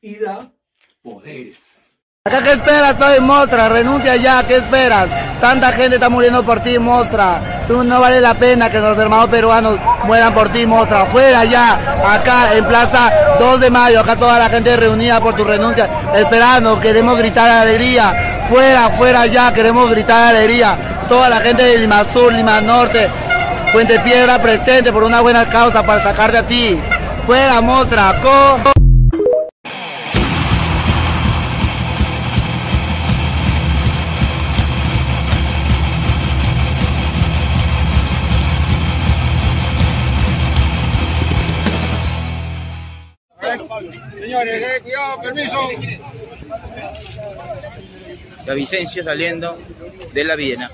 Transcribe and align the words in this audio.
Y 0.00 0.16
da 0.16 0.54
poderes. 1.02 1.92
Acá, 2.24 2.42
¿qué 2.42 2.52
esperas 2.52 2.98
hoy, 3.02 3.20
Mostra? 3.20 3.68
Renuncia 3.68 4.16
ya, 4.16 4.42
¿qué 4.48 4.56
esperas? 4.56 5.10
Tanta 5.42 5.72
gente 5.72 5.96
está 5.96 6.08
muriendo 6.08 6.42
por 6.42 6.60
ti, 6.60 6.78
Mostra. 6.78 7.53
Tú 7.66 7.82
no 7.82 7.98
vale 7.98 8.20
la 8.20 8.34
pena 8.34 8.70
que 8.70 8.78
los 8.78 8.96
hermanos 8.98 9.28
peruanos 9.28 9.78
mueran 10.04 10.34
por 10.34 10.50
ti, 10.50 10.66
Mostra. 10.66 11.06
Fuera 11.06 11.44
ya, 11.44 11.78
acá 12.06 12.54
en 12.54 12.64
Plaza 12.66 13.10
2 13.38 13.60
de 13.60 13.70
Mayo, 13.70 14.00
acá 14.00 14.16
toda 14.16 14.38
la 14.38 14.50
gente 14.50 14.76
reunida 14.76 15.20
por 15.20 15.34
tu 15.34 15.44
renuncia, 15.44 15.88
esperando, 16.14 16.78
queremos 16.78 17.16
gritar 17.18 17.50
alegría. 17.50 18.44
Fuera, 18.50 18.90
fuera 18.90 19.26
ya, 19.26 19.52
queremos 19.52 19.90
gritar 19.90 20.34
alegría. 20.34 20.76
Toda 21.08 21.30
la 21.30 21.38
gente 21.38 21.62
de 21.62 21.78
Lima 21.78 22.04
Sur, 22.12 22.32
Lima 22.32 22.60
Norte, 22.60 23.08
Puente 23.72 23.98
Piedra 24.00 24.40
presente 24.40 24.92
por 24.92 25.02
una 25.02 25.22
buena 25.22 25.46
causa 25.46 25.82
para 25.82 26.02
sacarte 26.02 26.38
a 26.38 26.42
ti. 26.42 26.78
Fuera, 27.26 27.62
Mostra, 27.62 28.14
co. 28.22 28.73
permiso. 45.24 45.68
La 48.46 48.54
Vicencio 48.54 49.02
saliendo 49.02 49.58
de 50.12 50.24
la 50.24 50.36
Viena. 50.36 50.70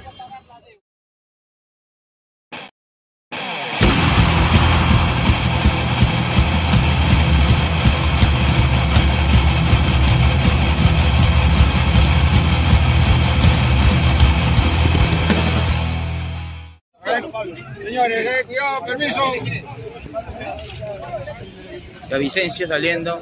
Vicencio 22.19 22.67
saliendo 22.67 23.21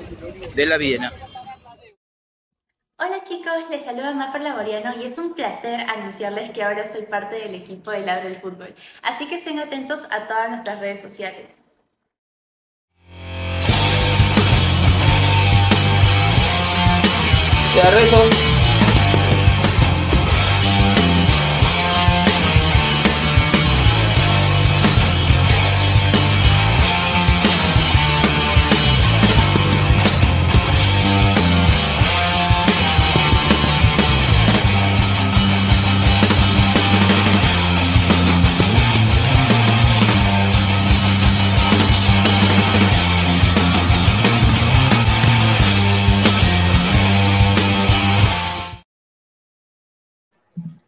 de 0.54 0.66
la 0.66 0.76
Viena. 0.76 1.12
Hola 3.00 3.22
chicos, 3.22 3.70
les 3.70 3.84
saluda 3.84 4.12
Maffer 4.12 4.40
Laboriano 4.40 5.00
y 5.00 5.06
es 5.06 5.18
un 5.18 5.34
placer 5.34 5.80
anunciarles 5.82 6.50
que 6.50 6.64
ahora 6.64 6.90
soy 6.90 7.02
parte 7.02 7.36
del 7.36 7.54
equipo 7.54 7.92
de 7.92 8.00
Ladre 8.00 8.30
del 8.30 8.40
Fútbol. 8.40 8.74
Así 9.02 9.28
que 9.28 9.36
estén 9.36 9.60
atentos 9.60 10.00
a 10.10 10.26
todas 10.26 10.50
nuestras 10.50 10.80
redes 10.80 11.02
sociales. 11.02 11.46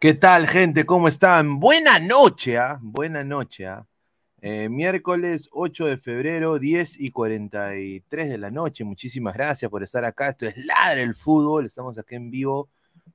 ¿Qué 0.00 0.14
tal, 0.14 0.48
gente? 0.48 0.86
¿Cómo 0.86 1.08
están? 1.08 1.60
Buena 1.60 1.98
noche, 1.98 2.56
¿ah? 2.56 2.78
Buena 2.80 3.22
noche, 3.22 3.66
¿ah? 3.66 3.86
Eh, 4.40 4.70
miércoles 4.70 5.50
8 5.52 5.84
de 5.88 5.98
febrero, 5.98 6.58
10 6.58 6.98
y 7.00 7.10
43 7.10 8.30
de 8.30 8.38
la 8.38 8.50
noche. 8.50 8.82
Muchísimas 8.84 9.34
gracias 9.34 9.70
por 9.70 9.82
estar 9.82 10.06
acá. 10.06 10.30
Esto 10.30 10.46
es 10.46 10.64
Ladre 10.64 11.02
el 11.02 11.14
Fútbol. 11.14 11.66
Estamos 11.66 11.98
aquí 11.98 12.14
en 12.14 12.30
vivo. 12.30 12.70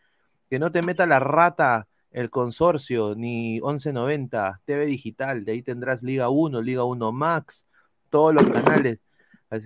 Que 0.49 0.59
no 0.59 0.71
te 0.71 0.81
meta 0.81 1.05
la 1.05 1.19
rata 1.19 1.87
el 2.11 2.29
consorcio, 2.29 3.13
ni 3.15 3.59
1190. 3.61 4.61
TV 4.65 4.85
Digital, 4.87 5.45
de 5.45 5.51
ahí 5.53 5.61
tendrás 5.61 6.03
Liga 6.03 6.29
1, 6.29 6.61
Liga 6.61 6.83
1 6.83 7.11
Max, 7.11 7.65
todos 8.09 8.33
los 8.33 8.45
canales. 8.47 9.01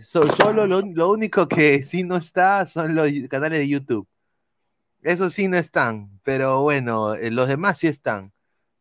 So- 0.04 0.28
solo 0.28 0.68
lo, 0.68 0.82
lo 0.82 1.12
único 1.12 1.48
que 1.48 1.84
sí 1.84 2.04
no 2.04 2.18
está 2.18 2.66
son 2.66 2.96
los 2.96 3.10
canales 3.30 3.60
de 3.60 3.70
YouTube. 3.70 4.08
Esos 5.02 5.34
sí 5.34 5.48
no 5.48 5.58
están, 5.58 6.20
pero 6.24 6.62
bueno, 6.62 7.16
eh, 7.16 7.32
los 7.32 7.48
demás 7.48 7.80
sí 7.80 7.88
están. 7.88 8.32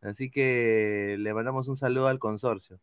Así 0.01 0.31
que 0.31 1.15
le 1.19 1.33
mandamos 1.33 1.67
un 1.67 1.75
saludo 1.77 2.07
al 2.07 2.19
consorcio. 2.19 2.79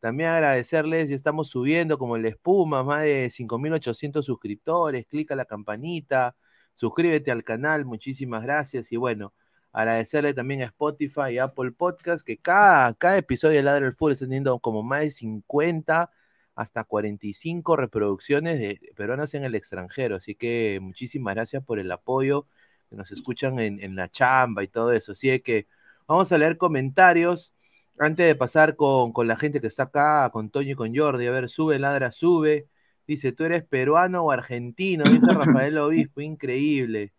También 0.00 0.30
agradecerles, 0.30 1.10
y 1.10 1.14
estamos 1.14 1.48
subiendo 1.48 1.98
como 1.98 2.18
la 2.18 2.28
espuma, 2.28 2.82
más 2.82 3.02
de 3.02 3.30
5.800 3.30 4.22
suscriptores, 4.24 5.06
clica 5.06 5.36
la 5.36 5.44
campanita, 5.44 6.34
suscríbete 6.74 7.30
al 7.30 7.44
canal, 7.44 7.84
muchísimas 7.84 8.42
gracias. 8.42 8.90
Y 8.92 8.96
bueno, 8.96 9.32
agradecerle 9.72 10.34
también 10.34 10.62
a 10.62 10.66
Spotify 10.66 11.32
y 11.34 11.38
Apple 11.38 11.72
Podcast, 11.72 12.26
que 12.26 12.38
cada, 12.38 12.94
cada 12.94 13.16
episodio 13.18 13.58
de 13.58 13.62
Ladra 13.62 13.86
el 13.86 13.92
Fútbol 13.92 14.12
está 14.12 14.26
teniendo 14.26 14.58
como 14.58 14.82
más 14.82 15.00
de 15.00 15.10
50 15.12 16.10
hasta 16.54 16.84
45 16.84 17.76
reproducciones 17.76 18.58
de 18.58 18.80
peruanos 18.96 19.34
en 19.34 19.44
el 19.44 19.54
extranjero. 19.54 20.16
Así 20.16 20.34
que 20.34 20.78
muchísimas 20.82 21.34
gracias 21.34 21.64
por 21.64 21.78
el 21.78 21.90
apoyo, 21.92 22.46
que 22.90 22.96
nos 22.96 23.10
escuchan 23.12 23.58
en, 23.60 23.80
en 23.80 23.96
la 23.96 24.10
chamba 24.10 24.62
y 24.64 24.68
todo 24.68 24.92
eso. 24.92 25.12
Así 25.12 25.40
que 25.40 25.66
vamos 26.06 26.32
a 26.32 26.38
leer 26.38 26.56
comentarios 26.56 27.52
antes 27.98 28.26
de 28.26 28.34
pasar 28.34 28.76
con, 28.76 29.12
con 29.12 29.28
la 29.28 29.36
gente 29.36 29.60
que 29.60 29.66
está 29.66 29.84
acá, 29.84 30.30
con 30.30 30.50
Toño 30.50 30.72
y 30.72 30.74
con 30.74 30.94
Jordi. 30.94 31.26
A 31.26 31.30
ver, 31.30 31.48
sube, 31.48 31.78
ladra, 31.78 32.10
sube. 32.10 32.68
Dice, 33.06 33.32
¿tú 33.32 33.44
eres 33.44 33.64
peruano 33.64 34.24
o 34.24 34.30
argentino? 34.30 35.04
Dice 35.04 35.26
Rafael 35.32 35.78
Obispo, 35.78 36.20
increíble. 36.20 37.12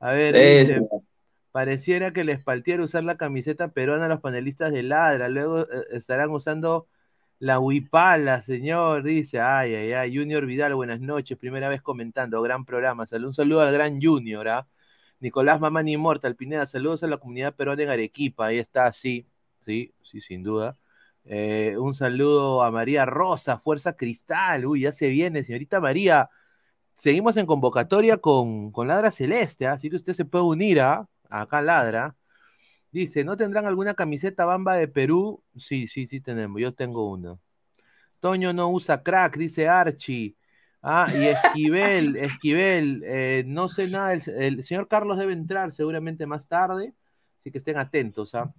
A 0.00 0.12
ver, 0.12 0.34
dice, 0.34 0.82
pareciera 1.52 2.12
que 2.12 2.24
les 2.24 2.42
paltiera 2.42 2.82
usar 2.82 3.04
la 3.04 3.16
camiseta 3.16 3.68
peruana 3.68 4.06
a 4.06 4.08
los 4.08 4.20
panelistas 4.20 4.72
de 4.72 4.82
Ladra. 4.82 5.28
Luego 5.28 5.62
eh, 5.62 5.66
estarán 5.92 6.30
usando 6.30 6.88
la 7.38 7.58
huipala, 7.58 8.42
señor. 8.42 9.02
Dice, 9.02 9.40
ay, 9.40 9.74
ay, 9.74 9.92
ay. 9.92 10.16
Junior 10.16 10.46
Vidal, 10.46 10.74
buenas 10.74 11.00
noches. 11.00 11.38
Primera 11.38 11.68
vez 11.68 11.82
comentando, 11.82 12.40
gran 12.42 12.64
programa. 12.64 13.04
Un 13.10 13.34
saludo 13.34 13.60
al 13.62 13.72
gran 13.72 14.00
Junior, 14.00 14.48
¿ah? 14.48 14.68
Nicolás 15.22 15.60
Mamani 15.60 15.92
Immortal, 15.92 16.34
Pineda, 16.34 16.66
saludos 16.66 17.04
a 17.04 17.06
la 17.06 17.16
comunidad 17.16 17.54
peruana 17.54 17.84
en 17.84 17.90
Arequipa. 17.90 18.46
Ahí 18.46 18.58
está, 18.58 18.90
sí, 18.90 19.24
sí, 19.60 19.94
sí, 20.02 20.20
sin 20.20 20.42
duda. 20.42 20.76
Eh, 21.24 21.76
un 21.78 21.94
saludo 21.94 22.64
a 22.64 22.72
María 22.72 23.04
Rosa, 23.06 23.56
Fuerza 23.58 23.96
Cristal. 23.96 24.66
Uy, 24.66 24.80
ya 24.82 24.90
se 24.90 25.08
viene, 25.10 25.44
señorita 25.44 25.80
María. 25.80 26.28
Seguimos 26.94 27.36
en 27.36 27.46
convocatoria 27.46 28.16
con, 28.18 28.72
con 28.72 28.88
Ladra 28.88 29.12
Celeste, 29.12 29.66
¿ah? 29.68 29.74
así 29.74 29.90
que 29.90 29.96
usted 29.96 30.12
se 30.14 30.24
puede 30.24 30.44
unir 30.44 30.80
a 30.80 31.08
acá 31.30 31.62
Ladra. 31.62 32.16
Dice, 32.90 33.24
¿no 33.24 33.36
tendrán 33.36 33.66
alguna 33.66 33.94
camiseta 33.94 34.44
bamba 34.44 34.74
de 34.74 34.88
Perú? 34.88 35.44
Sí, 35.56 35.86
sí, 35.88 36.08
sí 36.08 36.20
tenemos. 36.20 36.60
Yo 36.60 36.74
tengo 36.74 37.08
una. 37.08 37.38
Toño 38.20 38.52
no 38.52 38.70
usa 38.70 39.02
crack, 39.04 39.36
dice 39.36 39.68
Archie. 39.68 40.34
Ah, 40.82 41.08
y 41.14 41.28
Esquivel, 41.28 42.16
Esquivel, 42.16 43.02
eh, 43.06 43.44
no 43.46 43.68
sé 43.68 43.88
nada, 43.88 44.12
el, 44.12 44.22
el 44.36 44.64
señor 44.64 44.88
Carlos 44.88 45.16
debe 45.16 45.32
entrar 45.32 45.70
seguramente 45.70 46.26
más 46.26 46.48
tarde, 46.48 46.92
así 47.40 47.52
que 47.52 47.58
estén 47.58 47.78
atentos, 47.78 48.34
¿ah? 48.34 48.52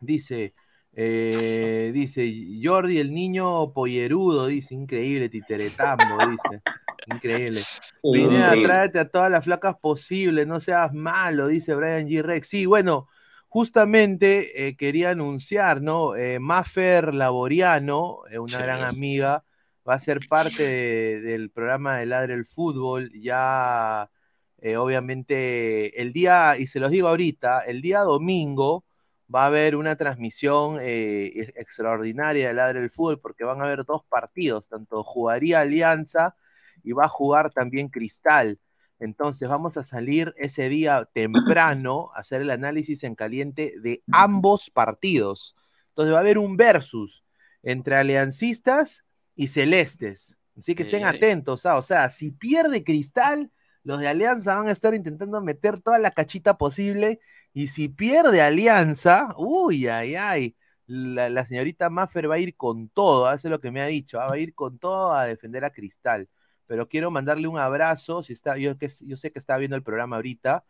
Dice, 0.00 0.54
eh, 0.92 1.90
dice 1.94 2.32
Jordi, 2.62 2.98
el 2.98 3.12
niño 3.12 3.72
pollerudo, 3.72 4.46
dice, 4.46 4.74
increíble, 4.74 5.28
titeretambo, 5.28 6.18
dice, 6.28 6.62
increíble. 7.06 7.62
Pineda, 8.02 8.46
increíble. 8.46 8.66
tráete 8.66 8.98
a 8.98 9.08
todas 9.08 9.30
las 9.30 9.44
flacas 9.44 9.76
posibles, 9.76 10.46
no 10.46 10.58
seas 10.58 10.92
malo, 10.92 11.46
dice 11.46 11.74
Brian 11.74 12.08
G. 12.08 12.22
Rex. 12.22 12.48
Sí, 12.48 12.66
bueno, 12.66 13.08
justamente 13.48 14.68
eh, 14.68 14.76
quería 14.76 15.10
anunciar, 15.10 15.80
¿no? 15.80 16.16
Eh, 16.16 16.38
Maffer 16.40 17.14
Laboriano, 17.14 18.22
una 18.38 18.60
gran 18.60 18.82
amiga, 18.82 19.44
va 19.88 19.94
a 19.94 20.00
ser 20.00 20.20
parte 20.28 20.62
de- 20.62 21.20
del 21.20 21.50
programa 21.50 21.98
de 21.98 22.06
Ladre 22.06 22.34
el 22.34 22.44
Fútbol. 22.44 23.10
Ya, 23.14 24.10
eh, 24.58 24.76
obviamente, 24.76 26.00
el 26.00 26.12
día, 26.12 26.56
y 26.58 26.66
se 26.66 26.80
los 26.80 26.90
digo 26.90 27.08
ahorita, 27.08 27.60
el 27.60 27.82
día 27.82 28.00
domingo 28.00 28.84
va 29.32 29.44
a 29.44 29.46
haber 29.46 29.76
una 29.76 29.96
transmisión 29.96 30.78
eh, 30.80 31.32
ex- 31.34 31.52
extraordinaria 31.56 32.48
de 32.48 32.54
Ladre 32.54 32.80
el 32.80 32.90
Fútbol, 32.90 33.20
porque 33.20 33.44
van 33.44 33.60
a 33.60 33.64
haber 33.64 33.84
dos 33.84 34.02
partidos, 34.08 34.68
tanto 34.68 35.02
jugaría 35.04 35.60
Alianza 35.60 36.36
y 36.82 36.92
va 36.92 37.04
a 37.04 37.08
jugar 37.08 37.50
también 37.52 37.88
Cristal. 37.88 38.58
Entonces 38.98 39.48
vamos 39.48 39.76
a 39.76 39.84
salir 39.84 40.34
ese 40.38 40.68
día 40.68 41.08
temprano 41.12 42.10
a 42.14 42.20
hacer 42.20 42.42
el 42.42 42.50
análisis 42.50 43.04
en 43.04 43.14
caliente 43.14 43.74
de 43.80 44.02
ambos 44.12 44.70
partidos. 44.70 45.54
Entonces 45.88 46.14
va 46.14 46.18
a 46.18 46.20
haber 46.20 46.38
un 46.38 46.56
versus 46.56 47.24
entre 47.62 47.96
aliancistas 47.96 49.04
y 49.36 49.48
celestes. 49.48 50.36
Así 50.58 50.74
que 50.74 50.84
estén 50.84 51.04
atentos. 51.04 51.66
ah, 51.66 51.76
O 51.78 51.82
sea, 51.82 52.10
si 52.10 52.32
pierde 52.32 52.84
Cristal, 52.84 53.52
los 53.84 54.00
de 54.00 54.08
Alianza 54.08 54.56
van 54.56 54.68
a 54.68 54.72
estar 54.72 54.94
intentando 54.94 55.40
meter 55.42 55.80
toda 55.80 55.98
la 55.98 56.10
cachita 56.12 56.58
posible. 56.58 57.20
Y 57.54 57.68
si 57.68 57.88
pierde 57.88 58.42
Alianza, 58.42 59.28
uy, 59.38 59.88
ay, 59.88 60.16
ay. 60.16 60.56
La, 60.86 61.28
la 61.28 61.44
señorita 61.44 61.90
Maffer 61.90 62.30
va 62.30 62.36
a 62.36 62.38
ir 62.38 62.56
con 62.56 62.88
todo, 62.90 63.26
ah, 63.26 63.34
eso 63.34 63.48
es 63.48 63.50
lo 63.52 63.60
que 63.60 63.72
me 63.72 63.82
ha 63.82 63.86
dicho, 63.86 64.20
ah, 64.20 64.28
va 64.28 64.34
a 64.34 64.38
ir 64.38 64.54
con 64.54 64.78
todo 64.78 65.12
a 65.14 65.26
defender 65.26 65.64
a 65.64 65.70
Cristal 65.70 66.28
pero 66.66 66.88
quiero 66.88 67.10
mandarle 67.12 67.46
un 67.48 67.58
abrazo. 67.58 68.22
Si 68.24 68.32
está, 68.32 68.56
yo, 68.58 68.76
que, 68.78 68.88
yo 69.02 69.16
sé 69.16 69.30
que 69.32 69.38
está 69.38 69.56
viendo 69.56 69.76
el 69.76 69.82
programa 69.84 70.16
ahorita. 70.16 70.64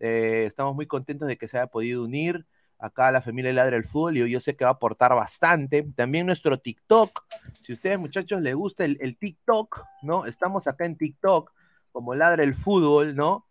eh, 0.00 0.44
estamos 0.46 0.74
muy 0.74 0.86
contentos 0.86 1.28
de 1.28 1.36
que 1.36 1.48
se 1.48 1.58
haya 1.58 1.66
podido 1.68 2.04
unir 2.04 2.46
acá 2.82 3.12
la 3.12 3.22
familia 3.22 3.52
Ladra 3.52 3.76
el 3.76 3.84
Fútbol 3.84 4.16
y 4.16 4.30
yo 4.30 4.40
sé 4.40 4.56
que 4.56 4.64
va 4.64 4.70
a 4.70 4.74
aportar 4.74 5.14
bastante. 5.14 5.84
También 5.94 6.26
nuestro 6.26 6.58
TikTok. 6.58 7.24
Si 7.60 7.72
a 7.72 7.74
ustedes, 7.76 7.98
muchachos, 7.98 8.42
les 8.42 8.54
gusta 8.56 8.84
el, 8.84 8.98
el 9.00 9.16
TikTok, 9.16 9.84
¿no? 10.02 10.26
Estamos 10.26 10.66
acá 10.66 10.84
en 10.84 10.96
TikTok 10.96 11.52
como 11.92 12.14
Ladra 12.14 12.42
el 12.42 12.54
Fútbol, 12.54 13.14
¿no? 13.14 13.46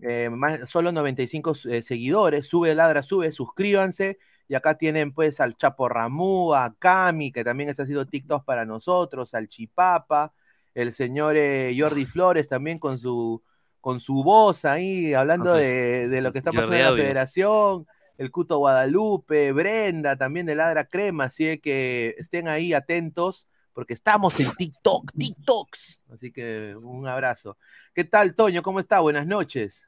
Eh, 0.00 0.30
más- 0.30 0.68
solo 0.68 0.90
95 0.90 1.52
eh, 1.70 1.82
seguidores. 1.82 2.48
Sube, 2.48 2.74
Ladra, 2.74 3.04
sube, 3.04 3.30
suscríbanse. 3.30 4.18
Y 4.48 4.56
acá 4.56 4.76
tienen 4.76 5.12
pues 5.12 5.40
al 5.40 5.56
Chapo 5.56 5.88
Ramú, 5.88 6.52
a 6.52 6.74
Cami, 6.76 7.30
que 7.30 7.44
también 7.44 7.68
está 7.70 7.84
haciendo 7.84 8.06
TikTok 8.06 8.44
para 8.44 8.64
nosotros, 8.66 9.32
al 9.34 9.46
Chipapa, 9.48 10.32
el 10.74 10.92
señor 10.92 11.36
eh, 11.36 11.74
Jordi 11.78 12.04
Flores 12.04 12.48
también 12.48 12.78
con 12.78 12.98
su, 12.98 13.42
con 13.80 14.00
su 14.00 14.24
voz 14.24 14.64
ahí, 14.64 15.14
hablando 15.14 15.54
de, 15.54 16.08
de 16.08 16.20
lo 16.20 16.32
que 16.32 16.38
está 16.38 16.50
Jordi 16.50 16.66
pasando 16.66 16.76
en 16.76 16.96
la 16.96 17.02
federación, 17.02 17.86
el 18.18 18.30
Cuto 18.30 18.58
Guadalupe, 18.58 19.52
Brenda 19.52 20.16
también 20.16 20.46
de 20.46 20.54
Ladra 20.54 20.84
Crema, 20.86 21.24
así 21.24 21.58
que 21.58 22.14
estén 22.18 22.48
ahí 22.48 22.72
atentos, 22.72 23.48
porque 23.72 23.94
estamos 23.94 24.38
en 24.40 24.52
TikTok, 24.52 25.12
TikToks. 25.16 26.00
Así 26.12 26.30
que 26.32 26.76
un 26.76 27.06
abrazo. 27.06 27.56
¿Qué 27.94 28.04
tal, 28.04 28.34
Toño? 28.34 28.62
¿Cómo 28.62 28.80
está? 28.80 29.00
Buenas 29.00 29.26
noches. 29.26 29.86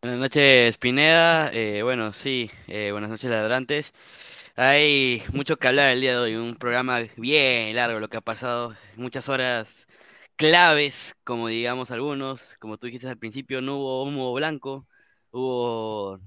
Buenas 0.00 0.20
noches, 0.20 0.76
Pineda. 0.78 1.50
Eh, 1.52 1.82
bueno, 1.82 2.12
sí, 2.12 2.50
eh, 2.66 2.92
buenas 2.92 3.10
noches, 3.10 3.30
ladrantes. 3.30 3.92
Hay 4.56 5.22
mucho 5.32 5.58
que 5.58 5.68
hablar 5.68 5.90
el 5.90 6.00
día 6.00 6.12
de 6.12 6.18
hoy, 6.18 6.34
un 6.36 6.56
programa 6.56 7.00
bien 7.16 7.74
largo 7.76 8.00
lo 8.00 8.08
que 8.08 8.16
ha 8.16 8.22
pasado, 8.22 8.74
muchas 8.96 9.28
horas 9.28 9.86
claves, 10.36 11.14
como 11.24 11.48
digamos 11.48 11.90
algunos, 11.90 12.56
como 12.58 12.78
tú 12.78 12.86
dijiste 12.86 13.08
al 13.08 13.18
principio, 13.18 13.60
no 13.60 13.76
hubo 13.78 14.02
humo 14.04 14.32
blanco, 14.34 14.86
hubo, 15.30 16.20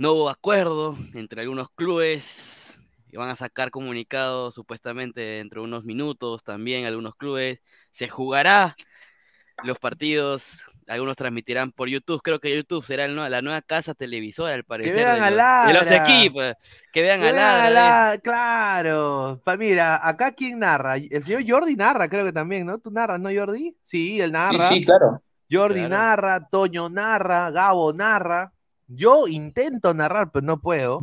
no 0.00 0.12
hubo 0.14 0.30
acuerdo 0.30 0.96
entre 1.12 1.42
algunos 1.42 1.68
clubes, 1.72 2.74
y 3.12 3.18
van 3.18 3.28
a 3.28 3.36
sacar 3.36 3.70
comunicados 3.70 4.54
supuestamente 4.54 5.20
dentro 5.20 5.60
de 5.60 5.68
unos 5.68 5.84
minutos 5.84 6.42
también 6.42 6.86
algunos 6.86 7.14
clubes, 7.16 7.60
se 7.90 8.08
jugará 8.08 8.76
los 9.62 9.78
partidos, 9.78 10.62
algunos 10.88 11.16
transmitirán 11.16 11.70
por 11.72 11.90
YouTube. 11.90 12.22
Creo 12.22 12.40
que 12.40 12.56
YouTube 12.56 12.82
será 12.82 13.04
el 13.04 13.14
la 13.14 13.42
nueva 13.42 13.60
casa 13.60 13.92
televisora, 13.92 14.54
al 14.54 14.64
parecer, 14.64 14.94
vean 14.94 15.20
de 15.20 15.38
a 15.42 15.66
de 15.66 15.74
los 15.74 15.86
equipos. 15.90 16.54
Que 16.94 17.02
vean 17.02 17.20
Que 17.20 17.28
a 17.28 17.32
vean 17.32 17.44
a 17.44 17.68
Ladra. 17.70 18.12
la- 18.14 18.18
claro. 18.22 19.42
Pa- 19.44 19.58
mira, 19.58 20.08
acá 20.08 20.32
quién 20.32 20.60
narra. 20.60 20.96
El 20.96 21.22
señor 21.22 21.42
Jordi 21.46 21.76
narra, 21.76 22.08
creo 22.08 22.24
que 22.24 22.32
también, 22.32 22.64
¿no? 22.64 22.78
¿Tú 22.78 22.90
narras, 22.90 23.20
no, 23.20 23.28
Jordi? 23.30 23.76
Sí, 23.82 24.18
él 24.18 24.32
narra. 24.32 24.70
sí, 24.70 24.82
claro. 24.82 25.22
Jordi 25.52 25.80
Claro. 25.80 25.88
narra, 25.90 26.48
Toño 26.48 26.88
narra, 26.88 27.50
Gabo 27.50 27.92
narra. 27.92 28.50
Yo 28.92 29.28
intento 29.28 29.94
narrar, 29.94 30.32
pero 30.32 30.44
no 30.44 30.60
puedo. 30.60 31.00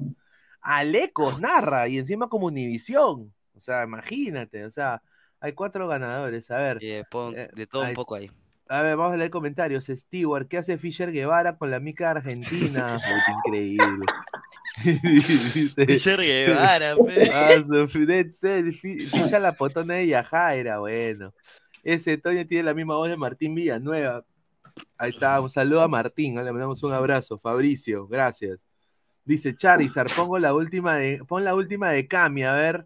Alecos 0.61 1.39
narra 1.39 1.87
y 1.87 1.97
encima 1.97 2.27
como 2.27 2.47
Univisión. 2.47 3.33
O 3.55 3.59
sea, 3.59 3.83
imagínate, 3.83 4.65
o 4.65 4.71
sea, 4.71 5.01
hay 5.39 5.53
cuatro 5.53 5.87
ganadores. 5.87 6.51
A 6.51 6.57
ver. 6.57 6.79
Eh, 6.81 7.03
pon- 7.09 7.33
eh, 7.37 7.49
de 7.55 7.65
todo 7.65 7.83
un 7.83 7.93
poco 7.93 8.15
ahí. 8.15 8.29
A 8.69 8.81
ver, 8.81 8.97
vamos 8.97 9.13
a 9.13 9.17
leer 9.17 9.31
comentarios. 9.31 9.85
Stewart, 9.85 10.47
¿qué 10.47 10.57
hace 10.57 10.77
Fischer 10.77 11.11
Guevara 11.11 11.57
con 11.57 11.71
la 11.71 11.79
mica 11.79 12.11
argentina? 12.11 12.99
Increíble. 13.45 14.05
Dice, 15.53 15.85
Fischer 15.85 16.19
Guevara. 16.19 16.95
Ah, 17.33 17.55
ficha 18.81 19.39
la 19.39 19.53
potona 19.53 19.95
de 19.95 20.07
Yajaira, 20.07 20.79
bueno. 20.79 21.33
Ese 21.83 22.17
Toño 22.17 22.45
tiene 22.45 22.63
la 22.63 22.73
misma 22.73 22.97
voz 22.97 23.09
de 23.09 23.15
Martín 23.17 23.55
Villanueva. 23.55 24.25
Ahí 24.97 25.11
está, 25.11 25.39
un 25.41 25.49
saludo 25.49 25.81
a 25.81 25.87
Martín, 25.87 26.35
le 26.35 26.51
mandamos 26.51 26.81
un 26.83 26.93
abrazo. 26.93 27.39
Fabricio, 27.39 28.07
gracias. 28.07 28.65
Dice 29.25 29.55
Charizard, 29.55 30.09
pongo 30.15 30.39
la 30.39 30.53
última 30.53 30.95
de, 30.95 31.23
pon 31.27 31.43
la 31.43 31.53
última 31.53 31.91
de 31.91 32.07
Cami, 32.07 32.43
a 32.43 32.53
ver. 32.53 32.85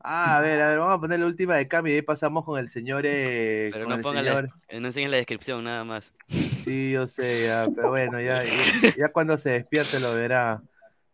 Ah, 0.00 0.36
a 0.36 0.40
ver, 0.42 0.60
a 0.60 0.68
ver, 0.70 0.78
vamos 0.80 0.98
a 0.98 1.00
poner 1.00 1.18
la 1.18 1.26
última 1.26 1.56
de 1.56 1.66
Cami 1.66 1.90
y 1.90 1.94
ahí 1.94 2.02
pasamos 2.02 2.44
con 2.44 2.58
el 2.60 2.68
señor. 2.68 3.04
eh, 3.06 3.70
Pero 3.72 3.88
no 3.88 3.98
pongan 4.02 4.24
la, 4.24 4.34
señor. 4.34 4.50
eh, 4.68 4.80
no 4.80 4.88
enseñen 4.88 5.10
la 5.10 5.16
descripción, 5.16 5.64
nada 5.64 5.82
más. 5.84 6.12
Sí, 6.28 6.92
yo 6.92 7.08
sé, 7.08 7.46
ya, 7.46 7.66
pero 7.74 7.88
bueno, 7.88 8.20
ya, 8.20 8.44
ya, 8.44 8.50
ya 8.98 9.08
cuando 9.12 9.38
se 9.38 9.50
despierte 9.50 9.98
lo 9.98 10.12
verá. 10.14 10.62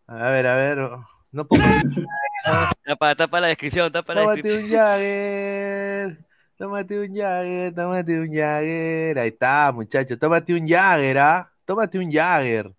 A 0.08 0.28
ver, 0.30 0.46
a 0.48 0.54
ver, 0.56 0.78
no 1.30 1.46
pongo. 1.46 1.62
Tapa, 2.84 3.14
tapa 3.14 3.40
la 3.40 3.46
descripción, 3.46 3.90
tapa 3.92 4.12
la 4.14 4.22
Tómate 4.22 4.42
descripción. 4.42 4.64
un 4.64 4.76
Jagger. 4.76 6.18
Tómate 6.56 7.00
un 7.00 7.14
Jagger, 7.14 7.74
tómate 7.74 8.20
un 8.20 8.28
Jagger. 8.32 9.18
Ahí 9.18 9.28
está, 9.28 9.72
muchachos. 9.72 10.18
Tómate 10.18 10.54
un 10.54 10.66
Jagger, 10.68 11.18
¿ah? 11.18 11.50
Tómate 11.64 11.98
un 11.98 12.10
Jagger. 12.10 12.72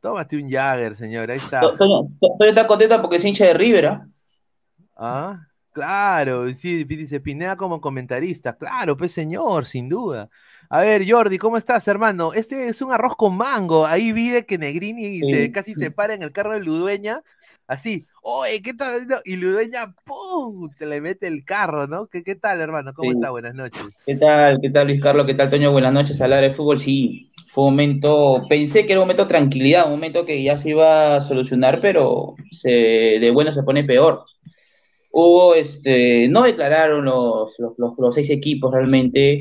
Tómate 0.00 0.36
un 0.36 0.48
Jagger, 0.48 0.94
señor. 0.94 1.30
Ahí 1.30 1.38
está. 1.38 1.60
To- 1.60 1.76
Toño, 1.76 2.02
To- 2.20 2.36
Toño 2.38 2.50
está 2.50 2.66
contento 2.66 3.00
porque 3.00 3.16
es 3.16 3.24
hincha 3.24 3.44
de 3.46 3.54
River, 3.54 3.86
¿ah? 3.86 4.06
Ah, 4.96 5.46
claro. 5.72 6.48
Sí, 6.50 6.84
dice 6.84 7.18
Pineda 7.20 7.56
como 7.56 7.80
comentarista. 7.80 8.56
Claro, 8.56 8.96
pues 8.96 9.12
señor, 9.12 9.66
sin 9.66 9.88
duda. 9.88 10.28
A 10.68 10.80
ver, 10.80 11.02
Jordi, 11.08 11.38
¿cómo 11.38 11.56
estás, 11.56 11.86
hermano? 11.88 12.32
Este 12.34 12.68
es 12.68 12.80
un 12.82 12.92
arroz 12.92 13.16
con 13.16 13.36
mango. 13.36 13.84
Ahí 13.84 14.12
vive 14.12 14.46
que 14.46 14.58
Negrini 14.58 15.20
se, 15.20 15.42
Sí. 15.46 15.52
casi 15.52 15.74
se 15.74 15.90
para 15.90 16.14
en 16.14 16.22
el 16.22 16.30
carro 16.32 16.52
de 16.52 16.60
Ludueña. 16.60 17.22
Así, 17.66 18.06
oye, 18.22 18.62
¿qué 18.62 18.74
tal? 18.74 19.06
Y 19.24 19.36
Ludueña, 19.36 19.94
¡pum! 20.04 20.74
Te 20.76 20.86
le 20.86 21.00
mete 21.00 21.26
el 21.28 21.44
carro, 21.44 21.86
¿no? 21.86 22.08
¿Qué, 22.08 22.22
qué 22.24 22.34
tal, 22.36 22.60
hermano? 22.60 22.94
¿Cómo 22.94 23.10
Sí. 23.10 23.12
está? 23.12 23.30
Buenas 23.30 23.54
noches. 23.54 23.94
¿Qué 24.06 24.16
tal? 24.16 24.60
¿Qué 24.62 24.70
tal, 24.70 24.88
Luis 24.88 25.02
Carlos? 25.02 25.26
¿Qué 25.26 25.34
tal, 25.34 25.50
Toño? 25.50 25.72
Buenas 25.72 25.92
noches 25.92 26.20
hablar 26.22 26.42
de 26.42 26.52
fútbol. 26.52 26.78
Sí, 26.80 27.32
fue 27.52 27.64
un 27.66 27.72
momento, 27.74 28.46
pensé 28.48 28.86
que 28.86 28.92
era 28.92 29.00
un 29.02 29.06
momento 29.06 29.24
de 29.24 29.28
tranquilidad, 29.30 29.86
un 29.86 29.92
momento 29.92 30.26
que 30.26 30.42
ya 30.42 30.56
se 30.58 30.70
iba 30.70 31.16
a 31.16 31.20
solucionar, 31.22 31.80
pero 31.82 32.34
se, 32.52 32.70
de 32.70 33.30
bueno 33.32 33.52
se 33.52 33.62
pone 33.64 33.84
peor. 33.84 34.24
Hubo, 35.12 35.54
este, 35.54 36.28
no 36.28 36.42
declararon 36.44 37.04
los, 37.04 37.54
los, 37.58 37.74
los- 37.78 37.94
los 37.98 38.14
seis 38.14 38.30
equipos 38.30 38.72
realmente. 38.72 39.38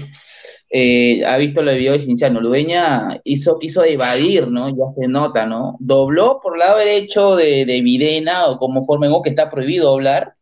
Eh, 0.74 1.24
ha 1.26 1.38
visto 1.38 1.62
lo 1.62 1.72
de 1.72 1.78
video 1.78 1.94
de 1.94 2.00
Cinciano. 2.00 2.40
Ludeña 2.40 3.20
hizo, 3.26 3.60
quiso 3.60 3.84
evadir, 3.84 4.48
¿no? 4.48 4.70
Ya 4.70 4.86
se 5.00 5.08
nota, 5.08 5.46
¿no? 5.46 5.76
Dobló 5.80 6.40
por 6.42 6.54
el 6.56 6.60
lado 6.60 6.78
derecho 6.78 7.36
de, 7.36 7.66
de 7.66 7.82
Videna 7.82 8.48
o 8.48 8.58
como 8.58 8.86
Formengo, 8.86 9.22
que 9.22 9.30
está 9.32 9.50
prohibido 9.50 9.90
doblar, 9.92 10.36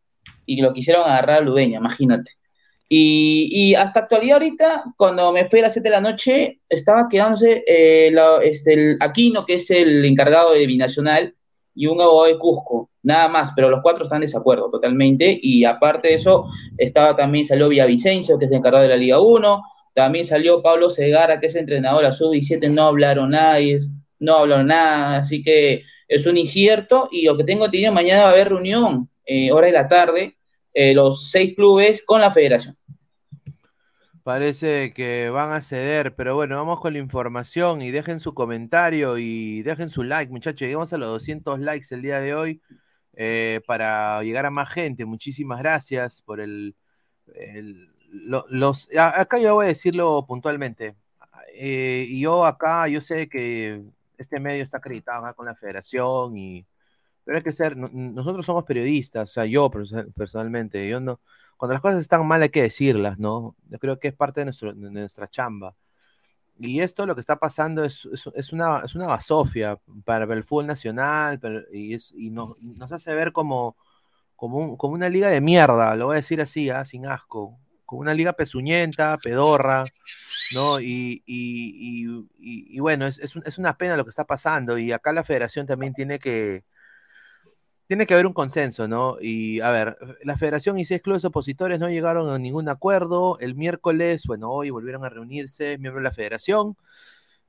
y 0.46 0.60
lo 0.62 0.72
quisieron 0.72 1.02
agarrar 1.04 1.38
a 1.38 1.44
Ludeña, 1.44 1.78
imagínate. 1.78 2.32
Y, 2.88 3.48
y 3.52 3.74
hasta 3.76 4.00
actualidad 4.00 4.34
ahorita, 4.34 4.84
cuando 4.96 5.32
me 5.32 5.48
fui 5.48 5.60
a 5.60 5.62
las 5.62 5.72
7 5.74 5.88
de 5.88 5.94
la 5.94 6.00
noche, 6.00 6.60
estaba 6.68 7.08
quedándose 7.08 7.62
eh, 7.66 8.10
la- 8.12 8.38
este, 8.42 8.72
el 8.74 8.96
Aquino, 9.00 9.46
que 9.46 9.54
es 9.56 9.70
el 9.70 10.04
encargado 10.04 10.52
de 10.54 10.66
Binacional, 10.66 11.34
y 11.80 11.86
un 11.86 11.98
abogado 11.98 12.26
de 12.26 12.38
Cusco, 12.38 12.90
nada 13.02 13.26
más, 13.28 13.52
pero 13.56 13.70
los 13.70 13.80
cuatro 13.82 14.04
están 14.04 14.18
en 14.18 14.26
desacuerdo 14.26 14.68
totalmente, 14.70 15.40
y 15.42 15.64
aparte 15.64 16.08
de 16.08 16.14
eso, 16.16 16.50
estaba 16.76 17.16
también 17.16 17.46
salió 17.46 17.70
Villavicencio, 17.70 18.38
que 18.38 18.44
es 18.44 18.50
el 18.50 18.58
encargado 18.58 18.82
de 18.82 18.90
la 18.90 18.98
Liga 18.98 19.18
1, 19.18 19.62
también 19.94 20.26
salió 20.26 20.62
Pablo 20.62 20.90
Segara, 20.90 21.40
que 21.40 21.46
es 21.46 21.54
entrenador 21.54 22.02
de 22.02 22.08
la 22.08 22.12
Sub-17, 22.12 22.68
no 22.68 22.82
hablaron 22.82 23.30
nadie, 23.30 23.78
no 24.18 24.36
hablaron 24.36 24.66
nada, 24.66 25.16
así 25.16 25.42
que 25.42 25.84
es 26.06 26.26
un 26.26 26.36
incierto, 26.36 27.08
y 27.10 27.24
lo 27.24 27.38
que 27.38 27.44
tengo 27.44 27.64
entendido, 27.64 27.94
mañana 27.94 28.24
va 28.24 28.28
a 28.28 28.32
haber 28.32 28.50
reunión, 28.50 29.08
eh, 29.24 29.50
hora 29.50 29.68
de 29.68 29.72
la 29.72 29.88
tarde, 29.88 30.36
eh, 30.74 30.92
los 30.92 31.30
seis 31.30 31.54
clubes 31.56 32.04
con 32.04 32.20
la 32.20 32.30
federación. 32.30 32.76
Parece 34.22 34.92
que 34.92 35.30
van 35.30 35.52
a 35.52 35.62
ceder, 35.62 36.14
pero 36.14 36.34
bueno, 36.34 36.56
vamos 36.56 36.80
con 36.80 36.92
la 36.92 36.98
información 36.98 37.80
y 37.80 37.90
dejen 37.90 38.20
su 38.20 38.34
comentario 38.34 39.16
y 39.18 39.62
dejen 39.62 39.88
su 39.88 40.02
like, 40.02 40.30
muchachos. 40.30 40.60
Llegamos 40.66 40.92
a 40.92 40.98
los 40.98 41.08
200 41.08 41.58
likes 41.60 41.86
el 41.94 42.02
día 42.02 42.20
de 42.20 42.34
hoy 42.34 42.60
eh, 43.14 43.60
para 43.66 44.22
llegar 44.22 44.44
a 44.46 44.50
más 44.50 44.70
gente. 44.70 45.06
Muchísimas 45.06 45.58
gracias 45.60 46.20
por 46.22 46.40
el... 46.40 46.76
el- 47.34 47.90
lo- 48.12 48.44
los, 48.50 48.88
acá 48.96 49.38
yo 49.38 49.54
voy 49.54 49.66
a 49.66 49.68
decirlo 49.68 50.26
puntualmente. 50.26 50.96
Eh, 51.54 52.08
yo 52.20 52.44
acá, 52.46 52.88
yo 52.88 53.00
sé 53.02 53.28
que 53.28 53.82
este 54.18 54.40
medio 54.40 54.64
está 54.64 54.78
acreditado 54.78 55.34
con 55.34 55.46
la 55.46 55.54
federación 55.56 56.36
y... 56.36 56.66
Pero 57.24 57.38
hay 57.38 57.44
que 57.44 57.52
ser, 57.52 57.76
no- 57.76 57.90
nosotros 57.92 58.46
somos 58.46 58.64
periodistas, 58.64 59.30
o 59.30 59.32
sea, 59.32 59.44
yo 59.46 59.70
perso- 59.70 60.12
personalmente, 60.14 60.88
yo 60.88 61.00
no, 61.00 61.20
cuando 61.60 61.74
las 61.74 61.82
cosas 61.82 62.00
están 62.00 62.26
mal 62.26 62.40
hay 62.42 62.48
que 62.48 62.62
decirlas, 62.62 63.18
¿no? 63.18 63.54
Yo 63.68 63.78
creo 63.78 63.98
que 63.98 64.08
es 64.08 64.14
parte 64.14 64.40
de, 64.40 64.46
nuestro- 64.46 64.72
de 64.72 64.90
nuestra 64.90 65.28
chamba. 65.28 65.76
Y 66.58 66.80
esto 66.80 67.04
lo 67.06 67.14
que 67.14 67.20
está 67.20 67.38
pasando 67.38 67.84
es, 67.84 68.06
es, 68.12 68.30
es 68.34 68.52
una, 68.54 68.80
es 68.80 68.94
una 68.94 69.06
basofia 69.08 69.78
para, 70.06 70.24
el 70.34 70.42
fútbol 70.44 70.66
nacional 70.66 71.38
y, 71.72 71.94
es- 71.94 72.14
y 72.16 72.30
no- 72.30 72.56
nos 72.62 72.90
hace 72.92 73.14
ver 73.14 73.32
como, 73.32 73.76
como, 74.36 74.58
un- 74.58 74.76
como 74.78 74.94
una 74.94 75.10
liga 75.10 75.28
de 75.28 75.42
mierda, 75.42 75.96
lo 75.96 76.06
voy 76.06 76.14
a 76.14 76.16
decir 76.16 76.40
así, 76.40 76.70
¿ah? 76.70 76.84
sin 76.86 77.06
asco, 77.06 77.58
como 77.86 78.00
una 78.02 78.14
liga 78.14 78.32
pezuñenta, 78.34 79.18
pedorra, 79.18 79.84
¿no? 80.54 80.80
Y, 80.80 81.22
y- 81.26 82.06
y- 82.38 82.80
bueno, 82.80 83.06
es 83.06 83.36
un- 83.36 83.42
es 83.46 83.58
una 83.58 83.76
pena 83.76 83.96
lo 83.96 84.04
que 84.04 84.10
está 84.10 84.24
pasando 84.26 84.78
y 84.78 84.92
acá 84.92 85.12
la 85.12 85.24
federación 85.24 85.66
también 85.66 85.94
tiene 85.94 86.18
que, 86.18 86.64
tiene 87.90 88.06
que 88.06 88.14
haber 88.14 88.28
un 88.28 88.32
consenso, 88.34 88.86
¿no? 88.86 89.16
Y 89.20 89.58
a 89.62 89.70
ver, 89.70 89.98
la 90.22 90.36
federación 90.36 90.78
y 90.78 90.84
seis 90.84 91.02
clubes 91.02 91.24
opositores 91.24 91.80
no 91.80 91.90
llegaron 91.90 92.30
a 92.30 92.38
ningún 92.38 92.68
acuerdo. 92.68 93.36
El 93.40 93.56
miércoles, 93.56 94.26
bueno, 94.28 94.48
hoy 94.48 94.70
volvieron 94.70 95.04
a 95.04 95.08
reunirse 95.08 95.76
miembros 95.78 96.04
de 96.04 96.08
la 96.08 96.14
federación. 96.14 96.76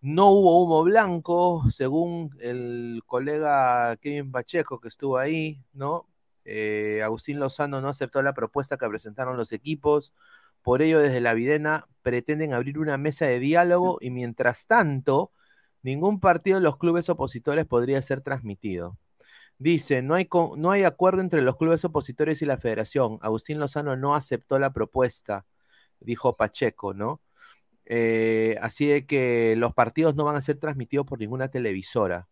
No 0.01 0.31
hubo 0.31 0.63
humo 0.63 0.83
blanco, 0.83 1.63
según 1.69 2.31
el 2.39 3.03
colega 3.05 3.95
Kevin 3.97 4.31
Pacheco 4.31 4.79
que 4.79 4.87
estuvo 4.87 5.19
ahí, 5.19 5.63
¿no? 5.73 6.07
Eh, 6.45 7.01
Agustín 7.03 7.39
Lozano 7.39 7.79
no 7.79 7.89
aceptó 7.89 8.23
la 8.23 8.33
propuesta 8.33 8.77
que 8.77 8.89
presentaron 8.89 9.37
los 9.37 9.51
equipos. 9.53 10.11
Por 10.63 10.81
ello, 10.81 10.99
desde 10.99 11.21
la 11.21 11.35
Videna 11.35 11.87
pretenden 12.01 12.53
abrir 12.53 12.79
una 12.79 12.97
mesa 12.97 13.27
de 13.27 13.39
diálogo 13.39 13.99
y 14.01 14.09
mientras 14.09 14.65
tanto, 14.65 15.31
ningún 15.83 16.19
partido 16.19 16.57
de 16.57 16.63
los 16.63 16.77
clubes 16.77 17.09
opositores 17.09 17.67
podría 17.67 18.01
ser 18.01 18.21
transmitido. 18.21 18.97
Dice, 19.61 20.01
no 20.01 20.15
hay, 20.15 20.27
no 20.57 20.71
hay 20.71 20.81
acuerdo 20.81 21.21
entre 21.21 21.43
los 21.43 21.55
clubes 21.55 21.85
opositores 21.85 22.41
y 22.41 22.47
la 22.47 22.57
federación. 22.57 23.19
Agustín 23.21 23.59
Lozano 23.59 23.95
no 23.95 24.15
aceptó 24.15 24.57
la 24.57 24.73
propuesta, 24.73 25.45
dijo 25.99 26.35
Pacheco, 26.35 26.95
¿no? 26.95 27.21
Eh, 27.85 28.55
así 28.59 28.87
de 28.87 29.05
que 29.05 29.53
los 29.57 29.75
partidos 29.75 30.15
no 30.15 30.23
van 30.25 30.35
a 30.35 30.41
ser 30.41 30.57
transmitidos 30.57 31.05
por 31.05 31.19
ninguna 31.19 31.49
televisora. 31.49 32.27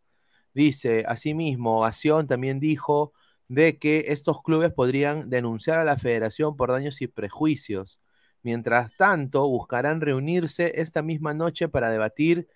Dice, 0.55 1.03
asimismo, 1.07 1.85
Acción 1.85 2.25
también 2.25 2.59
dijo 2.59 3.13
de 3.47 3.77
que 3.77 4.05
estos 4.07 4.41
clubes 4.41 4.73
podrían 4.73 5.29
denunciar 5.29 5.77
a 5.77 5.83
la 5.83 5.97
federación 5.97 6.57
por 6.57 6.71
daños 6.71 6.99
y 6.99 7.07
prejuicios. 7.07 7.99
Mientras 8.41 8.91
tanto, 8.97 9.47
buscarán 9.47 10.01
reunirse 10.01 10.81
esta 10.81 11.03
misma 11.03 11.35
noche 11.35 11.69
para 11.69 11.91
debatir 11.91 12.47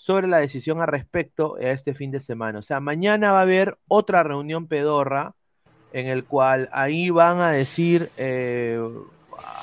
sobre 0.00 0.28
la 0.28 0.38
decisión 0.38 0.80
al 0.80 0.88
respecto 0.88 1.56
a 1.56 1.72
este 1.72 1.92
fin 1.92 2.10
de 2.10 2.20
semana. 2.20 2.60
O 2.60 2.62
sea, 2.62 2.80
mañana 2.80 3.32
va 3.32 3.40
a 3.40 3.42
haber 3.42 3.76
otra 3.86 4.22
reunión 4.22 4.66
pedorra 4.66 5.34
en 5.92 6.06
el 6.06 6.24
cual 6.24 6.70
ahí 6.72 7.10
van 7.10 7.40
a 7.40 7.50
decir, 7.50 8.08
eh, 8.16 8.80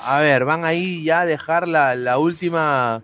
a 0.04 0.20
ver, 0.20 0.44
van 0.44 0.64
ahí 0.64 1.02
ya 1.02 1.22
a 1.22 1.26
dejar 1.26 1.66
la, 1.66 1.96
la 1.96 2.18
última, 2.18 3.02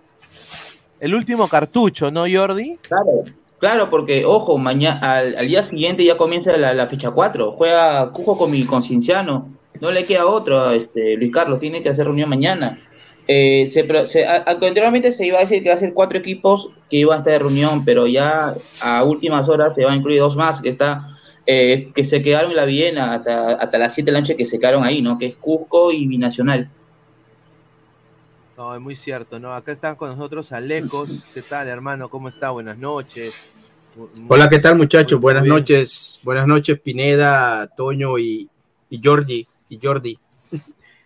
el 1.01 1.12
último 1.12 1.49
cartucho, 1.49 2.12
¿no, 2.12 2.25
Jordi? 2.33 2.79
Claro, 2.83 3.25
claro, 3.59 3.90
porque, 3.90 4.25
ojo, 4.25 4.57
mañana, 4.57 5.01
al, 5.01 5.49
día 5.49 5.64
siguiente 5.64 6.05
ya 6.05 6.16
comienza 6.16 6.57
la, 6.57 6.73
la 6.73 6.87
fecha 6.87 7.11
4. 7.11 7.51
Juega 7.51 8.12
Cujo 8.12 8.38
con 8.38 8.53
mi 8.53 8.64
con 8.64 8.85
Cinciano. 8.85 9.49
No 9.81 9.90
le 9.90 10.05
queda 10.05 10.27
otro, 10.27 10.70
este, 10.70 11.16
Luis 11.16 11.33
Carlos, 11.33 11.59
tiene 11.59 11.83
que 11.83 11.88
hacer 11.88 12.05
reunión 12.05 12.29
mañana. 12.29 12.79
Eh, 13.27 13.67
se, 13.73 14.07
se- 14.07 14.27
a- 14.27 14.45
anteriormente 14.47 15.11
se 15.13 15.27
iba 15.27 15.39
a 15.39 15.43
decir 15.43 15.63
que 15.63 15.71
va 15.71 15.77
a 15.77 15.79
ser 15.79 15.95
cuatro 15.95 16.19
equipos 16.19 16.69
que 16.91 16.99
iban 16.99 17.17
a 17.17 17.19
estar 17.21 17.33
de 17.33 17.39
reunión, 17.39 17.85
pero 17.85 18.07
ya 18.07 18.55
a 18.83 19.03
últimas 19.05 19.49
horas 19.49 19.75
se 19.75 19.85
va 19.85 19.93
a 19.93 19.97
incluir 19.97 20.21
dos 20.21 20.37
más 20.37 20.61
que 20.61 20.69
está 20.69 21.09
eh, 21.47 21.91
que 21.95 22.05
se 22.05 22.23
quedaron 22.23 22.51
en 22.51 22.57
la 22.57 22.65
Viena 22.65 23.15
hasta, 23.15 23.53
hasta 23.53 23.79
las 23.79 23.93
7 23.95 24.07
de 24.07 24.13
la 24.13 24.21
noche 24.21 24.37
que 24.37 24.45
se 24.47 24.59
quedaron 24.59 24.83
ahí, 24.85 25.03
¿no? 25.03 25.19
Que 25.19 25.27
es 25.27 25.37
Cusco 25.37 25.93
y 25.93 26.07
Binacional. 26.07 26.69
No, 28.57 28.75
es 28.75 28.81
muy 28.81 28.95
cierto, 28.97 29.39
¿no? 29.39 29.53
Acá 29.53 29.73
están 29.73 29.97
con 29.97 30.11
nosotros 30.11 30.53
Alecos. 30.53 31.09
¿Qué 31.35 31.43
tal, 31.43 31.69
hermano? 31.69 32.09
¿Cómo 32.09 32.29
está? 32.29 32.51
Buenas 32.51 32.79
noches. 32.79 33.51
Muy- 33.97 34.27
Hola, 34.29 34.49
¿qué 34.49 34.59
tal 34.59 34.77
muchachos? 34.77 35.21
Buenas 35.21 35.43
bien. 35.45 35.55
noches, 35.57 36.19
buenas 36.23 36.47
noches 36.47 36.81
Pineda, 36.81 37.67
Toño 37.77 38.19
y, 38.19 38.49
y 38.91 39.01
Jordi. 39.03 39.47
Y 39.69 39.79
Jordi. 39.83 40.19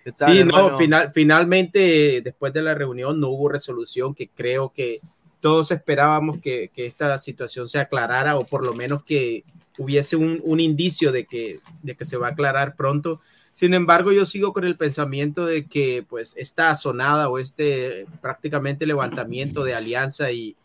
¿Qué 0.04 0.12
tal, 0.12 0.32
Sí, 0.32 0.38
hermano? 0.40 0.70
no, 0.70 0.78
final, 0.78 1.12
finalmente 1.12 2.20
después 2.22 2.52
de 2.52 2.62
la 2.62 2.74
reunión 2.74 3.20
no 3.20 3.28
hubo 3.28 3.48
resolución 3.48 4.14
que 4.14 4.28
creo 4.28 4.72
que 4.72 5.00
todos 5.40 5.70
esperábamos 5.70 6.38
que, 6.40 6.70
que 6.74 6.86
esta 6.86 7.16
situación 7.18 7.68
se 7.68 7.78
aclarara 7.78 8.36
o 8.36 8.44
por 8.44 8.64
lo 8.64 8.74
menos 8.74 9.04
que 9.04 9.44
hubiese 9.78 10.16
un, 10.16 10.40
un 10.44 10.60
indicio 10.60 11.12
de 11.12 11.24
que, 11.26 11.60
de 11.82 11.94
que 11.94 12.04
se 12.04 12.16
va 12.16 12.28
a 12.28 12.30
aclarar 12.30 12.74
pronto. 12.74 13.20
Sin 13.52 13.74
embargo, 13.74 14.12
yo 14.12 14.26
sigo 14.26 14.52
con 14.52 14.64
el 14.64 14.76
pensamiento 14.76 15.46
de 15.46 15.66
que 15.66 16.04
pues 16.08 16.34
esta 16.36 16.74
sonada 16.76 17.28
o 17.28 17.38
este 17.38 18.06
prácticamente 18.20 18.86
levantamiento 18.86 19.62
de 19.64 19.74
alianza 19.74 20.30
y, 20.32 20.56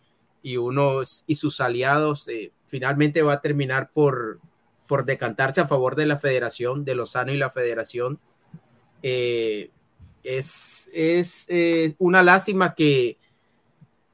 y 0.41 0.57
unos 0.57 1.23
y 1.27 1.35
sus 1.35 1.59
aliados 1.61 2.27
eh, 2.27 2.51
finalmente 2.65 3.21
va 3.21 3.33
a 3.33 3.41
terminar 3.41 3.89
por, 3.93 4.39
por 4.87 5.05
decantarse 5.05 5.61
a 5.61 5.67
favor 5.67 5.95
de 5.95 6.05
la 6.07 6.17
federación, 6.17 6.83
de 6.85 6.95
Lozano 6.95 7.31
y 7.31 7.37
la 7.37 7.49
federación. 7.49 8.19
Eh, 9.05 9.69
es 10.23 10.89
es 10.93 11.45
eh, 11.49 11.95
una 11.97 12.23
lástima 12.23 12.73
que, 12.73 13.17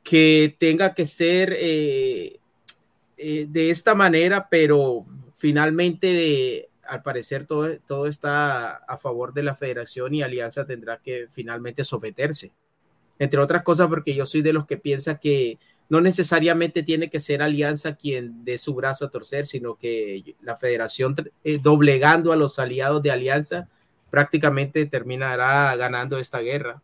que 0.01 0.55
tenga 0.59 0.95
que 0.95 1.05
ser 1.05 1.55
eh, 1.59 2.39
de 3.15 3.69
esta 3.69 3.93
manera, 3.93 4.47
pero 4.49 5.05
finalmente, 5.35 6.69
al 6.83 7.03
parecer, 7.03 7.45
todo, 7.45 7.77
todo 7.81 8.07
está 8.07 8.77
a 8.77 8.97
favor 8.97 9.33
de 9.33 9.43
la 9.43 9.53
federación 9.53 10.15
y 10.15 10.23
Alianza 10.23 10.65
tendrá 10.65 10.97
que 10.97 11.27
finalmente 11.29 11.83
someterse. 11.83 12.51
Entre 13.19 13.39
otras 13.39 13.61
cosas, 13.61 13.87
porque 13.87 14.15
yo 14.15 14.25
soy 14.25 14.41
de 14.41 14.53
los 14.53 14.65
que 14.65 14.77
piensa 14.77 15.19
que 15.19 15.59
no 15.89 16.01
necesariamente 16.01 16.81
tiene 16.81 17.09
que 17.09 17.19
ser 17.19 17.43
Alianza 17.43 17.95
quien 17.95 18.43
dé 18.45 18.57
su 18.57 18.73
brazo 18.73 19.05
a 19.05 19.11
torcer, 19.11 19.45
sino 19.45 19.75
que 19.75 20.35
la 20.41 20.55
federación 20.55 21.15
doblegando 21.61 22.31
a 22.31 22.37
los 22.37 22.57
aliados 22.57 23.03
de 23.03 23.11
Alianza 23.11 23.67
prácticamente 24.09 24.85
terminará 24.85 25.75
ganando 25.75 26.17
esta 26.17 26.39
guerra. 26.39 26.81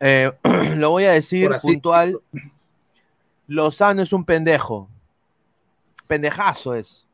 Eh, 0.00 0.30
lo 0.76 0.90
voy 0.90 1.04
a 1.04 1.12
decir 1.12 1.52
así 1.52 1.72
puntual. 1.72 2.20
Lozano 3.46 4.02
es 4.02 4.12
un 4.12 4.24
pendejo. 4.24 4.88
Pendejazo 6.06 6.74
es. 6.74 7.06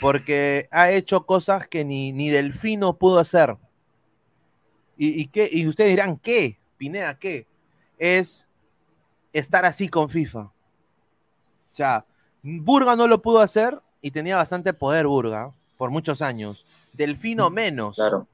Porque 0.00 0.68
ha 0.70 0.90
hecho 0.90 1.26
cosas 1.26 1.66
que 1.66 1.84
ni, 1.84 2.12
ni 2.12 2.28
Delfino 2.28 2.96
pudo 2.96 3.18
hacer. 3.18 3.56
¿Y, 4.96 5.20
y, 5.20 5.26
qué? 5.26 5.48
y 5.50 5.66
ustedes 5.66 5.90
dirán, 5.90 6.16
¿qué? 6.16 6.58
Pineda, 6.76 7.18
¿qué? 7.18 7.46
Es 7.98 8.46
estar 9.32 9.64
así 9.64 9.88
con 9.88 10.08
FIFA. 10.08 10.40
O 10.40 10.52
sea, 11.72 12.04
Burga 12.42 12.96
no 12.96 13.06
lo 13.06 13.20
pudo 13.20 13.40
hacer 13.40 13.80
y 14.00 14.10
tenía 14.10 14.36
bastante 14.36 14.72
poder 14.72 15.06
Burga 15.06 15.52
por 15.76 15.90
muchos 15.90 16.22
años. 16.22 16.66
Delfino 16.92 17.50
menos. 17.50 17.96
Claro. 17.96 18.26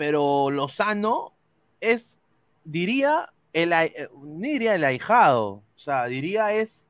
Pero 0.00 0.50
Lozano 0.50 1.34
es, 1.78 2.18
diría, 2.64 3.34
el, 3.52 3.74
eh, 3.74 4.08
ni 4.22 4.52
diría 4.52 4.74
el 4.74 4.84
ahijado, 4.84 5.46
o 5.46 5.62
sea, 5.76 6.06
diría 6.06 6.54
es 6.54 6.86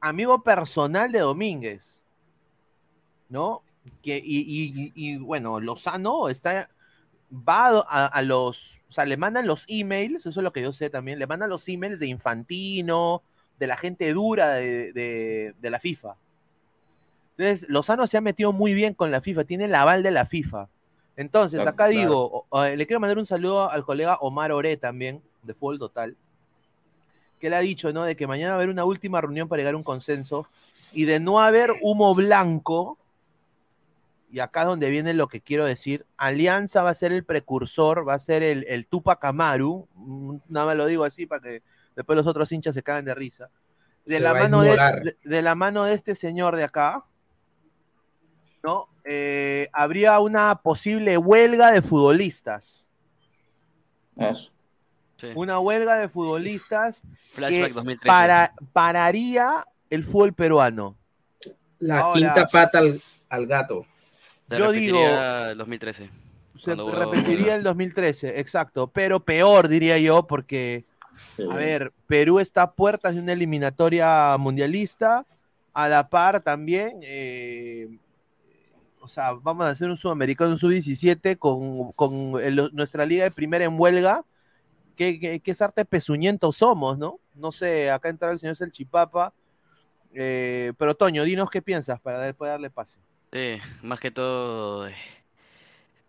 amigo 0.00 0.44
personal 0.44 1.10
de 1.10 1.18
Domínguez, 1.18 2.00
¿no? 3.28 3.64
Que, 4.00 4.22
y, 4.24 5.16
bueno, 5.18 5.58
Lozano 5.58 6.28
está, 6.28 6.70
va 7.32 7.80
a, 7.80 8.22
los, 8.22 8.82
o 8.88 8.92
sea, 8.92 9.06
le 9.06 9.16
mandan 9.16 9.48
los 9.48 9.64
emails, 9.66 10.24
eso 10.24 10.38
es 10.38 10.44
lo 10.44 10.52
que 10.52 10.62
yo 10.62 10.72
sé 10.72 10.90
también, 10.90 11.18
le 11.18 11.26
mandan 11.26 11.50
los 11.50 11.66
emails 11.68 11.98
de 11.98 12.06
Infantino, 12.06 13.24
de 13.58 13.66
la 13.66 13.76
gente 13.76 14.12
dura 14.12 14.54
de, 14.54 14.92
de- 14.92 15.54
de 15.60 15.70
la 15.70 15.80
FIFA. 15.80 16.14
Entonces, 17.36 17.68
Lozano 17.68 18.06
se 18.06 18.18
ha 18.18 18.20
metido 18.20 18.52
muy 18.52 18.72
bien 18.72 18.94
con 18.94 19.10
la 19.10 19.20
FIFA, 19.20 19.42
tiene 19.42 19.64
el 19.64 19.74
aval 19.74 20.04
de 20.04 20.12
la 20.12 20.26
FIFA. 20.26 20.68
Entonces, 21.16 21.58
Claro, 21.58 21.70
acá 21.70 21.88
claro. 21.88 21.98
digo, 22.00 22.46
o, 22.48 22.64
le 22.64 22.86
quiero 22.86 23.00
mandar 23.00 23.18
un 23.18 23.26
saludo 23.26 23.70
al 23.70 23.84
colega 23.84 24.16
Omar 24.20 24.50
Oré 24.52 24.76
también, 24.76 25.22
de 25.42 25.54
Fútbol 25.54 25.78
Total, 25.78 26.16
que 27.40 27.46
él 27.48 27.54
ha 27.54 27.60
dicho, 27.60 27.92
¿no? 27.92 28.04
De 28.04 28.16
que 28.16 28.26
mañana 28.26 28.50
va 28.50 28.54
a 28.54 28.58
haber 28.58 28.70
una 28.70 28.84
última 28.84 29.20
reunión 29.20 29.48
para 29.48 29.60
llegar 29.60 29.74
a 29.74 29.76
un 29.76 29.82
consenso 29.84 30.48
y 30.92 31.04
de 31.04 31.20
no 31.20 31.40
haber 31.40 31.70
humo 31.82 32.14
blanco, 32.14 32.98
y 34.30 34.40
acá 34.40 34.62
es 34.62 34.66
donde 34.66 34.90
viene 34.90 35.14
lo 35.14 35.28
que 35.28 35.40
quiero 35.40 35.64
decir, 35.64 36.04
Alianza 36.16 36.82
va 36.82 36.90
a 36.90 36.94
ser 36.94 37.12
el 37.12 37.24
precursor, 37.24 38.08
va 38.08 38.14
a 38.14 38.18
ser 38.18 38.42
el, 38.42 38.64
el 38.68 38.86
Tupac 38.86 39.24
Amaru, 39.24 39.86
mm, 39.94 40.36
nada 40.48 40.66
más 40.66 40.76
lo 40.76 40.86
digo 40.86 41.04
así 41.04 41.26
para 41.26 41.40
que 41.40 41.62
después 41.94 42.16
los 42.16 42.26
otros 42.26 42.50
hinchas 42.50 42.74
se 42.74 42.82
cagan 42.82 43.04
de 43.04 43.14
risa. 43.14 43.50
De 44.04 44.16
Se 44.16 44.20
la, 44.20 44.34
mano 44.34 44.62
de, 44.62 44.70
de- 45.02 45.16
de 45.22 45.42
la 45.42 45.54
mano 45.54 45.84
de 45.84 45.94
este 45.94 46.14
señor 46.16 46.56
de 46.56 46.64
acá, 46.64 47.04
¿no? 48.64 48.88
Eh, 49.04 49.68
habría 49.72 50.18
una 50.20 50.56
posible 50.56 51.18
huelga 51.18 51.70
de 51.70 51.82
futbolistas. 51.82 52.88
Una 55.36 55.58
huelga 55.58 55.96
de 55.96 56.08
futbolistas 56.08 57.02
Flashback 57.32 57.68
que 57.68 57.72
2013. 57.74 58.06
para, 58.08 58.52
pararía 58.72 59.64
el 59.90 60.02
fútbol 60.04 60.32
peruano. 60.32 60.96
La 61.78 62.00
Ahora- 62.00 62.14
quinta 62.18 62.46
pata 62.46 62.78
al, 62.78 63.00
al 63.28 63.46
gato. 63.46 63.86
Se 64.48 64.58
yo 64.58 64.66
repetiría 64.68 65.50
el 65.50 65.58
2013. 65.58 66.10
Se 66.58 66.72
hubo- 66.74 66.90
repetiría 66.92 67.54
el 67.56 67.62
2013, 67.62 68.38
exacto, 68.40 68.86
pero 68.86 69.20
peor 69.20 69.68
diría 69.68 69.98
yo 69.98 70.26
porque, 70.26 70.84
a 71.50 71.54
ver, 71.56 71.92
Perú 72.06 72.38
está 72.38 72.62
a 72.62 72.72
puertas 72.72 73.14
de 73.14 73.20
una 73.22 73.32
eliminatoria 73.32 74.36
mundialista, 74.38 75.26
a 75.72 75.88
la 75.88 76.08
par 76.08 76.40
también, 76.42 77.00
eh, 77.02 77.88
o 79.04 79.08
sea, 79.08 79.32
vamos 79.34 79.66
a 79.66 79.70
hacer 79.70 79.88
un 79.90 79.96
sudamericano, 79.96 80.50
un 80.52 80.58
sub-17 80.58 81.36
con, 81.38 81.92
con 81.92 82.32
nuestra 82.74 83.06
liga 83.06 83.24
de 83.24 83.30
primera 83.30 83.64
en 83.64 83.78
huelga, 83.78 84.24
que 84.96 85.42
arte 85.60 85.84
pezuñentos 85.86 86.58
somos, 86.58 86.98
¿no? 86.98 87.20
No 87.34 87.52
sé, 87.52 87.90
acá 87.90 88.10
entra 88.10 88.32
el 88.32 88.38
señor 88.40 88.56
Selchipapa, 88.56 89.34
eh, 90.14 90.72
pero 90.78 90.94
Toño, 90.96 91.24
dinos 91.24 91.50
qué 91.50 91.62
piensas 91.62 92.00
para 92.00 92.20
después 92.20 92.50
darle 92.50 92.70
pase. 92.70 93.00
Sí, 93.32 93.58
más 93.82 94.00
que 94.00 94.10
todo. 94.10 94.86
eh, 94.88 94.94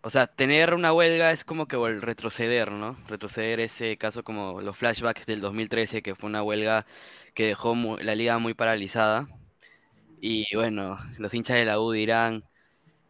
O 0.02 0.10
sea, 0.10 0.26
tener 0.28 0.72
una 0.74 0.92
huelga 0.92 1.32
es 1.32 1.44
como 1.44 1.66
que 1.66 1.76
retroceder, 2.00 2.70
¿no? 2.72 2.96
Retroceder 3.08 3.58
ese 3.60 3.98
caso 3.98 4.22
como 4.22 4.60
los 4.60 4.76
flashbacks 4.78 5.26
del 5.26 5.40
2013, 5.40 6.02
que 6.02 6.14
fue 6.14 6.28
una 6.28 6.42
huelga 6.44 6.86
que 7.34 7.46
dejó 7.48 7.74
la 8.00 8.14
liga 8.14 8.38
muy 8.38 8.54
paralizada. 8.54 9.28
Y 10.20 10.46
bueno, 10.56 10.98
los 11.18 11.34
hinchas 11.34 11.56
de 11.58 11.66
la 11.66 11.80
U 11.80 11.92
dirán, 11.92 12.44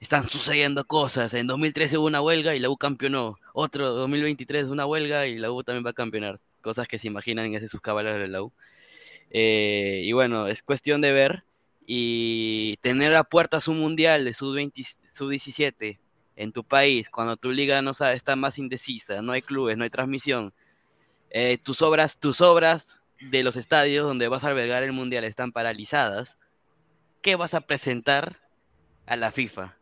están 0.06 0.28
sucediendo 0.28 0.84
cosas. 0.86 1.34
En 1.34 1.48
2013 1.48 1.98
hubo 1.98 2.06
una 2.06 2.20
huelga 2.20 2.54
y 2.54 2.60
la 2.60 2.70
U 2.70 2.76
campeonó. 2.76 3.40
Otro 3.52 3.92
2023 3.92 4.66
una 4.66 4.86
huelga 4.86 5.26
y 5.26 5.36
la 5.36 5.50
U 5.50 5.64
también 5.64 5.84
va 5.84 5.90
a 5.90 5.94
campeonar. 5.94 6.38
Cosas 6.62 6.86
que 6.86 7.00
se 7.00 7.08
imaginan 7.08 7.52
hacen 7.56 7.68
sus 7.68 7.80
caballos 7.80 8.16
de 8.16 8.28
la 8.28 8.40
U. 8.40 8.52
Eh, 9.30 10.02
y 10.04 10.12
bueno, 10.12 10.46
es 10.46 10.62
cuestión 10.62 11.00
de 11.00 11.10
ver 11.10 11.42
y 11.86 12.76
tener 12.82 13.16
a 13.16 13.24
puertas 13.24 13.66
un 13.66 13.80
mundial 13.80 14.24
de 14.24 14.32
sub-20 14.32 14.96
sub-17 15.10 15.98
en 16.36 16.52
tu 16.52 16.62
país, 16.62 17.10
cuando 17.10 17.36
tu 17.36 17.50
liga 17.50 17.82
no 17.82 17.92
sabe, 17.92 18.14
está 18.14 18.36
más 18.36 18.58
indecisa, 18.58 19.22
no 19.22 19.32
hay 19.32 19.42
clubes, 19.42 19.76
no 19.76 19.82
hay 19.82 19.90
transmisión, 19.90 20.52
eh, 21.30 21.58
tus 21.58 21.82
obras, 21.82 22.20
tus 22.20 22.40
obras 22.40 22.86
de 23.20 23.42
los 23.42 23.56
estadios 23.56 24.06
donde 24.06 24.28
vas 24.28 24.44
a 24.44 24.48
albergar 24.48 24.82
el 24.82 24.92
mundial 24.92 25.24
están 25.24 25.50
paralizadas, 25.50 26.36
¿qué 27.22 27.34
vas 27.34 27.54
a 27.54 27.62
presentar 27.62 28.38
a 29.06 29.16
la 29.16 29.32
FIFA? 29.32 29.75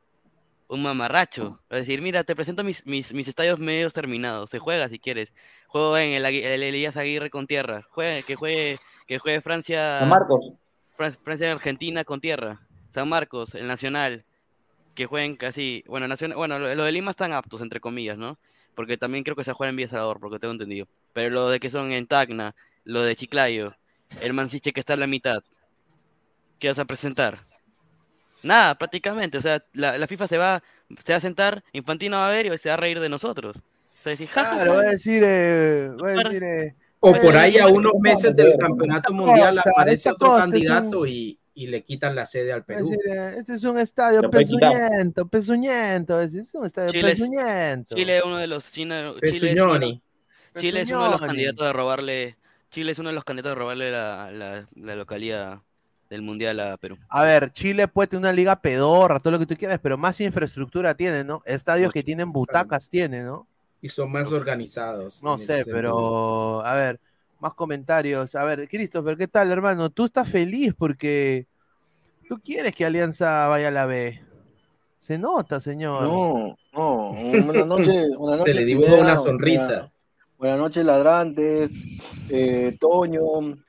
Un 0.68 0.83
mamarracho. 0.83 1.61
Es 1.70 1.81
decir, 1.81 2.00
mira, 2.00 2.24
te 2.24 2.35
presento 2.35 2.64
mis, 2.64 2.85
mis, 2.87 3.12
mis 3.12 3.29
estadios 3.29 3.59
medios 3.59 3.92
terminados. 3.92 4.50
Se 4.50 4.59
juega 4.59 4.88
si 4.88 4.98
quieres. 4.98 5.31
Juego 5.68 5.96
en 5.98 6.14
el, 6.14 6.24
el 6.24 6.62
Elías 6.62 6.96
Aguirre 6.96 7.31
con 7.31 7.46
tierra. 7.46 7.83
Juegue, 7.90 8.22
que 8.22 8.35
juegue, 8.37 8.79
que 9.07 9.18
juegue 9.18 9.40
Francia. 9.40 9.98
San 10.00 10.09
Marcos. 10.09 10.53
Fran- 10.96 11.16
Francia 11.22 11.53
Argentina 11.53 12.05
con 12.05 12.20
tierra. 12.20 12.61
San 12.94 13.09
Marcos, 13.09 13.55
el 13.55 13.66
Nacional. 13.66 14.24
Que 14.94 15.07
jueguen 15.07 15.37
casi. 15.37 15.85
Bueno, 15.87 16.09
Nacional, 16.09 16.37
bueno, 16.38 16.59
lo, 16.59 16.74
lo 16.74 16.85
de 16.85 16.92
Lima 16.92 17.11
están 17.11 17.33
aptos, 17.33 17.61
entre 17.61 17.81
comillas, 17.81 18.16
¿no? 18.16 18.38
Porque 18.74 18.96
también 18.96 19.22
creo 19.22 19.37
que 19.37 19.44
se 19.44 19.53
juega 19.53 19.70
en 19.70 19.77
Villa 19.77 19.88
Salvador, 19.90 20.18
porque 20.20 20.38
tengo 20.38 20.53
entendido. 20.53 20.87
Pero 21.12 21.31
lo 21.31 21.48
de 21.48 21.61
que 21.61 21.70
son 21.70 21.92
en 21.92 22.07
Tacna, 22.07 22.55
lo 22.85 23.03
de 23.03 23.14
Chiclayo, 23.16 23.74
el 24.22 24.33
Mansiche 24.33 24.72
que 24.72 24.81
está 24.81 24.94
en 24.94 25.00
la 25.00 25.07
mitad. 25.07 25.42
¿Qué 26.59 26.68
vas 26.68 26.79
a 26.79 26.85
presentar? 26.85 27.38
Nada, 28.44 28.74
prácticamente. 28.76 29.38
O 29.38 29.40
sea, 29.40 29.64
la, 29.72 29.98
la 29.98 30.07
FIFA 30.07 30.28
se 30.28 30.38
va, 30.38 30.62
se 31.04 31.12
va 31.12 31.16
a 31.16 31.20
sentar, 31.20 31.64
Infantino 31.72 32.16
va 32.18 32.28
a 32.28 32.30
ver 32.30 32.46
y 32.46 32.59
se 32.59 32.68
va 32.68 32.74
a 32.74 32.78
reír 32.78 33.00
de 33.00 33.09
nosotros. 33.09 33.57
O 33.57 34.02
sea, 34.02 34.11
decir, 34.11 34.28
"Ja, 34.28 34.50
Claro, 34.52 34.72
ja". 34.72 34.76
va 34.78 34.83
a 34.83 34.90
decir, 34.90 35.22
eh, 35.24 35.88
va 36.02 36.11
a 36.11 36.12
decir, 36.24 36.42
eh, 36.44 36.74
O 37.00 37.12
por 37.14 37.37
ahí 37.37 37.59
a 37.59 37.66
unos 37.68 37.92
meses 38.00 38.35
del 38.37 38.57
campeonato 38.59 39.12
mundial 39.12 39.59
aparece 39.59 40.11
otro 40.11 40.28
Costa 40.28 40.38
es 40.38 40.44
un- 40.46 40.50
candidato 40.52 41.07
y, 41.07 41.38
y 41.54 41.66
le 41.68 41.83
quitan 41.85 42.14
la 42.14 42.24
sede 42.26 42.52
al 42.52 42.64
Perú. 42.64 42.88
decir, 42.90 43.00
eh, 43.12 43.35
este 43.38 43.54
es 43.54 43.64
un 43.64 43.78
estadio 43.78 44.30
pezuñento, 44.30 45.26
pezuñento, 45.28 46.20
es 46.20 46.35
es 46.35 46.54
un 46.54 46.64
estadio 46.66 46.90
Chile 46.92 47.11
es. 47.12 47.18
Chile 47.94 48.16
es 48.18 48.24
uno 48.24 48.37
de 48.38 48.46
los 48.46 48.70
China- 48.72 49.12
Chile 49.22 49.52
es 49.52 49.61
uno. 49.61 49.80
Chile 50.57 50.80
es 50.83 50.88
uno 50.90 51.04
de 51.04 51.11
los 51.11 51.20
candidatos 51.20 51.66
a 51.66 51.72
robarle 51.72 52.37
Chile 52.70 52.92
es 52.92 52.98
uno 52.98 53.09
de 53.11 53.14
los 53.14 53.24
candidatos 53.24 53.52
a 53.52 53.54
robarle 53.54 53.90
la, 53.90 54.30
la, 54.33 54.66
la 54.74 54.96
localía 54.96 55.61
del 56.11 56.23
mundial 56.23 56.61
a 56.61 56.77
Perú. 56.77 56.97
A 57.09 57.23
ver, 57.23 57.51
Chile 57.53 57.88
puede 57.88 58.09
tener 58.09 58.21
una 58.21 58.33
liga 58.33 58.57
pedorra, 58.57 59.19
todo 59.19 59.33
lo 59.33 59.38
que 59.38 59.47
tú 59.47 59.57
quieras, 59.57 59.81
pero 59.83 59.97
más 59.99 60.21
infraestructura 60.21 60.95
tiene, 60.95 61.25
¿no? 61.25 61.43
Estadios 61.45 61.93
que 61.93 62.03
tienen 62.03 62.31
butacas 62.33 62.88
tiene, 62.88 63.23
¿no? 63.23 63.47
Y 63.83 63.88
son 63.88 64.11
más 64.12 64.33
organizados. 64.33 65.23
No 65.23 65.38
sé, 65.38 65.64
pero 65.67 66.64
a 66.64 66.75
ver, 66.75 67.01
más 67.40 67.53
comentarios. 67.55 68.35
A 68.35 68.45
ver, 68.45 68.69
Christopher, 68.69 69.17
¿qué 69.17 69.29
tal, 69.29 69.51
hermano? 69.53 69.90
Tú 69.90 70.05
estás 70.07 70.29
feliz 70.29 70.73
porque 70.77 71.47
tú 72.29 72.38
quieres 72.43 72.75
que 72.75 72.85
Alianza 72.87 73.49
vaya 73.49 73.69
a 73.69 73.73
la 73.73 73.87
B. 73.87 74.21
Se 75.01 75.19
nota, 75.19 75.61
señor. 75.61 76.05
No, 76.05 76.55
no. 76.73 77.12
Buenas 77.45 77.67
noches. 77.67 78.09
buenas 78.17 78.43
Se 78.43 78.55
le 78.55 78.64
dibujó 78.64 78.97
una 79.01 79.19
sonrisa. 79.19 79.67
buena- 79.67 79.90
Buenas 80.38 80.59
noches, 80.59 80.85
ladrantes. 80.85 81.73
eh, 82.31 82.77
Toño, 82.81 83.23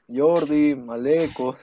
Jordi, 0.07 0.75
Malecos. 0.75 1.57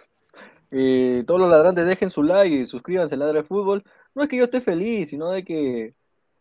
Eh, 0.73 1.23
todos 1.27 1.39
los 1.39 1.51
ladrantes 1.51 1.87
dejen 1.87 2.09
su 2.11 2.23
like 2.23 2.55
y 2.55 2.67
suscríbanse 2.67 3.15
a 3.15 3.19
Ladra 3.19 3.43
de 3.43 3.45
Fútbol. 3.45 3.85
No 4.15 4.23
es 4.23 4.29
que 4.29 4.37
yo 4.37 4.45
esté 4.45 4.61
feliz, 4.61 5.11
sino 5.11 5.31
de 5.31 5.45
que. 5.45 5.95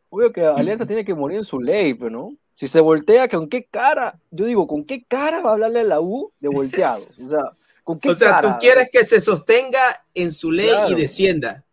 Obvio 0.10 0.32
que 0.34 0.44
Alianza 0.46 0.86
tiene 0.86 1.06
que 1.06 1.14
morir 1.14 1.38
en 1.38 1.44
su 1.46 1.60
ley, 1.60 1.94
pero 1.94 2.10
no. 2.10 2.36
Si 2.56 2.68
se 2.68 2.80
voltea, 2.82 3.28
¿con 3.30 3.48
qué 3.50 3.66
cara? 3.66 4.20
Yo 4.30 4.46
digo, 4.46 4.68
¿con 4.68 4.86
qué 4.86 5.04
cara 5.08 5.42
va 5.42 5.52
a 5.52 5.54
hablarle 5.54 5.82
a 5.82 5.84
la 5.84 6.02
U 6.02 6.32
de 6.40 6.50
volteados? 6.50 7.08
O 7.24 7.30
sea, 7.30 7.52
¿con 7.84 8.00
qué 8.00 8.10
O 8.10 8.16
sea, 8.16 8.32
cara? 8.32 8.42
tú 8.42 8.60
quieres 8.60 8.90
que 8.92 9.06
se 9.06 9.22
sostenga 9.22 9.80
en 10.14 10.32
su 10.32 10.52
ley 10.52 10.70
Claro. 10.70 10.90
y 10.90 10.96
descienda. 10.96 11.64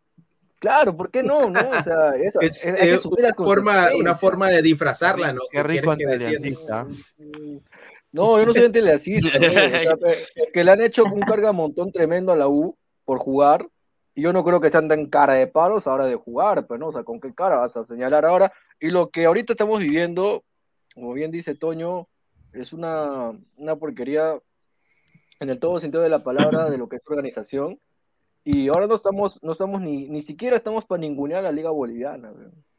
Claro, 0.60 0.96
¿por 0.96 1.10
qué 1.10 1.22
no? 1.22 1.48
no? 1.50 1.60
O 1.60 1.82
sea, 1.84 2.16
eso, 2.16 2.40
Es, 2.40 2.64
eh, 2.64 2.98
una, 3.04 3.32
forma, 3.34 3.88
una 3.96 4.14
forma 4.16 4.48
de 4.48 4.60
disfrazarla, 4.62 5.32
¿no? 5.32 5.42
Qué 5.50 5.62
rico 5.62 5.96
que. 5.96 6.04
No, 8.12 8.38
yo 8.38 8.46
no 8.46 8.54
soy 8.54 8.64
antileacista, 8.64 9.38
¿no? 9.38 9.46
O 9.46 9.50
sea, 9.50 9.96
que 10.52 10.64
le 10.64 10.70
han 10.70 10.80
hecho 10.80 11.04
un 11.04 11.20
cargamontón 11.20 11.92
tremendo 11.92 12.32
a 12.32 12.36
la 12.36 12.48
U 12.48 12.76
por 13.04 13.18
jugar, 13.18 13.68
y 14.14 14.22
yo 14.22 14.32
no 14.32 14.44
creo 14.44 14.60
que 14.60 14.70
sean 14.70 14.88
tan 14.88 15.06
cara 15.06 15.34
de 15.34 15.46
palos 15.46 15.86
ahora 15.86 16.06
de 16.06 16.16
jugar, 16.16 16.66
pero 16.66 16.78
no, 16.78 16.88
o 16.88 16.92
sea, 16.92 17.04
¿con 17.04 17.20
qué 17.20 17.34
cara 17.34 17.58
vas 17.58 17.76
a 17.76 17.84
señalar 17.84 18.24
ahora? 18.24 18.52
Y 18.80 18.90
lo 18.90 19.10
que 19.10 19.26
ahorita 19.26 19.52
estamos 19.52 19.78
viviendo, 19.80 20.44
como 20.94 21.12
bien 21.12 21.30
dice 21.30 21.54
Toño, 21.54 22.08
es 22.52 22.72
una, 22.72 23.38
una 23.56 23.76
porquería 23.76 24.38
en 25.40 25.50
el 25.50 25.60
todo 25.60 25.78
sentido 25.78 26.02
de 26.02 26.08
la 26.08 26.24
palabra 26.24 26.68
de 26.70 26.78
lo 26.78 26.88
que 26.88 26.96
es 26.96 27.02
organización, 27.06 27.78
y 28.42 28.68
ahora 28.68 28.86
no 28.86 28.94
estamos, 28.94 29.38
no 29.42 29.52
estamos 29.52 29.80
ni, 29.82 30.08
ni 30.08 30.22
siquiera 30.22 30.56
estamos 30.56 30.86
para 30.86 31.00
ningunear 31.00 31.40
a 31.40 31.42
la 31.42 31.52
Liga 31.52 31.70
Boliviana, 31.70 32.32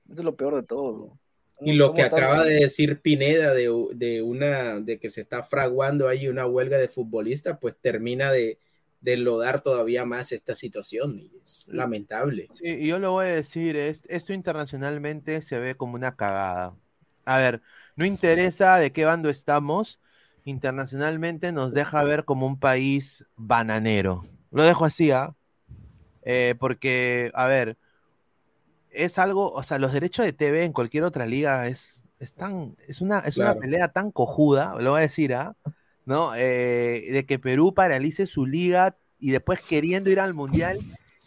eso 0.10 0.22
es 0.22 0.26
lo 0.26 0.36
peor 0.36 0.56
de 0.56 0.64
todo. 0.64 1.20
Y 1.62 1.74
lo 1.74 1.94
que 1.94 2.04
acaba 2.04 2.44
de 2.44 2.56
decir 2.56 3.02
Pineda 3.02 3.54
de, 3.54 3.70
de 3.94 4.22
una 4.22 4.80
de 4.80 5.00
que 5.00 5.10
se 5.10 5.22
está 5.22 5.44
fraguando 5.44 6.08
ahí 6.08 6.28
una 6.28 6.46
huelga 6.46 6.78
de 6.78 6.88
futbolistas, 6.88 7.58
pues 7.60 7.76
termina 7.82 8.32
de, 8.32 8.60
deslodar 9.02 9.62
todavía 9.62 10.06
más 10.06 10.32
esta 10.32 10.56
situación 10.56 11.20
y 11.20 11.32
es 11.42 11.70
lamentable. 11.72 12.48
Sí, 12.54 12.66
y 12.66 12.88
yo 12.88 13.00
lo 13.00 13.14
voy 13.14 13.28
a 13.28 13.36
decir, 13.36 13.76
es, 13.76 14.04
esto 14.10 14.34
internacionalmente 14.34 15.42
se 15.42 15.60
ve 15.60 15.76
como 15.76 15.96
una 15.96 16.16
cagada. 16.16 16.76
A 17.26 17.38
ver, 17.38 17.62
no 17.96 18.06
interesa 18.06 18.78
de 18.78 18.92
qué 18.92 19.06
bando 19.06 19.30
estamos, 19.30 20.00
internacionalmente 20.44 21.52
nos 21.52 21.74
deja 21.74 22.04
ver 22.04 22.26
como 22.26 22.48
un 22.48 22.60
país 22.60 23.26
bananero. 23.36 24.24
Lo 24.52 24.64
dejo 24.64 24.86
así, 24.86 25.12
¿ah? 25.12 25.36
Eh, 26.24 26.56
porque, 26.60 27.32
a 27.34 27.46
ver, 27.46 27.78
es 28.92 29.18
algo, 29.20 29.52
o 29.52 29.64
sea, 29.64 29.78
los 29.80 29.94
derechos 29.94 30.26
de 30.26 30.34
TV 30.34 30.64
en 30.64 30.74
cualquier 30.74 31.04
otra 31.04 31.26
liga 31.26 31.68
es, 31.68 32.06
es, 32.20 32.34
tan- 32.34 32.76
es, 32.88 33.02
una, 33.02 33.20
es 33.20 33.38
una 33.38 33.56
pelea 33.56 33.88
tan 33.90 34.12
cojuda, 34.12 34.76
lo 34.80 34.92
voy 34.92 35.00
a 35.00 35.02
decir, 35.02 35.34
¿ah? 35.34 35.56
¿No? 36.06 36.34
Eh, 36.36 37.08
de 37.12 37.26
que 37.26 37.38
Perú 37.40 37.74
paralice 37.74 38.26
su 38.26 38.46
liga 38.46 38.96
y 39.20 39.32
después 39.32 39.62
queriendo 39.62 40.10
ir 40.10 40.20
al 40.20 40.34
mundial 40.34 40.80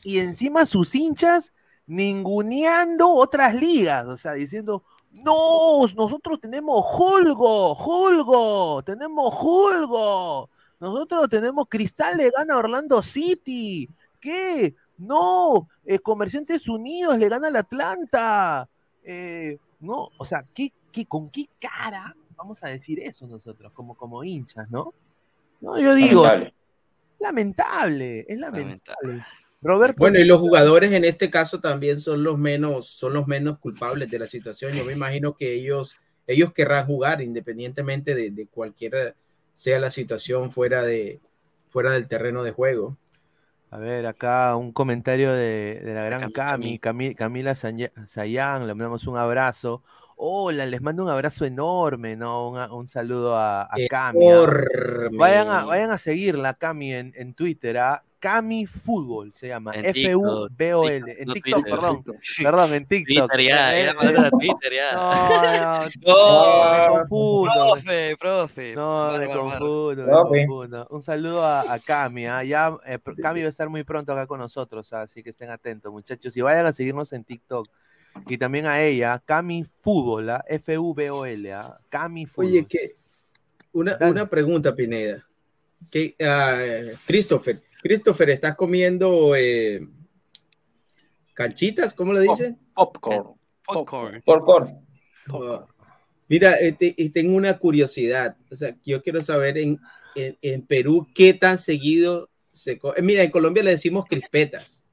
y 0.03 0.19
encima 0.19 0.67
sus 0.67 0.95
hinchas 0.95 1.53
ninguneando 1.87 3.11
otras 3.11 3.55
ligas, 3.55 4.07
o 4.07 4.17
sea, 4.17 4.33
diciendo, 4.33 4.83
no, 5.13 5.87
nosotros 5.95 6.41
tenemos 6.41 6.85
Holgo, 6.99 7.75
Holgo, 7.75 8.83
tenemos 8.83 9.35
Holgo, 9.39 10.49
nosotros 10.81 11.29
tenemos 11.29 11.67
Cristal 11.69 12.17
le 12.17 12.31
gana 12.31 12.57
Orlando 12.57 13.03
City, 13.03 13.89
¿qué? 14.21 14.75
No, 15.03 15.69
eh, 15.85 15.99
Comerciantes 15.99 16.69
Unidos 16.69 17.19
le 17.19 17.29
gana 17.29 17.49
al 17.49 17.57
Atlanta, 17.57 18.69
eh, 19.05 19.59
no, 19.81 20.09
o 20.17 20.25
sea, 20.25 20.45
¿qué, 20.55 20.73
qué, 20.93 21.07
¿con 21.07 21.29
qué 21.31 21.47
cara 21.59 22.15
vamos 22.37 22.63
a 22.63 22.69
decir 22.69 23.01
eso 23.01 23.27
nosotros, 23.27 23.73
como, 23.73 23.95
como 23.97 24.23
hinchas, 24.23 24.71
no? 24.71 24.95
No, 25.61 25.79
yo 25.79 25.95
digo, 25.95 26.23
Lamentable. 26.23 26.55
lamentable, 27.19 28.27
es 28.29 28.39
lamentable. 28.39 29.25
Roberto, 29.61 29.97
Bueno, 29.99 30.19
y 30.19 30.25
los 30.25 30.41
jugadores 30.41 30.93
en 30.93 31.05
este 31.05 31.31
caso 31.31 31.61
también 31.61 31.99
son 31.99 32.25
los 32.25 32.37
menos, 32.37 32.87
son 32.87 33.13
los 33.13 33.27
menos 33.27 33.59
culpables 33.59 34.11
de 34.11 34.19
la 34.19 34.27
situación. 34.27 34.73
Yo 34.73 34.85
me 34.85 34.93
imagino 34.93 35.37
que 35.37 35.55
ellos, 35.55 35.97
ellos 36.27 36.53
querrán 36.53 36.87
jugar 36.87 37.23
independientemente 37.23 38.15
de, 38.15 38.31
de 38.31 38.47
cualquiera 38.47 39.15
sea 39.55 39.79
la 39.79 39.91
situación 39.91 40.51
fuera 40.51 40.83
de 40.83 41.21
fuera 41.69 41.93
del 41.93 42.09
terreno 42.09 42.43
de 42.43 42.53
juego. 42.53 42.97
A 43.73 43.79
ver, 43.79 44.05
acá 44.07 44.55
un 44.57 44.71
comentario 44.71 45.33
de, 45.33 45.81
de 45.83 45.95
la 45.95 46.05
gran 46.05 46.31
Cami, 46.31 46.79
Cami- 46.79 47.15
Camila 47.15 47.55
Sayán, 47.55 48.67
le 48.67 48.75
mandamos 48.75 49.07
un 49.07 49.17
abrazo. 49.17 49.83
Hola, 50.17 50.67
les 50.67 50.83
mando 50.83 51.03
un 51.03 51.09
abrazo 51.09 51.47
enorme, 51.47 52.15
¿no? 52.15 52.51
Un, 52.51 52.59
un 52.71 52.87
saludo 52.87 53.35
a, 53.35 53.63
a 53.63 53.69
Cami. 53.89 54.29
¿ah? 54.29 54.35
Enorme. 54.35 55.17
Vayan 55.17 55.49
a, 55.49 55.65
vayan 55.65 55.91
a 55.91 55.97
seguirla, 55.97 56.53
Cami, 56.53 56.93
en, 56.93 57.13
en 57.17 57.33
Twitter, 57.33 57.79
¿ah? 57.79 58.05
Cami 58.23 58.67
Fútbol 58.67 59.35
se 59.35 59.49
llama, 59.49 59.73
F-U-B-O-L. 59.75 61.17
En 61.19 61.33
TikTok, 61.33 61.65
perdón. 61.65 62.05
Perdón, 62.41 62.73
en 62.73 62.87
TikTok. 62.87 63.29
Twitter 63.29 63.49
ya, 63.49 63.77
Eh, 63.77 63.85
ya 63.87 64.11
eh, 64.11 64.31
Twitter 64.31 64.73
ya. 64.73 65.91
No, 66.07 66.71
me 66.79 66.89
confundo. 66.89 67.73
Profe, 67.73 68.17
profe. 68.17 68.75
No, 68.77 69.19
me 69.19 69.27
confundo, 69.27 70.07
me 70.07 70.47
confundo. 70.47 70.87
Un 70.91 71.03
saludo 71.03 71.45
a, 71.45 71.77
Cami, 71.85 72.27
¿ah? 72.27 72.45
ya 72.45 72.77
eh, 72.87 73.01
Cami 73.21 73.41
va 73.41 73.49
a 73.49 73.51
estar 73.51 73.69
muy 73.69 73.83
pronto 73.83 74.13
acá 74.13 74.29
con 74.29 74.39
nosotros, 74.39 74.93
¿ah? 74.93 75.03
así 75.03 75.25
que 75.25 75.31
estén 75.31 75.51
atentos, 75.51 75.91
muchachos, 75.91 76.37
y 76.37 76.43
vayan 76.43 76.67
a 76.67 76.73
seguirnos 76.73 77.13
en 77.13 77.25
TikTok. 77.25 77.69
Y 78.29 78.39
también 78.39 78.67
a 78.67 78.81
ella, 78.81 79.21
Cami 79.25 79.65
Fútbol, 79.65 80.31
¿ah? 80.31 80.45
F-U-B-O-L. 80.47 81.55
Cami 81.89 82.27
Fútbol. 82.27 82.47
Oye, 82.47 82.67
que 82.67 82.93
una, 83.73 83.99
una 84.01 84.27
pregunta, 84.27 84.77
Pineda. 84.77 85.27
Que, 85.91 86.15
Christopher, 87.05 87.61
Christopher, 87.83 88.31
¿estás 88.31 88.55
comiendo 88.55 89.35
eh, 89.37 89.87
canchitas? 91.35 91.95
¿Cómo 91.95 92.13
le 92.13 92.21
dicen? 92.21 92.59
Popcorn. 92.75 93.35
Popcorn. 93.67 94.23
Popcorn. 94.23 94.87
Oh. 95.31 95.67
Mira, 96.29 96.55
te- 96.79 96.95
y 96.97 97.11
tengo 97.11 97.35
una 97.37 97.59
curiosidad. 97.59 98.37
O 98.51 98.57
sea, 98.57 98.75
yo 98.85 99.03
quiero 99.03 99.21
saber 99.23 99.59
en, 99.59 99.81
en, 100.15 100.39
en 100.43 100.63
Perú 100.67 101.07
qué 101.15 101.35
tan 101.35 101.59
seguido 101.59 102.31
se 102.53 102.79
co- 102.79 102.97
eh, 102.97 103.03
Mira, 103.03 103.23
en 103.23 103.31
Colombia 103.31 103.63
le 103.63 103.71
decimos 103.73 104.05
crispetas. 104.09 104.85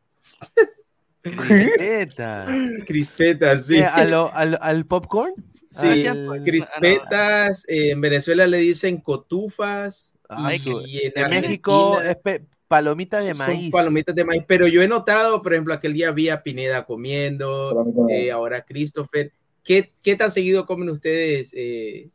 Crispeta. 1.21 2.47
Crispetas, 2.88 3.65
sí. 3.65 3.75
¿Qué, 3.75 3.84
a 3.84 4.06
lo- 4.06 4.34
al, 4.34 4.58
al 4.62 4.86
popcorn? 4.86 5.34
Sí, 5.69 6.08
Al- 6.08 6.41
crispetas. 6.43 7.63
eh, 7.67 7.91
en 7.91 8.02
Venezuela 8.02 8.47
le 8.47 8.58
dicen 8.58 8.97
cotufas. 9.02 10.13
Ay, 10.28 10.60
y, 10.65 10.97
y 10.97 11.02
en 11.06 11.12
en 11.15 11.30
México 11.30 12.02
es 12.02 12.15
pe- 12.17 12.45
palomita 12.69 13.19
de 13.19 13.36
son 13.36 13.38
maíz. 13.39 13.71
palomitas 13.71 14.15
de 14.15 14.23
maíz. 14.23 14.43
Pero 14.47 14.67
yo 14.67 14.82
he 14.82 14.88
notado, 14.88 15.41
por 15.41 15.51
ejemplo, 15.53 15.73
aquel 15.73 15.91
día 15.93 16.12
vi 16.12 16.29
a 16.29 16.41
Pineda 16.41 16.86
comiendo, 16.86 17.86
eh, 18.10 18.32
ahora 18.32 18.62
Christopher. 18.63 19.34
¿Qué, 19.63 19.91
¿Qué 20.01 20.15
tan 20.15 20.32
seguido 20.32 20.65
comen 20.65 20.89
ustedes 20.89 21.51
eh, 21.53 22.08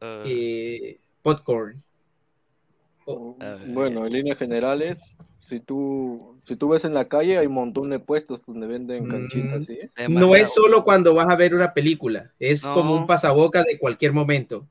eh, 0.00 0.98
popcorn? 1.22 1.82
Bueno, 3.68 4.06
en 4.06 4.12
líneas 4.12 4.38
generales, 4.38 5.16
si 5.38 5.60
tú, 5.60 6.38
si 6.44 6.56
tú 6.56 6.68
ves 6.70 6.84
en 6.84 6.92
la 6.94 7.06
calle, 7.08 7.38
hay 7.38 7.46
un 7.46 7.52
montón 7.54 7.90
de 7.90 7.98
puestos 8.00 8.44
donde 8.46 8.66
venden 8.66 9.06
canchitas, 9.08 9.64
¿sí? 9.64 9.78
No 10.08 10.34
es 10.34 10.52
solo 10.52 10.84
cuando 10.84 11.14
vas 11.14 11.28
a 11.28 11.36
ver 11.36 11.54
una 11.54 11.72
película, 11.72 12.32
es 12.38 12.64
No. 12.64 12.74
como 12.74 12.94
un 12.96 13.06
pasaboca 13.06 13.62
de 13.62 13.78
cualquier 13.78 14.12
momento. 14.12 14.66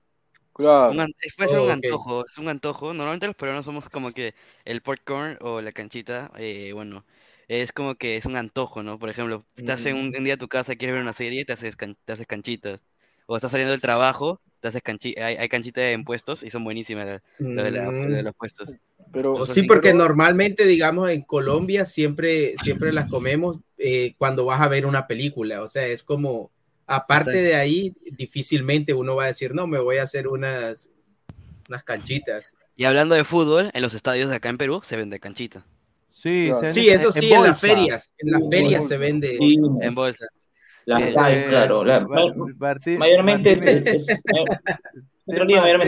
Claro. 0.56 0.92
Un 0.92 1.14
puede 1.36 1.50
ser 1.50 1.60
un 1.60 1.70
Oh, 1.70 1.74
ok. 1.74 1.84
antojo, 1.84 2.26
es 2.26 2.38
un 2.38 2.48
antojo. 2.48 2.94
Normalmente 2.94 3.28
los 3.28 3.36
peruanos 3.36 3.66
somos 3.66 3.90
como 3.90 4.12
que 4.14 4.34
el 4.64 4.82
popcorn 4.82 5.38
o 5.42 5.60
la 5.62 5.72
canchita, 5.74 6.32
eh, 6.38 6.72
bueno, 6.74 7.06
es 7.50 7.72
como 7.74 7.96
que 7.96 8.16
es 8.18 8.26
un 8.26 8.38
antojo, 8.38 8.82
¿no? 8.82 8.98
Por 8.98 9.10
ejemplo, 9.10 9.46
estás 9.58 9.86
en 9.86 9.96
un, 9.98 10.08
Mm. 10.10 10.18
un 10.18 10.24
día 10.24 10.36
a 10.36 10.38
tu 10.38 10.48
casa, 10.48 10.76
quieres 10.76 10.94
ver 10.96 11.02
una 11.04 11.14
serie, 11.14 11.44
te 11.46 11.54
haces, 11.54 11.76
can- 11.76 11.98
te 12.06 12.14
haces 12.14 12.26
canchitas. 12.28 12.80
O 13.26 13.36
estás 13.36 13.52
saliendo 13.52 13.72
del 13.72 13.82
trabajo, 13.82 14.40
te 14.62 14.68
haces 14.70 14.82
canchi 14.82 15.16
hay, 15.20 15.36
hay 15.36 15.50
canchitas 15.50 15.84
en 15.86 16.04
puestos 16.06 16.44
y 16.44 16.50
son 16.52 16.64
buenísimas 16.64 17.06
las 17.08 17.22
lo 17.40 17.64
de, 17.64 17.72
la- 17.72 17.92
Mm. 17.92 18.12
de 18.12 18.24
los 18.24 18.36
puestos. 18.36 18.70
Pero 19.12 19.34
O 19.34 19.46
sí, 19.46 19.64
porque 19.64 19.94
normalmente, 19.94 20.66
digamos, 20.66 21.10
en 21.10 21.22
Colombia 21.24 21.86
siempre, 21.86 22.56
siempre 22.58 22.94
las 22.94 23.10
comemos 23.10 23.58
eh, 23.78 24.14
cuando 24.18 24.46
vas 24.46 24.62
a 24.62 24.68
ver 24.68 24.86
una 24.86 25.08
película. 25.08 25.62
O 25.62 25.68
sea, 25.68 25.86
es 25.88 26.04
como, 26.04 26.52
aparte 26.88 27.32
de 27.38 27.56
ahí, 27.56 27.96
difícilmente 28.12 28.94
uno 28.94 29.16
va 29.16 29.26
a 29.26 29.28
decir, 29.28 29.54
no, 29.54 29.68
me 29.68 29.80
voy 29.80 29.98
a 29.98 30.04
hacer 30.04 30.28
unas, 30.28 30.90
unas 31.70 31.84
canchitas. 31.84 32.58
Y 32.76 32.86
hablando 32.86 33.16
de 33.16 33.24
fútbol, 33.24 33.72
en 33.74 33.82
los 33.82 33.94
estadios 33.94 34.30
de 34.30 34.36
acá 34.36 34.50
en 34.50 34.58
Perú 34.58 34.82
se 34.84 34.96
vende 34.96 35.20
canchita. 35.20 35.66
Sí, 36.10 36.52
se 36.62 36.74
Sí, 36.74 36.90
eso 36.90 37.12
sí, 37.12 37.32
en 37.32 37.38
en, 37.40 37.44
las 37.44 37.60
ferias. 37.60 38.14
En 38.20 38.32
las 38.32 38.50
ferias 38.50 38.88
se 38.88 38.98
vende. 38.98 39.38
Sí, 39.38 39.58
En 39.82 39.96
bolsa. 39.96 40.26
la 40.86 41.00
Eh, 41.00 41.10
eh, 41.10 41.46
claro. 41.50 41.84
la- 41.84 42.00
Martín- 42.02 42.98
mayormente 43.00 43.56
Martín- 43.58 43.94
es, 43.96 44.20
mayormente 45.28 45.86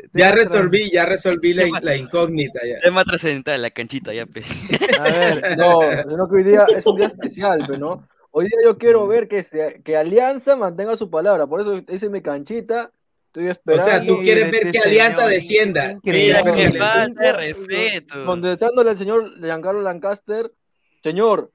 es. 0.00 0.10
Ya 0.12 0.32
resolví, 0.32 0.90
ya 0.90 1.06
resolví 1.06 1.54
la, 1.54 1.66
la 1.80 1.96
incógnita. 1.96 2.60
Ya. 2.66 2.80
Tema 2.80 3.04
trascendental, 3.04 3.62
la 3.62 3.70
canchita, 3.70 4.12
ya. 4.12 4.26
pe. 4.26 4.42
A 4.98 5.02
ver, 5.04 5.42
No, 5.58 5.78
sino 6.08 6.28
que 6.28 6.36
hoy 6.36 6.42
día 6.44 6.66
es 6.76 6.84
un 6.86 6.96
día 6.96 7.06
especial, 7.06 7.62
pero 7.66 7.78
¿no? 7.78 8.08
Hoy 8.36 8.46
día 8.46 8.58
yo 8.64 8.76
quiero 8.78 9.06
ver 9.06 9.28
que, 9.28 9.44
se- 9.44 9.80
que 9.84 9.96
Alianza 9.96 10.56
mantenga 10.56 10.96
su 10.96 11.08
palabra, 11.08 11.46
por 11.46 11.60
eso 11.60 11.80
ese 11.86 12.08
mi 12.08 12.20
canchita, 12.20 12.90
estoy 13.26 13.46
O 13.46 13.50
esperando. 13.52 13.84
sea, 13.84 14.04
tú 14.04 14.18
quieres 14.22 14.50
ver 14.50 14.64
este 14.66 14.72
que 14.72 14.78
Alianza 14.88 15.16
señor, 15.18 15.30
descienda. 15.30 15.92
increíble. 15.92 16.40
Increíble. 16.40 16.78
falta 16.80 17.32
respeto. 17.34 18.14
contestándole 18.26 18.90
al 18.90 18.98
señor 18.98 19.38
Giancarlo 19.38 19.82
Lancaster, 19.82 20.50
señor, 21.02 21.52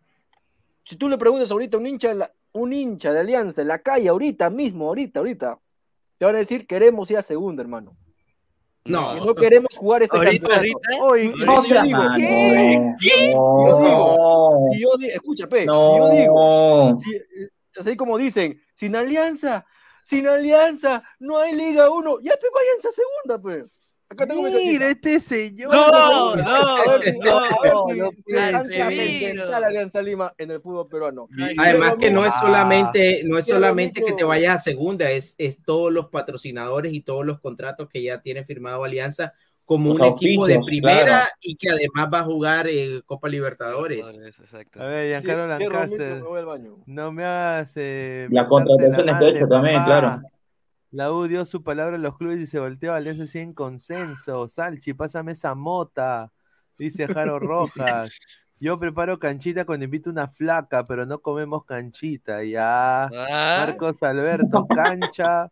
si 0.85 0.95
tú 0.95 1.09
le 1.09 1.17
preguntas 1.17 1.51
ahorita 1.51 1.75
a 1.75 1.79
un 1.81 1.87
hincha, 1.87 2.31
un 2.53 2.71
hincha 2.71 3.11
de 3.11 3.19
Alianza 3.19 3.61
en 3.61 3.67
la 3.67 3.79
calle, 3.79 4.07
ahorita 4.07 4.49
mismo, 4.49 4.87
ahorita, 4.87 5.19
ahorita, 5.19 5.59
te 6.17 6.25
van 6.25 6.35
a 6.35 6.39
decir, 6.39 6.65
queremos 6.65 7.11
ir 7.11 7.17
a 7.17 7.23
segunda, 7.23 7.61
hermano. 7.61 7.93
No. 8.85 9.15
No 9.25 9.35
queremos 9.35 9.69
jugar 9.75 10.03
este 10.03 10.17
Ahorita, 10.17 10.47
campeonato. 10.47 11.03
ahorita. 11.03 11.45
No, 11.45 11.61
Si 11.61 11.69
yo 11.69 11.81
digo, 11.83 12.01
¿qué? 12.17 12.95
¿Qué? 13.01 13.33
No. 13.33 14.57
Si 14.71 14.79
yo 14.81 14.89
di- 14.97 15.09
escucha, 15.09 15.47
pe, 15.47 15.59
si 15.61 15.65
yo 15.65 16.09
digo, 16.09 16.35
No. 16.91 16.99
si- 16.99 17.79
así 17.79 17.95
como 17.95 18.17
dicen, 18.17 18.59
sin 18.75 18.95
alianza, 18.95 19.65
sin 20.05 20.27
alianza, 20.27 21.03
no 21.19 21.37
hay 21.37 21.53
Liga 21.55 21.89
1, 21.91 22.19
ya 22.21 22.33
pe 22.35 22.47
váyanse 22.53 22.87
a 22.87 22.91
segunda, 22.91 23.37
pe. 23.41 23.65
Acá 24.09 24.25
tengo 24.25 24.41
mi 24.41 24.49
Mira 24.49 24.59
cajita. 24.59 24.89
este 24.89 25.19
señor. 25.19 25.71
No, 25.71 26.35
no, 26.35 26.97
no, 27.63 27.93
no 27.95 28.11
puede 28.25 29.53
Alianza 29.53 30.01
Lima 30.01 30.33
en 30.37 30.51
el 30.51 30.61
fútbol 30.61 30.87
peruano. 30.87 31.27
Además 31.57 31.95
que 31.99 32.09
no 32.09 32.25
es 32.25 32.33
solamente, 32.33 33.21
no 33.25 33.37
es 33.37 33.45
solamente 33.45 34.03
que 34.03 34.13
te 34.13 34.23
vayas 34.23 34.55
a 34.55 34.61
segunda, 34.61 35.11
es, 35.11 35.35
es 35.37 35.61
todos 35.61 35.93
los 35.93 36.07
patrocinadores 36.07 36.93
y 36.93 37.01
todos 37.01 37.25
los 37.25 37.39
contratos 37.39 37.87
que 37.87 38.01
ya 38.01 38.21
tiene 38.21 38.43
firmado 38.43 38.83
Alianza 38.83 39.33
como 39.65 39.93
Los 39.93 39.99
un 39.99 40.05
equipo 40.15 40.47
de 40.47 40.59
primera 40.65 41.03
claro. 41.03 41.29
y 41.41 41.55
que 41.55 41.69
además 41.69 42.09
va 42.11 42.19
a 42.21 42.23
jugar 42.23 42.67
eh, 42.67 43.03
Copa 43.05 43.29
Libertadores. 43.29 44.07
Exacto. 44.07 44.81
A 44.81 44.87
ver, 44.87 45.21
Giancarlo 45.21 45.43
Sí, 45.57 45.63
Lancaster. 45.63 46.23
No 46.87 47.11
me 47.11 47.23
hagas. 47.23 47.73
eh, 47.75 48.27
La 48.31 48.47
contratación 48.47 49.05
la 49.05 49.11
es 49.11 49.19
madre, 49.19 49.29
hecha 49.29 49.47
también, 49.47 49.83
claro. 49.83 50.21
La 50.91 51.11
U 51.11 51.27
dio 51.27 51.45
su 51.45 51.63
palabra 51.63 51.97
a 51.97 51.99
los 51.99 52.17
clubes 52.17 52.39
y 52.39 52.47
se 52.47 52.59
volteó 52.59 52.93
a 52.93 52.95
Alianza 52.95 53.27
sin 53.27 53.53
consenso. 53.53 54.47
Salchi, 54.47 54.93
pásame 54.93 55.33
esa 55.33 55.53
mota. 55.53 56.31
Dice 56.77 57.07
Jaro 57.07 57.37
Rojas. 57.39 58.11
Yo 58.59 58.77
preparo 58.79 59.19
canchita 59.19 59.65
cuando 59.65 59.85
invito 59.85 60.09
una 60.09 60.27
flaca, 60.27 60.83
pero 60.83 61.05
no 61.05 61.19
comemos 61.19 61.63
canchita. 61.65 62.43
Ya. 62.43 63.03
Ah. 63.03 63.09
Marcos 63.65 64.01
Alberto, 64.03 64.67
cancha. 64.67 65.51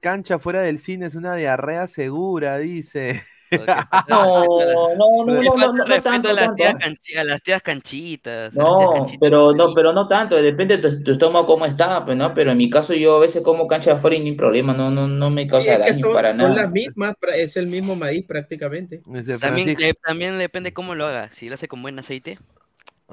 Cancha 0.00 0.38
fuera 0.38 0.62
del 0.62 0.80
cine 0.80 1.06
es 1.06 1.14
una 1.14 1.34
diarrea 1.36 1.86
segura, 1.86 2.58
dice. 2.58 3.22
No, 4.06 4.94
no, 4.96 5.24
no, 5.26 5.42
no, 5.42 5.72
no, 5.72 5.84
no 5.86 6.02
tanto, 6.02 6.28
a, 6.28 6.32
las 6.32 6.52
tanto. 6.54 6.54
tías 6.54 6.74
canchi- 6.76 7.16
a 7.16 7.24
las 7.24 7.42
tías 7.42 7.62
canchitas. 7.62 8.52
No, 8.54 8.76
canchitas. 8.88 9.20
pero 9.20 9.52
no, 9.54 9.72
pero 9.72 9.92
no 9.94 10.06
tanto, 10.08 10.36
depende 10.36 10.76
de 10.76 10.90
tu, 10.98 11.02
tu 11.02 11.12
estómago 11.12 11.46
cómo 11.46 11.64
está, 11.64 12.04
pues, 12.04 12.18
¿no? 12.18 12.34
Pero 12.34 12.50
en 12.52 12.58
mi 12.58 12.68
caso 12.68 12.92
yo 12.92 13.16
a 13.16 13.20
veces 13.20 13.42
como 13.42 13.66
cancha 13.66 13.90
de 13.92 13.96
afuera 13.96 14.16
y 14.16 14.20
ni 14.20 14.32
problema, 14.32 14.74
no, 14.74 14.90
no, 14.90 15.08
no 15.08 15.30
me 15.30 15.46
Sí, 15.46 15.48
causa 15.48 15.78
es 15.78 15.82
que 15.82 15.92
daño 15.92 15.94
son, 15.94 16.12
para 16.12 16.34
son 16.34 16.54
nada. 16.54 16.54
las 16.54 16.70
mismas, 16.70 17.14
es 17.34 17.56
el 17.56 17.66
mismo 17.66 17.96
maíz 17.96 18.24
prácticamente. 18.26 19.04
También, 19.38 19.74
Francisco- 19.74 19.82
eh, 19.82 19.94
también 20.02 20.38
depende 20.38 20.72
cómo 20.72 20.94
lo 20.94 21.06
haga. 21.06 21.30
Si 21.34 21.48
lo 21.48 21.54
hace 21.56 21.68
con 21.68 21.82
buen 21.82 21.98
aceite. 21.98 22.38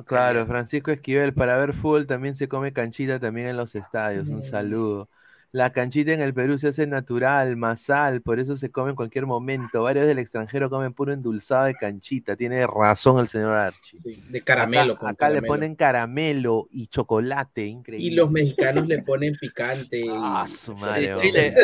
Claro, 0.06 0.48
Francisco 0.48 0.92
Esquivel, 0.92 1.34
para 1.34 1.58
ver 1.58 1.74
fútbol 1.74 2.08
también 2.08 2.34
se 2.36 2.48
come 2.48 2.72
canchita 2.72 3.20
también 3.20 3.48
en 3.48 3.58
los 3.58 3.76
estadios. 3.76 4.30
Un 4.30 4.42
saludo. 4.42 5.10
La 5.52 5.72
canchita 5.72 6.14
en 6.14 6.22
el 6.22 6.34
Perú 6.34 6.60
se 6.60 6.68
hace 6.68 6.86
natural, 6.86 7.58
masal, 7.58 8.22
por 8.22 8.40
eso 8.40 8.56
se 8.56 8.70
come 8.70 8.92
en 8.92 8.96
cualquier 8.96 9.26
momento. 9.26 9.82
Varios 9.82 10.06
del 10.06 10.20
extranjero 10.20 10.70
comen 10.70 10.94
puro 10.94 11.12
endulzado 11.12 11.66
de 11.66 11.74
canchita. 11.74 12.36
Tiene 12.36 12.68
razón 12.68 13.20
el 13.20 13.28
señor 13.28 13.54
Archie. 13.54 14.00
de 14.30 14.42
caramelo, 14.42 14.94
Acá, 14.94 15.00
con 15.00 15.10
acá 15.10 15.30
le 15.32 15.42
ponen 15.42 15.74
caramelo 15.74 16.68
y 16.70 16.86
chocolate, 16.86 17.66
increíble. 17.66 18.08
Y 18.08 18.12
los 18.12 18.30
mexicanos 18.30 18.88
le 18.88 19.02
ponen 19.02 19.36
picante. 19.38 20.04
Ah, 20.08 20.46
su 20.48 20.76
madre, 20.76 21.16
Chile, 21.20 21.56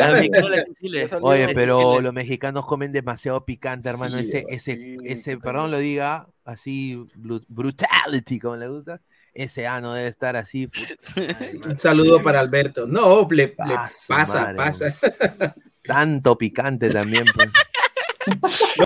Chile. 0.80 1.08
Oye, 1.20 1.54
pero 1.54 1.92
Chile. 1.92 2.02
los 2.02 2.12
mexicanos 2.12 2.66
comen 2.66 2.90
demasiado 2.90 3.44
picante, 3.44 3.88
hermano. 3.88 4.18
Sí, 4.18 4.24
ese, 4.24 4.40
sí, 4.40 4.70
ese, 4.72 4.96
ese, 5.04 5.38
perdón 5.38 5.70
lo 5.70 5.78
diga, 5.78 6.28
así, 6.44 7.06
brutality, 7.14 8.40
como 8.40 8.56
le 8.56 8.68
gusta. 8.68 9.00
Ese 9.36 9.66
ano 9.66 9.92
debe 9.92 10.08
estar 10.08 10.34
así. 10.36 10.70
Un 11.66 11.76
saludo 11.78 12.22
para 12.22 12.40
Alberto. 12.40 12.86
No, 12.86 13.28
le, 13.30 13.46
le 13.46 13.54
su 13.90 14.08
pasa, 14.08 14.52
madre, 14.52 14.56
pasa. 14.56 14.94
Tanto 15.84 16.36
picante 16.38 16.90
también, 16.90 17.24
pues. 17.34 17.48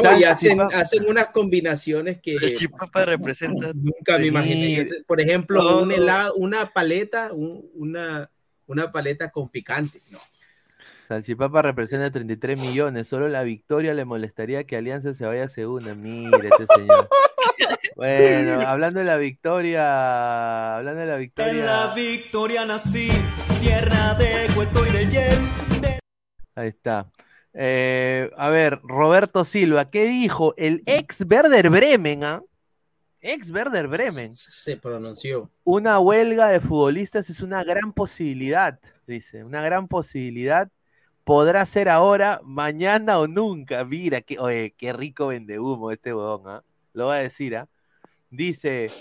No, 0.02 0.18
y 0.18 0.24
hacen, 0.24 0.60
hacen 0.60 1.06
unas 1.08 1.28
combinaciones 1.28 2.20
que 2.20 2.36
chipapa 2.54 3.04
representa. 3.06 3.72
nunca 3.74 4.18
me 4.18 4.26
imaginé. 4.26 4.84
Sí. 4.84 4.96
Por 5.06 5.20
ejemplo, 5.20 5.62
No. 5.62 5.78
un 5.82 5.92
helado, 5.92 6.34
una 6.34 6.72
paleta, 6.72 7.32
un- 7.32 7.70
una, 7.74 8.30
una 8.66 8.92
paleta 8.92 9.30
con 9.30 9.48
picante. 9.48 10.02
No. 10.10 10.18
Salchipapa 11.08 11.62
representa 11.62 12.10
33 12.10 12.58
millones. 12.58 13.08
Solo 13.08 13.28
la 13.28 13.42
victoria 13.42 13.94
le 13.94 14.04
molestaría 14.04 14.64
que 14.64 14.76
Alianza 14.76 15.14
se 15.14 15.24
vaya 15.26 15.44
a 15.44 15.48
segunda. 15.48 15.94
Mire, 15.94 16.48
este 16.50 16.66
señor. 16.76 17.08
Bueno, 18.00 18.62
hablando 18.66 19.00
de 19.00 19.04
la 19.04 19.18
victoria. 19.18 20.78
Hablando 20.78 21.02
de 21.02 21.06
la 21.06 21.16
victoria. 21.16 21.92
victoria 21.94 22.64
nací, 22.64 23.10
tierra 23.60 24.14
de 24.14 24.46
cuento 24.54 24.86
y 24.86 24.90
del 24.90 25.10
yen. 25.10 25.50
Ahí 26.54 26.68
está. 26.68 27.10
Eh, 27.52 28.30
a 28.38 28.48
ver, 28.48 28.80
Roberto 28.84 29.44
Silva, 29.44 29.90
¿qué 29.90 30.06
dijo? 30.06 30.54
El 30.56 30.82
ex 30.86 31.26
Werder 31.28 31.68
Bremen, 31.68 32.24
¿ah? 32.24 32.42
Ex 33.20 33.50
Werder 33.50 33.86
Bremen. 33.86 34.34
Se 34.34 34.78
pronunció. 34.78 35.50
Una 35.64 35.98
huelga 35.98 36.48
de 36.48 36.60
futbolistas 36.60 37.28
es 37.28 37.42
una 37.42 37.62
gran 37.64 37.92
posibilidad, 37.92 38.80
dice, 39.06 39.44
una 39.44 39.60
gran 39.60 39.88
posibilidad. 39.88 40.70
Podrá 41.24 41.66
ser 41.66 41.90
ahora, 41.90 42.40
mañana 42.44 43.18
o 43.18 43.26
nunca. 43.26 43.84
Mira, 43.84 44.22
qué, 44.22 44.38
oye, 44.38 44.72
qué 44.74 44.94
rico 44.94 45.26
vende 45.26 45.58
humo 45.58 45.90
este 45.90 46.14
huevón, 46.14 46.44
¿ah? 46.46 46.64
Lo 46.94 47.08
va 47.08 47.16
a 47.16 47.18
decir, 47.18 47.56
¿ah? 47.58 47.68
Dice, 48.30 48.92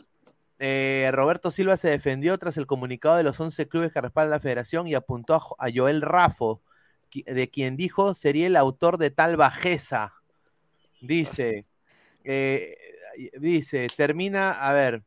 eh, 0.60 1.10
Roberto 1.14 1.52
Silva 1.52 1.78
se 1.78 1.90
defendió 1.90 2.38
tras 2.40 2.58
el 2.58 2.68
comunicado 2.68 3.18
de 3.18 3.24
los 3.24 3.40
11 3.40 3.68
clubes 3.68 3.94
que 3.94 4.02
respaldan 4.02 4.32
la 4.32 4.40
federación 4.40 4.88
y 4.88 4.96
apuntó 4.96 5.36
a, 5.36 5.40
Jo- 5.40 5.56
a 5.60 5.68
Joel 5.74 6.02
Rafo, 6.02 6.62
de 7.14 7.50
quien 7.50 7.78
dijo 7.78 8.14
sería 8.14 8.48
el 8.48 8.56
autor 8.58 8.98
de 8.98 9.12
tal 9.12 9.38
bajeza. 9.38 10.14
Dice, 11.02 11.66
eh, 12.24 12.78
dice, 13.40 13.90
termina, 13.98 14.52
a 14.52 14.74
ver, 14.74 15.04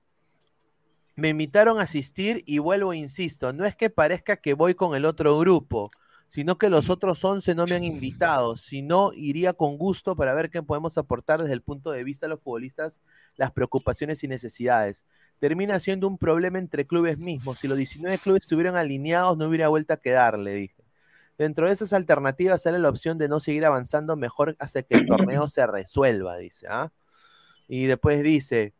me 1.16 1.28
invitaron 1.28 1.78
a 1.78 1.82
asistir 1.82 2.42
y 2.46 2.58
vuelvo, 2.58 2.94
insisto, 2.94 3.52
no 3.52 3.64
es 3.66 3.76
que 3.76 3.90
parezca 3.90 4.36
que 4.36 4.54
voy 4.54 4.74
con 4.74 4.94
el 4.94 5.04
otro 5.04 5.38
grupo, 5.38 5.90
sino 6.32 6.56
que 6.56 6.70
los 6.70 6.88
otros 6.88 7.22
11 7.22 7.54
no 7.54 7.66
me 7.66 7.74
han 7.74 7.84
invitado, 7.84 8.56
sino 8.56 9.12
iría 9.12 9.52
con 9.52 9.76
gusto 9.76 10.16
para 10.16 10.32
ver 10.32 10.48
qué 10.48 10.62
podemos 10.62 10.96
aportar 10.96 11.42
desde 11.42 11.52
el 11.52 11.60
punto 11.60 11.90
de 11.90 12.04
vista 12.04 12.24
de 12.24 12.30
los 12.30 12.40
futbolistas, 12.40 13.02
las 13.36 13.50
preocupaciones 13.50 14.24
y 14.24 14.28
necesidades. 14.28 15.04
Termina 15.40 15.78
siendo 15.78 16.08
un 16.08 16.16
problema 16.16 16.58
entre 16.58 16.86
clubes 16.86 17.18
mismos. 17.18 17.58
Si 17.58 17.68
los 17.68 17.76
19 17.76 18.16
clubes 18.16 18.44
estuvieran 18.44 18.76
alineados, 18.76 19.36
no 19.36 19.46
hubiera 19.46 19.68
vuelta 19.68 19.92
a 19.92 19.96
quedar, 19.98 20.38
le 20.38 20.54
dije. 20.54 20.82
Dentro 21.36 21.66
de 21.66 21.74
esas 21.74 21.92
alternativas 21.92 22.62
sale 22.62 22.78
la 22.78 22.88
opción 22.88 23.18
de 23.18 23.28
no 23.28 23.38
seguir 23.38 23.66
avanzando 23.66 24.16
mejor 24.16 24.56
hasta 24.58 24.82
que 24.82 24.94
el 24.94 25.06
torneo 25.06 25.48
se 25.48 25.66
resuelva, 25.66 26.38
dice. 26.38 26.66
¿ah? 26.70 26.94
Y 27.68 27.84
después 27.84 28.22
dice, 28.22 28.72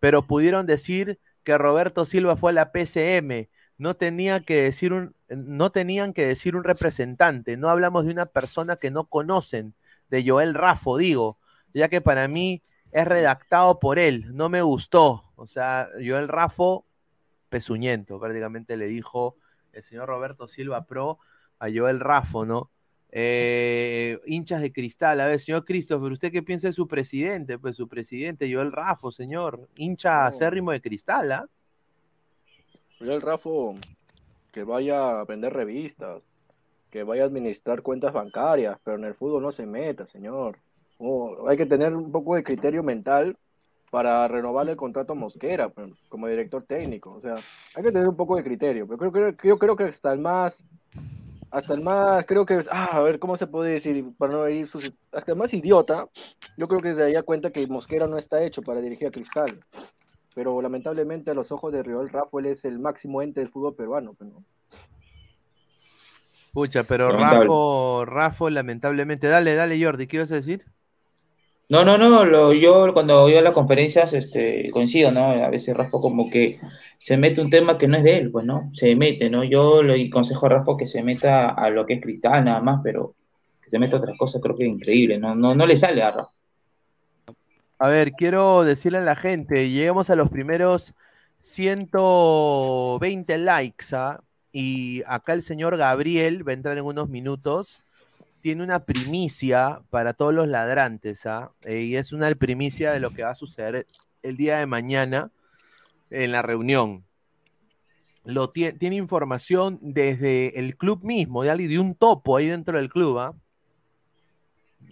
pero 0.00 0.26
pudieron 0.26 0.66
decir 0.66 1.20
que 1.44 1.56
Roberto 1.58 2.04
Silva 2.04 2.36
fue 2.36 2.50
a 2.50 2.54
la 2.54 2.72
PCM. 2.72 3.46
No, 3.78 3.94
tenía 3.94 4.40
que 4.40 4.62
decir 4.62 4.92
un, 4.92 5.14
no 5.28 5.70
tenían 5.70 6.12
que 6.12 6.26
decir 6.26 6.56
un 6.56 6.64
representante. 6.64 7.56
No 7.56 7.68
hablamos 7.70 8.04
de 8.04 8.12
una 8.12 8.26
persona 8.26 8.76
que 8.76 8.90
no 8.90 9.04
conocen, 9.06 9.74
de 10.10 10.24
Joel 10.26 10.54
Rafo, 10.54 10.96
digo, 10.98 11.38
ya 11.74 11.88
que 11.88 12.00
para 12.00 12.28
mí 12.28 12.62
es 12.92 13.06
redactado 13.06 13.78
por 13.78 13.98
él. 13.98 14.34
No 14.34 14.48
me 14.48 14.62
gustó. 14.62 15.24
O 15.36 15.46
sea, 15.46 15.88
Joel 15.94 16.28
Rafo, 16.28 16.86
pezuñento, 17.48 18.18
prácticamente 18.18 18.76
le 18.76 18.86
dijo 18.86 19.36
el 19.72 19.82
señor 19.84 20.08
Roberto 20.08 20.48
Silva 20.48 20.86
Pro 20.86 21.18
a 21.58 21.68
Joel 21.72 22.00
Rafo, 22.00 22.44
¿no? 22.44 22.70
Eh, 23.10 24.20
hinchas 24.26 24.60
de 24.60 24.70
cristal, 24.70 25.20
a 25.20 25.26
ver, 25.26 25.40
señor 25.40 25.64
Christopher, 25.64 26.12
¿usted 26.12 26.30
qué 26.30 26.42
piensa 26.42 26.66
de 26.66 26.74
su 26.74 26.86
presidente? 26.86 27.58
Pues 27.58 27.76
su 27.76 27.88
presidente, 27.88 28.52
Joel 28.52 28.70
Rafo, 28.70 29.10
señor, 29.10 29.68
hincha 29.76 30.26
acérrimo 30.26 30.72
de 30.72 30.82
cristal, 30.82 31.32
¿ah? 31.32 31.48
Oye, 33.00 33.14
el 33.14 33.22
Rafo, 33.22 33.74
que 34.52 34.64
vaya 34.64 35.20
a 35.20 35.24
vender 35.24 35.52
revistas, 35.52 36.22
que 36.90 37.04
vaya 37.04 37.22
a 37.22 37.26
administrar 37.26 37.82
cuentas 37.82 38.12
bancarias, 38.12 38.78
pero 38.84 38.96
en 38.96 39.04
el 39.04 39.14
fútbol 39.14 39.42
no 39.42 39.52
se 39.52 39.66
meta, 39.66 40.06
señor. 40.06 40.58
Oh, 40.98 41.48
hay 41.48 41.56
que 41.56 41.66
tener 41.66 41.94
un 41.94 42.10
poco 42.10 42.34
de 42.34 42.42
criterio 42.42 42.82
mental 42.82 43.36
para 43.90 44.26
renovar 44.26 44.68
el 44.68 44.76
contrato 44.76 45.12
a 45.12 45.16
Mosquera 45.16 45.68
pues, 45.68 45.92
como 46.08 46.26
director 46.26 46.64
técnico. 46.64 47.12
O 47.14 47.20
sea, 47.20 47.36
hay 47.76 47.82
que 47.82 47.92
tener 47.92 48.08
un 48.08 48.16
poco 48.16 48.36
de 48.36 48.42
criterio. 48.42 48.86
Pero 48.86 48.98
creo, 48.98 49.12
creo- 49.12 49.36
yo 49.44 49.58
creo 49.58 49.76
que 49.76 49.84
hasta 49.84 50.12
el 50.12 50.18
más, 50.18 50.56
hasta 51.50 51.74
el 51.74 51.82
más, 51.82 52.26
creo 52.26 52.44
que, 52.44 52.58
ah, 52.70 52.96
a 52.96 53.00
ver, 53.00 53.18
¿cómo 53.18 53.36
se 53.36 53.46
puede 53.46 53.72
decir? 53.72 54.04
Para 54.18 54.32
no 54.32 54.46
herir 54.46 54.66
sus, 54.66 54.90
hasta 55.12 55.32
el 55.32 55.38
más 55.38 55.54
idiota, 55.54 56.08
yo 56.56 56.66
creo 56.68 56.80
que 56.80 56.94
se 56.94 57.00
daría 57.00 57.22
cuenta 57.22 57.50
que 57.52 57.66
Mosquera 57.66 58.06
no 58.06 58.18
está 58.18 58.42
hecho 58.42 58.62
para 58.62 58.80
dirigir 58.80 59.06
a 59.08 59.12
Cristal. 59.12 59.60
Pero 60.38 60.62
lamentablemente 60.62 61.32
a 61.32 61.34
los 61.34 61.50
ojos 61.50 61.72
de 61.72 61.82
Riol 61.82 62.10
Rafael 62.10 62.46
es 62.46 62.64
el 62.64 62.78
máximo 62.78 63.22
ente 63.22 63.40
del 63.40 63.48
fútbol 63.48 63.74
peruano. 63.74 64.14
¿no? 64.20 64.44
Pucha, 66.52 66.84
pero. 66.84 67.10
Rafo, 67.10 68.04
Rafo, 68.04 68.48
lamentablemente, 68.48 69.26
dale, 69.26 69.56
dale, 69.56 69.84
Jordi, 69.84 70.06
¿qué 70.06 70.18
ibas 70.18 70.30
a 70.30 70.36
decir? 70.36 70.64
No, 71.68 71.84
no, 71.84 71.98
no, 71.98 72.24
lo, 72.24 72.52
yo 72.52 72.92
cuando 72.92 73.22
voy 73.22 73.34
a 73.34 73.42
las 73.42 73.52
conferencias 73.52 74.12
este, 74.12 74.70
coincido, 74.70 75.10
¿no? 75.10 75.24
A 75.24 75.50
veces 75.50 75.76
Rafa 75.76 75.98
como 75.98 76.30
que 76.30 76.60
se 76.98 77.16
mete 77.16 77.40
un 77.40 77.50
tema 77.50 77.76
que 77.76 77.88
no 77.88 77.96
es 77.96 78.04
de 78.04 78.18
él, 78.18 78.30
pues, 78.30 78.46
¿no? 78.46 78.70
Se 78.74 78.94
mete, 78.94 79.28
¿no? 79.30 79.42
Yo 79.42 79.82
le 79.82 80.06
aconsejo 80.06 80.46
a 80.46 80.50
Rafa 80.50 80.76
que 80.78 80.86
se 80.86 81.02
meta 81.02 81.48
a 81.48 81.68
lo 81.70 81.84
que 81.84 81.94
es 81.94 82.00
cristal 82.00 82.44
nada 82.44 82.60
más, 82.60 82.80
pero 82.84 83.16
que 83.60 83.70
se 83.70 83.78
meta 83.80 83.96
a 83.96 83.98
otras 83.98 84.16
cosas 84.16 84.40
creo 84.40 84.54
que 84.54 84.66
es 84.66 84.70
increíble, 84.70 85.18
¿no? 85.18 85.34
No, 85.34 85.56
no 85.56 85.66
le 85.66 85.76
sale 85.76 86.00
a 86.00 86.12
Rafa. 86.12 86.37
A 87.78 87.88
ver, 87.88 88.12
quiero 88.12 88.64
decirle 88.64 88.98
a 88.98 89.02
la 89.02 89.16
gente, 89.16 89.70
llegamos 89.70 90.10
a 90.10 90.16
los 90.16 90.30
primeros 90.30 90.94
120 91.36 93.38
likes, 93.38 93.86
¿ah? 93.94 94.20
Y 94.52 95.02
acá 95.06 95.32
el 95.34 95.42
señor 95.42 95.76
Gabriel 95.76 96.46
va 96.46 96.52
a 96.52 96.54
entrar 96.54 96.76
en 96.78 96.84
unos 96.84 97.08
minutos. 97.08 97.84
Tiene 98.42 98.62
una 98.64 98.84
primicia 98.84 99.82
para 99.90 100.14
todos 100.14 100.32
los 100.34 100.46
ladrantes, 100.48 101.26
¿ah? 101.26 101.52
Eh, 101.64 101.82
y 101.82 101.96
es 101.96 102.12
una 102.12 102.32
primicia 102.36 102.92
de 102.92 103.00
lo 103.00 103.10
que 103.12 103.22
va 103.24 103.30
a 103.30 103.34
suceder 103.36 103.86
el 104.22 104.36
día 104.36 104.58
de 104.58 104.66
mañana 104.66 105.30
en 106.10 106.32
la 106.32 106.42
reunión. 106.42 107.04
Lo 108.24 108.52
tie- 108.52 108.78
tiene 108.78 108.94
información 108.96 109.78
desde 109.82 110.58
el 110.60 110.76
club 110.76 111.02
mismo, 111.02 111.42
de 111.42 111.50
alguien 111.50 111.70
de 111.70 111.78
un 111.80 111.94
topo 111.96 112.36
ahí 112.36 112.46
dentro 112.46 112.78
del 112.78 112.88
club, 112.90 113.18
¿ah? 113.18 113.34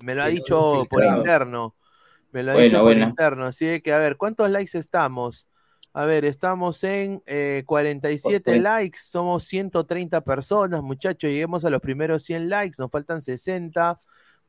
Me 0.00 0.14
lo 0.14 0.22
ha 0.22 0.26
Sí, 0.26 0.32
dicho 0.40 0.86
por 0.90 1.04
interno. 1.04 1.75
Me 2.36 2.42
lo 2.42 2.50
ha 2.50 2.54
Bueno, 2.54 2.68
dicho 2.68 2.76
por 2.80 2.92
bueno. 2.92 3.02
interno. 3.08 3.46
Así 3.46 3.80
que, 3.80 3.94
a 3.94 3.98
ver, 3.98 4.18
¿cuántos 4.18 4.50
likes 4.50 4.76
estamos? 4.76 5.46
A 5.94 6.04
ver, 6.04 6.26
estamos 6.26 6.84
en 6.84 7.22
eh, 7.24 7.62
47 7.64 8.56
Ok. 8.56 8.62
likes, 8.62 8.98
somos 9.02 9.44
130 9.44 10.20
personas, 10.20 10.82
muchachos, 10.82 11.30
lleguemos 11.30 11.64
a 11.64 11.70
los 11.70 11.80
primeros 11.80 12.24
100 12.24 12.50
likes, 12.50 12.76
nos 12.78 12.90
faltan 12.90 13.22
60. 13.22 13.98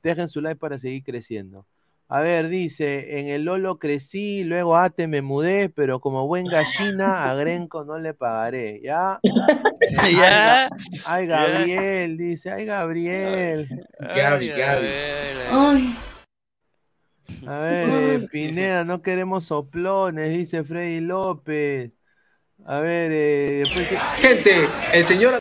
Dejen 0.03 0.27
su 0.27 0.41
like 0.41 0.59
para 0.59 0.77
seguir 0.77 1.01
creciendo. 1.01 1.65
A 2.09 2.19
ver, 2.19 2.49
dice, 2.49 3.19
en 3.21 3.27
el 3.29 3.45
Lolo 3.45 3.79
crecí, 3.79 4.43
luego 4.43 4.75
Ate 4.75 5.07
me 5.07 5.21
mudé, 5.21 5.69
pero 5.69 6.01
como 6.01 6.27
buen 6.27 6.43
gallina, 6.47 7.29
a 7.29 7.35
Grenco 7.35 7.85
no 7.85 7.97
le 7.99 8.13
pagaré, 8.13 8.81
¿ya? 8.83 9.21
Ay, 9.97 10.17
Ya. 10.17 10.69
Ay, 11.05 11.25
Ya. 11.27 11.35
Gabriel, 11.39 12.17
dice, 12.17 12.51
ay, 12.51 12.65
Gabriel. 12.65 13.69
Gaby, 13.97 14.49
Gaby. 14.49 15.97
A 17.45 17.59
ver, 17.59 17.89
eh, 18.23 18.28
Pineda, 18.32 18.84
no 18.84 19.01
queremos 19.01 19.45
soplones, 19.45 20.30
dice 20.30 20.63
Freddy 20.63 21.01
López. 21.01 21.97
A 22.65 22.80
ver, 22.80 23.11
eh, 23.13 23.63
después 23.65 23.88
que- 23.88 23.97
Gente, 24.28 24.51
el 24.93 25.05
señor. 25.05 25.39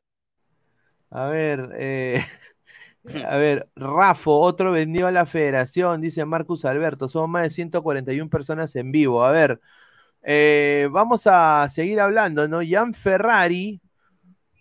A 1.11 1.27
ver, 1.27 1.71
eh, 1.77 2.25
a 3.27 3.37
ver, 3.37 3.69
Rafo, 3.77 4.39
otro 4.41 4.73
vendió 4.73 5.07
a 5.07 5.13
la 5.13 5.27
federación, 5.27 6.01
dice 6.01 6.25
Marcus 6.25 6.65
Alberto. 6.65 7.09
Somos 7.09 7.29
más 7.29 7.43
de 7.45 7.51
141 7.51 8.29
personas 8.31 8.75
en 8.77 8.93
vivo. 8.93 9.25
A 9.25 9.31
ver, 9.31 9.61
eh, 10.23 10.89
vamos 10.91 11.27
a 11.27 11.69
seguir 11.71 12.01
hablando, 12.01 12.49
¿no? 12.49 12.61
Jan 12.69 12.93
Ferrari 12.95 13.81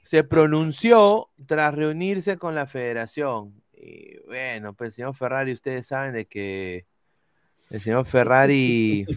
se 0.02 0.24
pronunció 0.24 1.30
tras 1.48 1.74
reunirse 1.74 2.38
con 2.38 2.56
la 2.56 2.68
federación. 2.68 3.62
Y 3.74 4.18
bueno, 4.28 4.74
pues 4.76 4.90
el 4.90 4.94
señor 4.94 5.16
Ferrari, 5.16 5.52
ustedes 5.54 5.88
saben 5.88 6.14
de 6.14 6.26
que 6.28 6.86
el 7.70 7.82
señor 7.82 8.06
Ferrari. 8.06 9.06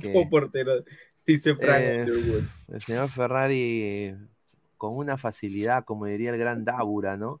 que- 0.00 0.26
portero, 0.30 0.84
dice 1.26 1.54
Frank 1.54 1.80
eh, 1.80 2.06
el 2.68 2.82
señor 2.82 3.08
Ferrari 3.08 4.14
con 4.76 4.96
una 4.96 5.16
facilidad, 5.16 5.84
como 5.84 6.06
diría 6.06 6.30
el 6.30 6.38
gran 6.38 6.64
Dábura, 6.64 7.16
¿no? 7.16 7.40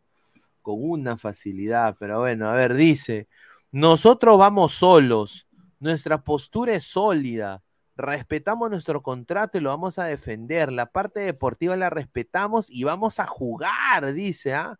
Con 0.62 0.76
una 0.78 1.18
facilidad, 1.18 1.96
pero 1.98 2.20
bueno, 2.20 2.48
a 2.48 2.54
ver, 2.54 2.74
dice, 2.74 3.26
nosotros 3.72 4.38
vamos 4.38 4.74
solos, 4.74 5.48
nuestra 5.80 6.22
postura 6.22 6.74
es 6.74 6.84
sólida, 6.84 7.62
respetamos 7.96 8.70
nuestro 8.70 9.02
contrato 9.02 9.58
y 9.58 9.60
lo 9.60 9.70
vamos 9.70 9.98
a 9.98 10.04
defender, 10.04 10.72
la 10.72 10.86
parte 10.86 11.20
deportiva 11.20 11.76
la 11.76 11.90
respetamos 11.90 12.70
y 12.70 12.84
vamos 12.84 13.18
a 13.18 13.26
jugar, 13.26 14.12
dice, 14.14 14.54
¿ah? 14.54 14.78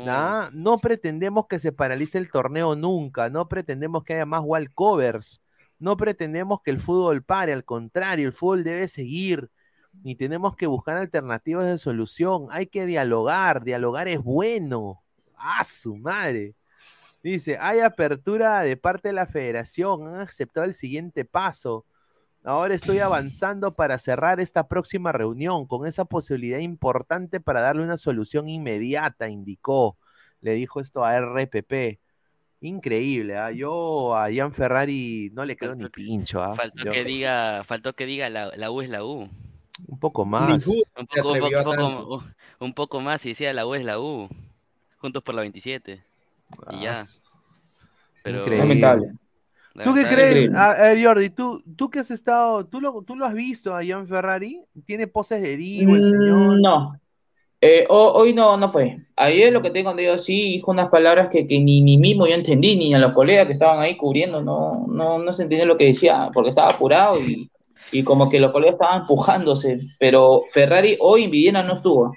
Nah, 0.00 0.50
No 0.52 0.78
pretendemos 0.78 1.46
que 1.48 1.58
se 1.58 1.72
paralice 1.72 2.18
el 2.18 2.30
torneo 2.30 2.74
nunca, 2.76 3.28
no 3.30 3.48
pretendemos 3.48 4.04
que 4.04 4.14
haya 4.14 4.26
más 4.26 4.42
walkovers, 4.44 5.42
no 5.78 5.96
pretendemos 5.96 6.60
que 6.62 6.70
el 6.70 6.80
fútbol 6.80 7.22
pare, 7.22 7.52
al 7.52 7.64
contrario, 7.64 8.26
el 8.26 8.32
fútbol 8.32 8.64
debe 8.64 8.88
seguir 8.88 9.50
y 10.02 10.16
tenemos 10.16 10.56
que 10.56 10.66
buscar 10.66 10.96
alternativas 10.96 11.66
de 11.66 11.78
solución. 11.78 12.48
Hay 12.50 12.66
que 12.66 12.86
dialogar, 12.86 13.64
dialogar 13.64 14.08
es 14.08 14.20
bueno. 14.22 15.02
¡Ah, 15.36 15.64
su 15.64 15.96
madre! 15.96 16.54
Dice, 17.22 17.58
hay 17.60 17.80
apertura 17.80 18.62
de 18.62 18.76
parte 18.76 19.08
de 19.08 19.14
la 19.14 19.26
federación, 19.26 20.08
han 20.08 20.16
aceptado 20.16 20.66
el 20.66 20.74
siguiente 20.74 21.24
paso. 21.24 21.86
Ahora 22.44 22.74
estoy 22.74 22.98
avanzando 22.98 23.72
para 23.74 23.98
cerrar 23.98 24.40
esta 24.40 24.66
próxima 24.66 25.12
reunión 25.12 25.66
con 25.66 25.86
esa 25.86 26.04
posibilidad 26.04 26.58
importante 26.58 27.40
para 27.40 27.60
darle 27.60 27.82
una 27.84 27.96
solución 27.96 28.48
inmediata, 28.48 29.28
indicó. 29.28 29.96
Le 30.40 30.54
dijo 30.54 30.80
esto 30.80 31.04
a 31.04 31.16
RPP. 31.20 32.00
Increíble, 32.60 33.36
¿ah? 33.36 33.50
yo 33.50 34.16
a 34.16 34.30
Ian 34.30 34.52
Ferrari 34.52 35.30
no 35.34 35.44
le 35.44 35.56
creo 35.56 35.74
ni 35.74 35.88
pincho. 35.88 36.42
¿ah? 36.42 36.54
Faltó 36.54 36.84
Yo- 36.84 36.92
que 36.92 37.04
diga, 37.04 37.62
faltó 37.64 37.94
que 37.94 38.06
diga 38.06 38.28
la, 38.28 38.56
la 38.56 38.70
U 38.70 38.82
es 38.82 38.88
la 38.88 39.04
U. 39.04 39.28
Un 39.86 39.98
poco 39.98 40.24
más. 40.24 40.50
Un 40.50 40.60
se 40.60 40.66
poco, 40.66 41.30
un, 41.30 41.36
atrevió 41.36 41.60
a 41.60 41.64
poco, 41.64 41.70
un, 41.70 41.76
tanto. 41.76 42.08
poco, 42.08 42.24
un 42.60 42.74
poco 42.74 43.00
más 43.00 43.24
y 43.26 43.30
decía 43.30 43.52
la 43.52 43.66
U 43.66 43.74
es 43.74 43.84
la 43.84 43.98
U. 44.00 44.28
Juntos 44.98 45.22
por 45.22 45.34
la 45.34 45.40
27. 45.42 46.04
Y 46.70 46.82
ya. 46.82 47.04
Pero, 48.22 48.38
Increíble. 48.40 48.68
Lamentable. 48.68 49.12
¿Tú 49.80 49.94
qué 49.94 50.06
crees? 50.06 50.52
A, 50.54 50.74
ver, 50.74 51.04
Jordi, 51.04 51.30
¿tú, 51.30 51.62
tú 51.76 51.90
que 51.90 51.98
has 52.00 52.10
estado, 52.10 52.66
tú 52.66 52.80
lo, 52.80 53.02
tú 53.02 53.16
lo 53.16 53.26
has 53.26 53.34
visto 53.34 53.74
a 53.74 53.82
Ian 53.82 54.06
Ferrari? 54.06 54.62
¿Tiene 54.86 55.06
poses 55.08 55.42
de 55.42 55.56
divo 55.56 55.96
el 55.96 56.04
señor? 56.04 56.56
Mm, 56.56 56.60
No. 56.60 56.94
Eh, 57.60 57.86
ho- 57.90 58.12
hoy 58.14 58.34
no, 58.34 58.56
no 58.58 58.70
fue. 58.70 58.98
Ayer 59.16 59.52
lo 59.52 59.62
que 59.62 59.70
tengo 59.70 59.90
entendido 59.90 60.18
sí 60.18 60.34
dijo 60.54 60.70
unas 60.72 60.90
palabras 60.90 61.28
que, 61.30 61.46
que 61.46 61.60
ni, 61.60 61.82
ni 61.82 61.98
mismo 61.98 62.26
yo 62.26 62.34
entendí, 62.34 62.76
ni 62.76 62.94
a 62.94 62.98
los 62.98 63.12
colegas 63.14 63.46
que 63.46 63.52
estaban 63.54 63.80
ahí 63.80 63.96
cubriendo, 63.96 64.42
no, 64.42 64.86
no, 64.88 65.18
no 65.18 65.34
se 65.34 65.44
entendía 65.44 65.66
lo 65.66 65.76
que 65.78 65.86
decía, 65.86 66.30
porque 66.34 66.50
estaba 66.50 66.70
apurado 66.70 67.20
y, 67.20 67.50
y 67.92 68.04
como 68.04 68.30
que 68.30 68.40
los 68.40 68.52
colegas 68.52 68.74
estaban 68.74 69.02
empujándose. 69.02 69.80
Pero 69.98 70.44
Ferrari 70.52 70.96
hoy 71.00 71.24
en 71.24 71.30
Villena 71.32 71.62
no 71.64 71.74
estuvo. 71.76 72.14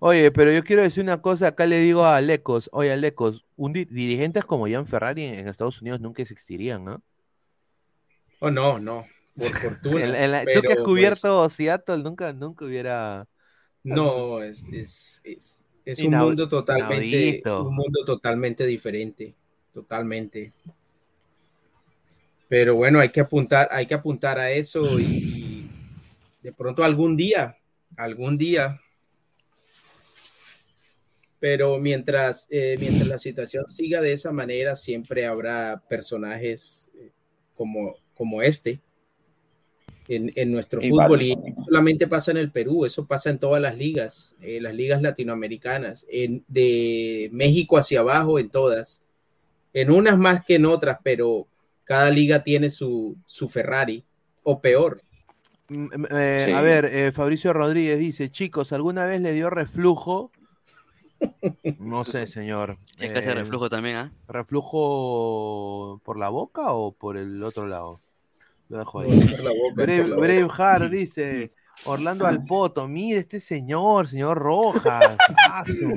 Oye, 0.00 0.30
pero 0.32 0.50
yo 0.50 0.64
quiero 0.64 0.82
decir 0.82 1.02
una 1.04 1.20
cosa, 1.20 1.48
acá 1.48 1.66
le 1.66 1.78
digo 1.78 2.04
a 2.06 2.20
Lecos, 2.20 2.70
oye 2.72 2.96
Lecos, 2.96 3.44
un 3.56 3.72
di- 3.74 3.84
dirigentes 3.84 4.44
como 4.44 4.66
Ian 4.66 4.86
Ferrari 4.86 5.24
en, 5.24 5.34
en 5.40 5.48
Estados 5.48 5.80
Unidos 5.82 6.00
nunca 6.00 6.22
existirían, 6.22 6.84
¿no? 6.84 7.02
Oh, 8.40 8.50
no, 8.50 8.78
no. 8.78 9.06
Por 9.36 9.52
fortuna. 9.60 10.04
En 10.04 10.12
la- 10.12 10.24
en 10.24 10.32
la- 10.32 10.44
tú 10.46 10.62
que 10.62 10.72
has 10.72 10.76
pues, 10.76 10.84
cubierto 10.84 11.48
Seattle, 11.50 11.98
nunca, 12.02 12.32
nunca 12.32 12.64
hubiera... 12.64 13.26
No, 13.82 14.42
es, 14.42 14.66
es, 14.72 15.20
es, 15.24 15.64
es 15.84 16.02
un 16.02 16.16
mundo 16.18 16.48
totalmente, 16.48 17.16
inaudito. 17.16 17.62
un 17.64 17.74
mundo 17.76 18.04
totalmente 18.04 18.66
diferente, 18.66 19.34
totalmente. 19.72 20.52
Pero 22.48 22.74
bueno, 22.74 23.00
hay 23.00 23.10
que 23.10 23.20
apuntar, 23.20 23.68
hay 23.70 23.86
que 23.86 23.94
apuntar 23.94 24.38
a 24.38 24.50
eso 24.50 24.98
y, 24.98 25.04
y 25.04 25.70
de 26.42 26.52
pronto 26.52 26.82
algún 26.84 27.16
día, 27.16 27.56
algún 27.96 28.36
día. 28.36 28.80
Pero 31.40 31.78
mientras, 31.78 32.46
eh, 32.50 32.76
mientras 32.78 33.08
la 33.08 33.18
situación 33.18 33.68
siga 33.68 34.00
de 34.00 34.12
esa 34.12 34.30
manera, 34.30 34.76
siempre 34.76 35.26
habrá 35.26 35.82
personajes 35.88 36.92
eh, 37.00 37.10
como, 37.56 37.96
como 38.14 38.42
este 38.42 38.80
en, 40.10 40.32
en 40.34 40.52
nuestro 40.52 40.82
fútbol. 40.82 41.22
Y 41.22 41.36
no 41.36 41.64
solamente 41.64 42.06
pasa 42.06 42.32
en 42.32 42.36
el 42.36 42.50
Perú, 42.50 42.84
eso 42.84 43.06
pasa 43.06 43.30
en 43.30 43.38
todas 43.38 43.62
las 43.62 43.78
ligas, 43.78 44.36
eh, 44.42 44.60
las 44.60 44.74
ligas 44.74 45.00
latinoamericanas, 45.00 46.06
en, 46.10 46.44
de 46.48 47.30
México 47.32 47.78
hacia 47.78 48.00
abajo, 48.00 48.38
en 48.38 48.50
todas. 48.50 49.02
En 49.72 49.90
unas 49.90 50.18
más 50.18 50.44
que 50.44 50.56
en 50.56 50.66
otras, 50.66 50.98
pero 51.02 51.46
cada 51.84 52.10
liga 52.10 52.42
tiene 52.42 52.70
su, 52.70 53.16
su 53.24 53.48
Ferrari, 53.48 54.04
o 54.42 54.60
peor. 54.60 55.00
Mm, 55.68 55.86
eh, 56.10 56.42
Sí. 56.46 56.52
A 56.52 56.60
ver, 56.60 56.86
eh, 56.86 57.12
Fabricio 57.12 57.52
Rodríguez 57.52 57.98
dice, 57.98 58.30
chicos, 58.30 58.72
¿alguna 58.72 59.06
vez 59.06 59.20
le 59.20 59.32
dio 59.32 59.48
reflujo? 59.48 60.32
No 61.78 62.04
sé, 62.04 62.26
señor. 62.26 62.78
Es 62.98 63.12
que 63.12 63.18
hace 63.18 63.30
Eh, 63.30 63.34
reflujo 63.34 63.68
también, 63.68 63.96
¿ah? 63.96 64.12
¿Reflujo 64.28 66.00
por 66.04 66.18
la 66.18 66.28
boca 66.28 66.72
o 66.72 66.92
por 66.92 67.16
el 67.16 67.42
otro 67.42 67.66
lado? 67.66 68.00
Lo 68.68 68.78
dejo 68.78 69.00
ahí. 69.00 69.36
Brave. 69.74 70.14
Braveheart 70.14 70.90
dice, 70.90 71.52
Orlando 71.84 72.26
Alpoto, 72.26 72.86
mire 72.86 73.18
este 73.18 73.40
señor, 73.40 74.08
señor 74.08 74.38
Rojas. 74.38 75.16
Ah, 75.52 75.64
su 75.64 75.96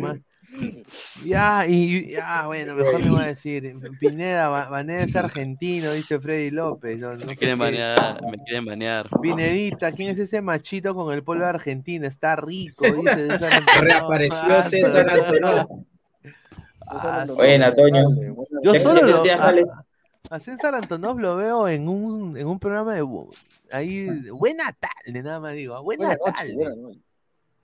Ya, 1.26 1.66
y 1.68 2.12
ya, 2.12 2.45
bueno, 2.47 2.76
mejor 2.76 3.01
le 3.01 3.10
voy 3.10 3.22
a 3.24 3.28
decir. 3.28 3.76
Pineda, 3.99 4.49
Vaneda 4.49 5.04
es 5.04 5.16
argentino, 5.16 5.91
dice 5.91 6.20
Freddy 6.20 6.51
López. 6.51 6.99
No, 6.99 7.14
no 7.14 7.20
sé 7.20 7.26
Me 7.26 7.36
quieren 7.36 7.58
qué. 7.58 7.64
banear, 7.64 8.22
me 8.30 8.38
quieren 8.43 8.66
banear. 8.66 9.10
Pinedita, 9.22 9.91
¿quién 9.91 10.10
es 10.10 10.20
ese 10.20 10.41
machito 10.41 10.93
con 10.93 11.14
el 11.14 11.24
polvo 11.24 11.43
de 11.43 11.49
Argentina? 11.49 12.08
Está 12.08 12.36
rico, 12.36 12.86
dice 12.86 13.30
César 13.30 13.54
Antonov. 13.54 13.82
Reapareció 13.84 14.43
Ah, 14.58 14.64
César 14.64 15.10
Antonov. 15.10 15.86
Ah, 16.88 17.26
Buena, 17.34 17.74
Toño. 17.74 18.10
Yo 18.62 18.76
solo 18.76 19.01
lo, 19.01 19.24
a, 19.32 19.54
a 20.30 20.39
César 20.39 20.76
Antonov 20.76 21.20
lo 21.20 21.36
veo 21.38 21.68
en 21.68 21.88
un, 21.88 22.38
en 22.38 22.45
un 22.47 22.60
programa 22.60 22.93
de 22.93 23.04
ahí, 23.72 24.08
buena 24.30 24.72
tarde, 24.74 25.24
nada 25.24 25.39
más 25.39 25.54
digo, 25.54 25.82
buena, 25.82 26.10
Buena 26.10 26.20
noche, 26.26 26.38
tarde. 26.38 26.54
buena 26.54 26.76
noche. 26.76 26.99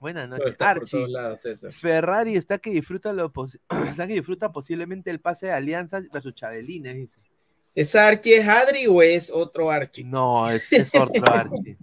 Buenas 0.00 0.28
noches, 0.28 0.48
está 0.48 0.72
por 0.74 0.82
Archie. 0.82 0.98
todos 0.98 1.10
lados, 1.10 1.40
César. 1.42 1.72
Ferrari 1.72 2.34
está 2.34 2.58
que 2.58 2.70
disfruta 2.70 3.12
lo 3.12 3.30
posi- 3.32 3.60
está 3.88 4.06
que 4.06 4.14
disfruta 4.14 4.50
posiblemente 4.50 5.10
el 5.10 5.20
pase 5.20 5.46
de 5.46 5.52
Alianza 5.52 6.00
versus 6.12 6.34
Chabelines, 6.34 6.94
dice. 6.96 7.20
¿Es 7.74 7.94
Archie 7.94 8.38
es 8.38 8.48
Adri 8.48 8.86
o 8.88 9.00
es 9.02 9.30
otro 9.30 9.70
Archie? 9.70 10.04
No, 10.04 10.50
es, 10.50 10.72
es 10.72 10.92
otro 10.94 11.22
Archie. 11.32 11.76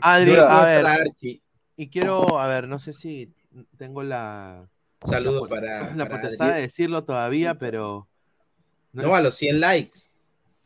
Adri, 0.00 0.30
Dura. 0.30 0.60
a 0.60 0.64
ver, 0.64 0.86
Archie. 0.86 1.42
y 1.76 1.88
quiero, 1.88 2.38
a 2.38 2.46
ver, 2.46 2.68
no 2.68 2.78
sé 2.78 2.92
si 2.92 3.32
tengo 3.78 4.02
la, 4.02 4.68
Saludo 5.06 5.44
la, 5.44 5.48
para, 5.48 5.90
la 5.96 6.08
para 6.08 6.22
potestad 6.22 6.54
de 6.54 6.60
decirlo 6.60 7.04
todavía, 7.04 7.54
pero 7.58 8.06
No, 8.92 9.14
a 9.14 9.20
los 9.22 9.34
100 9.34 9.60
likes. 9.60 9.98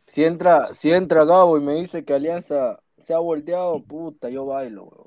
Si 0.09 0.25
entra, 0.25 0.75
si 0.75 0.91
entra 0.91 1.25
Gabo 1.25 1.57
y 1.57 1.61
me 1.61 1.75
dice 1.75 2.05
que 2.05 2.15
Alianza 2.15 2.81
se 2.99 3.15
ha 3.15 3.19
volteado, 3.19 3.81
puta, 3.83 4.29
yo 4.29 4.45
bailo, 4.47 4.85
weón. 4.85 5.06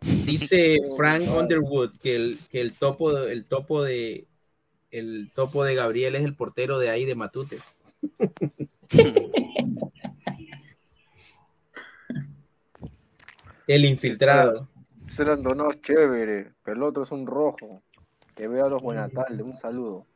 Dice 0.00 0.78
Frank 0.96 1.24
Underwood 1.28 1.98
que 2.00 2.14
el, 2.14 2.38
que 2.50 2.60
el 2.60 2.72
topo, 2.72 3.18
el 3.18 3.44
topo 3.44 3.82
de 3.82 4.26
el 4.90 5.30
topo 5.34 5.64
de 5.64 5.74
Gabriel 5.74 6.14
es 6.14 6.24
el 6.24 6.34
portero 6.34 6.78
de 6.78 6.88
ahí 6.90 7.04
de 7.04 7.14
Matute. 7.14 7.58
el 13.66 13.84
infiltrado. 13.84 14.68
César 15.08 15.30
Antonov 15.30 15.72
es 15.72 15.82
chévere, 15.82 16.52
pero 16.62 16.76
el 16.76 16.82
otro 16.84 17.02
es 17.02 17.10
un 17.10 17.26
rojo. 17.26 17.82
Que 18.34 18.48
vea 18.48 18.68
los 18.68 18.80
buenas 18.82 19.12
tardes, 19.12 19.40
un 19.42 19.56
saludo. 19.56 20.06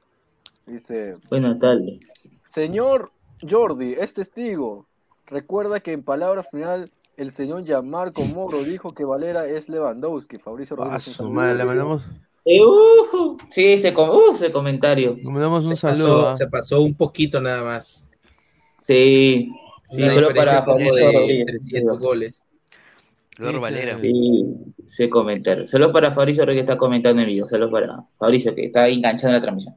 Dice, 0.67 1.17
Buenas 1.29 1.59
tardes. 1.59 2.01
Señor 2.47 3.13
Jordi, 3.49 3.95
es 3.95 4.15
testigo. 4.15 4.87
Recuerda 5.27 5.81
que 5.81 5.93
en 5.93 6.03
palabra 6.05 6.45
final 6.45 6.91
el 7.17 7.33
señor 7.33 7.65
Gianmarco 7.65 8.25
Moro 8.25 8.63
dijo 8.65 8.93
que 8.95 9.05
Valera 9.05 9.47
es 9.47 9.69
Lewandowski. 9.69 10.39
Fabricio 10.39 10.75
A 10.75 10.85
Rodríguez. 10.85 11.09
un 11.09 11.15
su 11.15 11.31
madre, 11.31 11.55
le 11.57 11.65
mandamos, 11.65 12.03
Eh, 12.45 12.59
ujú. 12.65 13.37
sí, 13.51 13.67
ese, 13.75 13.95
com- 13.95 14.11
uh, 14.11 14.35
ese 14.35 14.51
comentario. 14.53 15.15
le 15.17 15.31
mandamos 15.31 15.65
un 15.67 15.77
Se 15.77 15.87
pasó, 15.87 15.97
saludo. 16.05 16.29
¿ah? 16.29 16.35
se 16.35 16.47
pasó 16.49 16.81
un 16.83 16.95
poquito 16.95 17.41
nada 17.41 17.63
más. 17.63 18.09
Sí, 18.87 19.53
sí, 19.91 20.03
Una 20.03 20.11
solo 20.13 20.35
para 20.35 20.65
como 20.65 20.79
Fabricio 20.79 20.95
de 20.95 21.13
Rodríguez. 21.13 21.47
300 21.47 21.99
goles. 22.01 22.43
Lord 23.39 23.61
Valera. 23.61 23.99
Sí, 24.01 24.45
ese 24.85 25.09
comentario. 25.09 25.67
Solo 25.69 25.93
para 25.93 26.13
Fabricio 26.13 26.45
Rodríguez 26.45 26.67
que 26.67 26.73
está 26.73 26.79
comentando 26.79 27.23
el 27.23 27.29
video. 27.29 27.47
Solo 27.49 27.71
para 27.71 28.03
Fabricio 28.19 28.55
que 28.55 28.67
está 28.67 28.83
ahí 28.85 28.97
enganchado 28.97 29.29
en 29.29 29.35
la 29.35 29.41
transmisión. 29.41 29.75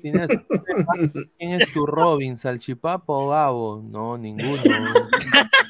¿Quién 0.00 0.18
es, 0.18 0.28
quién 1.38 1.60
es 1.60 1.72
tu 1.74 1.84
Robin? 1.86 2.38
¿Salchipapo 2.38 3.12
o 3.12 3.28
Gabo? 3.28 3.82
No, 3.86 4.16
ninguno. 4.16 4.56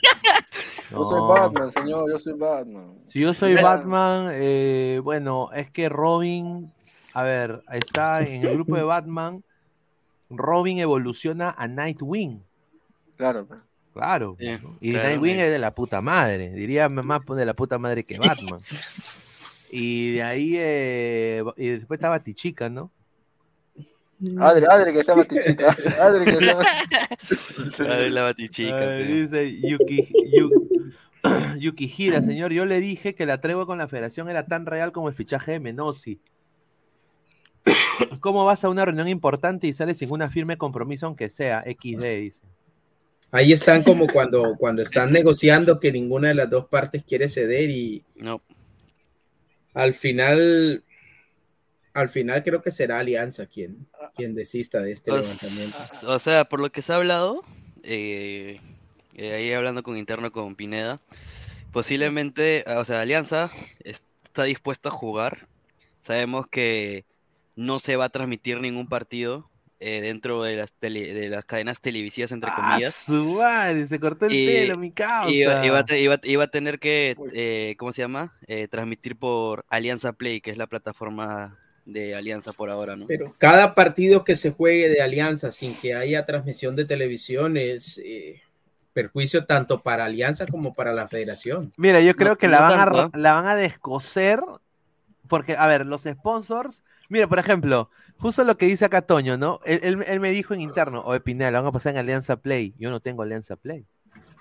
Yo 0.91 1.05
soy. 1.05 1.21
Batman, 1.21 1.73
señor, 1.73 2.11
yo 2.11 2.19
soy 2.19 2.33
Batman. 2.35 2.95
Si 3.07 3.21
yo 3.21 3.35
soy 3.35 3.55
Batman, 3.55 4.31
eh, 4.33 5.01
bueno, 5.03 5.51
es 5.53 5.71
que 5.71 5.89
Robin, 5.89 6.73
a 7.15 7.23
ver, 7.23 7.63
está 7.73 8.23
en 8.23 8.45
el 8.45 8.55
grupo 8.55 8.77
de 8.77 8.83
Batman, 8.85 9.45
Robin 10.29 10.79
evoluciona 10.79 11.55
a 11.57 11.69
Nightwing. 11.69 12.43
Claro. 13.17 13.47
pues. 13.47 13.61
Claro. 13.93 14.37
Sí, 14.39 14.47
Y 14.81 14.93
claro, 14.93 15.09
Nightwing 15.09 15.35
sí. 15.35 15.41
es 15.41 15.51
de 15.51 15.59
la 15.59 15.75
puta 15.75 16.01
madre, 16.01 16.51
diría 16.51 16.89
más 16.89 17.21
de 17.27 17.45
la 17.45 17.55
puta 17.55 17.79
madre 17.79 18.05
que 18.05 18.19
Batman. 18.19 18.61
y 19.71 20.13
de 20.13 20.23
ahí, 20.23 20.55
eh, 20.57 21.45
y 21.57 21.69
después 21.69 21.99
está 21.99 22.09
Batichica, 22.09 22.69
¿no? 22.69 22.91
Adri, 24.39 24.65
Adri 24.69 24.93
que 24.93 25.01
está 25.01 25.15
batichica. 25.17 25.77
Adri 26.01 26.25
que 26.25 26.31
está 26.33 26.59
La 27.79 27.97
de 27.97 28.11
la 28.11 28.23
batichica. 28.25 28.79
Ay, 28.79 29.05
dice 29.05 29.61
Yuki, 29.63 30.09
Yu- 30.37 30.91
Yukihira, 31.59 32.23
señor, 32.23 32.53
yo 32.53 32.65
le 32.67 32.81
dije 32.81 33.15
que 33.15 33.27
la 33.27 33.41
tregua 33.41 33.67
con 33.67 33.79
la 33.79 33.89
federación 33.89 34.29
era 34.29 34.47
tan 34.47 34.67
real 34.67 34.93
como 34.93 35.09
el 35.09 35.15
fichaje 35.15 35.53
de 35.53 35.61
Menosi. 35.61 36.21
¿Cómo 38.21 38.45
vas 38.45 38.65
a 38.65 38.69
una 38.69 38.85
reunión 38.85 39.09
importante 39.09 39.67
y 39.67 39.73
sales 39.73 39.99
sin 39.99 40.11
una 40.11 40.31
firme 40.31 40.57
compromiso, 40.57 41.07
aunque 41.07 41.29
sea 41.29 41.63
XD? 41.67 42.03
Dice. 42.03 42.41
Ahí 43.33 43.53
están 43.53 43.83
como 43.83 44.07
cuando, 44.09 44.57
cuando 44.59 44.83
están 44.83 45.13
negociando 45.13 45.79
que 45.79 45.93
ninguna 45.93 46.29
de 46.29 46.35
las 46.35 46.51
dos 46.51 46.67
partes 46.67 47.05
quiere 47.05 47.29
ceder 47.29 47.71
y 47.71 48.03
No. 48.17 48.41
al 49.75 49.95
final, 49.95 50.83
al 51.95 52.09
final 52.09 52.43
creo 52.43 52.61
que 52.63 52.71
será 52.73 52.99
Alianza 52.99 53.47
quien, 53.47 53.87
quien 54.15 54.35
desista 54.35 54.81
de 54.81 54.93
este 54.93 55.11
O- 55.11 55.19
levantamiento. 55.19 55.77
O 56.07 56.19
sea, 56.19 56.45
por 56.45 56.61
lo 56.61 56.71
que 56.71 56.83
se 56.83 56.93
ha 56.93 56.97
hablado, 56.97 57.43
eh, 57.83 58.61
eh, 59.15 59.33
ahí 59.35 59.53
hablando 59.53 59.83
con 59.83 59.97
interno 59.97 60.31
con 60.33 60.55
Pineda, 60.57 61.01
posiblemente, 61.73 62.65
ah, 62.67 62.79
o 62.81 62.85
sea, 62.85 63.01
Alianza 63.01 63.51
está 63.85 64.45
dispuesto 64.45 64.89
a 64.89 64.93
jugar. 64.93 65.47
Sabemos 66.03 66.47
que 66.49 67.05
no 67.57 67.79
se 67.81 67.97
va 67.97 68.07
a 68.07 68.09
transmitir 68.11 68.61
ningún 68.61 68.89
partido 68.89 69.49
eh, 69.83 70.01
dentro 70.03 70.43
de 70.43 70.57
las, 70.57 70.71
tele- 70.79 71.15
de 71.15 71.31
las 71.31 71.45
cadenas 71.47 71.81
televisivas, 71.81 72.33
entre 72.33 72.51
¡Ah, 72.53 72.57
comillas. 72.57 72.95
su 72.95 73.35
madre! 73.37 73.87
Se 73.87 73.99
cortó 73.99 74.27
el 74.27 74.35
Y- 74.35 74.47
pelo, 74.47 74.77
mi 74.77 74.91
causa. 74.91 75.31
Y 75.31 75.41
iba, 75.41 75.65
iba 75.65 75.79
a 75.79 75.85
te- 75.87 76.01
iba- 76.03 76.21
iba 76.23 76.45
a 76.45 76.49
tener 76.49 76.79
que, 76.79 77.17
eh, 77.33 77.77
¿cómo 77.79 77.93
se 77.95 78.03
llama? 78.03 78.33
Eh, 78.47 78.69
transmitir 78.69 79.17
por 79.17 79.65
Alianza 79.71 80.13
Play, 80.13 80.43
que 80.43 80.51
es 80.51 80.59
la 80.59 80.67
plataforma 80.67 81.59
de 81.93 82.15
Alianza 82.15 82.53
por 82.53 82.71
ahora, 82.71 82.97
¿no? 82.97 83.07
Pero 83.07 83.35
cada 83.39 83.75
partido 83.75 84.25
que 84.25 84.37
se 84.37 84.51
juegue 84.53 84.89
de 84.89 85.03
Alianza 85.03 85.51
sin 85.51 85.75
que 85.75 85.95
haya 85.95 86.25
transmisión 86.27 86.77
de 86.77 86.85
televisión 86.85 87.57
es 87.57 88.01
eh, 88.05 88.41
perjuicio 88.93 89.45
tanto 89.47 89.83
para 89.83 90.05
Alianza 90.05 90.47
como 90.47 90.75
para 90.75 90.93
la 90.93 91.09
federación. 91.09 91.73
Mira, 91.77 92.01
yo 92.01 92.15
creo 92.17 92.31
No- 92.31 92.39
que 92.39 92.47
no 92.47 92.53
la, 92.53 92.61
van 92.61 92.81
a, 92.81 92.85
ra- 92.87 93.11
la 93.15 93.33
van 93.35 93.47
a 93.47 93.57
descoser 93.57 94.41
porque, 95.29 95.55
a 95.57 95.67
ver, 95.67 95.87
los 95.87 96.03
sponsors, 96.03 96.83
mira, 97.09 97.27
por 97.29 97.39
ejemplo, 97.39 97.91
justo 98.19 98.43
lo 98.45 98.57
que 98.57 98.67
dice 98.67 98.85
acá 98.85 99.03
Toño, 99.03 99.37
¿no? 99.37 99.61
Él, 99.65 99.81
él- 99.83 100.05
él 100.07 100.21
me 100.21 100.31
dijo 100.33 100.55
en 100.55 100.61
interno, 100.61 101.03
oye, 101.05 101.21
Pineda, 101.21 101.51
la 101.53 101.61
van 101.61 101.69
a 101.69 101.73
pasar 101.73 101.93
en 101.93 101.99
Alianza 102.01 102.37
Play. 102.37 102.75
Yo 102.79 102.91
no 102.91 103.01
tengo 103.01 103.23
Alianza 103.23 103.57
Play. 103.57 103.85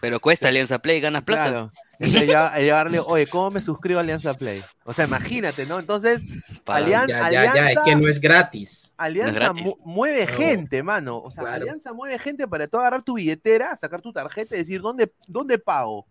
Pero 0.02 0.20
cuesta 0.22 0.48
Alianza 0.48 0.80
Play, 0.80 1.02
ganas 1.02 1.24
plata. 1.24 1.50
Claro. 1.50 1.72
Entonces 2.00 2.28
ya, 2.30 2.56
llevarle, 2.58 3.00
oye, 3.00 3.28
¿cómo 3.28 3.52
me 3.52 3.62
suscribo 3.62 4.00
a 4.00 4.02
Alianza 4.02 4.34
Play? 4.34 4.64
O 4.86 4.94
sea, 4.94 5.04
imagínate, 5.06 5.66
¿no? 5.66 5.78
Entonces, 5.80 6.24
Para- 6.64 6.86
Alianza, 6.86 7.30
Ya, 7.30 7.32
ya, 7.32 7.32
ya, 7.32 7.44
es 7.44 7.78
Alianza- 7.78 7.84
que 7.84 7.96
no 7.98 8.08
es 8.08 8.22
gratis. 8.22 8.94
Alianza 8.98 9.52
gratis. 9.52 9.74
mueve 9.84 10.26
No. 10.26 10.34
gente, 10.34 10.82
mano. 10.84 11.18
O 11.18 11.30
sea, 11.30 11.44
Claro. 11.44 11.62
Alianza 11.64 11.92
mueve 11.92 12.18
gente 12.18 12.48
para 12.48 12.68
tú 12.68 12.78
agarrar 12.78 13.04
tu 13.04 13.16
billetera, 13.16 13.76
sacar 13.76 14.02
tu 14.02 14.14
tarjeta 14.14 14.56
y 14.56 14.60
decir, 14.60 14.80
¿dónde, 14.82 15.12
dónde 15.28 15.60
pago? 15.60 16.06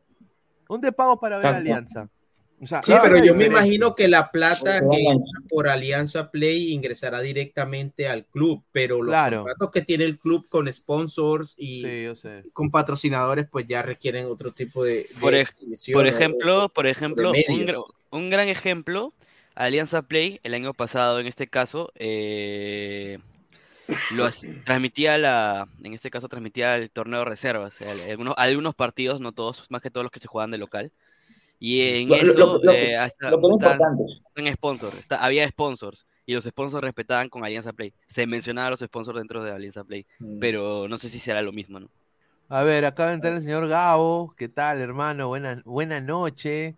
¿Dónde 0.69 0.93
pago 0.93 1.19
para 1.19 1.39
ver. 1.39 1.47
Alianza? 1.47 2.09
O 2.61 2.67
sea, 2.67 2.83
Sí, 2.83 2.93
pero 3.03 3.25
yo 3.25 3.35
me 3.35 3.47
imagino 3.47 3.95
que 3.95 4.09
la 4.09 4.31
plata 4.31 4.81
que 4.81 5.05
por 5.49 5.69
Alianza 5.69 6.31
Play 6.31 6.73
ingresará 6.73 7.21
directamente 7.21 8.09
al 8.09 8.25
club, 8.27 8.65
pero 8.73 9.01
los 9.03 9.13
Claro. 9.13 9.43
contratos 9.45 9.71
que 9.71 9.83
tiene 9.83 10.05
el 10.05 10.19
club 10.19 10.49
con 10.49 10.73
sponsors 10.73 11.55
y 11.57 11.83
Sí, 11.83 12.03
yo 12.05 12.17
sé. 12.17 12.43
con 12.53 12.71
patrocinadores 12.71 13.47
pues 13.49 13.67
ya 13.67 13.83
requieren 13.83 14.27
otro 14.27 14.53
tipo 14.53 14.83
de, 14.83 15.07
de 15.21 15.47
Por, 15.93 16.07
ejemplo, 16.07 16.69
por 16.69 16.87
ejemplo, 16.87 17.33
un, 18.11 18.31
gran 18.31 18.49
ejemplo, 18.49 19.13
Alianza 19.55 20.03
Play, 20.03 20.41
el 20.43 20.55
año 20.55 20.75
pasado, 20.75 21.21
en 21.21 21.27
este 21.29 21.47
caso, 21.47 21.93
eh, 21.95 23.19
lo 24.15 24.29
transmitía 24.67 25.17
la, 25.17 25.69
en 25.83 25.95
este 25.95 26.11
caso 26.11 26.29
transmitía 26.29 26.77
el 26.77 26.91
torneo 26.91 27.21
de 27.21 27.25
reservas, 27.25 27.75
o 27.81 27.85
sea, 27.85 27.93
algunos, 28.11 28.35
algunos 28.37 28.75
partidos, 28.75 29.21
no 29.21 29.31
todos, 29.33 29.65
más 29.71 29.81
que 29.81 29.91
todos 29.91 30.03
los 30.05 30.11
que 30.13 30.21
se 30.21 30.29
jugaban 30.29 30.51
de 30.51 30.59
local. 30.59 30.91
Y 31.61 31.81
en 32.03 32.09
Lo- 32.09 32.15
eso 32.17 32.33
lo- 32.39 32.59
lo- 32.63 32.71
eh, 32.73 32.97
hasta- 32.97 33.31
Lo 33.31 33.41
que 33.41 33.47
es 33.49 33.53
estaban- 33.55 33.75
importante. 33.77 34.03
estaban 34.37 34.53
sponsors, 34.55 34.99
está- 34.99 35.17
había 35.25 35.49
sponsors 35.49 36.07
y 36.25 36.35
los 36.35 36.45
sponsors 36.45 36.85
respetaban 36.85 37.29
con 37.29 37.45
Alianza 37.45 37.73
Play. 37.73 37.93
Se 38.07 38.27
mencionaban 38.27 38.71
los 38.71 38.81
sponsors 38.81 39.19
dentro 39.19 39.43
de 39.43 39.51
Alianza 39.51 39.83
Play, 39.85 40.07
Mm. 40.21 40.39
pero 40.39 40.87
no 40.89 40.99
sé 40.99 41.09
si 41.09 41.19
será 41.19 41.43
lo 41.43 41.53
mismo, 41.53 41.81
¿no? 41.81 41.89
A 42.49 42.63
ver, 42.63 42.85
acaba 42.85 43.11
de 43.11 43.17
entrar 43.17 43.35
el 43.35 43.43
señor 43.43 43.67
Gabo. 43.69 44.33
¿Qué 44.37 44.49
tal, 44.49 44.81
hermano? 44.81 45.29
Buena, 45.29 45.61
buena 45.65 46.01
noche. 46.01 46.77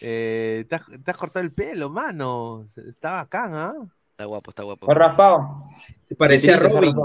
Eh, 0.00 0.64
te, 0.68 0.74
has, 0.76 0.86
te 1.04 1.10
has 1.10 1.16
cortado 1.16 1.44
el 1.44 1.52
pelo, 1.52 1.88
mano. 1.90 2.66
Está 2.88 3.12
bacán, 3.12 3.54
¿ah? 3.54 3.72
Está 4.10 4.24
guapo, 4.24 4.50
está 4.50 4.62
guapo. 4.64 4.86
Está 4.90 4.94
raspado. 5.08 5.64
Te 6.08 6.16
a 6.24 6.26
está 6.34 6.56
Robin. 6.56 6.96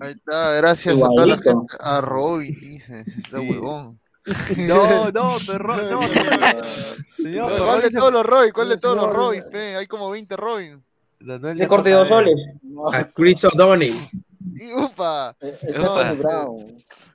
Ahí 0.00 0.12
está, 0.12 0.54
gracias 0.54 1.02
a 1.02 1.06
toda 1.06 1.26
la 1.26 1.36
gente. 1.36 1.76
A 1.80 2.00
Robin, 2.00 2.56
dice. 2.60 3.00
Está 3.06 3.40
Sí. 3.40 3.50
huevón. 3.50 3.98
No, 4.56 5.10
no, 5.10 5.36
pero 5.46 5.76
no. 5.76 6.00
Señor, 7.16 7.64
¿Cuál 7.64 7.82
de 7.82 7.90
todos 7.90 8.12
los 8.12 8.26
Robin? 8.26 8.52
¿Cuál 8.52 8.68
de 8.68 8.76
todos 8.76 8.96
los 8.96 9.04
señor. 9.06 9.16
Robin? 9.16 9.42
pe? 9.50 9.76
Hay 9.76 9.86
como 9.86 10.10
20 10.10 10.36
Robin. 10.36 10.84
de 11.20 11.68
corte 11.68 11.90
dos 11.90 12.08
JB. 12.08 12.08
soles. 12.08 12.46
A 12.92 13.04
Chris 13.04 13.44
O'Donnell. 13.44 13.94
Upa. 14.76 15.36
Eh. 15.40 15.58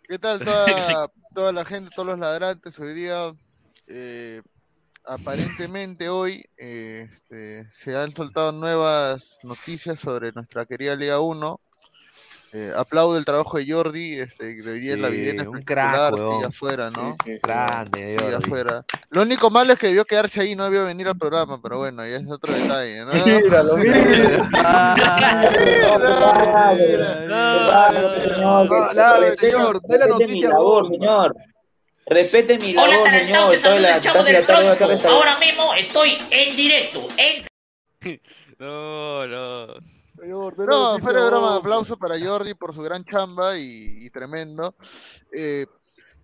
¿Qué 0.07 0.19
tal 0.19 0.39
toda, 0.39 1.07
toda 1.33 1.51
la 1.51 1.65
gente, 1.65 1.89
todos 1.95 2.07
los 2.07 2.19
ladrantes? 2.19 2.79
Hoy 2.79 2.93
día, 2.93 3.33
eh, 3.87 4.41
aparentemente 5.05 6.09
hoy, 6.09 6.45
eh, 6.57 7.09
este, 7.11 7.69
se 7.69 7.95
han 7.95 8.15
soltado 8.15 8.51
nuevas 8.51 9.39
noticias 9.43 9.99
sobre 9.99 10.31
nuestra 10.31 10.65
querida 10.65 10.95
Liga 10.95 11.19
1. 11.19 11.59
Eh, 12.57 12.71
aplaudo 12.73 13.17
el 13.17 13.25
trabajo 13.25 13.57
de 13.57 13.69
Jordi, 13.69 14.13
este, 14.17 14.55
que 14.55 14.89
en 14.93 15.01
la 15.01 15.09
Sí, 15.09 15.13
vida 15.13 15.49
un 15.49 15.61
crack, 15.63 16.15
sigue 16.15 16.45
afuera, 16.45 16.89
¿no? 16.89 17.09
Sí, 17.11 17.17
sí, 17.25 17.31
sí. 17.33 17.39
Grande, 17.43 18.15
Jordi. 18.17 18.33
afuera. 18.35 18.85
Lo 19.09 19.23
único 19.23 19.49
malo 19.49 19.73
es 19.73 19.79
que 19.79 19.87
debió 19.87 20.05
quedarse 20.05 20.39
ahí, 20.39 20.55
no 20.55 20.63
debió 20.63 20.85
venir 20.85 21.05
al 21.09 21.17
programa, 21.17 21.59
pero 21.61 21.79
bueno, 21.79 22.07
ya 22.07 22.15
es 22.15 22.31
otro 22.31 22.53
detalle, 22.53 23.03
¿no? 23.03 23.11
Míralo, 23.13 23.75
míralo. 23.75 24.47
Ah, 24.53 24.95
Ah, 27.37 27.91
la- 28.93 29.19
respete- 29.19 29.49
señor, 29.49 29.81
dé 29.83 29.97
la 29.97 30.07
noticia, 30.07 30.49
vos. 30.57 30.87
señor. 30.89 31.35
Respete 32.07 32.57
mi 32.57 32.71
Hola, 32.77 32.87
labor, 32.87 33.03
Tarantado, 33.05 33.47
señor. 33.51 33.61
saluda 33.61 33.81
la 33.81 34.75
del 34.75 35.05
Ahora 35.07 35.37
mismo 35.39 35.73
estoy 35.73 36.17
en 36.31 36.55
directo. 36.55 37.07
En... 37.17 37.45
No, 38.59 39.27
no. 39.27 39.94
No, 40.23 40.99
fuera 40.99 41.23
de 41.23 41.29
broma, 41.29 41.55
aplauso 41.55 41.97
para 41.97 42.19
Jordi 42.19 42.53
por 42.53 42.73
su 42.73 42.81
gran 42.81 43.03
chamba 43.03 43.57
y, 43.57 43.97
y 44.05 44.09
tremendo. 44.09 44.75
Eh, 45.35 45.65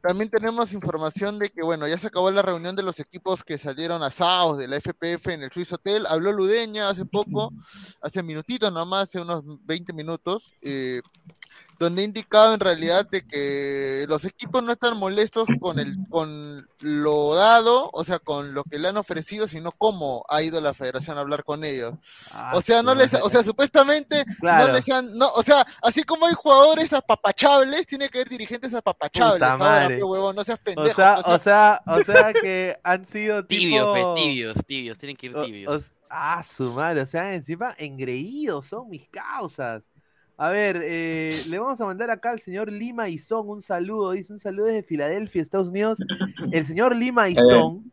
también 0.01 0.31
tenemos 0.31 0.73
información 0.73 1.37
de 1.37 1.49
que, 1.49 1.61
bueno, 1.61 1.87
ya 1.87 1.97
se 1.97 2.07
acabó 2.07 2.31
la 2.31 2.41
reunión 2.41 2.75
de 2.75 2.81
los 2.81 2.99
equipos 2.99 3.43
que 3.43 3.59
salieron 3.59 4.01
asados 4.01 4.57
de 4.57 4.67
la 4.67 4.77
FPF 4.77 5.27
en 5.27 5.43
el 5.43 5.51
Swiss 5.51 5.73
Hotel. 5.73 6.07
Habló 6.07 6.31
Ludeña 6.31 6.89
hace 6.89 7.05
poco, 7.05 7.53
hace 8.01 8.23
minutitos 8.23 8.73
nomás, 8.73 9.03
hace 9.03 9.21
unos 9.21 9.43
20 9.65 9.93
minutos. 9.93 10.53
Eh, 10.61 11.01
donde 11.81 12.03
he 12.03 12.05
indicado 12.05 12.53
en 12.53 12.59
realidad 12.59 13.09
de 13.09 13.25
que 13.25 14.05
los 14.07 14.23
equipos 14.23 14.61
no 14.61 14.71
están 14.71 14.97
molestos 14.97 15.47
con 15.59 15.79
el 15.79 15.95
con 16.09 16.67
lo 16.79 17.33
dado, 17.33 17.89
o 17.91 18.03
sea, 18.03 18.19
con 18.19 18.53
lo 18.53 18.63
que 18.63 18.77
le 18.77 18.87
han 18.87 18.97
ofrecido, 18.97 19.47
sino 19.47 19.71
cómo 19.71 20.23
ha 20.29 20.43
ido 20.43 20.61
la 20.61 20.75
federación 20.75 21.17
a 21.17 21.21
hablar 21.21 21.43
con 21.43 21.63
ellos. 21.63 21.95
Ah, 22.33 22.51
o 22.53 22.61
sea, 22.61 22.83
no 22.83 22.93
les, 22.93 23.13
o 23.15 23.29
sea, 23.31 23.41
supuestamente 23.41 24.23
Claro. 24.39 24.67
no 24.67 24.73
les 24.73 24.87
han, 24.91 25.17
no, 25.17 25.27
o 25.35 25.41
sea, 25.41 25.65
así 25.81 26.03
como 26.03 26.27
hay 26.27 26.33
jugadores 26.35 26.93
apapachables, 26.93 27.87
tiene 27.87 28.09
que 28.09 28.19
haber 28.19 28.29
dirigentes 28.29 28.73
apapachables. 28.75 29.33
Puta 29.39 29.53
Ahora, 29.53 29.57
madre. 29.65 29.97
pe, 29.97 30.03
huevón, 30.03 30.35
no 30.35 30.43
seas 30.43 30.59
O 30.59 30.63
pendejo. 30.63 30.95
sea, 30.95 31.15
no 31.25 31.33
o 31.33 31.39
sea, 31.39 31.81
o 31.87 31.97
sea 32.03 32.31
que 32.33 32.77
han 32.83 33.05
sido 33.07 33.43
Tibios, 33.47 34.15
tibios, 34.15 34.57
tibios, 34.67 34.97
tienen 34.99 35.17
que 35.17 35.25
ir 35.25 35.35
O- 35.35 35.45
tibios. 35.45 35.83
o- 35.83 35.91
ah, 36.11 36.43
su 36.43 36.71
madre, 36.73 37.01
o 37.01 37.05
sea, 37.07 37.33
encima 37.33 37.73
engreídos 37.77 38.67
son 38.67 38.87
mis 38.89 39.07
causas. 39.09 39.81
A 40.37 40.49
ver, 40.49 40.81
eh, 40.83 41.39
le 41.49 41.59
vamos 41.59 41.79
a 41.81 41.85
mandar 41.85 42.09
acá 42.09 42.31
al 42.31 42.39
señor 42.39 42.71
Lima 42.71 43.09
Izón 43.09 43.47
un 43.49 43.61
saludo. 43.61 44.11
Dice 44.11 44.33
un 44.33 44.39
saludo 44.39 44.65
desde 44.67 44.83
Filadelfia, 44.83 45.41
Estados 45.41 45.67
Unidos. 45.69 45.99
El 46.51 46.65
señor 46.65 46.95
Lima 46.95 47.29
Izón, 47.29 47.91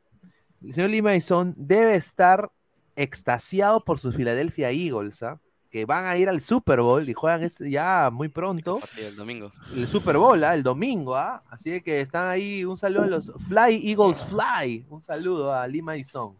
el 0.64 0.72
señor 0.72 0.90
Lima 0.90 1.14
Izón 1.14 1.54
debe 1.58 1.94
estar 1.94 2.50
extasiado 2.96 3.84
por 3.84 3.98
sus 3.98 4.16
Philadelphia 4.16 4.70
Eagles, 4.70 5.22
¿ah? 5.22 5.38
que 5.70 5.84
van 5.84 6.06
a 6.06 6.16
ir 6.16 6.30
al 6.30 6.40
Super 6.40 6.80
Bowl 6.80 7.06
y 7.06 7.12
juegan 7.12 7.42
este- 7.42 7.70
ya 7.70 8.08
muy 8.10 8.28
pronto. 8.28 8.80
El 8.96 9.14
domingo. 9.14 9.52
El 9.76 9.86
Super 9.86 10.16
Bowl, 10.16 10.42
¿ah? 10.42 10.54
el 10.54 10.62
domingo, 10.62 11.14
¿ah? 11.16 11.42
Así 11.50 11.80
que 11.82 12.00
están 12.00 12.28
ahí. 12.28 12.64
Un 12.64 12.78
saludo 12.78 13.02
a 13.02 13.06
los 13.06 13.30
Fly 13.46 13.90
Eagles 13.90 14.24
Fly. 14.24 14.86
Un 14.88 15.02
saludo 15.02 15.52
a 15.52 15.66
Lima 15.66 15.96
Izón. 15.96 16.36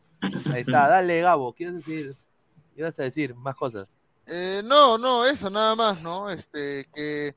Ahí 0.52 0.62
está, 0.62 0.88
dale, 0.88 1.20
Gabo. 1.20 1.52
¿Quieres 1.52 1.76
decir? 1.76 2.14
¿Ibas 2.74 2.98
a 2.98 3.02
decir 3.02 3.34
más 3.34 3.54
cosas? 3.54 3.86
Eh, 4.30 4.62
no, 4.64 4.98
no, 4.98 5.24
eso 5.24 5.48
nada 5.48 5.74
más, 5.74 6.02
¿no? 6.02 6.30
Este, 6.30 6.86
que 6.94 7.34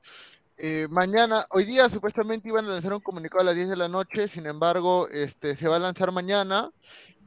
eh, 0.57 0.87
mañana, 0.89 1.45
hoy 1.49 1.63
día 1.63 1.89
supuestamente 1.89 2.49
iban 2.49 2.65
a 2.65 2.69
lanzar 2.69 2.93
un 2.93 2.99
comunicado 2.99 3.41
a 3.41 3.45
las 3.45 3.55
10 3.55 3.69
de 3.69 3.77
la 3.77 3.87
noche, 3.87 4.27
sin 4.27 4.45
embargo, 4.45 5.07
este, 5.07 5.55
se 5.55 5.67
va 5.67 5.77
a 5.77 5.79
lanzar 5.79 6.11
mañana. 6.11 6.69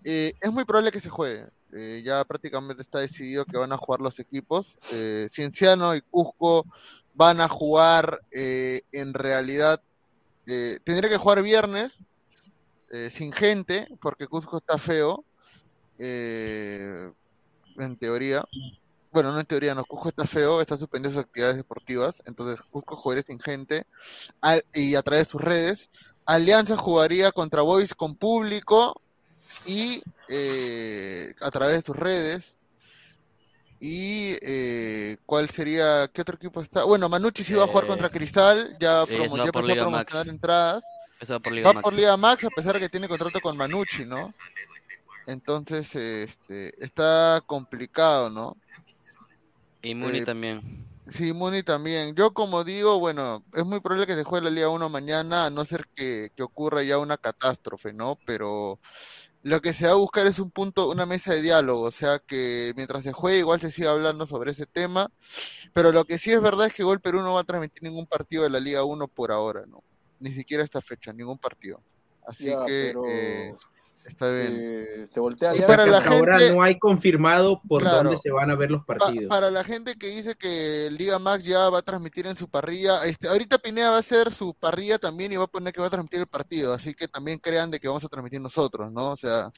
Eh, 0.04 0.34
es 0.40 0.52
muy 0.52 0.64
probable 0.64 0.92
que 0.92 1.00
se 1.00 1.08
juegue. 1.08 1.46
Eh, 1.72 2.02
ya 2.04 2.24
prácticamente 2.24 2.82
está 2.82 3.00
decidido 3.00 3.44
que 3.46 3.56
van 3.56 3.72
a 3.72 3.76
jugar 3.76 4.00
los 4.00 4.20
equipos. 4.20 4.78
Eh, 4.92 5.26
Cienciano 5.30 5.96
y 5.96 6.02
Cusco 6.02 6.66
van 7.14 7.40
a 7.40 7.48
jugar 7.48 8.20
en 8.30 9.14
realidad, 9.14 9.80
tendría 10.44 11.08
que 11.08 11.16
jugar 11.16 11.42
viernes, 11.42 12.02
sin 13.10 13.32
gente, 13.32 13.88
porque 14.00 14.26
Cusco 14.26 14.58
está 14.58 14.78
feo, 14.78 15.24
en 15.98 17.14
teoría. 17.98 18.44
Bueno, 19.14 19.30
no 19.32 19.38
en 19.38 19.46
teoría, 19.46 19.76
no, 19.76 19.84
Cusco 19.84 20.08
está 20.08 20.26
feo, 20.26 20.60
está 20.60 20.76
suspendiendo 20.76 21.14
sus 21.16 21.24
actividades 21.24 21.56
deportivas, 21.56 22.20
entonces 22.26 22.60
Cusco 22.68 22.96
jugaría 22.96 23.22
sin 23.22 23.38
gente 23.38 23.86
al- 24.40 24.64
y 24.74 24.96
a 24.96 25.02
través 25.02 25.26
de 25.26 25.30
sus 25.30 25.40
redes. 25.40 25.88
Alianza 26.26 26.76
jugaría 26.76 27.30
contra 27.30 27.62
Boys 27.62 27.94
con 27.94 28.16
público 28.16 29.00
y 29.66 30.02
eh, 30.28 31.32
a 31.40 31.50
través 31.52 31.76
de 31.76 31.82
sus 31.82 31.96
redes. 31.96 32.56
Y 33.78 34.36
eh, 34.42 35.16
cuál 35.26 35.48
sería, 35.48 36.08
¿qué 36.12 36.22
otro 36.22 36.34
equipo 36.34 36.60
está? 36.60 36.82
Bueno, 36.84 37.08
Manucci 37.08 37.44
sí 37.44 37.54
va 37.54 37.64
a 37.64 37.66
jugar 37.68 37.84
Eh, 37.84 37.88
contra 37.88 38.08
Cristal, 38.10 38.76
ya, 38.80 39.02
eh, 39.02 39.06
promo- 39.06 39.36
ya 39.36 39.44
empezó 39.44 39.58
a 39.58 39.74
Max. 39.74 39.78
promocionar 39.80 40.28
entradas. 40.28 40.84
Va 41.30 41.38
por 41.38 41.52
Liga 41.52 41.68
Va 41.68 41.72
Max. 41.74 41.84
por 41.84 41.92
Liga 41.94 42.16
Max 42.16 42.44
a 42.44 42.48
pesar 42.50 42.74
de 42.74 42.80
que 42.80 42.88
tiene 42.88 43.06
contrato 43.08 43.40
con 43.40 43.56
Manucci, 43.56 44.06
¿no? 44.06 44.26
Entonces, 45.26 45.94
este, 45.94 46.84
está 46.84 47.40
complicado, 47.46 48.28
¿no? 48.28 48.56
Y 49.84 49.94
Muni 49.94 50.20
Eh, 50.20 50.24
también. 50.24 50.86
Sí, 51.08 51.32
Muni 51.34 51.62
también. 51.62 52.14
Yo 52.14 52.32
como 52.32 52.64
digo, 52.64 52.98
bueno, 52.98 53.44
es 53.52 53.64
muy 53.64 53.80
probable 53.80 54.06
que 54.06 54.14
se 54.14 54.24
juegue 54.24 54.44
la 54.46 54.50
Liga 54.50 54.70
1 54.70 54.88
mañana, 54.88 55.46
a 55.46 55.50
no 55.50 55.64
ser 55.64 55.86
que, 55.94 56.30
que 56.34 56.42
ocurra 56.42 56.82
ya 56.82 56.98
una 56.98 57.18
catástrofe, 57.18 57.92
¿no? 57.92 58.18
Pero 58.24 58.80
lo 59.42 59.60
que 59.60 59.74
se 59.74 59.86
va 59.86 59.92
a 59.92 59.96
buscar 59.96 60.26
es 60.26 60.38
un 60.38 60.50
punto, 60.50 60.90
una 60.90 61.04
mesa 61.04 61.34
de 61.34 61.42
diálogo, 61.42 61.82
o 61.82 61.90
sea 61.90 62.18
que 62.18 62.72
mientras 62.76 63.04
se 63.04 63.12
juegue 63.12 63.40
igual 63.40 63.60
se 63.60 63.70
siga 63.70 63.92
hablando 63.92 64.26
sobre 64.26 64.52
ese 64.52 64.64
tema, 64.64 65.10
pero 65.74 65.92
lo 65.92 66.04
que 66.06 66.18
sí 66.18 66.32
es 66.32 66.40
verdad 66.40 66.68
es 66.68 66.72
que 66.72 66.82
Gol 66.84 67.00
Perú 67.00 67.20
no 67.20 67.34
va 67.34 67.40
a 67.40 67.44
transmitir 67.44 67.82
ningún 67.82 68.06
partido 68.06 68.44
de 68.44 68.50
la 68.50 68.60
Liga 68.60 68.84
1 68.84 69.06
por 69.08 69.30
ahora, 69.32 69.64
¿no? 69.66 69.84
Ni 70.20 70.32
siquiera 70.32 70.64
esta 70.64 70.80
fecha, 70.80 71.12
ningún 71.12 71.38
partido. 71.38 71.82
Así 72.26 72.46
Ya, 72.46 72.64
que 72.64 72.92
pero, 72.94 73.04
eh, 73.06 73.54
está 74.04 74.30
bien. 74.30 74.56
eh, 74.60 75.08
se 75.12 75.20
voltea 75.20 75.50
Y 75.54 75.60
para 75.62 75.86
la 75.86 75.98
Hasta 75.98 76.10
ahora 76.10 76.38
gente- 76.38 76.54
no 76.56 76.62
hay 76.62 76.78
confirmado 76.78 77.60
por 77.68 77.82
Claro. 77.82 78.04
dónde 78.04 78.18
se 78.18 78.30
van 78.30 78.50
a 78.50 78.54
ver 78.54 78.70
los 78.70 78.84
Pa- 78.84 78.96
partidos. 78.96 79.28
para 79.28 79.50
la 79.50 79.64
gente 79.64 79.96
que 79.96 80.08
dice 80.08 80.34
que 80.34 80.88
Liga 80.92 81.18
Max 81.18 81.44
ya 81.44 81.68
va 81.70 81.78
a 81.78 81.82
transmitir 81.82 82.26
en 82.26 82.36
su 82.36 82.48
parrilla, 82.48 83.04
este, 83.04 83.28
ahorita 83.28 83.58
Pineda 83.58 83.90
va 83.90 83.96
a 83.96 84.00
hacer 84.00 84.32
su 84.32 84.54
parrilla 84.54 84.98
también 84.98 85.32
y 85.32 85.36
va 85.36 85.44
a 85.44 85.48
poner 85.48 85.72
que 85.72 85.80
va 85.80 85.86
a 85.86 85.90
transmitir 85.90 86.20
el 86.20 86.26
partido, 86.26 86.72
así 86.74 86.94
que 86.94 87.08
también 87.08 87.38
crean 87.38 87.70
de 87.70 87.80
que 87.80 87.88
vamos 87.88 88.04
a 88.04 88.08
transmitir 88.08 88.40
nosotros, 88.40 88.90
¿no? 88.92 89.10
O 89.10 89.16
sea, 89.16 89.50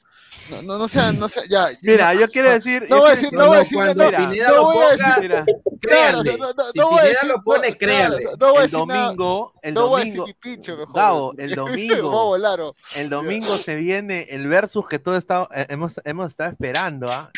no, 0.50 0.62
no, 0.62 0.78
no 0.78 0.88
sean, 0.88 1.18
no 1.18 1.28
sea, 1.28 1.42
ya. 1.48 1.66
Mira, 1.82 2.14
yo 2.14 2.26
quiero 2.28 2.50
decir. 2.50 2.84
No 2.88 2.98
voy 2.98 3.08
a 3.08 3.10
decir, 3.12 3.32
no 3.32 3.46
voy 3.46 3.56
a 3.56 3.60
decir, 3.60 3.78
no, 3.78 4.62
voy 4.64 4.84
a 4.84 4.90
decir, 4.90 5.44
créanle. 5.80 6.36
no, 6.38 6.52
no, 6.52 6.64
Si 6.72 6.78
no 6.78 6.90
voy 6.90 6.98
a 6.98 7.02
Pineda 7.02 7.08
decir, 7.08 7.28
lo 7.28 7.42
pone, 7.42 7.70
no, 7.70 7.76
créanle. 7.76 8.24
no 8.24 8.48
voy 8.48 8.56
a 8.58 8.60
el 8.64 8.70
decir 8.70 8.86
nada, 8.86 9.04
domingo, 9.06 9.52
el 9.62 9.74
no 9.74 9.88
voy 9.88 10.00
a 10.00 10.04
decir 10.04 10.16
domingo, 10.16 11.34
el 11.38 11.46
Voy 11.56 11.56
a 11.56 11.56
domingo, 11.56 12.76
el 12.96 13.08
domingo 13.10 13.58
se 13.58 13.74
viene 13.74 14.26
el 14.40 14.48
versus 14.48 14.86
que 14.88 14.98
todos 14.98 15.18
está- 15.18 15.48
eh, 15.54 15.66
hemos, 15.70 16.00
hemos 16.04 16.30
estado 16.30 16.50
esperando, 16.50 17.10
¿ah? 17.12 17.30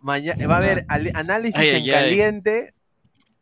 Maña- 0.00 0.34
va 0.48 0.54
a 0.54 0.58
haber 0.58 0.86
análisis 1.14 1.56
Ay, 1.58 1.68
en 1.70 1.74
ay, 1.76 1.90
ay. 1.90 1.90
caliente 1.90 2.74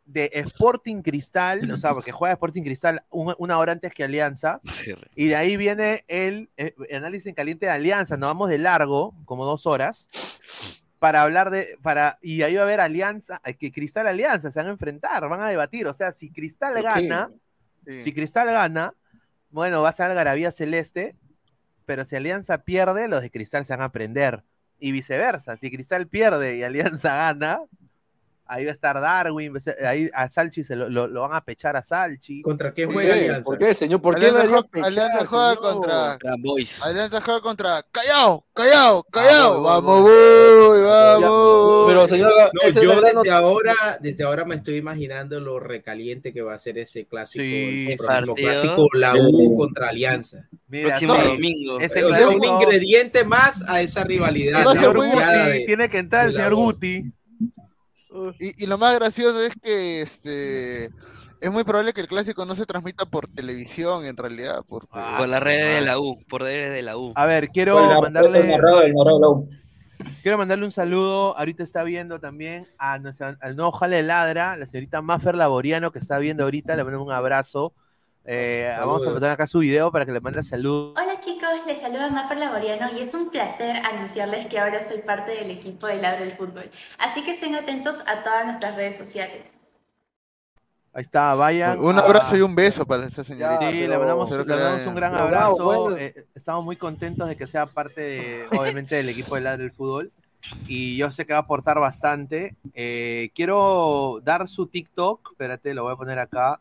de 0.05 0.29
Sporting 0.33 1.01
Cristal, 1.01 1.69
o 1.71 1.77
sea, 1.77 1.93
porque 1.93 2.11
juega 2.11 2.33
Sporting 2.33 2.63
Cristal 2.63 3.03
un- 3.09 3.35
una 3.37 3.57
hora 3.59 3.73
antes 3.73 3.93
que 3.93 4.03
Alianza, 4.05 4.61
Sí, 4.71 4.93
y 5.15 5.27
de 5.27 5.35
ahí 5.35 5.57
viene 5.57 6.03
el 6.07 6.49
eh, 6.57 6.73
análisis 6.95 7.27
en 7.27 7.35
caliente 7.35 7.65
de 7.65 7.73
Alianza, 7.73 8.15
nos 8.17 8.29
vamos 8.29 8.49
de 8.49 8.57
largo, 8.57 9.13
como 9.25 9.45
dos 9.45 9.65
horas, 9.67 10.07
para 10.97 11.21
hablar 11.21 11.51
de, 11.51 11.65
para, 11.83 12.17
y 12.21 12.41
ahí 12.41 12.55
va 12.55 12.61
a 12.61 12.63
haber 12.63 12.79
Alianza, 12.79 13.39
eh, 13.45 13.53
que 13.55 13.71
Cristal 13.71 14.07
Alianza, 14.07 14.49
se 14.49 14.59
van 14.59 14.69
a 14.69 14.71
enfrentar, 14.71 15.27
van 15.27 15.41
a 15.41 15.49
debatir, 15.49 15.85
o 15.87 15.93
sea, 15.93 16.13
si 16.13 16.31
Cristal 16.31 16.81
gana, 16.81 17.29
Sí. 17.85 18.03
si 18.03 18.13
Cristal 18.13 18.47
gana, 18.47 18.93
bueno, 19.51 19.81
va 19.81 19.89
a 19.89 19.93
ser 19.93 20.07
Algarabía 20.07 20.51
Celeste, 20.51 21.15
pero 21.87 22.05
si 22.05 22.17
Alianza 22.17 22.63
pierde, 22.65 23.07
los 23.07 23.21
de 23.21 23.31
Cristal 23.31 23.65
se 23.65 23.73
van 23.73 23.81
a 23.81 23.91
prender. 23.93 24.43
Y 24.77 24.91
viceversa, 24.91 25.57
si 25.57 25.71
Cristal 25.71 26.07
pierde 26.07 26.57
y 26.57 26.63
Alianza 26.63 27.15
gana, 27.15 27.61
ahí 28.47 28.65
va 28.65 28.71
a 28.71 28.73
estar 28.73 28.99
Darwin, 28.99 29.53
ahí 29.85 30.09
a 30.13 30.29
Salchi 30.29 30.63
se 30.63 30.75
lo, 30.75 30.89
lo- 30.89 31.07
lo 31.07 31.21
van 31.21 31.33
a 31.33 31.41
pechar 31.43 31.75
a 31.75 31.83
Salchi. 31.83 32.41
¿Contra 32.41 32.73
qué 32.73 32.85
¿Por 32.85 32.93
juega 32.95 33.13
qué? 33.13 33.19
Alianza? 33.21 33.43
¿Por 33.43 33.57
qué, 33.59 33.73
señor? 33.73 34.01
¿Por 34.01 34.15
qué 34.15 34.27
Alianza, 34.27 34.47
juega- 34.47 34.87
Alianza 34.87 35.13
pechar, 35.13 35.27
juega 35.27 35.53
señor? 35.53 35.73
contra. 35.73 36.17
Alianza 36.81 37.21
juega 37.21 37.41
contra 37.41 37.83
Callao, 37.91 38.45
Callao, 38.53 39.03
Callao. 39.11 39.53
voy, 39.53 39.61
voy, 39.61 39.69
Vamos, 39.71 40.01
voy. 40.01 40.81
vamos. 40.81 41.83
Pero, 41.87 42.07
señor, 42.07 42.31
No, 42.53 42.69
yo 42.81 42.95
no- 42.95 43.01
desde 43.01 43.31
ahora, 43.31 43.97
desde 44.01 44.23
ahora 44.23 44.45
me 44.45 44.55
estoy 44.55 44.75
imaginando 44.75 45.39
lo 45.39 45.59
recaliente 45.59 46.33
que 46.33 46.41
va 46.41 46.53
a 46.53 46.59
ser 46.59 46.77
ese 46.77 47.05
clásico, 47.05 47.43
Sí, 47.43 47.87
el 47.91 47.97
próximo 47.97 48.35
clásico, 48.35 48.87
la 48.93 49.15
U 49.15 49.55
contra 49.57 49.89
Alianza. 49.89 50.47
Mira, 50.69 50.89
Próximo 50.89 51.15
sí, 51.15 51.27
domingo. 51.27 51.79
ese 51.79 52.01
sea, 52.03 52.27
un 52.27 52.43
ingrediente 52.43 53.23
más 53.23 53.63
a 53.69 53.81
esa 53.81 54.03
rivalidad. 54.03 54.65
tiene 55.65 55.87
que 55.89 55.97
entrar 55.97 56.27
el 56.27 56.33
señor 56.33 56.53
voz. 56.55 56.73
Guti. 56.73 57.11
Y, 58.39 58.63
y 58.63 58.67
lo 58.67 58.77
más 58.77 58.95
gracioso 58.95 59.41
es 59.43 59.53
que 59.61 60.01
este 60.01 60.85
es 61.39 61.51
muy 61.51 61.63
probable 61.63 61.93
que 61.93 62.01
el 62.01 62.07
clásico 62.07 62.45
no 62.45 62.55
se 62.55 62.65
transmita 62.65 63.05
por 63.05 63.27
televisión 63.27 64.05
en 64.05 64.17
realidad, 64.17 64.61
porque 64.67 64.87
Ah, 64.91 65.15
Por 65.19 65.29
la 65.29 65.39
red 65.39 65.75
de 65.75 65.81
la 65.81 65.99
U. 65.99 66.17
Por 66.29 66.41
redes 66.41 66.71
de 66.71 66.81
la 66.81 66.97
U. 66.97 67.13
A 67.15 67.25
ver, 67.25 67.49
quiero 67.49 67.87
la- 67.87 68.01
mandarle, 68.01 68.39
el 68.41 68.47
la 68.93 69.27
U. 69.27 69.49
quiero 70.21 70.37
mandarle 70.37 70.65
un 70.65 70.71
saludo. 70.71 71.37
Ahorita 71.37 71.63
está 71.63 71.83
viendo 71.83 72.19
también 72.19 72.67
a 72.77 72.99
nuestra, 72.99 73.37
al 73.41 73.55
nuevo 73.55 73.71
Jale 73.71 74.03
Ladra, 74.03 74.57
la 74.57 74.65
señorita 74.65 75.01
Maffer 75.01 75.35
Laboriano, 75.35 75.91
que 75.91 75.99
está 75.99 76.17
viendo 76.17 76.43
ahorita. 76.43 76.75
Le 76.75 76.83
mandamos 76.83 77.07
un 77.07 77.13
abrazo. 77.13 77.73
Eh, 78.29 78.69
vamos 78.77 79.07
a 79.07 79.13
poner 79.13 79.29
acá 79.29 79.47
su 79.47 79.59
video 79.59 79.89
para 79.89 80.05
que 80.05 80.11
le 80.11 80.19
mande 80.19 80.43
saludos. 80.43 80.93
Hola 81.01 81.17
chicos, 81.21 81.65
les 81.65 81.79
saluda 81.79 82.09
Maffer 82.09 82.37
Laboriano 82.37 82.91
y 82.91 83.01
es 83.01 83.13
un 83.13 83.29
placer 83.29 83.77
anunciarles 83.77 84.47
que 84.47 84.59
ahora 84.59 84.85
soy 84.85 84.97
parte 84.97 85.31
del 85.31 85.49
equipo 85.49 85.87
de 85.87 85.95
Ladra 85.95 86.19
del 86.19 86.35
Fútbol. 86.35 86.69
Así 86.97 87.23
que 87.23 87.31
estén 87.31 87.55
atentos 87.55 87.95
a 88.05 88.23
todas 88.25 88.45
nuestras 88.45 88.75
redes 88.75 88.97
sociales. 88.97 89.45
Ahí 90.91 91.03
está, 91.03 91.35
vayan. 91.35 91.79
un 91.79 91.97
abrazo 91.97 92.35
y 92.35 92.41
un 92.41 92.53
beso 92.53 92.85
para 92.85 93.05
esa 93.05 93.23
señorita. 93.23 93.59
Sí, 93.71 93.77
pero- 93.79 93.91
le 93.93 93.97
mandamos, 93.97 94.29
le 94.29 94.37
mandamos 94.43 94.87
un 94.87 94.95
gran. 94.95 95.11
Pero 95.13 95.23
abrazo. 95.23 95.63
bueno. 95.63 95.95
eh, 95.97 96.25
estamos 96.35 96.65
muy 96.65 96.75
contentos 96.75 97.29
de 97.29 97.37
que 97.37 97.47
sea 97.47 97.65
parte 97.65 98.01
de, 98.01 98.47
obviamente, 98.59 98.95
del 98.95 99.07
equipo 99.07 99.35
de 99.35 99.41
Ladra 99.41 99.59
del 99.63 99.71
Fútbol. 99.71 100.11
Y 100.65 100.97
yo 100.97 101.11
sé 101.11 101.25
que 101.25 101.33
va 101.33 101.39
a 101.39 101.41
aportar 101.43 101.79
bastante. 101.79 102.55
Eh, 102.73 103.31
quiero 103.35 104.19
dar 104.23 104.47
su 104.49 104.67
TikTok. 104.67 105.31
Espérate, 105.31 105.73
lo 105.73 105.83
voy 105.83 105.93
a 105.93 105.97
poner 105.97 106.19
acá. 106.19 106.59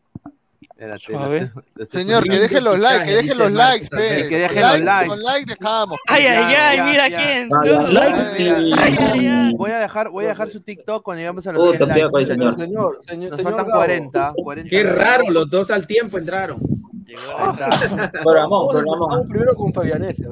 Espérate, 0.79 1.51
estoy- 1.79 2.01
Señor, 2.03 2.22
que 2.24 2.39
dejen 2.39 2.62
los 2.64 2.79
likes, 2.79 3.05
que 3.05 3.14
dejen 3.16 3.39
los 3.39 3.51
likes, 3.51 3.89
pe. 3.89 4.29
Que 4.29 4.39
dejen 4.41 4.61
los 4.62 4.81
likes. 4.83 5.09
Con 5.09 5.22
like 5.22 5.55
dejamos. 5.59 5.99
Ay, 6.07 6.27
ay, 6.27 6.53
Ya, 6.53 6.68
ay, 6.68 6.81
mira 6.91 7.09
ya. 7.09 7.16
quién. 7.18 7.49
Ya. 7.49 7.72
No. 7.72 7.83
Like 7.91 8.16
Ay, 8.16 8.43
y- 8.43 8.49
ay, 8.51 8.72
Ay, 8.79 8.99
ay, 9.01 9.27
ay. 9.27 9.55
Voy 9.57 9.70
a 9.70 9.79
dejar, 9.79 10.11
voy 10.11 10.24
a 10.27 10.29
dejar 10.29 10.51
su 10.51 10.61
TikTok 10.61 11.03
cuando 11.03 11.20
lleguemos 11.20 11.47
a 11.47 11.53
los 11.53 11.64
Puta, 11.66 11.79
100 11.79 11.89
likes. 11.89 12.03
el 12.33 12.39
muchachos. 12.39 12.59
Señor, 12.59 12.99
señor, 13.07 13.31
Nos 13.31 13.37
señor 13.39 13.43
faltan 13.53 13.66
Gabo. 13.68 13.79
40, 13.79 14.33
40 14.37 14.68
Qué 14.70 14.83
raro, 14.85 15.24
los 15.31 15.49
dos 15.49 15.70
al 15.70 15.87
tiempo 15.87 16.18
entraron. 16.18 16.61
Programón, 18.22 18.68
programón. 18.68 19.29
primero 19.29 19.55
con 19.55 19.72
Fabianese. 19.72 20.27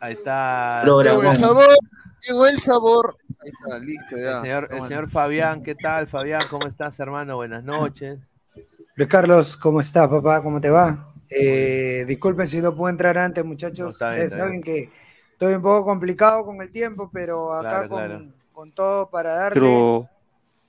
Ahí 0.00 0.14
está. 0.14 0.82
Llegó 0.84 1.00
el 1.02 1.06
Programón. 1.08 1.36
sabor, 1.36 1.66
llegó 2.26 2.46
el 2.46 2.58
sabor. 2.58 3.16
Ahí 3.42 3.50
está, 3.50 3.78
listo 3.80 4.16
ya. 4.16 4.36
El 4.38 4.42
señor, 4.44 4.68
el 4.70 4.82
señor 4.88 5.10
Fabián, 5.10 5.62
¿qué 5.62 5.74
tal, 5.74 6.06
Fabián? 6.06 6.42
¿Cómo 6.48 6.66
estás, 6.66 6.98
hermano? 7.00 7.36
Buenas 7.36 7.64
noches. 7.64 8.18
Luis 9.00 9.08
Carlos, 9.08 9.56
¿cómo 9.56 9.80
estás, 9.80 10.08
papá? 10.08 10.42
¿Cómo 10.42 10.60
te 10.60 10.68
va? 10.68 11.14
Eh, 11.30 12.04
disculpen 12.06 12.46
si 12.46 12.60
no 12.60 12.74
puedo 12.76 12.90
entrar 12.90 13.16
antes, 13.16 13.42
muchachos. 13.42 13.78
No, 13.80 13.88
está 13.88 14.10
bien, 14.10 14.24
Ustedes 14.26 14.32
está 14.32 14.44
saben 14.44 14.62
que 14.62 14.90
estoy 15.32 15.54
un 15.54 15.62
poco 15.62 15.86
complicado 15.86 16.44
con 16.44 16.60
el 16.60 16.70
tiempo, 16.70 17.08
pero 17.10 17.54
acá 17.54 17.68
Claro, 17.70 17.88
con, 17.88 17.98
claro. 17.98 18.24
con 18.52 18.72
todo 18.72 19.08
para 19.08 19.32
darle. 19.32 19.58
Pero, 19.58 20.06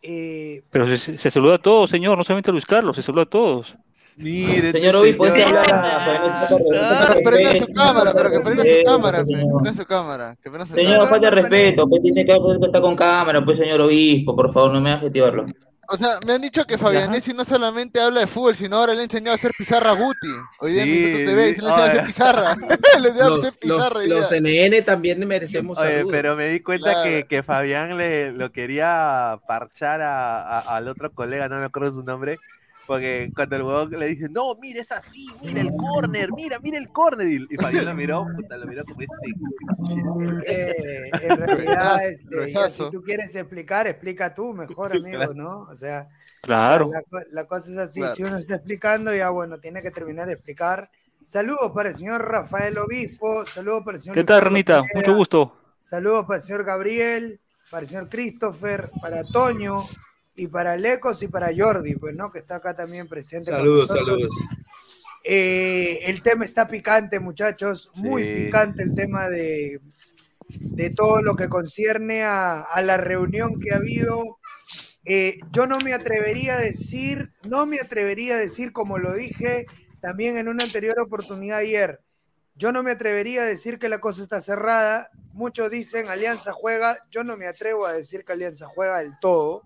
eh, 0.01 0.61
pero 0.71 0.87
se, 0.97 1.17
se 1.17 1.29
saluda 1.29 1.55
a 1.55 1.61
todos, 1.61 1.89
señor, 1.89 2.17
no 2.17 2.23
solamente 2.23 2.51
a 2.51 2.53
Luis 2.53 2.65
Carlos, 2.65 2.95
se 2.95 3.01
saluda 3.01 3.23
a 3.23 3.29
todos. 3.29 3.75
Mire, 4.15 4.71
Señor 4.71 4.95
Obispo, 4.95 5.25
este 5.25 5.43
pues, 5.43 6.63
Pero 6.69 7.13
que 7.15 7.21
prenda 7.23 7.59
su 7.65 7.73
cámara, 7.73 8.13
pero 8.15 8.29
que 8.31 8.39
prenda 8.39 8.63
su 8.63 8.69
Eh, 8.69 8.83
cámara, 8.85 9.25
señor. 9.25 9.61
Prenda 9.61 9.73
su 9.73 9.85
cámara. 9.85 10.35
Que 10.41 10.49
prenda 10.49 10.65
su 10.67 10.73
Señor, 10.73 10.91
cámara. 10.93 11.09
falta 11.09 11.29
de 11.29 11.35
respeto, 11.35 11.89
pues 11.89 12.01
tiene 12.01 12.25
que 12.25 12.31
estar 12.31 12.81
con 12.81 12.95
cámara, 12.95 13.43
pues 13.43 13.57
señor 13.59 13.81
obispo, 13.81 14.33
por 14.37 14.53
favor, 14.53 14.71
no 14.71 14.79
me 14.79 14.91
hagas 14.91 15.03
activarlo. 15.03 15.45
O 15.93 15.97
sea, 15.97 16.19
me 16.25 16.33
han 16.33 16.41
dicho 16.41 16.63
que 16.65 16.77
Fabianesi 16.77 17.33
no 17.33 17.43
solamente 17.43 17.99
habla 17.99 18.21
de 18.21 18.27
fútbol, 18.27 18.55
sino 18.55 18.77
ahora 18.77 18.93
le 18.93 19.01
ha 19.01 19.03
enseñado 19.03 19.31
a 19.33 19.35
hacer 19.35 19.51
pizarra 19.57 19.91
a 19.91 19.95
Guti. 19.95 20.27
Hoy 20.59 20.71
día 20.71 20.83
en 20.83 20.87
Sí, 20.87 20.93
Minuto 21.03 21.31
TV, 21.31 21.55
se 21.55 21.61
le 21.61 21.67
enseña 21.67 21.75
a 21.75 21.85
hacer 21.87 22.05
pizarra. 22.05 22.55
le 23.01 23.07
enseña 23.09 23.25
a 23.25 23.29
Los, 23.29 23.57
pizarra. 23.57 23.99
los. 24.05 24.31
NN 24.31 24.85
también 24.85 25.27
merecemos 25.27 25.77
Oye, 25.77 25.89
saludos. 25.97 26.11
pero 26.11 26.35
me 26.37 26.47
di 26.47 26.61
cuenta 26.61 26.91
Claro. 26.91 27.03
que, 27.03 27.25
que 27.27 27.43
Fabián 27.43 27.97
le 27.97 28.31
lo 28.31 28.51
quería 28.51 29.39
parchar 29.47 30.01
a, 30.01 30.41
a- 30.41 30.77
al 30.77 30.87
otro 30.87 31.11
colega, 31.11 31.49
no 31.49 31.59
me 31.59 31.65
acuerdo 31.65 31.91
su 31.91 32.03
nombre, 32.03 32.37
porque 32.87 33.31
cuando 33.35 33.55
el 33.55 33.61
huevón 33.63 33.89
le 33.91 34.07
dice, 34.07 34.27
no, 34.29 34.55
mira, 34.55 34.81
es 34.81 34.91
así, 34.91 35.27
mira 35.43 35.61
el 35.61 35.71
córner, 35.75 36.31
mira, 36.33 36.59
mira 36.59 36.77
el 36.77 36.89
córner, 36.91 37.27
y, 37.27 37.47
y 37.49 37.55
Fabián 37.55 37.85
lo 37.85 37.93
miró, 37.95 38.25
puta, 38.35 38.57
lo 38.57 38.65
miró 38.65 38.83
como 38.85 39.01
este. 39.01 39.11
eh, 40.47 41.09
en 41.21 41.37
realidad, 41.37 42.05
este, 42.07 42.51
ya 42.51 42.69
si 42.69 42.89
tú 42.91 43.01
quieres 43.01 43.35
explicar, 43.35 43.87
explica 43.87 44.33
tú 44.33 44.53
mejor, 44.53 44.91
amigo, 44.95 45.33
¿no? 45.33 45.61
O 45.69 45.75
sea, 45.75 46.07
Claro. 46.43 46.89
La, 46.91 47.03
co- 47.03 47.27
la 47.29 47.45
cosa 47.45 47.71
es 47.71 47.77
así, 47.77 47.99
Claro. 47.99 48.15
si 48.15 48.23
uno 48.23 48.37
está 48.37 48.55
explicando, 48.55 49.13
ya 49.15 49.29
bueno, 49.29 49.59
tiene 49.59 49.83
que 49.83 49.91
terminar 49.91 50.25
de 50.25 50.33
explicar. 50.33 50.89
Saludos 51.27 51.71
para 51.73 51.89
el 51.89 51.95
señor 51.95 52.27
Rafael 52.27 52.77
Obispo, 52.79 53.45
saludos 53.45 53.83
para 53.85 53.97
el 53.97 54.01
señor 54.03 54.15
¿Qué 54.15 54.23
tal, 54.23 54.41
Renita? 54.41 54.81
Mucho 54.95 55.15
gusto. 55.15 55.55
Saludos 55.83 56.25
para 56.25 56.37
el 56.39 56.41
señor 56.43 56.63
Gabriel, 56.63 57.39
para 57.69 57.83
el 57.83 57.87
señor 57.89 58.09
Christopher, 58.09 58.89
para 59.01 59.23
Toño 59.23 59.85
y 60.35 60.47
para 60.47 60.77
Lecos 60.77 61.21
y 61.23 61.27
para 61.27 61.49
Jordi, 61.55 61.95
pues 61.95 62.15
no, 62.15 62.31
que 62.31 62.39
está 62.39 62.55
acá 62.57 62.75
también 62.75 63.07
presente. 63.07 63.51
Saludos, 63.51 63.89
saludos. 63.89 64.29
Eh, 65.23 65.99
el 66.09 66.23
tema 66.23 66.45
está 66.45 66.67
picante, 66.67 67.19
muchachos, 67.19 67.91
muy 67.93 68.23
Sí. 68.23 68.45
picante 68.45 68.81
el 68.81 68.95
tema 68.95 69.29
de, 69.29 69.79
de 70.47 70.89
todo 70.89 71.21
lo 71.21 71.35
que 71.35 71.47
concierne 71.47 72.23
a, 72.23 72.61
a 72.61 72.81
la 72.81 72.97
reunión 72.97 73.59
que 73.59 73.71
ha 73.71 73.77
habido. 73.77 74.39
Eh, 75.05 75.37
yo 75.51 75.67
no 75.67 75.79
me 75.79 75.93
atrevería 75.93 76.55
a 76.55 76.59
decir, 76.59 77.33
no 77.43 77.67
me 77.67 77.79
atrevería 77.79 78.33
a 78.33 78.39
decir, 78.39 78.71
como 78.73 78.97
lo 78.97 79.13
dije 79.13 79.67
también 80.01 80.37
en 80.37 80.47
una 80.47 80.63
anterior 80.63 80.99
oportunidad 80.99 81.59
ayer, 81.59 81.99
yo 82.55 82.71
no 82.71 82.81
me 82.81 82.89
atrevería 82.89 83.43
a 83.43 83.45
decir 83.45 83.77
que 83.77 83.89
la 83.89 83.99
cosa 84.01 84.23
está 84.23 84.41
cerrada. 84.41 85.11
Muchos 85.33 85.69
dicen 85.69 86.09
Alianza 86.09 86.51
juega, 86.51 86.97
yo 87.11 87.23
no 87.23 87.37
me 87.37 87.45
atrevo 87.45 87.85
a 87.85 87.93
decir 87.93 88.25
que 88.25 88.33
Alianza 88.33 88.65
juega 88.65 88.97
del 88.97 89.13
todo, 89.21 89.61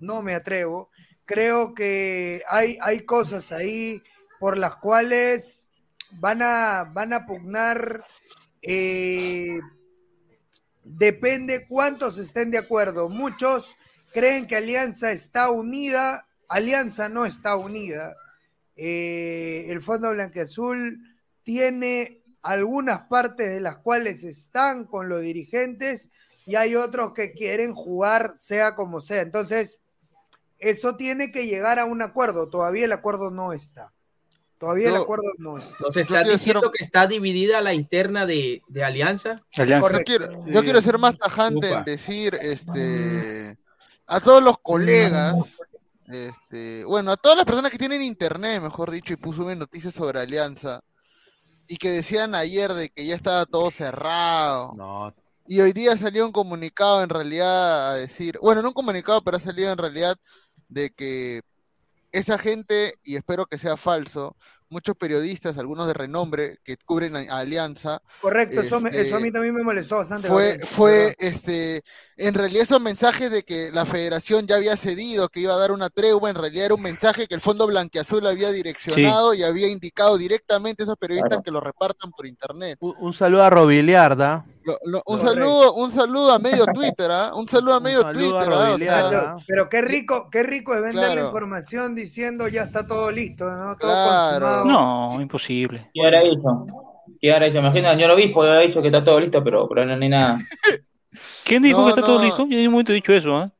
no 0.00 0.22
me 0.22 0.34
atrevo. 0.34 0.90
Creo 1.24 1.74
que 1.74 2.42
hay, 2.48 2.78
hay 2.80 3.00
cosas 3.00 3.52
ahí 3.52 4.02
por 4.38 4.58
las 4.58 4.76
cuales 4.76 5.68
van 6.12 6.42
a, 6.42 6.90
van 6.92 7.12
a 7.12 7.26
pugnar, 7.26 8.04
eh, 8.62 9.60
depende 10.82 11.66
cuántos 11.68 12.18
estén 12.18 12.50
de 12.50 12.58
acuerdo. 12.58 13.08
Muchos 13.08 13.76
creen 14.12 14.46
que 14.46 14.56
Alianza 14.56 15.12
está 15.12 15.50
unida, 15.50 16.26
Alianza 16.48 17.08
no 17.08 17.26
está 17.26 17.56
unida. 17.56 18.16
Eh, 18.76 19.66
el 19.68 19.80
Fondo 19.82 20.10
Blanqueazul 20.10 20.98
tiene 21.42 22.22
algunas 22.42 23.02
partes 23.02 23.50
de 23.50 23.60
las 23.60 23.76
cuales 23.78 24.24
están 24.24 24.84
con 24.84 25.08
los 25.08 25.20
dirigentes 25.20 26.08
y 26.46 26.56
hay 26.56 26.74
otros 26.74 27.12
que 27.12 27.32
quieren 27.32 27.74
jugar 27.74 28.32
sea 28.36 28.74
como 28.74 29.00
sea. 29.00 29.20
Entonces, 29.20 29.82
eso 30.60 30.96
tiene 30.96 31.32
que 31.32 31.46
llegar 31.46 31.78
a 31.78 31.84
un 31.84 32.02
acuerdo. 32.02 32.48
Todavía 32.48 32.84
el 32.84 32.92
acuerdo 32.92 33.30
no 33.30 33.52
está. 33.52 33.92
Todavía 34.58 34.90
el 34.90 34.96
acuerdo 34.96 35.32
no 35.38 35.56
está. 35.58 35.78
Nos 35.80 35.96
está 35.96 36.22
diciendo 36.22 36.60
hacer- 36.60 36.72
que 36.76 36.84
está 36.84 37.06
dividida 37.06 37.62
la 37.62 37.72
interna 37.72 38.26
de, 38.26 38.62
de 38.68 38.84
Alianza. 38.84 39.42
Alianza. 39.56 39.90
Yo 39.92 40.04
quiero, 40.04 40.46
yo 40.46 40.62
quiero 40.62 40.82
ser 40.82 40.98
más 40.98 41.16
tajante 41.16 41.68
Upa. 41.68 41.78
en 41.78 41.84
decir, 41.84 42.38
este, 42.42 43.58
a 44.06 44.20
todos 44.20 44.42
los 44.42 44.58
colegas, 44.58 45.34
este, 46.08 46.84
bueno, 46.84 47.12
a 47.12 47.16
todas 47.16 47.38
las 47.38 47.46
personas 47.46 47.70
que 47.70 47.78
tienen 47.78 48.02
internet, 48.02 48.60
mejor 48.60 48.90
dicho, 48.90 49.14
y 49.14 49.16
puso 49.16 49.42
noticias 49.54 49.94
sobre 49.94 50.20
Alianza, 50.20 50.80
y 51.66 51.76
que 51.76 51.90
decían 51.90 52.34
ayer 52.34 52.74
de 52.74 52.90
que 52.90 53.06
ya 53.06 53.14
estaba 53.14 53.46
todo 53.46 53.70
cerrado, 53.70 54.74
No, 54.76 55.14
y 55.46 55.60
hoy 55.60 55.72
día 55.72 55.96
salió 55.96 56.26
un 56.26 56.32
comunicado 56.32 57.02
en 57.02 57.08
realidad 57.08 57.88
a 57.88 57.94
decir, 57.94 58.38
bueno, 58.42 58.60
no 58.60 58.68
un 58.68 58.74
comunicado, 58.74 59.22
pero 59.22 59.36
ha 59.38 59.40
salido 59.40 59.72
en 59.72 59.78
realidad 59.78 60.16
de 60.70 60.90
que 60.90 61.42
esa 62.12 62.38
gente, 62.38 62.94
y 63.04 63.14
espero 63.14 63.46
que 63.46 63.56
sea 63.56 63.76
falso, 63.76 64.34
muchos 64.68 64.96
periodistas, 64.96 65.58
algunos 65.58 65.86
de 65.86 65.94
renombre, 65.94 66.58
que 66.64 66.76
cubren 66.84 67.14
a, 67.16 67.38
Alianza, 67.38 68.02
Correcto, 68.20 68.60
eso, 68.62 68.80
me- 68.80 68.88
este, 68.90 69.02
eso 69.02 69.16
a 69.16 69.20
mí 69.20 69.30
también 69.30 69.54
me 69.54 69.62
molestó 69.62 69.96
bastante. 69.96 70.26
fue, 70.26 70.58
fue 70.64 70.92
¿verdad? 70.92 71.14
este, 71.20 71.82
en 72.16 72.34
realidad 72.34 72.64
esos 72.64 72.80
mensajes 72.80 73.30
de 73.30 73.44
que 73.44 73.70
la 73.72 73.86
federación 73.86 74.48
ya 74.48 74.56
había 74.56 74.76
cedido, 74.76 75.28
que 75.28 75.38
iba 75.40 75.54
a 75.54 75.58
dar 75.58 75.70
una 75.70 75.88
tregua, 75.88 76.30
en 76.30 76.36
realidad 76.36 76.66
era 76.66 76.74
un 76.74 76.82
mensaje 76.82 77.28
que 77.28 77.34
el 77.36 77.40
Fondo 77.40 77.66
Blanqueazul 77.68 78.26
había 78.26 78.50
direccionado 78.50 79.32
y 79.34 79.44
había 79.44 79.68
indicado 79.68 80.18
directamente 80.18 80.82
a 80.82 80.86
esos 80.86 80.96
periodistas 80.96 81.28
Claro. 81.30 81.42
que 81.44 81.50
lo 81.52 81.60
repartan 81.60 82.10
por 82.10 82.26
internet. 82.26 82.76
un, 82.80 82.94
un 82.98 83.12
saludo 83.12 83.44
a 83.44 83.50
Robiliarda. 83.50 84.44
Lo- 84.84 84.90
lo- 84.92 85.02
un 85.06 85.18
Correcto. 85.18 85.28
saludo, 85.40 85.74
un 85.74 85.90
saludo 85.90 86.32
a 86.32 86.38
medio 86.38 86.64
Twitter, 86.74 87.10
¿ah? 87.10 87.32
Un 87.34 87.48
saludo 87.48 87.74
a 87.74 87.80
medio 87.80 88.02
saludo 88.02 88.38
a 88.38 88.40
Twitter, 88.40 88.54
¿ah? 88.54 88.56
O 88.56 88.58
sea, 88.58 88.66
Robiliarda. 88.70 89.36
Pero, 89.46 89.68
qué 89.68 89.82
rico, 89.82 90.28
qué 90.30 90.42
rico 90.42 90.74
es 90.74 90.82
vender 90.82 91.14
la 91.14 91.20
información 91.22 91.94
diciendo 91.94 92.48
ya 92.48 92.62
está 92.62 92.86
todo 92.86 93.10
listo, 93.10 93.44
¿no? 93.44 93.76
Todo 93.76 93.90
Claro. 93.90 94.30
consumado. 94.40 94.64
No, 94.66 95.20
imposible. 95.20 95.90
¿Qué 95.92 96.04
habrá 96.06 96.20
dicho? 96.20 96.66
¿Qué 97.20 97.32
habrá 97.32 97.46
dicho? 97.46 97.58
Imagina, 97.58 97.90
señor 97.92 98.10
obispo, 98.12 98.42
habrá 98.42 98.60
dicho 98.60 98.80
que 98.80 98.88
está 98.88 99.02
todo 99.04 99.20
listo, 99.20 99.42
pero, 99.44 99.68
pero 99.68 99.84
no 99.84 99.92
hay 100.02 100.08
nada. 100.08 100.38
¿Quién 101.44 101.62
dijo 101.62 101.78
No, 101.80 101.84
que 101.86 101.90
está 101.90 102.02
todo 102.02 102.22
listo? 102.22 102.38
Yo 102.38 102.44
en 102.44 102.58
ningún 102.58 102.72
momento 102.72 102.92
he 102.92 102.96
dicho 102.96 103.12
eso, 103.12 103.36
¿ah? 103.36 103.50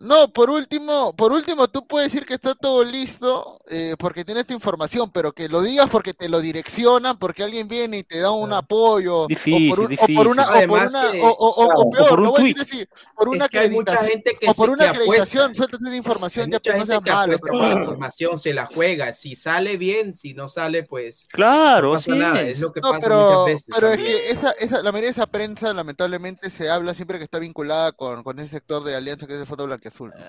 No, 0.00 0.32
por 0.32 0.48
último, 0.48 1.14
por 1.14 1.30
último, 1.30 1.68
tú 1.68 1.86
puedes 1.86 2.10
decir 2.10 2.26
que 2.26 2.32
está 2.32 2.54
todo 2.54 2.82
listo 2.84 3.60
eh, 3.70 3.96
porque 3.98 4.24
tienes 4.24 4.46
tu 4.46 4.54
información, 4.54 5.10
pero 5.12 5.32
que 5.32 5.46
lo 5.46 5.60
digas 5.60 5.88
porque 5.90 6.14
te 6.14 6.30
lo 6.30 6.40
direccionan, 6.40 7.18
porque 7.18 7.42
alguien 7.44 7.68
viene 7.68 7.98
y 7.98 8.02
te 8.02 8.18
da 8.20 8.30
un 8.30 8.50
apoyo, 8.54 9.26
Difícil, 9.26 9.70
o 9.70 9.74
por, 9.76 9.80
un- 9.80 9.84
o 9.84 9.88
difícil. 9.90 10.16
por 10.16 10.26
una, 10.28 10.44
o 10.44 10.46
por 10.46 10.78
una, 10.88 11.10
que- 11.12 11.20
o, 11.20 11.26
o- 11.28 11.48
o- 11.64 11.66
claro, 11.66 11.80
o 11.82 11.90
peor, 11.90 12.20
voy 12.30 12.40
a 12.40 12.44
decir 12.44 12.60
así, 12.62 12.86
por 13.14 13.28
una 13.28 13.44
acreditación, 13.44 14.22
o 14.48 14.54
por 14.54 14.68
se- 14.68 14.72
una 14.72 14.90
acreditación, 14.90 15.54
sueltas 15.54 15.80
esa 15.80 15.90
Hay 15.90 15.96
información, 15.98 16.50
ya 16.50 16.60
que 16.60 16.70
no 16.70 16.86
que 17.02 17.10
malo, 17.10 17.38
la 17.52 17.80
información, 17.80 18.38
se 18.38 18.54
la 18.54 18.66
juega. 18.66 19.12
Si 19.12 19.36
sale 19.36 19.76
bien, 19.76 20.14
si 20.14 20.32
no 20.32 20.48
sale, 20.48 20.84
pues 20.84 21.28
Claro, 21.30 21.88
no 21.88 21.94
pasa 21.96 22.10
así 22.12 22.18
nada. 22.18 22.40
es. 22.40 22.58
Lo 22.58 22.72
que 22.72 22.80
No, 22.80 22.88
pasa 22.90 23.00
pero, 23.06 23.20
muchas 23.20 23.44
veces. 23.46 23.66
pero 23.74 23.88
es 23.88 23.98
que 23.98 24.30
esa, 24.30 24.50
esa, 24.52 24.76
la 24.82 24.92
mayoría 24.92 25.08
de 25.08 25.12
esa 25.12 25.26
prensa, 25.26 25.74
lamentablemente, 25.74 26.48
se 26.48 26.70
habla 26.70 26.94
siempre 26.94 27.18
que 27.18 27.24
está 27.24 27.38
vinculada 27.38 27.92
con, 27.92 28.22
con 28.22 28.38
ese 28.38 28.48
sector 28.48 28.82
de 28.82 28.96
alianza 28.96 29.26
que 29.26 29.34
es 29.34 29.40
el 29.40 29.46
Fondo 29.46 29.66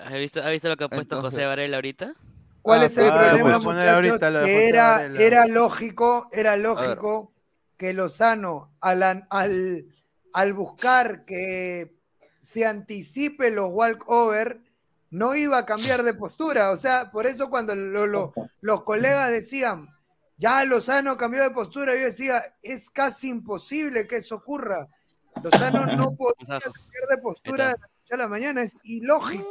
¿Has 0.04 0.12
visto, 0.14 0.40
has 0.42 0.50
visto 0.50 0.68
lo 0.68 0.76
que 0.76 0.84
ha 0.84 0.88
puesto 0.88 1.16
Entonces- 1.16 1.30
José 1.32 1.46
Varela 1.46 1.76
ahorita? 1.76 2.14
¿Cuál 2.62 2.82
Ah, 2.82 2.86
es 2.86 2.96
el 2.98 3.06
Ah, 3.10 3.12
problema, 3.18 3.42
voy 3.42 3.52
a 3.52 3.58
poner 3.58 3.82
muchachos? 3.94 3.94
ahorita, 4.10 4.30
lo 4.30 4.38
de 4.40 4.44
Que 4.46 4.54
José 4.54 4.68
era, 4.68 5.06
era 5.18 5.46
lógico, 5.46 6.28
era 6.32 6.56
lógico 6.56 7.32
que 7.76 7.92
Lozano, 7.92 8.70
al, 8.80 9.02
an- 9.02 9.26
al, 9.30 9.86
al 10.32 10.52
buscar 10.52 11.24
que 11.24 11.96
se 12.40 12.64
anticipe 12.66 13.50
los 13.50 13.68
walkover, 13.72 14.60
no 15.10 15.34
iba 15.34 15.58
a 15.58 15.66
cambiar 15.66 16.04
de 16.04 16.14
postura. 16.14 16.70
O 16.70 16.76
sea, 16.76 17.10
por 17.10 17.26
eso 17.26 17.50
cuando 17.50 17.74
lo- 17.74 18.06
lo- 18.06 18.32
los 18.60 18.82
colegas 18.84 19.30
decían, 19.30 19.88
ya 20.38 20.64
Lozano 20.64 21.16
cambió 21.16 21.42
de 21.42 21.50
postura, 21.50 21.94
yo 21.96 22.04
decía, 22.04 22.42
es 22.62 22.88
casi 22.90 23.28
imposible 23.28 24.06
que 24.06 24.16
eso 24.18 24.36
ocurra. 24.36 24.88
Lozano 25.42 25.86
no 25.96 26.14
podía 26.14 26.60
cambiar 26.60 27.06
de 27.10 27.18
postura 27.18 27.66
de 27.66 27.72
la 27.72 27.78
noche 27.78 27.91
a 28.12 28.16
la 28.16 28.28
mañana, 28.28 28.62
es 28.62 28.80
ilógico. 28.84 29.44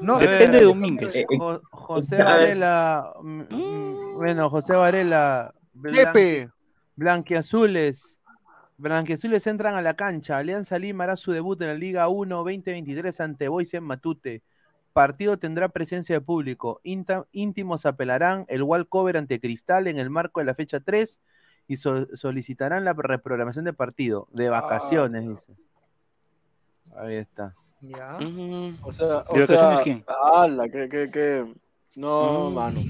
No 0.00 0.16
A 0.16 0.18
ver, 0.18 0.30
Depende 0.30 0.58
de 0.58 0.64
Domínguez. 0.64 1.14
Eh, 1.14 1.20
eh, 1.20 1.38
Jo- 1.38 1.62
José. 1.70 2.22
Varela, 2.22 3.12
mm, 3.22 3.42
mm, 3.50 4.14
Bueno, 4.16 4.50
José 4.50 4.74
Varela. 4.74 5.54
Pepe. 5.80 6.50
Blanquiazules. 6.96 8.18
Blanquiazules 8.78 9.46
entran 9.46 9.74
a 9.74 9.82
la 9.82 9.94
cancha. 9.94 10.38
Alianza 10.38 10.78
Lima 10.78 11.04
hará 11.04 11.16
su 11.16 11.32
debut 11.32 11.60
en 11.62 11.68
la 11.68 11.74
Liga 11.74 12.08
1 12.08 12.36
2023 12.36 13.20
ante 13.20 13.48
Boys 13.48 13.72
en 13.74 13.84
Matute. 13.84 14.42
Partido 14.92 15.38
tendrá 15.38 15.68
presencia 15.68 16.16
de 16.16 16.20
público. 16.20 16.80
Inta- 16.82 17.26
íntimos 17.32 17.86
apelarán 17.86 18.44
el 18.48 18.62
walkover 18.62 19.16
ante 19.16 19.40
Cristal 19.40 19.86
en 19.86 19.98
el 19.98 20.10
marco 20.10 20.40
de 20.40 20.46
la 20.46 20.54
fecha 20.54 20.80
3 20.80 21.20
y 21.68 21.76
so- 21.76 22.06
solicitarán 22.16 22.84
la 22.84 22.92
reprogramación 22.94 23.64
de 23.64 23.72
partido. 23.72 24.28
De 24.32 24.48
vacaciones, 24.48 25.28
dice. 25.28 25.54
Ahí 26.96 27.16
está. 27.16 27.54
Ya. 27.88 28.16
O 28.82 28.92
sea, 28.92 29.24
o 29.28 29.34
¿De 29.34 29.46
vacaciones 29.46 30.04
sea, 30.04 30.42
ala, 30.42 30.68
que, 30.68 30.88
que, 30.88 31.10
que... 31.10 31.44
No, 31.94 32.50
Mm. 32.50 32.54
mano. 32.54 32.80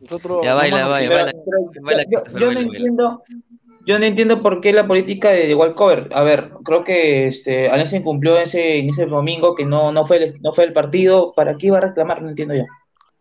Nosotros... 0.00 0.40
Ya 0.42 0.54
baila, 0.54 0.82
no, 0.84 0.90
baila, 0.90 1.08
Pero- 1.08 1.24
baila. 1.24 1.42
pero 1.44 1.84
baila, 1.84 2.04
yo, 2.10 2.24
yo 2.24 2.32
no 2.32 2.32
baila, 2.32 2.54
baila. 2.54 2.60
entiendo, 2.76 3.22
yo 3.86 3.98
no 3.98 4.04
entiendo 4.04 4.42
por 4.42 4.60
qué 4.60 4.72
la 4.72 4.86
política 4.86 5.30
de, 5.30 5.46
de 5.46 5.54
walkover. 5.54 6.08
A 6.12 6.22
ver, 6.22 6.50
creo 6.64 6.82
que 6.84 7.28
este, 7.28 7.68
Alianza 7.70 7.96
incumplió 7.96 8.36
ese, 8.38 8.78
en 8.78 8.90
ese 8.90 9.06
domingo 9.06 9.54
que 9.54 9.64
no, 9.64 9.92
no, 9.92 10.04
fue 10.06 10.16
el, 10.24 10.40
no 10.40 10.52
fue 10.52 10.64
el 10.64 10.72
partido. 10.72 11.32
¿Para 11.34 11.56
qué 11.56 11.68
iba 11.68 11.78
a 11.78 11.82
reclamar? 11.82 12.20
No 12.22 12.30
entiendo 12.30 12.54
yo. 12.54 12.64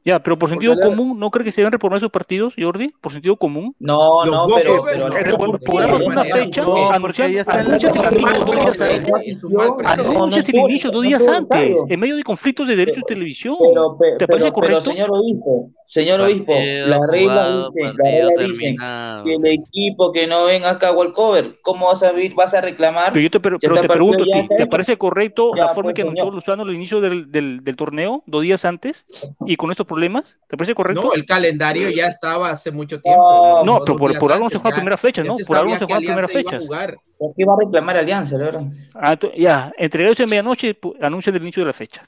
Ya, 0.03 0.19
pero 0.19 0.37
por 0.37 0.49
sentido 0.49 0.75
común, 0.79 1.19
¿no 1.19 1.29
cree 1.29 1.43
que 1.45 1.51
se 1.51 1.61
deben 1.61 1.73
reprogramar 1.73 1.97
esos 1.97 2.11
partidos, 2.11 2.55
Jordi? 2.57 2.89
Por 3.01 3.11
sentido 3.11 3.35
común. 3.35 3.75
No, 3.79 4.25
no, 4.25 4.47
pero, 4.55 4.83
pero 4.83 5.09
Reprogramar 5.09 6.01
una 6.03 6.23
fecha, 6.25 6.63
No, 6.63 6.75
en 6.77 6.93
anuncias 6.93 7.47
la- 7.47 8.09
el 8.09 8.19
inicio 8.21 8.41
dos 8.41 8.55
días 8.55 8.81
antes. 8.81 9.43
Anuncias 9.85 10.49
el 10.49 10.55
inicio 10.55 10.91
dos 10.91 11.03
días 11.03 11.27
antes, 11.27 11.79
en 11.87 11.99
medio 11.99 12.15
de 12.15 12.23
conflictos 12.23 12.67
de 12.67 12.75
derechos 12.75 13.03
de 13.07 13.13
televisión. 13.13 13.55
Pero, 13.59 13.97
¿Te 14.17 14.27
parece 14.27 14.51
pero, 14.51 14.53
pero, 14.53 14.53
correcto? 14.53 14.91
señor 14.91 15.09
obispo, 15.11 15.69
señor 15.83 16.21
obispo, 16.21 16.53
Partido 16.53 16.87
la 16.87 17.07
regla 17.07 17.33
jugado, 17.33 17.71
dice, 17.71 17.81
la 17.81 17.93
partido 17.93 18.29
regla 18.29 18.43
dice 18.43 18.61
terminado. 18.61 19.23
que 19.23 19.33
el 19.35 19.45
equipo 19.45 20.11
que 20.11 20.27
no 20.27 20.45
venga 20.45 20.69
acá 20.71 20.87
a 20.89 20.91
walkover, 20.93 21.59
¿cómo 21.61 21.87
vas 21.87 22.01
a 22.03 22.11
vas 22.35 22.53
a 22.53 22.61
reclamar? 22.61 23.13
Pero 23.13 23.23
yo 23.23 23.29
te, 23.29 23.39
pero, 23.39 23.59
pero 23.59 23.75
pregunto, 23.81 24.23
¿te, 24.57 24.65
parece 24.67 24.97
correcto 24.97 25.53
la 25.55 25.69
forma 25.69 25.91
en 25.91 25.93
pues, 25.93 25.95
que 25.95 26.01
anunció. 26.01 26.31
Lozano 26.31 26.63
al 26.63 26.73
inicio 26.73 27.01
del 27.01 27.75
torneo, 27.75 28.23
dos 28.25 28.41
días 28.41 28.65
antes, 28.65 29.05
y 29.45 29.55
con 29.57 29.69
estos 29.69 29.85
problemas? 29.91 30.37
¿Te 30.47 30.57
parece 30.57 30.73
correcto? 30.73 31.01
No, 31.03 31.13
el 31.13 31.25
calendario 31.25 31.89
ya 31.89 32.07
estaba 32.07 32.49
hace 32.49 32.71
mucho 32.71 32.99
tiempo. 33.01 33.61
No, 33.65 33.79
pero 33.85 33.97
por, 33.97 34.17
por 34.19 34.31
algo 34.31 34.45
no 34.45 34.49
se 34.49 34.55
antes, 34.57 34.61
juega 34.61 34.75
ya- 34.75 34.79
primera 34.81 34.97
fecha, 34.97 35.23
¿no? 35.23 35.35
Por 35.47 35.57
algo 35.57 35.77
se 35.77 35.85
juega 35.85 35.97
primera 35.99 36.17
iba 36.19 36.25
a 36.25 36.27
fecha. 36.27 36.59
jugar. 36.59 36.97
¿Por 37.17 37.35
qué 37.35 37.45
va 37.45 37.53
a 37.53 37.57
reclamar 37.59 37.97
Alianza, 37.97 38.37
la 38.37 38.45
verdad? 38.45 38.63
Ah, 38.95 39.15
ya, 39.37 39.71
entre 39.77 40.09
eso 40.09 40.23
y 40.23 40.25
medianoche 40.25 40.77
anuncian 41.01 41.35
el 41.35 41.41
inicio 41.43 41.61
de 41.63 41.67
la 41.67 41.73
fecha. 41.73 42.03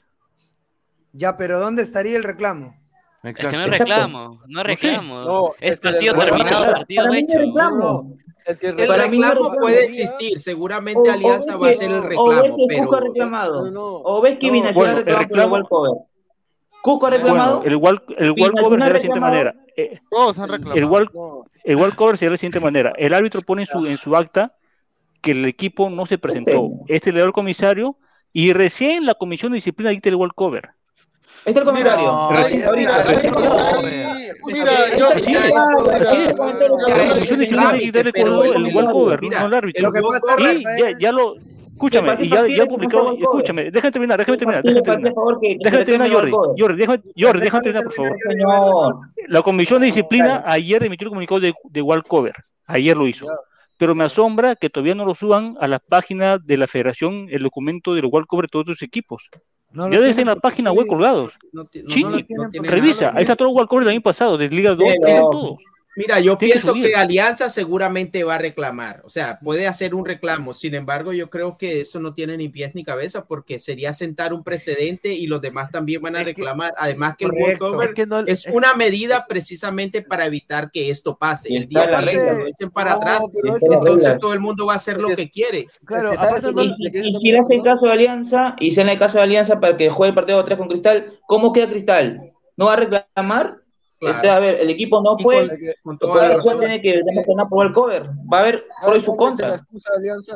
Ya, 1.12 1.36
pero 1.36 1.60
¿dónde 1.60 1.82
estaría 1.82 2.16
el 2.16 2.24
reclamo? 2.24 2.74
Es 3.22 3.34
que 3.36 3.52
no 3.52 3.66
reclamo, 3.66 4.40
no 4.48 4.62
reclamo. 4.62 5.20
No, 5.24 5.48
es 5.60 5.72
es 5.74 5.80
que 5.80 5.88
partido 5.88 6.14
el- 6.14 6.20
terminado, 6.20 6.60
para- 6.64 6.72
partido 6.78 7.04
para 7.04 7.10
mí 7.14 7.22
no 7.22 7.28
hecho. 7.28 7.38
es 7.38 7.46
reclamo. 7.46 8.16
Es 8.46 8.58
que 8.58 8.66
El 8.68 8.74
no 8.76 8.82
reclamo 8.96 9.32
reclamo. 9.44 9.56
puede 9.60 9.84
existir, 9.86 10.38
seguramente 10.40 11.08
O- 11.08 11.12
Alianza 11.12 11.56
va 11.56 11.68
a 11.68 11.70
hacer 11.70 11.88
el 11.90 11.94
O 11.96 12.02
ves 12.02 12.08
reclamo, 12.10 12.56
que 12.56 12.64
pero 12.68 13.00
reclamado. 13.00 13.64
No, 13.64 13.70
no. 13.70 13.86
O 14.04 14.20
ves 14.20 14.38
que 14.38 14.46
No, 14.48 14.52
Binacional 14.52 14.74
bueno, 14.74 14.98
el 14.98 15.04
reclamó 15.16 15.50
por 15.50 15.58
el 15.58 15.64
reclamo-. 15.64 16.08
Cuco 16.84 17.06
ha 17.06 17.10
reclamado. 17.10 17.60
Bueno, 17.60 17.70
el 17.70 17.76
wall, 17.76 18.02
el 18.18 18.30
wall 18.32 18.52
cover 18.52 18.78
será 18.78 18.86
de 18.88 18.92
la 18.92 18.98
siguiente 18.98 19.20
manera. 19.20 19.54
Eh, 19.74 20.00
Todos 20.10 20.38
han 20.38 20.50
reclamado. 20.50 20.76
el 20.78 20.84
wall, 20.84 21.10
No. 21.14 21.44
el 21.64 21.76
wall 21.76 21.96
cover 21.96 22.18
será 22.18 22.28
de 22.28 22.32
la 22.32 22.36
siguiente 22.36 22.60
manera. 22.60 22.92
El 22.98 23.14
árbitro 23.14 23.40
pone 23.40 23.62
en 23.62 23.66
su, 23.66 23.86
en 23.86 23.96
su 23.96 24.14
acta 24.14 24.52
que 25.22 25.30
el 25.30 25.46
equipo 25.46 25.88
no 25.88 26.04
se 26.04 26.18
presentó. 26.18 26.68
Este 26.86 27.10
le 27.10 27.20
da 27.20 27.24
al 27.24 27.32
comisario 27.32 27.96
y 28.34 28.52
recién 28.52 29.06
la 29.06 29.14
comisión 29.14 29.52
de 29.52 29.56
disciplina 29.56 29.88
dicta 29.92 30.10
el 30.10 30.16
wall 30.16 30.34
cover. 30.34 30.68
Este 31.46 31.50
es 31.52 31.56
el 31.56 31.64
comentario. 31.64 32.28
mira, 32.76 33.02
mira, 34.46 34.96
yo, 34.98 35.08
La 35.08 35.14
comisión 37.08 37.40
de 37.72 37.78
disciplina 37.78 38.12
con 38.12 38.66
el- 38.66 38.74
wall 38.74 38.90
cover, 38.90 39.22
no 39.22 39.46
el 39.46 39.54
árbitro. 39.54 39.90
Y 40.98 41.02
ya 41.02 41.12
lo, 41.12 41.34
escúchame, 41.74 42.16
¿Qué 42.16 42.24
y 42.24 42.28
ya, 42.30 42.46
ya 42.48 42.64
no 42.64 42.70
publicado, 42.70 43.12
escúchame, 43.12 43.70
déjame 43.70 43.92
terminar, 43.92 44.18
déjame 44.18 44.38
terminar, 44.38 44.62
déjame 44.62 44.82
terminar. 44.82 45.12
por 45.14 45.22
favor, 45.24 45.40
que- 45.40 45.48
que 45.48 45.58
Déjame 45.62 45.84
terminar, 45.84 46.12
Jordi. 46.12 46.30
Jordi, 46.58 46.76
déjame, 46.78 47.02
Jordi, 47.16 47.40
déjame 47.40 47.62
terminar, 47.62 47.84
por 47.84 47.92
favor. 47.92 48.16
Señor. 48.28 48.94
La 49.28 49.42
comisión 49.42 49.80
de 49.80 49.86
disciplina 49.86 50.42
ayer 50.46 50.82
emitió 50.84 51.06
el 51.06 51.10
comunicado 51.10 51.40
de, 51.40 51.54
de 51.70 51.82
wall 51.82 52.02
cover. 52.04 52.34
Ayer 52.66 52.96
lo 52.96 53.06
hizo. 53.06 53.26
Pero 53.76 53.94
me 53.94 54.04
asombra 54.04 54.54
que 54.56 54.70
todavía 54.70 54.94
no 54.94 55.04
lo 55.04 55.14
suban 55.14 55.56
a 55.60 55.66
la 55.66 55.80
página 55.80 56.38
de 56.38 56.56
la 56.56 56.66
federación 56.68 57.26
el 57.30 57.42
documento 57.42 57.92
del 57.94 58.06
wall 58.06 58.26
cover 58.26 58.44
de 58.46 58.50
todos 58.52 58.66
los 58.68 58.82
equipos. 58.82 59.24
No 59.72 59.86
lo 59.88 59.92
ya 59.92 59.98
debe 60.00 60.14
ser 60.14 60.22
en 60.22 60.28
la 60.28 60.36
página 60.36 60.70
web 60.70 60.86
colgados. 60.86 61.32
No 61.52 61.64
no- 61.64 62.10
lo 62.10 62.18
porque 62.54 62.70
Revisa, 62.70 63.10
ahí 63.12 63.22
está 63.22 63.34
todo 63.34 63.48
el 63.48 63.54
wall 63.56 63.66
cover 63.66 63.84
del 63.84 63.92
año 63.94 64.00
pasado, 64.02 64.38
de 64.38 64.48
Liga 64.48 64.70
2, 64.76 64.78
Pero- 64.78 65.00
tienen 65.04 65.22
todos. 65.22 65.58
Mira, 65.96 66.18
yo 66.18 66.36
Tiene 66.36 66.54
pienso 66.54 66.74
que 66.74 66.94
Alianza 66.96 67.48
seguramente 67.48 68.24
va 68.24 68.34
a 68.34 68.38
reclamar, 68.38 69.00
o 69.04 69.08
sea, 69.08 69.38
puede 69.38 69.68
hacer 69.68 69.94
un 69.94 70.04
reclamo. 70.04 70.52
Sin 70.52 70.74
embargo, 70.74 71.12
yo 71.12 71.30
creo 71.30 71.56
que 71.56 71.80
eso 71.82 72.00
no 72.00 72.14
tiene 72.14 72.36
ni 72.36 72.48
pies 72.48 72.74
ni 72.74 72.82
cabeza 72.82 73.26
porque 73.26 73.60
sería 73.60 73.92
sentar 73.92 74.32
un 74.32 74.42
precedente 74.42 75.12
y 75.12 75.26
los 75.28 75.40
demás 75.40 75.70
también 75.70 76.02
van 76.02 76.16
a 76.16 76.20
Es 76.20 76.24
que- 76.26 76.32
reclamar. 76.32 76.74
Además 76.76 77.14
que 77.16 77.26
Correcto. 77.26 77.66
el 77.68 77.72
walkover 77.72 77.88
Es 77.90 77.94
que 77.94 78.06
no- 78.06 78.18
es 78.20 78.46
una 78.46 78.74
medida 78.74 79.26
precisamente 79.28 80.02
para 80.02 80.26
evitar 80.26 80.70
que 80.72 80.90
esto 80.90 81.16
pase. 81.16 81.52
Y 81.52 81.56
El 81.56 81.68
día 81.68 81.86
la 81.86 82.00
que 82.00 82.06
regla. 82.06 82.32
lo 82.32 82.46
echen 82.46 82.70
para 82.70 82.90
No, 82.90 82.96
atrás, 82.96 83.20
entonces 83.72 84.18
todo 84.18 84.32
el 84.32 84.40
mundo 84.40 84.66
va 84.66 84.72
a 84.72 84.76
hacer 84.76 85.00
lo 85.00 85.14
que 85.14 85.30
quiere. 85.30 85.68
Claro, 85.84 86.12
no- 86.12 86.62
Y, 86.62 86.74
y 86.88 87.18
si 87.20 87.30
le 87.30 87.38
hacen 87.38 87.62
caso 87.62 87.86
de 87.86 87.92
Alianza, 87.92 88.56
y 88.58 88.72
si 88.72 88.80
en 88.80 88.88
el 88.88 88.98
caso 88.98 89.18
de 89.18 89.24
Alianza 89.24 89.60
para 89.60 89.76
que 89.76 89.90
juegue 89.90 90.08
el 90.10 90.14
partido 90.14 90.44
3 90.44 90.58
con 90.58 90.68
Cristal, 90.68 91.18
¿cómo 91.26 91.52
queda 91.52 91.68
Cristal? 91.70 92.32
¿No 92.56 92.66
va 92.66 92.74
a 92.74 92.76
reclamar? 92.76 93.58
Claro. 94.04 94.16
Este, 94.16 94.30
a 94.30 94.40
ver, 94.40 94.54
el 94.60 94.70
equipo 94.70 95.00
no 95.02 95.18
fue, 95.18 95.48
con, 95.82 95.96
con 95.98 96.10
por 96.10 96.20
razón. 96.20 96.58
tiene 96.60 96.80
que 96.80 97.02
demostrarlo 97.04 97.48
por 97.48 97.66
el 97.66 97.72
cover. 97.72 98.10
Va 98.32 98.38
a 98.38 98.40
haber 98.40 98.64
pro 98.82 98.96
y 98.96 99.00
¿Sabes 99.00 99.04
su 99.04 99.16
contra. 99.16 99.66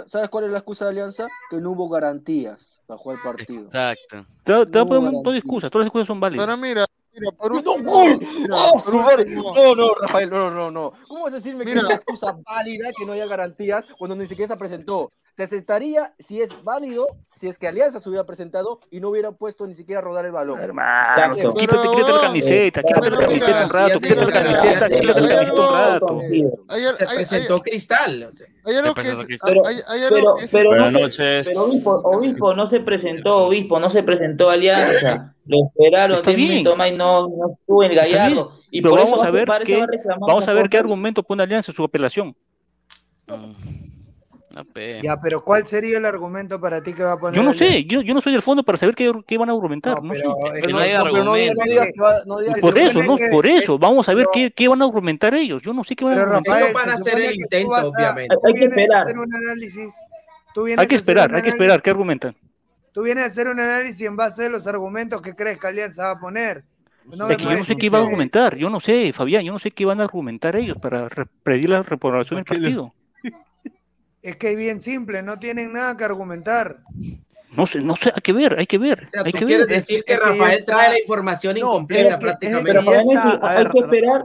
¿Sabes 0.06 0.28
cuál 0.30 0.44
es 0.44 0.50
la 0.50 0.58
excusa 0.58 0.84
de 0.86 0.90
Alianza? 0.90 1.26
Que 1.50 1.56
no 1.58 1.70
hubo 1.72 1.88
garantías 1.88 2.60
para 2.86 2.98
jugar 2.98 3.18
el 3.18 3.22
partido. 3.36 3.64
Exacto. 3.66 4.24
Te, 4.44 4.52
No 4.52 4.86
poner 4.86 4.98
un 4.98 5.04
garantía. 5.22 5.36
excusas, 5.38 5.70
todas 5.70 5.84
las 5.84 5.88
excusas 5.88 6.06
son 6.06 6.20
válidas. 6.20 6.46
Pero 6.46 6.56
mira, 6.58 6.84
mira, 7.14 7.32
por 7.32 7.50
¡No, 7.64 7.72
último, 7.72 7.90
gol! 7.92 8.18
mira, 8.20 8.54
¡Oh, 8.56 8.82
por 8.82 8.94
último, 8.94 9.54
No, 9.54 9.74
no, 9.74 9.88
Rafael, 10.00 10.30
no, 10.30 10.50
no, 10.50 10.70
no. 10.70 10.92
¿Cómo 11.06 11.24
vas 11.24 11.32
a 11.34 11.36
decirme 11.36 11.64
que 11.64 11.70
Mira. 11.70 11.80
es 11.80 11.86
una 11.86 11.94
excusa 11.96 12.36
válida 12.46 12.88
que 12.96 13.04
no 13.04 13.12
haya 13.12 13.26
garantías 13.26 13.84
cuando 13.98 14.16
ni 14.16 14.26
siquiera 14.26 14.54
se 14.54 14.58
presentó? 14.58 15.10
Te 15.38 15.44
aceptaría 15.44 16.12
si 16.18 16.42
es 16.42 16.50
válido, 16.64 17.06
si 17.36 17.46
es 17.46 17.56
que 17.58 17.68
Alianza 17.68 18.00
se 18.00 18.08
hubiera 18.08 18.26
presentado 18.26 18.80
y 18.90 18.98
no 18.98 19.10
hubiera 19.10 19.30
puesto 19.30 19.68
ni 19.68 19.76
siquiera 19.76 20.00
a 20.00 20.02
rodar 20.02 20.26
el 20.26 20.32
balón. 20.32 20.58
Hermano, 20.58 21.36
quítate, 21.36 21.54
Pero, 21.60 21.92
quítate 21.94 22.12
la 22.12 22.20
camiseta, 22.22 22.82
quítate 22.82 23.10
la 23.10 23.18
camiseta 23.20 23.64
un 23.64 23.70
rato, 23.70 24.00
quítate 24.00 24.26
la 24.26 24.32
camiseta, 24.32 24.88
quítate 24.88 25.06
la 25.06 25.14
camiseta 25.14 25.52
un 25.52 25.72
rato. 25.72 26.20
Se 26.96 27.06
presentó 27.14 27.62
Cristal. 27.62 28.30
hay 28.64 28.74
algo 28.74 28.88
Se 28.88 28.94
que 28.94 28.94
presentó 28.94 29.20
es, 29.20 29.26
Cristal. 29.28 29.60
Pero- 30.50 31.62
obispo, 31.62 31.90
obispo 32.02 32.54
no 32.54 32.68
se 32.68 32.80
presentó, 32.80 33.36
obispo 33.46 33.78
no 33.78 33.90
se 33.90 34.02
presentó 34.02 34.50
Alianza. 34.50 35.36
Lo 35.46 35.66
esperaron 35.68 36.16
Está 36.16 36.32
10 36.32 36.64
bien. 36.64 36.76
más 36.76 36.90
y 36.90 36.96
no, 36.96 37.28
no 37.28 37.52
estuvo 37.60 37.84
el 37.84 37.94
gallardo. 37.94 38.54
Y 38.72 38.82
pero 38.82 38.90
por 38.96 39.04
vamos 39.04 39.20
eso 39.20 39.28
a 39.28 39.30
ver 39.30 39.48
qué, 39.64 39.86
vamos 40.18 40.48
a 40.48 40.52
ver 40.52 40.68
qué 40.68 40.78
argumento 40.78 41.22
pone 41.22 41.44
Alianza 41.44 41.70
en 41.70 41.76
su 41.76 41.84
apelación. 41.84 42.34
No. 44.50 44.62
Ya, 45.02 45.20
pero 45.20 45.44
¿cuál 45.44 45.66
sería 45.66 45.98
el 45.98 46.04
argumento 46.06 46.58
para 46.60 46.82
ti 46.82 46.94
que 46.94 47.02
va 47.02 47.12
a 47.12 47.16
poner? 47.18 47.36
Yo 47.38 47.42
no 47.44 47.52
sé, 47.52 47.84
yo, 47.84 48.00
yo 48.00 48.14
no 48.14 48.20
soy 48.20 48.32
del 48.32 48.40
fondo 48.42 48.62
para 48.62 48.78
saber 48.78 48.94
qué, 48.94 49.12
qué 49.26 49.36
van 49.36 49.50
a 49.50 49.52
argumentar. 49.52 50.02
No, 50.02 50.14
sé. 50.14 50.22
pero 50.62 50.78
hay 50.78 50.92
argumento. 50.92 51.60
Por 52.60 52.78
eso, 52.78 53.02
no, 53.02 53.16
por 53.30 53.46
eso, 53.46 53.78
vamos 53.78 54.08
a 54.08 54.14
ver 54.14 54.26
pero- 54.32 54.48
qué, 54.48 54.50
qué 54.52 54.68
van 54.68 54.80
a 54.82 54.86
argumentar 54.86 55.34
ellos. 55.34 55.62
Yo 55.62 55.72
no 55.72 55.84
sé 55.84 55.94
qué 55.94 56.04
van 56.04 56.18
a 56.18 56.22
argumentar. 56.22 56.54
Rafael, 56.54 56.70
Ellos 56.70 56.82
van 56.82 56.90
a 56.90 56.94
hacer 56.94 57.20
el 57.20 57.34
intento, 57.36 57.74
a- 57.74 57.84
obviamente. 57.86 58.36
Hay 58.44 58.52
que 58.54 58.64
esperar. 58.64 59.02
hacer 59.02 59.18
un 59.18 59.34
análisis. 59.34 59.94
Tú 60.54 60.66
Hay 60.76 60.86
que 60.86 60.94
esperar, 60.94 61.34
hay 61.34 61.42
que 61.42 61.50
esperar, 61.50 61.82
¿qué 61.82 61.90
argumentan? 61.90 62.34
Tú 62.92 63.02
vienes 63.02 63.24
a 63.24 63.26
hacer 63.28 63.48
un 63.48 63.60
análisis 63.60 64.06
en 64.06 64.16
base 64.16 64.46
a 64.46 64.48
los 64.48 64.66
argumentos 64.66 65.20
que 65.22 65.34
crees 65.34 65.58
que 65.58 65.66
Alianza 65.66 66.04
va 66.04 66.10
a 66.12 66.18
poner. 66.18 66.64
No 67.04 67.28
Es 67.30 67.36
que 67.38 67.44
yo 67.44 67.50
no 67.56 67.64
sé 67.64 67.76
qué 67.76 67.88
van 67.90 68.02
a 68.02 68.04
argumentar, 68.04 68.56
yo 68.56 68.68
no 68.68 68.80
sé, 68.80 69.12
Fabián, 69.14 69.42
yo 69.44 69.52
no 69.52 69.58
sé 69.58 69.70
qué 69.70 69.84
van 69.86 70.00
a 70.00 70.04
argumentar 70.04 70.56
ellos 70.56 70.76
para 70.78 71.08
pedir 71.42 71.70
la 71.70 71.82
reprobación 71.82 72.38
del 72.38 72.44
¿Para 72.44 72.56
qué 72.60 72.66
le- 72.66 72.76
partido. 72.76 72.92
Es 74.22 74.36
que 74.36 74.50
es 74.52 74.56
bien 74.56 74.80
simple, 74.80 75.22
no 75.22 75.38
tienen 75.38 75.72
nada 75.72 75.96
que 75.96 76.04
argumentar. 76.04 76.78
No 77.56 77.66
sé, 77.66 77.80
no 77.80 77.96
sé, 77.96 78.10
hay 78.14 78.20
que 78.20 78.32
ver, 78.32 78.58
hay 78.58 78.66
que 78.66 78.78
ver, 78.78 79.06
O 79.08 79.10
sea, 79.10 79.22
hay 79.24 79.32
tú 79.32 79.38
que 79.38 79.44
quieres 79.46 79.66
ver. 79.66 79.76
decir 79.76 80.04
que 80.04 80.12
es 80.12 80.18
que 80.18 80.24
Rafael 80.24 80.58
está- 80.58 80.72
trae 80.72 80.88
la 80.90 81.00
información 81.00 81.54
No, 81.58 81.60
incompleta 81.74 82.02
es 82.02 82.08
que- 82.08 82.14
es 82.14 82.20
prácticamente. 82.20 82.70
Pero 82.72 82.80
hay, 82.90 83.66
que 83.66 83.78
esperar. 83.78 84.22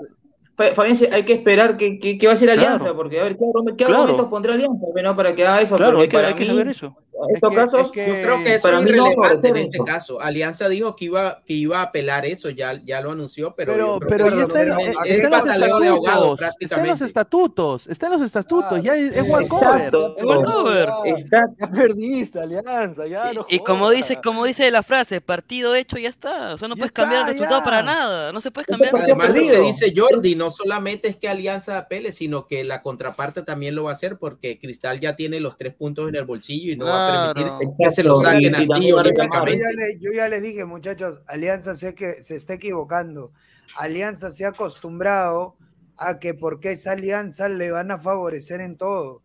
Fa- 0.55 0.73
Fabián, 0.75 0.95
sí, 0.95 1.07
hay 1.11 1.23
que 1.23 1.33
esperar 1.33 1.77
que, 1.77 1.97
que, 1.99 2.17
que 2.17 2.27
va 2.27 2.33
a 2.33 2.37
ser 2.37 2.49
Alianza, 2.51 2.77
Claro. 2.79 2.95
porque 2.95 3.19
a 3.19 3.23
ver, 3.23 3.37
¿qué, 3.37 3.45
qué 3.75 3.85
Claro. 3.85 4.01
argumentos 4.03 4.27
pondrá 4.29 4.53
Alianza? 4.53 4.85
Bueno, 4.91 5.15
para 5.15 5.33
que 5.35 5.47
haga 5.47 5.61
eso, 5.61 5.75
Claro, 5.75 5.99
hay 5.99 6.07
que, 6.07 6.15
para 6.15 6.27
hay 6.29 6.33
que 6.35 6.43
mí, 6.43 6.49
saber 6.49 6.67
eso. 6.67 6.95
en 7.29 7.35
estos 7.35 7.53
casos, 7.53 7.81
es 7.85 7.87
que- 7.91 8.05
Yo 8.07 8.13
creo 8.13 8.43
que 8.43 8.55
eso 8.55 8.67
para 8.67 8.79
es 8.79 8.83
mí 8.85 8.91
no 8.91 9.07
irrelevante 9.07 9.47
en 9.49 9.57
este 9.57 9.77
caso. 9.79 10.21
Alianza 10.21 10.67
dijo 10.69 10.95
que 10.95 11.05
iba, 11.05 11.41
que 11.45 11.53
iba 11.53 11.79
a 11.79 11.83
apelar 11.83 12.25
eso, 12.25 12.49
ya, 12.51 12.79
ya 12.83 13.01
lo 13.01 13.11
anunció, 13.11 13.55
pero, 13.55 13.73
Pero, 13.73 13.99
pero 14.07 14.25
que 14.25 14.31
ya 14.31 14.43
eso 14.43 14.47
está 14.47 14.61
en, 14.63 14.69
no- 14.69 14.79
eh, 14.79 14.93
es 15.05 15.23
está 15.23 15.25
en 15.25 15.31
los 15.31 15.41
estatutos. 15.47 16.41
Está 16.59 16.75
en 16.81 16.87
los 16.87 17.01
estatutos. 17.01 17.87
Está 17.87 18.05
en 18.07 18.11
los 18.11 18.21
estatutos. 18.21 18.83
Ya 18.83 18.95
es, 18.95 19.11
es 19.11 19.17
Exacto. 19.25 19.31
walkover. 19.59 19.93
Es 20.17 20.23
walkover. 20.23 20.89
Está, 21.05 21.45
Ya 21.59 21.67
perdiste, 21.71 22.39
Alianza, 22.39 23.07
ya 23.07 23.31
no 23.33 23.45
Y, 23.49 23.55
y 23.55 23.59
como 23.59 23.89
dice, 23.89 24.19
como 24.23 24.43
dice 24.45 24.69
la 24.71 24.83
frase, 24.83 25.19
partido 25.21 25.73
hecho 25.75 25.97
ya 25.97 26.09
está. 26.09 26.53
O 26.53 26.57
sea, 26.57 26.67
no 26.67 26.75
Ya 26.75 26.79
puedes 26.79 26.91
cambiar 26.91 27.21
el 27.21 27.33
resultado 27.33 27.59
ya. 27.59 27.63
para 27.65 27.83
nada. 27.83 28.31
No 28.31 28.41
se 28.41 28.51
puede 28.51 28.65
cambiar 28.65 28.93
Además, 28.95 29.29
lo 29.29 29.33
que 29.49 29.59
dice 29.61 29.93
Jordi, 29.95 30.35
no 30.35 30.42
solamente 30.51 31.07
es 31.07 31.17
que 31.17 31.27
Alianza 31.27 31.77
apele, 31.77 32.11
sino 32.11 32.47
que 32.47 32.63
la 32.63 32.81
contraparte 32.81 33.43
también 33.43 33.75
lo 33.75 33.83
va 33.85 33.91
a 33.91 33.93
hacer 33.93 34.17
porque 34.17 34.57
Cristal 34.59 34.99
ya 34.99 35.15
tiene 35.15 35.39
los 35.39 35.57
tres 35.57 35.73
puntos 35.73 36.09
en 36.09 36.15
el 36.15 36.25
bolsillo 36.25 36.71
y 36.73 36.75
no 36.77 36.85
va 36.85 37.07
a 37.07 37.33
permitir 37.33 37.75
que 37.77 37.89
se 37.91 38.03
lo 38.03 38.15
saquen 38.33 38.55
así 38.55 38.67
Yo 39.57 39.59
ya, 39.59 39.69
le- 39.75 39.99
yo 39.99 40.11
ya 40.11 40.29
les 40.29 40.41
dije, 40.41 40.65
muchachos, 40.65 41.21
Alianza 41.27 41.75
sé 41.75 41.93
que 41.95 42.21
se 42.21 42.35
está 42.35 42.53
equivocando. 42.55 43.31
Alianza 43.77 44.31
se 44.31 44.45
ha 44.45 44.49
acostumbrado 44.49 45.55
a 45.97 46.19
que 46.19 46.33
porque 46.33 46.71
esa 46.71 46.91
alianza 46.93 47.47
le 47.49 47.71
van 47.71 47.91
a 47.91 47.99
favorecer 47.99 48.61
en 48.61 48.77
todo. 48.77 49.21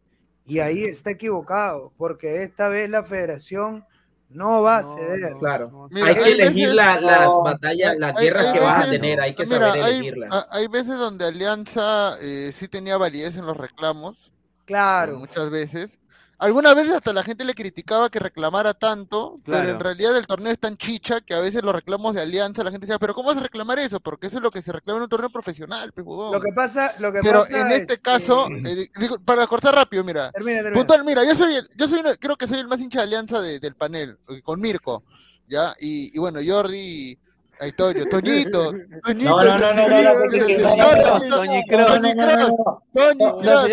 Y 0.46 0.60
ahí 0.60 0.84
está 0.84 1.10
equivocado, 1.10 1.92
porque 1.98 2.42
esta 2.42 2.68
vez 2.68 2.88
la 2.88 3.04
federación 3.04 3.84
no 4.30 4.62
va 4.62 4.78
a 4.78 4.82
ceder. 4.82 5.32
Claro. 5.38 5.88
Mira, 5.90 6.06
hay 6.08 6.14
que 6.14 6.24
hay 6.24 6.32
elegir 6.32 6.54
veces- 6.68 6.74
la- 6.74 7.00
las 7.00 7.24
No. 7.26 7.42
batallas, 7.42 7.92
Hay- 7.92 7.98
las 7.98 8.16
hay- 8.16 8.24
guerras 8.24 8.44
hay 8.46 8.52
que 8.52 8.60
vas 8.60 8.86
a 8.86 8.90
tener, 8.90 9.20
hay 9.20 9.34
que 9.34 9.44
mira, 9.46 9.60
saber 9.60 9.82
elegirlas. 9.84 10.48
Hay 10.52 10.66
veces 10.68 10.96
donde 10.98 11.24
Alianza 11.26 12.16
eh, 12.20 12.52
sí 12.54 12.68
tenía 12.68 12.96
validez 12.96 13.36
en 13.36 13.46
los 13.46 13.56
reclamos. 13.56 14.30
Claro. 14.66 15.18
Muchas 15.18 15.50
veces. 15.50 15.90
Algunas 16.40 16.76
veces 16.76 16.94
hasta 16.94 17.12
la 17.12 17.24
gente 17.24 17.44
le 17.44 17.52
criticaba 17.52 18.10
que 18.10 18.20
reclamara 18.20 18.72
tanto, 18.72 19.40
pero 19.44 19.70
en 19.70 19.80
realidad 19.80 20.16
el 20.16 20.26
torneo 20.26 20.52
es 20.52 20.58
tan 20.60 20.76
chicha 20.76 21.20
que 21.20 21.34
a 21.34 21.40
veces 21.40 21.64
los 21.64 21.74
reclamos 21.74 22.14
de 22.14 22.22
Alianza 22.22 22.62
la 22.62 22.70
gente 22.70 22.86
decía, 22.86 23.00
pero 23.00 23.12
¿cómo 23.12 23.28
vas 23.30 23.38
a 23.38 23.42
reclamar 23.42 23.80
eso? 23.80 23.98
Porque 23.98 24.28
eso 24.28 24.36
es 24.36 24.42
lo 24.44 24.52
que 24.52 24.62
se 24.62 24.70
reclama 24.70 24.98
en 24.98 25.02
un 25.04 25.08
torneo 25.08 25.30
profesional, 25.30 25.90
pues, 25.92 26.06
huevón". 26.06 26.32
Lo 26.32 26.40
que 26.40 26.52
pasa, 26.54 26.94
lo 27.00 27.12
que 27.12 27.20
Pero 27.22 27.40
pasa 27.40 27.60
en 27.60 27.72
este 27.80 27.94
es, 27.94 28.00
caso, 28.00 28.46
eh, 28.50 28.62
eh, 28.82 28.88
digo, 29.00 29.18
para 29.18 29.48
cortar 29.48 29.74
rápido, 29.74 30.04
mira, 30.04 30.30
Termina, 30.30 30.62
termina. 30.62 30.74
puntual, 30.76 31.04
mira, 31.04 31.24
yo 31.24 31.34
soy, 31.34 31.56
el- 31.56 31.68
yo 31.74 31.88
soy, 31.88 32.00
una- 32.00 32.14
creo 32.14 32.36
que 32.36 32.46
soy 32.46 32.60
el 32.60 32.68
más 32.68 32.78
hincha 32.78 33.00
de 33.00 33.04
Alianza 33.06 33.40
de- 33.40 33.58
del 33.58 33.74
panel, 33.74 34.16
eh, 34.28 34.40
con 34.42 34.60
Mirko, 34.60 35.02
¿ya? 35.48 35.74
Y, 35.80 36.16
y 36.16 36.20
bueno, 36.20 36.38
Jordi, 36.46 37.18
ahí 37.60 37.72
Toño, 37.72 38.04
Toñito, 38.06 38.72
Toñito, 39.04 39.36
No, 39.36 39.44
no, 39.44 39.58
no, 39.58 39.74
no, 39.74 39.88
no, 39.88 40.02
no, 40.02 40.12
porque- 40.20 40.46
que- 40.46 40.58
no, 40.58 40.68
no, 40.68 40.76
no, 40.76 40.76
no, 40.76 41.28
no, 41.28 41.36
Toñi 41.36 41.62
Cross, 41.68 41.86
Toñi. 42.92 43.24
Toñi 43.42 43.68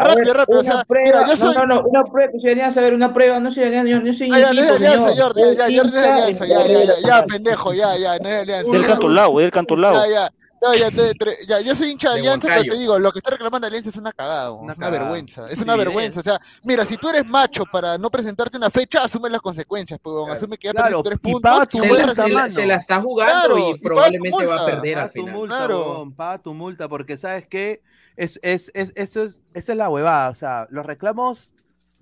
rápido, 0.00 0.34
rápido, 0.34 0.60
o 0.60 0.62
sea, 0.62 0.84
mira, 0.88 1.26
yo 1.26 1.36
soy, 1.36 1.54
No, 1.54 1.66
no, 1.66 1.74
no, 1.82 1.88
una 1.88 2.04
prueba, 2.04 2.32
soy 2.40 2.50
Alianza, 2.50 2.80
a 2.80 2.82
ver, 2.82 2.94
una 2.94 3.12
prueba, 3.14 3.38
no 3.40 3.50
soy 3.50 3.64
Alianza, 3.64 3.90
yo, 4.04 4.14
soy 4.14 4.30
Ah, 4.32 4.38
ya, 4.40 4.52
no 4.52 4.60
es 4.60 4.66
equipo, 4.66 4.74
Alianza, 4.76 5.08
señor. 5.10 5.26
Jordi, 5.26 5.42
ya, 5.42 5.48
ya, 5.56 5.64
Soy 5.66 5.76
Jordi 5.76 5.92
no 5.92 5.98
es 5.98 6.10
Alianza, 6.10 6.46
ya, 6.46 6.66
ya, 6.66 6.94
ya, 7.06 7.26
pendejo, 7.26 7.72
ya, 7.74 7.96
ya, 7.96 8.18
no 8.18 8.28
es 8.28 8.40
Alianza. 8.42 8.72
Del 8.72 8.86
cantolao, 8.86 9.38
del 9.38 9.50
cantolao. 9.50 9.94
Ya, 9.94 10.06
ya. 10.08 10.30
No, 10.62 10.74
ya, 10.74 10.90
te- 10.90 11.12
tre- 11.14 11.36
ya, 11.46 11.60
yo 11.60 11.76
soy 11.76 11.90
hincha 11.90 12.08
de 12.10 12.14
De 12.14 12.20
Alianza, 12.20 12.48
pero 12.48 12.62
te 12.62 12.78
digo, 12.78 12.98
lo 12.98 13.12
que 13.12 13.18
está 13.18 13.30
reclamando 13.30 13.66
Alianza 13.66 13.90
es 13.90 13.96
una 13.96 14.12
cagada, 14.12 14.48
es 14.48 14.56
una 14.58 14.74
cagada. 14.74 14.98
vergüenza, 14.98 15.46
es 15.50 15.58
Sí, 15.58 15.62
una 15.64 15.72
es. 15.74 15.78
vergüenza. 15.78 16.20
O 16.20 16.22
sea, 16.22 16.40
mira, 16.64 16.84
si 16.86 16.96
tú 16.96 17.08
eres 17.10 17.26
macho 17.26 17.64
para 17.70 17.98
no 17.98 18.10
presentarte 18.10 18.56
una 18.56 18.70
fecha, 18.70 19.04
asume 19.04 19.28
las 19.28 19.40
consecuencias, 19.42 20.00
pues, 20.02 20.14
huevón, 20.14 20.30
asume 20.30 20.56
que 20.56 20.68
ya 20.68 20.72
Claro, 20.72 21.02
perdiste 21.02 21.08
tres 21.10 21.18
y 21.22 21.32
puntos. 21.32 21.50
paga 21.52 21.66
tu 21.66 21.78
Se 21.78 21.86
la, 21.92 22.14
se, 22.14 22.28
la, 22.30 22.50
se 22.50 22.66
la 22.66 22.76
está 22.76 23.00
jugando 23.02 23.32
Claro, 23.54 23.70
y 23.70 23.74
tu 23.74 23.80
probablemente 23.80 24.46
va 24.46 24.62
a 24.62 24.66
perder 24.66 24.94
Paga 24.94 25.02
al 25.04 25.12
tu 25.12 25.20
final. 25.20 25.34
multa, 25.34 25.56
Claro. 25.56 26.12
paga 26.16 26.38
tu 26.42 26.54
multa, 26.54 26.88
porque 26.88 27.16
sabes 27.18 27.46
que 27.46 27.82
es, 28.16 28.40
es, 28.42 28.70
es, 28.74 28.92
eso 28.96 29.24
es, 29.24 29.40
esa 29.52 29.72
es 29.72 29.78
la 29.78 29.90
huevada. 29.90 30.30
O 30.30 30.34
sea, 30.34 30.66
los 30.70 30.86
reclamos 30.86 31.52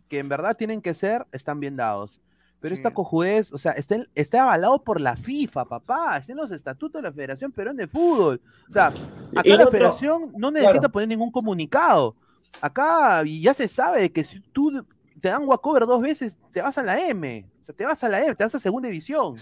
que 0.08 0.20
en 0.20 0.28
verdad 0.28 0.56
tienen 0.56 0.80
que 0.80 0.94
ser 0.94 1.26
están 1.32 1.58
bien 1.58 1.76
dados. 1.76 2.20
Pero 2.64 2.76
esta 2.76 2.94
cojudez, 2.94 3.52
o 3.52 3.58
sea, 3.58 3.72
está, 3.72 3.96
está 4.14 4.42
avalado 4.44 4.82
por 4.82 4.98
la 4.98 5.16
FIFA, 5.16 5.66
papá. 5.66 6.16
Está 6.16 6.32
en 6.32 6.38
los 6.38 6.50
estatutos 6.50 7.02
de 7.02 7.06
la 7.06 7.12
Federación 7.12 7.52
Peruana 7.52 7.82
de 7.82 7.88
Fútbol. 7.88 8.40
O 8.66 8.72
sea, 8.72 8.86
acá 8.86 9.42
la 9.44 9.54
otro- 9.56 9.70
Federación 9.70 10.32
no 10.34 10.50
necesita 10.50 10.78
claro. 10.78 10.92
poner 10.92 11.08
ningún 11.10 11.30
comunicado. 11.30 12.16
Acá 12.62 13.20
y 13.26 13.42
ya 13.42 13.52
se 13.52 13.68
sabe 13.68 14.10
que 14.10 14.24
si 14.24 14.40
tú 14.40 14.82
te 15.20 15.28
dan 15.28 15.46
walkover 15.46 15.84
dos 15.84 16.00
veces, 16.00 16.38
te 16.54 16.62
vas 16.62 16.78
a 16.78 16.82
la 16.82 17.06
M. 17.06 17.46
O 17.60 17.64
sea, 17.66 17.74
te 17.74 17.84
vas 17.84 18.02
a 18.02 18.08
la 18.08 18.24
M, 18.24 18.34
te 18.34 18.44
vas 18.44 18.54
a 18.54 18.58
segunda 18.58 18.88
división. 18.88 19.36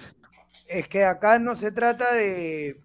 Es 0.67 0.89
que 0.89 1.05
acá 1.05 1.39
no 1.39 1.55
se 1.55 1.71
trata 1.71 2.13
de, 2.15 2.81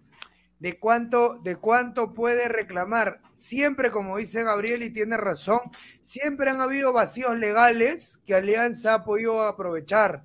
de 0.60 0.78
cuánto, 0.78 1.38
de 1.42 1.56
cuánto 1.56 2.14
puede 2.14 2.48
reclamar. 2.48 3.20
Siempre, 3.34 3.90
como 3.90 4.18
dice 4.18 4.42
Gabriel, 4.42 4.82
y 4.82 4.90
tiene 4.90 5.16
razón, 5.16 5.60
siempre 6.02 6.50
han 6.50 6.60
habido 6.60 6.92
vacíos 6.92 7.36
legales 7.38 8.20
que 8.26 8.34
Alianza 8.34 8.94
ha 8.94 9.04
podido 9.04 9.42
aprovechar 9.42 10.24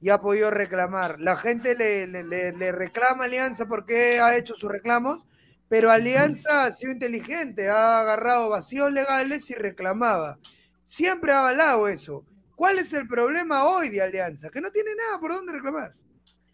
y 0.00 0.10
ha 0.10 0.20
podido 0.20 0.50
reclamar. 0.50 1.20
La 1.20 1.36
gente 1.36 1.74
le, 1.74 2.06
le- 2.06 2.24
le- 2.24 2.52
le 2.52 2.72
reclama 2.72 3.24
a 3.24 3.26
Alianza 3.26 3.66
porque 3.66 4.20
ha 4.20 4.36
hecho 4.36 4.54
sus 4.54 4.70
reclamos, 4.70 5.26
pero 5.68 5.90
Alianza 5.90 6.64
ha 6.64 6.72
sido 6.72 6.92
inteligente, 6.92 7.68
ha 7.68 8.00
agarrado 8.00 8.48
vacíos 8.48 8.92
legales 8.92 9.50
y 9.50 9.54
reclamaba. 9.54 10.38
Siempre 10.84 11.32
ha 11.32 11.40
avalado 11.40 11.88
eso. 11.88 12.24
¿Cuál 12.54 12.78
es 12.78 12.92
el 12.92 13.08
problema 13.08 13.64
hoy 13.66 13.88
de 13.90 14.00
Alianza? 14.02 14.50
Que 14.50 14.60
no 14.60 14.70
tiene 14.70 14.94
nada 14.94 15.18
por 15.20 15.32
dónde 15.32 15.52
reclamar. 15.52 15.94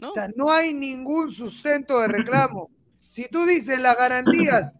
O 0.00 0.12
sea, 0.12 0.28
no 0.36 0.50
hay 0.52 0.74
ningún 0.74 1.30
sustento 1.30 2.00
de 2.00 2.08
reclamo. 2.08 2.70
Si 3.12 3.28
tú 3.28 3.44
dices 3.44 3.78
las 3.78 3.98
garantías, 3.98 4.78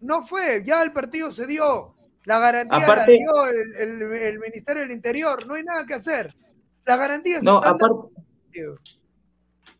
no 0.00 0.22
fue, 0.22 0.62
ya 0.64 0.82
el 0.82 0.90
partido 0.92 1.30
se 1.30 1.46
dio. 1.46 1.94
La 2.24 2.38
garantía 2.38 2.78
la 2.96 3.04
dio 3.04 3.46
el, 3.46 4.02
el- 4.02 4.12
el 4.22 4.38
Ministerio 4.38 4.80
del 4.80 4.90
Interior, 4.92 5.46
no 5.46 5.52
hay 5.52 5.64
nada 5.64 5.84
que 5.84 5.92
hacer. 5.92 6.34
Las 6.86 6.98
garantías 6.98 7.42
No, 7.42 7.56
están 7.56 7.74
aparte. 7.74 8.08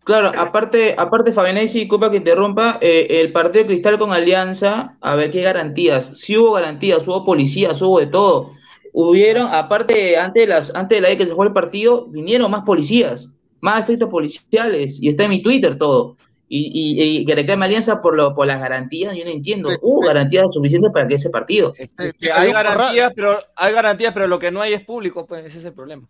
Claro, 0.05 0.33
aparte, 0.37 0.95
aparte 0.99 1.33
Fabianesi, 1.33 1.79
disculpa 1.81 2.11
que 2.11 2.19
interrumpa, 2.19 2.77
eh, 2.83 3.07
el 3.09 3.33
partido 3.33 3.65
Cristal 3.69 3.99
con 3.99 4.13
Alianza, 4.13 4.99
a 5.01 5.15
ver 5.15 5.31
qué 5.31 5.41
garantías. 5.41 6.13
Sí 6.19 6.37
hubo 6.37 6.53
garantías, 6.53 7.09
hubo 7.09 7.25
policías, 7.25 7.81
hubo 7.81 8.01
de 8.01 8.09
todo. 8.09 8.51
Hubieron, 8.93 9.49
aparte, 9.51 10.19
antes 10.19 10.43
de 10.43 10.47
las, 10.47 10.75
antes 10.75 10.99
de 10.99 11.01
la 11.01 11.09
vez 11.09 11.17
que 11.17 11.27
se 11.27 11.35
fue 11.35 11.47
el 11.47 11.55
partido, 11.55 12.05
vinieron 12.09 12.51
más 12.51 12.65
policías, 12.65 13.33
más 13.63 13.83
efectos 13.83 14.11
policiales, 14.11 14.99
y 15.01 15.09
está 15.09 15.25
en 15.25 15.31
mi 15.31 15.43
Twitter 15.43 15.79
todo. 15.79 16.19
Y, 16.57 16.71
y, 16.73 17.19
y 17.19 17.25
que 17.25 17.35
reclame 17.35 17.65
Alianza 17.65 18.01
por, 18.01 18.15
lo, 18.15 18.33
por 18.33 18.47
las 18.47 18.61
garantías, 18.61 19.17
yo 19.17 19.25
no 19.25 19.31
entiendo. 19.31 19.71
Hubo 19.83 20.07
garantías 20.07 20.45
suficientes 20.53 20.93
para 20.93 21.09
que 21.09 21.17
ese 21.17 21.31
partido. 21.31 21.73
Que 21.73 22.31
hay 22.33 22.53
garantías, 22.53 23.13
pero 23.15 23.41
hay 23.57 23.75
garantías, 23.75 24.15
pero 24.15 24.29
lo 24.29 24.39
que 24.39 24.53
no 24.53 24.61
hay 24.61 24.73
es 24.73 24.85
público, 24.85 25.27
pues 25.27 25.45
ese 25.47 25.59
es 25.59 25.65
el 25.65 25.73
problema. 25.73 26.07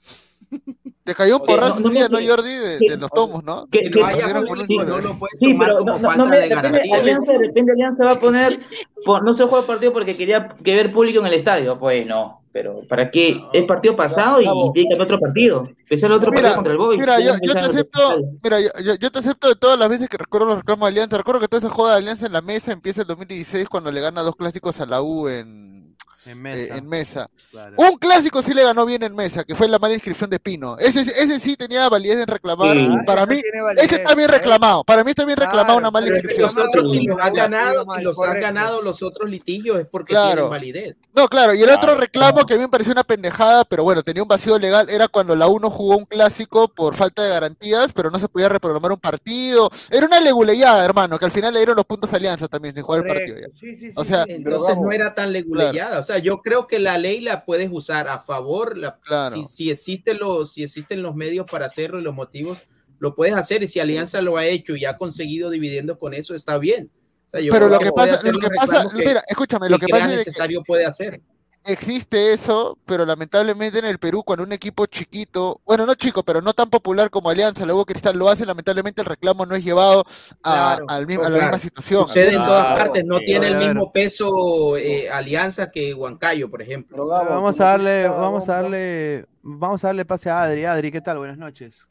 Te 1.04 1.14
cayó 1.14 1.38
un 1.38 1.44
porrazo 1.46 1.80
no- 1.80 1.88
no 1.88 1.90
día, 1.90 2.08
¿no, 2.08 2.18
Jordi? 2.26 2.54
De, 2.54 2.78
de 2.78 2.96
los 2.96 3.10
tomos, 3.10 3.44
¿no? 3.44 3.66
que- 3.70 3.80
Que 3.82 3.90
que- 3.90 4.00
lo 4.00 4.08
pusieron 4.08 4.46
con 4.46 4.60
un 4.60 4.66
sí, 4.66 4.76
número. 4.76 4.98
Sí, 5.38 5.54
pero 5.58 5.78
como 5.78 5.92
no, 5.92 5.98
no, 5.98 6.08
falta 6.08 6.24
no 6.24 6.30
me, 6.30 6.36
de 6.38 6.48
garantías. 6.48 6.98
Alianza, 6.98 7.32
de 7.32 7.38
repente 7.38 7.72
Alianza 7.72 8.04
va 8.04 8.12
a 8.12 8.18
poner, 8.18 8.60
po- 9.04 9.20
no 9.20 9.34
se 9.34 9.44
juega 9.44 9.60
el 9.60 9.66
partido 9.66 9.92
porque 9.92 10.16
quería 10.16 10.48
que 10.64 10.74
ver 10.74 10.92
público 10.92 11.20
en 11.20 11.26
el 11.26 11.34
estadio. 11.34 11.78
Pues 11.78 12.06
no, 12.06 12.40
pero 12.52 12.80
¿para 12.88 13.10
qué? 13.10 13.38
Es 13.52 13.64
partido 13.64 13.94
pasado 13.96 14.40
y 14.40 14.44
tiene 14.72 14.88
que 14.88 14.94
haber 14.94 15.02
otro 15.02 15.20
partido. 15.20 15.68
Empezar 15.80 16.10
el 16.10 16.16
otro 16.16 16.30
Mira, 16.30 16.40
partido 16.42 16.54
contra 16.56 16.72
el 16.72 16.78
Boys. 16.78 16.98
mira, 17.00 17.20
yo, 17.20 17.34
yo 17.42 17.52
te 17.52 17.58
acepto, 17.58 18.00
mira, 18.42 18.60
yo, 18.60 18.68
yo- 18.82 18.94
yo 18.94 19.10
te 19.12 19.18
acepto 19.18 19.48
de 19.48 19.56
todas 19.56 19.78
las 19.78 19.88
veces 19.90 20.08
que 20.08 20.16
recuerdo 20.16 20.46
los 20.46 20.56
reclamos 20.60 20.86
de 20.86 20.92
Alianza. 20.92 21.18
Recuerdo 21.18 21.40
que 21.42 21.48
toda 21.48 21.58
esa 21.60 21.68
joda 21.68 21.92
de 21.92 21.98
Alianza 21.98 22.24
en 22.24 22.32
la 22.32 22.40
mesa 22.40 22.72
empieza 22.72 23.02
el 23.02 23.08
2016 23.08 23.68
cuando 23.68 23.92
le 23.92 24.00
gana 24.00 24.22
dos 24.22 24.36
clásicos 24.36 24.80
a 24.80 24.86
la 24.86 25.02
U 25.02 25.28
en, 25.28 25.93
En 26.26 26.32
eh, 26.32 26.34
mesa. 26.36 26.76
en 26.76 26.88
mesa. 26.88 27.30
Claro. 27.50 27.74
Un 27.76 27.96
clásico 27.98 28.42
sí 28.42 28.54
le 28.54 28.62
ganó 28.64 28.86
bien 28.86 29.02
en 29.02 29.14
mesa, 29.14 29.44
que 29.44 29.54
fue 29.54 29.68
la 29.68 29.78
mala 29.78 29.94
inscripción 29.94 30.30
de 30.30 30.40
Pino. 30.40 30.76
Ese, 30.78 31.00
ese 31.02 31.38
sí 31.40 31.56
tenía 31.56 31.88
validez 31.88 32.18
en 32.18 32.26
reclamar. 32.26 32.76
Sí. 32.76 32.88
Para 33.06 33.22
Ese 33.24 33.34
mí, 33.34 33.40
validez, 33.62 33.84
ese 33.84 33.96
está 33.96 34.14
bien 34.14 34.28
reclamado. 34.28 34.84
Para 34.84 35.04
mí 35.04 35.10
está 35.10 35.24
bien 35.24 35.36
reclamado 35.38 35.78
una 35.78 35.90
mala 35.90 36.08
inscripción. 36.08 36.42
los 36.54 36.56
otros, 36.56 36.90
si 36.90 37.04
los 37.04 37.18
han 37.20 37.34
ganado, 37.34 37.84
si 37.94 38.02
los 38.02 38.18
han 38.20 38.40
ganado 38.40 38.82
los 38.82 39.02
otros 39.02 39.28
litigios 39.28 39.80
es 39.80 39.86
porque 39.86 40.12
Claro. 40.14 40.32
tienen 40.32 40.50
validez. 40.50 40.96
No, 41.14 41.28
claro, 41.28 41.54
y 41.54 41.62
el 41.62 41.70
otro 41.70 41.80
Claro. 41.90 42.00
reclamo 42.00 42.46
que 42.46 42.54
a 42.54 42.56
mí 42.56 42.62
me 42.62 42.68
pareció 42.68 42.92
una 42.92 43.04
pendejada, 43.04 43.64
pero 43.64 43.84
bueno, 43.84 44.02
tenía 44.02 44.22
un 44.22 44.28
vacío 44.28 44.58
legal, 44.58 44.88
era 44.90 45.06
cuando 45.08 45.36
la 45.36 45.46
1 45.46 45.70
jugó 45.70 45.96
un 45.96 46.04
clásico 46.06 46.68
por 46.68 46.96
falta 46.96 47.22
de 47.22 47.28
garantías, 47.30 47.92
pero 47.92 48.10
no 48.10 48.18
se 48.18 48.28
podía 48.28 48.48
reprogramar 48.48 48.92
un 48.92 48.98
partido. 49.00 49.70
Era 49.90 50.06
una 50.06 50.20
leguleyada, 50.20 50.84
hermano, 50.84 51.18
que 51.18 51.24
al 51.26 51.30
final 51.32 51.52
le 51.52 51.60
dieron 51.60 51.76
los 51.76 51.84
puntos 51.84 52.12
a 52.12 52.16
Alianza 52.16 52.48
también 52.48 52.74
sin 52.74 52.82
jugar 52.82 53.02
el 53.02 53.08
partido. 53.08 53.36
ya. 53.38 53.46
Sí, 53.52 53.76
sí, 53.76 53.88
sí, 53.88 53.92
O 53.94 54.04
sea, 54.04 54.24
sí. 54.24 54.32
Entonces 54.32 54.76
no 54.76 54.90
era 54.90 55.14
tan 55.14 55.32
leguleyada. 55.32 55.98
O 56.00 56.02
sea, 56.02 56.13
yo 56.18 56.40
creo 56.42 56.66
que 56.66 56.78
la 56.78 56.98
ley 56.98 57.20
la 57.20 57.44
puedes 57.44 57.68
usar 57.72 58.08
a 58.08 58.18
favor. 58.18 58.76
La, 58.76 58.98
Claro. 59.00 59.36
si, 59.36 59.46
si 59.46 59.70
existen 59.70 60.18
los, 60.18 60.52
si 60.52 60.62
existen 60.62 61.02
los 61.02 61.14
medios 61.14 61.46
para 61.50 61.66
hacerlo 61.66 61.98
y 61.98 62.02
los 62.02 62.14
motivos, 62.14 62.58
lo 62.98 63.14
puedes 63.14 63.34
hacer. 63.34 63.62
Y 63.62 63.68
si 63.68 63.80
Alianza 63.80 64.20
lo 64.22 64.36
ha 64.36 64.46
hecho 64.46 64.76
y 64.76 64.84
ha 64.84 64.96
conseguido 64.96 65.50
dividiendo 65.50 65.98
con 65.98 66.14
eso, 66.14 66.34
está 66.34 66.58
bien. 66.58 66.90
O 67.26 67.30
sea, 67.30 67.40
yo 67.40 67.52
Pero 67.52 67.68
lo 67.68 67.78
que 67.78 67.90
puede 67.90 68.12
pasa, 68.12 68.30
lo 68.30 68.38
que 68.38 68.48
pasa, 68.48 68.84
que- 68.96 69.04
mira, 69.04 69.22
escúchame, 69.26 69.68
lo 69.68 69.78
que 69.78 69.86
crea 69.86 70.00
pasa 70.00 70.04
es 70.06 70.18
de 70.18 70.24
que 70.24 70.30
necesario 70.30 70.62
puede 70.62 70.84
hacer. 70.86 71.20
Existe 71.64 72.32
eso, 72.32 72.78
pero 72.84 73.04
lamentablemente 73.06 73.78
en 73.78 73.86
el 73.86 73.98
Perú, 73.98 74.22
cuando 74.22 74.44
un 74.44 74.52
equipo 74.52 74.86
chiquito, 74.86 75.60
bueno, 75.64 75.86
no 75.86 75.94
chico, 75.94 76.22
pero 76.22 76.40
no 76.42 76.52
tan 76.52 76.68
popular 76.70 77.10
como 77.10 77.30
Alianza, 77.30 77.64
luego 77.64 77.84
Cristal 77.86 78.18
lo 78.18 78.28
hace, 78.28 78.44
lamentablemente 78.46 79.00
el 79.00 79.06
reclamo 79.06 79.46
no 79.46 79.54
es 79.54 79.64
llevado 79.64 80.04
a, 80.42 80.74
Claro, 80.76 80.86
al 80.88 81.06
mismo- 81.06 81.22
pues 81.22 81.28
a 81.28 81.30
la 81.30 81.38
claro. 81.38 81.52
misma 81.52 81.58
situación. 81.58 82.06
Sucede 82.06 82.34
en 82.34 82.44
todas 82.44 82.78
partes, 82.78 83.04
no 83.04 83.18
tiene 83.20 83.48
el 83.48 83.58
mismo 83.58 83.92
peso 83.92 84.76
eh, 84.76 85.08
Alianza 85.10 85.70
que 85.70 85.94
Huancayo, 85.94 86.50
por 86.50 86.62
ejemplo. 86.62 87.06
Vamos 87.06 87.60
a 87.60 87.64
darle, 87.64 88.08
vamos 88.08 88.48
a 88.48 88.54
darle, 88.62 89.26
vamos 89.42 89.84
a 89.84 89.88
darle 89.88 90.04
pase 90.04 90.30
a 90.30 90.42
Adri. 90.42 90.64
Adri, 90.64 90.90
¿qué 90.92 91.00
tal? 91.00 91.18
Buenas 91.18 91.38
noches. 91.38 91.86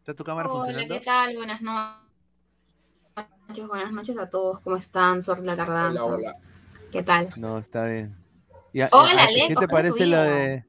¿Está 0.00 0.14
tu 0.14 0.24
cámara 0.24 0.48
Hola, 0.50 0.58
funcionando? 0.64 0.94
¿qué 0.94 1.00
tal? 1.04 1.36
Buenas 1.36 1.62
noches, 1.62 1.98
buenas 3.68 3.92
noches 3.92 4.18
a 4.18 4.28
todos. 4.28 4.60
¿Cómo 4.60 4.76
están? 4.76 5.22
Sor 5.22 5.40
la 5.44 5.56
tardanza. 5.56 6.04
Hola, 6.04 6.14
hola. 6.16 6.36
¿Qué 6.90 7.02
tal? 7.02 7.30
No, 7.36 7.58
está 7.58 7.84
bien. 7.86 8.16
Y 8.72 8.80
a- 8.80 8.88
Hola, 8.92 9.24
a- 9.24 9.28
¿Qué 9.28 9.48
te 9.48 9.54
¿cómo 9.54 9.66
parece 9.68 10.04
vida? 10.04 10.24
de 10.24 10.64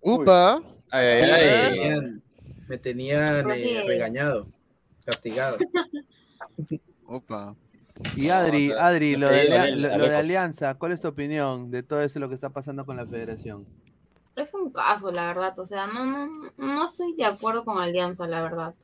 Upa. 0.00 0.62
Ay, 0.90 1.06
ay, 1.06 1.20
Me 1.22 1.32
ay. 1.32 1.70
tenían, 1.70 2.22
me 2.68 2.78
tenían, 2.78 3.42
¿Por 3.42 3.52
eh, 3.52 3.84
regañado, 3.86 4.46
castigado. 5.04 5.58
Opa. 7.06 7.54
Y 8.14 8.28
Adri, 8.28 8.72
Adri, 8.72 9.16
lo 9.16 9.28
de, 9.28 9.48
lo- 9.76 9.96
lo 9.96 10.08
de. 10.08 10.16
Alianza, 10.16 10.74
¿cuál 10.74 10.92
es 10.92 11.00
tu 11.00 11.08
opinión 11.08 11.70
de 11.70 11.82
todo 11.82 12.02
eso 12.02 12.18
lo 12.18 12.28
que 12.28 12.34
está 12.34 12.50
pasando 12.50 12.84
con 12.84 12.96
la 12.96 13.06
federación? 13.06 13.66
Es 14.36 14.52
un 14.52 14.70
caso, 14.70 15.10
la 15.10 15.26
verdad. 15.28 15.58
O 15.58 15.66
sea, 15.66 15.86
no, 15.86 16.04
no, 16.04 16.52
no 16.58 16.84
estoy 16.84 17.14
de 17.14 17.24
acuerdo 17.24 17.64
con 17.64 17.78
Alianza, 17.78 18.26
la 18.26 18.42
verdad. 18.42 18.74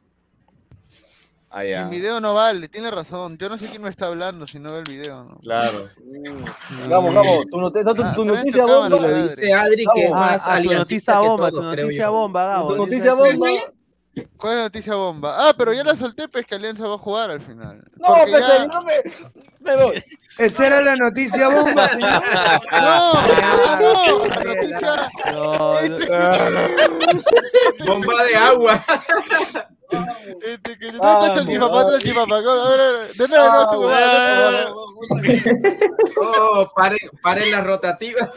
Ah, 1.54 1.64
ya. 1.64 1.80
Sin 1.82 1.90
video 1.90 2.18
no 2.18 2.32
vale, 2.32 2.66
tiene 2.68 2.90
razón. 2.90 3.36
Yo 3.36 3.50
no 3.50 3.58
sé 3.58 3.68
quién 3.68 3.82
me 3.82 3.90
está 3.90 4.06
hablando 4.06 4.46
si 4.46 4.58
no 4.58 4.72
ve 4.72 4.78
el 4.78 4.84
video. 4.84 5.24
¿no? 5.24 5.36
Claro. 5.40 5.88
Vamos, 6.88 7.14
vamos, 7.14 7.44
tu, 7.50 7.58
Ah, 7.58 8.14
noticia 8.24 8.64
bomba. 8.64 8.96
Adri. 8.96 9.22
Dice 9.22 9.52
Adri 9.52 9.84
que 9.94 10.04
es 10.06 10.10
más 10.10 10.46
Ah, 10.48 10.54
ah, 10.56 10.62
tu 10.62 10.72
noticia 10.72 11.12
que 11.12 11.18
bomba, 11.20 11.50
todos, 11.50 11.62
tu 11.74 11.76
noticia 11.82 12.08
bomba, 12.08 12.46
Gabo. 12.46 12.68
Tu 12.68 12.76
noticia 12.76 13.12
este- 13.12 13.36
bomba. 13.36 13.48
¿Cuál 14.36 14.52
es 14.52 14.56
la 14.58 14.62
noticia 14.64 14.94
bomba? 14.94 15.34
Ah, 15.48 15.54
pero 15.56 15.72
ya 15.72 15.84
la 15.84 15.96
solté, 15.96 16.28
pues 16.28 16.44
que 16.46 16.54
Alianza 16.54 16.86
va 16.86 16.94
a 16.94 16.98
jugar 16.98 17.30
al 17.30 17.40
final. 17.40 17.82
No, 17.96 18.06
Porque 18.06 18.30
pues, 18.30 18.46
ya- 18.46 18.66
no 18.66 18.82
me, 18.82 18.94
me 19.60 19.76
voy. 19.84 20.04
Esa 20.38 20.66
era 20.66 20.80
la 20.82 20.96
noticia 20.96 21.48
bomba, 21.48 21.88
señor. 21.88 22.22
No, 22.72 23.12
no, 23.12 24.26
la 24.26 24.44
noticia. 24.44 25.10
No, 25.32 25.78
Este, 25.78 26.08
Bomba 27.86 28.24
de 28.24 28.36
agua. 28.36 28.84
este, 30.42 30.78
que 30.78 30.92
¿Dónde 30.92 31.26
está 31.26 31.40
el 31.40 31.46
chipapá? 31.48 31.82
¿Dónde 31.82 31.96
está 31.96 31.96
el 31.96 32.02
chipapá? 32.02 32.36
A 32.36 32.40
ver, 32.40 32.80
a 32.80 32.92
ver, 32.92 33.12
¿De 33.14 33.26
dónde 33.26 33.36
no 33.38 33.70
tu 33.70 33.80
huevada? 33.80 34.70
¿Dónde 34.70 35.90
Oh, 36.24 36.70
paren, 36.76 36.98
paren 37.22 37.50
la 37.50 37.60
rotativa. 37.62 38.30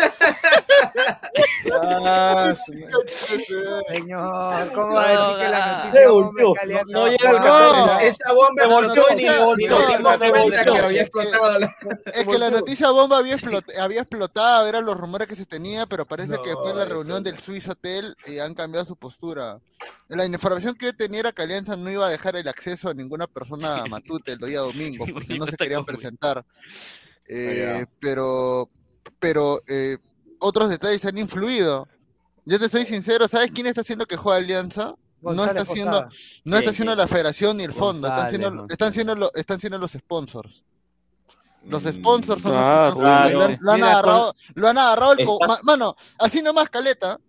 Ah, 2.05 2.53
Señor, 3.87 4.71
¿cómo 4.73 4.93
va 4.95 5.03
a 5.03 5.09
decir 5.09 5.35
que 5.39 5.49
la 5.49 5.77
noticia 5.77 6.09
bomba 6.09 6.41
No 6.87 7.03
café. 7.93 8.07
Esa 8.07 8.33
bomba 8.33 8.65
volteó, 8.67 9.05
y 9.17 9.25
No, 9.25 9.55
no, 9.99 10.17
no, 10.17 10.17
no, 10.17 10.89
explotado. 10.89 11.59
Es 12.05 12.25
que 12.25 12.37
la 12.37 12.49
noticia 12.49 12.91
bomba 12.91 13.17
había, 13.17 13.35
explot- 13.37 13.77
había 13.79 14.01
explotado, 14.01 14.67
eran 14.67 14.85
los 14.85 14.97
rumores 14.97 15.27
que 15.27 15.35
se 15.35 15.45
tenía, 15.45 15.85
pero 15.85 16.05
parece 16.05 16.37
que 16.41 16.49
después 16.49 16.73
de 16.73 16.79
la 16.79 16.85
No, 16.85 16.91
reunión 16.91 17.23
del 17.23 17.39
Swiss 17.39 17.67
Hotel 17.67 18.15
eh, 18.25 18.41
han 18.41 18.53
cambiado 18.53 18.85
su 18.85 18.95
postura. 18.95 19.59
La 20.07 20.25
información 20.25 20.75
que 20.75 20.85
yo 20.87 20.95
tenía 20.95 21.21
era 21.21 21.31
que 21.31 21.41
Alianza 21.41 21.75
no 21.75 21.89
iba 21.91 22.05
a 22.05 22.09
dejar 22.09 22.35
el 22.35 22.47
acceso 22.47 22.89
a 22.89 22.93
ninguna 22.93 23.27
persona 23.27 23.83
a 23.83 23.87
Matute 23.89 24.33
el 24.33 24.39
día 24.39 24.59
domingo, 24.59 25.05
porque 25.13 25.35
no 25.37 25.45
se 25.47 25.57
querían 25.57 25.85
presentar. 25.85 26.45
Eh, 27.27 27.85
pero 27.99 28.69
pero 29.19 29.61
eh, 29.67 29.97
otros 30.39 30.69
detalles 30.69 31.05
han 31.05 31.17
influido. 31.17 31.87
Yo 32.45 32.59
te 32.59 32.69
soy 32.69 32.85
sincero, 32.85 33.27
¿sabes 33.27 33.51
quién 33.51 33.65
está 33.67 33.81
haciendo 33.81 34.05
que 34.05 34.17
juegue 34.17 34.43
Alianza? 34.43 34.93
No 35.21 35.43
está 35.45 35.61
haciendo, 35.63 35.91
Posada. 36.03 36.09
no 36.43 36.57
está 36.57 36.61
¿Quién, 36.65 36.69
haciendo 36.69 36.95
la 36.95 37.07
federación 37.07 37.57
ni 37.57 37.63
el 37.63 37.73
fondo, 37.73 38.07
están 38.07 38.29
siendo, 38.29 38.65
están 38.69 38.93
siendo, 38.93 39.15
lo- 39.15 39.33
están 39.33 39.59
siendo 39.59 39.77
los 39.79 39.91
sponsors. 39.93 40.63
Los 41.67 41.83
Mm, 41.83 41.89
sponsors 41.93 42.41
son 42.43 42.53
Ah, 42.53 42.57
los 42.57 42.93
que 42.93 42.99
están- 42.99 43.01
claro. 43.01 43.39
lo, 43.39 43.43
han- 43.45 43.57
lo 43.59 43.71
han 43.71 43.77
Mira, 43.79 43.91
agarrado, 43.91 44.35
lo 44.53 44.67
han 44.67 44.77
agarrado 44.77 45.11
el 45.13 45.25
co- 45.25 45.39
mano, 45.63 45.95
así 46.19 46.43
nomás 46.43 46.69
caleta. 46.69 47.19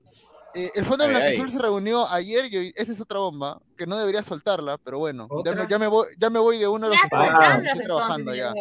Eh, 0.56 0.70
el 0.74 0.84
Fondo 0.86 1.04
ay. 1.04 1.50
se 1.50 1.58
reunió 1.58 2.08
ayer 2.08 2.46
y 2.50 2.56
hoy, 2.56 2.72
esa 2.76 2.92
es 2.92 3.00
otra 3.00 3.18
bomba, 3.18 3.60
que 3.76 3.86
no 3.86 3.98
debería 3.98 4.22
soltarla, 4.22 4.78
pero 4.78 4.98
bueno, 4.98 5.28
ya 5.44 5.52
me, 5.52 5.62
¿Otra? 5.62 5.68
ya 5.68 5.78
me 5.78 5.86
voy, 5.86 6.06
ya 6.18 6.30
me 6.30 6.38
voy 6.38 6.58
de 6.58 6.66
uno 6.66 6.88
de 6.88 6.94
los 6.94 6.98
Ah, 7.12 7.60
estoy 7.62 7.84
trabajando 7.84 8.34
ya. 8.34 8.54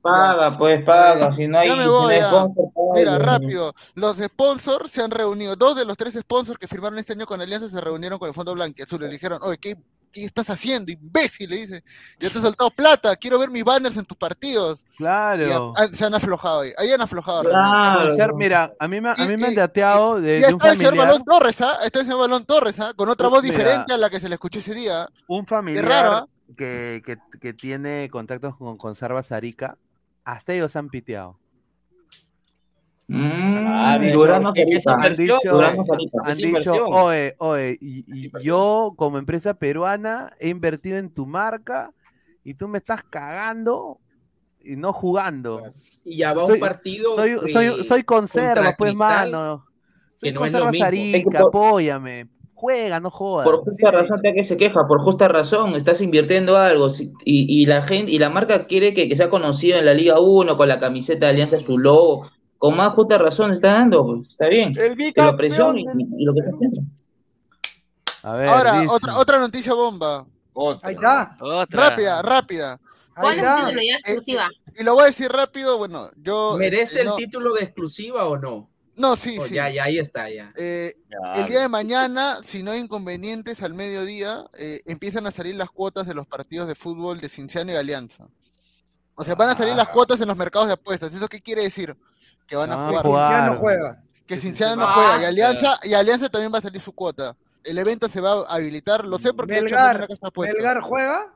Paga, 0.00 0.56
pues 0.56 0.82
paga. 0.84 1.36
Si 1.36 1.46
no 1.46 1.58
hay, 1.58 1.68
Ya 1.68 1.76
me 1.76 1.82
si 1.82 1.88
no 1.88 2.00
voy, 2.00 2.14
hay 2.14 2.22
sponsor, 2.22 2.72
paga. 2.72 2.90
Mira, 2.94 3.18
rápido. 3.18 3.74
Los 3.94 4.16
sponsors 4.16 4.90
se 4.90 5.02
han 5.02 5.10
reunido. 5.10 5.54
Dos 5.56 5.76
de 5.76 5.84
los 5.84 5.96
tres 5.96 6.14
sponsors 6.14 6.58
que 6.58 6.66
firmaron 6.66 6.98
este 6.98 7.12
año 7.12 7.26
con 7.26 7.40
Alianza 7.40 7.68
se 7.68 7.80
reunieron 7.80 8.18
con 8.18 8.28
el 8.28 8.34
Fondo 8.34 8.54
Blanquiazul. 8.54 9.02
Le 9.02 9.08
dijeron, 9.08 9.38
oye, 9.42 9.58
¿qué, 9.58 9.76
qué 10.14 10.24
estás 10.24 10.48
haciendo, 10.48 10.92
imbécil? 10.92 11.50
Le 11.50 11.56
dice, 11.56 11.84
yo 12.20 12.30
te 12.32 12.38
he 12.38 12.40
soltado 12.42 12.70
plata, 12.70 13.14
quiero 13.16 13.38
ver 13.38 13.50
mis 13.50 13.64
banners 13.64 13.96
en 13.96 14.04
tus 14.04 14.16
partidos. 14.16 14.84
Y 14.94 14.96
Claro. 14.98 15.72
se 15.92 16.04
han 16.04 16.14
aflojado 16.14 16.60
ahí. 16.60 16.72
Ahí 16.78 16.90
han 16.92 17.00
aflojado. 17.00 17.42
Claro. 17.42 18.14
Ser- 18.14 18.32
mira, 18.34 18.72
a 18.78 18.88
mí 18.88 19.00
me, 19.00 19.10
a 19.10 19.14
Y- 19.18 19.26
mí 19.26 19.36
me 19.36 19.48
han 19.48 19.54
dateado 19.54 20.20
de, 20.20 20.40
Ya 20.40 20.46
de 20.48 20.54
un 20.54 20.60
está 20.60 20.72
el 20.72 20.78
señor 20.78 20.96
Balón 20.96 21.24
Torres, 21.24 21.60
¿ah? 21.60 21.78
Está 21.84 21.98
el 22.00 22.06
señor 22.06 22.20
Balón 22.20 22.44
Torres, 22.46 22.80
¿ah? 22.80 22.92
Con 22.96 23.08
otra 23.08 23.28
voz 23.28 23.42
Mira. 23.42 23.54
diferente 23.56 23.92
a 23.92 23.98
la 23.98 24.08
que 24.08 24.20
se 24.20 24.28
le 24.28 24.36
escuchó 24.36 24.60
ese 24.60 24.72
día. 24.74 25.08
un 25.26 25.46
familiar 25.46 25.84
raro, 25.84 26.12
¿ah? 26.12 26.26
que, 26.56 27.02
que, 27.04 27.18
que 27.40 27.52
tiene 27.52 28.08
contactos 28.10 28.56
con 28.56 28.76
Conserva 28.76 29.22
Zarica, 29.22 29.76
hasta 30.24 30.52
ellos 30.54 30.74
han 30.76 30.88
piteado. 30.88 31.38
Ah, 33.12 33.98
Durano 34.12 34.52
Sarita. 34.54 34.96
Han 34.98 35.14
dicho, 35.14 35.38
Durano 35.44 35.84
Sarita. 35.86 36.18
han 36.24 36.30
Es 36.30 36.36
dicho, 36.38 36.48
inversión. 36.48 36.78
oye, 36.90 37.34
oye, 37.38 37.78
y, 37.80 38.04
y 38.26 38.30
yo 38.42 38.94
como 38.96 39.18
empresa 39.18 39.54
peruana 39.54 40.32
he 40.40 40.48
invertido 40.48 40.96
en 40.98 41.10
tu 41.12 41.26
marca 41.26 41.92
y 42.42 42.54
tú 42.54 42.66
me 42.68 42.78
estás 42.78 43.02
cagando 43.02 43.98
y 44.60 44.76
no 44.76 44.92
jugando. 44.92 45.62
Y 46.04 46.18
ya 46.18 46.32
va 46.32 46.46
Soy- 46.46 46.54
un 46.54 46.60
partido. 46.60 47.14
Soy, 47.14 47.38
que- 47.38 47.48
soy, 47.52 47.84
soy 47.84 48.02
conserva, 48.04 48.74
pues, 48.76 48.92
Cristal, 48.92 49.30
mano. 49.32 49.66
Soy 50.14 50.28
que 50.30 50.32
no 50.34 50.44
es 50.46 50.52
lo 50.52 50.60
conserva 50.60 50.70
mismo. 50.70 50.84
Zarica, 50.86 51.18
Es 51.18 51.24
que 51.24 51.30
por- 51.30 51.48
apóyame. 51.48 52.28
Juega, 52.54 53.00
no 53.00 53.10
jodas. 53.10 53.44
Por 53.44 53.58
justa 53.64 53.90
razón 53.90 54.22
te 54.22 54.32
que 54.32 54.44
se 54.44 54.56
queja, 54.56 54.86
por 54.86 55.02
justa 55.02 55.28
razón, 55.28 55.74
estás 55.74 56.00
invirtiendo 56.00 56.56
algo 56.56 56.88
y, 57.24 57.62
y 57.62 57.66
la 57.66 57.82
gente 57.82 58.10
y 58.12 58.18
la 58.18 58.30
marca 58.30 58.64
quiere 58.66 58.94
que, 58.94 59.06
que 59.08 59.16
sea 59.16 59.28
conocido 59.28 59.78
en 59.78 59.84
la 59.84 59.92
Liga 59.92 60.18
1 60.20 60.56
con 60.56 60.68
la 60.68 60.80
camiseta 60.80 61.26
de 61.26 61.32
Alianza 61.32 61.58
su 61.58 61.76
logo, 61.76 62.30
con 62.58 62.76
más 62.76 62.92
justa 62.94 63.18
razón 63.18 63.52
está 63.52 63.72
dando, 63.74 64.04
pues, 64.06 64.28
está 64.30 64.48
bien. 64.48 64.68
El 64.78 64.94
presione 65.36 65.82
bicampeón. 65.82 66.00
y, 66.00 66.22
y 66.22 66.24
lo 66.24 66.32
que 66.34 66.40
está 66.40 66.52
haciendo. 66.54 66.80
A 68.22 68.36
ver, 68.36 68.48
Ahora, 68.48 68.80
dice. 68.80 68.92
otra, 68.92 69.18
otra 69.18 69.38
noticia 69.38 69.74
bomba. 69.74 70.26
Otra. 70.54 70.88
Ahí 70.88 70.94
está. 70.94 71.36
Otra. 71.40 71.90
Rápida, 71.90 72.22
rápida. 72.22 72.80
¿Cuál 73.14 73.38
es 73.38 73.44
el 73.44 73.54
título 73.66 73.80
ya 73.82 73.96
exclusiva? 73.96 74.48
Y 74.76 74.82
lo 74.82 74.94
voy 74.94 75.02
a 75.02 75.06
decir 75.06 75.28
rápido, 75.30 75.78
bueno, 75.78 76.10
yo... 76.16 76.56
¿Merece 76.58 77.00
este, 77.02 77.08
el 77.08 77.14
título 77.16 77.52
de 77.54 77.62
exclusiva 77.64 78.26
o 78.26 78.38
no? 78.38 78.70
No, 78.96 79.16
sí, 79.16 79.36
Oh, 79.40 79.46
sí. 79.46 79.54
Ya, 79.54 79.68
ya, 79.70 79.84
ahí 79.84 79.98
está, 79.98 80.30
ya. 80.30 80.52
Eh, 80.56 80.94
Ya, 81.10 81.40
el 81.42 81.48
día 81.48 81.60
de 81.60 81.68
mañana, 81.68 82.38
si 82.42 82.62
no 82.62 82.70
hay 82.70 82.80
inconvenientes, 82.80 83.62
al 83.62 83.74
mediodía, 83.74 84.46
eh, 84.58 84.80
empiezan 84.86 85.26
a 85.26 85.30
salir 85.32 85.54
las 85.56 85.70
cuotas 85.70 86.06
de 86.06 86.14
los 86.14 86.26
partidos 86.26 86.66
de 86.66 86.74
fútbol 86.74 87.20
de 87.20 87.28
Cinciano 87.28 87.72
y 87.72 87.76
Alianza. 87.76 88.26
O 89.16 89.22
sea, 89.22 89.34
van 89.36 89.50
a 89.50 89.56
salir 89.56 89.74
las 89.76 89.88
cuotas 89.88 90.20
en 90.20 90.28
los 90.28 90.36
mercados 90.36 90.68
de 90.68 90.74
apuestas. 90.74 91.14
¿Eso 91.14 91.28
qué 91.28 91.40
quiere 91.40 91.62
decir? 91.62 91.96
Que 92.46 92.56
van 92.56 92.70
a 92.70 92.74
Ah, 92.88 93.00
jugar. 93.02 93.32
Cinciano 93.32 93.56
juega. 93.58 94.02
Que 94.26 94.36
Cinciano 94.38 94.76
no 94.76 94.92
juega. 94.92 95.22
Y 95.22 95.24
Alianza, 95.24 95.78
y 95.84 95.94
Alianza 95.94 96.28
también 96.28 96.52
va 96.52 96.58
a 96.58 96.62
salir 96.62 96.80
su 96.80 96.92
cuota. 96.92 97.36
El 97.62 97.78
evento 97.78 98.08
se 98.08 98.20
va 98.20 98.32
a 98.48 98.54
habilitar, 98.56 99.04
lo 99.06 99.18
sé 99.18 99.32
porque 99.32 99.58
he 99.58 99.62
Melgar, 99.62 99.96
una 99.96 100.06
casa. 100.08 100.30
Melgar 100.36 100.80
juega. 100.82 101.32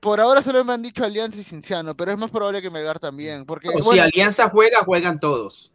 Por 0.00 0.20
ahora 0.20 0.42
solo 0.42 0.62
me 0.64 0.74
han 0.74 0.82
dicho 0.82 1.02
Alianza 1.02 1.38
y 1.40 1.44
Cinciano, 1.44 1.94
pero 1.96 2.12
es 2.12 2.18
más 2.18 2.30
probable 2.30 2.60
que 2.60 2.68
Melgar 2.70 2.98
también. 2.98 3.46
Porque, 3.46 3.68
O 3.70 3.80
si 3.80 3.98
Alianza 3.98 4.50
juega, 4.50 4.80
juegan 4.84 5.18
todos. 5.18 5.70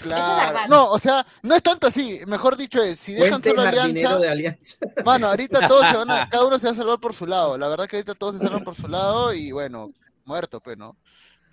Claro. 0.00 0.60
No, 0.68 0.90
o 0.90 0.98
sea, 0.98 1.26
no 1.42 1.54
es 1.54 1.62
tanto 1.62 1.86
así. 1.88 2.20
Mejor 2.26 2.56
dicho 2.56 2.82
es, 2.82 2.98
si 2.98 3.12
dejan 3.14 3.42
solo 3.42 3.62
Alianza, 3.62 4.18
de 4.18 4.28
Alianza. 4.28 4.76
mano, 5.04 5.28
ahorita 5.28 5.66
todos 5.66 5.86
se 5.86 5.96
van 5.96 6.10
a, 6.10 6.28
cada 6.30 6.46
uno 6.46 6.58
se 6.58 6.66
va 6.66 6.72
a 6.72 6.76
salvar 6.76 6.98
por 7.00 7.14
su 7.14 7.26
lado. 7.26 7.58
La 7.58 7.68
verdad 7.68 7.86
que 7.86 7.96
ahorita 7.96 8.14
todos 8.14 8.36
se 8.36 8.42
salvan 8.44 8.62
por 8.64 8.74
su 8.76 8.88
lado 8.88 9.32
y 9.32 9.50
bueno, 9.52 9.90
muerto, 10.24 10.60
pues, 10.60 10.76
¿no? 10.76 10.96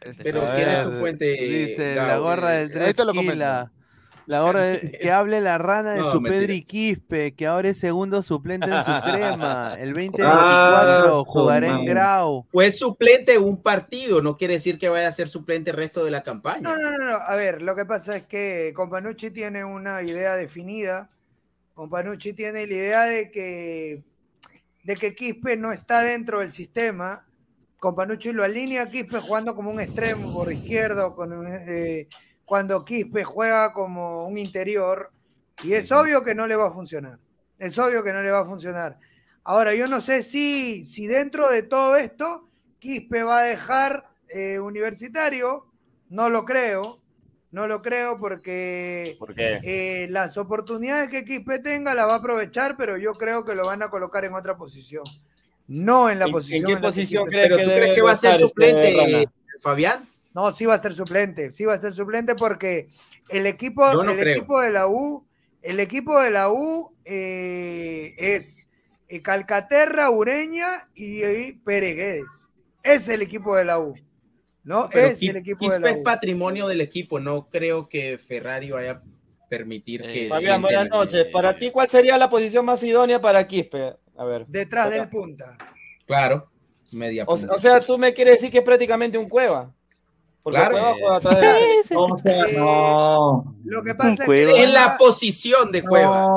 Este, 0.05 0.23
Pero 0.23 0.45
¿quién 0.55 0.69
es 0.69 0.83
tu 0.83 0.89
ver, 0.91 0.99
fuente? 0.99 1.25
Dice 1.31 1.95
la 1.95 2.17
gorra 2.17 2.49
del 2.51 2.71
Eh, 2.71 2.79
ahorita 2.79 3.05
lo 3.05 3.11
Kila. 3.13 3.71
La 4.27 4.41
gorra 4.41 4.61
de- 4.61 4.97
que 5.01 5.11
hable 5.11 5.39
la 5.41 5.57
rana 5.59 5.93
de 5.93 5.99
No, 5.99 6.11
su 6.11 6.23
Pedri 6.23 6.39
mentiras. 6.47 6.67
Quispe, 6.67 7.33
que 7.35 7.45
ahora 7.45 7.69
es 7.69 7.77
segundo 7.79 8.23
suplente 8.23 8.65
en 8.71 8.83
su 8.83 8.91
crema. 9.03 9.75
El 9.77 9.89
2024 9.93 11.19
Ah, 11.21 11.23
jugará 11.25 11.67
en. 11.69 11.85
Grau. 11.85 12.45
Fue 12.51 12.71
suplente 12.71 13.37
un 13.37 13.61
partido, 13.61 14.21
no 14.23 14.35
quiere 14.35 14.55
decir 14.55 14.77
que 14.79 14.89
vaya 14.89 15.07
a 15.07 15.11
ser 15.11 15.27
suplente 15.27 15.69
el 15.71 15.77
resto 15.77 16.03
de 16.03 16.09
la 16.11 16.23
campaña. 16.23 16.61
No, 16.61 16.75
no, 16.77 16.91
no, 16.97 17.05
no. 17.11 17.17
A 17.17 17.35
ver, 17.35 17.61
lo 17.61 17.75
que 17.75 17.85
pasa 17.85 18.17
es 18.17 18.23
que 18.23 18.73
Companucci 18.75 19.29
tiene 19.31 19.63
una 19.63 20.01
idea 20.01 20.35
definida. 20.35 21.07
Companucci 21.75 22.33
tiene 22.33 22.65
la 22.65 22.73
idea 22.73 23.01
de 23.03 23.29
que, 23.29 24.01
de 24.85 24.95
que 24.95 25.13
Quispe 25.13 25.55
no 25.57 25.71
está 25.71 26.01
dentro 26.01 26.39
del 26.39 26.51
sistema. 26.51 27.25
Companucci 27.79 28.31
lo 28.31 28.43
alinea 28.43 28.83
a 28.83 28.85
Quispe 28.87 29.19
jugando 29.19 29.55
como 29.55 29.69
un 29.69 29.79
extremo 29.79 30.33
por 30.33 30.51
izquierdo, 30.51 31.13
con 31.13 31.47
eh, 31.47 32.07
cuando 32.45 32.83
Quispe 32.83 33.23
juega 33.23 33.73
como 33.73 34.27
un 34.27 34.37
interior. 34.37 35.11
Y 35.63 35.73
es 35.73 35.91
obvio 35.91 36.23
que 36.23 36.35
no 36.35 36.47
le 36.47 36.55
va 36.55 36.67
a 36.67 36.71
funcionar. 36.71 37.19
Es 37.57 37.77
obvio 37.77 38.03
que 38.03 38.13
no 38.13 38.21
le 38.21 38.31
va 38.31 38.39
a 38.39 38.45
funcionar. 38.45 38.99
Ahora, 39.43 39.75
yo 39.75 39.87
no 39.87 40.01
sé 40.01 40.23
si, 40.23 40.83
si 40.85 41.07
dentro 41.07 41.49
de 41.49 41.61
todo 41.61 41.95
esto 41.95 42.49
Quispe 42.79 43.23
va 43.23 43.39
a 43.39 43.43
dejar 43.43 44.09
eh, 44.29 44.59
universitario. 44.59 45.67
No 46.09 46.29
lo 46.29 46.45
creo. 46.45 47.01
No 47.51 47.67
lo 47.67 47.81
creo 47.81 48.19
porque 48.19 49.17
eh, 49.63 50.07
las 50.09 50.37
oportunidades 50.37 51.07
que 51.09 51.23
Quispe 51.23 51.59
tenga 51.59 51.93
las 51.93 52.05
va 52.05 52.15
a 52.15 52.17
aprovechar, 52.17 52.75
pero 52.75 52.97
yo 52.97 53.13
creo 53.13 53.45
que 53.45 53.55
lo 53.55 53.65
van 53.65 53.81
a 53.81 53.89
colocar 53.89 54.25
en 54.25 54.33
otra 54.33 54.57
posición. 54.57 55.05
No 55.67 56.09
en 56.09 56.19
la 56.19 56.25
¿En- 56.25 56.29
en 56.29 56.33
posición. 56.33 56.65
qué 56.65 56.73
la 56.73 56.79
que 56.79 56.85
posición 56.87 57.23
Quispe 57.25 57.31
crees 57.37 57.43
Pero 57.49 57.55
está. 57.55 57.63
tú 57.65 57.69
debe- 57.71 57.81
crees 57.81 57.95
que 57.95 58.01
va 58.01 58.11
a 58.11 58.15
ser 58.15 58.31
este 58.33 58.41
suplente, 58.47 58.93
Rana? 58.97 59.31
Fabián? 59.61 60.09
No, 60.33 60.51
sí 60.51 60.65
va 60.65 60.73
a 60.75 60.79
ser 60.79 60.93
suplente, 60.93 61.53
sí 61.53 61.65
va 61.65 61.73
a 61.73 61.81
ser 61.81 61.93
suplente 61.93 62.35
porque 62.35 62.87
el 63.29 63.45
equipo, 63.47 63.91
no 63.93 64.03
el 64.03 64.17
creo. 64.19 64.35
equipo 64.35 64.59
de 64.61 64.69
la 64.69 64.87
U, 64.87 65.25
el 65.61 65.79
equipo 65.79 66.21
de 66.21 66.29
la 66.29 66.51
U 66.51 66.93
eh, 67.05 68.13
es 68.17 68.67
eh, 69.07 69.21
Calcaterra, 69.21 70.09
Ureña 70.09 70.67
y, 70.93 71.23
y 71.23 71.53
Pérez 71.53 71.95
Guedes. 71.95 72.49
es 72.83 73.07
el 73.09 73.21
equipo 73.21 73.55
de 73.55 73.65
la 73.65 73.79
U. 73.79 73.95
¿No? 74.63 74.89
Pero 74.91 75.07
es 75.07 75.21
el 75.21 75.35
equipo 75.37 75.65
de 75.65 75.69
Quispe 75.75 75.79
la 75.79 75.91
es 75.91 75.97
U. 75.99 76.03
patrimonio 76.03 76.67
del 76.67 76.81
equipo. 76.81 77.19
No 77.19 77.47
creo 77.49 77.87
que 77.87 78.17
Ferrari 78.17 78.71
vaya 78.71 78.91
a 78.93 79.01
permitir 79.47 80.01
que. 80.01 80.27
Fabián, 80.27 80.59
buenas 80.61 80.89
noches. 80.89 81.27
Para 81.31 81.55
ti, 81.57 81.69
¿cuál 81.71 81.87
sería 81.87 82.17
la 82.17 82.29
posición 82.31 82.65
más 82.65 82.81
idónea 82.83 83.21
para 83.21 83.45
Quispe? 83.47 83.95
A 84.17 84.23
ver. 84.25 84.45
Detrás 84.47 84.87
Acá. 84.87 84.95
del 84.95 85.09
punta. 85.09 85.57
Claro, 86.05 86.49
media 86.91 87.23
O, 87.27 87.35
punta. 87.35 87.53
o 87.53 87.59
sea, 87.59 87.81
tú 87.85 87.97
me 87.97 88.13
quieres 88.13 88.35
decir 88.35 88.51
que 88.51 88.59
es 88.59 88.63
prácticamente 88.63 89.17
un 89.17 89.27
cueva. 89.29 89.71
Porque 90.43 90.59
Claro. 90.59 90.73
Cueva 90.73 90.93
juega 90.93 91.15
atrás 91.17 91.41
de 91.41 91.95
la- 91.95 91.99
O 91.99 92.19
sea, 92.19 92.45
no. 92.59 93.55
Lo 93.65 93.81
que 93.81 93.95
pasa 93.95 94.13
es 94.13 94.29
que. 94.29 94.63
En 94.63 94.73
la 94.73 94.95
posición 94.97 95.71
de 95.71 95.81
Cueva. 95.83 96.27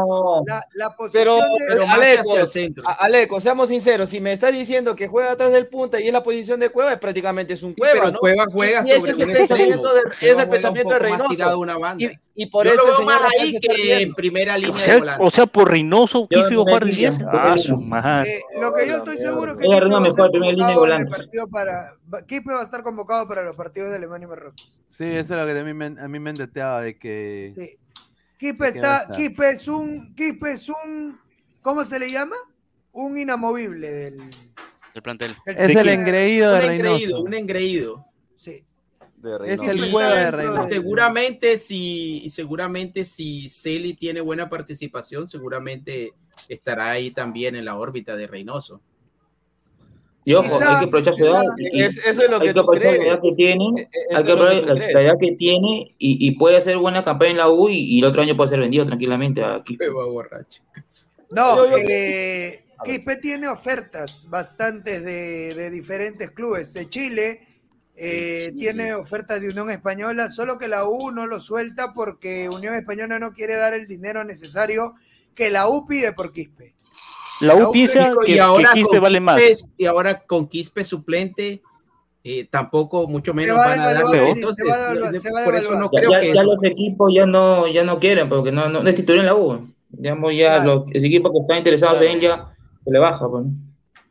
la, 0.47 0.65
la 0.75 0.97
posición 0.97 1.23
Pero, 1.25 1.37
de- 1.37 1.65
pero 1.69 1.83
Aleco, 1.87 2.31
hacia 2.31 2.41
el 2.41 2.49
centro. 2.49 2.85
Aleco, 2.87 3.39
seamos 3.43 3.69
sinceros, 3.69 4.09
si 4.09 4.19
me 4.21 4.33
estás 4.33 4.53
diciendo 4.53 4.97
que 4.97 5.09
juega 5.09 5.33
atrás 5.33 5.53
del 5.53 5.67
punta 5.69 6.01
y 6.01 6.07
es 6.07 6.13
la 6.15 6.23
posición 6.23 6.59
de 6.59 6.71
Cueva, 6.71 6.95
es 6.95 6.99
prácticamente 6.99 7.53
es 7.53 7.63
un 7.63 7.75
Cueva, 7.75 7.93
pero 8.01 8.11
¿no? 8.13 8.19
Cueva 8.19 8.47
juega 8.51 8.81
Y 8.83 8.91
ese 8.93 8.99
sobre 9.01 9.13
es 9.13 9.19
el 9.19 9.29
un 9.29 9.35
pensamiento 9.35 9.75
extremo. 9.75 9.93
de, 9.95 10.03
Cueva 10.03 10.09
es 10.09 10.23
el 10.23 10.35
juega 10.35 10.51
pensamiento 10.51 10.89
un 10.89 10.95
de 10.95 11.01
más 11.01 11.11
Reynoso. 11.11 11.29
tirado 11.35 11.53
a 11.53 11.57
una 11.59 11.79
banda. 11.79 12.05
Y, 12.05 12.19
y 12.41 12.47
por 12.47 12.65
Yo 12.67 12.73
eso 12.73 12.87
lo 12.87 12.93
veo 12.99 13.03
más 13.03 13.21
ahí 13.41 13.59
que 13.61 14.01
en 14.03 14.15
primera 14.15 14.57
línea 14.57 14.73
O 14.73 14.79
de 14.79 14.81
sea, 14.85 14.99
volante. 14.99 15.25
o 15.27 15.31
sea, 15.31 15.47
por 15.47 15.69
Reynoso, 15.71 16.29
a 16.61 16.65
jugar 16.65 16.85
de 16.85 16.91
no 16.91 16.97
10. 16.97 17.19
diría, 17.19 17.31
Ah, 17.33 17.59
su 17.59 17.77
madre. 17.81 18.31
Eh, 18.31 18.41
lo 18.61 18.73
que 18.73 18.87
yo 18.87 18.97
estoy 18.99 19.19
seguro 19.19 19.57
que 19.57 19.67
me 20.01 20.07
fue 20.11 20.15
ser 20.15 20.25
a 20.25 20.31
primera 20.31 20.53
línea 20.53 20.69
de 20.69 20.75
volante. 20.77 21.17
para 21.51 21.97
Quispe 22.27 22.53
va 22.53 22.61
a 22.61 22.65
estar 22.65 22.83
convocado 22.83 23.27
para 23.27 23.43
los 23.43 23.57
partidos 23.57 23.91
de 23.91 23.97
Alemania 23.97 24.27
y 24.27 24.29
Marruecos. 24.29 24.79
Sí, 24.89 25.05
eso 25.05 25.35
es 25.35 25.41
lo 25.41 25.47
que 25.47 25.59
a 25.59 25.65
mí 25.65 25.75
me, 25.75 25.87
a 25.87 26.09
mí 26.09 26.19
me 26.21 26.31
endeteaba 26.31 26.81
de 26.81 26.97
que. 26.97 27.53
Sí. 27.57 27.77
¿De 28.39 28.65
a 28.65 28.69
está? 28.69 29.09
Quispe 29.17 29.51
es 29.51 29.67
un, 29.67 30.15
Quispe 30.15 30.53
es 30.53 30.69
un, 30.69 31.19
¿cómo 31.61 31.85
se 31.85 31.99
le 31.99 32.11
llama? 32.11 32.37
Un 32.93 33.19
inamovible 33.19 33.91
del, 33.91 34.19
El 34.95 35.03
plantel. 35.03 35.35
Es 35.45 35.59
el 35.75 35.89
engreído 35.89 36.53
de 36.53 36.59
un 36.67 36.73
engreído, 36.73 36.97
Reynoso. 36.99 37.23
un 37.23 37.35
engreído. 37.35 38.05
Sí. 38.37 38.65
De 39.23 39.35
Es 39.53 39.59
Reynoso. 39.61 39.71
el 39.71 39.91
juego 39.91 40.15
de 40.15 40.69
Seguramente 40.75 41.59
si, 41.59 42.29
seguramente 42.31 43.05
si 43.05 43.49
Celi 43.49 43.95
tiene 43.95 44.21
buena 44.21 44.49
participación, 44.49 45.27
seguramente 45.27 46.13
estará 46.49 46.91
ahí 46.93 47.11
también 47.11 47.57
en 47.57 47.65
la 47.65 47.77
órbita 47.77 48.17
de 48.17 48.27
Reynoso. 48.27 48.81
Y 50.25 50.35
ojo, 50.35 50.59
Quizá- 50.59 50.75
hay 50.75 50.79
que 50.81 50.85
aprovechar 50.87 51.15
y- 51.59 51.83
Es- 51.83 51.97
eso 51.99 52.23
es 52.23 52.31
lo 52.31 52.39
que 52.39 52.49
que 52.49 52.53
tú 52.55 52.61
la 52.61 53.21
que 53.21 53.33
tiene. 53.35 53.89
Hay 54.15 54.25
que 54.25 54.33
aprovechar 54.33 54.63
la, 54.65 54.75
la 54.93 55.03
edad 55.03 55.15
que 55.19 55.33
tiene 55.33 55.95
y, 55.99 56.27
y 56.27 56.31
puede 56.33 56.59
hacer 56.59 56.77
buena 56.77 57.03
campaña 57.03 57.31
en 57.31 57.37
la 57.39 57.49
U 57.49 57.69
y, 57.71 57.79
y 57.79 57.99
el 58.01 58.05
otro 58.05 58.21
año 58.23 58.37
puede 58.37 58.51
ser 58.51 58.61
vendido 58.61 58.85
tranquilamente 58.85 59.43
aquí. 59.43 59.79
Borracho. 59.91 60.63
No, 61.31 61.65
eh, 61.77 62.65
Quispe 62.85 63.17
tiene 63.17 63.49
ofertas 63.49 64.27
bastantes 64.29 65.03
de, 65.03 65.55
de 65.55 65.71
diferentes 65.71 66.31
clubes. 66.31 66.75
De 66.75 66.89
Chile 66.89 67.41
eh, 68.01 68.53
tiene 68.57 68.95
ofertas 68.95 69.41
de 69.41 69.49
Unión 69.49 69.71
Española, 69.71 70.31
solo 70.31 70.57
que 70.59 70.69
la 70.69 70.85
U 70.89 71.11
no 71.11 71.27
lo 71.27 71.41
suelta 71.41 71.93
porque 71.93 72.49
Unión 72.49 72.75
Española 72.77 73.19
no 73.19 73.33
quiere 73.33 73.57
dar 73.57 73.75
el 73.75 73.87
dinero 73.89 74.23
necesario 74.25 74.95
que 75.35 75.51
la 75.51 75.69
U 75.69 75.85
pide 75.87 76.13
por 76.13 76.33
Quispe. 76.33 76.75
La 77.41 77.55
La 77.55 77.67
U 77.67 77.69
U 77.71 77.73
piensa 77.73 78.09
y 78.09 78.27
que, 78.27 78.33
que 78.35 78.41
ahora 78.41 78.71
Quispe 78.73 78.89
con 78.91 79.01
vale 79.01 79.21
más. 79.21 79.41
Quispe- 79.41 79.71
y 79.77 79.87
ahora 79.87 80.19
con 80.21 80.47
Quispe 80.49 80.85
suplente 80.85 81.61
eh, 82.25 82.47
tampoco 82.51 83.07
mucho 83.07 83.33
Se 83.33 83.41
menos 83.41 83.57
van 83.57 83.81
a 83.81 83.91
a 83.91 85.45
por 85.45 85.55
eso 85.55 85.79
no 85.79 85.89
creo 85.89 86.11
ya- 86.11 86.21
que 86.21 86.35
ya 86.35 86.41
eso- 86.43 86.55
los 86.55 86.65
equipos 86.65 87.13
ya 87.15 87.27
no, 87.27 87.67
ya 87.69 87.85
no 87.85 87.99
quieren 87.99 88.29
porque 88.29 88.53
no, 88.53 88.69
no, 88.69 88.83
no 88.83 88.89
es 88.89 88.95
titular 88.97 89.21
en 89.21 89.27
la 89.27 89.35
U. 89.35 89.69
Digamos, 89.91 90.35
ya 90.37 90.53
Claro. 90.55 90.75
los, 90.85 90.95
los 90.95 91.05
equipos 91.05 91.33
que 91.33 91.39
están 91.39 91.59
interesados 91.59 92.01
en 92.03 92.09
él 92.13 92.21
ya 92.21 92.55
se 92.85 92.91
le 92.91 92.99
baja. 92.99 93.27
Pues. 93.29 93.45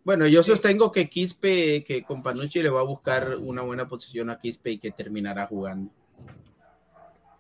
Bueno, 0.08 0.26
yo 0.26 0.42
sostengo 0.42 0.90
que 0.90 1.10
Quispe, 1.10 1.84
que 1.84 2.02
con 2.04 2.24
Panucci 2.24 2.64
le 2.64 2.70
va 2.70 2.80
a 2.80 2.84
buscar 2.86 3.36
una 3.42 3.62
buena 3.62 3.90
posición 3.90 4.30
a 4.30 4.40
Quispe 4.40 4.72
y 4.72 4.78
que 4.78 4.92
terminará 4.92 5.48
jugando. 5.48 5.92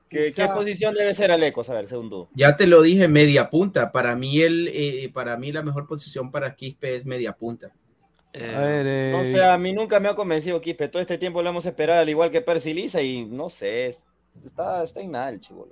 ¿Qué, 0.10 0.34
qué 0.35 0.49
posición 0.53 0.94
debe 0.94 1.14
ser 1.14 1.31
Alecos? 1.31 1.69
A 1.69 1.76
ver, 1.76 1.88
segundo. 1.88 2.27
Ya 2.34 2.57
te 2.57 2.68
lo 2.68 2.81
dije, 2.81 3.07
media 3.07 3.49
punta. 3.49 3.94
Para 3.94 4.18
mí, 4.18 4.41
el, 4.41 4.69
eh, 4.73 5.10
para 5.14 5.38
mí 5.38 5.53
la 5.53 5.64
mejor 5.64 5.88
posición 5.88 6.30
para 6.30 6.56
Quispe 6.56 6.94
es 6.94 7.06
media 7.06 7.31
punta. 7.31 7.72
Eh, 8.34 8.53
A 8.53 8.60
ver, 8.60 8.85
eh, 8.85 9.11
No 9.14 9.23
sé, 9.23 9.41
a 9.41 9.57
mí 9.57 9.72
nunca 9.72 10.02
me 10.02 10.10
ha 10.10 10.15
convencido 10.15 10.60
Quispe. 10.60 10.89
Todo 10.89 11.02
este 11.02 11.18
tiempo 11.18 11.41
lo 11.41 11.52
hemos 11.52 11.65
esperado, 11.65 12.02
al 12.02 12.10
igual 12.10 12.31
que 12.31 12.41
Percy 12.41 12.73
Lisa, 12.73 13.02
y 13.02 13.23
no 13.23 13.49
sé, 13.49 13.88
es- 13.88 14.03
está, 14.45 14.84
está 14.84 14.99
en 14.99 15.11
nada 15.11 15.30
el 15.30 15.39
chivolo. 15.39 15.72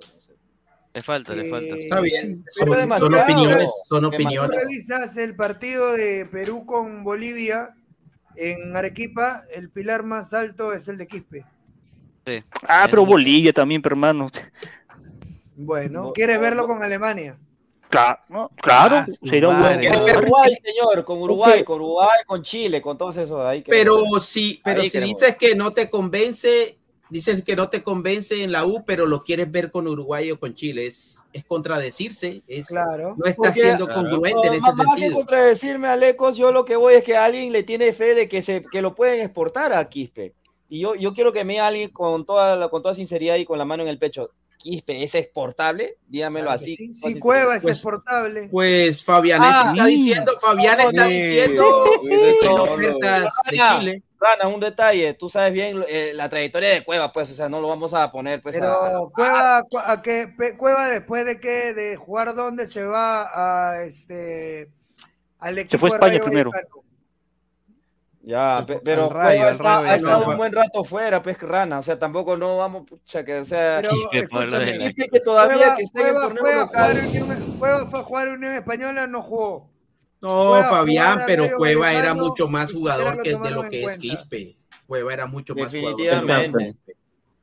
Le 0.96 1.02
falta, 1.02 1.34
le 1.34 1.50
falta. 1.50 1.74
Eh, 1.74 1.82
Está 1.82 2.00
bien. 2.00 2.44
Son, 2.50 2.70
opiniones, 3.14 3.70
son 3.86 4.04
opiniones. 4.06 4.62
revisas 4.62 5.16
el 5.18 5.36
partido 5.36 5.92
de 5.92 6.26
Perú 6.26 6.64
con 6.64 7.04
Bolivia 7.04 7.74
en 8.34 8.74
Arequipa, 8.74 9.44
el 9.54 9.70
pilar 9.70 10.04
más 10.04 10.32
alto 10.32 10.72
es 10.72 10.88
el 10.88 10.96
de 10.96 11.06
Quispe. 11.06 11.44
Sí. 12.26 12.42
Ah, 12.66 12.86
pero 12.90 13.04
Bolivia 13.04 13.52
también, 13.52 13.82
pero 13.82 13.94
hermano. 13.94 14.30
Bueno, 15.54 16.12
¿quieres 16.14 16.40
verlo 16.40 16.66
con 16.66 16.82
Alemania? 16.82 17.38
Claro, 17.88 18.18
¿no? 18.28 18.50
claro 18.56 18.96
Ah, 18.96 19.06
un 19.06 19.60
buen 19.60 20.16
Uruguay, 20.18 20.56
señor, 20.62 21.04
con 21.04 21.18
Uruguay, 21.18 21.62
con 21.62 21.76
Uruguay, 21.76 22.18
con 22.26 22.42
Chile, 22.42 22.80
con 22.82 22.98
todos 22.98 23.16
esos. 23.18 23.44
Ahí 23.46 23.62
Pero 23.66 24.18
si, 24.18 24.60
pero 24.64 24.80
Ahí 24.80 24.90
si 24.90 24.98
dices 24.98 25.36
que 25.36 25.54
no 25.54 25.72
te 25.72 25.88
convence, 25.88 26.78
dices 27.10 27.42
que 27.44 27.54
no 27.56 27.68
te 27.68 27.82
convence 27.82 28.42
en 28.42 28.52
la 28.52 28.64
U, 28.64 28.84
pero 28.84 29.06
lo 29.06 29.22
quieres 29.24 29.50
ver 29.50 29.70
con 29.70 29.86
Uruguay 29.86 30.30
o 30.32 30.40
con 30.40 30.54
Chile, 30.54 30.86
es, 30.86 31.22
es 31.32 31.44
contradecirse, 31.44 32.42
es, 32.48 32.66
Claro. 32.68 33.14
no 33.16 33.24
está 33.26 33.36
Porque- 33.36 33.60
siendo 33.60 33.86
Claro. 33.86 34.02
congruente 34.10 34.46
en 34.48 34.52
No, 34.54 34.58
ese 34.58 34.66
más- 34.66 34.76
más 34.76 34.86
que 34.94 35.00
sentido. 35.02 35.14
contradecirme 35.16 35.88
a 35.88 35.96
Lecos, 35.96 36.36
yo 36.36 36.52
lo 36.52 36.64
que 36.64 36.76
voy 36.76 36.94
es 36.94 37.04
que 37.04 37.16
alguien 37.16 37.52
le 37.52 37.62
tiene 37.62 37.92
fe 37.92 38.14
de 38.14 38.28
que 38.28 38.42
se 38.42 38.64
que 38.70 38.82
lo 38.82 38.94
pueden 38.94 39.20
exportar 39.24 39.72
a 39.72 39.88
Quispe. 39.88 40.32
Y 40.68 40.80
yo, 40.80 40.94
yo 40.96 41.14
quiero 41.14 41.32
que 41.32 41.44
me 41.44 41.60
alguien 41.60 41.90
con 41.90 42.24
toda, 42.26 42.56
la- 42.56 42.68
con 42.68 42.82
toda 42.82 42.94
sinceridad 42.94 43.36
y 43.36 43.44
con 43.44 43.58
la 43.58 43.64
mano 43.64 43.82
en 43.84 43.88
el 43.88 43.98
pecho. 43.98 44.30
¿Quispe 44.58 45.04
es 45.04 45.14
exportable? 45.14 45.98
Dígamelo 46.08 46.46
Claro 46.46 46.56
así. 46.60 46.70
sí. 46.74 46.86
sinceridad. 46.86 47.20
Cueva 47.20 47.56
es 47.56 47.62
Pues- 47.62 47.74
exportable. 47.76 48.48
Pues 48.50 49.04
Fabianés 49.04 49.48
Ah, 49.52 49.64
está 49.72 49.84
sí. 49.86 49.90
diciendo, 49.96 50.32
Fabián 50.40 50.78
No, 50.78 50.88
está 50.90 51.04
no, 51.04 51.08
diciendo 51.10 51.84
sí, 51.84 52.08
que 52.08 52.16
sí, 52.16 52.36
tiene 52.40 52.54
no, 52.56 52.62
ofertas 52.64 53.32
de 53.50 53.58
Chile. 53.78 54.02
Rana, 54.18 54.48
un 54.48 54.60
detalle, 54.60 55.14
tú 55.14 55.28
sabes 55.28 55.52
bien 55.52 55.84
eh, 55.88 56.12
la 56.14 56.28
trayectoria 56.28 56.70
de 56.70 56.84
Cueva, 56.84 57.12
pues, 57.12 57.30
o 57.30 57.34
sea, 57.34 57.48
no 57.48 57.60
lo 57.60 57.68
vamos 57.68 57.92
a 57.94 58.10
poner, 58.10 58.40
pues, 58.42 58.56
a- 58.56 58.60
Pero 58.60 59.10
Cueva, 59.14 59.62
cu- 59.68 59.78
a 59.78 60.00
que, 60.02 60.32
Cueva 60.56 60.88
después 60.88 61.26
de 61.26 61.38
que 61.38 61.74
de 61.74 61.96
jugar 61.96 62.34
dónde 62.34 62.66
se 62.66 62.84
va 62.84 63.72
a 63.72 63.82
este 63.82 64.70
al 65.38 65.58
equipo 65.58 65.78
fue 65.78 65.88
a 65.88 65.92
de 65.92 65.96
España 65.96 66.12
Rayo 66.18 66.24
primero. 66.24 66.50
Vallecano. 66.50 66.82
Ya, 68.22 68.64
pe- 68.66 68.80
pero 68.82 69.08
Rayo, 69.08 69.36
Cueva 69.36 69.46
al 69.48 69.52
está- 69.54 69.76
Rayo 69.76 69.88
ha 69.90 69.94
estado 69.96 70.30
un 70.30 70.36
buen 70.36 70.52
rato 70.52 70.82
fuera, 70.84 71.22
pues, 71.22 71.38
Rana, 71.40 71.78
o 71.78 71.82
sea, 71.82 71.98
tampoco 71.98 72.36
no 72.36 72.56
vamos, 72.56 72.84
pucha, 72.88 73.24
que, 73.24 73.38
o 73.38 73.46
sea, 73.46 73.80
Pero 73.82 73.94
escúchame, 74.12 74.94
que 74.94 75.20
todavía 75.20 75.56
Cueva, 75.58 75.76
que 75.76 75.82
está 75.84 76.00
en 76.00 76.06
el 76.06 76.12
Cueva 76.14 76.30
fue 76.30 76.52
a 76.52 76.66
jugar 76.66 76.96
local. 76.96 77.56
Cueva 77.58 77.86
fue 77.86 78.00
a 78.00 78.02
jugar 78.02 78.28
en 78.28 78.34
Unión 78.34 78.54
Española, 78.54 79.06
no 79.06 79.22
jugó. 79.22 79.70
No, 80.26 80.62
Fabián, 80.64 81.20
pero 81.26 81.48
Cueva 81.56 81.92
era 81.92 82.14
mucho 82.14 82.48
más 82.48 82.72
jugador 82.72 83.22
que 83.22 83.36
de 83.36 83.50
lo 83.50 83.68
que 83.68 83.84
es. 83.84 83.98
Quispe. 83.98 84.56
Cueva 84.86 85.12
era 85.12 85.26
mucho 85.26 85.54
más 85.54 85.72
jugador. 85.72 85.96
que 85.96 86.02
Definitivamente. 86.04 86.64
Quispe. 86.66 86.96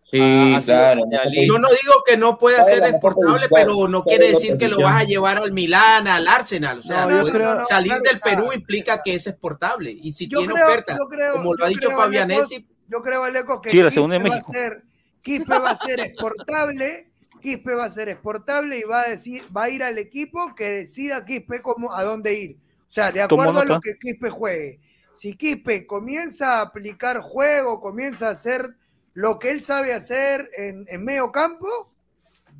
Sí, 0.03 0.19
Ah, 0.21 0.61
claro. 0.63 1.01
Yo 1.47 1.57
no 1.57 1.69
digo 1.69 2.03
que 2.05 2.17
no 2.17 2.37
pueda 2.37 2.59
¿Cuál 2.61 2.71
es 2.73 2.79
ser 2.79 2.87
exportable, 2.87 3.47
pero 3.49 3.87
no 3.87 4.03
¿Cuál 4.03 4.15
quiere 4.15 4.31
decir 4.33 4.57
que 4.57 4.67
lo 4.67 4.79
vas 4.81 5.01
a 5.01 5.03
llevar 5.05 5.37
al 5.37 5.51
Milán, 5.53 6.07
al 6.07 6.27
Arsenal. 6.27 6.79
O 6.79 6.81
sea, 6.83 7.07
No, 7.07 7.21
pues, 7.21 7.33
creo- 7.33 7.55
no, 7.55 7.65
salir 7.65 7.87
claro 7.93 8.03
del 8.03 8.15
está. 8.17 8.29
Perú 8.29 8.53
implica 8.53 9.01
que 9.03 9.15
es 9.15 9.25
exportable. 9.25 9.89
Y 9.91 10.11
si 10.11 10.27
Yo 10.27 10.37
tiene 10.39 10.53
creo, 10.53 10.67
oferta, 10.67 10.97
creo, 11.09 11.33
como 11.33 11.55
lo 11.55 11.65
ha 11.65 11.67
dicho 11.67 11.89
Fabianesi, 11.89 12.67
yo 12.89 13.01
creo, 13.01 13.23
Aleco, 13.23 13.59
que 13.59 13.71
Sí, 13.71 13.81
la 13.81 13.89
segunda 13.89 14.19
de 14.19 14.23
Quispe 14.23 14.35
va 14.35 14.37
a 14.37 14.41
ser, 14.41 14.83
Quispe 15.23 15.57
va 15.59 15.69
a 15.71 15.77
ser 15.77 15.99
exportable, 16.01 17.09
Quispe 17.41 17.73
va 17.73 17.85
a 17.85 17.89
ser 17.89 18.09
exportable 18.09 18.77
y 18.77 18.83
va 18.83 19.01
a 19.01 19.09
decir, 19.09 19.41
va 19.55 19.63
a 19.63 19.69
ir 19.71 19.81
al 19.83 19.97
equipo 19.97 20.53
que 20.55 20.65
decida 20.65 21.25
Quispe 21.25 21.63
cómo, 21.63 21.91
a 21.91 22.03
dónde 22.03 22.39
ir. 22.39 22.57
O 22.93 22.95
sea, 22.95 23.11
de 23.11 23.23
acuerdo 23.23 23.59
a 23.59 23.65
lo 23.65 23.79
que 23.79 23.97
Quispe 23.99 24.29
juegue. 24.29 24.79
Si 25.15 25.33
Quispe 25.35 25.87
comienza 25.87 26.59
a 26.59 26.61
aplicar 26.61 27.21
juego, 27.21 27.81
comienza 27.81 28.27
a 28.27 28.33
hacer 28.33 28.75
lo 29.15 29.39
que 29.39 29.49
él 29.49 29.63
sabe 29.63 29.95
hacer 29.95 30.51
en, 30.55 30.85
en 30.87 31.03
medio 31.03 31.31
campo, 31.31 31.65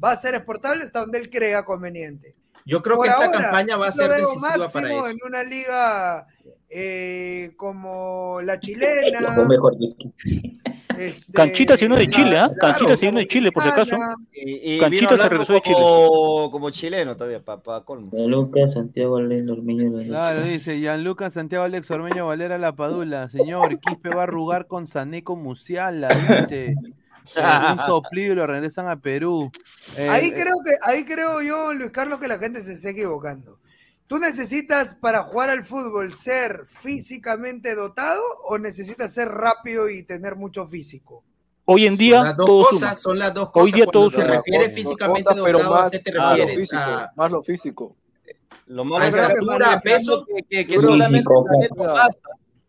va 0.03 0.13
a 0.13 0.15
ser 0.15 0.33
exportable 0.33 0.85
hasta 0.85 1.01
donde 1.01 1.19
él 1.19 1.29
crea 1.29 1.63
conveniente. 1.65 2.33
yo 2.65 2.81
creo 2.81 2.95
Por 2.95 3.05
que 3.05 3.11
esta 3.11 3.25
ahora, 3.25 3.41
campaña 3.43 3.77
va 3.77 3.89
a 3.89 3.91
ser 3.91 4.09
decisiva 4.09 4.41
para 4.41 4.57
máximo 4.57 4.87
eso. 4.87 5.07
en 5.09 5.17
una 5.23 5.43
liga 5.43 6.25
eh, 6.67 7.51
como 7.55 8.39
la 8.41 8.59
chilena. 8.59 9.45
Mejor 9.47 9.77
dicho. 9.77 10.11
Este, 10.97 11.33
Canchita 11.33 11.77
se 11.77 11.85
vino 11.85 11.95
de 11.95 12.09
Chile, 12.09 12.37
¿ah? 12.37 12.51
claro, 12.59 12.75
Canchita 12.75 12.95
se 12.97 13.05
vino 13.05 13.19
de 13.19 13.27
Chile, 13.27 13.51
por 13.51 13.63
si 13.63 13.69
acaso. 13.69 13.91
mexicana. 13.91 14.15
Y, 14.33 14.73
y 14.75 14.79
Canchita 14.79 15.17
se 15.17 15.29
regresó 15.29 15.53
de 15.53 15.61
Chile. 15.61 15.75
como, 15.75 16.51
como 16.51 16.69
chileno 16.69 17.15
todavía, 17.15 17.39
papá 17.41 17.83
colmo. 17.83 18.11
Lucas, 18.27 18.73
Santiago, 18.73 19.21
Lendo, 19.21 19.53
Ormeño, 19.53 19.91
Claro, 20.07 20.41
dice 20.43 20.79
Gianluca 20.79 21.29
Santiago 21.31 21.63
Alex 21.65 21.89
Ormeño 21.91 22.27
Valera 22.27 22.57
La 22.57 22.75
Padula. 22.75 23.29
Señor, 23.29 23.79
Quispe 23.79 24.09
va 24.09 24.21
a 24.21 24.23
arrugar 24.23 24.67
con 24.67 24.87
Saneco 24.87 25.35
Musiala, 25.35 26.09
dice. 26.09 26.75
Eh, 27.35 27.71
un 27.71 27.79
soplido 27.79 28.33
y 28.33 28.35
lo 28.35 28.45
regresan 28.45 28.87
a 28.87 28.97
Perú. 28.97 29.49
Eh, 29.97 30.09
Ahí 30.09 30.27
eh, 30.27 30.33
creo 30.33 30.55
que, 30.63 30.71
ahí 30.83 31.05
creo 31.05 31.41
yo, 31.41 31.73
Luis 31.73 31.89
Carlos, 31.91 32.19
que 32.19 32.27
la 32.27 32.37
gente 32.37 32.61
se 32.61 32.73
está 32.73 32.89
equivocando. 32.89 33.59
¿Tú 34.07 34.19
necesitas 34.19 34.95
para 34.95 35.23
jugar 35.23 35.49
al 35.49 35.63
fútbol 35.63 36.13
ser 36.13 36.65
físicamente 36.67 37.73
dotado 37.75 38.21
o 38.45 38.57
necesitas 38.57 39.13
ser 39.13 39.29
rápido 39.29 39.89
y 39.89 40.03
tener 40.03 40.35
mucho 40.35 40.65
físico? 40.65 41.23
Hoy 41.65 41.87
en 41.87 41.95
día 41.97 42.17
Son 42.17 42.25
las 42.25 42.37
dos 42.37 42.45
todo 42.45 42.59
cosas, 42.63 42.79
suma. 42.79 42.95
son 42.95 43.19
las 43.19 43.33
dos 43.33 43.45
Hoy 43.47 43.51
cosas. 43.71 43.73
día 43.73 43.85
todo 43.85 44.11
suma. 44.11 44.23
refieres 44.25 44.73
físicamente 44.73 45.23
Cosas, 45.23 45.37
dotado, 45.37 45.75
¿a 45.75 45.81
más, 45.83 45.91
qué 45.91 45.99
te 45.99 46.11
a 46.11 46.13
lo 46.13 46.29
refieres? 46.29 46.55
físico, 46.59 46.81
A- 46.81 47.11
más 47.15 47.31
lo 47.31 47.43
físico. 47.43 47.95
Lo 48.67 48.85
malo 48.85 49.03
¿A 49.03 49.07
es 49.07 49.15
que 49.15 49.21
estatura, 49.21 49.67
acá 49.67 49.77
a 49.77 49.79
peso? 49.81 50.25
que, 50.25 50.43
que, 50.43 50.67
que 50.67 50.79
solamente. 50.79 51.29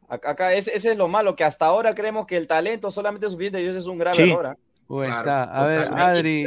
Acá, 0.09 0.31
acá 0.31 0.55
ese, 0.55 0.75
ese 0.77 0.93
es 0.93 0.97
lo 0.99 1.09
malo, 1.09 1.35
que 1.35 1.45
hasta 1.45 1.67
ahora 1.67 1.95
creemos 1.95 2.27
que 2.27 2.37
el 2.37 2.47
talento 2.47 2.91
solamente 2.91 3.27
es 3.27 3.33
suficiente 3.33 3.63
y 3.63 3.67
eso 3.67 3.79
es 3.79 3.87
un 3.87 3.99
grave 3.99 4.17
Sí. 4.17 4.31
error. 4.31 4.47
¿ah? 4.47 4.57
Pues 4.87 5.09
Claro, 5.09 5.21
está. 5.21 5.43
A 5.45 5.67
ver. 5.67 5.89
Adri, 5.93 6.47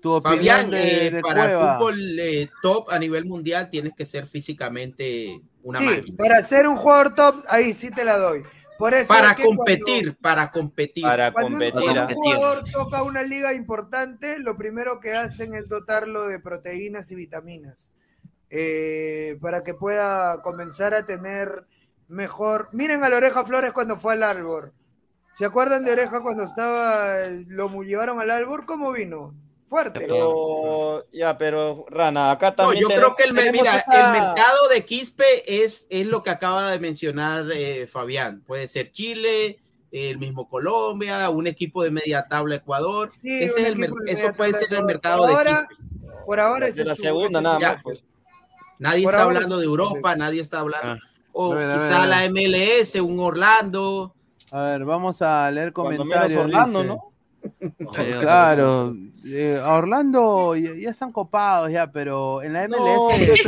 tu, 0.00 0.12
opinión 0.12 0.38
Fabián, 0.38 0.70
de, 0.70 1.06
eh, 1.06 1.10
de 1.10 1.20
para 1.20 1.44
Cueva. 1.44 1.72
el 1.72 1.78
fútbol 1.78 2.18
eh, 2.18 2.48
top 2.62 2.90
a 2.90 2.98
nivel 2.98 3.26
mundial 3.26 3.68
tienes 3.70 3.92
que 3.96 4.06
ser 4.06 4.26
físicamente 4.26 5.40
una 5.62 5.78
Sí, 5.80 5.86
máquina. 5.86 6.16
para 6.16 6.42
ser 6.42 6.66
un 6.66 6.76
jugador 6.76 7.14
top, 7.14 7.44
ahí 7.48 7.72
sí 7.74 7.90
te 7.90 8.04
la 8.04 8.16
doy. 8.18 8.42
Por 8.78 8.94
eso 8.94 9.08
Para 9.08 9.30
es 9.32 9.36
que 9.36 9.42
cuando- 9.44 9.58
competir, 9.64 10.16
para 10.22 10.50
competir. 10.50 11.04
Para 11.04 11.32
Cuando, 11.32 11.48
un- 11.48 11.52
competir. 11.70 11.82
cuando 11.82 12.02
un 12.06 12.14
jugador 12.14 12.64
toca 12.72 13.02
una 13.02 13.22
liga 13.22 13.52
importante, 13.52 14.38
lo 14.38 14.56
primero 14.56 15.00
que 15.00 15.12
hacen 15.12 15.52
es 15.54 15.68
dotarlo 15.68 16.28
de 16.28 16.40
proteínas 16.40 17.10
y 17.10 17.14
vitaminas 17.14 17.90
eh, 18.48 19.36
para 19.42 19.62
que 19.64 19.74
pueda 19.74 20.40
comenzar 20.42 20.94
a 20.94 21.04
tener 21.06 21.66
mejor. 22.08 22.68
Miren 22.72 23.04
a 23.04 23.08
la 23.10 23.18
Oreja 23.18 23.44
Flores 23.44 23.72
cuando 23.72 23.96
fue 23.98 24.14
al 24.14 24.22
Albor. 24.22 24.72
¿Se 25.34 25.44
acuerdan 25.44 25.84
de 25.84 25.92
Oreja 25.92 26.20
cuando 26.20 26.44
estaba, 26.44 27.16
lo 27.46 27.82
llevaron 27.82 28.18
al 28.18 28.30
Albor? 28.30 28.64
¿Cómo 28.66 28.92
vino? 28.92 29.34
Fuerte. 29.70 30.00
Pero, 30.00 31.06
ya, 31.12 31.38
pero 31.38 31.86
Rana, 31.88 32.32
acá 32.32 32.50
No, 32.50 32.56
también. 32.56 32.82
yo 32.82 32.88
tenemos- 32.88 33.14
creo 33.14 33.16
que 33.16 33.22
el, 33.22 33.52
mira, 33.52 33.84
el 33.92 34.10
mercado 34.10 34.68
de 34.68 34.84
Quispe 34.84 35.62
es, 35.62 35.86
es 35.90 36.08
lo 36.08 36.24
que 36.24 36.30
acaba 36.30 36.72
de 36.72 36.80
mencionar 36.80 37.44
eh, 37.52 37.86
Fabián. 37.86 38.42
Puede 38.44 38.66
ser 38.66 38.90
Chile, 38.90 39.60
el 39.92 40.18
mismo 40.18 40.48
Colombia, 40.48 41.30
un 41.30 41.46
equipo 41.46 41.84
de 41.84 41.92
media 41.92 42.26
tabla 42.28 42.56
Ecuador. 42.56 43.12
Sí, 43.22 43.44
Ese 43.44 43.60
es 43.60 43.66
el 43.68 43.76
de 43.76 43.92
eso 44.08 44.32
puede 44.36 44.54
ser 44.54 44.74
el 44.74 44.84
mercado 44.84 45.18
Por 45.18 45.28
de 45.28 45.34
ahora- 45.36 45.66
Quispe. 45.68 45.84
Por 46.26 46.40
ahora 46.40 46.66
de 46.66 46.84
la 46.84 46.92
es 46.92 46.98
su- 46.98 47.04
segunda 47.04 47.38
ese 47.38 47.42
nada 47.48 47.58
más, 47.60 47.82
pues. 47.84 48.04
Nadie 48.80 49.04
Por 49.04 49.14
está 49.14 49.22
hablando 49.24 49.58
de 49.58 49.64
Europa, 49.66 50.16
nadie 50.16 50.40
está 50.40 50.58
hablando. 50.60 51.00
O 51.32 51.50
ver, 51.54 51.74
quizá 51.74 52.00
ver, 52.00 52.08
la. 52.08 52.24
MLS, 52.24 53.00
un 53.00 53.20
Orlando. 53.20 54.14
A 54.50 54.62
ver, 54.62 54.84
vamos 54.84 55.22
a 55.22 55.48
leer 55.52 55.72
Cuando 55.72 55.98
comentarios. 55.98 56.30
menos 56.30 56.44
Orlando, 56.46 56.78
dice. 56.80 56.88
¿no? 56.88 57.09
Claro, 58.20 58.94
eh, 59.24 59.60
a 59.62 59.74
Orlando 59.74 60.56
ya, 60.56 60.74
ya 60.74 60.90
están 60.90 61.12
copados 61.12 61.70
ya, 61.70 61.90
pero 61.90 62.42
en 62.42 62.52
la 62.52 62.68
MLS 62.68 63.44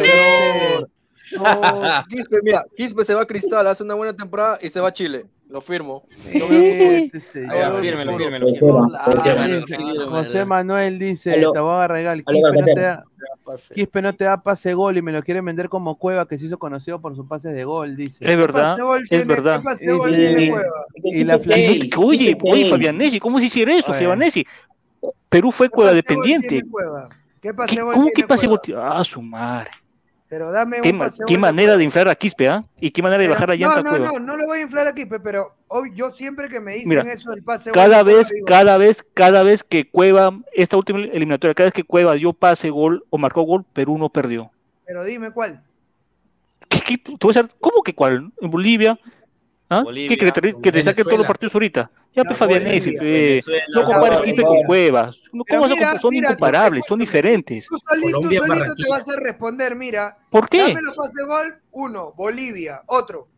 No, 1.36 2.04
Quispe, 2.08 2.40
mira, 2.42 2.64
Quispe 2.76 3.04
se 3.04 3.14
va 3.14 3.22
a 3.22 3.26
Cristal, 3.26 3.66
hace 3.66 3.82
una 3.82 3.94
buena 3.94 4.14
temporada 4.14 4.58
y 4.60 4.68
se 4.68 4.80
va 4.80 4.88
a 4.88 4.92
Chile. 4.92 5.26
Lo 5.52 5.60
firmo. 5.60 6.04
Este 6.32 7.20
fírmelo, 7.80 8.16
fírmelo, 8.16 8.46
José 10.08 10.46
Manuel 10.46 10.98
dice, 10.98 11.32
te 11.52 11.60
voy 11.60 11.82
a 11.82 11.88
regalar, 11.88 12.24
Quispe 12.24 12.52
no, 12.52 12.64
te 12.64 12.80
da, 12.80 13.04
Quispe 13.74 14.00
no 14.02 14.14
te 14.14 14.24
da 14.24 14.42
pase 14.42 14.72
gol 14.72 14.96
y 14.96 15.02
me 15.02 15.12
lo 15.12 15.22
quieren 15.22 15.44
vender 15.44 15.68
como 15.68 15.96
Cueva 15.98 16.26
que 16.26 16.38
se 16.38 16.46
hizo 16.46 16.58
conocido 16.58 17.02
por 17.02 17.14
sus 17.14 17.26
pases 17.26 17.54
de 17.54 17.64
gol, 17.64 17.96
dice. 17.96 18.24
Es 18.26 18.34
verdad, 18.36 18.78
es 19.10 19.26
verdad. 19.26 19.62
Y 21.04 21.24
la 21.24 21.36
Oye, 21.36 21.90
oye. 22.40 22.64
Fabianesi, 22.64 23.20
¿cómo 23.20 23.38
se 23.38 23.44
hiciera 23.46 23.74
eso, 23.76 23.90
Oye. 23.92 24.00
Fabianesi? 24.00 24.46
Perú 25.28 25.52
fue 25.52 25.66
¿Qué 25.66 25.70
cueva 25.72 25.92
dependiente. 25.92 26.48
¿Qué 26.48 26.62
¿Qué- 27.42 27.52
pasebol 27.52 27.92
¿Cómo 27.92 28.08
que 28.14 28.22
pase 28.24 28.46
gol? 28.46 28.60
Ah, 28.78 29.04
su 29.04 29.20
madre. 29.20 29.70
Pero 30.32 30.50
dame 30.50 30.80
¿Qué, 30.80 30.92
un 30.92 30.98
pasebol 30.98 31.26
qué 31.28 31.36
manera 31.36 31.76
de 31.76 31.84
inflar 31.84 32.08
a 32.08 32.14
Quispe, 32.14 32.48
¿ah? 32.48 32.64
Y 32.80 32.90
qué 32.90 33.02
manera 33.02 33.18
de 33.20 33.24
Pero- 33.28 33.34
bajar 33.34 33.48
la 33.50 33.54
llanta 33.54 33.82
no, 33.82 33.90
a 33.90 33.92
no, 33.92 33.98
Cueva. 33.98 34.18
no, 34.18 34.26
no 34.28 34.36
lo 34.38 34.46
voy 34.46 34.60
a 34.60 34.62
inflar 34.62 34.86
aquí, 34.86 35.04
pe, 35.04 35.20
pero 35.20 35.54
obvi- 35.68 35.92
yo 35.92 36.10
siempre 36.10 36.48
que 36.48 36.58
me 36.58 36.72
dicen 36.72 36.88
Mira, 36.88 37.02
eso 37.02 37.30
del 37.32 37.42
pase 37.44 37.70
Cada 37.70 38.02
vez, 38.02 38.30
digo, 38.30 38.46
cada 38.46 38.78
vez, 38.78 39.04
cada 39.12 39.42
vez 39.42 39.62
que 39.62 39.90
Cueva, 39.90 40.34
esta 40.54 40.78
última 40.78 41.00
eliminatoria, 41.00 41.52
cada 41.54 41.66
vez 41.66 41.74
que 41.74 41.84
Cueva 41.84 42.14
dio 42.14 42.32
pase 42.32 42.70
gol 42.70 43.04
o 43.10 43.18
marcó 43.18 43.42
gol, 43.42 43.66
Perú 43.74 43.98
no 43.98 44.08
perdió. 44.08 44.50
pero 44.86 45.04
dime 45.04 45.32
cuál. 45.32 45.62
¿Qué, 46.70 46.80
qué- 46.80 47.12
a 47.12 47.30
hacer- 47.30 47.50
¿Cómo 47.60 47.82
que 47.82 47.94
cuál? 47.94 48.32
¿En 48.40 48.50
Bolivia? 48.50 48.98
¿Ah? 49.72 49.82
Bolivia, 49.82 50.08
¿Qué, 50.08 50.16
que, 50.16 50.32
te, 50.32 50.54
que 50.60 50.72
te 50.72 50.82
saquen 50.84 51.04
todos 51.04 51.18
los 51.18 51.26
partidos 51.26 51.54
ahorita? 51.54 51.90
Ya, 52.14 52.22
Ya, 52.22 52.28
pues 52.28 52.38
pe. 52.38 52.46
Venezuela, 53.04 53.64
no 53.68 53.84
compares. 53.84 54.20
Quispe 54.22 54.42
con 54.42 54.62
Cuevas. 54.64 55.18
No, 55.32 55.44
¿Cómo 55.48 55.60
vas 55.62 55.72
a 55.72 55.74
mira, 55.74 55.92
comp- 55.92 56.00
son 56.00 56.10
mira, 56.10 56.28
incomparables, 56.28 56.84
son 56.86 56.98
diferentes. 56.98 57.66
Tú 57.66 57.78
solito, 57.88 58.06
tú 58.06 58.12
Colombia, 58.12 58.40
solito 58.46 58.74
te 58.74 58.88
vas 58.90 59.08
a 59.08 59.20
responder, 59.20 59.74
mira. 59.76 60.18
¿Por 60.30 60.48
qué? 60.48 60.58
Dame 60.58 60.82
los 60.82 60.94
pase 60.94 61.24
gol, 61.24 61.54
uno, 61.70 62.12
Bolivia, 62.14 62.82
otro. 62.86 63.28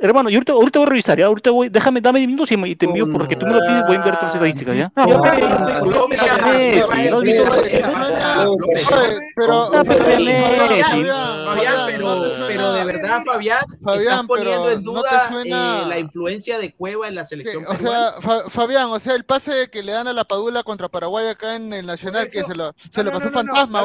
Hermano, 0.00 0.30
yo 0.30 0.36
ahorita, 0.38 0.52
ahorita 0.54 0.78
voy 0.78 0.86
a 0.86 0.90
revisar, 0.90 1.18
¿ya? 1.18 1.26
Ahorita 1.26 1.50
voy, 1.50 1.68
déjame, 1.68 2.00
dame 2.00 2.20
10 2.20 2.28
minutos 2.28 2.50
y, 2.50 2.76
te 2.76 2.86
envío, 2.86 3.12
porque 3.12 3.36
tú 3.36 3.44
me 3.46 3.52
lo 3.52 3.60
pides, 3.60 3.82
voy 3.86 3.92
a 3.92 3.96
enviar 3.96 4.18
todas 4.18 4.34
las 4.34 4.34
estadísticas, 4.36 4.74
¿ya? 4.76 4.90
Pero, 4.94 5.12
Está 9.64 9.84
pero- 9.84 9.84
Fabianesi. 9.84 10.56
Fabián, 10.58 10.90
Fabián, 10.90 11.46
Fabián, 11.46 11.86
pero, 11.86 12.06
¿no 12.16 12.22
te 12.22 12.28
suena- 12.30 12.46
pero 12.48 12.72
de 12.72 12.84
verdad, 12.84 13.22
Fabián, 13.24 13.58
Fabián, 13.84 14.02
estás 14.12 14.26
poniendo 14.26 14.70
en 14.70 14.84
¿no 14.84 14.92
duda 14.92 15.30
eh, 15.44 15.88
la 15.88 15.98
influencia 15.98 16.58
de 16.58 16.72
Cueva 16.74 17.08
en 17.08 17.14
la 17.14 17.24
selección 17.24 17.64
o 17.66 17.76
sea, 17.76 18.12
Fa- 18.20 18.48
Fabián, 18.48 18.86
o 18.90 18.98
sea, 19.00 19.14
el 19.14 19.24
pase 19.24 19.68
que 19.70 19.82
le 19.82 19.92
dan 19.92 20.08
a 20.08 20.12
la 20.12 20.24
Padula 20.24 20.62
contra 20.62 20.88
Paraguay 20.88 21.26
acá 21.28 21.56
en 21.56 21.72
el 21.72 21.86
Nacional, 21.86 22.28
que 22.30 22.44
se 22.44 22.54
lo, 22.54 22.74
se 22.90 23.02
lo 23.02 23.12
pasó 23.12 23.30
fantasma. 23.30 23.82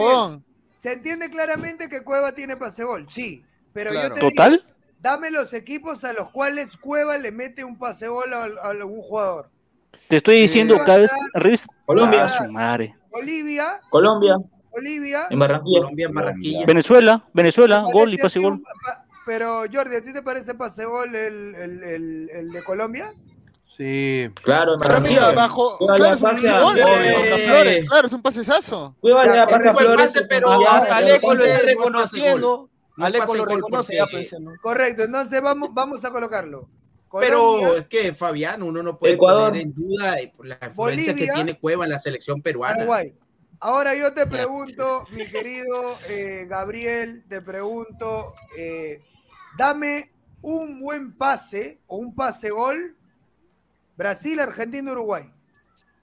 Se 0.72 0.92
entiende 0.94 1.30
claramente 1.30 1.88
que 1.90 2.04
Cueva 2.04 2.34
tiene 2.34 2.58
pase 2.58 2.84
gol, 2.84 3.06
sí. 3.10 3.44
Pero 3.74 3.92
yo 3.92 4.00
Claro. 4.00 4.16
te 4.16 4.20
digo, 4.22 4.30
¿Total? 4.32 4.64
Dame 5.06 5.30
los 5.30 5.53
equipos 5.53 6.03
a 6.03 6.14
los 6.14 6.32
cuales 6.32 6.77
Cueva 6.77 7.15
le 7.19 7.32
mete 7.32 7.64
un 7.64 7.77
pase 7.77 8.07
gol 8.07 8.34
a, 8.34 8.45
a 8.65 8.69
algún 8.72 9.02
jugador. 9.02 9.49
Te 10.07 10.18
estoy 10.18 10.41
diciendo 10.41 10.77
cada 10.84 10.98
vez, 10.98 11.11
revisa. 11.36 11.68
Colombia. 11.86 12.26
Ah, 12.26 12.44
su 12.44 12.52
madre. 12.52 12.95
Bolivia, 13.11 13.80
Colombia, 13.91 14.36
Bolivia. 14.72 15.27
en 15.30 15.38
Barranquilla. 15.40 15.80
Colombia, 15.82 16.06
en 16.07 16.14
Barranquilla. 16.14 16.65
Venezuela, 16.65 17.23
Venezuela, 17.34 17.84
¿te 17.86 17.91
gol 17.94 18.14
y 18.14 18.18
pase 18.18 18.40
gol. 18.40 18.60
Pero 19.27 19.64
Jordi, 19.72 19.95
¿a 19.95 20.02
ti 20.03 20.11
te 20.11 20.23
parece 20.23 20.56
pase 20.56 20.86
gol 20.86 21.14
el, 21.15 21.53
el, 21.56 21.84
el, 21.84 22.30
el 22.32 22.52
de 22.52 22.64
Colombia? 22.64 23.14
Sí. 23.77 24.27
Claro, 24.44 24.73
en 24.73 24.80
Pero 24.80 25.02
mira, 25.02 25.22
Barranquilla. 25.22 25.32
bajo, 25.41 25.77
Cueva 25.77 25.95
claro, 25.95 26.15
es 26.15 26.22
un 26.22 26.30
pasa- 26.32 26.61
gol, 26.61 26.80
eh, 26.80 27.44
Flores, 27.45 27.90
claro, 27.90 28.07
es 28.07 28.14
un 28.14 28.22
pasesazo. 28.23 28.95
Cueva 29.02 29.22
le 29.23 29.30
Ya, 29.30 29.36
da 29.36 29.45
pase 29.45 29.69
a 29.69 29.76
Flores. 29.76 29.98
pase, 30.14 30.22
pero 30.27 30.48
lo 30.56 30.61
está 30.64 30.80
pase 30.90 31.60
reconociendo. 31.65 32.69
No 32.98 33.06
Aleco 33.06 33.36
lo 33.36 33.46
gol 33.46 33.56
reconoce, 33.56 33.96
ya 33.96 34.06
porque- 34.06 34.30
¿no? 34.40 34.54
Correcto, 34.62 35.04
entonces 35.04 35.42
vamos, 35.42 35.70
vamos 35.74 36.04
a 36.06 36.12
colocarlo. 36.12 36.70
Pero 37.20 37.76
es 37.78 37.88
que 37.88 38.14
Fabián, 38.14 38.62
uno 38.62 38.84
no 38.84 38.98
puede 38.98 39.14
Ecuador. 39.14 39.50
poner 39.50 39.62
en 39.62 39.74
duda 39.74 40.20
eh, 40.20 40.34
la 40.44 40.56
influencia 40.56 40.74
Bolivia. 41.14 41.14
que 41.16 41.32
tiene 41.34 41.60
Cueva 41.60 41.86
en 41.86 41.92
la 41.92 42.00
selección 42.00 42.42
peruana. 42.42 42.74
Paraguay. 42.76 43.16
Ahora 43.62 43.96
yo 43.96 44.14
te 44.14 44.28
pregunto, 44.28 45.06
mi 45.12 45.26
querido 45.28 45.98
eh, 46.10 46.46
Gabriel, 46.50 47.24
te 47.30 47.42
pregunto, 47.42 48.34
eh, 48.58 49.02
dame 49.58 50.12
un 50.42 50.82
buen 50.82 51.14
pase 51.18 51.80
o 51.88 51.96
un 51.98 52.14
pase 52.14 52.50
gol 52.50 52.96
Brasil, 53.96 54.40
Argentina, 54.42 54.92
Uruguay. 54.92 55.32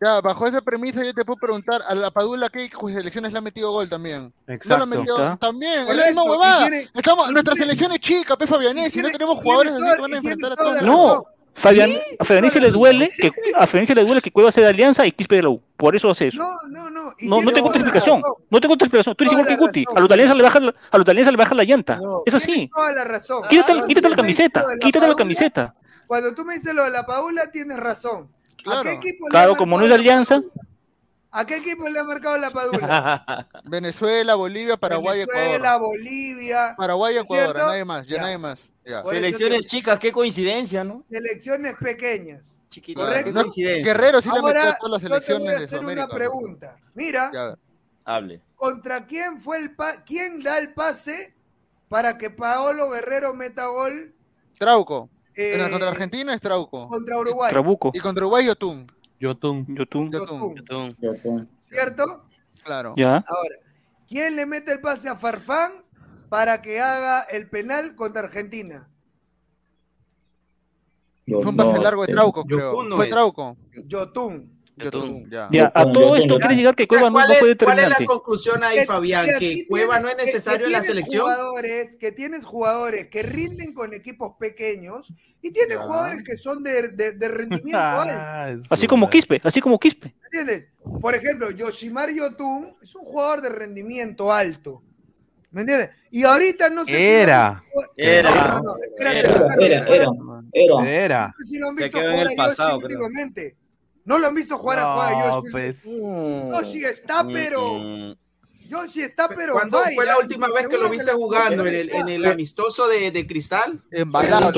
Ya, 0.03 0.21
bajo 0.21 0.47
esa 0.47 0.61
premisa 0.61 1.05
yo 1.05 1.15
te 1.15 1.25
puedo 1.25 1.39
preguntar, 1.39 1.81
a 1.89 1.95
la 1.95 2.11
Padula, 2.11 2.49
¿qué 2.49 2.69
selecciones 2.93 3.33
le 3.33 3.39
ha 3.39 3.41
metido 3.41 3.71
gol 3.71 3.89
también? 3.89 4.33
No 4.47 4.55
Exacto. 4.55 4.85
lo 4.85 4.87
metió 4.99 5.17
¿está? 5.17 5.37
también, 5.37 5.87
es 5.89 5.95
la 5.97 6.07
misma 6.07 6.25
huevada. 6.25 6.61
tiene- 6.69 6.89
Estamos, 6.95 7.31
y 7.31 7.33
nuestra 7.33 7.53
tiene- 7.55 7.67
selección 7.67 7.93
es 7.93 8.01
chica, 8.01 8.37
pe 8.37 8.47
Fabianés, 8.47 8.89
y 8.89 8.91
si 8.91 9.01
no 9.03 9.11
tenemos 9.11 9.37
jugadores 9.37 9.73
así 9.75 9.83
que 9.95 10.01
van 10.01 10.13
a 10.13 10.17
enfrentar 10.17 10.53
a 10.53 10.57
todos. 10.57 10.75
la 10.75 10.83
No. 10.83 11.25
Fabián, 11.55 11.91
a 12.19 12.25
Fabianesi 12.25 12.59
le 12.61 12.71
duele 12.71 13.11
que 13.17 13.31
a 13.55 13.67
Fabianesi 13.67 13.95
le 13.95 14.05
duele 14.07 14.23
que 14.23 14.31
Cueva 14.33 14.51
sea 14.51 14.65
de 14.65 14.71
Alianza 14.71 15.07
y 15.07 15.13
Quispe 15.13 15.37
de 15.37 15.43
la 15.43 15.51
U. 15.51 15.61
Por 15.77 15.95
eso 15.95 16.09
hace 16.09 16.29
eso. 16.29 16.39
No, 16.39 16.51
no, 16.69 16.89
no. 16.91 17.13
y 17.19 17.29
No, 17.29 17.43
no 17.43 17.53
tengo 17.53 17.69
otra 17.69 17.79
la 17.81 17.87
explicación. 17.87 18.23
razón. 18.23 18.45
No 18.49 18.59
tengo 18.61 18.75
otra 18.75 18.87
explicación. 18.87 19.15
Tú 19.15 19.25
eres 19.25 19.33
igual 19.33 19.47
que 19.47 19.53
la 19.53 19.59
Guti. 19.59 19.85
A 19.95 20.01
los 20.01 20.07
italianos 20.07 20.37
le 20.39 20.43
bajan, 20.43 20.65
a 20.69 20.97
los 20.97 21.05
italianos 21.05 21.31
le 21.33 21.37
bajan 21.37 21.57
la 21.59 21.65
llanta. 21.65 21.97
No, 21.97 22.23
Es 22.25 22.35
así. 22.35 22.71
toda 22.75 22.93
la 22.93 23.05
razón. 23.05 23.43
Quítate, 23.51 23.67
Cuando 23.73 23.87
quítate 23.87 24.09
la 24.09 24.17
me 24.17 24.23
dices 24.29 24.37
camiseta. 24.51 24.61
de 24.67 24.67
la 24.77 24.81
Quítate 24.81 25.09
la 25.09 25.15
camiseta. 25.15 25.75
Cuando 26.07 26.35
tú 26.35 26.45
me 26.47 26.55
dices 26.55 26.75
lo 26.75 26.85
de 26.85 26.91
la 26.91 27.05
Paula, 27.05 27.43
tienes 27.53 27.77
razón. 27.77 28.29
¿A 28.63 28.83
Claro. 28.83 28.83
qué 28.85 28.93
equipo 28.93 29.27
le 29.27 29.31
Claro, 29.31 29.57
como 29.57 29.79
no 29.79 29.85
es 29.85 29.91
marcado 29.91 29.99
de 29.99 30.05
la 30.07 30.13
Alianza. 30.13 30.35
Padula? 30.37 30.53
¿A 31.35 31.47
qué 31.47 31.57
equipo 31.57 31.89
le 31.89 31.99
ha 31.99 32.05
marcado 32.05 32.37
la 32.37 32.51
Padula? 32.51 33.49
Venezuela, 33.65 34.35
Bolivia, 34.35 34.77
Paraguay, 34.77 35.21
Venezuela, 35.21 35.57
Ecuador. 35.77 35.81
Bolivia. 35.81 36.75
Paraguay, 36.77 37.17
Ecuador, 37.17 37.47
¿cierto? 37.57 37.69
nadie 37.69 37.85
más, 37.85 38.07
ya, 38.07 38.17
Ya. 38.17 38.23
nadie 38.23 38.39
más. 38.39 38.71
Ya. 38.85 39.03
Selecciones 39.05 39.61
te- 39.63 39.67
chicas, 39.69 39.99
qué 40.01 40.13
coincidencia, 40.13 40.83
¿no? 40.85 41.03
Selecciones 41.09 41.75
pequeñas. 41.81 42.61
Chiquitas, 42.69 43.07
Claro, 43.07 43.25
qué 43.25 43.33
no, 43.33 43.41
coincidencia. 43.43 43.93
Guerrero 43.95 44.21
sí 44.21 44.29
le 44.29 44.35
metió 44.35 44.47
Ahora 44.49 44.71
a 44.71 44.77
todas 44.79 45.03
las 45.03 45.03
yo 45.03 45.09
te 45.09 45.33
voy 45.35 45.41
selecciones 45.43 45.61
a 45.61 45.65
hacer 45.77 45.85
una 45.87 46.09
pregunta. 46.09 46.77
Mira, 46.95 47.31
Ya, 47.33 47.47
a. 47.49 47.57
Hable. 48.05 48.43
¿contra 48.57 49.07
quién 49.07 49.39
fue 49.39 49.59
el 49.59 49.75
pa 49.77 50.03
quién 50.05 50.43
da 50.43 50.59
el 50.59 50.75
pase 50.75 51.33
para 51.89 52.19
que 52.19 52.31
Paolo 52.31 52.91
Guerrero 52.91 53.33
meta 53.35 53.67
gol 53.67 54.13
Trauco. 54.59 55.09
Eh, 55.35 55.69
contra 55.71 55.89
Argentina 55.89 56.35
es 56.35 56.41
Trauco. 56.41 56.89
Contra 56.89 57.19
Uruguay. 57.19 57.51
Trabuco. 57.51 57.91
Y 57.95 58.01
contra 58.01 58.25
Uruguay, 58.25 58.47
Yotun. 58.47 58.91
Yotun. 59.19 59.67
Yotun. 59.75 60.11
Yotun. 60.11 61.49
¿Cierto? 61.61 62.25
Claro. 62.65 62.95
Ya. 62.97 63.17
Ahora, 63.17 63.57
¿quién 64.09 64.37
le 64.37 64.47
mete 64.47 64.73
el 64.73 64.81
pase 64.81 65.09
a 65.09 65.17
Farfán 65.17 65.73
para 66.29 66.61
que 66.61 66.81
haga 66.81 67.21
el 67.23 67.49
penal 67.49 67.95
contra 67.97 68.23
Argentina? 68.23 68.89
Fue 71.27 71.51
un 71.51 71.57
pase 71.57 71.79
largo 71.79 72.05
de 72.05 72.13
Trauco, 72.13 72.45
creo. 72.45 72.85
Fue 72.95 73.07
Trauco. 73.07 73.57
Yotun. 73.87 74.52
A 74.79 75.93
todo 75.93 76.17
esto 76.17 76.39
¿Cuál 77.65 77.79
es 77.79 77.89
la 77.89 78.07
conclusión 78.07 78.63
ahí, 78.65 78.85
Fabián? 78.87 79.27
Que, 79.39 79.67
Cueva 79.69 80.01
no 80.01 80.09
es 80.09 80.17
necesario 80.17 80.67
en 80.67 80.73
la 80.73 80.83
selección. 80.83 81.27
Que 82.01 82.13
tienes 82.13 82.45
jugadores 82.45 83.09
que 83.09 83.23
rinden 83.23 83.75
con 83.75 83.93
equipos 83.93 84.35
pequeños 84.39 85.13
y 85.43 85.51
tienes 85.51 85.79
jugadores 85.79 86.23
que 86.25 86.37
son 86.37 86.63
de, 86.63 86.89
de, 86.89 87.29
rendimiento 87.29 87.79
alto. 87.81 88.67
Así 88.71 88.87
como 88.87 89.11
Quispe, 89.11 89.41
así 89.45 89.61
como 89.61 89.79
Quispe. 89.79 90.15
¿Entiendes? 90.25 90.69
Por 91.01 91.15
ejemplo, 91.15 91.51
Yoshimar 91.51 92.11
Yotun 92.11 92.77
es 92.81 92.95
un 92.95 93.05
jugador 93.05 93.43
de 93.43 93.51
rendimiento 93.51 94.33
alto. 94.33 94.83
¿Me 95.51 95.63
entiendes? 95.63 95.91
Y 96.11 96.25
ahorita 96.25 96.71
no 96.71 96.85
era. 96.87 97.63
Era. 97.97 98.23
Era. 98.23 98.63
Era. 98.99 99.11
Era. 99.11 99.21
Era. 99.61 99.87
Era. 99.87 99.87
Era. 99.89 100.07
Era. 100.55 100.85
Era. 100.85 100.95
Era. 100.95 101.05
Era. 101.05 101.35
Era. 101.35 101.35
Era. 102.65 102.95
Era. 103.35 103.62
No 104.05 104.19
lo 104.19 104.27
han 104.27 104.35
visto 104.35 104.59
jugar 104.59 104.79
a 104.81 104.93
jugar 104.93 105.13
a 105.13 105.31
Josh 105.31 105.51
pues. 105.51 105.85
Yoshi 105.85 106.85
está, 106.85 107.23
mm, 107.23 107.33
pero. 107.33 107.79
Mm. 107.79 108.15
Yoshi 108.69 109.03
está, 109.03 109.29
pero. 109.29 109.53
¿Cuándo 109.53 109.79
fue 109.95 110.07
la 110.07 110.19
última 110.19 110.49
vez 110.49 110.67
que 110.67 110.77
lo 110.77 110.89
viste 110.89 111.13
jugando? 111.13 111.67
¿En 111.67 112.09
el, 112.09 112.25
amistoso 112.25 112.89
de, 112.89 113.11
de 113.11 113.27
Cristal? 113.27 113.81
En 113.91 114.11
Balado, 114.11 114.53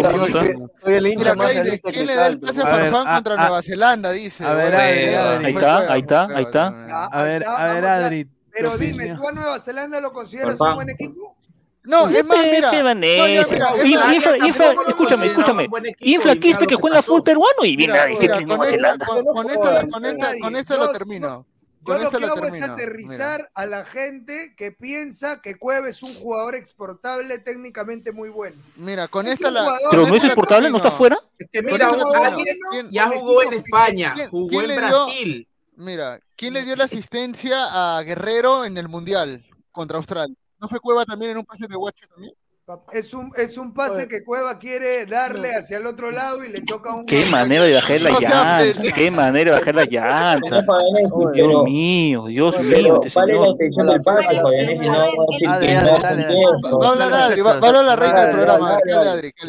Soy 0.82 0.94
el 0.94 1.04
dice, 1.04 1.80
¿Quién 1.88 2.06
le 2.06 2.14
da 2.14 2.28
el 2.28 2.38
pase 2.38 2.60
a 2.60 2.66
Farfán 2.66 3.04
ah, 3.06 3.14
contra 3.16 3.34
a, 3.34 3.36
Nueva 3.36 3.62
Zelanda? 3.62 4.12
Dice. 4.12 4.44
A 4.44 4.54
ver, 4.54 4.74
ahí 4.74 5.54
está, 5.54 5.92
ahí 5.92 6.00
está, 6.00 6.26
ahí 6.30 6.44
está. 6.44 7.06
A 7.06 7.22
ver, 7.22 7.44
a 7.46 7.74
ver, 7.74 7.84
Adri. 7.84 8.30
Pero 8.52 8.78
dime, 8.78 9.14
¿tú 9.16 9.28
a 9.28 9.32
Nueva 9.32 9.58
Zelanda 9.58 10.00
lo 10.00 10.12
consideras 10.12 10.58
un 10.60 10.74
buen 10.74 10.90
equipo? 10.90 11.36
No, 11.84 12.08
es 12.08 12.24
más, 12.24 12.44
mira. 12.44 12.70
Se. 12.70 12.82
No, 12.82 13.26
escúchame, 14.88 15.26
escúchame. 15.26 15.68
Infla 16.00 16.36
Quispe 16.36 16.66
que 16.66 16.76
juega 16.76 17.02
full 17.02 17.22
peruano 17.22 17.64
y 17.64 17.76
viene 17.76 17.98
a 17.98 18.06
decir 18.06 18.30
Nueva 18.46 18.66
Zelanda. 18.66 19.06
Con 19.06 20.56
esto 20.56 20.76
lo 20.78 20.90
termino. 20.90 21.46
Yo 21.86 21.98
lo 21.98 22.10
que 22.10 22.24
hago 22.24 22.46
es 22.46 22.62
aterrizar 22.62 23.40
Mira. 23.40 23.50
a 23.54 23.66
la 23.66 23.84
gente 23.84 24.54
que 24.56 24.72
piensa 24.72 25.42
que 25.42 25.56
Cueva 25.56 25.88
es 25.88 26.02
un 26.02 26.14
jugador 26.14 26.54
exportable 26.54 27.38
técnicamente 27.38 28.10
muy 28.12 28.30
bueno. 28.30 28.56
Mira, 28.76 29.06
con 29.08 29.26
¿Es 29.26 29.34
esta 29.34 29.50
la. 29.50 29.66
¿Pero 29.90 30.06
no 30.06 30.14
es 30.14 30.24
exportable? 30.24 30.70
¿No 30.70 30.78
está 30.78 30.90
fuera? 30.90 31.18
Es 31.38 31.48
que 31.52 31.62
mira, 31.62 31.88
alguien 32.24 32.56
ya 32.90 33.08
jugó 33.08 33.42
en 33.42 33.54
España, 33.54 34.14
¿Quién, 34.14 34.28
jugó 34.30 34.48
¿quién 34.48 34.70
en 34.70 34.76
Brasil. 34.76 35.48
Dio, 35.76 35.84
mira, 35.84 36.20
¿quién 36.36 36.54
le 36.54 36.64
dio 36.64 36.74
la 36.74 36.84
asistencia 36.84 37.98
a 37.98 38.02
Guerrero 38.02 38.64
en 38.64 38.78
el 38.78 38.88
Mundial 38.88 39.44
contra 39.70 39.98
Australia? 39.98 40.34
¿No 40.64 40.68
fue 40.68 40.80
Cueva 40.80 41.04
también 41.04 41.32
en 41.32 41.36
un 41.36 41.44
pase 41.44 41.66
de 41.68 41.76
Guacho 41.76 42.06
también? 42.08 42.32
Es 42.94 43.12
un, 43.12 43.30
es 43.36 43.58
un 43.58 43.74
pase 43.74 44.08
que 44.08 44.24
Cueva 44.24 44.58
quiere 44.58 45.04
darle 45.04 45.54
hacia 45.54 45.76
el 45.76 45.86
otro 45.86 46.10
lado 46.10 46.42
y 46.42 46.48
le 46.48 46.62
toca 46.62 46.94
un. 46.94 47.04
Qué 47.04 47.26
manera 47.26 47.64
de 47.64 47.74
bajar 47.74 48.00
la 48.00 48.18
llanta, 48.18 48.92
qué 48.94 49.10
manera 49.10 49.52
de 49.52 49.58
bajar 49.58 49.74
la 49.74 49.84
llanta. 49.84 50.64
Dios 51.34 51.64
mío, 51.64 52.24
Dios 52.24 52.58
mío. 52.62 53.02
Vale 53.14 53.34
la 53.34 53.92
del 53.92 54.02
pase, 54.02 54.26
Adri, 55.46 55.76
la 57.84 57.96
reina 57.96 58.24
del 58.24 58.34
programa. 58.34 58.76
Adri? 58.76 58.92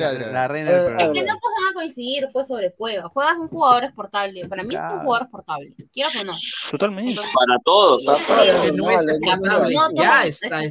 Adri? 0.04 0.26
La 0.34 0.48
reina 0.50 0.72
del 0.72 0.82
programa. 0.82 1.04
Es 1.04 1.10
que 1.12 1.24
no 1.26 1.40
podemos 1.40 1.74
coincidir 1.74 2.28
pues 2.34 2.50
sobre 2.50 2.74
Cueva. 2.74 3.08
Cueva 3.08 3.32
es 3.32 3.38
un 3.38 3.48
jugador 3.48 3.86
exportable. 3.86 4.46
Para 4.50 4.64
mí 4.64 4.76
es 4.76 4.82
un 4.82 5.00
jugador 5.00 5.22
exportable, 5.22 5.74
quieras 5.94 6.18
o 6.18 6.24
no. 6.26 6.34
Totalmente. 6.70 7.22
Para 7.34 7.58
todos, 7.64 8.10
¿ah? 8.10 8.18
¿sabes? 8.28 8.50
Es 8.50 9.08
exportable. 9.08 9.76
Ya 9.94 10.26
está. 10.26 10.62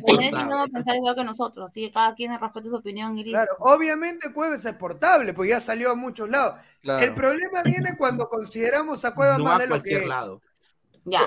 No 0.44 0.56
va 0.58 0.64
a 0.64 0.66
pensar 0.66 0.94
igual 0.96 1.14
que 1.14 1.24
nosotros, 1.24 1.70
así 1.70 1.80
que 1.80 1.90
cada 1.90 2.14
quien 2.14 2.33
respeto 2.38 2.68
a 2.68 2.70
su 2.70 2.76
opinión. 2.76 3.16
Y 3.18 3.24
claro, 3.24 3.50
obviamente 3.60 4.32
Cuevas 4.32 4.64
es 4.64 4.74
portable, 4.74 5.34
pues 5.34 5.50
ya 5.50 5.60
salió 5.60 5.90
a 5.90 5.94
muchos 5.94 6.28
lados. 6.28 6.56
El 6.82 7.14
problema 7.14 7.62
viene 7.64 7.96
cuando 7.96 8.28
consideramos 8.28 9.04
a 9.04 9.14
Cuevas 9.14 9.38
no 9.38 9.44
más 9.44 9.58
de 9.60 9.66
lo 9.68 9.80
que 9.80 9.96
es. 9.96 10.08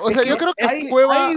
O 0.02 0.10
sea, 0.12 0.24
es 0.24 0.28
yo 0.28 0.38
creo 0.38 0.54
que 0.56 0.90
Cueva. 0.90 1.30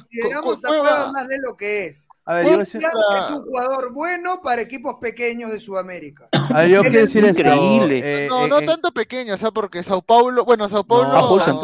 Consideramos 0.00 0.64
a 0.64 0.68
Cueva 0.68 1.12
más 1.12 1.28
de 1.28 1.38
lo 1.38 1.56
que 1.56 1.86
es. 1.86 2.08
Un 2.26 3.44
jugador 3.44 3.92
bueno 3.92 4.40
para 4.42 4.62
equipos 4.62 4.96
pequeños 5.00 5.50
de 5.50 5.60
Sudamérica. 5.60 6.28
A 6.32 6.62
ver, 6.62 6.70
yo 6.70 6.80
quiero 6.82 7.00
decir. 7.00 7.24
Increíble. 7.24 8.00
Eh, 8.02 8.28
no, 8.28 8.46
no 8.46 8.58
eh, 8.58 8.62
eh, 8.62 8.66
tanto 8.66 8.90
pequeño, 8.92 9.34
o 9.34 9.36
sea, 9.36 9.50
porque 9.50 9.82
Sao 9.82 10.00
Paulo. 10.00 10.44
Bueno, 10.44 10.68
Sao 10.68 10.84
Paulo. 10.84 11.08
No, 11.08 11.36
el 11.36 11.44
Sao 11.44 11.60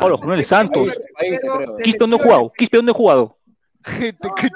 Paulo, 0.00 0.18
Santos. 0.42 0.98
¿dónde 1.98 2.16
he 2.16 2.94
jugado? 2.94 3.37
gente 3.88 4.28
que. 4.36 4.48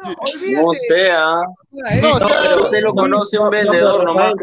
No 0.56 0.72
sea. 0.72 1.40
No, 1.70 2.18
pero 2.18 2.64
usted 2.64 2.82
lo 2.82 2.94
conoce 2.94 3.38
un 3.38 3.50
vendedor 3.50 4.04
nomás. 4.04 4.34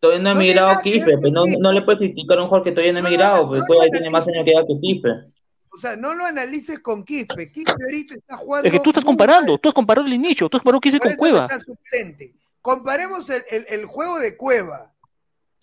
Todavía 0.00 0.70
a 0.70 0.80
Quispe, 0.80 1.16
no, 1.32 1.42
no 1.58 1.72
le 1.72 1.82
puedes 1.82 1.98
criticar 1.98 2.38
a 2.38 2.42
un 2.42 2.48
jugador 2.48 2.64
que 2.64 2.70
todavía 2.70 2.92
no 2.92 3.00
he 3.00 3.02
porque 3.48 3.64
todavía 3.66 3.90
tiene 3.90 4.10
más 4.10 4.28
años 4.28 4.44
que 4.44 4.52
que 4.52 5.10
O 5.72 5.76
sea, 5.76 5.96
no 5.96 6.14
lo 6.14 6.24
analices 6.24 6.78
con 6.78 7.04
Quispe. 7.04 7.50
Quispe 7.50 7.72
ahorita 7.72 8.14
está 8.14 8.36
jugando. 8.36 8.66
Es 8.66 8.72
que 8.72 8.80
tú 8.80 8.90
estás 8.90 9.04
comparando, 9.04 9.58
tú 9.58 9.68
has 9.68 9.74
comparado 9.74 10.06
el 10.06 10.12
inicio, 10.12 10.48
tú 10.48 10.56
has 10.56 10.62
comparado 10.62 10.80
Quispe 10.80 11.00
con 11.00 11.14
Cueva. 11.16 11.46
Está. 11.50 12.24
Comparemos 12.62 13.28
el, 13.30 13.42
el, 13.50 13.66
el 13.68 13.86
juego 13.86 14.20
de 14.20 14.36
Cueva. 14.36 14.92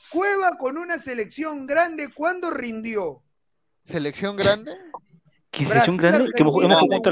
Cueva 0.09 0.57
con 0.57 0.77
una 0.77 0.99
selección 0.99 1.65
grande, 1.65 2.09
¿cuándo 2.13 2.51
rindió? 2.51 3.21
¿Selección 3.85 4.35
grande? 4.35 4.73
que 5.57 5.65
se 5.65 5.77
hizo 5.77 5.91
un 5.91 5.97
grande, 5.97 6.29
que 6.35 6.41
hemos 6.41 6.53
jugado 6.53 6.87
contra 6.87 7.11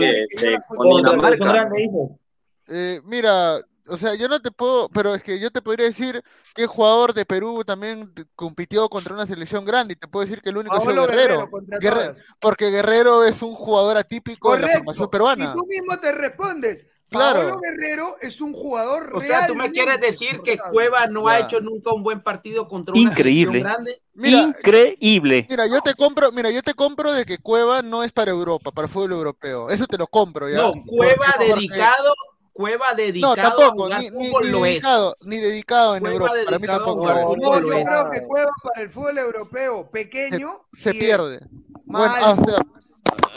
eh, 2.67 3.01
Mira, 3.05 3.59
o 3.87 3.97
sea, 3.97 4.15
yo 4.15 4.27
no 4.27 4.41
te 4.41 4.51
puedo, 4.51 4.89
pero 4.89 5.13
es 5.13 5.23
que 5.23 5.39
yo 5.39 5.51
te 5.51 5.61
podría 5.61 5.87
decir 5.87 6.23
que 6.55 6.65
jugador 6.67 7.13
de 7.13 7.25
Perú 7.25 7.63
también 7.65 8.13
compitió 8.35 8.87
contra 8.87 9.13
una 9.13 9.27
selección 9.27 9.65
grande 9.65 9.93
y 9.93 9.97
te 9.97 10.07
puedo 10.07 10.25
decir 10.25 10.41
que 10.41 10.49
el 10.49 10.57
único 10.57 10.75
es 10.75 10.85
Guerrero. 10.85 11.07
Guerrero, 11.07 11.49
Guerrero 11.81 12.13
porque 12.39 12.69
Guerrero 12.69 13.23
es 13.25 13.41
un 13.41 13.55
jugador 13.55 13.97
atípico 13.97 14.49
Correcto. 14.49 14.67
de 14.67 14.73
la 14.73 14.79
formación 14.79 15.09
peruana. 15.09 15.43
Y 15.43 15.59
tú 15.59 15.65
mismo 15.65 15.99
te 15.99 16.11
respondes, 16.13 16.87
Claro. 17.13 17.59
Guerrero 17.61 18.15
es 18.21 18.41
un 18.41 18.53
jugador 18.53 19.07
real. 19.07 19.15
O 19.15 19.21
sea, 19.21 19.47
tú 19.47 19.55
me 19.55 19.71
quieres 19.71 19.99
decir 19.99 20.41
que 20.41 20.57
Cueva 20.57 21.07
no 21.07 21.27
ha 21.27 21.39
hecho 21.39 21.61
nunca 21.61 21.93
un 21.93 22.03
buen 22.03 22.21
partido 22.21 22.67
contra 22.67 22.93
una 22.93 23.11
Increíble. 23.11 23.59
grande. 23.59 24.01
Mira, 24.13 24.43
Increíble. 24.43 25.47
Mira, 25.49 25.67
yo 25.67 25.81
te 25.81 25.93
compro, 25.95 26.31
mira, 26.31 26.51
yo 26.51 26.61
te 26.61 26.73
compro 26.73 27.13
de 27.13 27.25
que 27.25 27.37
Cueva 27.37 27.81
no 27.81 28.03
es 28.03 28.11
para 28.11 28.31
Europa, 28.31 28.71
para 28.71 28.87
el 28.87 28.91
fútbol 28.91 29.13
europeo. 29.13 29.69
Eso 29.69 29.85
te 29.87 29.97
lo 29.97 30.07
compro. 30.07 30.49
No, 30.49 30.73
Cueva 30.85 31.35
dedicado 31.39 32.13
Cueva 32.53 32.93
dedicado 32.93 33.35
no, 33.35 33.41
tampoco, 33.41 33.89
ni, 33.89 34.09
dedicado. 34.51 35.17
Ni 35.21 35.37
dedicado 35.37 35.95
en 35.95 36.05
Europa, 36.05 36.33
para 36.45 36.59
mí 36.59 36.67
tampoco. 36.67 37.07
No, 37.07 37.59
yo 37.59 37.69
creo 37.69 38.09
que 38.11 38.21
Cueva 38.27 38.51
para 38.63 38.81
el 38.83 38.89
fútbol 38.91 39.17
europeo 39.17 39.89
pequeño 39.89 40.49
se, 40.71 40.93
se 40.93 40.99
pierde. 40.99 41.39
Bueno, 41.85 42.13
ah, 42.15 42.35
o 42.37 42.45
sea, 42.45 42.57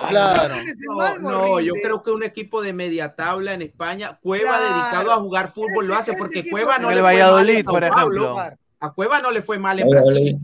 Claro. 0.09 0.55
No, 0.89 1.19
no, 1.19 1.61
yo 1.61 1.73
creo 1.83 2.03
que 2.03 2.11
un 2.11 2.23
equipo 2.23 2.63
de 2.63 2.73
media 2.73 3.15
tabla 3.15 3.55
en 3.55 3.63
España, 3.63 4.19
Cueva 4.23 4.59
claro. 4.59 4.65
dedicado 4.65 5.13
a 5.13 5.17
jugar 5.17 5.51
fútbol 5.51 5.87
lo 5.87 5.97
hace 5.97 6.13
porque 6.15 6.49
Cueva 6.49 6.79
no 6.79 6.91
le 6.91 7.01
fue 7.01 7.19
mal 7.19 7.65
por 7.65 7.85
ejemplo. 7.85 8.37
A 8.79 8.93
Cueva 8.93 9.21
no 9.21 9.31
le 9.31 9.43
fue 9.43 9.59
mal 9.59 9.81
en 9.81 9.89
Brasil. 9.89 10.39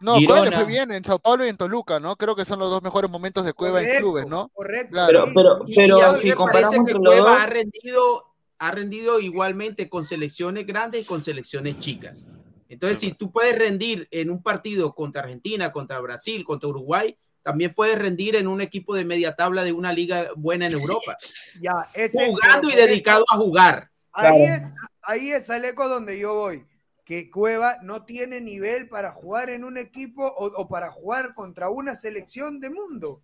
No, 0.00 0.16
Cueva 0.26 0.44
le 0.44 0.52
fue 0.52 0.66
bien 0.66 0.90
en 0.92 1.02
Sao 1.02 1.18
Paulo 1.18 1.46
y 1.46 1.48
en 1.48 1.56
Toluca, 1.56 1.98
¿no? 1.98 2.16
Creo 2.16 2.36
que 2.36 2.44
son 2.44 2.58
los 2.58 2.68
dos 2.70 2.82
mejores 2.82 3.10
momentos 3.10 3.44
de 3.44 3.54
Cueva 3.54 3.78
correcto, 3.78 3.94
en 3.94 4.02
clubes, 4.02 4.26
¿no? 4.26 4.48
Correcto. 4.52 4.98
Pero, 5.06 5.64
pero, 5.74 6.20
si 6.20 6.32
comparamos 6.32 6.86
que 6.86 6.94
Cueva 6.94 7.42
ha 7.42 7.46
rendido 7.46 8.34
ha 8.58 8.70
rendido 8.70 9.20
igualmente 9.20 9.88
con 9.88 10.04
selecciones 10.04 10.66
grandes 10.66 11.02
y 11.02 11.04
con 11.04 11.22
selecciones 11.22 11.78
chicas. 11.80 12.30
Entonces, 12.68 12.98
si 12.98 13.12
tú 13.12 13.30
puedes 13.30 13.58
rendir 13.58 14.08
en 14.10 14.30
un 14.30 14.42
partido 14.42 14.94
contra 14.94 15.22
Argentina, 15.22 15.70
contra 15.70 16.00
Brasil, 16.00 16.44
contra 16.44 16.68
Uruguay, 16.68 17.16
también 17.44 17.74
puede 17.74 17.94
rendir 17.94 18.36
en 18.36 18.48
un 18.48 18.62
equipo 18.62 18.94
de 18.96 19.04
media 19.04 19.36
tabla 19.36 19.62
de 19.62 19.72
una 19.72 19.92
liga 19.92 20.30
buena 20.34 20.66
en 20.66 20.72
Europa. 20.72 21.18
Ya, 21.60 21.90
ese, 21.92 22.26
Jugando 22.26 22.70
y 22.70 22.74
dedicado 22.74 23.24
a 23.30 23.36
jugar. 23.36 23.90
Ahí 24.12 24.44
claro. 24.44 24.62
es, 24.62 24.72
ahí 25.02 25.30
es 25.30 25.48
el 25.50 25.66
eco 25.66 25.86
donde 25.88 26.18
yo 26.18 26.34
voy. 26.34 26.66
Que 27.04 27.30
Cueva 27.30 27.76
no 27.82 28.06
tiene 28.06 28.40
nivel 28.40 28.88
para 28.88 29.12
jugar 29.12 29.50
en 29.50 29.62
un 29.62 29.76
equipo 29.76 30.26
o, 30.26 30.46
o 30.46 30.68
para 30.68 30.90
jugar 30.90 31.34
contra 31.34 31.68
una 31.68 31.94
selección 31.94 32.60
de 32.60 32.70
mundo. 32.70 33.22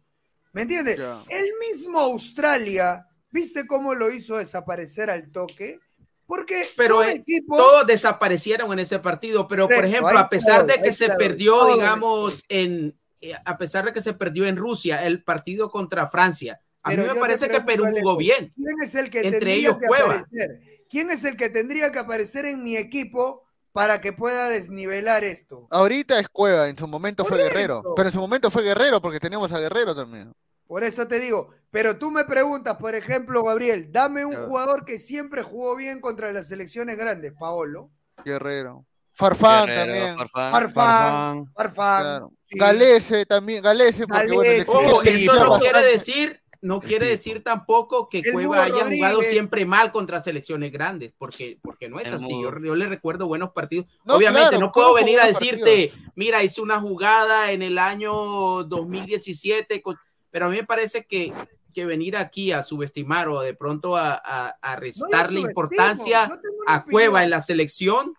¿Me 0.52 0.62
entiendes? 0.62 1.00
El 1.28 1.46
mismo 1.70 1.98
Australia, 1.98 3.06
¿viste 3.30 3.66
cómo 3.66 3.94
lo 3.94 4.10
hizo 4.10 4.36
desaparecer 4.36 5.08
al 5.08 5.30
toque? 5.30 5.80
Porque 6.26 6.68
pero 6.76 7.02
equipos... 7.04 7.56
todos 7.56 7.86
desaparecieron 7.86 8.70
en 8.72 8.80
ese 8.80 8.98
partido, 8.98 9.48
pero 9.48 9.64
Correcto, 9.64 9.80
por 9.80 9.90
ejemplo, 9.90 10.18
a 10.18 10.28
pesar 10.28 10.66
de 10.66 10.82
que 10.82 10.92
se 10.92 11.08
perdió, 11.08 11.74
digamos, 11.74 12.44
en, 12.48 12.94
eh, 13.20 13.34
a 13.44 13.58
pesar 13.58 13.84
de 13.84 13.92
que 13.92 14.00
se 14.00 14.14
perdió 14.14 14.46
en 14.46 14.56
Rusia 14.56 15.04
el 15.04 15.22
partido 15.22 15.68
contra 15.68 16.06
Francia, 16.06 16.60
a 16.82 16.90
Pero 16.90 17.02
mí 17.02 17.08
me 17.12 17.20
parece 17.20 17.50
que 17.50 17.60
Perú 17.60 17.84
jugó 18.00 18.16
bien. 18.16 18.52
¿Quién 18.56 18.82
es 18.82 18.94
el 18.94 19.10
que 19.10 19.18
Entre 19.18 19.32
tendría 19.32 19.54
ellos, 19.54 19.76
que 19.78 19.86
aparecer? 19.86 20.60
¿Quién 20.88 21.10
es 21.10 21.24
el 21.24 21.36
que 21.36 21.50
tendría 21.50 21.92
que 21.92 21.98
aparecer 21.98 22.46
en 22.46 22.64
mi 22.64 22.76
equipo 22.76 23.44
para 23.72 24.00
que 24.00 24.14
pueda 24.14 24.48
desnivelar 24.48 25.22
esto? 25.22 25.68
Ahorita 25.70 26.18
es 26.18 26.28
Cueva, 26.30 26.68
en 26.68 26.78
su 26.78 26.88
momento 26.88 27.26
fue. 27.26 27.36
Guerrero. 27.36 27.94
Pero 27.94 28.08
en 28.08 28.14
su 28.14 28.20
momento 28.20 28.50
fue 28.50 28.62
Guerrero 28.62 29.02
porque 29.02 29.20
tenemos 29.20 29.52
a 29.52 29.58
Guerrero 29.58 29.94
también. 29.94 30.32
Por 30.66 30.82
eso 30.84 31.06
te 31.06 31.20
digo, 31.20 31.50
pero 31.70 31.98
tú 31.98 32.10
me 32.10 32.24
preguntas, 32.24 32.76
por 32.76 32.94
ejemplo, 32.94 33.42
Gabriel, 33.44 33.92
dame 33.92 34.24
un 34.24 34.34
jugador 34.34 34.84
que 34.84 34.98
siempre 34.98 35.42
jugó 35.42 35.76
bien 35.76 36.00
contra 36.00 36.32
las 36.32 36.48
selecciones 36.48 36.96
grandes, 36.96 37.32
Paolo. 37.38 37.90
Guerrero. 38.24 38.86
Farfán 39.12 39.66
también. 39.66 40.16
Farfán. 40.32 41.52
Farfán. 41.54 42.28
Galese 42.50 43.26
también, 43.26 43.62
Galese, 43.62 44.06
porque 44.06 44.26
bueno, 44.32 44.42
Galese. 44.42 44.70
Ojo, 44.70 45.02
eso 45.02 45.34
no 45.34 45.40
bastante. 45.50 45.64
quiere 45.70 45.90
decir, 45.92 46.40
no 46.62 46.80
quiere 46.80 47.06
decir 47.06 47.42
tampoco 47.42 48.08
que 48.08 48.18
El 48.18 48.32
Cueva 48.32 48.64
haya 48.64 48.84
jugado 48.86 49.22
siempre 49.22 49.64
mal 49.64 49.92
contra 49.92 50.22
selecciones 50.22 50.70
grandes, 50.72 51.12
porque, 51.16 51.58
porque 51.62 51.88
no 51.88 51.98
es 52.00 52.08
El 52.08 52.14
así. 52.16 52.28
Yo, 52.42 52.50
yo 52.60 52.74
le 52.74 52.86
recuerdo 52.88 53.26
buenos 53.26 53.52
partidos. 53.52 53.86
No, 54.04 54.14
Obviamente, 54.16 54.48
claro, 54.50 54.66
no 54.66 54.72
puedo 54.72 54.92
venir 54.94 55.20
a 55.20 55.26
decirte, 55.26 55.88
partidos. 55.90 56.12
mira, 56.16 56.42
hice 56.42 56.60
una 56.60 56.80
jugada 56.80 57.52
en 57.52 57.62
el 57.62 57.78
año 57.78 58.64
2017, 58.64 59.80
con- 59.80 59.96
pero 60.30 60.46
a 60.46 60.48
mí 60.50 60.56
me 60.56 60.64
parece 60.64 61.06
que, 61.06 61.32
que 61.72 61.86
venir 61.86 62.16
aquí 62.16 62.52
a 62.52 62.62
subestimar 62.62 63.28
o 63.28 63.40
de 63.40 63.54
pronto 63.54 63.96
a, 63.96 64.20
a- 64.22 64.56
a 64.60 64.76
restarle 64.76 65.40
importancia 65.40 66.26
no 66.28 66.36
a 66.66 66.84
Cueva 66.84 67.22
en 67.24 67.30
la 67.30 67.40
selección, 67.40 68.12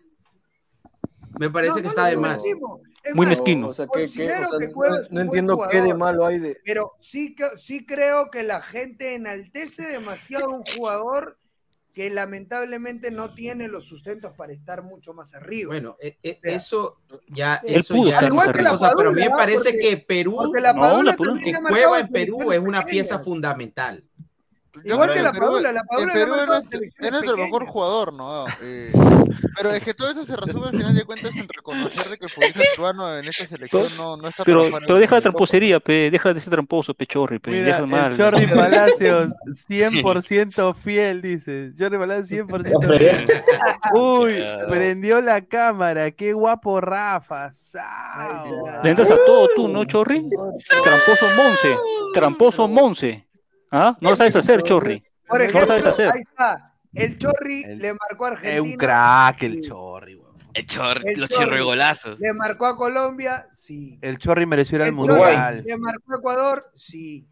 me 1.39 1.49
parece 1.49 1.75
No, 1.75 1.75
que 1.77 1.83
no 1.83 1.89
está 1.89 2.05
de 2.05 2.17
más. 2.17 2.41
subestimo. 2.41 2.81
Es 3.03 3.15
Muy 3.15 3.25
más, 3.25 3.37
mezquino. 3.37 3.69
O 3.69 3.73
sea, 3.73 3.87
que, 3.87 4.01
que- 4.09 4.25
o 4.25 4.29
sea, 4.29 4.47
que 4.59 4.67
no, 5.09 5.21
entiendo 5.21 5.59
qué 5.69 5.81
de 5.81 5.93
malo 5.93 6.25
hay 6.25 6.39
de. 6.39 6.57
Pero 6.63 6.93
sí, 6.99 7.35
que- 7.35 7.57
sí 7.57 7.85
creo 7.85 8.29
que 8.29 8.43
la 8.43 8.61
gente 8.61 9.15
enaltece 9.15 9.87
demasiado 9.87 10.45
a 10.51 10.55
un 10.55 10.63
jugador 10.63 11.37
que 11.93 12.09
lamentablemente 12.09 13.11
no 13.11 13.33
tiene 13.33 13.67
los 13.67 13.85
sustentos 13.85 14.31
para 14.37 14.53
estar 14.53 14.81
mucho 14.81 15.13
más 15.13 15.33
arriba. 15.33 15.69
Bueno, 15.71 15.97
e- 15.99 16.17
e- 16.23 16.39
sea, 16.41 16.55
eso 16.55 16.97
ya, 17.27 17.61
Él 17.65 17.75
eso 17.81 17.95
pudo 17.95 18.09
ya 18.09 18.15
estar 18.15 18.23
es 18.29 18.31
otra 18.33 18.51
arriba. 18.51 18.77
cosa, 18.77 18.93
pero 18.95 19.09
a 19.09 19.11
mí 19.11 19.15
me 19.19 19.25
igual 19.25 19.45
que 19.45 19.53
la 19.53 19.59
parece 19.61 19.75
que 19.75 19.97
Perú, 19.97 20.53
la 20.61 20.73
No, 20.73 21.03
la 21.03 21.15
que 21.17 21.51
Cueva 21.67 21.99
en 21.99 22.07
Perú 22.07 22.51
es 22.53 22.59
una 22.59 22.81
pieza 22.83 23.19
fundamental. 23.19 24.05
Que 24.73 24.89
en 24.89 25.23
la 25.23 25.31
Perú- 25.31 25.39
Padula, 25.47 25.71
la 25.73 25.79
en 25.81 25.85
Padula 25.87 26.13
Perú 26.13 27.17
es 27.17 27.23
el 27.29 27.35
mejor 27.37 27.65
jugador, 27.67 28.13
¿no? 28.13 28.45
Eh, 28.61 28.91
pero 29.57 29.71
es 29.71 29.83
que 29.83 29.93
todo 29.93 30.09
eso 30.11 30.23
se 30.25 30.35
resume 30.35 30.67
al 30.67 30.71
final 30.77 30.95
de 30.95 31.03
cuentas 31.03 31.35
en 31.35 31.47
reconocer 31.47 32.09
de 32.09 32.17
que 32.17 32.25
el 32.25 32.31
futbolista 32.31 32.61
peruano 32.75 33.17
en 33.17 33.27
esta 33.27 33.45
selección 33.45 33.87
no, 33.97 34.15
no 34.17 34.27
está 34.29 34.43
Pero, 34.45 34.65
pero 34.71 34.95
deja 34.97 35.15
la 35.15 35.21
tramposería, 35.21 35.79
pe, 35.81 36.09
deja 36.09 36.33
de 36.33 36.39
ser 36.39 36.51
tramposo, 36.51 36.93
pechorri, 36.93 37.39
pe, 37.39 37.51
Mira, 37.51 37.65
deja 37.65 37.85
mal. 37.85 38.11
el 38.11 38.17
Chorri 38.17 38.47
Palacios, 38.55 39.33
100% 39.69 40.73
fiel, 40.75 41.21
dice. 41.21 41.71
Chorri 41.77 41.97
Palacios, 41.97 42.47
100% 42.47 42.97
fiel. 42.97 43.41
Uy, 43.93 44.43
prendió 44.69 45.21
la 45.21 45.41
cámara. 45.41 46.11
Qué 46.11 46.33
guapo 46.33 46.79
Rafa. 46.81 47.51
Le 48.83 48.89
entras 48.89 49.11
a 49.11 49.17
todo 49.25 49.47
tú, 49.55 49.67
¿no, 49.67 49.85
Chorri? 49.85 50.29
Tramposo 50.83 51.25
Monse, 51.35 51.77
tramposo 52.13 52.67
Monse. 52.67 53.25
¿Ah? 53.71 53.97
No 54.01 54.09
lo 54.11 54.15
sabes 54.15 54.35
hacer, 54.35 54.61
Chorri. 54.63 55.03
Por 55.27 55.39
No 55.39 55.45
lo 55.45 55.49
ejemplo, 55.49 55.67
sabes 55.67 55.85
hacer. 55.87 56.11
ahí 56.13 56.21
está. 56.21 56.73
El 56.93 57.17
Chorri 57.17 57.63
le 57.77 57.93
marcó 57.93 58.25
a 58.25 58.27
Argentina. 58.29 58.55
Es 58.55 58.61
un 58.61 58.73
crack 58.77 59.43
el 59.43 59.61
Chorri, 59.61 60.15
weón. 60.15 60.31
El 60.53 60.65
chor, 60.65 61.01
El 61.05 61.17
los 61.21 61.29
Chorri 61.29 61.45
chirregolazos. 61.45 62.19
Le 62.19 62.33
marcó 62.33 62.65
a 62.65 62.75
Colombia, 62.75 63.47
sí. 63.53 63.97
El 64.01 64.17
Chorri 64.19 64.45
mereció 64.45 64.75
ir 64.75 64.81
al 64.81 64.87
El 64.89 64.95
Chorri 64.97 65.07
mundial. 65.13 65.63
le 65.65 65.77
marcó 65.77 66.11
a 66.13 66.17
Ecuador, 66.17 66.71
sí. 66.75 67.25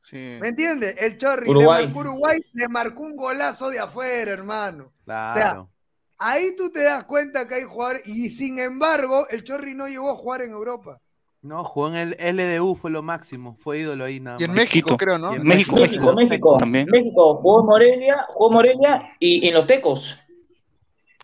Sí. 0.00 0.38
¿Me 0.40 0.48
entiendes? 0.50 0.94
El 1.00 1.18
Chorri 1.18 1.50
Uruguay. 1.50 1.80
le 1.82 1.88
marcó 1.88 1.98
a 1.98 2.02
Uruguay, 2.02 2.38
le 2.52 2.68
marcó 2.68 3.02
un 3.02 3.16
golazo 3.16 3.70
de 3.70 3.80
afuera, 3.80 4.30
hermano. 4.30 4.92
Claro. 5.04 5.70
Ahí 6.18 6.54
tú 6.56 6.70
te 6.70 6.84
das 6.84 7.02
cuenta 7.04 7.48
que 7.48 7.56
hay 7.56 7.64
jugadores, 7.64 8.06
y 8.06 8.30
sin 8.30 8.60
embargo, 8.60 9.26
el 9.30 9.42
Chorri 9.42 9.74
no 9.74 9.88
llegó 9.88 10.10
a 10.12 10.14
jugar 10.14 10.42
en 10.42 10.52
Europa. 10.52 11.00
No, 11.44 11.62
jugó 11.62 11.88
en 11.94 12.16
el 12.18 12.36
LDU, 12.36 12.74
fue 12.74 12.90
lo 12.90 13.02
máximo. 13.02 13.54
Fue 13.60 13.78
ídolo 13.80 14.04
ahí 14.06 14.18
nada 14.18 14.38
Y 14.40 14.44
en 14.44 14.50
más. 14.50 14.56
México, 14.56 14.86
Quito. 14.88 14.96
creo, 14.96 15.18
¿no? 15.18 15.32
Y 15.32 15.36
en 15.36 15.42
México, 15.46 15.76
México, 15.76 16.12
México, 16.14 16.56
También. 16.58 16.86
México, 16.90 17.36
jugó 17.36 17.60
en 17.60 17.66
Morelia, 17.66 18.26
jugó 18.28 18.48
en 18.48 18.54
Morelia 18.54 19.16
y, 19.20 19.44
y 19.44 19.48
en 19.48 19.54
los 19.54 19.66
Tecos. 19.66 20.18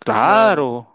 Claro. 0.04 0.86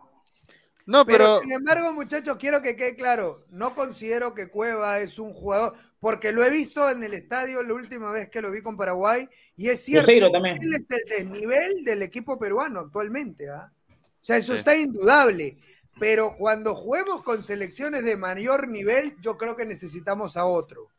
No, 0.88 1.04
Pero, 1.04 1.18
pero 1.18 1.40
sin 1.42 1.52
embargo, 1.54 1.94
muchachos, 1.94 2.36
quiero 2.40 2.62
que 2.62 2.76
quede 2.76 2.96
claro, 2.96 3.44
no 3.50 3.74
considero 3.74 4.36
que 4.36 4.48
Cueva 4.50 5.00
es 5.00 5.18
un 5.18 5.34
jugador, 5.34 5.74
porque 6.00 6.32
lo 6.32 6.44
he 6.44 6.52
visto 6.52 6.88
en 6.92 7.04
el 7.04 7.16
estadio 7.16 7.64
la 7.64 7.74
última 7.74 8.12
vez 8.12 8.30
que 8.30 8.40
lo 8.40 8.52
vi 8.52 8.62
con 8.62 8.78
Paraguay, 8.78 9.28
y 9.58 9.70
es 9.70 9.84
cierto, 9.84 10.32
también. 10.32 10.56
él 10.62 10.74
es 10.76 10.92
el 10.92 11.26
desnivel 11.26 11.84
del 11.84 12.04
equipo 12.04 12.38
peruano 12.38 12.82
actualmente, 12.82 13.50
¿ah? 13.50 13.72
O 13.90 14.26
sea, 14.26 14.38
eso 14.38 14.54
Sí. 14.54 14.60
está 14.60 14.76
indudable. 14.78 15.58
Pero 16.00 16.36
cuando 16.38 16.76
juguemos 16.76 17.24
con 17.24 17.42
selecciones 17.42 18.04
de 18.04 18.18
mayor 18.18 18.68
nivel, 18.68 19.16
yo 19.22 19.38
creo 19.38 19.56
que 19.56 19.66
necesitamos 19.66 20.36
a 20.36 20.46
otro. 20.46 20.90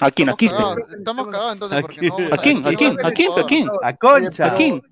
¿A 0.00 0.10
quién? 0.10 0.28
¿A 0.28 0.32
estamos 0.32 0.36
Quispe? 0.38 0.56
cagados, 0.56 0.94
estamos 0.98 1.26
cagados 1.26 1.52
entonces 1.54 1.80
porque 1.82 2.08
no 2.08 2.16
¿A 2.34 2.38
quién? 2.38 2.66
¿A 2.66 2.72
quién? 2.74 3.06
¿A 3.06 3.10
quién? 3.10 3.32
¿A 3.38 3.46
quién? 3.46 3.68
A 3.82 3.96
Concha. 3.96 4.46
¿A 4.46 4.54
quién? 4.54 4.82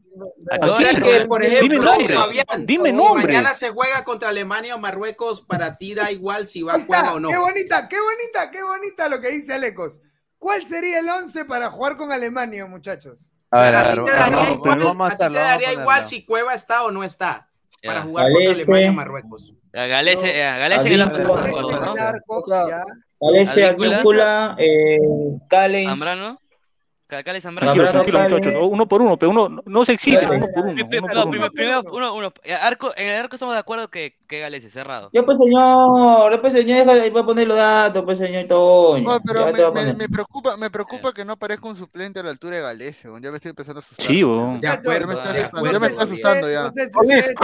¿A 0.51 0.67
O 0.67 0.79
sea 0.79 0.91
quién? 0.91 1.03
que, 1.03 1.27
por 1.27 1.43
ejemplo, 1.43 1.75
Dime 1.81 1.85
nombre. 1.85 2.15
Fabián, 2.15 2.67
Dime 2.67 2.91
si 2.91 2.97
nombre. 2.97 3.25
mañana 3.27 3.55
se 3.55 3.71
juega 3.71 4.05
contra 4.05 4.29
Alemania 4.29 4.75
o 4.75 4.79
Marruecos, 4.79 5.43
para 5.43 5.77
ti 5.77 5.95
da 5.95 6.11
igual 6.13 6.47
si 6.47 6.63
va 6.63 6.75
a 6.75 6.87
Cueva 6.87 7.01
está, 7.03 7.15
o 7.15 7.21
no. 7.21 7.29
qué 7.29 7.37
bonita, 7.39 7.89
qué 7.89 7.97
bonita, 8.01 8.51
qué 8.51 8.63
bonita 8.63 9.09
lo 9.09 9.21
que 9.21 9.31
dice 9.31 9.55
Alecos. 9.55 10.01
¿Cuál 10.39 10.65
sería 10.67 11.01
el 11.01 11.09
11 11.09 11.45
para 11.45 11.71
jugar 11.71 11.97
con 11.97 12.11
Alemania, 12.13 12.67
muchachos? 12.67 13.33
A 13.51 13.61
ver, 13.61 13.75
a 13.75 13.81
A 13.81 13.83
a 13.83 13.85
a 13.85 15.11
ti 15.11 15.19
te 15.19 15.29
daría 15.31 15.73
igual 15.73 16.07
si 16.07 16.25
Cueva 16.25 16.55
está 16.55 16.85
o 16.85 16.91
no 16.91 17.05
está 17.05 17.52
para 17.85 18.03
jugar 18.03 18.27
contra 18.33 18.45
Galese. 18.45 18.63
Alemania 18.63 18.93
Marruecos. 18.93 19.55
Galese, 19.73 20.41
Galese 23.21 23.65
Advíncula. 23.65 24.55
Este 24.59 24.95
eh, 24.97 24.99
Callens. 25.49 26.01
Ca- 27.13 27.23
Cali 27.23 27.43
Zambrano. 27.43 27.75
Tranquilo, 27.75 27.93
Zambrano, 27.93 28.29
tranquilo, 28.29 28.39
Cali. 28.41 28.53
muchachos. 28.57 28.71
Uno 28.73 28.89
por 28.89 29.03
uno, 29.03 29.19
pero 29.19 29.31
uno 29.33 29.61
no- 29.67 29.85
se 29.85 29.93
exige, 29.93 30.25
uno 30.27 30.47
por 30.55 30.65
uno. 30.65 30.89
Primero, 30.89 31.83
uno, 31.93 32.15
uno. 32.15 32.33
En 32.43 33.09
el 33.09 33.15
arco 33.21 33.37
estamos 33.37 33.55
de 33.55 33.59
acuerdo 33.61 33.91
que, 33.91 34.17
que 34.27 34.41
Galese, 34.41 34.71
cerrado. 34.71 35.11
Ya 35.13 35.23
pues 35.23 35.37
señor, 35.37 36.33
ya 36.33 36.41
pues 36.41 36.53
señor, 36.55 36.87
voy 36.87 37.21
a 37.23 37.27
poner 37.27 37.49
los 37.49 37.57
datos, 37.59 38.03
pues 38.07 38.17
señor 38.17 38.47
Toño. 38.47 39.05
No, 39.05 39.21
pero 39.21 39.45
me, 39.47 39.53
me, 39.53 39.63
poner. 39.65 39.97
me 39.97 40.09
preocupa, 40.09 40.57
me 40.57 40.71
preocupa 40.71 41.13
que 41.13 41.25
no 41.27 41.35
aparezca 41.35 41.69
un 41.69 41.77
suplente 41.77 42.21
a 42.21 42.23
la 42.23 42.31
altura 42.31 42.57
de 42.57 42.63
Galese, 42.63 43.11
weón. 43.11 43.23
ya 43.23 43.31
me 43.31 43.37
estoy 43.37 43.51
empezando 43.51 43.81
a 43.81 43.83
asustar. 43.83 44.07
Sí, 44.07 44.25
weón. 44.25 44.59
De 44.63 44.69
acuerdo, 44.69 45.23
Ya 45.71 45.79
me 45.81 45.87
está 45.89 46.05
asustando, 46.05 46.49
ya 46.49 46.55
ya. 46.55 46.63
No 46.65 46.73
sé 46.73 46.87
si 46.89 46.93
ustedes 46.97 47.25
se 47.27 47.35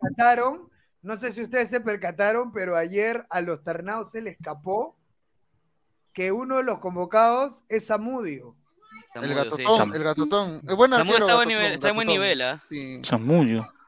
percataron, 0.00 0.68
no 1.02 1.16
sé 1.18 1.32
si 1.32 1.42
ustedes 1.42 1.68
se 1.68 1.80
percataron, 1.82 2.50
pero 2.52 2.76
ayer 2.76 3.26
a 3.28 3.42
los 3.42 3.62
Ternados 3.62 4.10
se 4.10 4.22
le 4.22 4.30
escapó 4.30 4.96
que 6.14 6.32
uno 6.32 6.56
de 6.56 6.64
los 6.64 6.78
convocados 6.78 7.62
es 7.68 7.86
Samudio. 7.86 8.56
El 9.22 9.34
Zamudio, 9.34 9.42
sí. 9.56 9.62
gatotón, 9.62 9.94
el 9.94 10.02
gatotón. 10.04 10.60
Es 10.68 10.74
buen 10.76 10.90
Zamudio 10.90 11.14
arquero, 11.14 11.26
está, 11.26 11.32
a 11.32 11.36
buen 11.36 11.48
gatotón, 11.48 11.48
nivel, 11.48 11.72
está 11.72 11.88
en 11.88 11.94
buen 11.94 12.06
gatotón. 12.06 12.22
nivel, 12.22 12.42
¿ah? 12.42 12.60
Sí, 12.68 13.00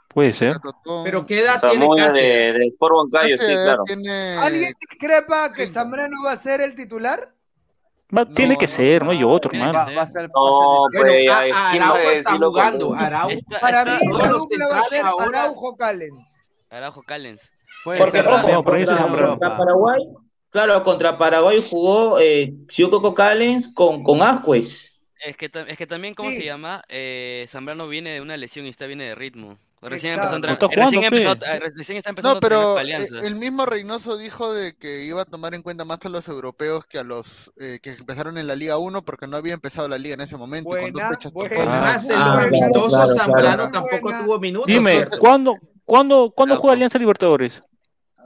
puede 0.09 0.33
ser. 0.33 0.53
gatotón. 0.55 1.05
Pero 1.05 1.27
¿qué 1.27 1.41
edad 1.41 1.61
tiene 1.61 1.89
Cáceres? 1.97 2.55
de, 2.55 2.67
Sport 2.67 2.95
Huancayo, 2.95 3.39
sí, 3.39 3.53
claro. 3.53 3.85
tiene- 3.85 4.37
¿Alguien 4.39 4.73
discrepa 4.81 5.53
que 5.53 5.67
Zambrano 5.67 6.17
va 6.25 6.33
a 6.33 6.37
ser 6.37 6.61
el 6.61 6.75
titular? 6.75 7.33
Va- 8.17 8.27
tiene 8.27 8.57
que 8.59 8.67
no, 8.67 8.73
ser, 8.73 9.05
no 9.05 9.13
hay 9.13 9.23
otro, 9.23 9.53
hermano. 9.53 9.85
ser. 9.85 9.97
Va 9.97 10.03
a 10.03 10.07
ser. 10.09 10.23
No, 10.35 10.81
Bueno, 10.93 11.07
pues, 11.07 11.31
a- 11.31 11.39
ay, 11.39 11.51
a 11.55 11.71
¿quién 11.71 11.83
va 11.83 11.87
a 11.87 11.91
Araujo 11.91 12.11
está 12.11 12.37
jugando. 12.39 12.95
Araujo. 12.95 13.31
Está- 13.31 13.61
Para 13.61 13.79
está- 13.83 13.91
mí 13.93 13.99
la 14.07 14.11
Todos 14.19 14.29
los 14.33 14.39
dupla 14.41 14.67
va 14.67 14.71
a 14.77 14.79
ser 14.83 14.89
centrales 14.99 15.13
ahora- 15.23 15.43
Araujo 15.43 15.77
Callens. 15.77 16.43
Araujo 16.71 17.03
Callens. 17.05 17.41
Porque 17.85 18.23
por 18.25 18.43
contra. 19.33 19.57
Paraguay, 19.57 20.03
claro, 20.51 20.85
contra 20.85 21.17
Paraguay 21.19 21.57
jugó 21.71 22.19
eh, 22.19 22.53
Coco 22.91 23.15
Callens 23.15 23.73
con, 23.73 24.03
con 24.03 24.21
Ascuez. 24.23 24.91
Es 25.25 25.37
que, 25.37 25.51
es 25.69 25.77
que 25.79 25.87
también, 25.87 26.15
¿cómo 26.15 26.31
Sí. 26.31 26.37
se 26.39 26.45
llama? 26.45 26.83
Eh, 26.89 27.47
Zambrano 27.51 27.87
viene 27.89 28.11
de 28.15 28.21
una 28.21 28.37
lesión 28.37 28.67
y 28.67 28.71
está 28.71 28.87
viene 28.87 29.05
de 29.05 29.15
ritmo. 29.15 29.59
Recién 29.83 30.13
Exacto. 30.13 30.37
empezó 30.37 30.67
a 30.67 30.69
recién 30.69 31.05
empezó, 31.05 31.35
recién 31.75 31.97
está 31.99 32.11
empezando 32.11 32.35
No, 32.35 32.41
pero 32.41 32.79
el 32.79 33.35
mismo 33.37 33.65
Reynoso 33.65 34.19
dijo 34.19 34.53
de 34.53 34.77
que 34.77 35.05
iba 35.07 35.23
a 35.23 35.25
tomar 35.25 35.55
en 35.55 35.63
cuenta 35.63 35.87
más 35.87 35.99
a 36.05 36.11
los 36.11 36.29
europeos 36.29 36.85
que 36.85 36.99
a 36.99 37.03
los 37.05 37.51
eh, 37.59 37.79
que 37.83 37.93
empezaron 37.93 38.37
en 38.37 38.47
la 38.47 38.57
Liga 38.57 38.77
1 38.77 39.03
porque 39.07 39.27
no 39.27 39.39
había 39.39 39.55
empezado 39.55 39.89
la 39.89 39.97
liga 39.97 40.15
en 40.15 40.21
ese 40.21 40.37
momento. 40.37 40.77
y 40.77 40.83
con 40.83 40.93
dos 40.93 41.33
Buena, 41.33 41.55
buena. 41.57 41.95
Además, 41.95 42.09
Ah, 42.11 42.49
los 42.75 42.89
claro, 42.91 43.15
Zambrano 43.17 43.43
claro. 43.57 43.71
tampoco 43.73 44.01
Buena. 44.03 44.25
tuvo 44.25 44.39
minutos. 44.39 44.67
Dime. 44.67 45.05
¿cuándo, 45.19 45.55
cuándo, 45.87 46.31
¿cuándo 46.37 46.57
juega 46.59 46.75
Alianza 46.75 46.99
Libertadores? 46.99 47.63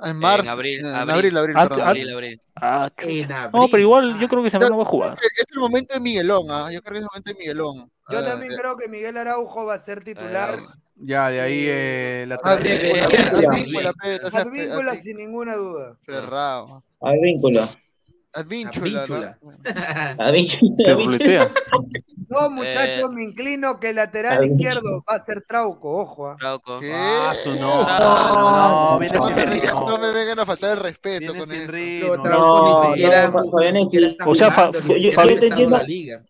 En 0.07 0.17
marzo, 0.19 0.43
En 0.45 0.49
abril, 0.49 0.79
en 0.81 0.87
abril. 0.87 1.11
abril, 1.15 1.37
abril, 1.39 1.55
Ah, 1.59 1.63
perdón. 1.69 1.81
ah, 1.83 1.89
Abril, 1.89 2.11
abril. 2.13 2.43
Ah. 2.57 2.91
En 2.99 3.29
no, 3.29 3.37
abril. 3.37 3.69
pero 3.71 3.81
igual 3.83 4.19
yo 4.21 4.29
creo 4.29 4.43
que 4.43 4.51
Zambrano 4.51 4.77
va 4.77 4.83
a 4.83 4.87
jugar. 4.87 5.17
Es 5.21 5.45
el 5.53 5.59
momento 5.61 5.95
de 5.95 6.01
Miguelón, 6.01 6.47
¿ah? 6.51 6.71
Yo 6.73 6.81
creo 6.83 6.93
que 6.95 6.99
es 6.99 7.03
el 7.03 7.09
momento 7.13 7.31
de 7.33 7.39
Miguelón. 7.39 7.91
Yo 8.11 8.19
Ah, 8.19 8.25
también 8.25 8.53
creo 8.57 8.77
que 8.77 8.89
Miguel 8.89 9.17
Araujo 9.17 9.65
va 9.67 9.75
a 9.75 9.79
ser 9.79 10.05
titular. 10.05 10.59
Ya, 10.97 11.29
de 11.29 11.41
ahí 11.41 11.65
eh, 11.67 12.25
la 12.29 12.37
Eh, 12.37 12.39
no 12.45 12.51
Advíncula 12.51 13.93
Advíncula, 14.33 14.95
sin 14.95 15.17
ninguna 15.17 15.57
duda. 15.57 15.97
cerrado. 16.03 16.85
Advíncula. 17.01 17.67
Advínchula, 18.35 19.03
Advíncula. 19.03 19.39
¿no? 19.43 20.25
Advíncula. 20.25 20.85
Te 20.85 20.95
ruletea. 20.95 21.53
No, 22.29 22.51
muchachos, 22.51 23.11
me 23.13 23.23
inclino 23.23 23.79
que 23.79 23.91
el 23.91 23.97
lateral 23.97 24.45
izquierdo 24.45 25.05
va 25.09 25.17
a 25.17 25.21
ser 25.21 25.43
Trauco, 25.43 25.93
ojo. 26.01 26.29
ah. 26.31 26.37
Trauco. 26.39 26.79
Ah, 26.93 27.35
su 27.43 27.55
no. 27.55 27.85
No, 27.87 28.35
No, 28.35 28.93
No 28.93 28.99
me, 28.99 29.09
vengan, 29.09 29.53
ritmo. 29.53 29.87
no 29.89 29.99
me 29.99 30.11
vengan 30.13 30.39
a 30.41 30.47
faltar 30.47 30.79
el 30.79 30.83
respeto 30.85 31.35
con 31.35 31.53
eso. 31.53 31.71
Pero 31.71 32.17
No, 32.17 32.23
Trauco 32.23 32.87
ni 32.87 32.93
siquiera, 32.97 33.29
no, 33.29 33.43
O 34.31 34.35
sea, 34.35 34.51
fa- 34.51 34.71
jugando, 34.73 34.79
ni 34.81 34.85
fa- 34.85 34.93
siquiera 34.95 35.15
Fabián- 35.15 35.29
ha 35.29 35.33
empezado 35.33 35.45
entiendo- 35.53 35.77
la 35.79 35.83
liga. 35.85 36.23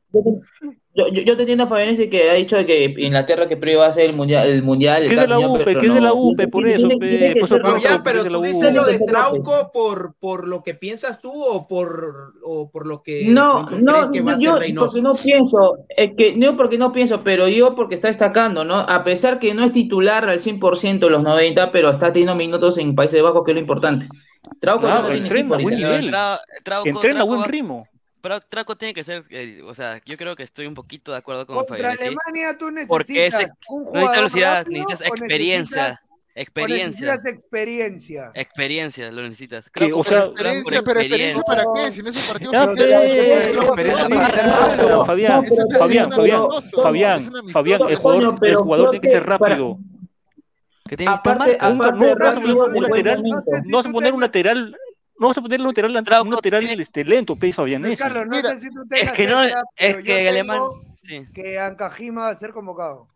Yo, 0.97 1.09
yo, 1.09 1.23
yo 1.23 1.35
te 1.37 1.43
entiendo 1.43 1.65
a 1.65 1.67
Fabianese 1.67 2.09
que 2.09 2.31
ha 2.31 2.35
dicho 2.35 2.57
que 2.65 2.85
Inglaterra 2.99 3.49
que 3.49 3.57
primero 3.57 3.81
va 3.81 3.87
a 3.87 3.93
ser 3.93 4.05
el 4.11 4.15
mundial, 4.15 4.47
el 4.49 4.63
mundial. 4.63 5.09
Que 5.09 5.15
es 5.15 5.21
de 5.21 5.27
la 5.27 5.41
UPE, 5.41 5.65
que 5.77 5.87
es 5.87 5.95
de 5.95 6.01
la. 6.01 6.13
UPE, 6.13 6.47
por 6.49 6.69
eso, 6.69 6.89
pe, 6.89 7.35
por 7.41 7.45
eso 7.49 7.59
Fabián, 7.61 8.03
pero 8.05 8.23
la 8.23 8.39
tú 8.39 8.43
dices 8.45 8.73
lo 8.73 8.85
de. 8.85 8.99
Trauco 9.01 9.71
por, 9.73 10.15
por 10.21 10.47
lo 10.47 10.63
que 10.63 10.75
piensas 10.75 11.21
tú 11.21 11.33
o 11.35 11.67
por, 11.67 12.35
o 12.45 12.71
por 12.71 12.87
lo 12.87 13.03
que 13.03 13.25
de 13.25 13.29
No, 13.33 13.63
no, 13.71 14.11
que 14.13 14.21
va 14.21 14.33
a 14.33 14.39
ser 14.39 14.47
yo 14.47 14.81
porque 14.85 15.03
no 15.03 15.15
pienso, 15.15 15.79
es 15.97 16.13
que, 16.17 16.37
no 16.37 16.57
porque 16.57 16.79
no 16.79 16.93
pienso, 16.93 17.25
pero 17.25 17.49
yo 17.49 17.75
porque 17.75 17.97
está 17.97 18.07
destacando, 18.09 18.65
¿no? 18.65 18.77
A 18.79 19.03
pesar 19.03 19.41
que 19.41 19.53
no 19.53 19.65
es 19.65 19.73
titular 19.73 20.29
al 20.29 20.39
100% 20.41 21.09
los 21.09 21.23
90, 21.25 21.73
pero 21.73 21.91
está 21.91 22.13
teniendo 22.13 22.37
minutos 22.37 22.79
en 22.79 22.95
Países 22.95 23.21
Bajos, 23.21 23.43
que 23.45 23.51
es 23.51 23.55
lo 23.57 23.61
importante. 23.61 24.07
Trauco 24.61 24.83
Claro, 24.83 25.09
no 25.09 25.15
entrena, 25.15 25.57
buen 25.59 25.75
nivel. 25.75 26.11
Tra- 26.13 26.39
Trauco- 26.63 26.87
Entrena 26.89 27.21
a 27.21 27.25
buen 27.25 27.45
ritmo. 27.45 27.89
Pero 28.25 28.41
Traco 28.41 28.75
tiene 28.75 28.95
que 28.95 29.05
ser, 29.05 29.23
eh, 29.29 29.61
o 29.63 29.75
sea, 29.75 30.01
yo 30.07 30.17
creo 30.17 30.35
que 30.35 30.45
estoy 30.45 30.65
un 30.67 30.73
poquito 30.73 31.13
de 31.13 31.19
acuerdo 31.19 31.47
con 31.47 31.57
Contra 31.57 31.77
Fabián. 31.77 31.93
¿sí? 31.99 32.05
Alemania 32.05 32.57
tú 32.59 32.71
Porque 32.89 33.13
necesitas 33.13 33.41
ese, 33.43 33.51
un 33.69 33.83
no 33.85 33.91
necesitas 33.93 34.01
jugador 34.01 34.17
velocidad, 34.17 34.59
rápido 34.65 34.81
necesitas 34.87 35.07
experiencia. 35.19 35.77
necesitas- 35.89 36.09
Experiencia. 36.37 36.89
necesitas 37.07 37.33
experiencia. 37.33 38.31
Experiencia, 38.35 39.13
lo 39.13 39.23
necesitas. 39.25 39.67
Trauco 39.73 39.99
o 39.99 40.05
sea, 40.05 40.25
Experiencia, 40.25 40.83
pero 40.83 41.01
experiencia 41.01 41.43
para 41.43 41.65
qué? 41.75 41.93
Si 41.93 42.03
no 42.03 42.09
es 42.11 42.17
un 42.17 42.33
partido 42.33 42.53
Ya, 42.53 42.65
oficial, 42.65 42.89
pe, 42.89 43.55
¿por 43.67 43.77
qué 43.77 43.85
no 43.85 43.93
estar 43.93 44.51
Fabián, 44.51 44.51
rápido. 44.51 45.05
Fabián, 45.05 45.45
Fabián, 46.83 47.33
Fabián, 47.53 47.81
el 47.91 47.97
jugador, 47.97 48.25
el 48.33 48.39
pero 48.41 48.63
jugador 48.65 48.89
creo 48.89 48.91
tiene 48.91 49.01
que 49.03 49.11
ser 49.11 49.27
rápido. 49.27 49.79
que 50.89 50.97
tiene 50.97 51.13
que 51.13 51.17
estar 51.17 51.35
Aparte, 51.35 51.59
no, 51.61 51.77
vas 52.17 52.37
a 52.37 52.41
poner 52.41 52.57
un 52.57 52.83
lateral. 52.83 53.23
No 53.23 53.77
vas 53.77 53.87
a 53.87 53.91
poner 53.93 54.13
un 54.15 54.21
lateral, 54.23 54.77
no 55.19 55.29
vas 55.29 55.39
a 55.39 55.41
poner 55.43 55.61
un 55.61 55.67
lateral, 55.69 56.23
un 56.23 56.31
lateral 56.35 56.81
este, 56.81 57.05
lento, 57.05 57.37
pe, 57.37 57.53
Fabián. 57.53 57.85
ese. 57.85 58.03
Carlos, 58.03 58.25
no 58.27 58.37
Mira, 58.37 58.51
sé 58.51 58.61
si 58.61 58.71
tú 58.71 58.87
tengas 58.89 59.09
Es 59.09 59.15
que 59.15 59.27
no, 59.27 59.43
cerca, 59.43 59.63
es 59.77 59.97
yo 59.99 60.03
que 60.05 60.21
el 60.23 60.29
alemán. 60.29 60.61
Sí. 61.07 61.23
que 61.35 61.59
Ancajima 61.59 62.23
va 62.23 62.29
a 62.31 62.35
ser 62.35 62.53
convocado. 62.53 63.09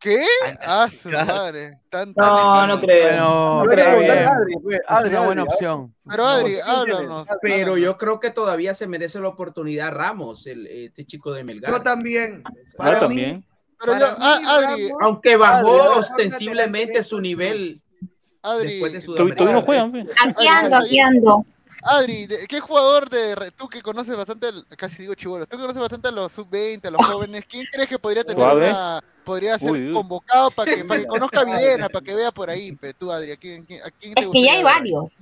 ¿Qué? 0.00 0.16
Ah, 0.64 0.88
su 0.88 1.08
madre. 1.10 1.80
Tan, 1.88 2.14
tan 2.14 2.28
No, 2.28 2.66
no 2.68 2.80
creo. 2.80 3.04
Bueno, 3.06 3.64
No 3.64 3.70
está 3.72 3.82
creo. 3.84 3.98
bien. 3.98 4.28
Adri, 4.28 4.54
pues, 4.62 4.76
Es 4.78 4.84
Adri, 4.86 5.08
una 5.10 5.20
buena 5.22 5.42
Adri, 5.42 5.52
opción. 5.54 5.94
Pero 6.08 6.24
Adri, 6.26 6.52
¿quién 6.52 6.64
háblanos. 6.66 7.26
Pero 7.42 7.54
háblanos. 7.54 7.80
yo 7.80 7.96
creo 7.98 8.20
que 8.20 8.30
todavía 8.30 8.74
se 8.74 8.86
merece 8.86 9.18
la 9.20 9.26
oportunidad 9.28 9.92
Ramos, 9.92 10.46
el, 10.46 10.66
este 10.68 11.04
chico 11.04 11.32
de 11.32 11.42
Melgar. 11.42 11.72
Yo 11.72 11.82
también. 11.82 12.44
Yo 12.44 12.76
Para 12.76 12.92
mí, 12.94 13.00
también. 13.00 13.44
Pero 13.80 13.92
para 13.92 13.98
yo, 13.98 14.12
mí, 14.12 14.16
ah, 14.20 14.38
Adri, 14.48 14.88
Ramos- 14.88 14.98
Aunque 15.00 15.36
bajó 15.36 15.98
ostensiblemente 15.98 17.02
su 17.02 17.20
nivel 17.20 17.82
Adri, 18.42 18.68
después 18.70 18.92
de 18.92 19.00
Todavía 19.00 19.34
todavía 19.34 19.54
no 19.54 19.60
Sudamericana. 19.60 19.62
juegan, 19.62 19.92
pe. 19.92 20.06
Aquí 20.28 20.46
ando, 20.46 20.76
aquí 20.76 21.00
ando. 21.00 21.46
Adri, 21.82 22.26
¿de- 22.26 22.46
¿qué 22.48 22.60
jugador 22.60 23.08
de 23.08 23.50
tú 23.56 23.68
que 23.68 23.80
conoces 23.82 24.16
bastante, 24.16 24.48
casi 24.76 25.02
digo 25.02 25.14
chibolos, 25.14 25.48
tú 25.48 25.56
que 25.56 25.62
conoces 25.62 25.80
bastante 25.80 26.08
a 26.08 26.10
los 26.12 26.32
sub-20, 26.32 26.88
a 26.88 26.90
los 26.90 27.06
jóvenes, 27.06 27.44
¿quién 27.48 27.64
crees 27.70 27.88
que 27.88 27.98
podría 27.98 28.24
tener 28.24 28.44
una, 28.46 29.00
podría 29.24 29.58
ser 29.58 29.70
Uy, 29.72 29.88
uy. 29.88 29.92
convocado 29.92 30.50
para 30.50 30.74
que, 30.74 30.84
para 30.84 31.00
que 31.00 31.06
conozca 31.06 31.40
a 31.40 31.44
Videna, 31.44 31.88
para 31.88 32.04
que 32.04 32.14
vea 32.16 32.32
por 32.32 32.50
ahí, 32.50 32.72
pe, 32.72 32.94
tú 32.94 33.12
Adri, 33.12 33.32
¿a 33.32 33.36
quién, 33.36 33.64
quién- 33.64 33.80
a 33.82 33.90
quién 33.90 34.14
te 34.14 34.22
Es 34.22 34.28
que 34.28 34.42
ya 34.42 34.52
hay 34.54 34.62
varios. 34.64 35.12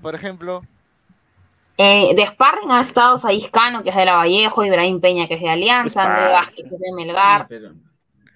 Por 0.00 0.14
ejemplo, 0.14 0.62
Eh, 1.78 2.14
de 2.14 2.26
Sparring 2.26 2.70
ha 2.70 2.82
estado 2.82 3.18
Saíscano, 3.18 3.82
que 3.82 3.90
es 3.90 3.96
de 3.96 4.04
La 4.04 4.14
Vallejo, 4.14 4.64
Ibrahim 4.64 5.00
Peña, 5.00 5.26
que 5.26 5.34
es 5.34 5.40
de 5.40 5.48
Alianza, 5.48 6.02
André. 6.04 6.32
Vázquez, 6.32 6.68
que 6.68 6.74
es 6.74 6.80
de 6.80 6.92
Melgar. 6.92 7.46
Pero- 7.48 7.72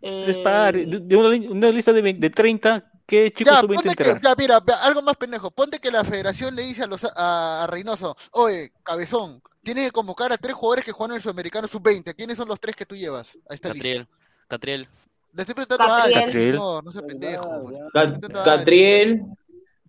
eh, 0.02 0.24
Es 0.28 0.36
para- 0.38 0.72
de, 0.72 1.16
una 1.50 1.68
lista 1.70 1.92
de, 1.92 2.02
20 2.02 2.20
de 2.20 2.30
30, 2.30 2.84
¿qué 3.06 3.32
chicos 3.32 3.52
ya, 3.54 3.60
sub-20 3.60 3.74
ponte 3.74 3.94
que, 3.96 4.18
ya, 4.22 4.34
mira, 4.36 4.60
ve- 4.60 4.72
algo 4.82 5.02
más 5.02 5.16
pendejo, 5.16 5.50
ponte 5.50 5.78
que 5.78 5.90
la 5.90 6.04
federación 6.04 6.54
le 6.56 6.62
dice 6.62 6.82
a, 6.84 6.86
los, 6.86 7.04
a, 7.04 7.64
a 7.64 7.66
Reynoso, 7.66 8.16
oye, 8.32 8.72
cabezón, 8.82 9.40
tienes 9.62 9.86
que 9.86 9.90
convocar 9.92 10.32
a 10.32 10.36
tres 10.38 10.54
jugadores 10.54 10.84
que 10.84 10.92
juegan 10.92 11.12
en 11.12 11.16
el 11.16 11.22
sudamericano 11.22 11.68
sub-20, 11.68 12.14
¿quiénes 12.14 12.36
son 12.36 12.48
los 12.48 12.58
tres 12.60 12.74
que 12.76 12.86
tú 12.86 12.94
llevas 12.96 13.38
a 13.48 13.54
esta 13.54 13.68
lista? 13.68 13.82
Catriel. 13.84 14.08
Catriel. 14.48 14.88
Le 15.32 15.42
estoy 15.42 15.54
preguntando 15.54 15.84
a 15.92 16.02
Adri, 16.02 16.14
Catriel. 16.14 16.52
señor, 16.52 16.84
no 16.84 16.92
sea 16.92 17.02
pendejo. 17.02 17.64
Ca- 17.92 18.44
Catriel. 18.44 19.22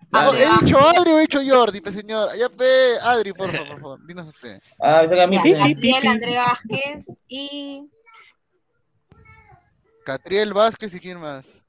No, 0.10 0.20
Adri 0.20 0.42
¿He 0.42 0.46
Vázquez. 0.46 0.66
dicho 0.66 0.80
Adri 0.80 1.12
o 1.12 1.18
he 1.18 1.22
dicho 1.22 1.40
Jordi, 1.46 1.82
pe 1.82 1.92
señor? 1.92 2.30
Ya 2.38 2.48
pe, 2.50 2.94
Adri, 3.04 3.34
por 3.34 3.52
favor, 3.52 3.68
por 3.68 3.80
favor, 3.82 4.08
dinos 4.08 4.28
usted. 4.28 4.62
Ah. 4.82 5.02
Catriel, 5.08 6.08
André 6.08 6.36
Vázquez 6.38 7.06
y. 7.28 7.90
Catriel 10.06 10.54
Vázquez 10.54 10.94
y 10.96 11.00
quién 11.00 11.20
más. 11.20 11.62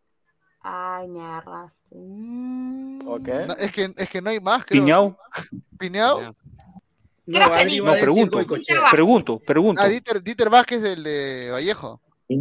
Ay, 0.71 1.09
me 1.09 1.21
agarraste. 1.21 1.97
Mm. 1.97 3.01
Ok. 3.09 3.29
No, 3.47 3.55
es, 3.55 3.73
que, 3.73 3.91
es 3.97 4.11
que 4.11 4.21
no 4.21 4.29
hay 4.31 4.39
más, 4.41 4.65
creo. 4.67 4.83
Piñao, 4.83 5.17
¿Piñao? 5.79 6.21
No, 6.23 6.37
Creo 7.27 7.49
que 7.51 7.55
Adri 7.57 7.73
ni- 7.73 7.81
va 7.81 7.95
no, 7.95 8.01
pregunto, 8.01 8.47
pregunto, 8.91 9.39
pregunto. 9.39 9.81
Ah, 9.83 9.89
Dieter, 9.89 10.23
Dieter 10.23 10.49
Vázquez 10.51 10.81
del 10.83 11.03
de 11.05 11.49
Vallejo. 11.53 12.01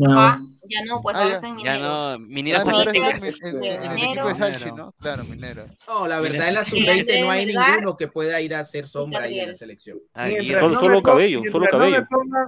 Ajá, 0.10 0.40
ya 0.70 0.84
no, 0.86 1.02
pues 1.02 1.16
Ah, 1.16 1.20
ahora 1.20 1.30
ya. 1.30 1.36
está 1.36 1.48
en 1.48 1.58
Ya 1.60 1.74
Minero. 1.74 1.88
no, 1.88 2.20
Minera 2.20 2.60
Ah, 2.60 2.64
no, 2.66 2.72
ahora 2.72 2.84
Justicia. 2.91 3.10
está 3.10 3.48
en, 3.48 3.56
en- 3.56 3.62
de 3.62 3.68
en 3.76 3.82
el 3.84 3.90
Minero. 3.90 4.12
equipo 4.12 4.28
de 4.28 4.36
Salchi, 4.36 4.66
Minero. 4.66 4.76
¿no? 4.86 4.91
Claro, 4.99 5.24
minero. 5.24 5.66
No, 5.88 6.08
la 6.08 6.20
verdad 6.20 6.48
en 6.49 6.54
la 6.54 6.62
Y 6.62 6.66
sub-20 6.66 7.22
no 7.22 7.32
hay 7.32 7.45
ninguno 7.45 7.95
que 7.98 8.08
pueda 8.10 8.41
ir 8.41 8.54
a 8.56 8.60
hacer 8.62 8.88
sombra 8.88 9.24
ahí 9.24 9.40
en 9.40 9.48
la 9.49 9.56
selección. 9.56 9.99
Mientras 10.16 10.40
Aguirre. 10.40 10.60
Solo- 10.60 10.74
no 10.74 10.80
solo 10.82 11.02
cabello, 11.04 11.41
solo 11.49 11.66
no 11.66 11.72
cabello. 11.72 12.08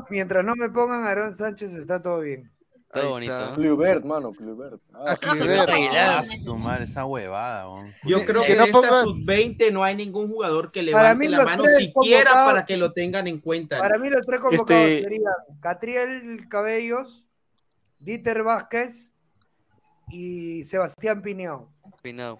mientras 0.10 0.46
no 0.46 0.56
me 0.56 0.70
pongan 0.70 1.04
a 1.06 1.10
Aaron 1.10 1.34
Sánchez, 1.34 1.74
está 1.74 2.02
todo 2.02 2.20
bien. 2.22 2.52
Todo 2.92 3.10
bonito. 3.12 3.54
Clubert, 3.56 4.04
mano, 4.04 4.32
Clubert. 4.32 4.82
Ah, 4.94 5.16
Ah. 5.22 6.20
Ah, 6.20 6.24
su 6.24 6.58
madre, 6.58 6.86
esa 6.86 7.06
huevada. 7.06 7.66
Yo 8.04 8.18
creo 8.26 8.42
que 8.42 8.48
que, 8.48 8.56
no 8.56 8.64
en 8.64 8.70
esta 8.70 8.80
ponga- 8.80 9.04
sub-20 9.04 9.72
no 9.72 9.84
hay 9.84 9.96
ningún 9.96 10.28
jugador 10.30 10.72
que 10.72 10.82
levante 10.82 11.30
la 11.30 11.44
mano 11.46 11.66
siquiera 11.66 12.32
convocados- 12.32 12.46
para 12.54 12.66
que 12.66 12.78
lo 12.78 12.92
tengan 12.94 13.28
en 13.28 13.40
cuenta. 13.40 13.80
Para 13.80 14.00
mí 14.00 14.10
los 14.10 14.22
tres 14.22 14.40
convocados 14.40 14.88
Este- 14.88 15.04
serían 15.04 15.34
Catriel 15.62 16.48
Cabellos, 16.50 17.28
Dieter 18.00 18.42
Vázquez 18.44 19.14
y 20.10 20.64
Sebastián 20.64 21.22
Piñao. 21.22 21.70
Pinao. 22.02 22.40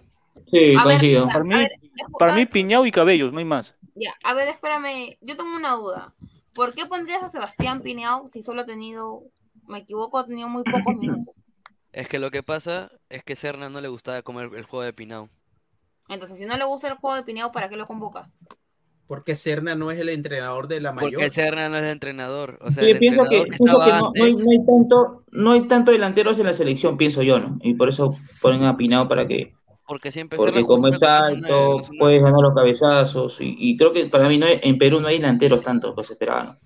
Sí, 0.50 0.74
A 0.76 0.82
coincido. 0.82 1.28
Para 1.28 1.44
mí, 1.44 1.54
ver, 1.54 1.70
para 2.18 2.34
mí 2.34 2.46
Piñao 2.46 2.86
y 2.86 2.90
Cabellos, 2.90 3.32
no 3.32 3.38
hay 3.38 3.44
más. 3.44 3.74
Ya, 3.94 4.12
a 4.24 4.34
ver, 4.34 4.48
espérame. 4.48 5.16
Yo 5.20 5.36
tengo 5.36 5.54
una 5.54 5.74
duda. 5.74 6.12
¿Por 6.54 6.74
qué 6.74 6.86
pondrías 6.86 7.22
a 7.22 7.28
Sebastián 7.28 7.82
Pineau 7.82 8.28
si 8.32 8.42
solo 8.42 8.62
ha 8.62 8.66
tenido, 8.66 9.22
me 9.70 9.78
equivoco, 9.78 10.18
ha 10.18 10.26
tenido 10.26 10.48
muy 10.48 10.64
pocos 10.64 10.94
minutos? 10.96 11.36
Es 11.92 12.08
que 12.08 12.18
lo 12.18 12.30
que 12.30 12.42
pasa 12.42 12.90
es 13.08 13.24
que 13.24 13.36
Serna 13.36 13.68
no 13.68 13.80
le 13.80 13.88
gustaba 13.88 14.22
comer 14.22 14.50
el 14.56 14.64
juego 14.64 14.84
de 14.84 14.92
Pinao. 14.92 15.28
Entonces, 16.08 16.38
si 16.38 16.44
no 16.44 16.56
le 16.56 16.64
gusta 16.64 16.88
el 16.88 16.94
juego 16.96 17.16
de 17.16 17.22
Pineau, 17.22 17.52
¿para 17.52 17.68
qué 17.68 17.76
lo 17.76 17.86
convocas? 17.86 18.36
Porque 19.06 19.34
Serna 19.34 19.74
no 19.74 19.90
es 19.90 19.98
el 19.98 20.08
entrenador 20.08 20.68
de 20.68 20.80
la 20.80 20.92
mayor. 20.92 21.12
Porque 21.14 21.30
Serna 21.30 21.68
no 21.68 21.76
es 21.78 21.82
el 21.82 21.88
entrenador. 21.90 22.58
O 22.62 22.70
sea, 22.70 22.84
Sí, 22.84 22.90
el 22.90 22.98
pienso 22.98 23.22
que, 23.28 23.36
entrenador 23.36 23.44
que 23.44 23.58
pienso 23.58 23.80
que 23.84 23.90
estaba 23.90 23.98
no, 23.98 24.12
no 24.14 24.24
hay, 24.24 24.30
antes. 24.30 24.44
no 24.44 24.50
hay 24.52 24.66
tanto, 24.66 25.24
no 25.32 25.50
hay 25.52 25.62
tanto 25.68 25.90
delanteros 25.90 26.38
en 26.38 26.46
la 26.46 26.54
selección, 26.54 26.96
pienso 26.96 27.22
yo, 27.22 27.38
¿no? 27.40 27.58
Y 27.62 27.74
por 27.74 27.88
eso 27.88 28.16
ponen 28.40 28.62
a 28.64 28.76
Pinao 28.76 29.08
para 29.08 29.26
que, 29.26 29.52
Porque 29.86 30.12
siempre 30.12 30.36
porque 30.36 30.64
como 30.64 30.86
es 30.88 31.02
alto, 31.02 31.80
puedes 31.98 32.22
ganar 32.22 32.40
los 32.40 32.54
cabezazos, 32.54 33.40
y, 33.40 33.56
y 33.58 33.76
creo 33.76 33.92
que 33.92 34.06
para 34.06 34.28
mí 34.28 34.38
no 34.38 34.46
hay- 34.46 34.60
en 34.62 34.78
Perú 34.78 35.00
no 35.00 35.08
hay 35.08 35.18
delanteros 35.18 35.62
tanto, 35.64 35.94
pues 35.94 36.10
esperaba, 36.10 36.56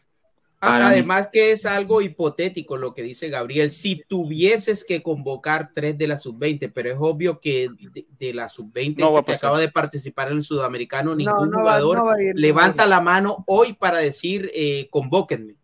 Además 0.64 1.28
que 1.32 1.52
es 1.52 1.66
algo 1.66 2.00
hipotético 2.00 2.76
lo 2.76 2.94
que 2.94 3.02
dice 3.02 3.28
Gabriel. 3.28 3.70
Si 3.70 4.02
tuvieses 4.08 4.84
que 4.84 5.02
convocar 5.02 5.70
tres 5.74 5.98
de 5.98 6.08
la 6.08 6.18
sub-20, 6.18 6.72
pero 6.74 6.90
es 6.90 6.96
obvio 6.98 7.40
que 7.40 7.68
de, 7.92 8.06
de 8.18 8.34
la 8.34 8.48
sub-20 8.48 8.98
No 8.98 9.12
va 9.12 9.18
a 9.18 9.20
este 9.20 9.32
que 9.32 9.36
acaba 9.36 9.58
de 9.58 9.68
participar 9.68 10.30
en 10.30 10.38
el 10.38 10.42
sudamericano, 10.42 11.10
No, 11.10 11.16
ningún 11.16 11.50
no 11.50 11.58
jugador 11.58 11.98
no 11.98 12.04
va 12.06 12.14
a 12.14 12.22
ir 12.22 12.34
levanta 12.34 12.86
la 12.86 13.00
mano 13.00 13.44
hoy 13.46 13.74
para 13.74 13.98
decir 13.98 14.50
eh, 14.54 14.88
convóquenme. 14.90 15.56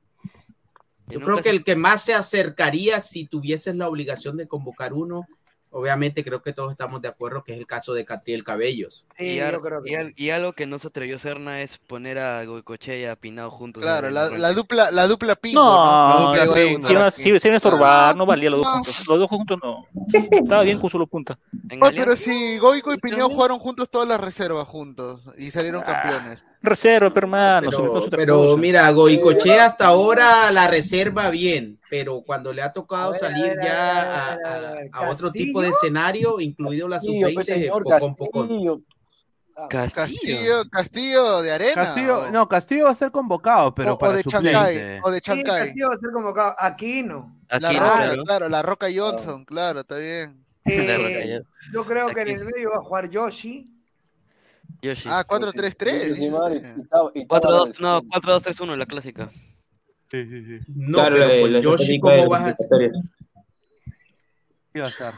Yo 1.09 1.21
creo 1.21 1.43
que 1.43 1.51
el 1.51 1.65
que 1.65 1.75
más 1.75 2.05
se 2.05 2.15
acercaría 2.15 3.01
si 3.01 3.27
tuvieses 3.27 3.75
la 3.75 3.89
obligación 3.89 4.37
de 4.37 4.47
convocar 4.47 4.93
uno, 4.93 5.27
obviamente 5.71 6.25
creo 6.25 6.43
que 6.43 6.53
todos 6.53 6.71
estamos 6.73 7.01
de 7.01 7.09
acuerdo 7.09 7.43
que 7.45 7.53
es 7.53 7.59
el 7.59 7.67
caso 7.67 7.95
de 7.95 8.05
Catriel 8.05 8.45
Cabellos. 8.45 9.07
Sí, 9.17 9.33
y, 9.33 9.37
yo 9.37 9.61
creo 9.61 9.83
que 9.83 9.91
y 9.93 9.95
al- 9.95 10.13
y 10.17 10.31
algo 10.31 10.53
que 10.53 10.67
no 10.67 10.79
se 10.79 10.89
atrevió 10.89 11.19
Serna 11.19 11.63
es 11.63 11.79
poner 11.79 12.19
a 12.19 12.45
Goicoechea 12.45 12.97
y 12.97 13.05
a 13.05 13.17
Pinao 13.17 13.51
juntos. 13.51 13.83
Claro, 13.83 14.11
la, 14.11 14.29
la 14.31 14.53
dupla, 14.53 14.91
la 14.91 15.07
dupla 15.07 15.35
pingo, 15.37 15.61
No, 15.61 16.09
¿no? 16.09 16.27
no, 16.27 16.33
Que 16.33 16.39
va 16.39 16.45
a 16.45 16.49
sí, 16.49 16.61
debutar 16.61 16.87
sí, 16.89 16.93
iba- 16.95 17.07
aquí. 17.09 17.23
sí, 17.23 17.41
se 17.41 17.49
iba 17.49 17.55
a 17.55 17.57
estorbar, 17.57 18.17
no 18.17 18.27
valía 18.27 18.51
los 18.51 18.61
dos 18.61 18.67
No. 18.67 18.73
juntos. 18.73 19.09
Los 19.09 19.19
dos 19.21 19.29
juntos 19.31 19.59
no. 19.63 19.87
Estaba 20.31 20.63
bien 20.63 20.79
con 20.79 20.91
solo 20.91 21.07
punta. 21.07 21.39
Oye, 21.81 22.01
pero 22.01 22.17
si 22.17 22.59
Goico 22.59 22.93
y 22.93 22.99
Piñao 22.99 23.29
jugaron 23.29 23.59
juntos 23.59 23.89
todas 23.91 24.07
las 24.09 24.21
reservas 24.21 24.67
juntos 24.67 25.23
y 25.39 25.51
salieron 25.51 25.83
Ah, 25.87 26.03
campeones. 26.03 26.45
Reserva, 26.63 27.11
hermano, 27.17 27.71
Pero, 27.71 28.05
pero 28.11 28.57
mira, 28.59 28.91
Goicochea 28.91 29.65
hasta 29.65 29.87
ahora 29.87 30.51
la 30.53 30.69
reserva 30.69 31.31
bien, 31.31 31.79
pero 31.91 32.23
cuando 32.23 32.53
le 32.53 32.63
ha 32.63 32.73
tocado 32.73 33.11
ver, 33.13 33.21
salir 33.21 33.45
ver, 33.57 33.61
a 33.61 34.37
ver, 34.75 34.91
ya 34.91 34.99
a 34.99 35.11
otro 35.11 35.31
tipo 35.33 35.61
de 35.61 35.69
¿Castillo? 35.69 35.89
escenario, 35.89 36.41
incluido 36.41 36.89
la 36.89 36.97
Castillo, 36.97 37.29
pues, 37.35 37.47
sub-20, 37.47 37.61
señor, 37.63 37.83
poco 37.83 37.95
a 38.07 38.15
poco. 38.17 38.41
Castillo. 38.41 38.81
Castillo, 39.69 40.63
Castillo 40.71 41.43
de 41.43 41.53
arena. 41.53 41.75
Castillo, 41.75 42.21
o- 42.21 42.31
no, 42.31 42.49
Castillo 42.49 42.85
va 42.87 42.91
a 42.93 42.95
ser 42.95 43.11
convocado, 43.11 43.75
pero 43.75 43.91
o, 43.93 43.95
o 43.95 43.99
para 43.99 44.15
de 44.17 44.23
suplente. 44.23 44.53
Chancay, 44.53 45.01
o 45.03 45.11
de 45.11 45.17
Sí, 45.17 45.21
Chancay. 45.23 45.45
Castillo 45.67 45.89
va 45.89 45.95
a 45.95 45.99
ser 45.99 46.11
convocado. 46.13 46.55
Aquino. 46.59 47.37
La 47.51 47.57
Aquí, 47.69 47.77
Roca, 47.79 47.97
claro. 47.97 48.25
claro, 48.25 48.49
la 48.49 48.63
Roca 48.63 48.87
Johnson, 48.95 49.45
claro, 49.45 49.81
está 49.81 49.99
bien. 49.99 50.45
Eh, 50.65 51.41
yo 51.75 51.85
creo 51.85 52.09
que 52.09 52.21
en 52.23 52.29
el 52.29 52.45
medio 52.45 52.71
va 52.71 52.77
a 52.77 52.83
jugar 52.85 53.11
Yoshi. 53.11 53.67
Yoshi. 54.83 55.09
Ah, 55.11 55.25
4-3-3. 55.27 56.09
Yoshimar 56.11 56.53
y- 56.53 56.55
dice. 56.61 56.75
y 56.79 56.83
Taba- 56.89 57.11
y 57.15 57.27
4-2, 57.27 57.73
Taba- 57.77 57.81
no, 57.81 58.03
4-2-3-1, 58.05 58.77
la 58.77 58.87
clásica. 58.87 59.31
Sí, 60.11 60.29
sí, 60.29 60.45
sí. 60.45 60.59
No, 60.75 60.99
Claro, 60.99 61.17
pero 61.17 61.41
con 61.41 61.53
la 61.53 61.61
Yoshi, 61.61 62.01
¿cómo 62.01 62.29
vas 62.29 62.41
a 62.41 62.45
clasificatoria. 62.57 62.93
¿Qué 64.73 64.81
va 64.81 64.87
a 64.87 64.91
ser? 64.91 65.15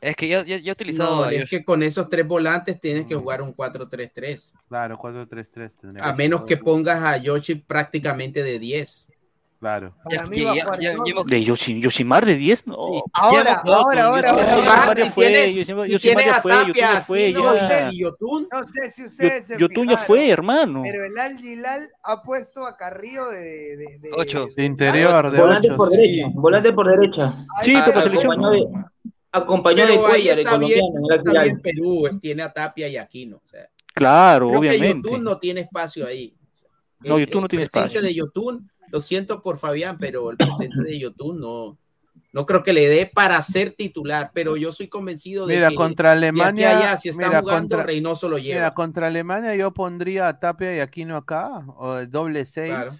Es 0.00 0.16
que 0.16 0.28
ya, 0.28 0.44
ya, 0.44 0.56
ya 0.58 0.70
he 0.70 0.72
utilizado 0.72 1.24
No, 1.26 1.30
es 1.30 1.50
que 1.50 1.62
con 1.64 1.82
esos 1.82 2.08
tres 2.08 2.26
volantes 2.26 2.80
tienes 2.80 3.06
que 3.06 3.14
jugar 3.14 3.42
un 3.42 3.52
4-3-3. 3.54 4.54
Claro, 4.68 4.98
4-3-3 4.98 5.76
tendría 5.76 6.04
A 6.04 6.14
menos 6.14 6.44
que 6.44 6.56
pongas 6.56 7.02
a 7.02 7.16
Yoshi 7.18 7.56
prácticamente 7.56 8.42
de 8.42 8.58
10. 8.58 9.12
Claro. 9.60 9.94
Ya- 10.10 10.24
ya- 10.32 10.78
ya- 10.80 10.94
De 11.26 11.44
Yoshi- 11.44 11.82
Yoshimar 11.82 12.24
de 12.24 12.34
10, 12.34 12.66
no. 12.66 12.76
Ahora, 13.12 13.60
ahora, 13.62 14.04
ahora, 14.06 14.32
Yoshi- 14.32 14.52
ahora. 14.52 14.56
Yoshimar 14.56 14.96
si 14.96 15.10
fue, 15.10 15.26
tienes- 15.26 15.54
Yoshimar 15.54 15.86
si 15.86 15.92
Yoshimar 15.92 16.16
tienes 16.16 16.26
ya 16.34 16.40
fue, 16.40 16.52
Yotun 16.54 16.74
ya 16.74 16.98
fue, 17.00 17.26
Aquino 17.28 17.54
ya. 17.54 17.90
y 17.92 17.98
Yotun, 18.00 18.48
No 18.50 18.58
sé 18.66 18.90
si 18.90 19.04
ustedes 19.04 19.46
se 19.46 19.58
Yotun 19.60 19.88
ya 19.88 19.96
fue, 19.98 20.30
hermano. 20.30 20.80
Pero 20.82 21.04
el 21.04 21.18
Al 21.18 21.36
Gilal 21.36 21.88
ha 22.04 22.22
puesto 22.22 22.64
a 22.64 22.74
Carrillo 22.78 23.28
de, 23.28 23.38
de, 23.76 23.98
de- 24.00 24.10
Ocho. 24.16 24.46
de- 24.46 24.54
De 24.54 24.64
interior, 24.64 25.30
de 25.30 25.38
Volante 25.38 25.66
8. 25.68 25.76
por 25.76 25.90
derecha, 25.90 26.26
volante 26.32 26.72
por 26.72 26.88
derecha. 26.90 27.34
Sí, 27.62 27.72
pero 27.74 27.86
está. 27.88 28.02
selección. 28.02 28.40
Acompañó 29.32 29.86
de, 29.86 29.98
Cuellar, 29.98 30.38
el 30.38 30.44
colombiano, 30.46 30.88
está 31.16 31.42
bien 31.44 31.60
Perú, 31.60 32.06
es- 32.06 32.18
tiene 32.18 32.42
a 32.44 32.50
Tapia 32.52 32.88
y 32.88 32.96
Aquino. 32.96 33.36
O 33.44 33.46
sea, 33.46 33.68
Claro, 33.94 34.48
creo 34.48 34.60
que 34.62 34.68
obviamente. 34.70 35.08
Yotun 35.10 35.22
no 35.24 35.38
tiene 35.38 35.60
espacio 35.60 36.06
ahí. 36.06 36.34
No, 37.00 37.18
Yotun 37.18 37.40
no 37.42 37.46
el 37.46 37.50
tiene 37.50 37.64
presente 37.66 37.86
espacio. 37.88 38.02
de 38.02 38.14
Yotun, 38.14 38.70
lo 38.90 39.00
siento 39.00 39.42
por 39.42 39.58
Fabián, 39.58 39.96
pero 39.98 40.30
el 40.30 40.36
presente 40.36 40.82
de 40.82 40.98
Yotun 40.98 41.40
no, 41.40 41.78
no 42.32 42.46
creo 42.46 42.62
que 42.62 42.72
le 42.72 42.88
dé 42.88 43.06
para 43.12 43.40
ser 43.42 43.72
titular, 43.72 44.30
pero 44.34 44.56
yo 44.56 44.72
soy 44.72 44.88
convencido 44.88 45.46
de 45.46 45.56
Mira, 45.56 45.68
que 45.70 45.74
contra 45.74 46.10
de 46.14 46.26
aquí 46.28 46.40
Alemania. 46.40 46.70
a 46.70 46.78
allá, 46.78 46.96
si 46.96 47.08
está 47.08 47.26
mira, 47.28 47.40
jugando, 47.40 47.76
contra, 47.76 47.82
Reynoso 47.86 48.28
lo 48.28 48.38
lleva. 48.38 48.54
mira, 48.60 48.74
contra 48.74 49.06
Alemania 49.08 49.54
yo 49.54 49.72
pondría 49.72 50.28
a 50.28 50.38
Tapia 50.40 50.74
y 50.76 50.80
Aquino 50.80 51.16
acá, 51.16 51.48
o 51.76 51.98
el 51.98 52.10
doble 52.10 52.44
6. 52.46 52.70
Claro. 52.70 52.90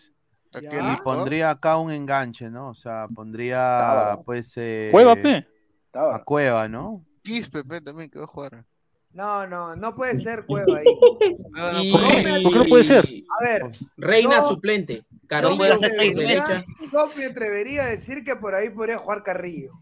Ya. 0.61 0.93
Y 0.93 0.97
pondría 1.05 1.51
acá 1.51 1.77
un 1.77 1.93
enganche, 1.93 2.51
¿no? 2.51 2.71
O 2.71 2.75
sea, 2.75 3.07
pondría 3.15 4.19
pues 4.25 4.53
eh, 4.57 4.89
Juega, 4.91 5.15
pe. 5.15 5.47
A 5.95 6.23
Cueva, 6.25 6.67
¿no? 6.69 7.05
Quispe 7.23 7.63
pe, 7.63 7.81
también 7.81 8.11
que 8.11 8.19
va 8.19 8.25
a 8.25 8.29
jugar. 8.29 8.65
No, 9.13 9.47
no, 9.47 9.77
no 9.77 9.95
puede 9.95 10.17
ser 10.17 10.45
Cueva 10.49 10.79
ahí. 10.79 10.87
Y- 11.83 11.93
¿Por 11.93 12.01
qué? 12.01 12.41
¿Por 12.43 12.53
qué 12.53 12.59
no 12.59 12.65
puede 12.65 12.83
ser? 12.85 13.05
A 13.39 13.45
ver, 13.45 13.63
Reina 13.97 14.39
No. 14.39 14.49
suplente, 14.49 15.05
Carrillo 15.31 15.65
yo 16.93 17.11
me 17.17 17.25
atrevería 17.25 17.85
a 17.85 17.87
decir 17.87 18.25
que 18.25 18.35
por 18.37 18.55
ahí 18.55 18.69
podría 18.71 18.99
jugar 18.99 19.23
Carrillo. 19.23 19.73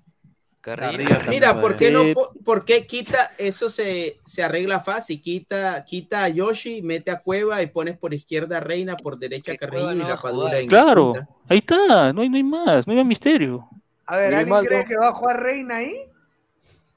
Carrillo. 0.61 1.09
Mira. 1.29 1.59
¿por 1.59 1.75
qué 1.77 1.91
no? 1.91 2.03
¿Por 2.45 2.65
qué 2.67 2.87
quita? 2.87 3.33
Eso 3.39 3.71
se, 3.71 4.19
se 4.27 4.43
arregla 4.43 4.81
fácil. 4.81 5.23
Quita, 5.23 5.83
quita 5.87 6.25
a 6.25 6.29
Yoshi, 6.29 6.83
mete 6.83 7.11
a 7.11 7.21
Cueva 7.21 7.63
y 7.63 7.69
pones 7.69 7.97
por 7.97 8.13
izquierda 8.13 8.59
a 8.59 8.61
Reina, 8.61 8.95
por 8.97 9.19
derecha 9.19 9.53
a 9.53 9.57
Carrillo 9.57 9.93
y 9.93 9.97
no 9.97 10.09
la 10.09 10.15
a 10.15 10.21
Padula 10.21 10.49
jugar. 10.49 10.61
en 10.63 10.69
Claro, 10.69 11.13
ahí 11.49 11.59
está, 11.59 12.13
no 12.13 12.21
hay, 12.23 12.29
no 12.29 12.37
hay 12.37 12.43
más, 12.43 12.87
no 12.87 12.93
hay 12.93 12.99
más 12.99 13.07
misterio. 13.07 13.67
A 14.05 14.17
ver, 14.19 14.35
¿alguien 14.35 14.61
cree 14.65 14.85
que 14.85 14.97
va 14.97 15.09
a 15.09 15.13
jugar 15.15 15.43
Reina 15.43 15.77
ahí? 15.77 15.95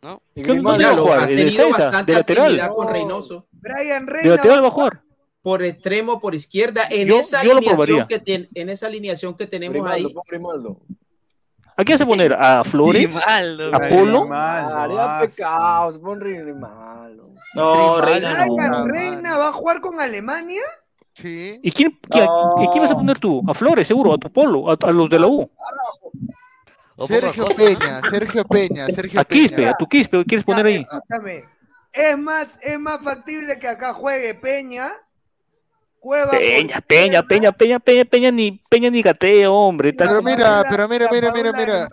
¿no? 0.01 0.21
¿Qué- 0.35 0.41
Grimaldo 0.41 0.71
dónde 0.71 0.83
va 0.85 0.89
a 0.91 0.93
Míralo, 0.95 1.03
jugar? 1.03 1.19
ha 1.19 1.27
¿De 1.27 1.35
tenido 1.35 1.51
defensa? 1.67 1.83
bastante 1.83 2.11
¿De 2.11 2.17
lateral? 2.17 2.45
actividad 2.45 2.75
con 2.75 2.85
No. 2.87 2.91
Reynoso. 2.93 3.47
Brian 3.51 4.05
¿De 4.05 4.11
Reina. 4.11 4.35
lateral 4.35 4.63
va 4.63 4.67
a 4.67 4.71
jugar? 4.71 5.01
Por 5.41 5.63
extremo, 5.63 6.19
por 6.19 6.35
izquierda, 6.35 6.83
en 6.89 7.07
Yo- 7.07 7.19
esa 7.19 7.43
yo 7.43 7.57
alineación 7.57 8.07
que 8.07 8.19
ten- 8.19 8.47
en 8.53 8.69
esa 8.69 8.87
alineación 8.87 9.35
que 9.35 9.47
tenemos 9.47 9.73
Grimaldo, 9.73 10.07
ahí. 10.07 10.13
pon 10.13 10.23
Grimaldo. 10.27 10.77
¿A 11.77 11.83
quién 11.83 11.97
se 11.97 12.05
poner? 12.05 12.33
¿A 12.33 12.63
Flores? 12.63 13.07
Grimaldo. 13.07 13.75
¿A 13.75 13.79
Polo? 13.79 14.19
Grimaldo, 14.21 14.77
Haría 14.77 15.19
pecados, 15.27 15.97
pon 15.97 16.19
Grimaldo. 16.19 17.29
No, 17.55 18.01
Reina 18.01 18.45
no. 18.45 18.55
Brian 18.55 18.87
Reina 18.87 19.37
va 19.37 19.47
a 19.47 19.53
jugar 19.53 19.81
con 19.81 19.99
Alemania. 19.99 20.61
Sí. 21.15 21.59
¿Y 21.63 21.71
quién, 21.71 21.99
quién- 22.09 22.25
No. 22.25 22.55
¿y 22.63 22.67
quién 22.67 22.83
vas 22.83 22.91
a 22.91 22.95
poner 22.95 23.17
tú? 23.17 23.41
¿A 23.47 23.53
Flores, 23.53 23.87
seguro? 23.87 24.13
¿A 24.13 24.17
tu 24.17 24.31
Polo? 24.31 24.69
¿A, 24.71 24.77
a 24.79 24.91
los 24.91 25.09
de 25.09 25.19
la 25.19 25.27
U? 25.27 25.49
Sergio 27.07 27.45
Peña, 27.55 27.99
Sergio 28.09 28.43
Peña, 28.45 28.87
Sergio 28.87 29.19
¿A 29.19 29.25
Quispe? 29.25 29.55
Peña. 29.55 29.69
¿A 29.71 29.73
tu 29.73 29.87
Quispe? 29.87 30.23
¿Quieres 30.25 30.45
poner 30.45 30.67
Ya, 30.67 30.69
ahí? 30.77 30.85
Escúchame. 30.89 31.45
Es 31.93 32.17
más, 32.17 32.57
es 32.61 32.79
más 32.79 33.01
factible 33.01 33.57
que 33.59 33.67
acá 33.67 33.93
juegue 33.93 34.35
Peña. 34.35 34.87
Cueva. 36.01 36.31
por 36.31 36.39
Peña, 36.39 36.81
Peña, 36.81 37.21
Peña, 37.27 37.51
Peña, 37.51 37.79
Peña, 37.79 38.05
Peña, 38.05 38.31
ni 38.31 38.51
Peña 38.69 38.89
ni 38.89 39.03
gatea, 39.03 39.51
hombre. 39.51 39.93
Pero 39.93 40.23
mira, 40.23 40.63
pero 40.67 40.87
mira, 40.87 41.07
mira, 41.11 41.31
mira, 41.31 41.51
mira. 41.53 41.87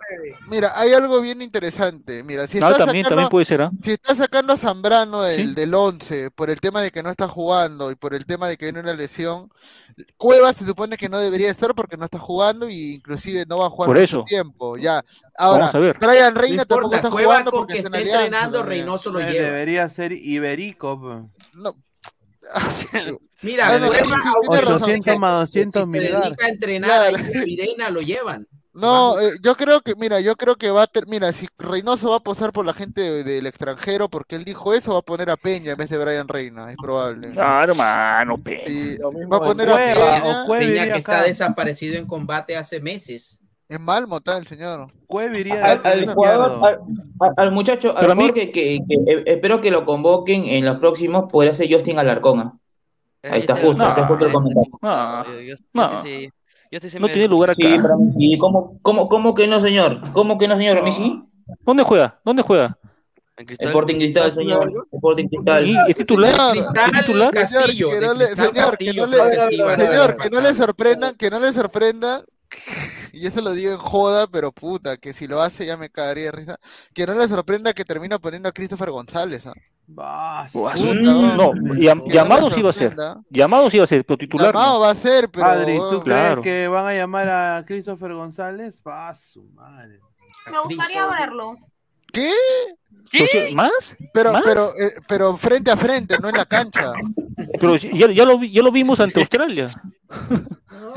Mira, 0.47 0.71
hay 0.75 0.93
algo 0.93 1.21
bien 1.21 1.43
interesante. 1.43 2.23
Mira, 2.23 2.47
si 2.47 2.59
No, 2.59 2.69
está 2.69 2.85
también, 2.85 3.03
sacando, 3.05 3.09
también 3.21 3.29
puede 3.29 3.45
ser, 3.45 3.61
¿ah? 3.61 3.71
si 3.83 3.91
está 3.91 4.15
sacando 4.15 4.53
a 4.53 4.57
Zambrano 4.57 5.21
del, 5.21 5.49
Sí. 5.49 5.53
del 5.53 5.75
11 5.75 6.31
por 6.31 6.49
el 6.49 6.59
tema 6.59 6.81
de 6.81 6.89
que 6.89 7.03
no 7.03 7.11
está 7.11 7.27
jugando 7.27 7.91
y 7.91 7.95
por 7.95 8.15
el 8.15 8.25
tema 8.25 8.47
de 8.47 8.57
que 8.57 8.65
viene 8.65 8.79
una 8.79 8.93
lesión, 8.95 9.51
Cueva 10.17 10.53
se 10.53 10.65
supone 10.65 10.97
que 10.97 11.07
no 11.07 11.19
debería 11.19 11.51
estar 11.51 11.75
porque 11.75 11.95
no 11.95 12.05
está 12.05 12.17
jugando 12.17 12.67
y 12.67 12.93
inclusive 12.95 13.45
no 13.47 13.59
va 13.59 13.67
a 13.67 13.69
jugar 13.69 13.89
Por 13.89 13.97
mucho 13.99 14.03
eso. 14.17 14.23
tiempo. 14.23 14.75
Ya. 14.77 15.05
Ahora, 15.37 15.67
Vamos 15.67 15.75
a 15.75 15.79
ver. 15.79 15.97
Brian 15.99 16.33
No 16.33 16.41
Reina 16.41 16.65
tampoco 16.65 16.95
está 16.95 17.11
jugando 17.11 17.51
porque 17.51 17.73
que 17.73 17.79
está 17.81 17.95
entrenando. 17.99 18.63
Reynoso 18.63 19.11
lo 19.11 19.19
Eh, 19.19 19.31
lleva. 19.31 19.45
Debería 19.49 19.87
ser 19.87 20.13
iberico. 20.13 20.99
pe. 20.99 21.45
No. 21.53 21.75
Mira, 23.41 23.65
Ah, 23.69 23.77
no, 23.79 23.87
Cueva, 23.87 24.03
sí, 24.03 24.09
sí, 24.09 24.19
tiene 24.19 24.25
aunque 24.35 24.61
razón. 24.61 24.81
800 24.83 25.17
más 25.19 25.49
si 25.49 25.59
200 25.59 25.81
se 25.83 25.87
mil 25.87 26.01
dedica 26.01 26.45
a 26.45 26.49
entrenar 26.49 26.89
Claro. 26.89 27.23
Videna, 27.45 27.89
lo 27.89 28.01
llevan. 28.01 28.47
No, 28.73 29.19
eh, 29.19 29.31
yo 29.41 29.55
creo 29.55 29.81
que, 29.81 29.95
mira, 29.95 30.19
yo 30.21 30.35
creo 30.35 30.55
que 30.55 30.69
va 30.71 30.83
a 30.83 30.87
ter- 30.87 31.07
mira, 31.07 31.33
si 31.33 31.47
Reynoso 31.57 32.11
va 32.11 32.17
a 32.17 32.19
posar 32.21 32.51
por 32.51 32.65
la 32.65 32.73
gente 32.73 33.01
de- 33.01 33.23
del 33.23 33.45
extranjero 33.47 34.07
porque 34.09 34.35
él 34.35 34.45
dijo 34.45 34.73
eso, 34.73 34.93
va 34.93 34.99
a 34.99 35.01
poner 35.01 35.29
a 35.31 35.35
Peña 35.37 35.71
en 35.71 35.77
vez 35.77 35.89
de 35.89 35.97
Brian 35.97 36.27
Reina, 36.27 36.69
es 36.69 36.77
probable. 36.81 37.31
Ah, 37.37 37.65
hermano, 37.67 38.37
Peña. 38.37 38.61
Sí, 38.67 38.97
va 39.31 39.37
a 39.37 39.41
poner 39.41 39.69
a 39.69 39.73
Cueva, 39.73 39.93
Peña 40.21 40.41
o 40.43 40.45
Cueva 40.45 40.63
Peña 40.65 40.83
que 40.93 40.97
está 40.99 41.23
desaparecido 41.23 41.97
en 41.97 42.05
combate 42.05 42.55
hace 42.57 42.79
meses. 42.79 43.39
en 43.71 43.81
Malmo 43.83 44.17
está 44.17 44.37
el 44.37 44.47
señor. 44.47 44.91
Cueva 45.07 45.37
iría 45.37 45.63
Al, 45.63 45.83
de 45.83 45.89
al 45.89 45.99
izquierdo. 45.99 46.13
jugador, 46.15 46.65
al, 46.65 46.79
al- 47.19 47.33
al 47.37 47.51
muchacho, 47.51 47.95
al 47.97 48.09
a 48.11 48.15
mí- 48.15 48.31
que, 48.33 48.51
que- 48.51 48.79
que, 48.87 48.95
eh, 49.13 49.23
espero 49.27 49.61
que 49.61 49.69
lo 49.71 49.85
convoquen 49.85 50.45
en 50.45 50.65
los 50.65 50.77
próximos, 50.79 51.25
podría 51.31 51.53
ser 51.53 51.71
Justin 51.71 51.99
Alarcón. 51.99 52.59
¿Ah? 53.23 53.27
Eh, 53.27 53.29
Ahí 53.31 53.39
está 53.41 53.53
yo 53.55 53.67
justo, 53.67 53.81
estoy- 53.83 53.89
está 53.89 54.07
justo 54.07 54.25
el 54.25 54.29
eh, 54.29 54.33
comentario. 54.33 54.71
No, 54.81 55.39
yo- 55.41 55.55
no. 55.73 55.89
sí, 55.89 55.95
sí, 56.03 56.29
yo 56.71 56.77
estoy 56.77 56.89
sí 56.89 56.99
No 56.99 57.07
me- 57.07 57.13
tiene 57.13 57.27
lugar 57.27 57.55
Sí, 57.55 57.65
acá. 57.67 57.81
para 57.83 57.95
mí 57.97 58.11
sí. 58.33 58.37
¿Cómo, 58.39 58.79
cómo, 58.81 59.07
cómo 59.09 59.35
que 59.35 59.47
no, 59.47 59.61
señor? 59.61 60.01
¿Cómo 60.13 60.37
que 60.37 60.47
no, 60.47 60.55
señor? 60.57 60.77
¿A 60.79 60.81
mí 60.81 60.91
sí? 60.93 61.21
¿Dónde 61.65 61.83
juega? 61.83 62.19
¿Dónde 62.23 62.43
juega? 62.43 62.77
en 63.37 63.45
Cristal. 63.45 63.67
Sporting 63.69 63.95
Cristal, 63.95 64.31
señor. 64.33 64.85
Sporting 64.91 65.27
Cristal. 65.29 65.65
¿Y 65.67 65.77
es 65.87 65.95
titular? 65.95 66.57
¿Es 66.57 66.67
titular? 66.99 67.33
Castillo. 67.33 67.89
que 67.89 68.01
no 68.01 68.13
le- 68.13 68.25
señor, 68.27 68.51
que 68.53 68.59
Castillo, 68.59 69.07
no 69.07 69.11
le- 69.15 69.77
Señor, 69.77 70.17
que 70.17 70.29
no 70.29 70.41
le 70.41 70.53
sorprendan, 70.53 71.15
que 71.15 71.29
no 71.29 71.39
le 71.39 71.53
sorprenda, 71.53 72.21
y 73.13 73.25
eso 73.27 73.41
lo 73.41 73.53
digo 73.53 73.71
en 73.71 73.77
joda, 73.77 74.27
pero 74.27 74.51
puta, 74.51 74.97
que 74.97 75.13
si 75.13 75.25
lo 75.27 75.41
hace 75.41 75.65
ya 75.65 75.77
me 75.77 75.89
cagaría 75.89 76.25
de 76.25 76.31
risa, 76.33 76.57
que 76.93 77.05
no 77.05 77.13
le 77.13 77.27
sorprenda 77.29 77.71
que 77.73 77.85
termina 77.85 78.19
poniendo 78.19 78.49
a 78.49 78.51
Christopher 78.51 78.91
González, 78.91 79.47
¿ah? 79.47 79.53
Vas. 79.91 80.53
No, 80.55 81.51
llam- 81.53 82.03
llamados 82.07 82.57
iba 82.57 82.69
a 82.69 82.73
ser. 82.73 82.95
Llamados 83.29 83.73
iba 83.73 83.83
a 83.83 83.87
ser, 83.87 84.05
pero 84.05 84.17
titular. 84.17 84.53
Llamado 84.53 84.73
no. 84.75 84.79
va 84.81 84.91
a 84.91 84.95
ser, 84.95 85.29
pero 85.29 85.45
Adri, 85.45 85.77
¿tú 85.77 85.81
weón, 85.81 86.01
crees 86.01 86.19
Claro. 86.19 86.41
que 86.43 86.67
van 86.67 86.85
a 86.87 86.93
llamar 86.93 87.29
a 87.29 87.65
Christopher 87.65 88.13
González? 88.13 88.81
Va 88.87 89.13
su 89.15 89.43
madre. 89.55 89.99
Me 90.51 90.59
gustaría 90.61 91.05
verlo. 91.07 91.55
¿qué? 92.13 92.31
Entonces, 93.11 93.53
¿Más? 93.53 93.97
Pero, 94.13 94.33
¿Más? 94.33 94.41
pero, 94.43 94.65
eh, 94.79 94.91
pero 95.07 95.35
frente 95.37 95.71
a 95.71 95.77
frente, 95.77 96.17
no 96.21 96.29
en 96.29 96.37
la 96.37 96.45
cancha. 96.45 96.93
Pero 97.59 97.75
ya, 97.75 98.11
ya, 98.11 98.25
lo, 98.25 98.41
ya 98.43 98.61
lo 98.61 98.71
vimos 98.71 98.99
ante 98.99 99.19
Australia. 99.19 99.71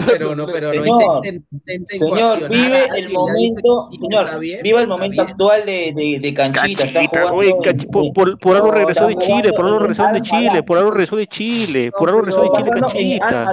Pero 0.07 0.35
no, 0.35 0.47
pero 0.47 0.73
no 0.73 0.83
Señor, 0.83 1.03
intenten, 1.27 1.47
intenten 1.53 1.99
Señor, 1.99 2.19
coaccionar 2.19 2.51
vive 2.51 2.87
el 2.97 3.11
momento, 3.11 3.89
sí, 3.91 3.99
señor, 3.99 4.39
bien, 4.41 4.63
viva 4.63 4.81
el 4.81 4.89
momento 4.89 5.13
bien. 5.23 5.27
actual 5.31 5.67
de, 5.67 5.93
de, 5.95 6.19
de 6.21 6.35
canchita. 6.35 6.85
Está 7.01 7.29
jugando, 7.29 7.59
canchi- 7.63 7.91
por, 7.91 8.13
por, 8.15 8.39
por 8.39 8.57
algo 8.57 8.71
regresó 8.71 9.07
de 9.07 9.17
Chile, 9.17 9.53
por 9.53 9.67
algo 9.67 9.79
regresó 9.81 10.07
de 10.13 10.23
Chile, 10.23 10.63
por 10.63 10.79
algo 10.79 10.91
regresó 10.93 11.17
de 11.17 11.27
Chile, 11.27 11.93
por 11.93 12.09
algo 12.09 12.21
regresó 12.23 12.43
de 12.43 12.51
Chile, 12.51 12.71
canchita. 12.73 13.53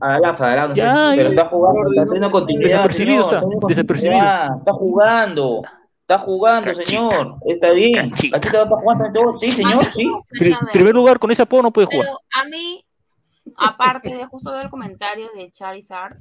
Pero 0.00 0.74
Ya, 0.74 1.14
ya. 1.14 1.22
está 1.28 1.44
jugando, 1.46 1.90
está 1.90 2.04
teniendo 2.04 2.30
continuidad. 2.30 2.68
Desapercibido 2.70 3.22
está, 3.22 3.42
desapercibido. 3.66 4.22
Está 4.58 4.72
jugando. 4.72 5.62
Está 6.10 6.18
jugando, 6.24 6.74
señor. 6.74 7.36
Está 7.46 7.70
bien. 7.70 7.92
Canchita. 7.94 8.40
Canchita 8.40 8.58
va 8.58 8.62
a 8.62 8.64
estar 8.66 8.78
jugando 8.80 9.04
en 9.06 9.12
todo. 9.12 9.38
Sí, 9.38 9.48
señor, 9.50 9.84
sí. 9.94 10.10
Pri- 10.38 10.56
primer 10.72 10.92
lugar, 10.94 11.20
con 11.20 11.30
ese 11.30 11.42
apodo 11.42 11.62
no 11.62 11.70
puede 11.72 11.86
jugar. 11.86 12.06
Pero 12.06 12.18
a 12.34 12.44
mí, 12.48 12.84
aparte 13.56 14.12
de 14.14 14.26
justo 14.26 14.50
ver 14.50 14.64
el 14.64 14.70
comentario 14.70 15.28
de 15.36 15.52
Charizard, 15.52 16.16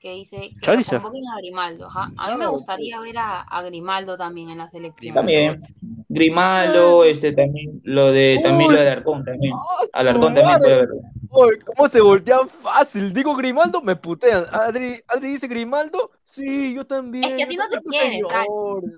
que 0.00 0.12
dice 0.12 0.38
que 0.38 0.54
lo 0.54 0.60
Charizard. 0.62 1.02
convoquen 1.02 1.22
a 1.28 1.36
Grimaldo. 1.38 1.86
ajá. 1.86 2.10
A 2.16 2.30
mí 2.30 2.38
me 2.38 2.46
gustaría 2.46 2.98
ver 3.00 3.18
a, 3.18 3.40
a 3.42 3.62
Grimaldo 3.62 4.16
también 4.16 4.48
en 4.48 4.56
la 4.58 4.70
selección. 4.70 5.14
También. 5.14 5.62
Grimaldo, 6.08 7.04
este 7.04 7.32
también, 7.32 7.80
lo 7.84 8.10
de, 8.10 8.40
también 8.42 8.72
lo 8.72 8.76
de 8.80 8.88
Alarcón 8.90 9.22
también. 9.24 9.54
Alarcón 9.92 10.34
también 10.34 10.58
puede 10.58 10.76
verlo. 10.76 10.94
Uy, 11.30 11.58
¿Cómo 11.64 11.88
se 11.88 12.00
voltean 12.00 12.48
fácil? 12.62 13.12
Digo 13.12 13.34
Grimaldo, 13.34 13.82
me 13.82 13.96
putean. 13.96 14.46
Adri, 14.50 15.02
Adri 15.08 15.28
dice 15.32 15.48
Grimaldo, 15.48 16.10
sí, 16.34 16.74
yo 16.74 16.84
también. 16.86 17.24
Es 17.24 17.34
que 17.34 17.42
a 17.44 17.48
ti 17.48 17.56
no 17.56 17.68
te 17.68 17.80
quieren. 17.82 18.20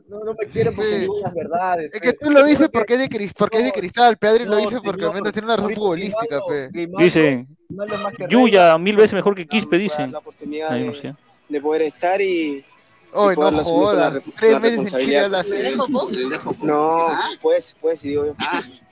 No, 0.09 0.25
no 0.25 0.35
me 0.35 0.47
quieren 0.47 0.75
porque 0.75 0.91
Sí. 0.91 1.01
digo 1.01 1.21
las 1.23 1.35
verdades. 1.35 1.91
Es 1.93 2.01
que 2.01 2.13
pe. 2.13 2.19
tú 2.21 2.31
lo 2.31 2.45
dices 2.45 2.69
porque 2.73 2.95
es 2.95 3.01
de, 3.01 3.09
cris- 3.09 3.33
porque 3.37 3.59
es 3.59 3.65
de 3.65 3.73
cristal, 3.73 4.17
Pedri 4.17 4.45
lo 4.45 4.57
dice 4.57 4.81
porque 4.83 5.05
al 5.05 5.13
menos 5.15 5.33
tiene 5.33 5.47
una 5.47 5.57
razón 5.57 5.75
futbolística, 5.75 6.41
pe. 6.49 6.69
Grimaldo- 6.71 7.05
Dice, 7.05 7.47
Grimaldo 7.69 7.95
es 7.95 8.01
más 8.01 8.15
que 8.15 8.27
Yuya, 8.29 8.79
mil 8.79 8.97
veces 8.97 9.15
mejor 9.15 9.35
que 9.35 9.47
Quispe, 9.47 9.77
dicen. 9.79 10.13
la 10.13 10.19
oportunidad 10.19 10.71
de, 10.71 11.61
poder 11.61 11.83
estar 11.83 12.21
y, 12.21 12.65
poder 13.13 13.39
no 13.39 13.65
jodas, 13.65 14.13
re- 14.15 14.23
tres 14.37 14.61
meses 14.61 14.93
en 14.93 15.01
Chile 15.01 15.19
a 15.21 15.29
la. 15.29 15.43
No, 16.63 17.09
pues, 17.41 17.77
pues, 17.81 18.01
sí, 18.01 18.09
digo 18.09 18.27
yo. 18.27 18.35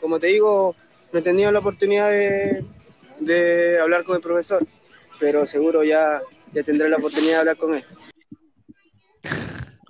Como 0.00 0.18
te 0.20 0.28
digo, 0.28 0.74
no 1.12 1.18
he 1.18 1.22
tenido 1.22 1.50
la 1.52 1.58
oportunidad 1.58 2.10
de, 2.10 2.64
de 3.20 3.80
hablar 3.80 4.04
con 4.04 4.16
el 4.16 4.22
profesor, 4.22 4.66
pero 5.18 5.46
seguro 5.46 5.82
ya, 5.84 6.20
ya 6.52 6.62
tendré 6.62 6.88
la 6.88 6.96
oportunidad 6.96 7.32
de 7.32 7.38
hablar 7.38 7.56
con 7.56 7.74
él. 7.74 7.84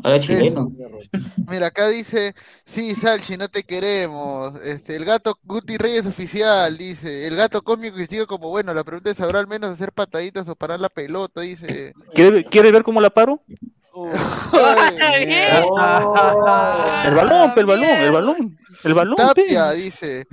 Ahora 0.04 0.20
chileno. 0.20 0.70
Mira, 1.48 1.68
acá 1.68 1.88
dice, 1.88 2.34
sí, 2.66 2.94
Salchi, 2.94 3.38
no 3.38 3.48
te 3.48 3.62
queremos. 3.62 4.54
Este, 4.60 4.96
el 4.96 5.06
gato 5.06 5.38
Guti 5.44 5.78
Reyes 5.78 6.04
oficial, 6.04 6.76
dice. 6.76 7.26
El 7.26 7.36
gato 7.36 7.62
cómico 7.62 7.96
que 7.96 8.06
sigue 8.06 8.26
como 8.26 8.50
bueno. 8.50 8.74
La 8.74 8.84
pregunta 8.84 9.10
es, 9.10 9.16
¿sabrá 9.16 9.38
al 9.38 9.46
menos 9.46 9.70
hacer 9.70 9.92
pataditas 9.92 10.46
o 10.46 10.56
parar 10.56 10.78
la 10.78 10.90
pelota? 10.90 11.40
Dice. 11.40 11.94
¿Quiere, 12.12 12.44
quiere 12.44 12.70
ver 12.70 12.82
cómo 12.82 13.00
la 13.00 13.08
paro? 13.08 13.40
El 17.06 17.14
balón, 17.14 17.54
pe, 17.54 17.60
el 17.60 17.66
balón, 17.66 17.88
el 17.88 18.12
balón. 18.12 18.58
El 18.84 18.92
balón, 18.92 19.16
pe. 19.16 19.22
Tapia, 19.22 19.70
dice. 19.70 20.26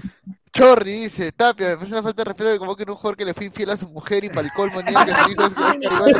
Chorri 0.53 0.91
dice, 0.91 1.31
Tapia, 1.31 1.69
me 1.69 1.75
parece 1.77 1.93
una 1.93 2.03
falta 2.03 2.23
de 2.23 2.29
respeto 2.29 2.51
que 2.51 2.59
como 2.59 2.75
que 2.75 2.83
un 2.83 2.95
jugador 2.95 3.15
que 3.15 3.25
le 3.25 3.33
fue 3.33 3.45
infiel 3.45 3.69
a 3.69 3.77
su 3.77 3.87
mujer 3.87 4.25
y 4.25 4.29
para 4.29 4.41
el 4.41 4.51
colmo 4.51 4.81
niega 4.81 5.05
que 5.05 5.11
su 5.11 5.31
hijo 5.31 5.45
es. 5.45 6.17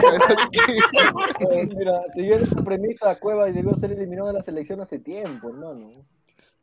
Eh, 1.40 1.70
mira, 1.76 2.02
siguiendo 2.14 2.46
esta 2.46 2.64
premisa, 2.64 3.16
Cueva 3.16 3.46
debió 3.48 3.76
ser 3.76 3.92
eliminado 3.92 4.28
de 4.28 4.34
la 4.34 4.44
selección 4.44 4.80
hace 4.80 5.00
tiempo, 5.00 5.50
hermano. 5.50 5.92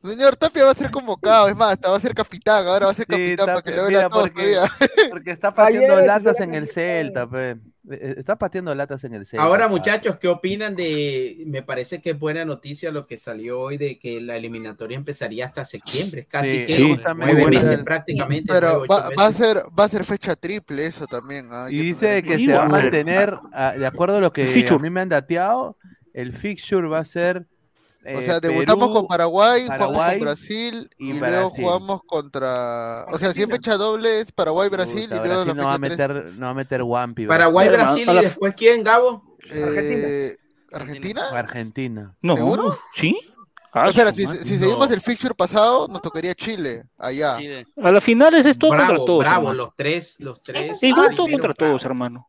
Señor, 0.00 0.36
Tapia 0.36 0.64
va 0.64 0.70
a 0.70 0.74
ser 0.74 0.90
convocado, 0.90 1.48
es 1.48 1.56
más, 1.56 1.72
hasta 1.72 1.90
va 1.90 1.96
a 1.96 2.00
ser 2.00 2.14
capitán, 2.14 2.66
ahora 2.66 2.86
va 2.86 2.92
a 2.92 2.94
ser 2.94 3.06
capitán 3.06 3.46
para 3.46 3.62
que 3.62 3.70
le 3.72 3.82
vea 3.82 4.08
todo 4.08 4.20
porque, 4.22 4.54
todavía. 4.54 4.70
porque 5.10 5.30
está 5.32 5.52
Ayer 5.56 6.06
latas 6.06 6.40
en 6.40 6.54
el 6.54 6.68
Celta, 6.68 7.28
pe. 7.28 7.56
Eh, 7.90 8.14
Está 8.18 8.36
pateando 8.36 8.74
latas 8.74 9.04
en 9.04 9.14
el 9.14 9.26
Celta. 9.26 9.42
Ahora, 9.44 9.68
muchachos, 9.68 10.16
¿qué 10.18 10.28
opinan 10.28 10.76
de.? 10.76 11.42
Me 11.46 11.62
parece 11.62 12.00
que 12.00 12.10
es 12.10 12.18
buena 12.18 12.44
noticia 12.44 12.90
lo 12.90 13.06
que 13.06 13.16
salió 13.16 13.60
hoy 13.60 13.76
de 13.78 13.98
que 13.98 14.20
la 14.20 14.36
eliminatoria 14.36 14.96
empezaría 14.96 15.44
hasta 15.44 15.64
septiembre, 15.64 16.26
casi 16.28 16.60
Sí, 16.60 16.66
que 16.66 16.76
sí, 16.76 16.96
nueve 17.16 17.34
muy 17.34 17.42
buena. 17.42 17.60
meses 17.60 17.78
prácticamente. 17.84 18.52
Pero 18.52 18.86
va, 18.86 19.08
a 19.26 19.32
ser, 19.32 19.58
va 19.78 19.84
a 19.84 19.88
ser 19.88 20.04
fecha 20.04 20.36
triple 20.36 20.86
eso 20.86 21.06
también. 21.06 21.48
Y 21.70 21.78
dice 21.78 22.22
que 22.22 22.38
se 22.38 22.52
va 22.52 22.64
a 22.64 22.68
mantener, 22.68 23.36
ah, 23.52 23.74
de 23.76 23.86
acuerdo 23.86 24.16
a 24.16 24.20
lo 24.20 24.32
que 24.32 24.66
a 24.68 24.78
mí 24.78 24.90
me 24.90 25.00
han 25.00 25.08
dateado, 25.08 25.76
el 26.12 26.32
fixture 26.32 26.88
va 26.88 27.00
a 27.00 27.04
ser. 27.04 27.46
O 28.16 28.20
eh, 28.20 28.24
sea, 28.24 28.40
debutamos 28.40 28.88
Perú, 28.88 28.94
con 28.94 29.06
Paraguay, 29.06 29.62
jugamos 29.64 29.86
Paraguay 29.86 30.18
con 30.18 30.24
Brasil 30.26 30.90
y 30.98 31.10
y, 31.10 31.18
luego 31.18 31.48
Brasil. 31.48 31.64
jugamos 31.64 32.00
contra. 32.06 33.04
O 33.12 33.18
sea, 33.18 33.32
si 33.34 33.42
en 33.42 33.50
fecha 33.50 33.76
doble 33.76 34.20
es 34.20 34.32
Paraguay, 34.32 34.68
Brasil 34.68 35.02
Puta, 35.08 35.16
y 35.16 35.18
luego 35.26 35.44
Brasil 35.44 35.48
la 35.48 35.54
no 35.54 35.64
va 35.68 35.74
a 35.74 35.78
tres- 35.78 35.90
meter, 35.90 36.32
no 36.36 36.46
va 36.46 36.50
a 36.50 36.54
meter 36.54 36.82
Wampi. 36.82 37.26
Paraguay, 37.26 37.68
Brasil 37.68 38.08
y 38.10 38.14
después 38.16 38.54
quién, 38.56 38.82
Gabo? 38.82 39.36
Eh, 39.50 40.36
¿Argentina? 40.72 41.22
Argentina. 41.32 42.14
No, 42.22 42.36
¿Seguro? 42.36 42.78
¿sí? 42.94 43.12
No, 43.12 43.38
Ah, 43.72 43.90
espera, 43.90 44.10
su 44.10 44.16
si, 44.16 44.26
si 44.44 44.58
seguimos 44.58 44.90
el 44.90 45.00
fixture 45.00 45.34
pasado, 45.34 45.86
nos 45.88 46.00
tocaría 46.00 46.34
Chile, 46.34 46.84
allá. 46.96 47.36
A 47.82 47.92
las 47.92 48.02
finales 48.02 48.46
es 48.46 48.58
todo 48.58 48.70
Bravo, 48.70 48.86
contra 48.88 49.04
todos. 49.06 49.18
bravo, 49.20 49.36
hermano. 49.50 49.54
los 49.64 49.76
tres, 49.76 50.16
los 50.20 50.42
tres. 50.42 50.82
Igual 50.82 51.08
Ah, 51.10 51.14
todo 51.14 51.26
primero, 51.26 51.42
contra 51.48 51.66
todos, 51.66 51.84
hermano. 51.84 52.26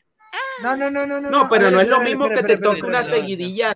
No, 0.61 0.75
no, 0.75 0.91
no, 0.91 1.07
no, 1.07 1.21
no. 1.21 1.29
No, 1.29 1.49
pero 1.49 1.71
no 1.71 1.79
es 1.79 1.87
lo 1.87 2.01
mismo 2.01 2.27
que 2.27 2.43
te 2.43 2.57
toque 2.57 2.85
una 2.85 2.99
espera, 2.99 3.25
espera. 3.25 3.75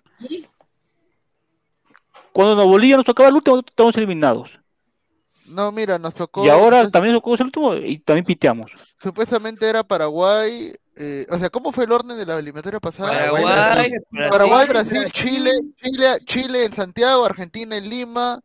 Cuando 2.34 2.56
nos 2.56 2.66
Bolivia 2.66 2.96
nos 2.96 3.06
tocaba 3.06 3.28
el 3.28 3.36
último, 3.36 3.60
estamos 3.60 3.96
eliminados. 3.96 4.50
No, 5.46 5.70
mira, 5.70 5.98
nos 5.98 6.14
tocó. 6.14 6.44
Y 6.44 6.48
ahora 6.48 6.90
también 6.90 7.12
nos 7.12 7.22
tocó 7.22 7.34
el 7.34 7.42
último 7.44 7.74
y 7.76 7.98
también 7.98 8.24
piteamos. 8.24 8.70
Supuestamente 8.98 9.68
era 9.68 9.84
Paraguay. 9.84 10.72
eh, 10.96 11.26
o 11.30 11.38
sea, 11.38 11.48
¿cómo 11.50 11.70
fue 11.70 11.84
el 11.84 11.92
orden 11.92 12.16
de 12.16 12.26
la 12.26 12.38
eliminatoria 12.38 12.80
pasada? 12.80 13.10
Paraguay, 13.10 13.44
Brasil, 13.44 13.90
Brasil, 14.10 14.30
Paraguay, 14.30 14.66
Brasil, 14.66 14.98
Brasil, 15.00 15.12
Chile, 15.12 15.50
Chile, 15.82 16.06
Chile 16.24 16.64
en 16.64 16.72
Santiago, 16.72 17.24
Argentina 17.24 17.76
en 17.76 17.88
Lima, 17.88 18.40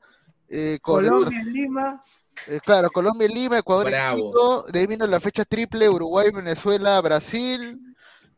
eh, 0.49 0.77
Colombia 0.81 1.39
en 1.39 1.53
Lima. 1.53 2.01
eh, 2.47 2.59
claro, 2.63 2.89
Colombia 2.91 3.27
en 3.27 3.33
Lima, 3.33 3.57
Ecuador 3.57 3.89
en. 3.89 4.13
Quito, 4.13 4.63
de 4.71 4.79
ahí 4.79 4.87
vino 4.87 5.07
la 5.07 5.19
fecha 5.19 5.45
triple, 5.45 5.89
Uruguay, 5.89 6.29
Venezuela, 6.31 6.99
Brasil, 7.01 7.79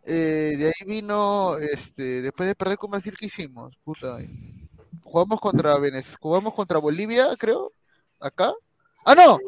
eh, 0.06 0.53
de 0.57 0.65
ahí 0.68 0.86
vino, 0.88 1.57
este, 1.57 2.22
después 2.22 2.48
de 2.48 2.56
perder 2.56 2.78
con 2.78 2.91
Brasil, 2.91 3.14
¿qué 3.18 3.26
hicimos? 3.28 3.76
Puta, 3.84 4.18
jugamos 5.04 5.40
contra 5.40 5.78
Venez, 5.78 6.16
jugamos 6.20 6.54
contra 6.54 6.80
Bolivia, 6.80 7.30
creo, 7.38 7.72
acá. 8.20 8.54
Ah, 9.06 9.16
no, 9.16 9.40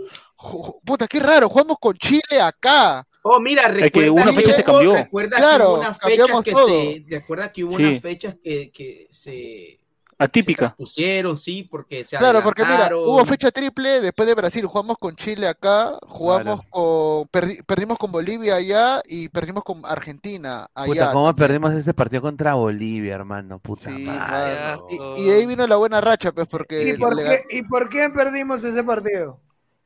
puta, 0.83 1.07
qué 1.07 1.19
raro, 1.19 1.47
jugamos 1.49 1.77
con 1.79 1.95
Chile 1.97 2.41
acá. 2.41 3.07
Oh, 3.21 3.39
mira, 3.39 3.67
Es 3.67 3.91
que 3.91 4.01
recuerda 4.01 4.11
una 4.11 4.33
fecha 4.33 4.53
se 4.53 4.61
hubo- 4.61 4.65
cambió. 4.65 4.93
Recuerda 4.95 5.37
Claro, 5.37 5.63
que 5.65 5.69
hubo 5.71 5.79
unas 5.79 5.97
fechas 5.97 6.17
cambiamos 6.17 6.43
que 6.43 6.51
todo. 6.51 6.67
se, 6.67 7.05
recuerda 7.07 7.51
que 7.51 7.63
hubo 7.63 7.77
Sí. 7.77 7.83
unas 7.83 8.01
fechas 8.01 8.35
que, 8.43 8.71
que 8.71 9.07
se 9.11 9.79
Atípica. 10.23 10.73
pusieron, 10.77 11.37
sí, 11.37 11.63
porque 11.63 12.03
se 12.03 12.17
Claro, 12.17 12.41
porque 12.43 12.63
mira, 12.63 12.89
hubo 12.95 13.23
fecha 13.25 13.51
triple 13.51 14.01
después 14.01 14.27
de 14.27 14.35
Brasil, 14.35 14.65
jugamos 14.65 14.97
con 14.97 15.15
Chile 15.15 15.47
acá, 15.47 15.97
jugamos 16.07 16.61
con, 16.69 17.27
perdi- 17.29 17.63
perdimos 17.65 17.97
con 17.97 18.11
Bolivia 18.11 18.55
allá 18.55 19.01
y 19.05 19.29
perdimos 19.29 19.63
con 19.63 19.81
Argentina 19.85 20.67
allá. 20.73 20.85
Puta, 20.93 21.11
¿cómo 21.11 21.35
perdimos 21.35 21.73
ese 21.73 21.93
partido 21.93 22.21
contra 22.21 22.53
Bolivia, 22.53 23.15
hermano? 23.15 23.59
Puta 23.59 23.89
Sí, 23.89 24.05
madre. 24.05 24.59
mano. 24.59 24.85
Y, 24.89 25.21
y 25.21 25.25
de 25.25 25.35
ahí 25.35 25.45
vino 25.45 25.67
la 25.67 25.75
buena 25.75 26.01
racha, 26.01 26.31
pues, 26.31 26.47
porque 26.47 26.89
¿Y 26.89 26.97
por, 26.97 27.15
qué, 27.17 27.43
¿Y 27.51 27.63
por 27.63 27.89
qué 27.89 28.09
perdimos 28.09 28.63
ese 28.63 28.83
partido? 28.83 29.39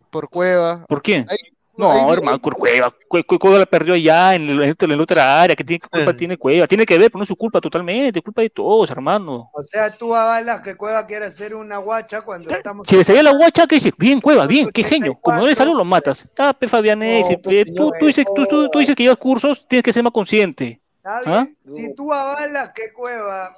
por 0.09 0.29
Cueva. 0.29 0.85
¿Por 0.87 1.01
quién? 1.01 1.25
Ahí- 1.29 1.37
No, 1.77 1.91
ahí- 1.91 2.13
hermano, 2.13 2.39
Cue- 2.41 2.53
Cueva. 2.57 2.93
Cue- 3.09 3.23
Cue- 3.25 3.39
Cueva 3.39 3.59
la 3.59 3.65
perdió 3.65 3.93
allá 3.93 4.33
en, 4.33 4.49
el- 4.49 4.75
en 4.79 4.97
la 4.97 5.03
otra 5.03 5.41
área. 5.41 5.55
¿Qué 5.55 5.63
tiene, 5.63 5.79
qué 5.79 5.87
culpa 5.89 6.13
tiene 6.17 6.37
Cueva? 6.37 6.67
Tiene 6.67 6.85
que 6.85 6.97
ver, 6.97 7.11
pero 7.11 7.19
no 7.19 7.23
es 7.23 7.27
su 7.27 7.35
culpa 7.35 7.61
totalmente. 7.61 8.19
Es 8.19 8.23
culpa 8.23 8.41
de 8.41 8.49
todos, 8.49 8.89
hermano. 8.89 9.49
O 9.53 9.63
sea, 9.63 9.89
tú 9.91 10.15
avalas 10.15 10.61
que 10.61 10.75
Cueva 10.75 11.05
quiere 11.05 11.25
hacer 11.25 11.53
una 11.55 11.77
guacha 11.77 12.21
cuando 12.21 12.49
estamos. 12.51 12.87
Si 12.87 12.95
le 12.95 13.03
salía 13.03 13.23
la 13.23 13.33
guacha, 13.33 13.67
¿qué 13.67 13.75
dices? 13.75 13.93
Bien, 13.97 14.19
Cueva, 14.19 14.47
bien, 14.47 14.69
qué 14.73 14.83
genio. 14.83 15.13
Como 15.21 15.37
no 15.37 15.45
le 15.47 15.55
salió, 15.55 15.73
lo 15.73 15.85
matas. 15.85 16.27
Ah, 16.37 16.53
pe 16.53 16.67
Fabianés, 16.67 17.29
No, 17.29 17.37
pues, 17.41 17.55
eh, 17.57 17.65
tú, 17.75 17.91
tú, 17.99 18.05
dices, 18.07 18.25
tú, 18.35 18.45
tú- 18.47 18.69
tú 18.69 18.79
dices 18.79 18.95
que 18.95 19.03
llevas 19.03 19.17
cursos, 19.19 19.65
tienes 19.67 19.83
que 19.83 19.93
ser 19.93 20.03
más 20.03 20.13
consciente. 20.13 20.81
¿Ah? 21.03 21.47
Si 21.69 21.93
tú 21.95 22.11
avalas 22.11 22.71
que 22.75 22.91
Cueva. 22.93 23.55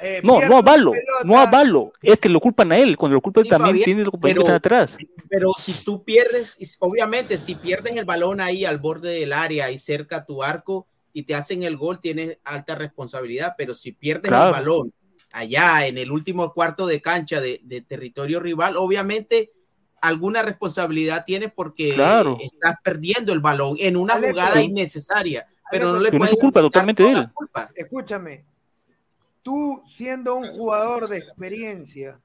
Eh, 0.00 0.20
No, 0.22 0.40
no 0.48 0.58
avalo, 0.58 0.92
no 1.24 1.38
avalo. 1.38 1.92
Es 2.02 2.20
que 2.20 2.28
lo 2.28 2.40
culpan 2.40 2.72
a 2.72 2.78
él. 2.78 2.96
Cuando 2.96 3.14
lo 3.16 3.20
culpan 3.20 3.44
Sí, 3.44 3.50
también 3.50 3.70
Fabián, 3.74 3.84
tiene 3.84 4.02
los 4.04 4.10
compañeros 4.10 4.44
que 4.44 4.46
pero- 4.52 4.56
están 4.56 4.72
atrás. 4.78 4.98
Pero 5.28 5.52
si 5.58 5.72
tú 5.84 6.04
pierdes, 6.04 6.56
obviamente, 6.80 7.36
si 7.38 7.54
pierdes 7.54 7.96
el 7.96 8.04
balón 8.04 8.40
ahí 8.40 8.64
al 8.64 8.78
borde 8.78 9.10
del 9.18 9.32
área 9.32 9.70
y 9.70 9.78
cerca 9.78 10.18
a 10.18 10.24
tu 10.24 10.42
arco 10.42 10.86
y 11.12 11.22
te 11.24 11.34
hacen 11.34 11.62
el 11.62 11.76
gol, 11.76 12.00
tienes 12.00 12.38
alta 12.44 12.74
responsabilidad. 12.74 13.54
Pero 13.58 13.74
si 13.74 13.92
pierdes 13.92 14.28
Claro. 14.30 14.46
el 14.46 14.52
balón 14.52 14.92
allá 15.32 15.86
en 15.86 15.98
el 15.98 16.10
último 16.10 16.52
cuarto 16.54 16.86
de 16.86 17.00
cancha 17.02 17.40
de, 17.40 17.60
de 17.64 17.80
territorio 17.82 18.40
rival, 18.40 18.76
obviamente 18.76 19.52
alguna 20.00 20.42
responsabilidad 20.42 21.24
tienes 21.26 21.52
porque 21.52 21.92
Claro. 21.94 22.38
estás 22.40 22.76
perdiendo 22.84 23.32
el 23.32 23.40
balón 23.40 23.76
en 23.80 23.96
una 23.96 24.14
Alejo, 24.14 24.32
jugada 24.34 24.62
innecesaria. 24.62 25.46
Pero 25.70 25.92
no 25.92 25.98
le 26.00 26.10
puedes 26.12 26.36
culpa 26.36 26.60
totalmente 26.60 27.02
de 27.02 27.08
toda 27.10 27.20
él. 27.20 27.26
la 27.26 27.32
culpa. 27.34 27.70
Escúchame. 27.74 28.44
Tú 29.42 29.82
siendo 29.84 30.36
un 30.36 30.48
jugador 30.48 31.08
de 31.08 31.18
experiencia, 31.18 32.20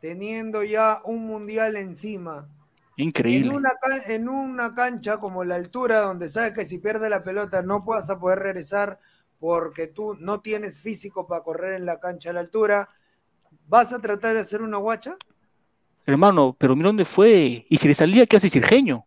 teniendo 0.00 0.64
ya 0.64 1.00
un 1.04 1.26
mundial 1.26 1.76
encima, 1.76 2.48
en 3.26 3.48
Increíble. 3.48 3.50
una, 3.50 3.70
can- 3.80 4.02
en 4.12 4.28
una 4.28 4.74
cancha 4.74 5.18
como 5.18 5.44
la 5.44 5.56
altura, 5.56 6.00
donde 6.00 6.28
sabes 6.30 6.52
que 6.54 6.66
si 6.66 6.78
pierdes 6.78 7.10
la 7.10 7.24
pelota 7.24 7.62
no 7.62 7.82
vas 7.82 8.10
a 8.10 8.18
poder 8.20 8.40
regresar 8.40 9.00
porque 9.40 9.86
tú 9.88 10.16
no 10.20 10.40
tienes 10.42 10.80
físico 10.80 11.26
para 11.28 11.42
correr 11.44 11.74
en 11.74 11.86
la 11.86 12.00
cancha 12.00 12.30
a 12.30 12.32
la 12.34 12.40
altura, 12.40 12.88
¿vas 13.68 13.92
a 13.92 14.00
tratar 14.00 14.34
de 14.34 14.40
hacer 14.40 14.62
una 14.62 14.78
guacha? 14.78 15.18
Hermano, 16.06 16.56
pero 16.58 16.74
mira 16.74 16.88
dónde 16.88 17.04
fue. 17.04 17.66
Y 17.68 17.76
si 17.78 17.88
le 17.88 17.94
salía, 17.94 18.26
¿qué 18.26 18.36
hace 18.36 18.48
Cirgeño? 18.50 19.06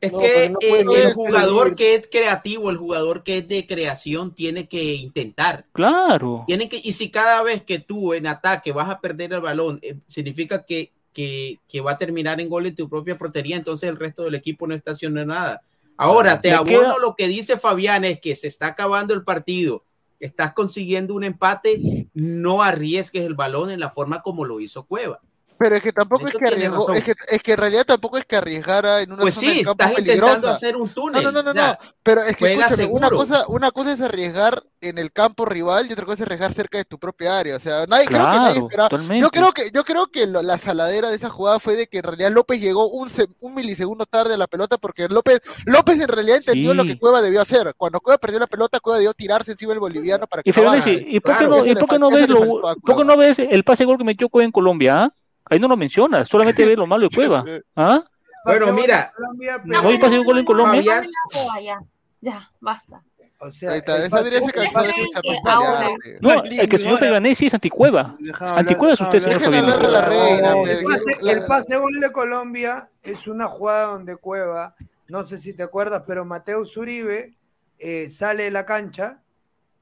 Es 0.00 0.12
No, 0.12 0.18
que 0.18 0.50
no 0.50 0.58
eh, 0.60 1.02
el 1.06 1.12
jugador 1.14 1.74
que 1.74 1.94
es 1.94 2.08
creativo, 2.10 2.70
el 2.70 2.76
jugador 2.76 3.22
que 3.24 3.38
es 3.38 3.48
de 3.48 3.66
creación, 3.66 4.32
tiene 4.34 4.68
que 4.68 4.94
intentar. 4.94 5.64
Claro. 5.72 6.44
Tiene 6.46 6.68
que, 6.68 6.80
y 6.82 6.92
si 6.92 7.10
cada 7.10 7.42
vez 7.42 7.62
que 7.64 7.80
tú 7.80 8.14
en 8.14 8.26
ataque 8.28 8.70
vas 8.72 8.88
a 8.88 9.00
perder 9.00 9.32
el 9.32 9.40
balón, 9.40 9.80
eh, 9.82 9.96
significa 10.06 10.64
que, 10.64 10.92
que, 11.12 11.58
que 11.68 11.80
va 11.80 11.92
a 11.92 11.98
terminar 11.98 12.40
en 12.40 12.48
gol 12.48 12.66
en 12.66 12.76
tu 12.76 12.88
propia 12.88 13.18
portería, 13.18 13.56
entonces 13.56 13.88
el 13.88 13.96
resto 13.98 14.22
del 14.22 14.36
equipo 14.36 14.66
no 14.68 14.74
está 14.74 14.92
haciendo 14.92 15.24
nada. 15.26 15.62
Ahora, 15.96 16.40
te 16.40 16.52
abono 16.52 16.70
queda- 16.70 16.98
lo 17.00 17.16
que 17.16 17.26
dice 17.26 17.56
Fabián, 17.56 18.04
es 18.04 18.20
que 18.20 18.36
se 18.36 18.46
está 18.46 18.68
acabando 18.68 19.14
el 19.14 19.24
partido, 19.24 19.82
estás 20.20 20.52
consiguiendo 20.52 21.12
un 21.14 21.24
empate, 21.24 22.06
no 22.14 22.62
arriesgues 22.62 23.24
el 23.24 23.34
balón 23.34 23.70
en 23.72 23.80
la 23.80 23.90
forma 23.90 24.22
como 24.22 24.44
lo 24.44 24.60
hizo 24.60 24.84
Cueva. 24.84 25.20
Pero 25.58 25.74
es 25.74 25.82
que 25.82 25.92
tampoco 25.92 26.26
es 26.28 26.34
que 26.34 26.46
arriesgó, 26.46 26.92
es 26.92 27.02
que, 27.04 27.14
es 27.30 27.42
que 27.42 27.52
en 27.52 27.58
realidad 27.58 27.84
tampoco 27.84 28.16
es 28.16 28.24
que 28.24 28.36
arriesgara 28.36 29.00
en 29.02 29.10
una 29.12 29.22
Pues 29.22 29.34
zona 29.34 29.48
sí, 29.48 29.56
del 29.56 29.64
campo 29.66 29.82
estás 29.84 29.98
intentando 29.98 30.48
hacer 30.48 30.76
un 30.76 30.88
túnel. 30.90 31.22
No, 31.24 31.32
no, 31.32 31.42
no, 31.42 31.52
no, 31.52 31.62
no. 31.66 31.76
Pero 32.04 32.22
es 32.22 32.36
que 32.36 32.54
escúchame, 32.54 32.84
una 32.86 33.10
cosa, 33.10 33.44
una 33.48 33.70
cosa 33.72 33.92
es 33.92 34.00
arriesgar 34.00 34.62
en 34.80 34.98
el 34.98 35.10
campo 35.10 35.44
rival 35.44 35.88
y 35.88 35.92
otra 35.92 36.04
cosa 36.04 36.14
es 36.22 36.26
arriesgar 36.26 36.54
cerca 36.54 36.78
de 36.78 36.84
tu 36.84 36.98
propia 36.98 37.36
área. 37.38 37.56
O 37.56 37.60
sea, 37.60 37.86
nadie, 37.86 38.06
creo 38.06 38.18
que 38.20 38.24
nadie 38.24 38.38
Claro, 38.52 38.66
esperaba. 38.66 38.88
totalmente. 38.88 39.22
Yo 39.24 39.30
creo 39.30 39.52
que, 39.52 39.70
yo 39.74 39.84
creo 39.84 40.06
que 40.06 40.26
lo- 40.28 40.42
la 40.42 40.58
saladera 40.58 41.10
de 41.10 41.16
esa 41.16 41.28
jugada 41.28 41.58
fue 41.58 41.74
de 41.74 41.88
que 41.88 41.98
en 41.98 42.04
realidad 42.04 42.30
López 42.30 42.60
llegó 42.60 42.88
un, 42.88 43.10
se- 43.10 43.26
un 43.40 43.54
milisegundo 43.54 44.06
tarde 44.06 44.34
a 44.34 44.38
la 44.38 44.46
pelota 44.46 44.78
porque 44.78 45.08
López, 45.08 45.40
López 45.66 46.00
en 46.00 46.08
realidad 46.08 46.36
entendió 46.38 46.72
lo 46.74 46.84
que 46.84 46.96
Cueva 46.98 47.20
debió 47.20 47.40
hacer. 47.42 47.74
Cuando 47.76 48.00
Cueva 48.00 48.18
perdió 48.18 48.38
la 48.38 48.46
pelota, 48.46 48.78
Cueva 48.78 48.98
debió 48.98 49.12
tirarse 49.12 49.50
encima 49.52 49.70
del 49.70 49.80
boliviano 49.80 50.28
para 50.28 50.44
que 50.44 50.50
Y 50.50 50.52
Fernández. 50.52 50.86
¿y 50.86 51.18
por 51.18 51.32
qué 51.32 51.38
Claro, 51.38 51.56
no, 51.56 51.66
y 51.66 51.74
por 51.74 51.88
qué 51.88 51.98
no 51.98 52.10
ves 52.10 52.28
le 52.28 52.34
lo, 52.34 52.38
faltó 52.38 52.68
a 52.68 52.74
por 52.74 52.76
qué 52.76 52.80
Cueva. 52.94 53.04
no 53.04 53.16
ves 53.16 53.38
el 53.40 53.64
pase 53.64 53.84
gol 53.84 53.98
que 53.98 54.04
metió 54.04 54.28
Cueva 54.28 54.44
en 54.44 54.52
Colombia? 54.52 55.02
ah? 55.02 55.12
Ahí 55.50 55.58
no 55.58 55.68
lo 55.68 55.76
mencionas, 55.76 56.28
solamente 56.28 56.66
ves 56.66 56.76
lo 56.76 56.86
malo 56.86 57.08
de 57.08 57.14
Cueva. 57.14 57.44
¿Ah? 57.76 58.02
Bueno, 58.44 58.72
mira, 58.72 59.12
¿No 59.64 59.88
hay 59.88 59.98
pase 59.98 60.18
gol 60.18 60.38
en 60.38 60.44
Colombia? 60.44 60.82
Ya, 61.62 61.78
ya, 62.20 62.50
basta. 62.60 63.02
O 63.40 63.50
sea, 63.52 63.70
Ahí 63.70 63.78
está, 63.78 63.96
el 63.98 64.06
esa 64.06 64.20
¿Ustedes 64.20 64.52
canción 64.52 64.84
de 64.84 65.38
ahora- 65.44 65.88
ya, 66.04 66.18
No, 66.20 66.42
el 66.42 66.68
que 66.68 66.78
señor 66.78 66.98
Fernández 66.98 67.38
sí 67.38 67.46
es 67.46 67.54
anticueva. 67.54 68.16
Anticueva 68.40 68.94
es 68.94 69.00
usted, 69.00 69.20
señor 69.20 69.42
la 69.90 70.00
reina, 70.00 70.54
El 70.62 70.82
pase, 70.82 71.16
el 71.22 71.46
pase 71.46 71.76
gol 71.76 72.00
de 72.00 72.10
Colombia 72.10 72.90
es 73.02 73.28
una 73.28 73.46
jugada 73.46 73.86
donde 73.86 74.16
Cueva, 74.16 74.74
no 75.06 75.22
sé 75.22 75.38
si 75.38 75.52
te 75.52 75.62
acuerdas, 75.62 76.02
pero 76.04 76.24
Mateo 76.24 76.64
Zuribe 76.64 77.34
eh, 77.78 78.08
sale 78.08 78.44
de 78.44 78.50
la 78.50 78.66
cancha, 78.66 79.22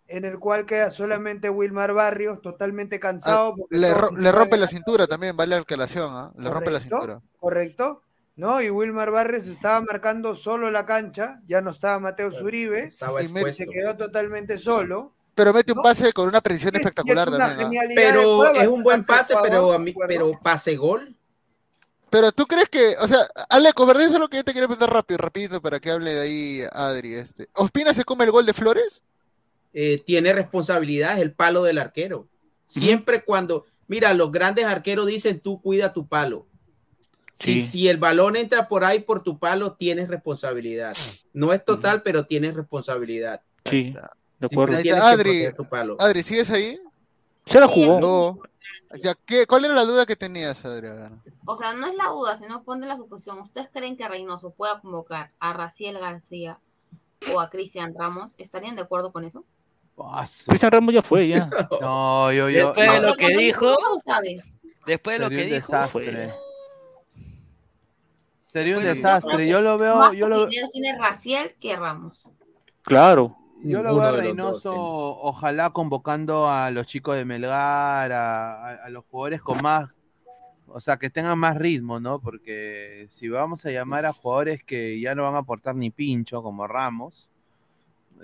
en 0.09 0.25
el 0.25 0.39
cual 0.39 0.67
queda 0.67 0.91
solamente 0.91 1.51
Wilmar 1.51 1.93
Barrios, 1.93 2.41
totalmente 2.41 3.01
cansado. 3.01 3.55
porque 3.57 3.77
Ah, 3.77 3.79
Le, 3.81 3.95
ro- 3.95 4.11
le 4.17 4.33
rompe 4.33 4.57
la 4.57 4.69
cintura 4.69 5.07
también, 5.07 5.37
vale 5.37 5.57
la 5.57 5.63
aclaración, 5.63 6.11
¿ah? 6.13 6.33
Le 6.39 6.49
rompe 6.51 6.71
la 6.71 6.81
cintura. 6.81 7.21
Correcto, 7.39 8.03
¿no? 8.37 8.61
Y 8.63 8.71
Wilmar 8.71 9.11
Barrios 9.11 9.47
estaba 9.47 9.81
marcando 9.81 10.35
solo 10.35 10.71
la 10.71 10.87
cancha, 10.87 11.41
ya 11.47 11.61
no 11.61 11.71
estaba 11.71 11.99
Mateo 11.99 12.31
Zuribe, 12.33 12.85
Estaba 12.85 13.21
y 13.21 13.25
expuesto. 13.25 13.65
se 13.65 13.71
quedó 13.71 13.97
totalmente 13.97 14.59
solo. 14.59 15.13
Pero 15.35 15.53
mete 15.53 15.73
un 15.73 15.77
¿no? 15.77 15.83
pase 15.83 16.13
con 16.13 16.29
una 16.29 16.41
precisión 16.41 16.75
Es- 16.77 16.81
es 16.81 16.87
espectacular 16.87 17.29
una 17.29 17.39
también. 17.39 17.59
¿ah? 17.61 17.63
genialidad 17.65 17.89
de 17.89 17.95
Pero 17.95 18.45
es 18.55 18.69
un 18.69 18.83
buen 18.83 19.05
pase, 19.05 19.35
pero, 19.43 19.73
a 19.73 19.79
mí- 19.79 19.95
pero 20.07 20.33
pase 20.43 20.77
gol. 20.77 21.15
Pero 22.09 22.31
tú 22.33 22.47
crees 22.47 22.69
que, 22.69 22.95
o 23.01 23.09
sea, 23.09 23.19
Aleco, 23.51 23.85
¿verdad? 23.85 24.05
Eso 24.05 24.15
es 24.15 24.21
lo 24.21 24.29
que 24.29 24.37
yo 24.39 24.45
te 24.45 24.53
quiero 24.53 24.69
preguntar 24.69 24.95
rápido, 24.95 25.19
rapidito, 25.19 25.61
para 25.61 25.81
que 25.81 25.91
hable 25.91 26.15
de 26.15 26.21
ahí 26.21 26.63
Adri. 26.73 27.15
Este. 27.17 27.49
¿Ospina 27.55 27.93
se 27.93 28.05
come 28.05 28.25
el 28.25 28.31
gol 28.31 28.47
de 28.47 28.55
Flores? 28.55 29.03
Eh, 29.79 30.03
tiene 30.07 30.33
responsabilidad, 30.33 31.17
es 31.17 31.23
el 31.23 31.33
palo 31.35 31.63
del 31.63 31.77
arquero. 31.77 32.29
Siempre 32.65 33.23
cuando, 33.23 33.67
mira, 33.89 34.15
los 34.15 34.33
grandes 34.33 34.65
arqueros 34.65 35.07
dicen 35.07 35.39
tú 35.39 35.61
cuida 35.61 35.93
tu 35.93 36.09
palo. 36.09 36.47
Si, 37.35 37.61
Sí. 37.61 37.67
si 37.67 37.89
el 37.89 37.99
balón 37.99 38.37
entra 38.37 38.69
por 38.69 38.85
ahí 38.85 39.01
por 39.01 39.23
tu 39.23 39.39
palo, 39.39 39.75
tienes 39.75 40.09
responsabilidad. 40.09 40.97
No 41.35 41.53
es 41.53 41.63
total, 41.63 42.01
pero 42.03 42.25
tienes 42.25 42.55
responsabilidad. 42.55 43.43
Sí, 43.67 43.95
de 44.39 44.47
acuerdo. 44.47 44.79
Adri. 44.79 45.23
proteger 45.25 45.53
tu 45.53 45.65
palo. 45.67 45.97
Adri, 46.01 46.23
¿sigues 46.23 46.49
ahí? 46.49 46.81
Se 47.45 47.61
la 47.61 47.69
jugó. 47.69 48.01
No. 48.01 48.39
Ya, 49.03 49.15
¿qué? 49.27 49.47
¿Cuál 49.47 49.67
era 49.67 49.75
la 49.75 49.85
duda 49.85 50.07
que 50.07 50.17
tenías, 50.17 50.65
Adri? 50.65 50.89
O 51.45 51.59
sea, 51.59 51.75
no 51.75 51.87
es 51.87 51.95
la 51.97 52.09
duda, 52.09 52.39
sino 52.39 52.63
ponte 52.65 52.87
la 52.87 52.97
suposición. 52.97 53.41
¿Ustedes 53.41 53.69
creen 53.71 53.99
que 53.99 54.09
Reynoso 54.09 54.53
pueda 54.53 54.81
convocar 54.81 55.33
a 55.39 55.53
Raciel 55.53 55.99
García 55.99 56.61
o 57.35 57.41
a 57.41 57.51
Cristian 57.51 57.95
Ramos? 57.95 58.35
¿Estarían 58.39 58.75
de 58.75 58.81
acuerdo 58.83 59.13
con 59.13 59.25
eso? 59.25 59.45
Cristian 60.47 60.73
Ramos 60.73 60.95
ya 60.95 61.03
fue, 61.03 61.29
ya. 61.29 61.49
No, 61.81 62.31
yo, 62.33 62.49
yo. 62.51 62.67
Después 62.67 62.91
de 62.93 63.01
no, 63.01 63.07
lo 63.09 63.15
que 63.15 63.37
dijo, 63.37 63.77
después 64.87 65.19
de 65.19 65.25
lo 65.25 65.29
sería 65.29 65.39
que 65.39 65.45
un 65.45 65.51
dijo, 65.51 65.67
desastre. 65.73 66.35
Sería 68.47 68.77
un 68.79 68.83
desastre. 68.85 69.49
Yo 69.49 69.61
lo 69.61 69.79
veo, 69.79 69.97
Más 69.97 70.17
yo 70.17 70.29
lo, 70.29 70.47
tiene 70.49 70.97
Raciel 70.99 71.55
que 71.61 71.77
Ramos. 71.77 72.23
Claro. 72.83 73.37
yo 73.63 73.83
lo 73.83 73.95
veo 73.97 74.05
a 74.05 74.13
Reynoso, 74.13 74.71
dos, 74.71 75.19
ojalá 75.23 75.71
convocando 75.71 76.49
a 76.49 76.71
los 76.71 76.87
chicos 76.87 77.17
de 77.17 77.25
Melgar, 77.25 78.13
a, 78.13 78.55
a- 78.69 78.85
a 78.85 78.89
los 78.91 79.05
jugadores 79.07 79.41
con 79.43 79.61
más, 79.61 79.89
o 80.69 80.79
sea, 80.79 80.97
que 80.97 81.11
tengan 81.11 81.39
más 81.39 81.57
ritmo, 81.59 81.99
¿no? 82.01 82.21
Porque 82.21 83.09
si 83.11 83.29
vamos 83.29 83.65
a 83.67 83.71
llamar 83.71 84.07
a 84.07 84.13
jugadores 84.13 84.63
que 84.63 85.01
ya 85.01 85.15
no 85.15 85.25
van 85.25 85.35
a 85.35 85.39
aportar 85.39 85.75
ni 85.75 85.91
pincho, 85.91 86.43
como 86.43 86.67
Ramos. 86.67 87.29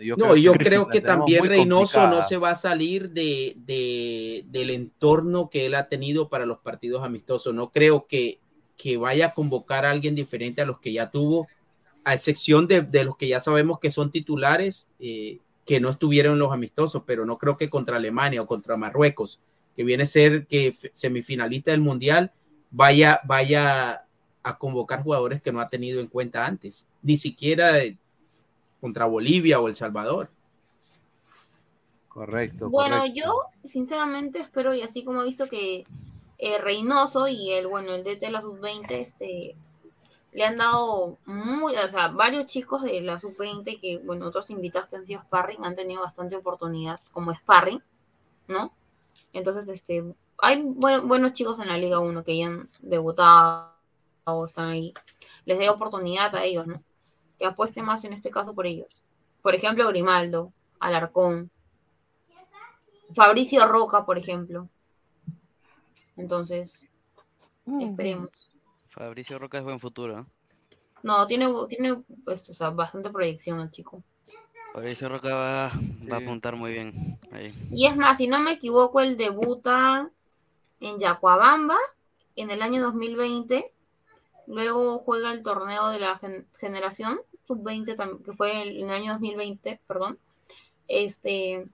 Yo 0.00 0.16
no, 0.16 0.36
y 0.36 0.42
yo 0.42 0.52
que 0.52 0.64
creo 0.64 0.86
que 0.88 1.00
también 1.18 1.40
Reynoso 1.50 1.98
no 2.10 2.28
se 2.28 2.36
va 2.36 2.50
a 2.50 2.56
salir 2.56 3.10
de, 3.10 3.54
de- 3.64 4.44
del 4.48 4.70
entorno 4.70 5.50
que 5.50 5.66
él 5.66 5.74
ha 5.74 5.88
tenido 5.88 6.28
para 6.28 6.46
los 6.46 6.58
partidos 6.58 7.02
amistosos. 7.04 7.54
No 7.54 7.70
creo 7.70 8.06
que, 8.06 8.38
que 8.76 8.96
vaya 8.96 9.26
a 9.26 9.34
convocar 9.34 9.84
a 9.84 9.90
alguien 9.90 10.14
diferente 10.14 10.62
a 10.62 10.66
los 10.66 10.78
que 10.80 10.92
ya 10.92 11.10
tuvo, 11.10 11.46
a 12.04 12.14
excepción 12.14 12.66
de, 12.66 12.82
de 12.82 13.04
los 13.04 13.16
que 13.16 13.28
ya 13.28 13.40
sabemos 13.40 13.78
que 13.78 13.90
son 13.90 14.10
titulares, 14.10 14.88
eh, 14.98 15.38
que 15.64 15.78
no 15.78 15.90
estuvieron 15.90 16.32
en 16.34 16.38
los 16.40 16.52
amistosos, 16.52 17.02
pero 17.06 17.24
no 17.24 17.38
creo 17.38 17.56
que 17.56 17.70
contra 17.70 17.96
Alemania 17.96 18.42
o 18.42 18.46
contra 18.46 18.76
Marruecos, 18.76 19.38
que 19.76 19.84
viene 19.84 20.02
a 20.02 20.06
ser 20.06 20.46
que 20.48 20.74
semifinalista 20.92 21.70
del 21.70 21.80
Mundial, 21.80 22.32
vaya, 22.70 23.20
vaya 23.24 24.04
a 24.42 24.58
convocar 24.58 25.02
jugadores 25.04 25.40
que 25.40 25.52
no 25.52 25.60
ha 25.60 25.68
tenido 25.68 26.00
en 26.00 26.08
cuenta 26.08 26.44
antes, 26.46 26.88
ni 27.02 27.16
siquiera 27.16 27.72
de- 27.74 27.96
contra 28.82 29.06
Bolivia 29.06 29.60
o 29.60 29.68
El 29.68 29.76
Salvador. 29.76 30.28
Correcto. 32.08 32.68
Bueno, 32.68 32.98
correcto. 32.98 33.20
yo 33.20 33.32
sinceramente 33.64 34.40
espero, 34.40 34.74
y 34.74 34.82
así 34.82 35.04
como 35.04 35.22
he 35.22 35.26
visto 35.26 35.48
que 35.48 35.86
eh, 36.38 36.58
Reynoso 36.58 37.28
y 37.28 37.52
el, 37.52 37.68
bueno, 37.68 37.94
el 37.94 38.04
DT 38.04 38.20
de 38.26 38.30
la 38.32 38.42
sub-20, 38.42 38.86
este, 38.90 39.56
le 40.32 40.44
han 40.44 40.58
dado 40.58 41.16
muy, 41.24 41.76
o 41.76 41.88
sea, 41.88 42.08
varios 42.08 42.46
chicos 42.46 42.82
de 42.82 43.00
la 43.00 43.20
sub-20 43.20 43.80
que, 43.80 43.98
bueno, 43.98 44.26
otros 44.26 44.50
invitados 44.50 44.88
que 44.90 44.96
han 44.96 45.06
sido 45.06 45.20
sparring 45.22 45.64
han 45.64 45.76
tenido 45.76 46.02
bastante 46.02 46.36
oportunidad 46.36 47.00
como 47.12 47.32
sparring, 47.34 47.82
¿no? 48.48 48.72
Entonces, 49.32 49.68
este, 49.68 50.04
hay 50.38 50.60
buen- 50.62 51.08
buenos 51.08 51.32
chicos 51.32 51.60
en 51.60 51.68
la 51.68 51.78
Liga 51.78 52.00
1 52.00 52.24
que 52.24 52.36
ya 52.36 52.46
han 52.48 52.68
debutado 52.80 53.72
o 54.24 54.44
están 54.46 54.68
ahí. 54.70 54.92
Les 55.46 55.58
dé 55.58 55.70
oportunidad 55.70 56.34
a 56.34 56.44
ellos, 56.44 56.66
¿no? 56.66 56.82
Que 57.42 57.48
apuesten 57.48 57.84
más 57.84 58.04
en 58.04 58.12
este 58.12 58.30
caso 58.30 58.54
por 58.54 58.68
ellos. 58.68 59.02
Por 59.42 59.52
ejemplo, 59.56 59.88
Grimaldo, 59.88 60.52
Alarcón, 60.78 61.50
Fabricio 63.12 63.66
Roca, 63.66 64.06
por 64.06 64.16
ejemplo. 64.16 64.68
Entonces, 66.16 66.88
esperemos. 67.80 68.48
Fabricio 68.90 69.40
Roca 69.40 69.58
es 69.58 69.64
buen 69.64 69.80
futuro. 69.80 70.20
¿eh? 70.20 70.24
No, 71.02 71.26
tiene, 71.26 71.52
tiene 71.68 72.00
pues, 72.24 72.48
o 72.48 72.54
sea, 72.54 72.70
bastante 72.70 73.10
proyección 73.10 73.58
el 73.58 73.72
chico. 73.72 74.04
Fabricio 74.72 75.08
Roca 75.08 75.34
va, 75.34 75.72
va 76.08 76.16
a 76.18 76.20
apuntar 76.20 76.54
muy 76.54 76.70
bien. 76.70 77.18
Ahí. 77.32 77.52
Y 77.72 77.86
es 77.86 77.96
más, 77.96 78.18
si 78.18 78.28
no 78.28 78.38
me 78.38 78.52
equivoco, 78.52 79.00
él 79.00 79.16
debuta 79.16 80.08
en 80.78 81.00
Yacuabamba 81.00 81.76
en 82.36 82.52
el 82.52 82.62
año 82.62 82.80
2020. 82.82 83.72
Luego 84.46 85.00
juega 85.00 85.32
el 85.32 85.42
torneo 85.42 85.88
de 85.88 85.98
la 85.98 86.18
gen- 86.18 86.46
generación 86.60 87.20
sub-20, 87.46 87.96
tam- 87.96 88.22
que 88.24 88.32
fue 88.32 88.62
en 88.62 88.88
el 88.88 88.90
año 88.90 89.12
2020, 89.12 89.80
perdón. 89.86 90.18
Este. 90.88 91.66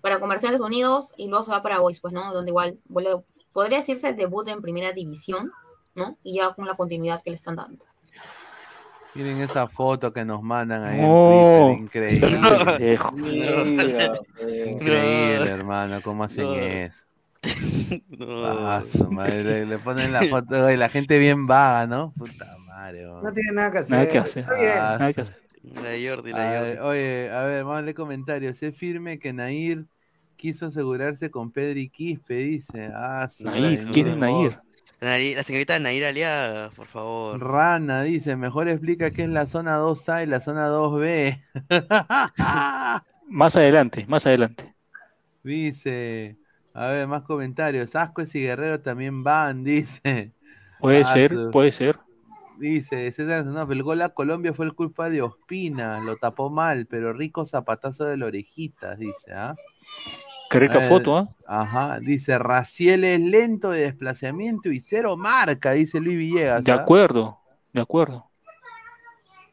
Para 0.00 0.20
Comerciantes 0.20 0.60
Unidos 0.60 1.12
y 1.16 1.28
luego 1.28 1.44
se 1.44 1.50
va 1.50 1.62
para 1.62 1.80
Boys, 1.80 2.00
pues, 2.00 2.12
¿no? 2.14 2.32
Donde 2.32 2.50
igual 2.50 2.78
vuelve- 2.88 3.24
podría 3.52 3.78
decirse 3.78 4.12
debut 4.12 4.46
en 4.48 4.62
primera 4.62 4.92
división, 4.92 5.50
¿no? 5.94 6.16
Y 6.22 6.36
ya 6.36 6.54
con 6.54 6.66
la 6.66 6.76
continuidad 6.76 7.22
que 7.22 7.30
le 7.30 7.36
están 7.36 7.56
dando. 7.56 7.82
Miren 9.14 9.40
esa 9.40 9.66
foto 9.66 10.12
que 10.12 10.24
nos 10.26 10.42
mandan 10.42 10.84
ahí 10.84 11.00
en 11.00 11.88
Twitter, 11.88 12.18
increíble. 12.20 12.98
Increíble, 14.70 15.50
hermano, 15.50 16.00
cómo 16.02 16.24
hacen 16.24 16.44
No. 16.44 16.54
eso. 16.54 17.05
No. 18.08 18.46
Ah, 18.46 18.82
su 18.84 19.10
madre, 19.10 19.66
le, 19.66 19.78
ponen 19.78 20.12
la 20.12 20.24
foto 20.28 20.70
y 20.70 20.76
la 20.76 20.88
gente 20.88 21.18
bien 21.18 21.46
vaga, 21.46 21.86
¿no? 21.86 22.12
Puta 22.16 22.56
madre. 22.66 23.04
No 23.04 23.32
tiene 23.32 23.52
nada 23.52 23.70
que 23.72 23.78
hacer. 23.78 23.90
Nada 23.90 24.08
que 24.08 24.18
hacer. 24.18 24.42
Está 24.42 24.54
bien. 24.54 24.72
Ah, 24.78 24.96
Nada 24.98 25.12
que 25.12 25.20
hacer. 25.22 25.36
La 25.62 25.90
Jordi, 26.00 26.32
a 26.32 26.36
la 26.36 26.50
ver, 26.60 26.78
Jordi. 26.78 26.78
oye, 26.78 27.30
a 27.30 27.44
ver, 27.44 27.64
vamos 27.64 27.78
a 27.78 27.82
leer 27.82 27.94
comentarios. 27.96 28.62
Es 28.62 28.76
firme 28.76 29.18
que 29.18 29.32
Nair 29.32 29.86
quiso 30.36 30.66
asegurarse 30.66 31.30
con 31.30 31.50
Pedri 31.52 31.88
Quispe, 31.88 32.34
dice. 32.36 32.90
Ah, 32.94 33.28
su 33.28 33.44
Nair, 33.44 33.80
madre, 33.80 33.90
¿quién 33.92 34.06
es. 34.08 34.16
Nair? 34.16 34.60
Nair- 35.00 35.36
La 35.36 35.44
señorita 35.44 35.78
Nair 35.78 36.04
Aliaga, 36.04 36.70
por 36.70 36.86
favor. 36.86 37.40
Rana 37.40 38.02
dice, 38.02 38.36
mejor 38.36 38.68
explica 38.68 39.10
qué 39.10 39.24
es 39.24 39.28
la 39.28 39.46
zona 39.46 39.76
2A 39.78 40.22
y 40.22 40.26
la 40.26 40.40
zona 40.40 40.68
2B. 40.68 41.42
Más 43.28 43.56
adelante, 43.56 44.04
más 44.08 44.26
adelante. 44.26 44.74
Dice, 45.42 46.36
a 46.76 46.86
ver, 46.88 47.06
más 47.08 47.22
comentarios. 47.22 47.96
Ascuez 47.96 48.34
y 48.34 48.42
Guerrero 48.42 48.80
también 48.80 49.22
van, 49.24 49.64
dice. 49.64 50.32
Puede 50.80 51.04
Ah, 51.04 51.14
ser, 51.14 51.30
su- 51.30 51.50
puede 51.50 51.72
ser. 51.72 51.98
Dice 52.58 53.12
César 53.12 53.44
el 53.70 53.82
gol 53.82 54.00
a 54.00 54.10
Colombia 54.10 54.54
fue 54.54 54.64
el 54.64 54.74
culpa 54.74 55.10
de 55.10 55.20
Ospina, 55.20 56.00
lo 56.00 56.16
tapó 56.16 56.48
mal, 56.48 56.86
pero 56.86 57.12
rico 57.12 57.44
zapatazo 57.44 58.04
de 58.04 58.16
la 58.16 58.26
orejita, 58.26 58.96
dice, 58.96 59.32
¿ah? 59.34 59.54
Qué 60.50 60.58
rica 60.58 60.78
ver, 60.78 60.88
foto, 60.88 61.16
¿ah? 61.18 61.28
Ajá, 61.46 61.98
dice 62.00 62.38
Raciel 62.38 63.04
es 63.04 63.20
lento 63.20 63.70
de 63.70 63.82
desplazamiento 63.82 64.70
y 64.70 64.80
cero 64.80 65.16
marca, 65.16 65.72
dice 65.72 66.00
Luis 66.00 66.16
Villegas. 66.16 66.64
De 66.64 66.72
¿ah? 66.72 66.76
acuerdo, 66.76 67.38
de 67.72 67.80
acuerdo. 67.82 68.30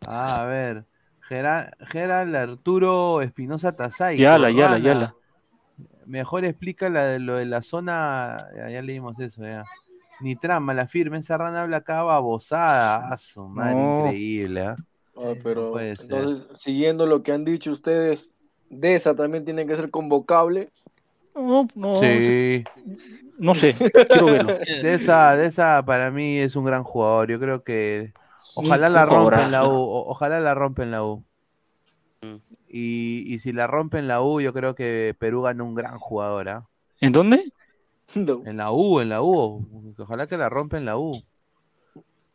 Ah, 0.08 0.42
a 0.42 0.46
ver, 0.46 0.86
Gerard, 1.28 1.72
Gerald 1.88 2.36
Arturo 2.36 3.22
Espinosa 3.22 3.76
Tazay. 3.76 4.18
Yala, 4.18 4.50
yala, 4.50 4.78
yala. 4.78 5.16
Mejor 6.06 6.46
explica 6.46 6.90
la 6.90 7.06
de 7.06 7.20
lo 7.20 7.36
de 7.36 7.46
la 7.46 7.62
zona, 7.62 8.48
ya, 8.56 8.70
ya 8.70 8.82
leímos 8.82 9.20
eso, 9.20 9.44
ya. 9.44 9.64
Ni 10.22 10.36
trama, 10.36 10.74
la 10.74 10.88
firma, 10.88 11.18
esa 11.18 11.38
rana 11.38 11.62
habla 11.62 11.78
acá 11.78 12.04
babosada, 12.04 13.12
a 13.12 13.18
su 13.18 13.48
madre, 13.48 13.76
No. 13.76 14.00
increíble, 14.00 14.62
¿ah? 14.62 14.76
Ah, 15.16 15.34
pero 15.44 15.72
puede 15.72 15.96
ser. 15.96 16.06
entonces, 16.06 16.48
siguiendo 16.60 17.06
lo 17.06 17.24
que 17.24 17.32
han 17.32 17.46
dicho 17.46 17.72
ustedes, 17.72 18.30
de 18.70 18.96
esa 18.96 19.16
también 19.16 19.46
tiene 19.46 19.68
que 19.68 19.76
ser 19.76 19.90
convocable. 19.92 20.70
No, 21.36 21.68
no. 21.76 21.96
Sí. 21.96 22.64
No 23.38 23.56
sé, 23.56 23.76
quiero 24.08 24.26
verlo. 24.28 24.58
De 24.82 24.94
esa, 24.94 25.36
de 25.36 25.48
esa 25.48 25.84
para 25.86 26.12
mí 26.12 26.38
es 26.38 26.56
un 26.56 26.66
gran 26.66 26.84
jugador. 26.84 27.30
Yo 27.30 27.40
creo 27.40 27.64
que 27.64 28.14
ojalá 28.56 28.90
la 28.90 29.06
rompa 29.06 29.44
en 29.44 29.52
la 29.52 29.68
U. 29.68 29.72
o- 29.72 30.10
Ojalá 30.10 30.40
la 30.40 30.54
rompa 30.54 30.84
en 30.84 30.92
la 30.92 31.04
U. 31.04 31.24
Y, 32.76 33.24
y 33.28 33.38
si 33.38 33.54
la 33.54 33.68
rompe 33.68 34.00
en 34.00 34.08
la 34.08 34.24
U, 34.24 34.42
yo 34.42 34.52
creo 34.52 34.74
que 34.74 35.16
Perú 35.20 35.44
gana 35.44 35.64
un 35.64 35.76
gran 35.76 36.00
jugador. 36.00 36.50
¿ah? 36.50 36.68
¿En 37.00 37.12
dónde? 37.14 37.54
En 38.46 38.58
la 38.58 38.72
U, 38.72 39.00
en 39.00 39.10
la 39.10 39.22
U. 39.22 39.94
Ojalá 39.98 40.26
que 40.28 40.38
la 40.38 40.50
rompa 40.50 40.78
en 40.78 40.86
la 40.86 40.98
U. 40.98 41.24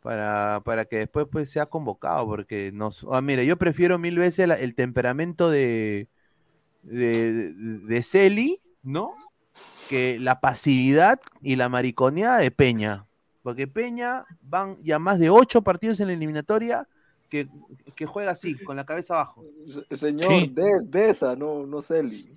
Para, 0.01 0.61
para 0.63 0.85
que 0.85 0.97
después 0.97 1.25
pues, 1.29 1.49
sea 1.49 1.65
convocado. 1.65 2.25
Porque 2.25 2.71
nos. 2.73 3.05
Ah, 3.11 3.21
mira, 3.21 3.43
yo 3.43 3.57
prefiero 3.57 3.97
mil 3.97 4.17
veces 4.17 4.47
la- 4.47 4.55
el 4.55 4.75
temperamento 4.75 5.49
de, 5.49 6.07
de, 6.83 7.53
de 7.53 8.03
Celi, 8.03 8.61
¿no? 8.81 9.13
Que 9.89 10.19
la 10.19 10.39
pasividad 10.39 11.19
y 11.41 11.55
la 11.57 11.67
mariconeada 11.69 12.39
de 12.39 12.51
Peña. 12.51 13.05
Porque 13.41 13.67
Peña 13.67 14.25
van 14.41 14.77
ya 14.83 14.99
más 14.99 15.19
de 15.19 15.29
ocho 15.29 15.61
partidos 15.61 15.99
en 15.99 16.07
la 16.07 16.13
eliminatoria 16.13 16.87
que, 17.29 17.47
que 17.95 18.05
juega 18.05 18.31
así, 18.31 18.55
con 18.55 18.75
la 18.75 18.85
cabeza 18.85 19.15
abajo. 19.15 19.45
Se- 19.87 19.97
Señor, 19.97 20.27
Sí. 20.31 20.51
de, 20.53 20.79
de 20.85 21.09
esa, 21.11 21.35
no, 21.35 21.65
no 21.65 21.81
Celi. 21.81 22.29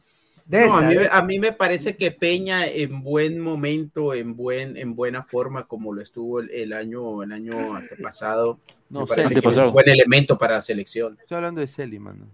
No, 0.46 0.74
a, 0.76 0.82
mí, 0.82 0.96
a 1.10 1.22
mí 1.22 1.38
me 1.38 1.52
parece 1.52 1.96
que 1.96 2.10
Peña 2.10 2.66
en 2.66 3.02
buen 3.02 3.38
momento, 3.38 4.12
en 4.12 4.34
buen, 4.36 4.76
en 4.76 4.94
buena 4.94 5.22
forma, 5.22 5.66
como 5.66 5.92
lo 5.94 6.02
estuvo 6.02 6.40
el, 6.40 6.50
el 6.50 6.72
año, 6.72 7.22
el 7.22 7.32
año 7.32 7.74
antepasado, 7.76 8.58
No, 8.90 9.00
me 9.02 9.06
parece 9.06 9.28
Celi. 9.28 9.40
que 9.40 9.48
es 9.48 9.56
un 9.56 9.72
buen 9.72 9.88
elemento 9.88 10.36
para 10.36 10.54
la 10.56 10.60
selección. 10.60 11.16
Estoy 11.20 11.36
hablando 11.36 11.60
de 11.60 11.68
Celi, 11.68 11.98
mano. 11.98 12.26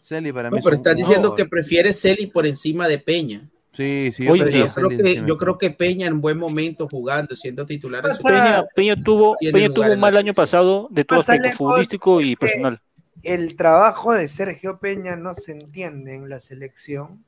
Celi 0.00 0.32
para 0.32 0.50
mí 0.50 0.54
No, 0.54 0.58
es 0.58 0.64
pero 0.64 0.76
un- 0.76 0.80
estás 0.80 0.92
un 0.94 0.98
diciendo 0.98 1.34
que 1.34 1.44
prefiere 1.44 1.92
Celi 1.92 2.26
por 2.26 2.46
encima 2.46 2.88
de 2.88 2.98
Peña. 2.98 3.48
Sí, 3.76 4.10
sí, 4.16 4.26
prefiero 4.26 4.66
yo, 4.66 4.72
creo 4.72 4.88
que, 4.88 5.22
yo 5.26 5.36
creo 5.36 5.58
que 5.58 5.70
Peña 5.70 6.06
en 6.06 6.22
buen 6.22 6.38
momento 6.38 6.88
jugando, 6.90 7.36
siendo 7.36 7.66
titular 7.66 8.04
Peña, 8.22 8.62
Peña 8.74 8.96
tuvo, 8.96 9.36
Peña 9.38 9.68
tuvo 9.68 9.92
un 9.92 10.00
mal 10.00 10.16
año 10.16 10.32
pasado 10.32 10.88
de 10.90 11.04
todo 11.04 11.20
aspecto 11.20 11.50
futbolístico 11.50 12.20
y 12.22 12.32
es 12.32 12.38
que 12.38 12.46
personal. 12.46 12.80
El 13.22 13.54
trabajo 13.54 14.14
de 14.14 14.28
Sergio 14.28 14.78
Peña 14.78 15.16
no 15.16 15.34
se 15.34 15.52
entiende 15.52 16.14
en 16.14 16.30
la 16.30 16.38
selección 16.38 17.22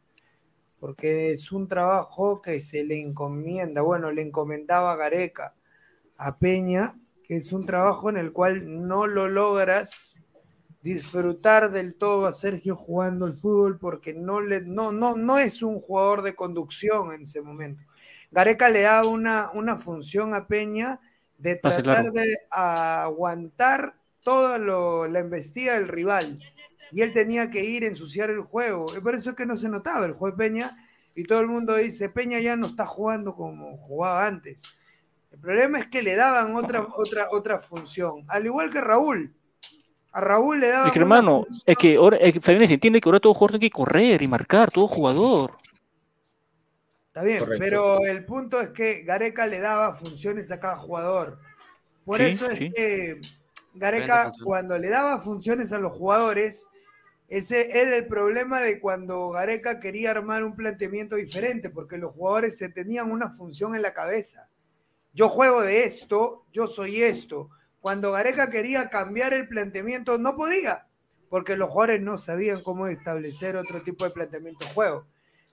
porque 0.80 1.32
es 1.32 1.52
un 1.52 1.68
trabajo 1.68 2.40
que 2.40 2.60
se 2.60 2.82
le 2.82 2.98
encomienda, 2.98 3.82
bueno, 3.82 4.10
le 4.10 4.22
encomendaba 4.22 4.92
a 4.92 4.96
Gareca 4.96 5.52
a 6.16 6.38
Peña, 6.38 6.94
que 7.24 7.36
es 7.36 7.52
un 7.52 7.66
trabajo 7.66 8.08
en 8.08 8.16
el 8.16 8.32
cual 8.32 8.88
no 8.88 9.06
lo 9.06 9.28
logras 9.28 10.18
disfrutar 10.94 11.70
del 11.70 11.94
todo 11.94 12.26
a 12.26 12.32
Sergio 12.32 12.76
jugando 12.76 13.26
el 13.26 13.34
fútbol 13.34 13.78
porque 13.78 14.14
no, 14.14 14.40
le, 14.40 14.60
no, 14.62 14.92
no, 14.92 15.16
no 15.16 15.38
es 15.38 15.62
un 15.62 15.78
jugador 15.78 16.22
de 16.22 16.34
conducción 16.34 17.12
en 17.12 17.22
ese 17.22 17.42
momento. 17.42 17.82
Gareca 18.30 18.68
le 18.70 18.82
da 18.82 19.06
una, 19.06 19.50
una 19.54 19.78
función 19.78 20.34
a 20.34 20.46
Peña 20.46 21.00
de 21.38 21.56
tratar 21.56 22.12
de 22.12 22.26
aguantar 22.50 23.94
toda 24.22 24.58
lo- 24.58 25.06
la 25.08 25.20
embestida 25.20 25.74
del 25.74 25.88
rival. 25.88 26.38
Y 26.90 27.02
él 27.02 27.12
tenía 27.12 27.50
que 27.50 27.64
ir 27.64 27.84
a 27.84 27.88
ensuciar 27.88 28.30
el 28.30 28.40
juego. 28.40 28.86
Y 28.96 29.00
por 29.00 29.14
eso 29.14 29.30
es 29.30 29.36
que 29.36 29.46
no 29.46 29.56
se 29.56 29.68
notaba 29.68 30.06
el 30.06 30.12
juez 30.12 30.34
Peña. 30.36 30.76
Y 31.14 31.24
todo 31.24 31.40
el 31.40 31.46
mundo 31.48 31.74
dice, 31.76 32.08
Peña 32.08 32.40
ya 32.40 32.56
no 32.56 32.66
está 32.68 32.86
jugando 32.86 33.34
como 33.34 33.76
jugaba 33.78 34.26
antes. 34.26 34.62
El 35.32 35.38
problema 35.38 35.78
es 35.80 35.86
que 35.88 36.02
le 36.02 36.16
daban 36.16 36.56
otra, 36.56 36.86
otra, 36.94 37.28
otra 37.30 37.58
función. 37.60 38.24
Al 38.28 38.46
igual 38.46 38.70
que 38.70 38.80
Raúl. 38.80 39.34
A 40.12 40.20
Raúl 40.20 40.60
le 40.60 40.68
daban 40.68 40.86
Es 40.88 40.92
que 40.92 40.98
hermano, 40.98 41.46
es 41.66 41.76
que 41.76 41.96
ahora, 41.96 42.16
es 42.16 42.32
que 42.34 42.40
Fernández 42.40 42.70
entiende 42.70 43.00
que 43.00 43.08
ahora 43.08 43.20
todo 43.20 43.34
jugador 43.34 43.58
tiene 43.58 43.70
que 43.70 43.76
correr 43.76 44.22
y 44.22 44.26
marcar, 44.26 44.70
todo 44.70 44.86
jugador. 44.86 45.52
Está 47.08 47.22
bien, 47.22 47.38
Correcto. 47.40 47.64
pero 47.64 48.04
el 48.06 48.24
punto 48.24 48.60
es 48.60 48.70
que 48.70 49.02
Gareca 49.02 49.46
le 49.46 49.60
daba 49.60 49.94
funciones 49.94 50.50
a 50.50 50.60
cada 50.60 50.78
jugador. 50.78 51.38
Por 52.04 52.18
Sí, 52.18 52.24
eso 52.26 52.46
es 52.46 52.52
sí. 52.54 52.70
que 52.74 53.20
Gareca, 53.74 54.30
cuando 54.44 54.78
le 54.78 54.88
daba 54.88 55.20
funciones 55.20 55.72
a 55.72 55.78
los 55.78 55.92
jugadores, 55.92 56.68
ese 57.28 57.80
era 57.80 57.96
el 57.96 58.06
problema 58.06 58.60
de 58.60 58.80
cuando 58.80 59.30
Gareca 59.30 59.80
quería 59.80 60.12
armar 60.12 60.42
un 60.42 60.56
planteamiento 60.56 61.16
diferente, 61.16 61.68
porque 61.70 61.98
los 61.98 62.14
jugadores 62.14 62.56
se 62.56 62.70
tenían 62.70 63.10
una 63.10 63.30
función 63.30 63.74
en 63.74 63.82
la 63.82 63.92
cabeza. 63.92 64.48
Yo 65.12 65.28
juego 65.28 65.62
de 65.62 65.84
esto, 65.84 66.44
yo 66.52 66.66
soy 66.66 67.02
esto. 67.02 67.50
Cuando 67.80 68.12
Gareca 68.12 68.50
quería 68.50 68.90
cambiar 68.90 69.32
el 69.34 69.48
planteamiento, 69.48 70.18
no 70.18 70.36
podía, 70.36 70.86
porque 71.30 71.56
los 71.56 71.68
jugadores 71.70 72.00
no 72.02 72.18
sabían 72.18 72.62
cómo 72.62 72.86
establecer 72.88 73.56
otro 73.56 73.82
tipo 73.82 74.04
de 74.04 74.10
planteamiento 74.10 74.64
de 74.64 74.72
juego. 74.72 75.06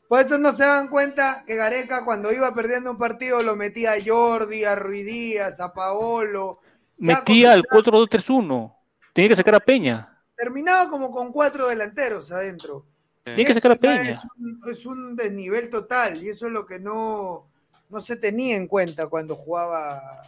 Por 0.08 0.20
eso 0.22 0.38
no 0.38 0.54
se 0.54 0.64
dan 0.64 0.88
cuenta 0.88 1.44
que 1.48 1.56
Gareca 1.56 2.06
cuando 2.06 2.32
iba 2.32 2.54
perdiendo 2.54 2.92
un 2.92 2.98
partido 2.98 3.42
lo 3.42 3.56
metía 3.56 3.94
a 3.94 3.98
Jordi, 4.06 4.64
a 4.64 4.76
Ruidíaz, 4.76 5.60
a 5.60 5.74
Paolo. 5.74 6.60
Metía 6.98 7.54
al 7.54 7.66
comenzaba- 7.66 8.08
4-2-3-1. 8.08 8.76
Tenía 9.14 9.30
que 9.30 9.36
sacar 9.36 9.56
a 9.56 9.60
Peña. 9.60 10.12
terminaba 10.38 10.90
como 10.90 11.12
con 11.12 11.32
cuatro 11.32 11.68
delanteros 11.70 12.32
adentro. 12.32 12.86
Tiene 13.24 13.42
Y 13.42 13.46
que 13.46 13.54
sacar 13.56 13.72
a 13.72 13.76
Peña. 13.76 14.12
Es 14.12 14.20
un, 14.38 14.62
es 14.70 14.86
un 14.86 15.16
desnivel 15.16 15.70
total 15.70 16.22
y 16.24 16.30
eso 16.30 16.46
es 16.48 16.54
lo 16.54 16.66
que 16.68 16.80
no, 16.80 17.48
no 17.90 18.00
se 18.02 18.16
tenía 18.18 18.58
en 18.58 18.68
cuenta 18.68 19.08
cuando 19.08 19.36
jugaba 19.36 20.22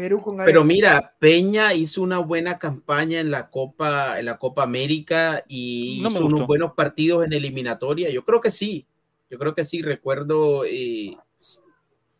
Perú 0.00 0.20
con 0.20 0.36
Gareca. 0.36 0.50
Pero 0.52 0.64
mira, 0.64 1.14
Peña 1.18 1.74
hizo 1.74 2.02
una 2.02 2.18
buena 2.18 2.58
campaña 2.58 3.20
en 3.20 3.30
la 3.30 3.50
Copa, 3.50 4.18
en 4.18 4.24
la 4.26 4.38
Copa 4.38 4.62
América 4.62 5.44
y 5.48 6.00
No 6.02 6.10
hizo 6.10 6.26
unos 6.26 6.46
buenos 6.46 6.72
partidos 6.72 7.24
en 7.24 7.32
eliminatoria. 7.32 8.10
Yo 8.10 8.24
creo 8.24 8.40
que 8.40 8.50
sí. 8.50 8.86
Yo 9.30 9.38
creo 9.38 9.54
que 9.54 9.64
sí. 9.64 9.82
Recuerdo. 9.82 10.64
eh, 10.64 11.16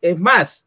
es 0.02 0.18
más, 0.18 0.66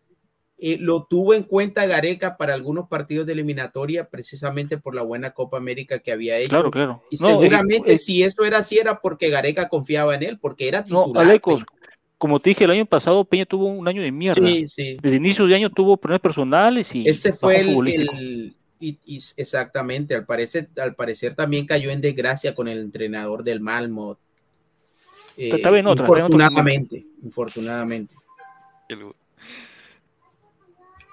eh, 0.65 0.77
lo 0.79 1.03
tuvo 1.09 1.33
en 1.33 1.43
cuenta 1.43 1.85
Gareca 1.85 2.37
para 2.37 2.53
algunos 2.53 2.87
partidos 2.87 3.25
de 3.25 3.33
eliminatoria 3.33 4.09
precisamente 4.09 4.77
por 4.77 4.95
la 4.95 5.01
buena 5.01 5.31
Copa 5.33 5.57
América 5.57 5.99
que 5.99 6.11
había 6.11 6.37
hecho. 6.37 6.49
Claro, 6.51 6.71
claro. 6.71 7.03
Y 7.09 7.17
No, 7.17 7.27
seguramente 7.27 7.97
si 7.97 8.23
eso 8.23 8.45
era 8.45 8.59
así 8.59 8.77
era 8.77 9.01
porque 9.01 9.29
Gareca 9.29 9.67
confiaba 9.69 10.15
en 10.15 10.23
él, 10.23 10.39
porque 10.39 10.67
era 10.67 10.85
No, 10.87 11.05
titular. 11.05 11.25
Alecos, 11.25 11.63
como 12.23 12.39
te 12.39 12.51
dije 12.51 12.63
el 12.63 12.71
año 12.71 12.85
pasado, 12.85 13.25
Peña 13.25 13.45
tuvo 13.45 13.65
un 13.65 13.85
año 13.85 14.01
de 14.01 14.09
mierda. 14.09 14.47
Sí, 14.47 14.65
sí. 14.65 14.97
Desde 15.03 15.17
inicio 15.17 15.45
de 15.45 15.55
año 15.55 15.69
tuvo 15.69 15.97
problemas 15.97 16.21
personales 16.21 16.95
y 16.95 17.05
Ese 17.05 17.33
fue 17.33 17.59
el, 17.59 18.55
y- 18.79 18.97
y 19.05 19.19
exactamente, 19.35 20.15
al 20.15 20.25
parecer, 20.25 20.69
al 20.81 20.95
parecer 20.95 21.35
también 21.35 21.65
cayó 21.65 21.91
en 21.91 21.99
desgracia 21.99 22.55
con 22.55 22.69
el 22.69 22.79
entrenador 22.79 23.43
del 23.43 23.59
Malmo. 23.59 24.17
Eh, 25.35 25.47
Está- 25.47 25.57
estaba 25.57 25.77
en 25.79 25.85
otra, 25.87 26.05
estaba 26.05 26.19
en 26.19 26.23
otro 26.23 26.35
infortunadamente, 26.39 27.05
infortunadamente. 27.23 28.13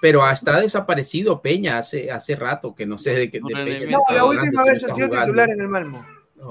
Pero 0.00 0.30
está 0.30 0.60
desaparecido 0.60 1.42
Peña 1.42 1.78
hace, 1.78 2.08
hace 2.12 2.36
rato 2.36 2.72
que 2.72 2.86
no 2.86 2.98
sé 2.98 3.14
de, 3.14 3.30
qué 3.32 3.40
de 3.40 3.52
Peña. 3.52 3.64
me 3.80 3.86
No, 3.86 3.98
la 4.14 4.24
última 4.26 4.62
no 4.64 4.64
vez 4.64 4.84
ha 4.84 4.94
sido 4.94 5.08
titular 5.10 5.50
en 5.50 5.60
el 5.60 5.68
Malmo. 5.68 6.06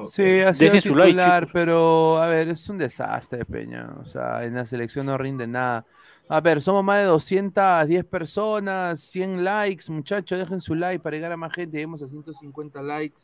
Sí, 0.10 0.42
ha 0.42 0.54
sido 0.54 0.74
Dejen 0.74 0.82
su 0.82 0.96
like, 0.96 1.12
titular, 1.12 1.50
pero 1.52 2.18
a 2.18 2.28
ver, 2.28 2.50
es 2.50 2.70
un 2.70 2.78
desastre, 2.78 3.46
Peña. 3.46 3.96
O 4.00 4.06
sea, 4.06 4.44
en 4.46 4.56
la 4.56 4.66
selección 4.66 5.06
no 5.06 5.18
rinde 5.18 5.48
nada. 5.48 5.86
A 6.28 6.42
ver, 6.42 6.62
somos 6.62 6.84
más 6.84 7.00
de 7.00 7.06
210 7.06 8.06
personas, 8.06 9.00
100 9.00 9.44
likes, 9.44 9.92
muchachos, 9.92 10.38
dejen 10.38 10.60
su 10.60 10.76
like 10.76 11.00
para 11.00 11.16
llegar 11.16 11.32
a 11.32 11.38
más 11.38 11.52
gente. 11.54 11.78
Lleguemos 11.78 12.04
a 12.04 12.08
150 12.08 12.82
likes. 12.84 13.22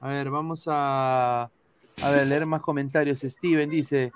A 0.00 0.08
ver, 0.08 0.30
vamos 0.30 0.64
a, 0.66 1.44
a 1.44 2.10
ver, 2.10 2.26
leer 2.26 2.44
más 2.44 2.60
comentarios. 2.60 3.20
Steven 3.20 3.70
dice, 3.70 4.12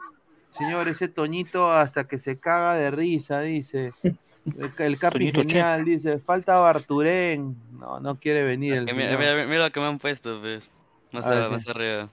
señor, 0.51 0.89
ese 0.89 1.07
Toñito 1.09 1.73
hasta 1.73 2.09
que 2.09 2.19
se 2.19 2.39
caga 2.39 2.75
de 2.75 2.91
risa, 2.91 3.41
dice. 3.41 3.93
El, 4.03 4.73
el 4.79 4.99
Capi 4.99 5.31
Toñito, 5.31 5.43
che. 5.43 5.49
genial, 5.51 5.85
dice, 5.85 6.19
falta 6.19 6.59
Barturén. 6.59 7.57
No, 7.79 8.01
no 8.01 8.17
quiere 8.17 8.43
venir 8.43 8.75
el 8.75 8.85
Mira, 8.87 9.17
mira, 9.17 9.47
mira 9.47 9.65
lo 9.67 9.71
que 9.71 9.79
me 9.79 9.87
han 9.87 9.99
puesto, 9.99 10.41
pues. 10.41 10.69
Más, 11.13 11.25
A 11.27 11.31
ver, 11.31 11.43
a- 11.45 11.49
más 11.49 11.69
arriba. 11.69 12.11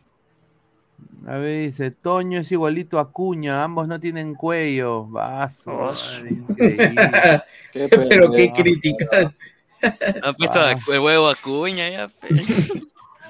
A 1.28 1.38
ver, 1.38 1.66
dice, 1.66 1.92
Toño 1.92 2.40
es 2.40 2.52
igualito 2.52 3.00
a 3.00 3.12
Cuña, 3.12 3.64
ambos 3.64 3.88
no 3.88 4.00
tienen 4.00 4.34
cuello. 4.36 5.06
Vaso. 5.08 5.92
Pero 7.74 8.32
qué 8.32 8.52
crítica. 8.56 9.34
Han 10.24 10.36
puesto 10.36 10.60
Ah. 10.60 10.76
el 10.94 11.00
huevo 11.00 11.28
a 11.28 11.36
cuña 11.36 11.90
ya. 11.90 12.10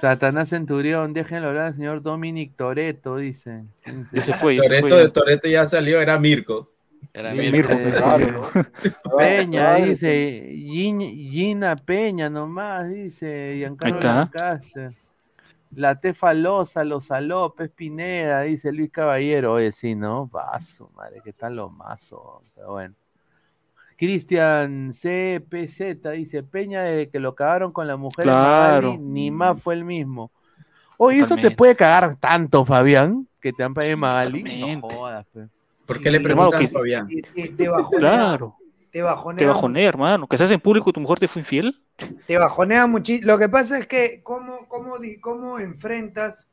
Satanás 0.00 0.50
Centurión, 0.50 1.12
déjenlo 1.12 1.48
hablar 1.48 1.66
al 1.68 1.74
señor 1.74 2.02
Dominic 2.02 2.54
Toreto, 2.54 3.16
dice. 3.16 3.64
Fue, 4.40 4.56
Toreto, 4.58 4.88
fue. 4.88 5.10
Toreto 5.10 5.48
ya 5.48 5.66
salió, 5.66 6.00
era 6.00 6.18
Mirko. 6.18 6.70
Era 7.12 7.32
Mirko. 7.32 7.70
Peña, 9.18 9.74
Ay, 9.74 9.90
dice, 9.90 10.50
Gin- 10.54 11.00
Gina 11.30 11.76
Peña 11.76 12.28
nomás, 12.30 12.88
dice, 12.90 13.54
Giancarlo 13.58 13.94
Ahí 13.94 13.98
está. 14.00 14.14
Lancaster. 14.14 14.92
La 15.72 15.96
Tefa 15.98 16.32
Loza, 16.32 16.84
Los 16.84 17.10
López 17.10 17.70
Pineda, 17.70 18.42
dice 18.42 18.72
Luis 18.72 18.90
Caballero. 18.90 19.54
Oye, 19.54 19.72
sí, 19.72 19.94
¿no? 19.94 20.26
Vaso, 20.28 20.90
madre, 20.94 21.20
que 21.22 21.30
están 21.30 21.56
los 21.56 21.72
mazos, 21.72 22.50
pero 22.54 22.72
bueno. 22.72 22.94
Cristian 23.96 24.90
CPZ 24.92 26.10
dice, 26.12 26.42
Peña 26.42 26.82
desde 26.82 27.08
que 27.08 27.18
lo 27.18 27.34
cagaron 27.34 27.72
con 27.72 27.86
la 27.86 27.96
mujer 27.96 28.24
Claro. 28.24 28.88
Magali, 28.92 28.98
ni 28.98 29.30
más 29.30 29.60
fue 29.60 29.74
el 29.74 29.84
mismo. 29.84 30.30
Oye, 30.98 31.18
¿eso 31.18 31.28
te 31.28 31.42
Totalmente. 31.42 31.56
puede 31.56 31.76
cagar 31.76 32.16
tanto, 32.16 32.64
Fabián? 32.64 33.26
Que 33.40 33.52
te 33.52 33.62
han 33.64 33.74
pedido 33.74 33.96
Magali. 33.96 34.76
No 34.80 34.88
jodas, 34.88 35.26
pe. 35.32 35.48
¿Por 35.86 36.00
qué 36.00 36.10
le 36.10 36.20
preguntan 36.20 36.64
a 36.64 36.68
Fabián? 36.68 37.06
Te, 37.08 37.22
te- 37.22 37.48
te 37.50 37.68
bajonea, 37.68 37.98
Claro. 37.98 38.56
Te 38.96 39.02
bajonea, 39.02 39.38
Te 39.38 39.46
bajonea, 39.46 39.88
hermano. 39.90 40.26
Que 40.26 40.38
seas 40.38 40.50
en 40.50 40.58
público 40.58 40.90
tu 40.90 41.00
mujer 41.00 41.18
te 41.18 41.28
fue 41.28 41.42
infiel. 41.42 41.84
te 42.26 42.38
bajonea 42.38 42.86
muchísimo. 42.86 43.26
Lo 43.26 43.38
que 43.38 43.50
pasa 43.50 43.78
es 43.78 43.86
que 43.86 44.22
cómo, 44.22 44.66
cómo, 44.68 44.96
cómo 45.20 45.58
enfrentas 45.58 46.48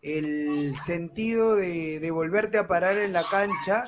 el 0.00 0.76
sentido 0.76 1.56
de, 1.56 1.98
de 1.98 2.10
volverte 2.12 2.56
a 2.56 2.68
parar 2.68 2.98
en 2.98 3.12
la 3.12 3.24
cancha 3.28 3.86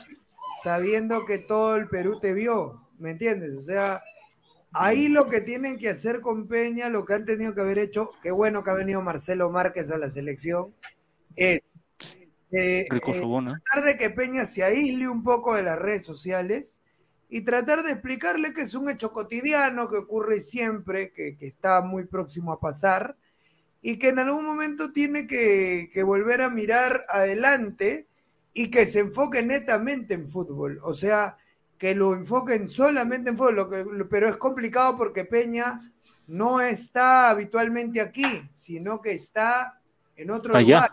sabiendo 0.61 1.25
que 1.25 1.39
todo 1.39 1.77
el 1.77 1.89
Perú 1.89 2.19
te 2.19 2.35
vio, 2.35 2.89
¿me 2.99 3.13
entiendes? 3.13 3.57
O 3.57 3.61
sea, 3.61 4.03
ahí 4.73 5.07
lo 5.07 5.29
que 5.29 5.41
tienen 5.41 5.79
que 5.79 5.91
hacer 5.91 6.21
con 6.21 6.49
Peña, 6.49 6.89
lo 6.89 7.05
que 7.05 7.15
han 7.15 7.25
tenido 7.25 7.55
que 7.55 7.61
haber 7.61 7.79
hecho, 7.79 8.11
qué 8.25 8.33
bueno 8.33 8.65
que 8.65 8.73
ha 8.73 8.75
venido 8.75 9.01
Marcelo 9.03 9.51
Márquez 9.51 9.89
a 9.93 9.99
la 9.99 10.11
selección, 10.11 10.75
es 11.37 11.61
eh, 12.51 12.81
eh, 12.81 12.89
tratar 12.89 13.85
de 13.85 13.97
que 13.97 14.11
Peña 14.11 14.47
se 14.47 14.65
aísle 14.65 15.09
un 15.09 15.23
poco 15.23 15.55
de 15.55 15.63
las 15.63 15.79
redes 15.79 16.05
sociales 16.05 16.81
y 17.31 17.43
tratar 17.43 17.83
de 17.85 17.93
explicarle 17.93 18.53
que 18.53 18.63
es 18.63 18.75
un 18.75 18.91
hecho 18.91 19.13
cotidiano, 19.13 19.89
que 19.89 19.99
ocurre 19.99 20.41
siempre, 20.41 21.13
que, 21.13 21.37
que 21.37 21.47
está 21.47 21.83
muy 21.83 22.05
próximo 22.07 22.53
a 22.53 22.61
pasar 22.61 23.17
y 23.83 23.99
que 23.99 24.09
en 24.09 24.19
algún 24.19 24.45
momento 24.45 24.93
tiene 24.93 25.27
que, 25.27 25.91
que 25.93 26.03
volver 26.03 26.43
a 26.43 26.51
mirar 26.51 27.07
adelante 27.09 28.07
y 28.53 28.71
que 28.71 28.87
se 28.87 29.01
enfoque 29.01 29.43
netamente 29.43 30.15
en 30.15 30.29
fútbol. 30.29 30.81
O 30.83 30.93
sea, 30.95 31.39
que 31.79 31.95
lo 31.95 32.15
enfoquen 32.15 32.69
solamente 32.69 33.31
en 33.31 33.37
fútbol, 33.39 33.57
lo 33.57 33.69
que, 33.71 33.85
lo- 33.85 34.09
pero 34.09 34.29
es 34.29 34.37
complicado 34.37 34.97
porque 34.99 35.25
Peña 35.25 35.93
no 36.27 36.61
está 36.61 37.31
habitualmente 37.31 38.01
aquí, 38.01 38.49
sino 38.53 39.01
que 39.01 39.13
está 39.13 39.81
en 40.17 40.31
otro 40.31 40.57
Allá. 40.59 40.81
lugar 40.81 40.91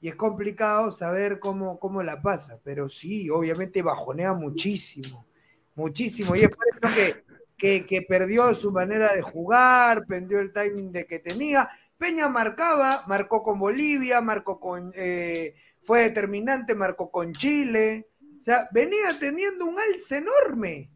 y 0.00 0.08
es 0.08 0.14
complicado 0.16 0.92
saber 0.92 1.40
cómo, 1.40 1.78
cómo 1.78 2.02
la 2.02 2.22
pasa, 2.22 2.58
pero 2.64 2.88
sí, 2.88 3.28
obviamente 3.30 3.82
bajonea 3.82 4.32
muchísimo, 4.34 5.26
muchísimo, 5.74 6.34
y 6.36 6.40
es 6.42 6.48
por 6.50 6.64
eso 6.68 6.94
que, 6.94 7.24
que, 7.56 7.84
que 7.86 8.02
perdió 8.02 8.54
su 8.54 8.70
manera 8.72 9.12
de 9.14 9.22
jugar, 9.22 10.06
perdió 10.06 10.40
el 10.40 10.52
timing 10.52 10.92
de 10.92 11.06
que 11.06 11.18
tenía. 11.18 11.68
Peña 11.98 12.28
marcaba, 12.28 13.04
marcó 13.06 13.42
con 13.42 13.58
Bolivia, 13.58 14.20
marcó 14.20 14.58
con, 14.58 14.92
eh, 14.96 15.54
fue 15.82 16.00
determinante, 16.02 16.74
marcó 16.74 17.10
con 17.10 17.32
Chile, 17.34 18.08
o 18.38 18.42
sea, 18.42 18.68
venía 18.72 19.18
teniendo 19.18 19.66
un 19.66 19.78
alce 19.78 20.16
enorme. 20.16 20.90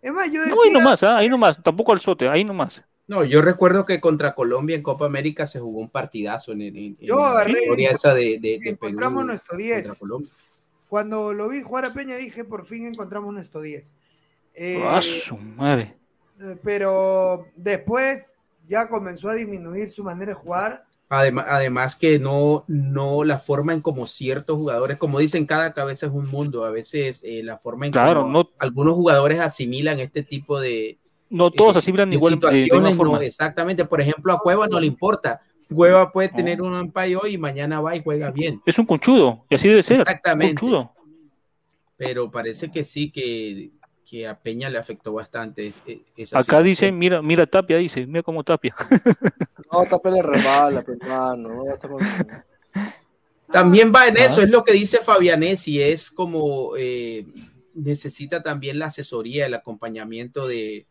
Es 0.00 0.12
más, 0.12 0.30
yo 0.30 0.40
decía, 0.42 0.54
No, 0.54 0.62
ahí 0.62 0.70
nomás, 0.70 1.02
¿ah? 1.02 1.16
ahí 1.16 1.28
nomás. 1.28 1.62
Tampoco 1.62 1.92
al 1.92 2.00
sote, 2.00 2.28
ahí 2.28 2.44
nomás. 2.44 2.82
No, 3.06 3.24
yo 3.24 3.42
recuerdo 3.42 3.84
que 3.84 4.00
contra 4.00 4.34
Colombia 4.34 4.76
en 4.76 4.82
Copa 4.82 5.06
América 5.06 5.44
se 5.46 5.58
jugó 5.60 5.80
un 5.80 5.90
partidazo 5.90 6.52
en, 6.52 6.62
en- 6.62 6.76
en 6.76 6.96
Yo 7.00 7.16
la 7.16 7.30
agarré- 7.40 7.58
historia 7.60 7.90
esa 7.90 8.14
de, 8.14 8.38
de, 8.40 8.58
de 8.62 8.70
encontramos 8.70 9.18
Perú 9.22 9.26
nuestro 9.26 9.56
contra 9.58 9.66
10. 9.82 9.94
Colombia. 9.98 10.30
Cuando 10.88 11.32
lo 11.34 11.48
vi 11.48 11.62
jugar 11.62 11.86
a 11.86 11.92
Peña 11.94 12.16
dije, 12.16 12.44
por 12.44 12.64
fin 12.64 12.86
encontramos 12.86 13.34
nuestro 13.34 13.60
10. 13.60 13.92
Eh, 14.54 14.80
Ah, 14.84 15.02
su 15.02 15.36
madre. 15.36 15.94
Eh, 16.40 16.56
pero 16.62 17.46
después 17.56 18.34
ya 18.66 18.88
comenzó 18.88 19.28
a 19.28 19.34
disminuir 19.34 19.90
su 19.90 20.02
manera 20.04 20.30
de 20.32 20.34
jugar. 20.34 20.84
Además, 21.08 21.46
además 21.48 21.96
que 21.96 22.18
no, 22.18 22.64
no 22.66 23.24
la 23.24 23.38
forma 23.38 23.72
en 23.74 23.80
como 23.82 24.06
ciertos 24.06 24.56
jugadores, 24.56 24.96
como 24.96 25.18
dicen, 25.18 25.46
cada 25.46 25.72
cabeza 25.74 26.06
es 26.06 26.12
un 26.12 26.26
mundo. 26.28 26.64
A 26.64 26.70
veces 26.70 27.22
eh, 27.24 27.42
la 27.44 27.58
forma 27.58 27.86
en 27.86 27.92
Claro, 27.92 28.22
como 28.22 28.32
no- 28.32 28.50
algunos 28.58 28.94
jugadores 28.94 29.38
asimilan 29.40 30.00
este 30.00 30.22
tipo 30.22 30.58
de, 30.58 30.98
No 31.30 31.50
todos 31.50 31.76
eh, 31.76 31.78
asimilan 31.78 32.08
de 32.10 32.16
igual 32.16 32.38
de, 32.38 32.40
de 32.40 32.46
misma 32.46 32.64
situaciones. 32.64 32.96
no, 32.98 33.04
forma. 33.04 33.24
exactamente. 33.24 33.84
Por 33.84 34.00
ejemplo, 34.00 34.32
a 34.32 34.38
Cueva 34.38 34.66
no 34.66 34.80
le 34.80 34.86
importa. 34.86 35.40
Cueva 35.72 36.10
puede 36.10 36.28
tener 36.30 36.60
un 36.62 36.74
empate 36.78 37.16
hoy 37.16 37.34
y 37.34 37.38
mañana 37.38 37.80
va 37.80 37.94
y 37.96 38.02
juega 38.02 38.30
bien. 38.30 38.60
Es 38.66 38.78
un 38.78 38.86
conchudo, 38.86 39.44
y 39.50 39.54
así 39.54 39.68
debe 39.68 39.82
ser. 39.82 40.00
Exactamente. 40.00 40.54
Conchudo. 40.54 40.92
Pero 41.96 42.30
parece 42.30 42.70
que 42.70 42.82
sí, 42.84 43.10
que, 43.10 43.70
que 44.08 44.26
a 44.28 44.38
Peña 44.38 44.68
le 44.70 44.78
afectó 44.78 45.12
bastante 45.12 45.72
eh, 45.86 46.00
esa 46.16 46.36
Acá 46.38 46.42
situación. 46.44 46.64
dice, 46.64 46.92
mira, 46.92 47.22
mira 47.22 47.46
Tapia, 47.46 47.76
dice, 47.78 48.06
mira 48.06 48.22
cómo 48.22 48.44
Tapia. 48.44 48.74
No, 49.72 49.84
Tapia 49.86 50.10
le 50.12 50.22
rebala, 50.22 50.82
pues, 50.82 50.98
hermano. 51.00 51.48
No 51.48 51.64
vas 51.64 51.82
a 51.82 51.88
con- 51.88 51.98
También 53.50 53.92
va 53.94 54.06
en 54.06 54.18
Ah. 54.18 54.24
eso, 54.24 54.42
es 54.42 54.50
lo 54.50 54.62
que 54.64 54.72
dice 54.72 54.98
Fabianesi, 54.98 55.80
es 55.82 56.10
como 56.10 56.72
eh, 56.76 57.26
necesita 57.74 58.42
también 58.42 58.78
la 58.78 58.86
asesoría, 58.86 59.46
el 59.46 59.54
acompañamiento 59.54 60.46
de, 60.46 60.86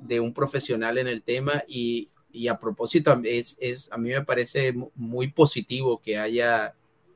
de 0.00 0.20
un 0.20 0.32
profesional 0.32 0.98
en 0.98 1.06
el 1.08 1.22
tema 1.22 1.64
y, 1.68 2.08
y 2.32 2.48
a 2.48 2.58
propósito, 2.58 3.20
es, 3.24 3.56
es, 3.60 3.92
a 3.92 3.98
mí 3.98 4.10
me 4.10 4.22
parece 4.22 4.72
mu- 4.72 4.90
muy 4.94 5.28
positivo 5.28 6.00
que 6.00 6.18
haya, 6.18 6.74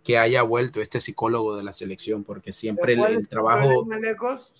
que 0.09 0.16
haya 0.16 0.40
vuelto 0.40 0.80
este 0.80 1.02
psicólogo 1.02 1.55
de 1.55 1.62
la 1.62 1.74
selección, 1.74 2.24
porque 2.24 2.51
siempre 2.51 2.94
el, 2.94 3.01
¿Cuál 3.01 3.12
el 3.12 3.18
es 3.18 3.24
el 3.24 3.28
trabajo 3.28 3.85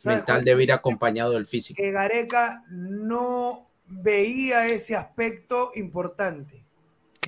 mental 0.05 0.45
debe 0.45 0.65
ir 0.65 0.73
acompañado 0.73 1.31
del 1.31 1.47
físico. 1.47 1.83
Que 1.83 1.91
Gareca 1.91 2.65
no 2.69 3.67
veía 3.87 4.69
ese 4.69 4.95
aspecto 4.95 5.71
importante. 5.75 6.58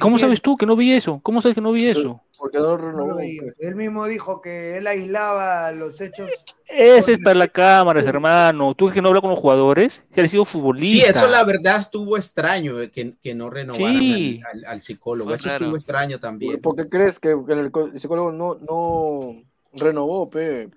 ¿Cómo 0.00 0.18
sabes 0.18 0.40
tú 0.40 0.56
que 0.56 0.66
no 0.66 0.76
vi 0.76 0.92
eso? 0.92 1.20
¿Cómo 1.22 1.40
sabes 1.40 1.54
que 1.54 1.60
no 1.60 1.72
vi 1.72 1.86
eso? 1.86 2.20
Porque 2.38 2.58
no 2.58 2.76
No 2.76 2.76
renovó. 2.76 3.18
Él 3.20 3.74
mismo 3.76 4.06
dijo 4.06 4.40
que 4.40 4.76
él 4.78 4.86
aislaba 4.86 5.70
los 5.72 6.00
hechos. 6.00 6.30
Esa 6.66 7.12
está 7.12 7.34
la 7.34 7.48
cámara, 7.48 8.00
hermano. 8.00 8.74
Tú 8.74 8.90
que 8.90 9.02
no 9.02 9.08
hablas 9.08 9.20
con 9.20 9.30
los 9.30 9.38
jugadores, 9.38 10.04
si 10.12 10.20
eres 10.20 10.30
sido 10.30 10.44
Sí, 10.44 10.52
futbolista. 10.52 11.10
eso 11.10 11.26
la 11.28 11.44
verdad 11.44 11.78
estuvo 11.80 12.16
extraño, 12.16 12.80
eh, 12.80 12.90
que, 12.90 13.14
que 13.22 13.34
no 13.34 13.50
renovaran 13.50 13.98
Sí. 13.98 14.40
al, 14.50 14.58
al- 14.58 14.64
al 14.72 14.80
psicólogo, 14.80 15.28
Fue 15.30 15.34
eso 15.34 15.50
estuvo 15.50 15.76
extraño 15.76 16.18
también. 16.18 16.60
¿Por 16.60 16.76
qué 16.76 16.88
crees 16.88 17.18
que, 17.18 17.36
que 17.46 17.52
el 17.52 18.00
psicólogo 18.00 18.30
no, 18.32 18.54
no 18.54 19.42
renovó, 19.74 20.30
pe? 20.30 20.68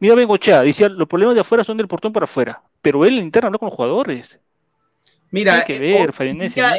Mira, 0.00 0.14
Bengochea, 0.14 0.62
decía, 0.62 0.88
los 0.88 1.08
problemas 1.08 1.34
de 1.34 1.40
afuera 1.42 1.64
son 1.64 1.76
del 1.76 1.88
portón 1.88 2.12
para 2.12 2.24
afuera. 2.24 2.62
Pero 2.82 3.04
él 3.04 3.18
en 3.18 3.24
interno 3.24 3.46
habla 3.48 3.58
con 3.58 3.66
los 3.66 3.74
jugadores. 3.74 4.38
Mira, 5.30 5.64
que 5.64 5.76
eh, 5.76 5.80
ver, 5.80 6.12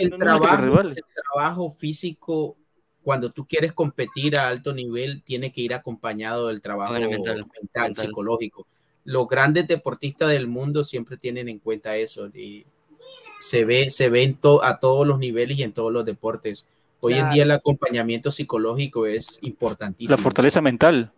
el, 0.02 0.10
no- 0.10 0.18
trabajo, 0.18 0.80
el 0.82 0.96
trabajo 1.34 1.70
físico, 1.72 2.56
cuando 3.04 3.32
tú 3.32 3.46
quieres 3.46 3.74
competir 3.74 4.38
a 4.38 4.48
alto 4.48 4.74
nivel, 4.74 5.22
tiene 5.24 5.52
que 5.52 5.62
ir 5.62 5.74
acompañado 5.74 6.48
del 6.48 6.62
trabajo 6.62 6.94
Bueno, 6.94 7.10
mental, 7.10 7.36
mental, 7.62 7.84
mental. 7.90 8.06
psicológico. 8.06 8.68
Los 9.04 9.28
grandes 9.28 9.68
deportistas 9.68 10.30
del 10.30 10.48
mundo 10.48 10.84
siempre 10.84 11.18
tienen 11.18 11.48
en 11.50 11.60
cuenta 11.60 11.96
eso 11.96 12.28
y 12.28 12.66
se 13.40 13.64
ve, 13.66 13.90
se 13.90 14.10
ve 14.10 14.24
en 14.24 14.36
to- 14.36 14.64
a 14.64 14.80
todos 14.80 15.08
los 15.08 15.18
niveles 15.20 15.58
y 15.58 15.64
en 15.64 15.72
todos 15.72 15.92
los 15.94 16.04
deportes. 16.06 16.68
Hoy 17.00 17.14
en 17.14 17.20
Claro. 17.20 17.34
día 17.34 17.44
el 17.44 17.52
acompañamiento 17.52 18.32
psicológico 18.32 19.06
es 19.06 19.38
importantísimo. 19.42 20.16
La 20.16 20.22
fortaleza 20.22 20.62
mental. 20.62 21.12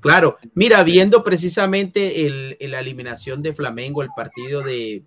Claro, 0.00 0.36
mira, 0.52 0.82
viendo 0.84 1.24
precisamente 1.24 2.26
el, 2.26 2.56
el- 2.60 2.70
la 2.72 2.80
eliminación 2.80 3.42
de 3.42 3.54
Flamengo, 3.54 4.02
el 4.02 4.10
partido 4.14 4.62
de, 4.62 5.02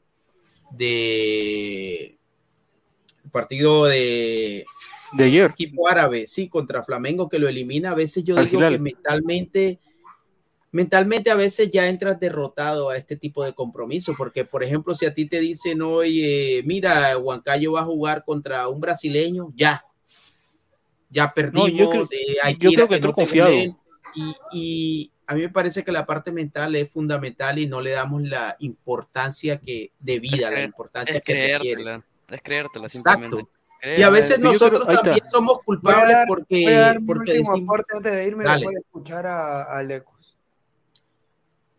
de 0.72 2.18
el 3.24 3.32
partido 3.32 3.86
de 3.86 4.66
De 5.14 5.24
ayer. 5.24 5.52
equipo 5.52 5.88
árabe, 5.88 6.28
sí, 6.28 6.48
contra 6.50 6.84
Flamengo 6.84 7.28
que 7.30 7.40
lo 7.40 7.48
elimina, 7.48 7.92
a 7.92 7.96
veces 7.96 8.24
yo 8.24 8.38
Al 8.38 8.46
digo 8.46 8.60
Hilal. 8.60 8.74
que 8.74 8.80
mentalmente, 8.80 9.80
mentalmente 10.72 11.30
a 11.32 11.36
veces 11.36 11.70
ya 11.70 11.88
entras 11.88 12.20
derrotado 12.20 12.90
a 12.90 12.98
este 12.98 13.16
tipo 13.16 13.44
de 13.44 13.54
compromiso, 13.54 14.16
porque 14.18 14.46
por 14.46 14.64
ejemplo, 14.64 14.96
si 14.96 15.06
a 15.06 15.14
ti 15.14 15.26
te 15.28 15.40
dicen, 15.40 15.82
oye, 15.82 16.62
mira, 16.66 17.18
Huancayo 17.18 17.74
va 17.74 17.82
a 17.82 17.86
jugar 17.86 18.24
contra 18.26 18.68
un 18.68 18.80
brasileño, 18.80 19.52
ya, 19.56 19.86
ya 21.10 21.34
perdimos, 21.34 21.72
yo 21.72 21.90
creo- 21.90 22.04
eh, 22.12 22.38
hay 22.44 22.54
yo 22.58 22.70
que 22.70 22.76
creo 22.76 22.88
que 22.88 22.94
no 22.94 22.96
entró 22.96 23.10
te 23.12 23.16
confiado. 23.16 23.52
Y, 24.16 24.36
y 24.52 25.12
a 25.28 25.36
mí 25.36 25.42
me 25.42 25.50
parece 25.50 25.84
que 25.84 25.92
la 25.92 26.06
parte 26.06 26.32
mental 26.32 26.76
es 26.76 26.90
fundamental 26.90 27.60
y 27.60 27.68
no 27.68 27.82
le 27.82 27.92
damos 27.92 28.22
la 28.24 28.56
importancia 28.60 29.58
que 29.60 29.92
de 30.00 30.20
vida, 30.20 30.50
la 30.50 30.64
importancia 30.64 31.18
Es 31.18 31.24
que 31.24 31.34
requiere. 31.34 31.60
creértela. 31.84 32.06
Es 32.30 32.42
creértela, 32.42 32.86
Exacto. 32.88 33.12
simplemente. 33.12 33.52
Y 33.98 34.02
a 34.02 34.10
veces 34.10 34.38
creo- 34.40 34.52
nosotros 34.54 34.88
está. 34.88 35.02
también 35.04 35.26
somos 35.30 35.58
Voy 35.58 35.62
a 35.62 35.66
culpables 35.66 36.12
dar, 36.14 36.28
porque, 36.28 36.64
voy 36.64 36.74
a 36.74 36.80
dar 36.80 37.00
porque 37.06 37.32
último 37.32 37.52
decimos- 37.52 37.62
aporte 37.64 37.98
antes 37.98 38.12
de 38.14 38.28
irme 38.28 38.44
después 38.44 38.74
de 38.76 38.80
escuchar 38.82 39.26
a, 39.28 39.62
a 39.78 39.84
Lecos. 39.84 40.16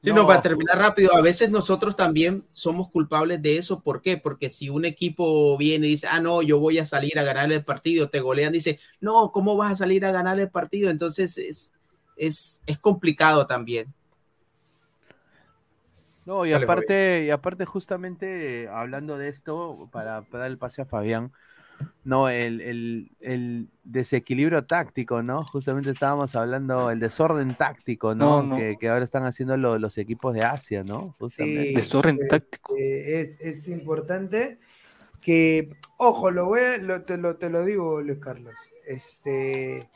Sí, 0.01 0.13
no, 0.13 0.27
para 0.29 0.41
terminar 0.41 0.79
rápido, 0.79 1.13
a 1.17 1.21
veces 1.21 1.51
nosotros 1.51 1.97
también 1.97 2.45
somos 2.53 2.89
culpables 2.89 3.43
de 3.43 3.59
eso. 3.59 3.81
¿Por 3.83 4.01
qué? 4.01 4.17
Porque 4.17 4.49
si 4.49 4.69
un 4.71 4.85
equipo 4.85 5.57
viene 5.59 5.89
y 5.89 5.91
dice, 5.91 6.07
ah, 6.09 6.21
no, 6.21 6.41
yo 6.41 6.61
voy 6.61 6.79
a 6.79 6.85
salir 6.85 7.19
a 7.19 7.25
ganar 7.25 7.51
el 7.53 7.65
partido, 7.65 8.09
te 8.09 8.21
golean, 8.21 8.53
dice, 8.53 8.79
no, 9.01 9.33
¿cómo 9.33 9.57
vas 9.57 9.73
a 9.73 9.77
salir 9.77 10.05
a 10.07 10.13
ganar 10.13 10.39
el 10.39 10.51
partido? 10.51 10.89
Entonces 10.89 11.37
es, 11.37 11.75
es, 12.19 12.63
es 12.67 12.79
complicado 12.79 13.47
también. 13.47 13.93
No, 16.27 16.45
y 16.45 16.51
Dale, 16.51 16.65
aparte, 16.65 17.25
y 17.25 17.31
aparte 17.31 17.65
justamente 17.65 18.65
eh, 18.65 18.69
hablando 18.69 19.17
de 19.17 19.29
esto, 19.29 19.89
para, 19.91 20.23
para 20.23 20.43
dar 20.43 20.51
el 20.51 20.59
pase 20.59 20.83
a 20.83 20.85
Fabián, 20.85 21.33
no, 22.05 22.29
el, 22.29 22.61
el, 22.61 23.11
el 23.21 23.69
desequilibrio 23.85 24.65
táctico, 24.67 25.23
¿no? 25.23 25.45
Justamente 25.47 25.91
estábamos 25.91 26.35
hablando, 26.37 26.91
el 26.91 27.01
desorden 27.01 27.55
táctico, 27.55 28.15
¿no? 28.15 28.43
No, 28.43 28.49
no. 28.49 28.57
Que, 28.57 28.77
que 28.79 28.89
ahora 28.91 29.05
están 29.05 29.25
haciendo 29.25 29.57
lo- 29.57 29.79
los 29.79 29.97
equipos 29.97 30.35
de 30.35 30.43
Asia, 30.43 30.85
¿no? 30.85 31.15
Justamente. 31.19 31.81
este, 31.81 33.21
es, 33.21 33.41
es 33.41 33.69
importante 33.69 34.59
que, 35.23 35.71
ojo, 35.97 36.31
lo 36.31 36.47
voy 36.47 36.61
a- 36.61 36.79
lo- 36.79 37.03
te, 37.05 37.17
lo, 37.17 37.37
te 37.37 37.49
lo 37.49 37.65
digo, 37.65 38.03
Luis 38.03 38.19
Carlos. 38.19 38.55
Este, 38.87 39.89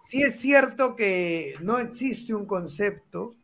sí 0.00 0.22
es 0.22 0.40
cierto 0.40 0.96
que 0.96 1.54
no 1.60 1.78
existe 1.78 2.34
un 2.34 2.46
concepto, 2.46 3.34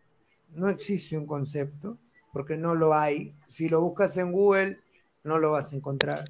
no 0.55 0.69
existe 0.69 1.17
un 1.19 1.27
concepto, 1.27 1.99
porque 2.33 2.57
no 2.57 2.75
lo 2.75 2.95
hay. 2.95 3.35
Si 3.49 3.69
lo 3.69 3.81
buscas 3.81 4.17
en 4.17 4.33
Google, 4.33 4.81
no 5.25 5.39
lo 5.39 5.53
vas 5.53 5.73
a 5.73 5.77
encontrar. 5.77 6.25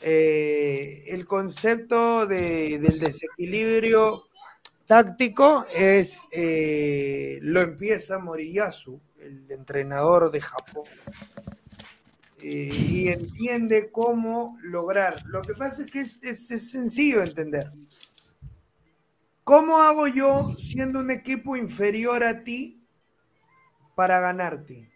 Eh, 0.00 1.04
el 1.08 1.26
concepto 1.26 2.26
de- 2.26 2.78
del 2.78 2.98
desequilibrio 2.98 4.24
táctico 4.86 5.64
es 5.74 6.22
eh, 6.32 7.38
lo 7.42 7.60
empieza 7.60 8.18
Moriyasu, 8.18 9.00
el 9.20 9.48
entrenador 9.50 10.30
de 10.32 10.40
Japón, 10.40 10.84
eh, 12.40 12.70
y 12.74 13.08
entiende 13.08 13.90
cómo 13.92 14.58
lograr. 14.62 15.22
Lo 15.26 15.42
que 15.42 15.54
pasa 15.54 15.82
es 15.84 15.90
que 15.90 16.00
es, 16.00 16.20
es- 16.22 16.70
sencillo 16.70 17.20
de 17.20 17.26
entender. 17.28 17.70
¿Cómo 19.52 19.76
hago 19.76 20.06
yo 20.06 20.56
siendo 20.56 21.00
un 21.00 21.10
equipo 21.10 21.58
inferior 21.58 22.24
a 22.24 22.42
ti 22.42 22.82
para 23.94 24.18
ganarte? 24.18 24.90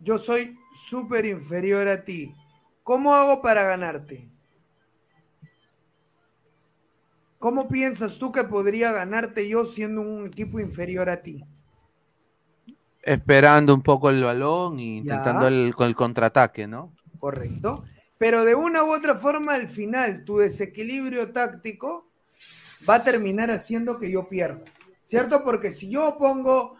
Yo 0.00 0.18
soy 0.18 0.58
súper 0.72 1.26
inferior 1.26 1.86
a 1.86 2.04
ti. 2.04 2.34
¿Cómo 2.82 3.14
hago 3.14 3.40
para 3.40 3.62
ganarte? 3.62 4.28
¿Cómo 7.38 7.68
piensas 7.68 8.18
tú 8.18 8.32
que 8.32 8.42
podría 8.42 8.90
ganarte 8.90 9.48
yo 9.48 9.64
siendo 9.64 10.00
un 10.00 10.26
equipo 10.26 10.58
inferior 10.58 11.08
a 11.08 11.22
ti? 11.22 11.44
Esperando 13.00 13.72
un 13.72 13.82
poco 13.82 14.10
el 14.10 14.24
balón 14.24 14.80
y 14.80 14.96
intentando 14.96 15.46
el, 15.46 15.72
el 15.78 15.94
contraataque, 15.94 16.66
¿no? 16.66 16.92
Correcto. 17.20 17.84
Pero 18.18 18.44
de 18.44 18.54
una 18.54 18.84
u 18.84 18.92
otra 18.92 19.14
forma, 19.14 19.54
al 19.54 19.68
final, 19.68 20.24
tu 20.24 20.38
desequilibrio 20.38 21.32
táctico 21.32 22.06
va 22.88 22.96
a 22.96 23.04
terminar 23.04 23.50
haciendo 23.50 23.98
que 23.98 24.10
yo 24.10 24.28
pierda. 24.28 24.64
¿Cierto? 25.04 25.44
Porque 25.44 25.72
si 25.72 25.88
yo 25.88 26.16
pongo 26.18 26.76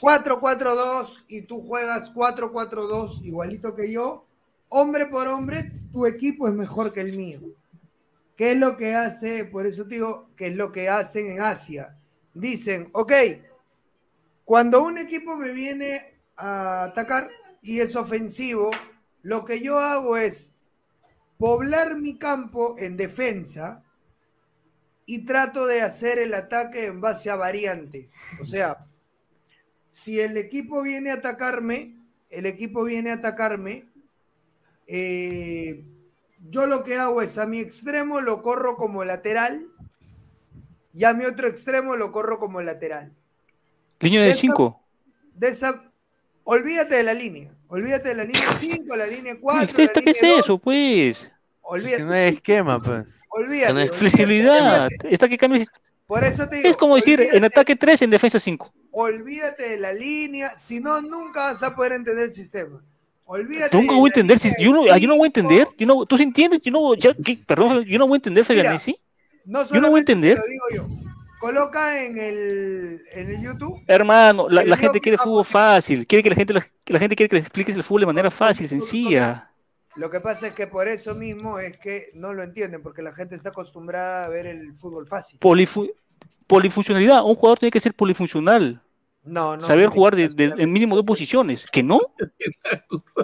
4-4-2 0.00 1.24
y 1.28 1.42
tú 1.42 1.62
juegas 1.62 2.12
4-4-2 2.12 3.24
igualito 3.24 3.74
que 3.74 3.90
yo, 3.90 4.26
hombre 4.68 5.06
por 5.06 5.28
hombre, 5.28 5.72
tu 5.92 6.06
equipo 6.06 6.48
es 6.48 6.54
mejor 6.54 6.92
que 6.92 7.00
el 7.00 7.16
mío. 7.16 7.40
¿Qué 8.36 8.52
es 8.52 8.56
lo 8.56 8.76
que 8.76 8.94
hace? 8.94 9.44
Por 9.44 9.66
eso 9.66 9.84
digo, 9.84 10.28
que 10.36 10.48
es 10.48 10.54
lo 10.54 10.72
que 10.72 10.88
hacen 10.88 11.26
en 11.26 11.42
Asia. 11.42 11.96
Dicen, 12.34 12.88
ok, 12.92 13.12
cuando 14.44 14.82
un 14.82 14.98
equipo 14.98 15.36
me 15.36 15.52
viene 15.52 16.14
a 16.36 16.84
atacar 16.84 17.30
y 17.62 17.80
es 17.80 17.96
ofensivo, 17.96 18.70
lo 19.22 19.44
que 19.44 19.60
yo 19.60 19.78
hago 19.78 20.16
es 20.16 20.52
poblar 21.40 21.96
mi 21.96 22.18
campo 22.18 22.76
en 22.78 22.98
defensa 22.98 23.82
y 25.06 25.24
trato 25.24 25.66
de 25.66 25.80
hacer 25.80 26.18
el 26.18 26.34
ataque 26.34 26.84
en 26.84 27.00
base 27.00 27.30
a 27.30 27.36
variantes. 27.36 28.20
O 28.40 28.44
sea, 28.44 28.86
si 29.88 30.20
el 30.20 30.36
equipo 30.36 30.82
viene 30.82 31.10
a 31.10 31.14
atacarme, 31.14 31.96
el 32.28 32.44
equipo 32.44 32.84
viene 32.84 33.10
a 33.10 33.14
atacarme, 33.14 33.86
eh, 34.86 35.82
yo 36.50 36.66
lo 36.66 36.84
que 36.84 36.96
hago 36.96 37.22
es 37.22 37.38
a 37.38 37.46
mi 37.46 37.58
extremo 37.58 38.20
lo 38.20 38.42
corro 38.42 38.76
como 38.76 39.02
lateral 39.04 39.66
y 40.92 41.04
a 41.04 41.14
mi 41.14 41.24
otro 41.24 41.48
extremo 41.48 41.96
lo 41.96 42.12
corro 42.12 42.38
como 42.38 42.60
lateral. 42.60 43.12
Línea 44.00 44.22
de 44.22 44.30
Esa- 44.32 44.40
5. 44.40 44.80
De 45.34 45.48
esa, 45.48 45.90
olvídate 46.44 46.96
de 46.96 47.02
la 47.02 47.14
línea, 47.14 47.50
olvídate 47.70 48.10
de 48.10 48.14
la 48.16 48.24
línea 48.24 48.52
5, 48.52 48.96
la 48.96 49.06
línea 49.06 49.36
4, 49.40 49.76
¿Qué, 49.76 49.84
la 49.86 49.92
línea 50.00 50.12
es 50.12 50.20
2, 50.20 50.38
eso, 50.40 50.58
pues? 50.58 51.30
olvídate. 51.62 52.02
No 52.04 52.12
hay 52.12 52.34
esquema, 52.34 52.82
pues. 52.82 53.20
Olvídate, 53.30 53.72
olvídate, 53.72 53.96
Flexibilidad. 53.96 54.84
olvídate. 54.84 55.14
Está 55.14 55.28
que 55.28 55.38
cambies. 55.38 55.66
Por 56.06 56.24
eso 56.24 56.48
te 56.48 56.56
digo, 56.56 56.68
Es 56.68 56.76
como 56.76 56.96
decir, 56.96 57.20
en 57.32 57.44
ataque 57.44 57.76
3, 57.76 58.02
en 58.02 58.10
defensa 58.10 58.38
5. 58.40 58.72
olvídate 58.90 59.68
de 59.70 59.78
la 59.78 59.92
línea, 59.92 60.50
si 60.56 60.80
no, 60.80 61.00
nunca 61.00 61.40
vas 61.52 61.62
a 61.62 61.74
poder 61.76 61.92
entender 61.92 62.24
el 62.26 62.32
sistema. 62.32 62.82
Olvídate 63.24 63.76
Nunca 63.76 63.92
de 63.92 63.98
voy 64.00 64.10
a 64.10 64.12
la 64.16 64.20
entender. 64.20 64.38
Si, 64.40 64.50
yo, 64.64 64.72
no, 64.72 64.92
ah, 64.92 64.98
yo 64.98 65.06
no 65.06 65.16
voy 65.16 65.26
a 65.26 65.28
entender. 65.28 65.68
Yo 65.78 65.86
no, 65.86 66.04
¿Tú 66.04 66.16
sí 66.16 66.24
entiendes? 66.24 66.60
Yo 66.62 66.72
no, 66.72 66.94
ya, 66.96 67.14
¿qué? 67.24 67.38
perdón, 67.46 67.84
yo 67.84 67.96
no 68.00 68.08
voy 68.08 68.16
a 68.16 68.18
entender, 68.18 68.44
Mira, 68.48 68.62
Fabián, 68.64 68.80
¿sí? 68.80 68.96
No 69.44 69.60
Yo 69.72 69.80
no 69.80 69.90
voy 69.90 70.00
a 70.00 70.04
solamente 70.04 70.06
te 70.06 70.12
entender. 70.14 70.38
lo 70.38 70.44
digo 70.46 70.64
yo. 70.74 70.99
Coloca 71.40 72.04
en 72.04 72.18
el, 72.18 73.00
en 73.12 73.30
el 73.30 73.42
YouTube. 73.42 73.82
Hermano, 73.86 74.46
la, 74.50 74.76
gente 74.76 75.00
quiere 75.00 75.16
fútbol 75.16 75.44
fácil. 75.46 76.06
Quiere 76.06 76.22
que 76.22 76.28
la 76.28 76.36
gente, 76.36 76.52
la, 76.52 76.98
gente 76.98 77.16
quiere 77.16 77.30
que 77.30 77.36
les 77.36 77.46
expliques 77.46 77.74
el 77.74 77.82
fútbol 77.82 78.02
de 78.02 78.06
manera 78.06 78.30
fácil, 78.30 78.68
sencilla. 78.68 79.50
Lo 79.96 80.10
que 80.10 80.20
pasa 80.20 80.48
es 80.48 80.52
que 80.52 80.66
por 80.66 80.86
eso 80.86 81.14
mismo 81.14 81.58
es 81.58 81.78
que 81.78 82.10
no 82.12 82.34
lo 82.34 82.42
entienden, 82.42 82.82
porque 82.82 83.00
la 83.00 83.14
gente 83.14 83.36
está 83.36 83.48
acostumbrada 83.48 84.26
a 84.26 84.28
ver 84.28 84.46
el 84.46 84.74
fútbol 84.74 85.06
fácil. 85.06 85.40
Polifu- 85.40 85.90
polifuncionalidad. 86.46 87.24
Un 87.24 87.34
jugador 87.34 87.58
tiene 87.58 87.70
que 87.70 87.80
ser 87.80 87.94
polifuncional. 87.94 88.82
No, 89.24 89.56
no. 89.56 89.66
Saber 89.66 89.88
jugar 89.88 90.16
de, 90.16 90.52
en 90.58 90.72
mínimo 90.72 90.94
dos 90.94 91.04
posiciones. 91.06 91.64
¿Que 91.70 91.82
no? 91.82 92.00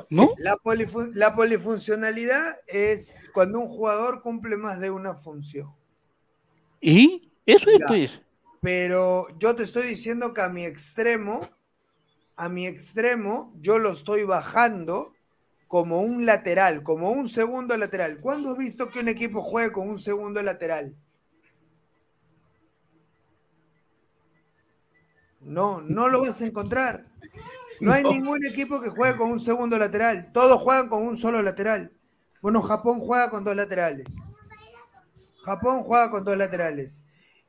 ¿No? 0.09 0.35
La, 0.39 0.55
polifun- 0.57 1.13
la 1.13 1.35
polifuncionalidad 1.35 2.57
es 2.67 3.21
cuando 3.35 3.61
un 3.61 3.69
jugador 3.69 4.23
cumple 4.23 4.57
más 4.57 4.81
de 4.81 4.91
una 4.91 5.15
función. 5.15 5.71
¿Y? 6.81 7.26
Eso 7.47 7.71
es, 7.71 7.81
Ya. 7.81 7.87
pues. 7.89 8.21
Pero 8.61 9.29
yo 9.39 9.55
te 9.55 9.63
estoy 9.63 9.85
diciendo 9.87 10.35
que 10.35 10.41
a 10.43 10.49
mi 10.49 10.65
extremo, 10.65 11.49
a 12.37 12.49
mi 12.49 12.67
extremo, 12.67 13.53
yo 13.61 13.79
lo 13.79 13.93
estoy 13.93 14.25
bajando 14.25 15.13
como 15.69 16.01
un 16.03 16.27
lateral, 16.27 16.83
como 16.83 17.11
un 17.11 17.29
segundo 17.29 17.77
lateral. 17.77 18.21
¿Cuándo 18.21 18.53
has 18.53 18.59
visto 18.59 18.89
que 18.89 19.01
un 19.01 19.09
equipo 19.09 19.43
juegue 19.43 19.73
con 19.73 19.89
un 19.89 19.99
segundo 19.99 20.43
lateral? 20.43 20.97
No, 25.41 25.81
no 25.81 26.09
lo 26.09 26.23
vas 26.23 26.41
a 26.41 26.47
encontrar. 26.47 27.07
No 27.81 27.93
hay 27.93 28.03
No. 28.03 28.11
ningún 28.11 28.45
equipo 28.45 28.81
que 28.81 28.89
juegue 28.91 29.17
con 29.17 29.31
un 29.31 29.41
segundo 29.41 29.79
lateral. 29.79 30.33
Todos 30.33 30.61
juegan 30.63 30.89
con 30.89 31.03
un 31.07 31.17
solo 31.17 31.43
lateral. 31.43 31.93
Bueno, 32.41 32.63
Japón 32.63 33.01
juega 33.01 33.31
con 33.31 33.45
dos 33.45 33.55
laterales. 33.55 34.07
Japón 35.45 35.83
juega 35.83 36.11
con 36.11 36.25
dos 36.25 36.37
laterales. 36.37 37.05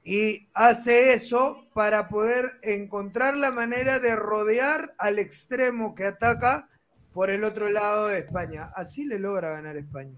Y 0.10 0.48
hace 0.54 1.12
eso 1.12 1.68
para 1.74 2.08
poder 2.08 2.60
encontrar 2.62 3.36
la 3.36 3.52
manera 3.52 4.00
de 4.00 4.16
rodear 4.16 4.96
al 4.98 5.20
extremo 5.20 5.96
que 5.96 6.06
ataca 6.06 6.70
por 7.12 7.30
el 7.30 7.44
otro 7.44 7.70
lado 7.70 8.08
de 8.08 8.20
España. 8.20 8.72
Así 8.74 9.04
le 9.04 9.20
logra 9.20 9.50
ganar 9.50 9.76
España. 9.76 10.18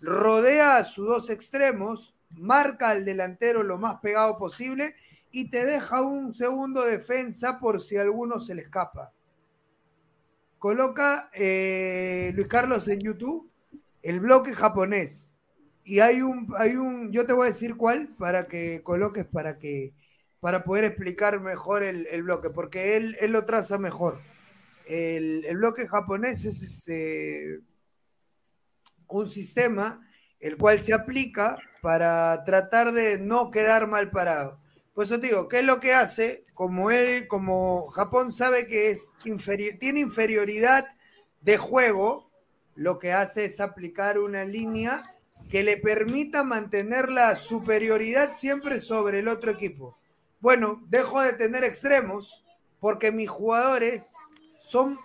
Rodea 0.00 0.78
a 0.78 0.84
sus 0.84 1.06
dos 1.06 1.28
extremos, 1.28 2.14
marca 2.30 2.88
al 2.88 3.04
delantero 3.04 3.62
lo 3.62 3.76
más 3.76 3.96
pegado 4.00 4.38
posible 4.38 4.94
y 5.30 5.50
te 5.50 5.66
deja 5.66 6.00
un 6.00 6.32
segundo 6.32 6.82
defensa 6.86 7.60
por 7.60 7.82
si 7.82 7.98
alguno 7.98 8.40
se 8.40 8.54
le 8.54 8.62
escapa. 8.62 9.12
Coloca 10.58 11.28
eh, 11.34 12.32
Luis 12.34 12.48
Carlos 12.48 12.88
en 12.88 13.00
YouTube 13.00 13.50
el 14.00 14.20
bloque 14.20 14.54
japonés. 14.54 15.34
Y 15.88 16.00
hay 16.00 16.20
un, 16.20 16.52
hay 16.58 16.74
un, 16.74 17.12
yo 17.12 17.26
te 17.26 17.32
voy 17.32 17.44
a 17.44 17.52
decir 17.52 17.76
cuál 17.76 18.08
para 18.18 18.48
que 18.48 18.82
coloques 18.82 19.24
para 19.24 19.56
que, 19.56 19.94
para 20.40 20.64
poder 20.64 20.82
explicar 20.82 21.40
mejor 21.40 21.84
el, 21.84 22.24
bloque, 22.24 22.50
porque 22.50 22.96
él, 22.96 23.16
él 23.20 23.30
lo 23.30 23.46
traza 23.46 23.78
mejor. 23.78 24.20
El, 24.88 25.44
el 25.44 25.56
bloque 25.58 25.86
japonés 25.86 26.44
es 26.44 26.60
este, 26.64 27.60
un 29.06 29.28
sistema 29.28 30.04
el 30.40 30.56
cual 30.56 30.82
se 30.82 30.92
aplica 30.92 31.56
para 31.82 32.42
tratar 32.42 32.90
de 32.90 33.20
no 33.20 33.52
quedar 33.52 33.86
mal 33.86 34.10
parado. 34.10 34.58
Por 34.92 35.04
eso 35.04 35.20
te 35.20 35.28
digo, 35.28 35.48
¿qué 35.48 35.60
es 35.60 35.64
lo 35.64 35.78
que 35.78 35.94
hace? 35.94 36.44
Como 36.52 36.90
él, 36.90 37.28
como 37.28 37.86
Japón 37.90 38.32
sabe 38.32 38.66
que 38.66 38.90
es 38.90 39.14
inferi- 39.24 39.78
tiene 39.78 40.00
inferioridad 40.00 40.84
de 41.42 41.58
juego, 41.58 42.28
lo 42.74 42.98
que 42.98 43.12
hace 43.12 43.44
es 43.44 43.60
aplicar 43.60 44.18
una 44.18 44.44
línea 44.44 45.12
que 45.48 45.62
le 45.62 45.76
permita 45.76 46.44
mantener 46.44 47.10
la 47.10 47.36
superioridad 47.36 48.34
siempre 48.34 48.80
sobre 48.80 49.20
el 49.20 49.28
otro 49.28 49.50
equipo. 49.50 49.96
Bueno, 50.40 50.82
dejo 50.88 51.22
de 51.22 51.32
tener 51.32 51.64
extremos 51.64 52.44
porque 52.80 53.12
mis 53.12 53.28
jugadores 53.28 54.14
son 54.58 54.98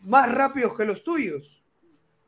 más 0.00 0.32
rápidos 0.32 0.76
que 0.76 0.84
los 0.84 1.02
tuyos. 1.04 1.62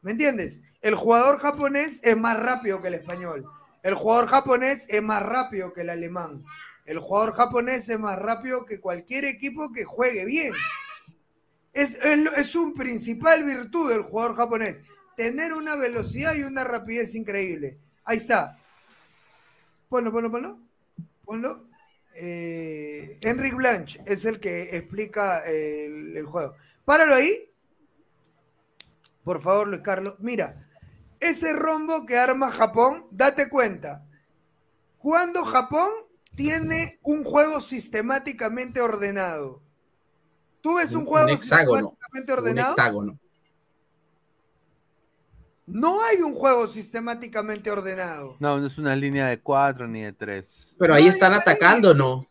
¿Me 0.02 0.12
entiendes? 0.12 0.62
El 0.80 0.94
jugador 0.94 1.38
japonés 1.38 2.00
es 2.02 2.16
más 2.16 2.38
rápido 2.38 2.80
que 2.80 2.88
el 2.88 2.94
español. 2.94 3.46
El 3.82 3.94
jugador 3.94 4.28
japonés 4.28 4.86
es 4.88 5.02
más 5.02 5.22
rápido 5.22 5.72
que 5.72 5.82
el 5.82 5.90
alemán. 5.90 6.44
El 6.84 6.98
jugador 6.98 7.34
japonés 7.34 7.88
es 7.88 7.98
más 7.98 8.18
rápido 8.18 8.64
que 8.64 8.80
cualquier 8.80 9.24
equipo 9.24 9.72
que 9.72 9.84
juegue 9.84 10.24
bien. 10.24 10.52
Es, 11.72 11.98
es, 12.02 12.56
un 12.56 12.74
principal 12.74 13.44
virtud 13.44 13.90
del 13.90 14.02
jugador 14.02 14.36
japonés. 14.36 14.82
Tener 15.18 15.52
una 15.52 15.74
velocidad 15.74 16.32
y 16.36 16.44
una 16.44 16.62
rapidez 16.62 17.16
increíble. 17.16 17.76
Ahí 18.04 18.18
está. 18.18 18.56
Ponlo, 19.88 20.12
ponlo, 20.12 20.30
ponlo. 20.30 20.60
Ponlo. 21.24 21.64
Eh, 22.14 23.18
Enric 23.22 23.54
Blanche 23.56 24.00
es 24.06 24.24
el 24.26 24.38
que 24.38 24.76
explica 24.76 25.40
el, 25.44 26.16
el 26.16 26.24
juego. 26.24 26.54
Páralo 26.84 27.16
ahí. 27.16 27.50
Por 29.24 29.40
favor, 29.40 29.66
Luis 29.66 29.82
Carlos. 29.82 30.14
Mira, 30.20 30.68
ese 31.18 31.52
rombo 31.52 32.06
que 32.06 32.16
arma 32.16 32.52
Japón, 32.52 33.08
date 33.10 33.48
cuenta. 33.48 34.06
Cuando 34.98 35.44
Japón 35.44 35.90
tiene 36.36 37.00
un 37.02 37.24
juego 37.24 37.58
sistemáticamente 37.60 38.80
ordenado. 38.80 39.62
¿Tú 40.60 40.76
ves 40.76 40.92
un, 40.92 40.98
Un- 40.98 41.06
juego 41.06 41.26
un 41.26 41.32
hexágono. 41.34 41.90
sistemáticamente 41.90 42.32
Un 42.32 42.38
ordenado? 42.38 42.70
hexágono. 42.76 43.18
No 45.70 46.02
hay 46.02 46.22
un 46.22 46.34
juego 46.34 46.66
sistemáticamente 46.66 47.70
ordenado. 47.70 48.36
No, 48.40 48.58
no 48.58 48.66
es 48.66 48.78
una 48.78 48.96
línea 48.96 49.26
de 49.26 49.40
cuatro 49.40 49.86
ni 49.86 50.02
de 50.02 50.12
tres. 50.12 50.72
Pero 50.78 50.94
ahí 50.94 51.06
están 51.06 51.34
atacando, 51.34 51.92
¿no? 51.94 52.26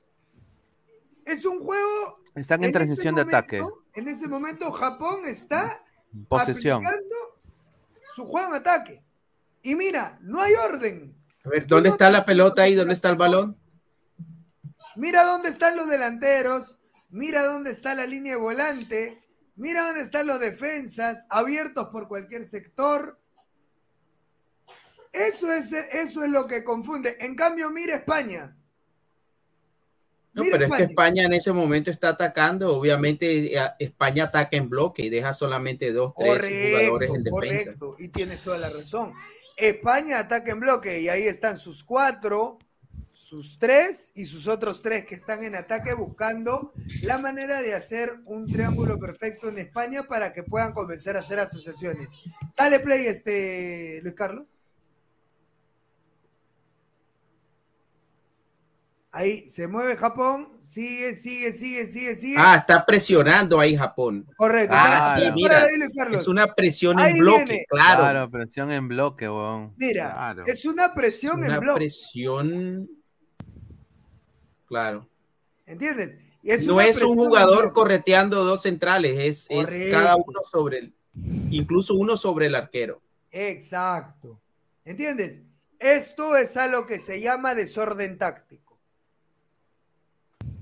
Es 1.25 1.45
un 1.45 1.59
juego. 1.59 2.19
Están 2.35 2.59
en 2.63 2.65
ese 2.69 2.73
transición 2.73 3.15
de 3.15 3.21
momento- 3.25 3.37
ataque. 3.37 3.61
En 3.93 4.07
ese 4.07 4.27
momento 4.27 4.71
Japón 4.71 5.19
está 5.25 5.83
Posesión. 6.27 6.85
aplicando 6.85 7.15
su 8.15 8.25
juego 8.25 8.47
en 8.49 8.55
ataque. 8.55 9.03
Y 9.61 9.75
mira, 9.75 10.17
no 10.21 10.41
hay 10.41 10.53
orden. 10.53 11.15
A 11.45 11.49
ver, 11.49 11.67
¿dónde 11.67 11.89
está 11.89 12.09
la 12.09 12.25
pelota 12.25 12.63
ahí? 12.63 12.73
¿Dónde 12.75 12.93
está 12.93 13.09
el 13.09 13.17
balón? 13.17 13.57
Mira 14.95 15.23
dónde 15.23 15.49
están 15.49 15.75
los 15.77 15.87
delanteros, 15.89 16.79
mira 17.09 17.43
dónde 17.43 17.71
está 17.71 17.93
la 17.93 18.07
línea 18.07 18.33
de 18.33 18.39
volante, 18.39 19.21
mira 19.55 19.85
dónde 19.85 20.01
están 20.01 20.25
los 20.25 20.39
defensas, 20.39 21.25
abiertos 21.29 21.89
por 21.89 22.07
cualquier 22.07 22.45
sector. 22.45 23.19
Eso 25.11 25.51
es, 25.51 25.71
eso 25.71 26.23
es 26.23 26.31
lo 26.31 26.47
que 26.47 26.63
confunde. 26.63 27.17
En 27.19 27.35
cambio, 27.35 27.69
mira 27.71 27.95
España. 27.95 28.55
No, 30.33 30.43
Mira 30.43 30.57
pero 30.57 30.65
es 30.65 30.77
que 30.77 30.83
España. 30.83 30.91
España 30.91 31.25
en 31.25 31.33
ese 31.33 31.51
momento 31.51 31.89
está 31.89 32.09
atacando. 32.09 32.75
Obviamente, 32.77 33.57
eh, 33.57 33.69
España 33.79 34.25
ataca 34.25 34.55
en 34.55 34.69
bloque 34.69 35.03
y 35.03 35.09
deja 35.09 35.33
solamente 35.33 35.91
dos, 35.91 36.13
tres 36.15 36.43
jugadores 36.71 37.13
en 37.13 37.23
defensa. 37.23 37.31
correcto. 37.31 37.95
Y 37.97 38.09
tienes 38.09 38.43
toda 38.43 38.59
la 38.59 38.69
razón. 38.69 39.13
España 39.57 40.19
ataca 40.19 40.51
en 40.51 40.59
bloque 40.59 41.01
y 41.01 41.09
ahí 41.09 41.23
están 41.23 41.57
sus 41.57 41.83
cuatro, 41.83 42.59
sus 43.11 43.57
tres 43.57 44.11
y 44.13 44.25
sus 44.25 44.47
otros 44.47 44.83
tres 44.83 45.05
que 45.05 45.15
están 45.15 45.43
en 45.43 45.55
ataque 45.55 45.95
buscando 45.95 46.71
la 47.01 47.17
manera 47.17 47.63
de 47.63 47.73
hacer 47.73 48.19
un 48.25 48.45
triángulo 48.45 48.99
perfecto 48.99 49.49
en 49.49 49.57
España 49.57 50.03
para 50.03 50.31
que 50.31 50.43
puedan 50.43 50.73
comenzar 50.73 51.17
a 51.17 51.21
hacer 51.21 51.39
asociaciones. 51.39 52.13
Dale 52.55 52.79
play, 52.79 53.07
este 53.07 54.01
Luis 54.03 54.13
Carlos. 54.13 54.45
Ahí 59.17 59.47
se 59.47 59.67
mueve 59.67 59.95
Japón, 59.97 60.47
sigue, 60.61 61.15
sigue, 61.15 61.51
sigue, 61.51 61.87
sigue, 61.87 62.15
sigue. 62.15 62.35
Ah, 62.37 62.57
está 62.57 62.85
presionando 62.85 63.59
ahí 63.59 63.75
Japón. 63.75 64.27
Correcto. 64.37 64.75
Ah, 64.77 65.17
mira, 65.33 65.65
es 66.11 66.27
una 66.27 66.53
presión 66.53 66.99
Ahí 66.99 67.13
en 67.13 67.19
bloque, 67.21 67.43
viene. 67.45 67.65
claro. 67.67 67.99
Claro, 68.03 68.29
presión 68.29 68.71
en 68.71 68.87
bloque, 68.87 69.27
weón. 69.27 69.73
Mira, 69.75 70.11
Claro. 70.13 70.43
es 70.45 70.65
una 70.65 70.93
presión 70.93 71.39
Una 71.39 71.55
en 71.55 71.59
bloque. 71.61 71.77
presión. 71.79 72.89
Claro. 74.67 75.09
¿Entiendes? 75.65 76.17
Y 76.43 76.51
es 76.51 76.67
no 76.67 76.75
una 76.75 76.85
es 76.85 77.01
un 77.01 77.15
jugador 77.15 77.73
correteando 77.73 78.43
dos 78.43 78.61
centrales, 78.61 79.17
es, 79.17 79.47
es 79.71 79.91
cada 79.91 80.15
uno 80.15 80.41
sobre 80.49 80.77
el, 80.77 80.93
incluso 81.49 81.95
uno 81.95 82.17
sobre 82.17 82.45
el 82.45 82.53
arquero. 82.53 83.01
Exacto. 83.31 84.39
¿Entiendes? 84.85 85.41
Esto 85.79 86.37
es 86.37 86.55
a 86.55 86.67
lo 86.67 86.85
que 86.85 86.99
se 86.99 87.19
llama 87.19 87.55
desorden 87.55 88.19
táctico. 88.19 88.66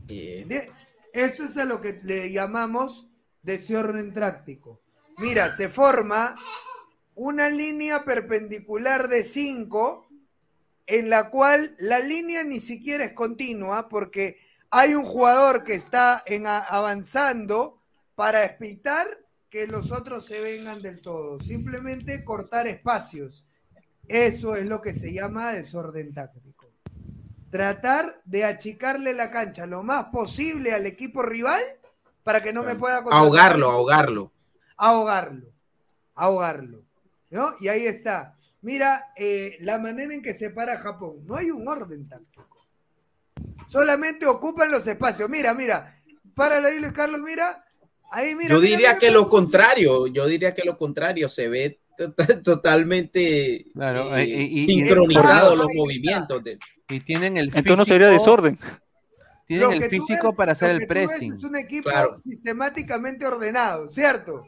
¿Entiendes? 0.07 0.69
Esto 1.13 1.45
es 1.45 1.57
a 1.57 1.65
lo 1.65 1.81
que 1.81 1.99
le 2.03 2.31
llamamos 2.31 3.07
desorden 3.41 4.13
táctico. 4.13 4.79
Mira, 5.17 5.49
se 5.49 5.69
forma 5.69 6.35
una 7.15 7.49
línea 7.49 8.05
perpendicular 8.05 9.07
de 9.07 9.23
5 9.23 10.07
en 10.87 11.09
la 11.09 11.29
cual 11.29 11.75
la 11.79 11.99
línea 11.99 12.43
ni 12.43 12.59
siquiera 12.59 13.05
es 13.05 13.13
continua 13.13 13.89
porque 13.89 14.37
hay 14.69 14.93
un 14.93 15.05
jugador 15.05 15.63
que 15.63 15.73
está 15.73 16.23
avanzando 16.69 17.79
para 18.13 18.45
evitar 18.45 19.07
que 19.49 19.67
los 19.67 19.91
otros 19.91 20.25
se 20.25 20.41
vengan 20.41 20.81
del 20.81 21.01
todo. 21.01 21.39
Simplemente 21.39 22.23
cortar 22.23 22.67
espacios. 22.67 23.45
Eso 24.07 24.55
es 24.55 24.67
lo 24.67 24.81
que 24.81 24.93
se 24.93 25.13
llama 25.13 25.53
desorden 25.53 26.13
táctico. 26.13 26.44
Tratar 27.55 28.21
de 28.25 28.43
achicarle 28.43 29.13
la 29.13 29.31
cancha 29.31 29.65
lo 29.65 29.81
más 29.81 30.07
posible 30.07 30.73
al 30.73 30.85
equipo 30.85 31.23
rival 31.23 31.61
para 32.21 32.43
que 32.43 32.51
no 32.51 32.63
me 32.63 32.75
pueda. 32.75 32.97
Ahogarlo, 32.97 33.71
ahogarlo. 33.71 34.33
Ahogarlo. 34.75 35.47
Ahogarlo. 36.15 36.81
¿No? 37.29 37.55
Y 37.61 37.69
ahí 37.69 37.85
está. 37.85 38.35
Mira 38.61 39.13
eh, 39.15 39.55
la 39.61 39.79
manera 39.79 40.13
en 40.13 40.21
que 40.21 40.33
se 40.33 40.49
para 40.49 40.77
Japón. 40.77 41.21
No 41.23 41.37
hay 41.37 41.49
un 41.49 41.65
orden 41.65 42.09
táctico. 42.09 42.57
Solamente 43.67 44.25
ocupan 44.25 44.69
los 44.69 44.85
espacios. 44.85 45.29
Mira, 45.29 45.53
mira. 45.53 45.97
Páralo 46.35 46.67
ahí, 46.67 46.77
Luis 46.77 46.91
Carlos, 46.91 47.21
mira. 47.21 47.63
Ahí, 48.11 48.35
mira. 48.35 48.49
Yo 48.49 48.55
mira, 48.55 48.69
diría 48.69 48.77
mira, 48.89 48.99
que 48.99 49.07
mira. 49.07 49.19
lo 49.21 49.29
contrario, 49.29 50.07
yo 50.07 50.27
diría 50.27 50.53
que 50.53 50.65
lo 50.65 50.77
contrario, 50.77 51.29
se 51.29 51.47
ve 51.47 51.79
totalmente 52.43 53.65
Claro, 53.73 54.15
eh, 54.17 54.25
y- 54.25 54.33
y- 54.33 54.45
y- 54.63 54.65
sincronizados 54.65 55.53
y- 55.53 55.57
los 55.57 55.67
movimientos. 55.73 56.43
de- 56.43 56.59
Y 56.89 56.99
tienen 56.99 57.37
el 57.37 57.45
Entonces 57.47 57.77
no 57.77 57.85
sería 57.85 58.09
desorden. 58.09 58.59
Tienen 59.47 59.71
el 59.73 59.83
físico 59.83 60.27
ves- 60.29 60.35
para 60.37 60.51
hacer 60.53 60.69
lo 60.69 60.73
el 60.75 60.79
que 60.81 60.85
tú 60.87 60.93
ves 60.93 61.07
pressing. 61.07 61.33
Es 61.33 61.43
un 61.43 61.55
equipo 61.55 61.89
Claro. 61.89 62.17
sistemáticamente 62.17 63.25
ordenado, 63.25 63.87
¿cierto? 63.87 64.45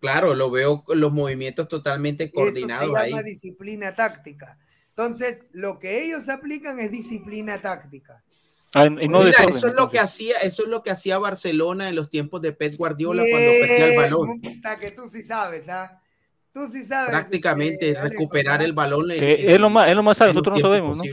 Claro, 0.00 0.34
lo 0.34 0.50
veo 0.50 0.82
con 0.82 0.98
los 1.00 1.12
movimientos 1.12 1.68
totalmente 1.68 2.24
Eso 2.24 2.32
coordinados 2.34 2.92
se 2.94 2.98
ahí. 2.98 3.10
llama 3.10 3.22
disciplina 3.22 3.94
táctica. 3.94 4.58
Entonces, 4.90 5.44
lo 5.52 5.78
que 5.78 6.04
ellos 6.04 6.28
aplican 6.30 6.78
es 6.80 6.90
disciplina 6.90 7.60
táctica. 7.60 8.22
Ah, 8.72 8.86
y 8.86 8.90
no 9.08 9.18
Mira, 9.18 9.24
desorden, 9.24 9.48
eso 9.50 9.68
es 9.68 9.74
lo 9.74 9.90
que 9.90 9.98
hacía, 9.98 10.36
eso 10.38 10.62
es 10.62 10.68
lo 10.68 10.82
que 10.82 10.90
hacía 10.90 11.18
Barcelona 11.18 11.88
en 11.88 11.96
los 11.96 12.08
tiempos 12.08 12.40
de 12.40 12.52
Pep 12.52 12.76
Guardiola 12.76 13.22
cuando 13.28 13.50
perdía 13.60 13.86
el 13.88 13.96
balón. 13.96 14.40
que 14.80 14.90
tú 14.92 15.06
sí 15.08 15.22
sabes, 15.22 15.68
¿ah? 15.68 16.00
Tú 16.52 16.66
sí 16.68 16.84
sabes. 16.84 17.10
Prácticamente 17.10 17.90
este, 17.90 18.08
recuperar 18.08 18.62
el 18.62 18.72
balón. 18.72 19.10
en- 19.10 19.22
es 19.50 19.60
lo 19.60 19.70
más, 19.70 19.88
es 19.88 19.94
lo 19.94 20.02
más 20.02 20.18
nosotros 20.18 20.56
no 20.56 20.60
sabemos, 20.60 20.96
¿no? 20.96 21.04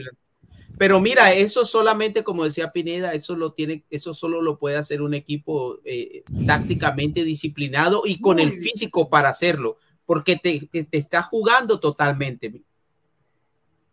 Pero 0.77 0.99
mira, 1.01 1.33
eso 1.33 1.65
solamente, 1.65 2.23
como 2.23 2.43
decía 2.45 2.71
Pineda, 2.71 3.11
eso 3.13 3.35
lo 3.35 3.51
tiene, 3.53 3.83
eso 3.89 4.13
solo 4.13 4.43
lo 4.43 4.59
puede 4.59 4.77
hacer 4.77 5.01
un 5.01 5.15
equipo 5.15 5.79
eh, 5.83 6.23
tácticamente 6.45 7.23
disciplinado 7.23 8.03
y 8.05 8.21
con 8.21 8.35
Muy 8.37 8.45
el 8.45 8.51
físico 8.51 9.09
para 9.09 9.29
hacerlo, 9.29 9.77
porque 10.05 10.35
te, 10.35 10.67
te, 10.71 10.83
te 10.83 10.97
está 10.99 11.23
jugando 11.23 11.79
totalmente. 11.79 12.61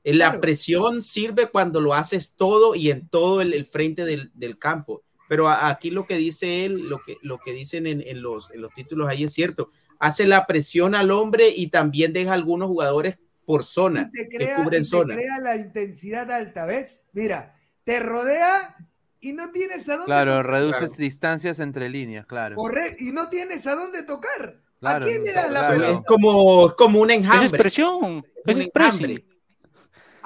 La 0.05 0.27
Claro. 0.29 0.41
presión 0.43 1.03
sirve 1.05 1.49
cuando 1.49 1.81
lo 1.81 1.95
haces 1.95 2.35
todo 2.37 2.75
y 2.75 2.91
en 2.91 3.09
todo 3.09 3.41
el, 3.41 3.55
el 3.55 3.65
frente 3.65 4.05
del, 4.05 4.31
del 4.35 4.59
campo. 4.59 5.03
Pero 5.31 5.49
a- 5.49 5.71
aquí 5.71 5.91
lo 5.91 6.07
que 6.07 6.17
dice 6.19 6.67
él, 6.67 6.89
lo 6.91 7.01
que, 7.03 7.17
lo 7.23 7.39
que 7.39 7.53
dicen 7.55 7.87
en, 7.87 8.03
en 8.03 8.21
los, 8.21 8.51
en 8.51 8.61
los 8.61 8.71
títulos 8.75 9.09
ahí 9.09 9.25
es 9.25 9.33
cierto. 9.33 9.71
Hace 9.99 10.27
la 10.27 10.47
presión 10.47 10.95
al 10.95 11.11
hombre 11.11 11.49
y 11.49 11.69
también 11.69 12.13
deja 12.13 12.33
algunos 12.33 12.69
jugadores 12.69 13.19
por 13.47 13.65
zona, 13.65 14.11
te 14.11 14.29
que 14.29 14.37
crea, 14.39 14.57
cubren 14.57 14.81
y 14.83 14.85
te 14.85 14.91
zona. 14.91 15.15
crea 15.15 15.39
la 15.41 15.57
intensidad 15.57 16.31
alta, 16.31 16.65
¿ves? 16.65 17.07
Mira, 17.13 17.55
te 17.85 18.01
rodea 18.01 18.77
y 19.21 19.33
no 19.33 19.51
tienes 19.51 19.89
a 19.89 19.93
dónde 19.93 20.07
Claro, 20.07 20.37
tocar. 20.39 20.51
reduces 20.51 20.97
distancias 20.97 21.59
entre 21.59 21.89
líneas, 21.91 22.27
claro. 22.27 22.57
Corre- 22.57 22.97
y 22.99 23.13
no 23.13 23.29
tienes 23.29 23.67
a 23.67 23.75
dónde 23.75 24.03
tocar. 24.03 24.61
Claro, 24.81 25.05
¿A 25.05 25.09
quién 25.09 25.25
le 25.25 25.33
das 25.33 25.45
la 25.53 25.61
claro. 25.61 25.75
pelota? 25.75 25.99
Es 26.01 26.05
como, 26.07 26.67
es 26.69 26.73
como 26.75 27.01
un 27.01 27.11
Es 27.11 27.19
enjambre. 27.19 27.47
expresión, 27.49 28.25
es 28.47 28.57
Un 28.57 28.63
expressing. 28.63 29.25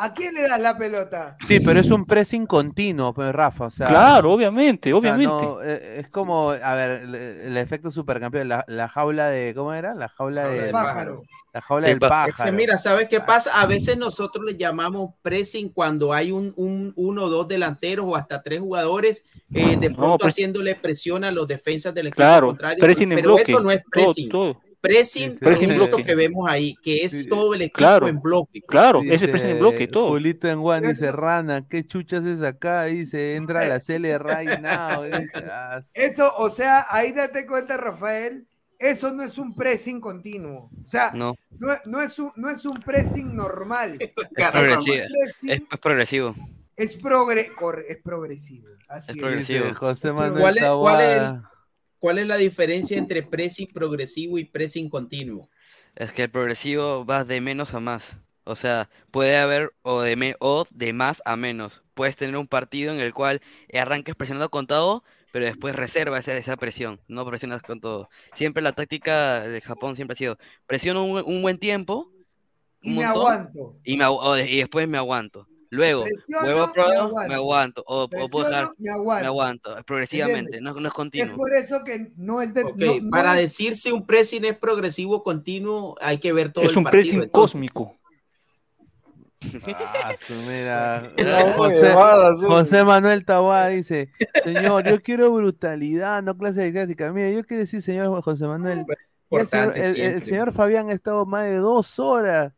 ¿A 0.00 0.14
quién 0.14 0.32
le 0.32 0.42
das 0.42 0.60
la 0.60 0.78
pelota? 0.78 1.36
Sí, 1.40 1.58
pero 1.58 1.80
es 1.80 1.90
un 1.90 2.04
pressing 2.04 2.46
continuo, 2.46 3.12
pues, 3.12 3.32
Rafa. 3.34 3.64
O 3.66 3.70
sea, 3.70 3.88
Claro, 3.88 4.32
obviamente, 4.32 4.92
o 4.94 5.00
sea, 5.00 5.14
obviamente. 5.14 5.44
no, 5.44 5.60
eh, 5.62 6.00
es 6.00 6.08
como, 6.08 6.50
a 6.50 6.74
ver, 6.76 6.90
el, 7.02 7.14
el 7.16 7.56
efecto 7.56 7.90
supercampeón, 7.90 8.48
la, 8.48 8.64
la 8.68 8.88
jaula 8.88 9.28
de, 9.28 9.52
¿cómo 9.56 9.74
era? 9.74 9.94
La 9.94 10.08
jaula 10.08 10.42
Jaula 10.42 10.54
del 10.54 10.62
del 10.66 10.70
pájaro. 10.72 11.22
La 11.52 11.60
jaula 11.62 11.88
del 11.88 11.96
Es 11.96 12.00
que 12.00 12.08
pájaro. 12.08 12.52
mira, 12.52 12.78
¿sabes 12.78 13.08
qué 13.08 13.20
pasa? 13.20 13.60
A 13.60 13.66
veces 13.66 13.96
nosotros 13.98 14.44
le 14.44 14.56
llamamos 14.56 15.14
pressing 15.22 15.70
cuando 15.70 16.12
hay 16.12 16.30
un, 16.30 16.52
un 16.56 16.92
uno 16.94 17.24
o 17.24 17.28
dos 17.28 17.48
delanteros 17.48 18.06
o 18.08 18.14
hasta 18.14 18.40
tres 18.42 18.60
jugadores 18.60 19.26
eh, 19.52 19.76
de 19.76 19.90
pronto 19.90 20.26
haciéndole 20.26 20.76
presión 20.76 21.24
a 21.24 21.32
los 21.32 21.48
defensas 21.48 21.92
del 21.92 22.08
equipo 22.08 22.18
Claro, 22.22 22.46
contrario. 22.48 22.78
pressing 22.78 23.10
en 23.10 23.16
pero 23.16 23.28
bloque, 23.34 23.50
eso 23.50 23.60
no 23.60 23.70
es 23.72 23.78
todo, 23.82 23.90
pressing. 23.90 24.28
todo. 24.28 24.60
Pressing 24.80 25.32
Sí, 25.32 25.38
Pressing 25.38 25.70
esto 25.72 25.86
bloque. 25.88 26.04
que 26.04 26.14
vemos 26.14 26.48
ahí, 26.48 26.74
que 26.82 27.04
es 27.04 27.28
todo 27.28 27.54
el 27.54 27.62
equipo 27.62 27.78
Claro, 27.78 28.08
en 28.08 28.20
bloque. 28.20 28.60
claro, 28.62 29.00
Dice, 29.00 29.14
ese 29.16 29.24
es 29.26 29.30
pressing 29.32 29.50
en 29.50 29.58
bloque 29.58 29.82
y 29.84 29.88
todo. 29.88 30.08
Julito 30.08 30.48
en 30.48 30.60
Juan 30.60 30.82
dice, 30.84 31.10
Rana, 31.12 31.66
¿qué 31.68 31.86
chuchas 31.86 32.24
es 32.24 32.42
acá? 32.42 32.84
Dice, 32.84 33.34
entra 33.36 33.60
a 33.60 33.66
la 33.66 33.80
CL 33.80 34.18
right 34.18 34.60
now. 34.60 35.02
Dice, 35.02 35.30
ah, 35.52 35.82
Eso, 35.94 36.32
o 36.36 36.50
sea, 36.50 36.86
ahí 36.90 37.12
date 37.12 37.46
cuenta, 37.46 37.76
Rafael, 37.76 38.46
eso 38.78 39.12
no 39.12 39.24
es 39.24 39.36
un 39.38 39.54
pressing 39.56 40.00
continuo. 40.00 40.70
O 40.84 40.88
sea, 40.88 41.10
No. 41.12 41.34
no, 41.58 41.68
no 41.84 42.00
es, 42.00 42.18
un, 42.20 42.30
no 42.36 42.48
es 42.48 42.64
un 42.64 42.78
pressing 42.78 43.34
normal. 43.34 43.98
Es 44.00 44.12
progresivo. 44.50 44.94
Pressing 44.94 45.50
Es, 45.50 45.62
es 45.72 45.78
progresivo. 45.80 46.34
es, 46.76 46.98
progre- 46.98 47.84
es 47.88 47.96
progresivo. 48.02 48.68
Así 48.88 49.10
Es 49.10 49.16
es. 49.16 49.22
progresivo. 49.22 49.64
Dice 49.64 49.74
José 49.74 50.12
Manuel 50.12 50.40
¿Cuál 50.40 50.58
es, 50.58 50.64
cuál, 50.64 51.00
es, 51.00 51.16
Taboada. 51.16 51.50
Cuál 51.98 52.18
es 52.18 52.26
la 52.26 52.36
diferencia 52.36 52.98
entre 52.98 53.22
pressing 53.22 53.68
progresivo 53.72 54.38
y 54.38 54.44
pressing 54.44 54.88
continuo? 54.88 55.48
Es 55.94 56.12
que 56.12 56.22
el 56.24 56.30
progresivo 56.30 57.04
va 57.04 57.24
de 57.24 57.40
menos 57.40 57.74
a 57.74 57.80
más. 57.80 58.16
O 58.44 58.56
sea, 58.56 58.88
puede 59.10 59.36
haber 59.36 59.72
o 59.82 60.00
de, 60.00 60.16
me- 60.16 60.36
o 60.40 60.64
de 60.70 60.92
más 60.92 61.20
a 61.26 61.36
menos. 61.36 61.82
Puedes 61.94 62.16
tener 62.16 62.36
un 62.36 62.48
partido 62.48 62.92
en 62.92 63.00
el 63.00 63.12
cual 63.12 63.42
arranques 63.74 64.14
presionando 64.14 64.48
con 64.50 64.66
todo, 64.66 65.04
pero 65.32 65.44
después 65.44 65.74
reserva 65.76 66.18
esa, 66.18 66.36
esa 66.36 66.56
presión. 66.56 67.00
No 67.08 67.26
presionas 67.26 67.62
con 67.62 67.80
todo. 67.80 68.08
Siempre 68.32 68.62
la 68.62 68.72
táctica 68.72 69.40
de 69.40 69.60
Japón 69.60 69.96
siempre 69.96 70.14
ha 70.14 70.16
sido 70.16 70.38
presiono 70.66 71.04
un, 71.04 71.22
un 71.26 71.42
buen 71.42 71.58
tiempo. 71.58 72.10
Y 72.82 72.90
un 72.90 72.96
me 72.96 73.04
montón, 73.04 73.22
aguanto. 73.22 73.76
Me 73.84 74.04
y 74.50 74.58
después 74.58 74.88
me 74.88 74.98
aguanto. 74.98 75.46
Luego, 75.70 76.04
vuelvo 76.42 76.62
a 76.62 76.72
me 76.74 76.82
aguanto. 76.94 77.28
me 77.28 77.34
aguanto. 77.34 77.84
O, 77.86 78.02
o 78.04 78.08
puedo 78.28 78.48
dejar, 78.48 78.68
me 78.78 78.90
aguanto. 78.90 79.20
me 79.22 79.26
aguanto. 79.26 79.76
Progresivamente, 79.84 80.60
no, 80.60 80.72
no 80.72 80.80
es 80.80 80.86
Es 80.86 80.92
continuo. 80.92 81.36
por 81.36 81.52
eso 81.54 81.84
que 81.84 82.10
no 82.16 82.40
es 82.40 82.54
de. 82.54 82.62
Ok, 82.64 82.72
no- 82.76 83.00
no 83.02 83.10
para 83.10 83.34
es- 83.34 83.42
decir 83.50 83.76
si 83.76 83.90
un 83.92 84.06
pressing 84.06 84.44
es 84.46 84.56
progresivo 84.58 85.22
continuo, 85.22 85.94
hay 86.00 86.18
que 86.18 86.32
ver 86.32 86.52
todo 86.52 86.64
Es 86.64 86.70
el 86.72 86.78
un 86.78 86.84
partido. 86.84 87.00
pressing 87.02 87.22
entonces. 87.22 87.32
cósmico. 87.32 87.94
Ah, 89.66 90.14
mira. 90.30 91.02
No, 91.16 92.48
José, 92.50 92.82
Manuel 92.84 93.24
Taboada 93.24 93.68
dice, 93.68 94.08
señor, 94.42 94.84
yo 94.88 95.00
quiero 95.00 95.30
brutalidad, 95.32 96.22
no 96.22 96.36
clase 96.36 96.60
de 96.62 96.72
táctica. 96.72 97.12
Mira, 97.12 97.30
yo 97.30 97.44
quiero 97.44 97.60
decir, 97.62 97.80
señor 97.82 98.20
José 98.22 98.46
Manuel, 98.46 98.78
el, 98.80 98.84
señor, 98.84 98.98
Importante 99.30 99.80
el- 99.80 99.86
el 99.88 99.94
siempre. 99.94 100.24
señor 100.24 100.52
Fabián 100.52 100.90
ha 100.90 100.92
estado 100.94 101.24
más 101.26 101.44
de 101.44 101.56
dos 101.56 101.98
horas 101.98 102.52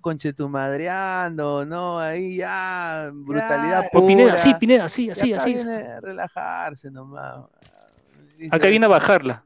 conchetumadreando, 0.00 1.64
¿no? 1.64 1.98
Ahí 2.00 2.36
ya, 2.36 3.10
brutalidad 3.12 3.84
Pineda, 4.06 4.38
sí, 4.38 4.54
Pineda, 4.54 4.88
sí, 4.88 5.10
así, 5.10 5.32
así. 5.32 5.54
viene 5.54 5.76
a 5.76 6.00
relajarse 6.00 6.90
nomás. 6.90 7.44
Acá 8.50 8.68
viene 8.68 8.86
a 8.86 8.88
bajarla. 8.88 9.44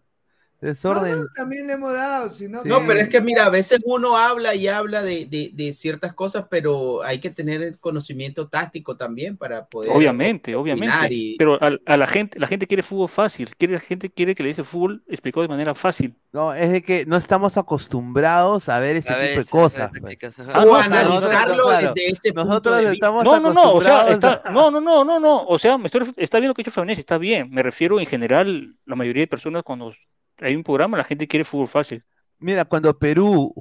Desorden. 0.61 1.19
También 1.37 1.67
le 1.67 1.75
hemos 1.75 1.93
dado, 1.93 2.31
si 2.31 2.49
no. 2.49 2.65
No, 2.65 2.81
pero 2.87 3.01
es 3.01 3.09
que 3.11 3.21
mira, 3.21 3.45
a 3.47 3.51
veces 3.51 3.81
uno 3.85 4.17
habla 4.17 4.55
y 4.55 4.67
habla 4.67 5.03
de, 5.03 5.27
de- 5.27 5.51
de 5.53 5.73
ciertas 5.75 6.15
cosas, 6.15 6.47
pero 6.49 7.03
hay 7.03 7.19
que 7.21 7.29
tener 7.31 7.63
el 7.63 7.79
conocimiento 7.79 8.49
táctico 8.49 8.97
también 8.97 9.37
para 9.37 9.67
poder. 9.67 9.91
Obviamente, 9.93 10.55
obviamente. 10.55 11.09
y- 11.11 11.37
Pero 11.37 11.63
a, 11.63 11.73
a 11.85 11.97
la 11.99 12.07
gente, 12.07 12.39
la 12.41 12.47
gente 12.47 12.67
quiere 12.67 12.83
fútbol 12.83 13.09
fácil. 13.11 13.55
Quiere, 13.57 13.75
la 13.75 13.81
gente 13.81 14.09
quiere 14.11 14.35
que 14.35 14.43
le 14.43 14.49
dice 14.51 14.65
fútbol 14.65 15.03
explicado 15.09 15.43
de 15.43 15.49
manera 15.49 15.75
fácil. 15.75 16.15
No, 16.33 16.55
es 16.55 16.71
de 16.73 16.83
que 16.83 17.05
no 17.07 17.17
estamos 17.17 17.57
acostumbrados 17.59 18.69
a 18.69 18.79
ver 18.81 18.97
este 18.97 19.13
A 19.13 19.17
ver, 19.17 19.27
tipo 19.45 19.61
de 19.61 19.67
esas- 19.67 19.91
cosas. 19.91 19.91
pues. 20.01 20.19
Ah, 20.53 20.63
o 20.63 20.67
no, 20.67 20.75
analizarlo 20.77 21.65
claro, 21.65 21.93
desde 21.95 22.11
este 22.11 22.33
punto 22.33 22.49
Nosotros 22.49 22.75
de 22.77 22.81
vista. 22.91 22.95
estamos 22.95 23.25
No, 23.25 23.41
no, 23.41 23.53
no, 23.53 23.73
o 23.75 23.81
sea, 23.81 24.01
acostumbrados 24.03 24.39
está, 24.41 24.51
no, 24.53 24.71
no, 24.71 24.81
no, 24.81 25.05
no, 25.05 25.21
no, 25.21 25.45
o 25.45 25.59
sea, 25.59 25.79
me 25.79 25.87
estoy, 25.87 26.11
está 26.17 26.39
bien 26.39 26.49
lo 26.49 26.55
que 26.55 26.63
ha 26.63 26.65
dicho 26.65 26.71
Fabián, 26.73 26.99
está 26.99 27.19
bien. 27.19 27.51
Me 27.51 27.63
refiero 27.63 28.01
en 28.01 28.07
general, 28.07 28.75
la 28.87 28.97
mayoría 28.97 29.23
de 29.23 29.27
personas 29.29 29.63
cuando 29.63 29.93
hay 30.39 30.57
un 30.57 30.63
programa, 30.63 30.97
la 30.99 31.05
gente 31.05 31.27
quiere 31.29 31.45
fútbol 31.45 31.69
fácil. 31.69 32.03
Mira, 32.39 32.65
cuando 32.65 32.99
Perú 32.99 33.55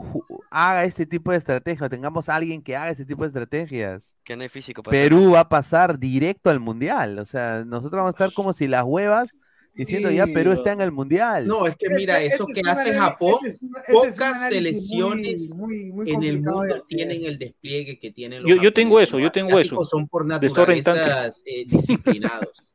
haga 0.52 0.84
este 0.84 1.06
tipo 1.06 1.32
de 1.32 1.38
estrategia, 1.38 1.86
o 1.86 1.90
tengamos 1.90 2.28
a 2.28 2.36
alguien 2.36 2.62
que 2.62 2.76
haga 2.76 2.90
este 2.90 3.06
tipo 3.06 3.22
de 3.24 3.28
estrategias, 3.28 4.16
Que 4.24 4.36
no 4.36 4.44
hay 4.44 4.50
físico 4.50 4.82
para 4.84 4.92
Perú 4.92 5.32
va 5.34 5.42
a 5.42 5.50
pasar 5.50 5.98
directo 6.00 6.50
al 6.50 6.60
mundial. 6.60 7.20
O 7.20 7.26
sea, 7.26 7.64
nosotros 7.66 7.94
vamos 8.00 8.10
a 8.10 8.12
estar 8.18 8.34
como 8.34 8.52
si 8.52 8.68
las 8.68 8.84
huevas 8.84 9.38
diciendo 9.76 10.12
ya 10.12 10.26
Perú 10.28 10.50
no. 10.52 10.56
está 10.56 10.72
en 10.74 10.82
el 10.82 10.92
mundial. 10.92 11.48
No, 11.48 11.66
es 11.66 11.76
que 11.78 11.88
mira, 11.90 12.20
Este- 12.22 12.36
eso 12.36 12.46
este 12.48 12.62
que 12.62 12.70
hace 12.70 12.94
Japón, 12.94 13.40
este 13.46 13.66
este 13.66 13.94
pocas 13.94 14.50
selecciones 14.50 15.54
muy- 15.56 15.92
muy- 15.92 16.06
muy 16.06 16.12
en 16.12 16.24
el 16.24 16.42
mundo 16.42 16.76
tienen 16.90 17.26
el 17.26 17.40
despliegue 17.40 17.98
que 18.00 18.12
tienen 18.12 18.42
los 18.44 18.50
Yo, 18.50 18.62
yo 18.62 18.74
tengo 18.74 19.00
eso, 19.00 19.18
yo 19.20 19.32
tengo 19.32 19.60
eso. 19.60 19.82
son 19.84 20.08
por 20.08 20.28
Desorden 20.40 20.78
naturaleza 20.80 21.42
eh, 21.46 21.66
disciplinados. 21.68 22.68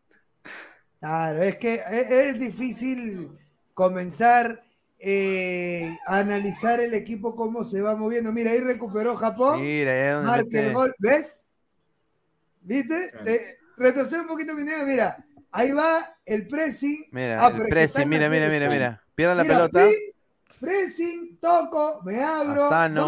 Claro, 1.01 1.43
es 1.43 1.57
que 1.57 1.75
es, 1.75 2.11
es 2.11 2.41
difícil 2.41 3.29
comenzar 3.79 4.65
eh, 4.99 5.97
a 6.09 6.19
analizar 6.19 6.81
el 6.81 6.95
equipo 6.95 7.37
cómo 7.37 7.63
se 7.63 7.81
va 7.81 7.95
moviendo. 7.95 8.33
Mira, 8.33 8.51
ahí 8.51 8.59
recuperó 8.59 9.15
Japón. 9.15 9.61
Mira, 9.63 10.21
marca 10.21 10.59
el 10.59 10.73
gol. 10.75 10.93
¿Ves? 10.99 11.47
¿Viste? 12.61 13.13
Te- 13.25 13.59
retrocede 13.77 14.23
un 14.23 14.27
poquito 14.27 14.53
mi 14.55 14.65
negro, 14.65 14.85
Mira, 14.85 15.25
ahí 15.53 15.71
va 15.71 16.19
el 16.27 16.49
pressing. 16.49 17.07
Mira, 17.13 17.41
Ah, 17.41 17.53
el 17.55 17.69
pressing, 17.69 18.09
mira, 18.09 18.29
mira, 18.29 18.49
mira, 18.49 18.69
mira. 18.69 19.05
Pierda 19.15 19.37
la 19.37 19.43
Mira, 19.45 19.55
pelota. 19.55 19.87
pin, 19.87 19.95
pressing, 20.59 21.39
toco, 21.41 22.03
me 22.05 22.21
abro. 22.21 22.69
Sano, 22.69 23.07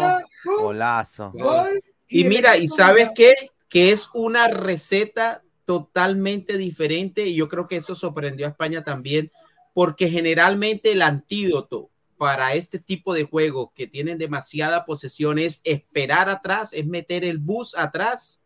golazo. 0.57 1.31
gol, 1.33 1.81
Y 2.07 2.23
mira, 2.23 2.55
¿y 2.55 2.69
sabes 2.69 3.09
qué? 3.13 3.35
Que 3.67 3.91
es 3.91 4.07
una 4.13 4.47
receta 4.47 5.43
totalmente 5.65 6.55
diferente 6.57 7.25
y 7.25 7.35
yo 7.35 7.49
creo 7.49 7.67
que 7.67 7.75
eso 7.75 7.93
sorprendió 7.93 8.45
a 8.45 8.49
España 8.51 8.85
también, 8.85 9.29
porque 9.73 10.09
generalmente 10.09 10.91
el 10.91 11.01
antídoto 11.01 11.89
para 12.17 12.53
este 12.53 12.77
tipo 12.79 13.13
de 13.13 13.23
juego 13.23 13.71
que 13.75 13.87
tienen 13.87 14.17
demasiada 14.17 14.85
posesión 14.85 15.39
es 15.39 15.61
esperar 15.63 16.29
atrás, 16.29 16.71
es 16.73 16.85
meter 16.85 17.23
el 17.23 17.39
bus 17.39 17.75
atrás 17.75 18.41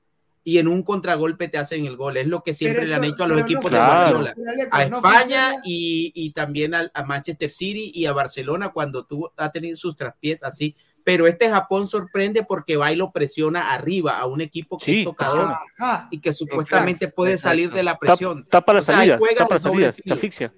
y 0.46 0.60
en 0.60 0.68
un 0.68 0.84
contragolpe 0.84 1.48
te 1.50 1.58
hacen 1.58 1.86
el 1.86 1.98
gol. 1.98 2.18
Es 2.18 2.28
lo 2.28 2.42
que 2.44 2.54
siempre 2.54 2.82
Pero 2.84 2.90
le 2.90 2.96
han 2.96 3.04
hecho 3.04 3.24
a 3.24 3.28
los 3.28 3.36
pero 3.38 3.48
no 3.48 3.52
equipos 3.52 3.72
de 3.72 3.78
Guardiola. 3.78 4.36
Aleco, 4.72 4.76
A 4.76 4.84
España 4.84 5.56
y, 5.66 6.12
y 6.16 6.32
también 6.32 6.74
al- 6.76 6.92
a, 6.94 7.04
Manchester 7.04 7.52
City 7.52 7.92
y 7.94 8.06
a 8.06 8.14
Barcelona 8.14 8.70
cuando 8.70 9.04
tú 9.06 9.30
ha 9.36 9.52
tenido 9.52 9.76
sus 9.76 9.96
traspiés 9.98 10.44
así. 10.44 10.76
Pero 11.04 11.28
este 11.28 11.50
Japón 11.50 11.86
sorprende 11.88 12.44
porque 12.44 12.78
va 12.78 12.92
y 12.92 12.96
lo 12.96 13.12
presiona 13.12 13.74
arriba 13.74 14.18
a 14.20 14.26
un 14.26 14.42
equipo 14.42 14.78
que 14.78 14.86
Sí, 14.86 15.00
es 15.00 15.06
tocador 15.06 15.52
Ajá. 15.80 16.08
y 16.12 16.20
que 16.20 16.32
supuestamente 16.32 17.08
puede 17.10 17.34
exacto. 17.34 17.50
salir 17.50 17.72
de 17.74 17.84
la 17.84 17.98
presión. 17.98 18.44
Tapa 18.46 18.72
O 18.78 18.82
sea, 18.82 18.96
tapa 18.96 19.14
el 19.30 19.36
las 19.50 19.64
doble 19.64 19.82
salidas, 19.92 19.96
filo. 19.98 20.16
se 20.16 20.20
asfixia. 20.20 20.54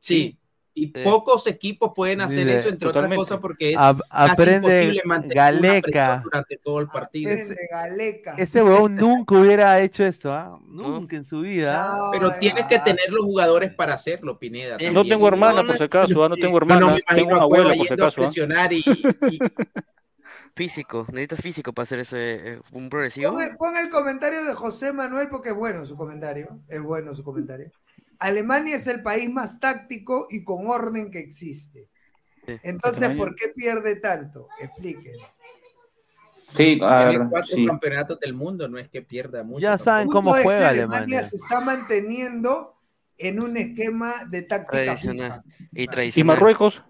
Sí. 0.00 0.36
Y 0.72 0.86
Sí. 0.86 0.92
pocos 1.02 1.46
equipos 1.48 1.92
pueden 1.94 2.20
hacer 2.20 2.46
Dice, 2.46 2.56
eso, 2.56 2.68
entre 2.68 2.86
totalmente. 2.88 3.16
otras 3.20 3.28
cosas, 3.28 3.40
porque 3.42 3.70
es 3.72 3.76
Ap- 3.76 4.00
casi 4.08 4.42
imposible 4.54 5.02
mantener 5.04 5.36
una 5.36 5.44
Galeca. 5.44 5.80
presión 5.82 6.22
durante 6.22 6.56
todo 6.58 6.78
el 6.80 6.86
partido. 6.86 7.32
Aprende, 7.32 7.56
Galeca. 7.70 8.34
Ese 8.38 8.62
huevón 8.62 8.96
nunca 8.96 9.34
hubiera 9.34 9.80
hecho 9.80 10.04
esto, 10.04 10.32
¿ah? 10.32 10.58
Nunca 10.64 11.16
en 11.16 11.24
su 11.24 11.40
vida. 11.40 11.86
No, 11.86 12.10
Pero 12.12 12.30
tienes 12.38 12.64
que 12.66 12.78
tener 12.78 13.10
los 13.10 13.24
jugadores 13.24 13.74
para 13.74 13.94
hacerlo, 13.94 14.38
Pineda. 14.38 14.78
No 14.92 15.04
tengo 15.04 15.26
hermana, 15.28 15.64
por 15.64 15.76
si 15.76 15.82
acaso, 15.82 16.24
ah, 16.24 16.28
no 16.28 16.36
tengo 16.36 16.60
No, 16.60 16.66
no, 16.66 16.74
hermana, 16.74 16.86
imagino 16.86 17.14
tengo 17.16 17.30
una 17.32 17.40
a 17.40 17.42
abuela, 17.44 17.74
por 17.74 17.86
si 17.86 17.92
a 17.92 17.94
acaso. 17.94 18.20
ah. 18.22 18.24
presionar 18.26 18.72
y, 18.72 18.78
y- 18.78 19.38
Físico, 20.56 21.06
necesitas 21.12 21.40
físico 21.40 21.72
para 21.72 21.84
hacer 21.84 22.00
ese 22.00 22.52
eh, 22.54 22.60
un 22.72 22.88
progresivo. 22.90 23.32
Pon, 23.32 23.56
pon 23.58 23.76
el 23.76 23.88
comentario 23.88 24.44
de 24.44 24.52
José 24.54 24.92
Manuel 24.92 25.28
porque 25.30 25.50
es 25.50 25.54
bueno 25.54 25.86
su 25.86 25.96
comentario. 25.96 26.58
Es 26.68 26.82
bueno 26.82 27.14
su 27.14 27.22
comentario. 27.22 27.70
Alemania 28.20 28.76
es 28.76 28.86
el 28.86 29.02
país 29.02 29.28
más 29.30 29.58
táctico 29.58 30.26
y 30.30 30.44
con 30.44 30.66
orden 30.66 31.10
que 31.10 31.18
existe. 31.18 31.88
Entonces. 32.62 33.10
¿por 33.16 33.34
qué 33.34 33.48
pierde 33.54 33.96
tanto? 33.96 34.48
Expliquen. 34.60 35.14
Sí, 36.52 36.80
a 36.82 37.04
ver, 37.04 37.10
tiene 37.10 37.28
cuatro 37.30 37.54
sí. 37.56 37.66
campeonatos 37.66 38.18
del 38.20 38.34
mundo, 38.34 38.68
no 38.68 38.78
es 38.78 38.88
que 38.88 39.02
pierda 39.02 39.42
mucho. 39.44 39.60
Ya 39.60 39.78
saben 39.78 40.08
cómo 40.08 40.30
punto 40.32 40.36
es 40.36 40.42
que 40.42 40.44
juega 40.46 40.68
Alemania 40.68 40.96
Alemania. 40.98 41.24
se 41.28 41.36
está 41.36 41.60
manteniendo 41.60 42.74
en 43.18 43.40
un 43.40 43.56
esquema 43.56 44.12
de 44.28 44.42
táctica 44.42 44.84
Tradicional. 44.84 45.42
Y 45.72 45.82
¿Y 45.84 45.86
tradicional. 45.86 46.36
Marruecos? 46.36 46.82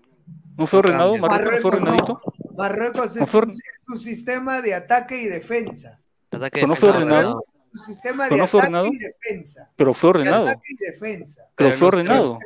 ¿No 0.56 0.66
fue 0.66 0.78
No 0.78 0.88
ordenado? 0.88 1.18
¿Marruecos 1.18 1.64
no 1.64 1.70
fue 1.70 1.80
Marruecos 1.80 2.18
no. 2.24 2.54
Marruecos 2.56 3.16
No 3.16 3.22
es 3.22 3.30
fue 3.30 3.40
un, 3.42 3.48
or- 3.50 3.54
es 3.54 3.88
un 3.88 3.98
sistema 3.98 4.62
de 4.62 4.74
ataque 4.74 5.20
y 5.20 5.26
defensa. 5.26 6.00
Ataque 6.32 6.50
Pero 6.60 6.66
no 6.68 6.74
fue 6.76 6.88
ordenado. 6.90 7.40
sistema 7.86 8.24
Pero 8.24 8.36
de 8.36 8.40
no 8.42 8.46
fue 8.46 8.60
ataque 8.60 8.74
ordenado. 8.76 8.92
y 8.94 8.98
defensa. 8.98 9.70
Pero 9.76 9.94
fue 9.94 10.06
De 10.12 10.18
ordenado. 10.18 10.42
ataque 10.48 10.68
y 10.70 10.76
defensa. 10.92 11.42
Pero 11.56 11.70
Pero 11.70 11.76
fue 11.76 11.80
no- 11.80 11.88
ordenado. 11.88 12.38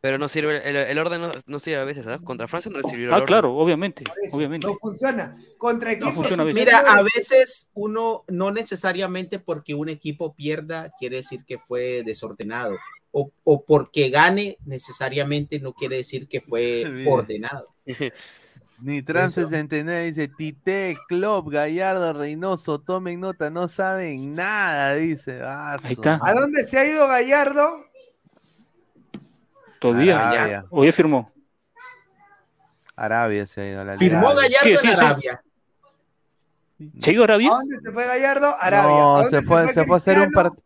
Pero 0.00 0.18
no 0.18 0.28
sirve, 0.28 0.68
el, 0.68 0.76
el 0.76 0.98
orden 0.98 1.20
no, 1.22 1.32
no 1.46 1.58
sirve 1.58 1.80
a 1.80 1.84
veces, 1.84 2.04
¿sabes? 2.04 2.20
Contra 2.20 2.46
Francia 2.46 2.70
no 2.70 2.86
sirvió 2.86 3.06
el 3.06 3.12
Ah, 3.12 3.16
orden. 3.16 3.26
claro, 3.26 3.56
obviamente, 3.56 4.04
eso, 4.22 4.36
obviamente. 4.36 4.66
No 4.66 4.74
funciona. 4.76 5.34
Contra 5.56 5.92
equipos 5.92 6.14
funciona 6.14 6.42
a 6.42 6.46
veces. 6.46 6.62
Mira, 6.62 6.78
a 6.80 7.02
veces 7.02 7.70
uno 7.72 8.24
no 8.28 8.50
necesariamente 8.50 9.38
porque 9.38 9.74
un 9.74 9.88
equipo 9.88 10.34
pierda 10.34 10.92
quiere 10.98 11.16
decir 11.16 11.44
que 11.46 11.58
fue 11.58 12.02
desordenado. 12.04 12.76
O, 13.12 13.30
o 13.44 13.64
porque 13.64 14.10
gane 14.10 14.58
necesariamente 14.66 15.58
no 15.58 15.72
quiere 15.72 15.96
decir 15.96 16.28
que 16.28 16.40
fue 16.42 16.84
ordenado. 17.08 17.68
Nitram 18.80 19.26
Eso. 19.28 19.42
69 19.42 20.04
dice, 20.04 20.28
Tite, 20.28 20.96
Klopp, 21.08 21.48
Gallardo, 21.48 22.12
Reynoso, 22.12 22.80
tomen 22.80 23.20
nota, 23.20 23.48
no 23.50 23.68
saben 23.68 24.34
nada, 24.34 24.94
dice. 24.94 25.40
Ah, 25.42 25.74
Ahí 25.82 25.94
su 25.94 26.00
está. 26.00 26.20
¿A 26.22 26.32
dónde 26.34 26.64
se 26.64 26.78
ha 26.78 26.84
ido 26.84 27.06
Gallardo? 27.06 27.84
Todavía. 29.78 30.28
Arabia. 30.28 30.66
Hoy 30.70 30.90
firmó. 30.92 31.30
Arabia 32.96 33.46
se 33.46 33.60
ha 33.60 33.68
ido 33.70 33.80
a 33.80 33.84
la 33.84 33.96
Firmó. 33.96 34.34
Gallardo 34.34 34.58
Sí, 34.62 34.70
en 34.70 34.76
sí, 34.78 34.86
sí. 34.88 34.92
Arabia. 34.94 35.42
¿Se 37.00 37.10
ha 37.10 37.12
ido 37.12 37.22
a 37.22 37.24
Arabia? 37.24 37.48
¿A 37.48 37.54
dónde 37.54 37.78
se 37.78 37.92
fue 37.92 38.06
Gallardo? 38.06 38.56
Arabia. 38.60 38.94
¿A 38.96 39.22
No, 39.22 39.28
se 39.30 39.42
fue, 39.42 39.66
se 39.68 39.84
fue 39.84 39.96
a 39.96 39.98
hacer 39.98 40.18
un, 40.18 40.24
Cristiano? 40.24 40.50
part- 40.50 40.62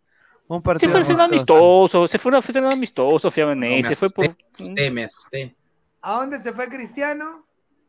un 0.49 0.59
Se 0.59 0.63
partido 0.63 0.91
fue 0.93 0.99
a 1.01 1.03
hacer 1.03 1.21
amistoso. 1.21 1.55
amistoso, 1.81 2.09
se 2.09 2.19
fue 2.19 2.35
a 2.35 2.39
hacer 2.39 2.65
amistoso, 2.65 3.31
Fiabanés, 3.31 3.71
No, 3.71 3.89
me 3.89 3.95
se 3.95 3.97
fue 3.97 4.11
por... 4.11 4.25
me 4.27 4.35
asusté, 4.59 4.91
me 4.91 5.05
asusté. 5.05 5.57
¿A 6.03 6.13
dónde 6.15 6.39
se 6.39 6.53
fue 6.53 6.69
Cristiano? 6.69 7.45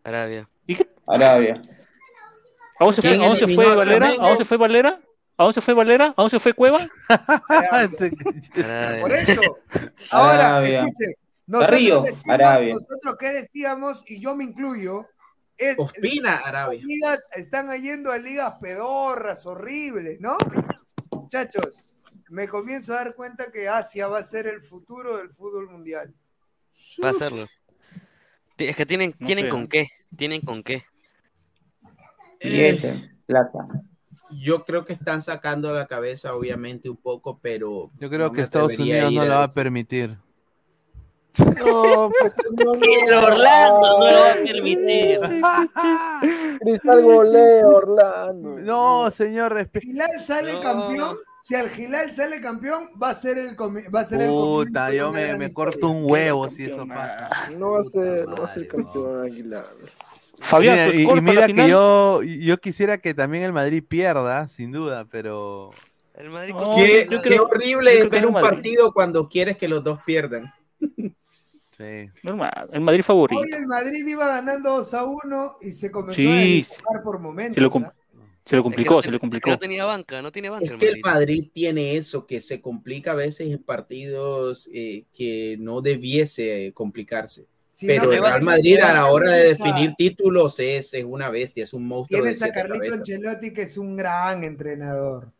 Arabia. 0.10 0.50
¿Y 0.68 0.76
qué? 0.76 0.88
Arabia. 1.08 1.54
¿A 2.80 2.86
dónde 2.86 2.96
se 2.96 3.02
fue, 3.02 3.12
¿Quién 3.12 3.22
a 3.22 3.26
dónde 3.26 3.40
se 3.40 3.46
eliminó 3.46 3.68
fue 3.68 3.76
Valera? 3.76 4.08
¿A 4.08 4.16
dónde 4.16 4.38
se 4.38 4.46
fue 4.46 4.58
Valera? 4.58 5.00
¿A 5.38 5.44
dónde 5.44 5.54
se 5.54 5.62
fue 5.62 5.74
Valera? 5.74 6.06
¿A 6.06 6.14
dónde 6.18 6.30
se 6.32 6.40
fue 6.40 6.54
Cueva? 6.54 6.80
Por 9.02 9.12
eso. 9.14 9.42
Ahora, 10.12 10.58
Arabia. 10.58 10.82
escuchen. 10.82 11.14
Nosotros, 11.48 11.80
decimos, 11.80 12.30
Arabia. 12.30 12.74
nosotros 12.76 13.16
qué 13.20 13.28
decíamos, 13.34 14.04
y 14.08 14.20
yo 14.20 14.36
me 14.36 14.44
incluyo, 14.44 15.08
es, 15.58 15.80
Ospina, 15.80 16.36
es- 16.36 16.46
Arabia. 16.46 16.82
ligas 16.84 17.28
están 17.36 17.72
yendo 17.82 18.12
a 18.12 18.18
ligas 18.20 18.54
pedorras, 18.62 19.46
horribles, 19.48 20.20
¿no? 20.22 20.38
Muchachos, 21.12 21.84
me 22.30 22.48
comienzo 22.48 22.94
a 22.94 22.98
dar 22.98 23.16
cuenta 23.16 23.52
que 23.52 23.68
Asia 23.68 24.08
va 24.08 24.20
a 24.20 24.24
ser 24.24 24.46
el 24.46 24.62
futuro 24.62 25.18
del 25.18 25.32
fútbol 25.32 25.70
mundial. 25.72 26.14
Va 27.04 27.08
a 27.10 27.12
hacerlo. 27.12 27.46
Es 28.68 28.76
que 28.76 28.86
tienen, 28.86 29.16
No 29.20 29.26
tienen 29.26 29.46
sé. 29.46 29.50
con 29.52 29.68
qué. 29.68 29.88
Tienen 30.18 30.42
con 30.42 30.64
qué. 30.64 30.84
Billete, 32.44 33.12
plata. 33.26 33.66
Yo 34.32 34.64
creo 34.64 34.86
que 34.86 34.94
están 34.94 35.22
sacando 35.22 35.74
la 35.74 35.88
cabeza, 35.88 36.36
obviamente, 36.36 36.90
un 36.90 36.98
poco, 36.98 37.40
pero. 37.42 37.90
Yo 38.00 38.10
creo 38.10 38.28
no 38.28 38.32
que 38.34 38.42
Estados 38.42 38.78
Unidos 38.78 39.12
no 39.12 39.26
lo 39.26 39.32
va 39.36 39.44
a 39.46 39.52
permitir. 39.52 40.18
No, 41.38 42.10
pues 42.20 42.34
no, 42.58 42.66
no. 42.66 42.72
Pero 42.80 43.24
Orlando 43.24 44.00
no 44.00 44.12
lo 44.12 44.20
va 44.20 44.32
a 44.32 44.36
permitir. 44.36 45.20
Cristal 46.60 47.02
golea 47.04 47.68
Orlando. 47.68 48.58
No, 48.60 49.12
señor, 49.12 49.54
respeto. 49.54 49.88
Gilal 49.88 50.24
sale 50.26 50.54
No. 50.54 50.62
campeón. 50.62 51.18
Si 51.44 51.56
al 51.56 51.70
Gilal 51.70 52.14
sale 52.14 52.42
campeón, 52.42 52.90
va 53.02 53.10
a 53.10 53.16
ser 53.16 53.38
el 53.38 53.56
va 53.58 54.02
a 54.02 54.06
ser 54.06 54.22
el 54.22 54.30
Puta, 54.30 54.88
de 54.90 54.98
yo 54.98 55.12
me, 55.12 55.52
corto 55.54 55.90
un 55.90 56.04
huevo 56.04 56.50
si 56.50 56.66
eso 56.66 56.86
pasa. 56.88 57.50
No 57.58 57.72
va 57.72 57.80
a 57.80 57.84
ser, 57.84 58.28
no 58.28 58.36
va 58.36 58.44
a 58.44 58.48
Madre, 58.48 58.54
ser 58.54 58.68
campeón 58.68 59.24
Aguilar. 59.26 59.66
Fabián, 60.42 60.90
Mira, 60.96 60.96
y, 61.14 61.18
y 61.18 61.22
mira 61.22 61.48
que 61.48 61.68
yo, 61.70 62.22
yo 62.24 62.58
quisiera 62.60 62.98
que 63.00 63.14
también 63.14 63.44
el 63.44 63.52
Madrid 63.54 63.84
pierda, 63.86 64.48
sin 64.48 64.72
duda, 64.72 65.06
pero 65.12 65.72
El 66.14 66.30
Madrid 66.30 66.54
No, 66.54 66.64
con- 66.64 66.76
Qué, 66.78 67.08
yo 67.10 67.22
qué 67.22 67.28
creo- 67.30 67.44
horrible 67.46 67.94
yo 68.00 68.10
creo 68.10 68.10
ver 68.12 68.26
un 68.28 68.34
Madrid. 68.34 68.50
partido 68.50 68.94
cuando 68.94 69.28
quieres 69.28 69.58
que 69.58 69.68
los 69.68 69.84
dos 69.84 70.00
pierdan. 70.06 70.54
sí. 71.78 72.10
Normal, 72.24 72.70
el 72.72 72.82
Madrid 72.82 73.04
favorito. 73.04 73.42
Hoy 73.42 73.50
el 73.52 73.66
Madrid 73.66 74.06
iba 74.06 74.28
ganando 74.28 74.70
2 74.78 74.94
a 74.94 75.04
1 75.06 75.58
y 75.62 75.72
se 75.72 75.92
comenzó 75.92 76.16
Sí. 76.22 76.28
a 76.28 76.32
desdibujar 76.36 77.04
por 77.04 77.20
momentos. 77.20 77.56
Se 77.56 77.62
lo, 77.62 77.72
se 78.50 78.56
Es 78.56 78.60
que 78.60 78.64
complicó, 78.64 78.96
no 78.96 79.02
se 79.02 79.06
ten- 79.08 79.14
le 79.14 79.20
complicó. 79.20 79.50
no 79.52 79.58
tenía 79.60 79.86
banca, 79.86 80.22
no 80.22 80.32
tiene 80.32 80.50
banca 80.50 80.66
Es 80.66 80.72
el 80.72 80.78
que 80.78 80.86
el 80.88 81.02
Madrid. 81.02 81.04
Madrid 81.38 81.50
tiene 81.54 81.96
eso, 81.98 82.26
que 82.26 82.42
se 82.42 82.62
complica 82.62 83.12
a 83.12 83.16
veces 83.16 83.48
en 83.52 83.62
partidos 83.62 84.68
eh, 84.74 85.04
que 85.14 85.58
no 85.60 85.82
debiese 85.82 86.68
eh, 86.68 86.74
complicarse. 86.74 87.46
Si 87.68 87.86
Pero 87.86 88.06
no, 88.06 88.12
el 88.14 88.20
Real 88.22 88.42
Madrid 88.42 88.80
a 88.80 88.94
la 88.96 89.12
hora 89.12 89.32
de 89.32 89.42
a- 89.42 89.48
definir 89.50 89.94
títulos 89.96 90.60
es, 90.60 90.94
es 90.96 91.06
una 91.06 91.30
bestia, 91.30 91.64
es 91.64 91.74
un 91.74 91.86
monstruo. 91.88 92.22
Tienes 92.24 92.42
a 92.42 92.52
Carlito. 92.52 92.94
Ancelotti, 92.96 93.54
que 93.54 93.62
es 93.62 93.78
un 93.78 93.96
gran 93.96 94.44
entrenador. 94.44 95.32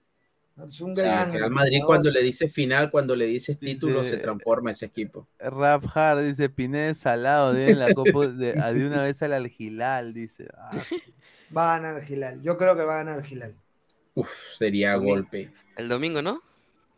Es 0.68 0.82
un 0.82 0.94
Sí, 0.96 1.02
gran 1.02 1.32
el 1.32 1.40
Real 1.40 1.52
Madrid 1.52 1.68
entrenador. 1.78 1.88
cuando 1.88 2.12
le 2.12 2.22
dice 2.22 2.48
final, 2.50 2.92
cuando 2.92 3.16
le 3.16 3.26
dice 3.26 3.56
título, 3.56 4.00
Dice- 4.00 4.12
se 4.12 4.18
transforma 4.18 4.72
ese 4.72 4.86
equipo. 4.86 5.26
Rap 5.40 5.86
Hard 5.96 6.22
dice 6.26 6.50
Pineda 6.50 6.94
salado, 6.94 7.54
de 7.54 7.74
la 7.76 7.94
copa 7.94 8.28
de, 8.28 8.52
una 8.86 9.02
vez 9.04 9.22
al 9.24 9.34
Algilal, 9.34 10.14
dice. 10.14 10.48
Ah, 10.56 10.84
Va 11.56 11.74
a 11.76 11.80
ganar 11.80 12.04
Gilal. 12.04 12.42
Yo 12.42 12.58
creo 12.58 12.76
que 12.76 12.84
va 12.84 12.96
a 13.00 13.04
ganar 13.04 13.24
Gilal. 13.24 13.56
Uf, 14.16 14.30
sería 14.58 14.96
golpe. 14.96 15.52
El 15.78 15.88
domingo, 15.90 16.22
¿no? 16.22 16.42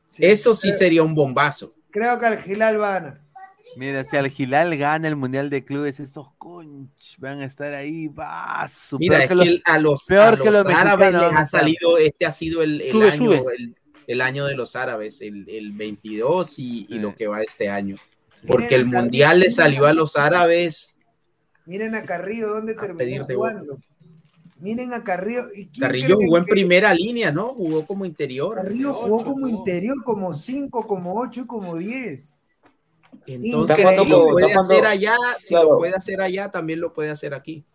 Sí, 0.05 0.25
Eso 0.25 0.55
sí 0.55 0.69
creo- 0.69 0.77
sería 0.79 1.03
un 1.03 1.15
bombazo. 1.15 1.73
Creo 1.91 2.19
que 2.19 2.25
al 2.25 2.37
Gilal 2.41 2.79
va 2.79 2.89
a 2.89 2.99
ganar. 2.99 3.21
Mira, 3.77 4.03
si 4.03 4.17
Algilal 4.17 4.75
gana 4.77 5.07
el 5.07 5.15
Mundial 5.15 5.49
de 5.49 5.63
Clubes, 5.63 6.01
esos 6.01 6.33
conch 6.37 7.17
van 7.19 7.41
a 7.41 7.45
estar 7.45 7.73
ahí, 7.73 8.07
va, 8.09 8.67
Mira, 8.99 9.17
peor 9.17 9.21
es 9.21 9.27
que 9.29 9.35
los- 9.35 9.61
a 9.63 9.77
los, 9.79 10.03
peor 10.03 10.33
a 10.33 10.37
que 10.37 10.51
los 10.51 10.65
los 10.65 10.73
árabes 10.73 11.11
mexicanos 11.13 11.31
les 11.31 11.39
ha 11.39 11.45
salido, 11.45 11.97
este 11.97 12.25
ha 12.25 12.31
sido 12.33 12.63
el, 12.63 12.81
el 12.81 12.91
Sube, 12.91 13.07
año, 13.11 13.17
sube. 13.17 13.55
El, 13.57 13.75
el 14.07 14.21
año 14.21 14.45
de 14.45 14.55
los 14.55 14.75
árabes, 14.75 15.21
el, 15.21 15.47
el 15.47 15.71
22 15.71 16.59
y, 16.59 16.85
lo 16.99 17.15
que 17.15 17.27
va 17.27 17.41
este 17.43 17.69
año. 17.69 17.95
Miren 18.43 18.47
Porque 18.47 18.75
el 18.75 18.87
mundial 18.87 19.39
le 19.39 19.49
salió 19.49 19.85
a 19.85 19.93
los 19.93 20.17
árabes. 20.17 20.97
Miren 21.65 21.95
a 21.95 22.03
Carrillo, 22.03 22.49
¿dónde 22.49 22.75
terminó 22.75 23.25
jugando? 23.25 23.77
Miren 24.61 24.93
a 24.93 25.03
Carrillo. 25.03 25.47
¿Y 25.55 25.67
quién 25.69 25.81
Carrillo 25.87 26.15
jugó 26.15 26.37
en 26.37 26.45
que- 26.45 26.51
primera 26.51 26.93
línea, 26.93 27.31
¿no? 27.31 27.49
Jugó 27.55 27.85
como 27.85 28.05
interior. 28.05 28.55
Carrillo 28.55 28.93
jugó 28.93 29.23
como 29.23 29.47
interior, 29.47 29.95
como 30.03 30.33
5, 30.33 30.85
como 30.87 31.19
8 31.19 31.41
y 31.41 31.47
como 31.47 31.75
10. 31.77 32.39
Entonces, 33.27 33.77
si 33.99 34.09
lo 34.09 34.27
puede 34.29 34.53
hacer 34.53 34.85
allá, 34.85 35.15
si 35.39 35.47
claro. 35.49 35.71
lo 35.71 35.77
puede 35.79 35.95
hacer 35.95 36.21
allá, 36.21 36.49
también 36.49 36.79
lo 36.79 36.93
puede 36.93 37.09
hacer 37.09 37.33
aquí. 37.33 37.65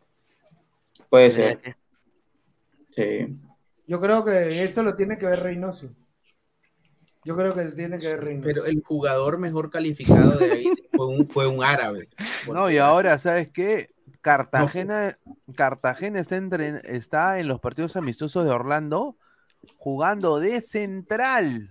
Puede 1.11 1.31
ser. 1.31 1.77
Sí. 2.95 3.37
Yo 3.87 4.01
creo 4.01 4.25
que 4.25 4.63
esto 4.65 4.83
lo 4.83 4.95
tiene 4.97 5.19
que 5.19 5.27
ver 5.27 5.41
Reynoso. 5.41 5.91
Yo 7.25 7.37
creo 7.37 7.55
que 7.55 7.65
lo 7.65 7.73
tiene 7.75 7.99
que 7.99 8.09
ver 8.09 8.25
Reynoso. 8.25 8.47
Pero 8.47 8.65
el 8.65 8.83
jugador 8.83 9.39
mejor 9.39 9.71
calificado 9.71 10.39
de 10.39 10.53
ahí 10.53 10.67
fue 10.93 11.07
un, 11.09 11.27
fue 11.27 11.47
un 11.49 11.63
árabe. 11.63 12.09
No, 12.47 12.71
y 12.71 12.79
ahora, 12.79 13.19
¿sabes 13.19 13.51
qué? 13.51 13.89
Cartagena, 14.31 15.17
Cartagena 15.55 16.19
está, 16.21 16.37
entre- 16.37 16.81
está 16.85 17.39
en 17.39 17.47
los 17.49 17.61
partidos 17.61 17.97
amistosos 17.97 18.45
de 18.45 18.51
Orlando 18.51 19.17
jugando 19.77 20.41
de 20.41 20.61
central. 20.61 21.71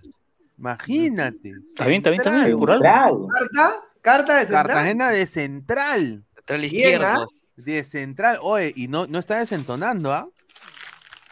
Imagínate. 0.58 1.52
Está 1.64 1.86
bien, 1.86 1.98
está 1.98 2.10
bien, 2.10 2.20
está 2.20 2.30
bien, 2.32 2.42
central. 2.46 2.58
por 2.58 2.70
algo. 2.72 2.80
Claro. 2.80 3.28
¿Carta? 3.28 3.80
¿Carta 4.00 4.34
de 4.38 4.46
central? 4.46 4.66
Cartagena 4.68 5.10
de 5.10 5.26
central. 5.26 6.24
Central. 6.46 7.02
¿ah? 7.04 7.26
De 7.56 7.84
central. 7.84 8.38
Oye, 8.42 8.72
y 8.74 8.88
no, 8.88 9.06
no 9.06 9.18
está 9.18 9.38
desentonando, 9.38 10.12
¿ah? 10.12 10.28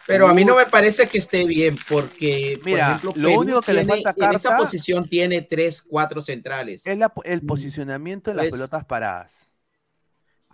Pero 0.06 0.28
a 0.28 0.34
mí 0.34 0.44
no 0.44 0.56
me 0.56 0.66
parece 0.66 1.06
que 1.08 1.16
esté 1.16 1.44
bien, 1.46 1.76
porque, 1.88 2.60
Mira, 2.62 2.86
por 2.88 2.96
ejemplo, 2.96 3.12
lo 3.22 3.28
Perú 3.30 3.40
único 3.40 3.60
que 3.62 3.72
le 3.72 3.84
tiene- 3.86 4.02
falta 4.02 4.10
a 4.26 4.30
en 4.30 4.36
esa 4.36 4.48
Carta- 4.50 4.56
posición 4.64 5.08
tiene 5.08 5.40
tres, 5.40 5.80
cuatro 5.80 6.20
centrales. 6.20 6.86
Es 6.86 6.98
la- 6.98 7.10
el 7.24 7.40
posicionamiento 7.40 8.30
de 8.30 8.36
las 8.36 8.44
Pues- 8.48 8.52
pelotas 8.54 8.84
paradas. 8.84 9.43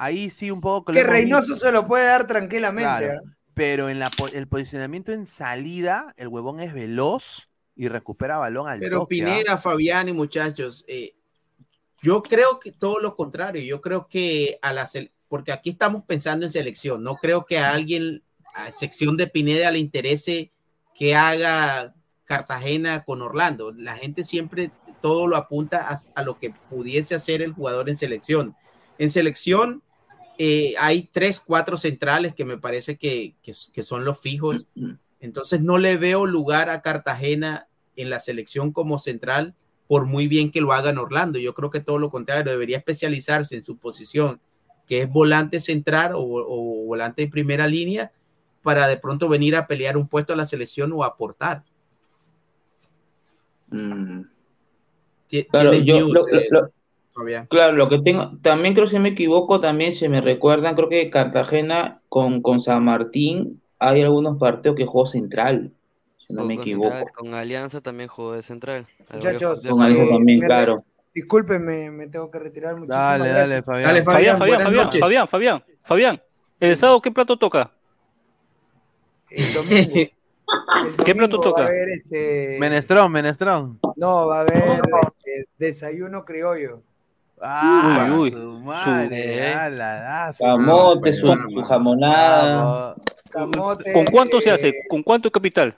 Ahí 0.00 0.30
sí 0.30 0.50
un 0.50 0.62
poco. 0.62 0.92
Que 0.92 1.04
Reynoso 1.04 1.52
visto. 1.52 1.66
se 1.66 1.72
lo 1.72 1.86
puede 1.86 2.06
dar 2.06 2.26
tranquilamente. 2.26 2.84
Claro, 2.84 3.20
¿ah? 3.22 3.36
pero 3.52 3.90
en 3.90 3.98
la, 3.98 4.10
el 4.32 4.48
posicionamiento 4.48 5.12
en 5.12 5.26
salida, 5.26 6.14
el 6.16 6.28
huevón 6.28 6.60
es 6.60 6.72
veloz 6.72 7.50
y 7.76 7.88
recupera 7.88 8.38
balón 8.38 8.66
al 8.66 8.80
Pero 8.80 9.00
toque, 9.00 9.20
¿ah? 9.20 9.26
Pineda, 9.26 9.58
Fabián 9.58 10.08
y 10.08 10.14
muchachos, 10.14 10.86
eh, 10.88 11.16
yo 12.00 12.22
creo 12.22 12.58
que 12.58 12.72
todo 12.72 12.98
lo 12.98 13.14
contrario. 13.14 13.62
Yo 13.62 13.82
creo 13.82 14.08
que 14.08 14.58
a 14.62 14.72
la 14.72 14.88
porque 15.28 15.52
aquí 15.52 15.68
estamos 15.68 16.02
pensando 16.06 16.46
en 16.46 16.52
selección. 16.52 17.02
No 17.02 17.16
creo 17.16 17.44
que 17.44 17.58
a 17.58 17.72
alguien, 17.74 18.22
a 18.54 18.72
sección 18.72 19.18
de 19.18 19.26
Pineda, 19.26 19.70
le 19.70 19.80
interese 19.80 20.50
que 20.94 21.14
haga 21.14 21.94
Cartagena 22.24 23.04
con 23.04 23.20
Orlando. 23.20 23.70
La 23.72 23.98
gente 23.98 24.24
siempre 24.24 24.70
todo 25.02 25.26
lo 25.26 25.36
apunta 25.36 25.86
a, 25.86 25.98
a 26.14 26.22
lo 26.22 26.38
que 26.38 26.54
pudiese 26.70 27.14
hacer 27.14 27.42
el 27.42 27.52
jugador 27.52 27.90
en 27.90 27.98
selección. 27.98 28.56
En 28.96 29.10
selección 29.10 29.82
eh, 30.43 30.73
hay 30.78 31.02
tres, 31.12 31.39
cuatro 31.39 31.77
centrales 31.77 32.35
que 32.35 32.47
me 32.47 32.57
parece 32.57 32.97
que, 32.97 33.35
que- 33.43 33.52
que 33.75 33.83
son 33.83 34.07
los 34.07 34.19
fijos. 34.19 34.67
Entonces 35.20 35.60
no 35.60 35.77
le 35.77 35.99
veo 35.99 36.25
lugar 36.25 36.70
a 36.70 36.81
Cartagena 36.81 37.69
en 37.94 38.09
la 38.09 38.19
selección 38.20 38.73
como 38.73 38.99
central, 38.99 39.55
por 39.86 40.07
muy 40.07 40.28
bien 40.28 40.51
que 40.51 40.62
lo 40.62 40.73
haga 40.73 40.89
en 40.89 40.97
Orlando. 40.97 41.39
Yo 41.39 41.52
creo 41.52 41.69
que 41.69 41.81
todo 41.81 41.99
lo 41.99 42.09
contrario, 42.09 42.51
debería 42.51 42.78
especializarse 42.78 43.55
en 43.55 43.62
su 43.65 43.77
posición, 43.77 44.41
que 44.86 45.02
es 45.02 45.10
volante 45.10 45.60
central 45.60 46.12
o, 46.15 46.23
o 46.23 46.86
volante 46.86 47.20
de 47.20 47.28
primera 47.28 47.67
línea, 47.67 48.10
para 48.62 48.89
de 48.89 48.97
pronto 48.97 49.28
venir 49.28 49.57
a 49.57 49.67
pelear 49.67 49.99
un 49.99 50.09
puesto 50.09 50.33
a 50.33 50.36
la 50.36 50.47
selección 50.47 50.91
o 50.94 51.05
aportar. 51.05 51.65
Mm. 53.69 54.23
Claro, 55.51 55.70
yo 55.85 56.09
lo, 56.15 56.70
Claro, 57.48 57.76
lo 57.76 57.89
que 57.89 57.98
tengo, 58.00 58.39
también 58.42 58.74
creo 58.74 58.86
si 58.86 58.98
me 58.98 59.10
equivoco, 59.10 59.60
también 59.60 59.92
se 59.92 60.08
me 60.08 60.20
recuerdan, 60.20 60.74
creo 60.74 60.89
que 60.89 61.10
Cartagena 61.10 62.00
con, 62.08 62.40
con 62.40 62.60
San 62.60 62.84
Martín 62.84 63.60
hay 63.78 64.02
algunos 64.02 64.39
partidos 64.39 64.76
que 64.76 64.86
jugó 64.86 65.06
central, 65.06 65.72
si 66.26 66.32
no 66.32 66.44
me 66.44 66.55
equivoco. 66.55 66.90
Central, 66.90 67.12
Con 67.14 67.34
Alianza 67.34 67.80
también 67.80 68.08
jugó 68.08 68.32
de 68.32 68.42
central. 68.42 68.86
Muchachos, 69.12 69.62
Con 69.68 69.82
Alianza 69.82 70.05
eh, 70.05 70.16
también, 70.16 70.39
me- 70.39 70.47
claro. 70.47 70.84
Discúlpenme, 71.12 71.90
me 71.90 72.06
tengo 72.06 72.30
que 72.30 72.39
retirar. 72.39 72.74
Muchísimas 72.76 73.18
Dale, 73.18 73.30
dale. 73.30 73.62
Fabián. 73.62 74.05
Fabián, 74.05 74.39
Fabián, 74.39 74.62
Fabián, 74.62 74.90
Fabián, 74.92 75.28
Fabián, 75.28 75.64
Fabián. 75.82 76.22
¿El 76.60 76.76
sábado 76.76 77.00
qué 77.00 77.10
plato 77.10 77.36
toca? 77.36 77.72
El 79.30 79.52
domingo. 79.52 79.94
El 80.84 81.05
¿Qué 81.05 81.14
plato 81.14 81.40
toca? 81.40 81.62
Va 81.62 81.66
a 81.66 81.70
haber 81.70 81.89
este. 81.90 82.56
Menestrón, 82.58 83.12
menestrón. 83.12 83.78
No, 83.97 84.26
va 84.26 84.39
a 84.39 84.40
haber 84.42 84.80
este, 85.02 85.48
desayuno 85.58 86.24
criollo. 86.24 86.82
Ah, 87.43 88.07
Uy, 88.10 88.19
uy. 88.19 88.31
su 88.33 88.59
madre, 88.60 89.49
Eh. 89.51 89.55
ala, 89.55 90.33
su- 90.33 90.44
Camote, 90.44 91.12
su, 91.15 91.27
su 91.27 91.62
jamonada. 91.62 92.94
Camote. 93.31 93.93
¿Con 93.93 94.05
cuánto 94.07 94.41
se 94.41 94.51
hace? 94.51 94.75
¿Con 94.89 95.02
cuánto 95.02 95.31
capital? 95.31 95.75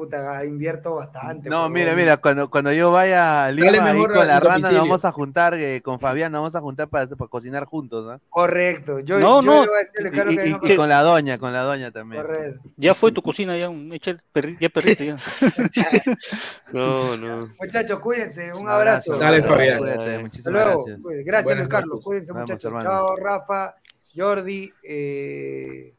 Puta, 0.00 0.44
invierto 0.46 0.94
bastante. 0.94 1.50
No, 1.50 1.64
por 1.64 1.72
mira, 1.72 1.94
mira, 1.94 2.16
cuando, 2.16 2.48
cuando 2.48 2.72
yo 2.72 2.90
vaya 2.90 3.44
a 3.44 3.52
Lima 3.52 3.90
ahí 3.90 3.98
con 4.06 4.26
la 4.26 4.40
rana 4.40 4.70
nos 4.70 4.80
vamos 4.80 5.04
a 5.04 5.12
juntar 5.12 5.52
eh, 5.54 5.82
con 5.82 6.00
Fabián, 6.00 6.32
nos 6.32 6.38
vamos 6.40 6.54
a 6.56 6.60
juntar 6.62 6.88
para, 6.88 7.06
para 7.06 7.28
cocinar 7.28 7.66
juntos, 7.66 8.06
¿no? 8.10 8.18
Correcto. 8.30 9.00
Yo, 9.00 9.18
No, 9.20 9.42
yo 9.42 9.46
no. 9.46 9.56
voy 9.58 9.68
a 9.76 9.78
decir 9.80 10.06
a 10.06 10.10
Carlos 10.10 10.32
Y, 10.34 10.36
que 10.38 10.48
y- 10.68 10.72
y 10.72 10.76
con- 10.76 10.88
la 10.88 11.02
doña, 11.02 11.36
con 11.36 11.52
la 11.52 11.64
doña 11.64 11.90
también. 11.90 12.22
Correcto. 12.22 12.60
Ya 12.78 12.94
fue 12.94 13.12
tu 13.12 13.20
cocina, 13.20 13.58
ya, 13.58 13.68
un- 13.68 13.92
echa 13.92 14.12
el 14.12 14.22
perri- 14.34 14.56
ya 14.58 14.70
perrito, 14.70 15.04
ya. 15.04 15.18
No, 16.72 17.16
no. 17.18 17.52
Muchachos, 17.60 17.98
cuídense. 17.98 18.54
Un 18.54 18.62
Un 18.62 18.68
abrazo. 18.70 19.12
abrazo, 19.14 19.32
Dale, 19.32 19.42
Fabián. 19.42 19.78
Cuídate, 19.80 20.18
muchísimas 20.18 20.52
luego. 20.64 20.84
gracias. 20.84 21.02
Cuídense. 21.04 21.24
Gracias, 21.26 21.44
Buenas 21.44 21.62
Luis 21.64 21.68
Carlos. 21.70 21.90
noches. 21.90 22.04
Cuídense, 22.06 22.32
Vamos, 22.32 22.48
muchachos. 22.50 22.64
hermano. 22.64 22.90
Chao, 22.90 23.16
Rafa, 23.16 23.74
Jordi, 24.16 24.72
eh, 24.82 25.94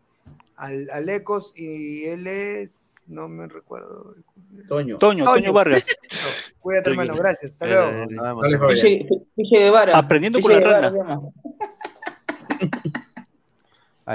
Al- 0.61 0.89
Alecos 0.91 1.53
y 1.55 2.05
él 2.05 2.27
es. 2.27 3.03
No 3.07 3.27
me 3.27 3.47
recuerdo. 3.47 4.15
Toño. 4.67 4.97
Toño, 4.99 5.25
Toño 5.25 5.53
Vargas. 5.53 5.85
Cuídate, 6.59 6.91
Toño. 6.91 7.01
hermano. 7.01 7.19
Gracias. 7.19 7.53
Hasta 7.53 7.65
luego. 7.65 7.89
eh. 7.89 8.57
Fabián. 8.59 8.69
Fiche, 8.81 9.07
Fiche 9.35 9.57
Guevara. 9.57 9.97
Aprendiendo 9.97 10.37
Fiche 10.39 10.53
con 10.53 10.61
la 10.61 10.89
Guevara 10.89 10.89
rana. 10.89 11.19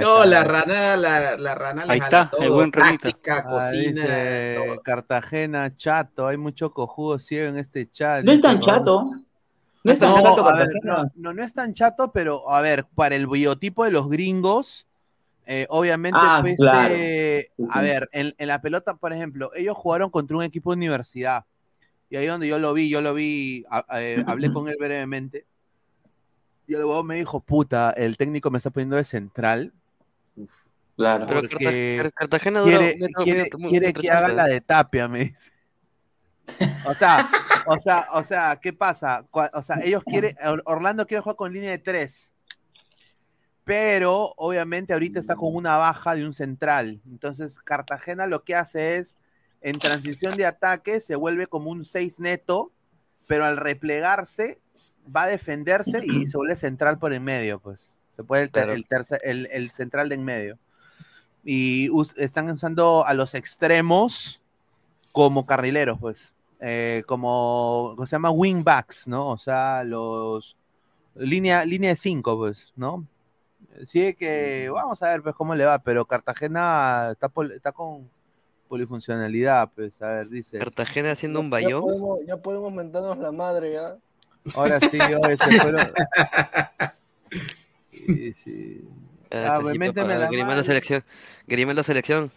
No, 0.00 0.25
la 0.26 0.44
rana, 0.44 0.97
la, 0.97 1.36
la 1.39 1.55
rana 1.55 1.84
Ahí 1.89 2.00
jala 2.00 2.23
está, 2.25 2.31
todo. 2.31 2.42
el 2.42 2.50
buen. 2.50 2.70
Táctica, 2.70 3.39
Ah, 3.39 3.49
cocina, 3.49 4.02
dice 4.02 4.55
todo. 4.66 4.83
Cartagena, 4.83 5.75
chato, 5.76 6.26
hay 6.26 6.36
mucho 6.36 6.70
cojudo 6.73 7.18
ciego 7.18 7.49
en 7.49 7.57
este 7.57 7.91
chat. 7.91 8.23
No 8.25 8.33
es 8.33 8.42
tan 8.42 8.60
chato. 8.60 9.05
No 9.84 9.92
es 9.92 9.99
tan 9.99 10.10
No, 10.10 10.23
chato 10.23 10.44
ver, 10.57 10.68
no, 10.83 11.05
no, 11.15 11.33
no 11.33 11.42
es 11.42 11.55
tan 11.55 11.73
chato, 11.73 12.12
pero 12.12 12.50
a 12.50 12.60
ver, 12.60 12.84
para 12.94 13.15
el 13.15 13.26
biotipo 13.26 13.84
de 13.84 13.92
los 13.92 14.10
gringos, 14.10 14.86
eh, 15.47 15.66
obviamente, 15.70 16.18
Ah, 16.20 16.39
pues, 16.42 16.57
claro. 16.57 16.94
eh, 16.94 17.49
a 17.70 17.81
ver, 17.81 18.08
en, 18.12 18.34
en 18.36 18.49
la 18.49 18.60
pelota, 18.60 18.94
por 18.97 19.12
ejemplo, 19.12 19.50
ellos 19.55 19.76
jugaron 19.76 20.10
contra 20.10 20.36
un 20.36 20.42
equipo 20.42 20.73
de 20.73 20.76
universidad. 20.76 21.44
Y 22.10 22.16
ahí 22.16 22.26
donde 22.26 22.47
yo 22.49 22.58
lo 22.58 22.73
vi, 22.75 22.89
yo 22.89 23.00
lo 23.00 23.15
vi, 23.15 23.65
a- 23.70 23.84
a- 23.89 24.02
eh, 24.02 24.23
hablé 24.26 24.52
con 24.52 24.68
él 24.68 24.76
brevemente. 24.78 25.47
Y 26.68 26.75
el 26.75 26.81
huevón 26.84 27.07
me 27.07 27.16
dijo, 27.16 27.41
puta, 27.41 27.91
el 27.97 28.16
técnico 28.16 28.50
me 28.50 28.58
está 28.58 28.70
poniendo 28.70 28.97
de 28.97 29.05
central. 29.05 29.73
Claro. 30.97 31.26
Pero 31.58 32.10
Cartagena 32.12 32.60
dura 32.60 32.78
quiere, 32.78 32.97
quiere- 33.25 33.50
muy- 33.58 33.70
quiere 33.70 33.86
metro 33.89 34.02
que 34.02 34.10
haga 34.10 34.28
la 34.28 34.47
de 34.47 34.60
Tapia, 34.60 35.08
me 35.08 35.18
dice. 35.20 35.50
O 36.86 36.94
sea, 36.94 37.28
o 37.66 37.76
sea, 37.78 38.07
o 38.15 38.23
sea, 38.23 38.58
¿qué 38.62 38.73
pasa? 38.73 39.26
O 39.52 39.62
sea, 39.62 39.76
ellos 39.83 40.02
quieren, 40.05 40.31
Or- 40.47 40.62
Orlando 40.65 41.07
quiere 41.07 41.20
jugar 41.23 41.36
con 41.36 41.52
línea 41.52 41.70
de 41.70 41.78
tres. 41.78 42.34
Pero 43.66 44.32
obviamente 44.36 44.92
ahorita 44.92 45.18
está 45.18 45.34
con 45.34 45.52
una 45.52 45.76
baja 45.76 46.14
de 46.14 46.24
un 46.24 46.32
central. 46.32 47.00
Entonces, 47.10 47.58
Cartagena 47.58 48.28
lo 48.28 48.44
que 48.44 48.54
hace 48.54 48.96
es, 48.98 49.16
en 49.60 49.80
transición 49.80 50.36
de 50.36 50.46
ataque, 50.46 51.00
se 51.00 51.16
vuelve 51.16 51.48
como 51.48 51.70
un 51.70 51.84
6 51.84 52.20
neto, 52.20 52.70
pero 53.26 53.44
al 53.44 53.56
replegarse, 53.56 54.60
va 55.14 55.24
a 55.24 55.26
defenderse 55.26 56.00
y 56.06 56.28
se 56.28 56.36
vuelve 56.36 56.54
central 56.54 57.00
por 57.00 57.12
en 57.12 57.24
medio, 57.24 57.58
pues. 57.58 57.92
Se 58.14 58.22
puede 58.22 58.44
el, 58.44 58.50
ter- 58.52 58.62
Claro. 58.66 58.72
el, 58.76 58.86
tercer- 58.86 59.20
el- 59.24 59.48
el 59.50 59.72
central 59.72 60.08
de 60.10 60.14
en 60.14 60.24
medio. 60.24 60.58
Y 61.44 61.90
us- 61.90 62.14
están 62.16 62.48
usando 62.48 63.04
a 63.04 63.14
los 63.14 63.34
extremos 63.34 64.40
como 65.10 65.44
carrileros, 65.44 65.98
pues. 65.98 66.34
Eh, 66.60 67.02
como, 67.08 67.94
¿cómo 67.96 68.06
se 68.06 68.12
llama? 68.14 68.30
Wingbacks, 68.30 69.08
¿no? 69.08 69.28
O 69.30 69.38
sea, 69.38 69.82
los... 69.82 70.56
Línea, 71.16 71.64
línea 71.64 71.90
de 71.90 71.96
5, 71.96 72.36
pues, 72.38 72.72
¿no? 72.76 73.04
Sí, 73.84 74.14
que 74.14 74.70
vamos 74.72 75.02
a 75.02 75.10
ver 75.10 75.22
pues 75.22 75.34
cómo 75.34 75.55
le 75.55 75.64
va, 75.64 75.78
pero 75.78 76.05
Cartagena 76.06 77.10
está, 77.12 77.28
pol- 77.28 77.52
está 77.52 77.72
con 77.72 78.08
polifuncionalidad, 78.68 79.70
pues, 79.74 80.00
a 80.02 80.08
ver, 80.08 80.28
dice. 80.28 80.58
Cartagena 80.58 81.12
haciendo 81.12 81.40
un 81.40 81.46
Ya 81.46 81.50
bayón. 81.50 81.82
podemos, 81.82 82.18
ya 82.26 82.36
podemos 82.36 82.72
mentarnos 82.72 83.18
la 83.18 83.30
madre, 83.32 83.74
ya. 83.74 83.96
Ahora 84.55 84.80
sí, 84.80 84.98
oye, 85.22 85.36
se 85.36 85.60
fueron. 85.60 85.80
Sí, 87.90 88.32
sí. 88.32 88.88
Ah, 89.30 89.58
pues, 89.60 89.78
méteme 89.78 90.16
la 90.16 90.26
Grimaldo 90.28 90.52
mano. 90.52 90.64
selección. 90.64 91.02
Grimaldo 91.46 91.82
selección. 91.82 92.30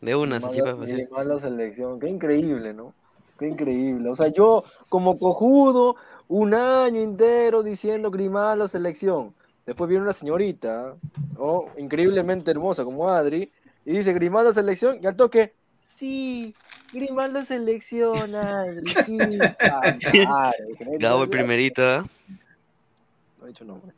De 0.00 0.14
una, 0.14 0.38
Grimaldo- 0.38 0.54
sí, 0.54 0.60
pues, 0.76 0.88
sí. 0.90 0.96
Grimaldo 0.96 1.40
selección, 1.40 2.00
qué 2.00 2.08
increíble, 2.08 2.72
¿no? 2.72 2.94
Qué 3.38 3.48
increíble. 3.48 4.08
O 4.10 4.16
sea, 4.16 4.28
yo 4.28 4.64
como 4.88 5.18
cojudo, 5.18 5.96
un 6.28 6.54
año 6.54 7.00
entero 7.00 7.62
diciendo 7.62 8.10
Grimaldo 8.10 8.68
selección. 8.68 9.34
Después 9.68 9.90
viene 9.90 10.04
una 10.04 10.14
señorita, 10.14 10.94
¿no? 11.36 11.66
increíblemente 11.76 12.50
hermosa 12.50 12.84
como 12.84 13.10
Adri, 13.10 13.52
y 13.84 13.98
dice 13.98 14.14
Grimaldo 14.14 14.54
selección, 14.54 14.98
y 15.02 15.06
al 15.06 15.14
toque, 15.14 15.52
sí, 15.94 16.54
Grimaldo 16.90 17.42
selección, 17.42 18.34
Adri, 18.34 18.94
sí. 19.04 19.18
Gabo 20.98 21.24
el 21.24 21.28
primerito, 21.28 21.82
¿ah? 21.82 22.06
No 23.38 23.44
he 23.44 23.48
dicho 23.48 23.66
nombre. 23.66 23.92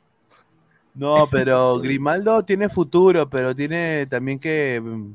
No, 0.93 1.29
pero 1.31 1.79
Grimaldo 1.79 2.45
tiene 2.45 2.69
futuro, 2.69 3.31
pero 3.31 3.55
tiene 3.55 4.07
también 4.07 4.41
que 4.41 4.81
mm, 4.83 5.13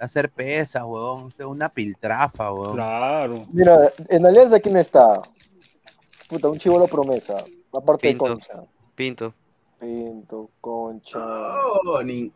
hacer 0.00 0.28
pesas, 0.28 0.82
huevón. 0.82 1.28
O 1.28 1.30
sea, 1.30 1.46
una 1.46 1.70
piltrafa, 1.70 2.52
huevón. 2.52 2.74
Claro. 2.74 3.42
Mira, 3.50 3.90
en 4.10 4.26
Alianza, 4.26 4.60
¿quién 4.60 4.76
está? 4.76 5.18
Puta, 6.28 6.48
un 6.48 6.58
chivolo 6.58 6.86
promesa, 6.88 7.36
aparte 7.72 8.08
de 8.08 8.12
Pinto. 8.12 8.26
Concha. 8.26 8.64
Pinto. 8.94 9.34
Pinto, 9.80 10.50
Concha. 10.60 11.18
Oh, 11.18 12.02
ni- 12.02 12.30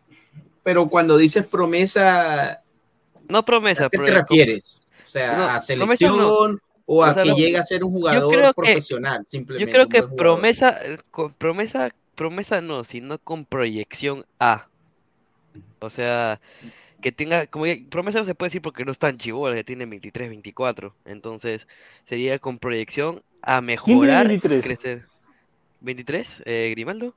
Pero 0.62 0.88
cuando 0.88 1.16
dices 1.16 1.46
promesa, 1.46 2.62
No 3.28 3.44
promesa, 3.44 3.86
¿a 3.86 3.88
qué 3.90 3.98
pero 3.98 4.04
te 4.04 4.12
refieres? 4.14 4.82
O 5.02 5.06
sea, 5.06 5.36
No, 5.36 5.44
¿a 5.44 5.60
selección 5.60 6.16
no. 6.18 6.28
o 6.86 7.04
a 7.04 7.10
O 7.10 7.14
sea, 7.14 7.22
que 7.22 7.28
no. 7.30 7.36
llegue 7.36 7.56
a 7.58 7.62
ser 7.62 7.84
un 7.84 7.92
jugador 7.92 8.34
que- 8.34 8.52
profesional? 8.54 9.24
Simplemente. 9.26 9.66
Yo 9.66 9.72
creo 9.72 9.88
que 9.88 10.14
promesa, 10.14 10.78
con- 11.10 11.32
promesa, 11.32 11.90
promesa 12.14 12.60
no, 12.60 12.84
sino 12.84 13.18
con 13.18 13.44
proyección 13.44 14.26
A. 14.40 14.66
O 15.80 15.88
sea, 15.90 16.40
que 17.00 17.12
tenga, 17.12 17.46
como 17.46 17.64
promesa 17.88 18.18
no 18.18 18.24
se 18.24 18.34
puede 18.34 18.48
decir 18.48 18.62
porque 18.62 18.84
no 18.84 18.92
es 18.92 18.98
tan 18.98 19.16
chivola, 19.16 19.56
ya 19.56 19.62
tiene 19.64 19.86
23, 19.86 20.28
24. 20.28 20.94
Entonces, 21.04 21.66
sería 22.04 22.38
con 22.38 22.58
proyección 22.58 23.22
a 23.40 23.60
mejorar, 23.60 24.28
23? 24.28 24.62
crecer. 24.62 25.06
¿23? 25.82 26.42
Eh, 26.44 26.68
¿Grimaldo? 26.70 27.14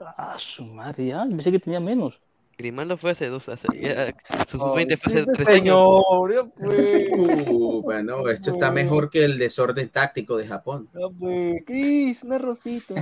Ah, 0.00 0.36
su 0.38 0.64
madre, 0.64 1.06
ya. 1.06 1.24
Pensé 1.28 1.50
que 1.50 1.58
tenía 1.58 1.80
menos. 1.80 2.20
Grimaldo 2.58 2.96
fue 2.96 3.10
hace 3.10 3.28
dos, 3.28 3.50
hace, 3.50 3.66
ya, 3.78 4.14
sus 4.48 4.62
Ay, 4.62 4.76
20 4.76 4.96
fue 4.96 5.12
hace 5.12 5.20
este 5.20 5.32
tres 5.44 5.48
años. 5.48 5.78
señor, 5.78 6.52
pues, 6.58 7.46
Uh, 7.50 7.82
bueno, 7.82 8.26
esto 8.30 8.50
está 8.52 8.70
mejor 8.70 9.10
que 9.10 9.24
el 9.26 9.36
desorden 9.38 9.90
táctico 9.90 10.38
de 10.38 10.46
Japón. 10.46 10.88
ya 10.94 11.00
pues. 11.18 11.62
Cris, 11.66 12.22
una 12.22 12.38
rosita. 12.38 12.94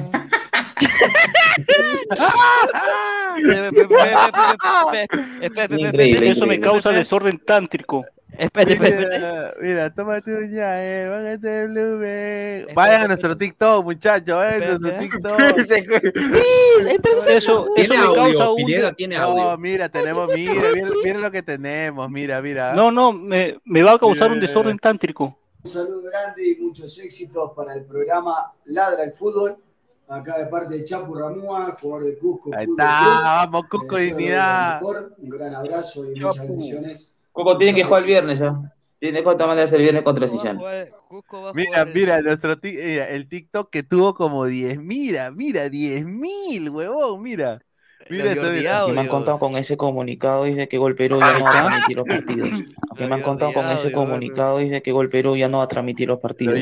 Eso 6.23 6.47
me 6.47 6.61
causa 6.61 6.91
desorden 6.91 7.39
tántrico. 7.39 8.05
Espérate, 8.39 8.73
espérate. 8.75 9.19
Mira, 9.19 9.55
mira, 9.61 9.95
tómate 9.95 10.35
un 10.35 10.51
ya, 10.51 10.85
eh, 10.85 11.09
bájate 11.09 11.67
Blumen. 11.69 12.75
Vayan 12.75 13.03
a 13.03 13.07
nuestro 13.09 13.37
TikTok, 13.37 13.85
muchachos, 13.85 14.37
vayan 14.37 14.63
a 14.63 14.67
nuestro 14.79 14.97
TikTok. 14.99 15.39
Eso, 17.27 17.27
eso 17.27 17.69
Tiene 17.75 17.89
me 17.99 18.15
causa 18.15 18.45
audio, 18.45 18.89
un. 18.91 18.95
Tiene 18.97 19.17
No, 19.19 19.23
audio. 19.25 19.59
mira, 19.59 19.89
tenemos, 19.89 20.29
mira, 20.35 20.63
mira, 20.75 20.89
mira 21.03 21.19
lo 21.19 21.31
que 21.31 21.43
tenemos, 21.43 22.11
mira, 22.11 22.41
mira. 22.43 22.73
No, 22.75 22.91
no, 22.91 23.13
me, 23.13 23.59
me 23.65 23.83
va 23.83 23.93
a 23.93 23.99
causar 23.99 24.31
un 24.33 24.41
desorden 24.41 24.79
tántrico. 24.79 25.37
Un 25.63 25.71
saludo 25.71 26.03
grande 26.03 26.47
y 26.47 26.57
muchos 26.57 26.99
éxitos 26.99 27.53
para 27.57 27.75
el 27.75 27.85
programa 27.85 28.53
Ladra 28.67 29.05
el 29.05 29.13
Fútbol. 29.13 29.57
Acá 30.07 30.37
de 30.39 30.47
parte 30.47 30.77
de 30.77 30.85
Chapu 30.85 31.15
Ramúa, 31.15 31.75
jugador 31.81 32.05
de 32.07 32.19
Cusco. 32.19 32.51
Ahí 32.55 32.67
está, 32.69 32.99
Club. 33.01 33.23
vamos, 33.25 33.63
Cusco 33.71 33.97
Dignidad. 33.97 34.83
Un 34.83 35.31
gran 35.31 35.55
abrazo 35.55 36.05
y 36.13 36.21
muchas 36.21 36.47
bendiciones. 36.47 37.14
Coco 37.35 37.59
tiene 37.59 37.75
que 37.75 37.83
jugar 37.83 38.03
el 38.03 38.07
viernes, 38.07 38.39
¿ya? 38.39 38.55
Tiene 39.01 39.25
cuánto 39.25 39.47
mandas 39.49 39.73
el 39.73 39.83
viernes 39.83 40.05
contra 40.05 40.29
Sillán. 40.29 40.61
Mira, 41.53 41.85
mira, 41.85 42.23
nuestro 42.23 42.55
mira, 42.63 43.11
el 43.11 43.29
TikTok 43.29 43.71
que 43.71 43.83
tuvo 43.83 44.15
como 44.15 44.47
10, 44.47 44.79
mira, 44.79 45.33
mira, 45.33 45.69
10 45.69 46.07
mil, 46.07 46.71
huevón, 46.71 47.21
mira. 47.21 47.61
Mira 48.09 48.33
esto, 48.33 48.51
mira. 48.53 48.85
Que 48.87 48.93
me 48.93 49.01
han 49.01 49.09
contado 49.09 49.41
con 49.41 49.57
ese 49.57 49.77
comunicado 49.77 50.45
dice 50.45 50.69
que 50.69 50.79
Gol 50.79 50.95
Perú 50.95 51.19
ya 51.19 51.37
no 51.39 51.45
va 51.45 51.51
a 51.51 51.53
transmitir 51.59 51.97
los 51.97 52.07
partidos. 52.07 52.51
Que 52.97 53.07
me 53.09 53.15
han 53.17 53.23
contado 53.23 53.53
con 53.53 53.69
ese 53.69 53.91
comunicado 53.91 54.59
dice 54.59 54.81
que 54.81 54.93
Gol 54.93 55.11
Perú 55.11 55.37
ya 55.37 55.49
no 55.49 55.59
va 55.59 55.65
a 55.65 55.69
transmitir 55.69 56.09
los 56.09 56.21
partidos. 56.21 56.55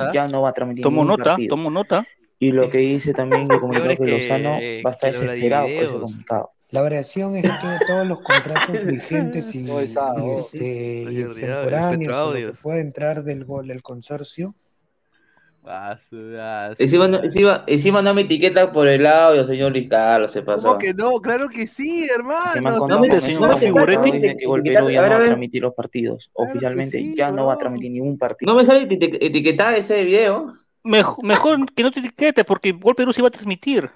¿ah? 0.00 0.10
ya 0.14 0.28
no 0.28 0.42
va 0.42 0.48
a 0.48 0.52
transmitir 0.54 0.82
Tomo 0.82 1.02
ningún 1.02 1.18
nota, 1.18 1.30
partido. 1.32 1.50
tomo 1.50 1.70
nota. 1.70 2.06
Y 2.38 2.52
lo 2.52 2.70
que 2.70 2.78
dice 2.78 3.12
también 3.12 3.42
el 3.50 3.60
comunicado 3.60 3.90
que 3.90 3.96
que- 3.98 4.10
Lozano 4.10 4.52
va 4.84 4.90
a 4.90 4.92
estar 4.94 5.12
desesperado 5.12 5.66
por 5.66 5.84
ese 5.84 5.98
comunicado. 5.98 6.53
La 6.74 6.82
variación 6.82 7.36
es 7.36 7.42
que 7.44 7.48
todos 7.86 8.04
los 8.04 8.20
contratos 8.20 8.84
vigentes 8.84 9.54
y, 9.54 9.60
y, 9.70 10.30
este, 10.36 11.04
y 11.08 11.20
extemporáneos 11.22 12.34
lo 12.34 12.48
que 12.48 12.52
pueda 12.60 12.80
entrar 12.80 13.22
del 13.22 13.44
gol 13.44 13.68
del 13.68 13.80
consorcio 13.80 14.56
Encima 16.78 17.06
no, 17.08 17.22
encima, 17.22 17.62
encima 17.68 18.02
no 18.02 18.12
me 18.12 18.22
etiqueta 18.22 18.72
por 18.72 18.88
el 18.88 19.06
audio, 19.06 19.46
señor 19.46 19.70
Luis 19.70 19.88
Carlos, 19.88 20.32
se 20.32 20.42
pasó. 20.42 20.66
¿Cómo 20.66 20.78
que 20.78 20.92
no? 20.92 21.12
Claro 21.20 21.48
que 21.48 21.66
sí, 21.68 22.08
Que 22.52 22.60
me 22.60 22.68
han 22.70 22.74
hermano. 22.74 22.78
contado 22.80 23.00
No, 23.00 23.06
me- 23.06 23.06
etiqueta, 23.06 24.02
dice 24.02 24.36
que 24.36 24.46
Gol 24.46 24.60
etiqueta, 24.60 24.80
Perú 24.80 24.88
a 24.88 24.92
ya 24.92 25.00
ver, 25.00 25.10
no 25.10 25.16
va 25.16 25.22
a 25.22 25.24
transmitir 25.26 25.62
los 25.62 25.74
partidos. 25.74 26.30
Oficialmente 26.34 26.98
sí, 26.98 27.14
ya 27.14 27.30
no 27.30 27.46
va 27.46 27.54
a 27.54 27.58
transmitir 27.58 27.92
ningún 27.92 28.18
partido. 28.18 28.52
No 28.52 28.58
me 28.58 28.64
sale 28.66 28.88
eti- 28.88 29.16
etiquetada 29.20 29.76
ese 29.76 30.04
video. 30.04 30.52
Mejor, 30.82 31.24
mejor 31.24 31.72
que 31.72 31.82
no 31.84 31.90
te 31.92 32.00
etiquete 32.00 32.44
porque 32.44 32.72
Gol 32.72 32.94
Perú 32.96 33.12
se 33.12 33.22
va 33.22 33.28
a 33.28 33.30
transmitir. 33.30 33.88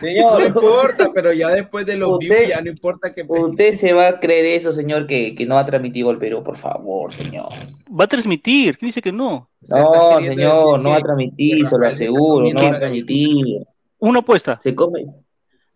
Señor, 0.00 0.40
No 0.40 0.44
importa, 0.44 1.10
pero 1.14 1.32
ya 1.32 1.48
después 1.48 1.86
de 1.86 1.96
los 1.96 2.18
views 2.18 2.48
ya 2.48 2.60
no 2.60 2.70
importa 2.70 3.12
que 3.14 3.24
Usted 3.26 3.74
se 3.74 3.92
va 3.92 4.08
a 4.08 4.20
creer 4.20 4.58
eso, 4.60 4.72
señor, 4.72 5.06
que, 5.06 5.34
que 5.34 5.46
no 5.46 5.54
va 5.54 5.62
a 5.62 5.64
transmitir 5.64 6.04
Gol 6.04 6.18
Perú, 6.18 6.42
por 6.42 6.58
favor, 6.58 7.12
señor. 7.12 7.48
Va 7.88 8.04
a 8.04 8.08
transmitir. 8.08 8.76
¿Quién 8.76 8.88
dice 8.88 9.00
que 9.00 9.12
no? 9.12 9.48
No, 9.68 10.20
señor, 10.20 10.80
no 10.80 10.90
va 10.90 10.96
a 10.96 11.00
transmitir, 11.00 11.66
se 11.66 11.78
lo 11.78 11.86
aseguro, 11.86 12.46
no 12.52 12.62
va 12.62 12.68
a 12.76 12.78
transmitir. 12.78 13.66
Una 13.98 14.18
apuesta. 14.18 14.58
Se 14.58 14.74
come, 14.74 15.06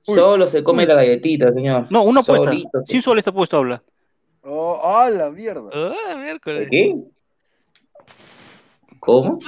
solo 0.02 0.47
se 0.47 0.62
come 0.62 0.85
la 0.86 0.97
galletita, 0.97 1.52
señor. 1.52 1.86
No, 1.91 2.02
una 2.02 2.20
apuesta. 2.20 2.51
Solito. 2.51 2.83
Sin 2.86 3.01
sol 3.01 3.18
está 3.18 3.33
puesto 3.33 3.57
habla. 3.57 3.83
Oh, 4.43 4.81
¡Ah, 4.83 5.10
la 5.10 5.31
mierda! 5.31 5.70
Ah, 5.73 6.15
miércoles. 6.17 6.68
¿Qué? 6.70 6.94
¿Cómo? 9.01 9.39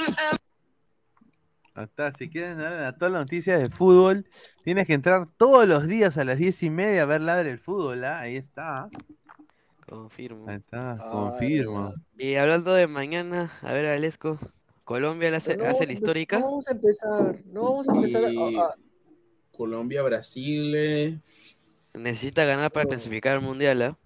Está, 1.76 2.12
si 2.12 2.28
quieren 2.28 2.56
saber 2.56 2.80
a 2.80 2.96
todas 2.96 3.12
las 3.12 3.22
noticias 3.22 3.60
de 3.60 3.70
fútbol, 3.70 4.26
tienes 4.64 4.86
que 4.86 4.92
entrar 4.94 5.26
todos 5.36 5.66
los 5.66 5.86
días 5.86 6.18
a 6.18 6.24
las 6.24 6.36
diez 6.38 6.62
y 6.62 6.70
media 6.70 7.02
a 7.02 7.06
ver 7.06 7.20
Ladre 7.22 7.50
el 7.50 7.58
Fútbol, 7.58 8.04
¿ah? 8.04 8.20
Ahí 8.20 8.36
está. 8.36 8.88
Confirmo. 9.88 10.48
Ahí 10.48 10.56
está, 10.56 10.98
confirmo. 11.10 11.94
Y 12.18 12.34
hablando 12.34 12.74
de 12.74 12.86
mañana, 12.86 13.52
a 13.62 13.72
ver, 13.72 13.86
Alesco, 13.86 14.38
Colombia 14.84 15.34
hace, 15.36 15.56
No 15.56 15.64
hace 15.66 15.86
la 15.86 15.92
histórica. 15.92 16.38
No 16.38 16.46
vamos 16.46 16.68
a 16.68 16.72
empezar, 16.72 17.36
no 17.46 17.62
vamos 17.62 17.88
a 17.88 17.92
empezar 17.96 18.24
a- 18.24 18.30
Y- 18.32 18.56
a- 18.56 18.74
Colombia, 19.52 20.02
Brasil. 20.02 20.74
eh. 20.76 21.18
Necesita 21.94 22.44
ganar 22.44 22.70
para 22.72 22.86
clasificar 22.86 23.34
al 23.36 23.42
mundial, 23.42 23.82
¿ah? 23.82 23.96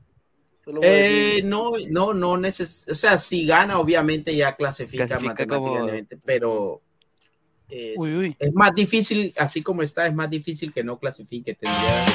Eh, 0.82 1.42
no, 1.44 1.72
no, 1.90 2.14
no 2.14 2.38
neces 2.38 2.86
o 2.90 2.94
sea, 2.94 3.18
si 3.18 3.46
gana, 3.46 3.78
obviamente 3.78 4.34
ya 4.34 4.56
clasifica, 4.56 5.06
Clasifica 5.06 5.46
como- 5.46 5.66
matemáticamente, 5.66 6.16
pero 6.24 6.80
es, 7.74 7.94
Uy, 7.98 8.14
uy. 8.16 8.36
es 8.38 8.52
más 8.54 8.74
difícil, 8.74 9.32
así 9.36 9.62
como 9.62 9.82
está, 9.82 10.06
es 10.06 10.14
más 10.14 10.30
difícil 10.30 10.72
que 10.72 10.84
no 10.84 10.98
clasifique, 10.98 11.54
tendría 11.54 12.06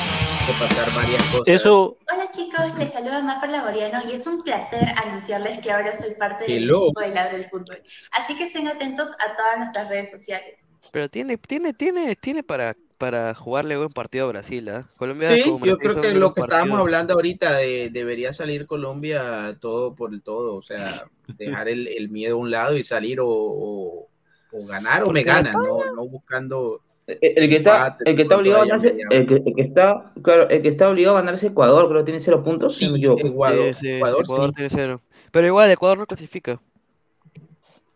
que 0.48 0.54
pasar 0.54 0.94
varias 0.96 1.24
cosas. 1.26 1.66
Hola 1.66 2.32
chicos, 2.32 2.78
les 2.78 2.94
saluda 2.94 3.22
Mafer 3.22 3.50
Laboriano 3.50 4.10
y 4.10 4.16
es 4.16 4.26
un 4.26 4.42
placer 4.42 4.84
anunciarles 4.96 5.60
que 5.60 5.72
ahora 5.72 5.98
soy 6.00 6.16
parte 6.16 6.46
del 6.46 6.64
Hello. 6.64 6.86
equipo 6.86 7.02
de 7.02 7.10
Ladre 7.10 7.38
del 7.40 7.50
Fútbol. 7.50 7.84
Así 8.12 8.38
que 8.38 8.46
estén 8.46 8.68
atentos 8.68 9.08
a 9.10 9.36
todas 9.36 9.58
nuestras 9.60 9.90
redes 9.90 10.12
sociales. 10.12 10.56
Pero 10.92 11.10
tiene, 11.10 11.38
tiene, 11.38 11.74
tiene, 11.74 12.16
tiene 12.16 12.42
para, 12.42 12.76
para 12.98 13.36
jugarle 13.36 13.78
buen 13.78 13.90
partido 13.90 14.26
a 14.26 14.30
Brasil, 14.30 14.68
¿ah? 14.70 14.90
Colombia 14.98 15.36
Sí, 15.36 15.44
como 15.44 15.66
yo 15.66 15.78
creo 15.78 16.02
que 16.02 16.14
lo 16.14 16.34
que 16.34 16.42
estábamos 16.42 16.80
hablando 16.80 17.14
ahorita 17.14 17.58
de 17.58 17.90
debería 17.92 18.34
salir 18.34 18.66
Colombia 18.66 19.56
todo 19.60 19.94
por 19.94 20.14
el 20.14 20.24
todo, 20.24 20.56
o 20.56 20.62
sea, 20.64 21.06
dejar 21.38 21.68
el, 21.70 21.88
el 21.90 22.10
miedo 22.10 22.36
a 22.38 22.40
un 22.40 22.50
lado 22.50 22.76
y 22.76 22.84
salir 22.84 23.20
o, 23.20 23.28
o- 23.30 24.09
o 24.52 24.66
ganar 24.66 25.04
o 25.04 25.12
me 25.12 25.24
ganan, 25.24 25.54
no, 25.54 25.94
no 25.94 26.08
buscando 26.08 26.82
El, 27.08 27.18
el 27.22 27.50
que 27.50 27.56
está, 27.58 27.98
el 28.06 28.16
que 28.16 28.22
está 28.24 28.38
obligado 28.38 28.62
a 28.64 28.66
ganarse, 28.66 28.98
el 29.10 29.28
que, 29.28 29.34
el 29.36 29.56
que 29.56 29.62
está, 29.62 30.12
claro, 30.22 30.50
el 30.50 30.62
que 30.62 30.68
está 30.68 30.90
obligado 30.90 31.18
a 31.18 31.22
ganarse 31.22 31.48
Ecuador, 31.48 31.88
creo 31.88 32.00
que 32.02 32.06
tiene 32.06 32.20
cero 32.20 32.44
puntos, 32.44 32.82
me 32.82 32.88
equivoco. 32.98 33.26
Ecuador, 33.28 33.74
Sí, 33.76 33.80
sí, 33.82 33.90
Ecuador, 33.94 34.24
Ecuador 34.24 34.50
sí. 34.50 34.54
tiene 34.56 34.70
cero. 34.70 35.02
Pero 35.32 35.48
igual, 35.48 35.70
Ecuador 35.72 35.98
no 35.98 36.06
clasifica. 36.08 36.60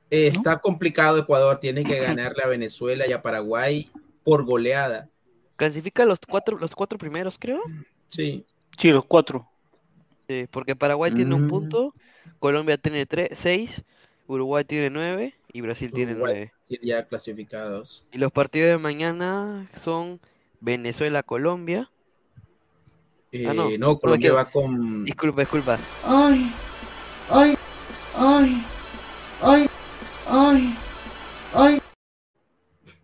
Eh, 0.09 0.27
Está 0.27 0.57
complicado 0.59 1.17
Ecuador, 1.17 1.57
tiene 1.59 1.83
que 1.83 1.99
ganarle 1.99 2.43
a 2.43 2.47
Venezuela 2.47 3.07
y 3.07 3.13
a 3.13 3.21
Paraguay 3.21 3.89
por 4.23 4.45
goleada. 4.45 5.09
Clasifica 5.55 6.05
los 6.05 6.19
cuatro, 6.19 6.57
los 6.59 6.75
cuatro 6.75 6.97
primeros, 6.97 7.37
creo. 7.39 7.61
Sí. 8.07 8.45
Sí, 8.77 8.89
los 8.91 9.05
cuatro. 9.05 9.47
Sí, 10.27 10.47
porque 10.51 10.75
Paraguay 10.75 11.11
tiene 11.11 11.33
un 11.35 11.45
Mm. 11.45 11.49
punto, 11.49 11.93
Colombia 12.39 12.77
tiene 12.77 13.05
tres, 13.05 13.29
seis, 13.41 13.83
Uruguay 14.27 14.63
tiene 14.63 14.89
nueve 14.89 15.33
y 15.53 15.61
Brasil 15.61 15.91
tiene 15.93 16.13
Uruguay, 16.13 16.33
nueve. 16.33 16.53
sí, 16.59 16.79
ya 16.81 17.05
clasificados. 17.07 18.07
Y 18.11 18.17
los 18.17 18.31
partidos 18.31 18.69
de 18.69 18.77
mañana 18.79 19.69
son 19.81 20.19
Venezuela-Colombia. 20.59 21.89
Eh, 23.31 23.45
Ah, 23.47 23.53
no, 23.53 23.69
no, 23.77 23.97
Colombia 23.99 24.33
va 24.33 24.49
con. 24.49 25.05
Disculpa, 25.05 25.41
disculpa. 25.41 25.79
Ay, 26.05 26.51
ay, 27.29 27.55
ay, 28.15 28.63
ay, 29.41 29.67
ay, 30.27 30.75
ay. 31.53 31.79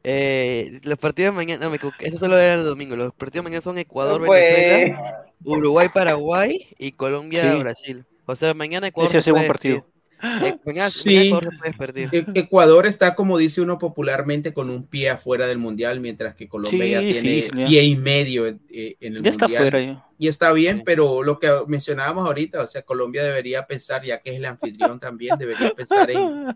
Eh, 0.03 0.79
los 0.83 0.97
partidos 0.97 1.33
de 1.33 1.35
mañana, 1.35 1.65
no 1.65 1.69
me 1.71 1.77
equivoqué, 1.77 2.07
eso 2.07 2.17
solo 2.17 2.37
era 2.37 2.55
el 2.55 2.63
domingo. 2.65 2.95
Los 2.95 3.13
partidos 3.13 3.43
de 3.43 3.49
mañana 3.49 3.61
son 3.61 3.75
No, 3.75 3.81
Ecuador-Venezuela, 3.81 5.25
Uruguay-Paraguay 5.43 6.67
y 6.77 6.91
Colombia-Brasil. 6.93 8.05
O 8.25 8.35
sea, 8.35 8.53
mañana 8.53 8.87
Ecuador 8.87 9.09
Ese 9.09 9.17
va 9.17 9.19
a 9.19 9.21
se 9.21 9.25
ser 9.25 9.33
buen 9.33 9.41
puede 9.43 9.47
partido. 9.49 9.85
Sí. 10.89 11.31
E- 12.11 12.25
Ecuador 12.35 12.85
está, 12.85 13.15
como 13.15 13.37
dice 13.37 13.61
uno 13.61 13.77
popularmente, 13.77 14.53
con 14.53 14.69
un 14.69 14.85
pie 14.85 15.09
afuera 15.09 15.47
del 15.47 15.57
mundial, 15.59 15.99
mientras 16.01 16.35
que 16.35 16.47
Colombia 16.49 16.85
ya 16.85 16.99
Sí, 16.99 17.11
tiene 17.21 17.41
sí, 17.43 17.49
pie 17.67 17.83
y 17.83 17.95
medio 17.95 18.47
en, 18.47 18.59
eh, 18.69 18.95
en 18.99 19.15
el 19.15 19.21
Ya 19.23 19.31
está 19.31 19.45
mundial. 19.45 19.63
fuera 19.63 19.81
ya. 19.81 20.05
Y 20.17 20.27
está 20.27 20.51
bien, 20.51 20.83
pero 20.85 21.23
lo 21.23 21.39
que 21.39 21.49
mencionábamos 21.67 22.25
ahorita, 22.27 22.61
o 22.61 22.67
sea, 22.67 22.81
Colombia 22.81 23.23
debería 23.23 23.65
pensar, 23.65 24.03
ya 24.03 24.19
que 24.19 24.31
es 24.31 24.35
el 24.35 24.45
anfitrión 24.45 24.99
también, 24.99 25.37
debería 25.39 25.71
pensar 25.71 26.11
en, 26.11 26.47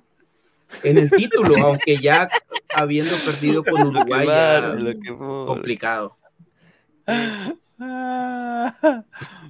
en 0.84 0.98
el 0.98 1.10
título, 1.10 1.56
aunque 1.66 1.96
ya 1.98 2.30
habiendo 2.76 3.16
perdido 3.24 3.64
con 3.64 3.82
Uruguay, 3.82 4.28
ya 4.28 4.76
lo 4.78 5.46
complicado. 5.46 6.18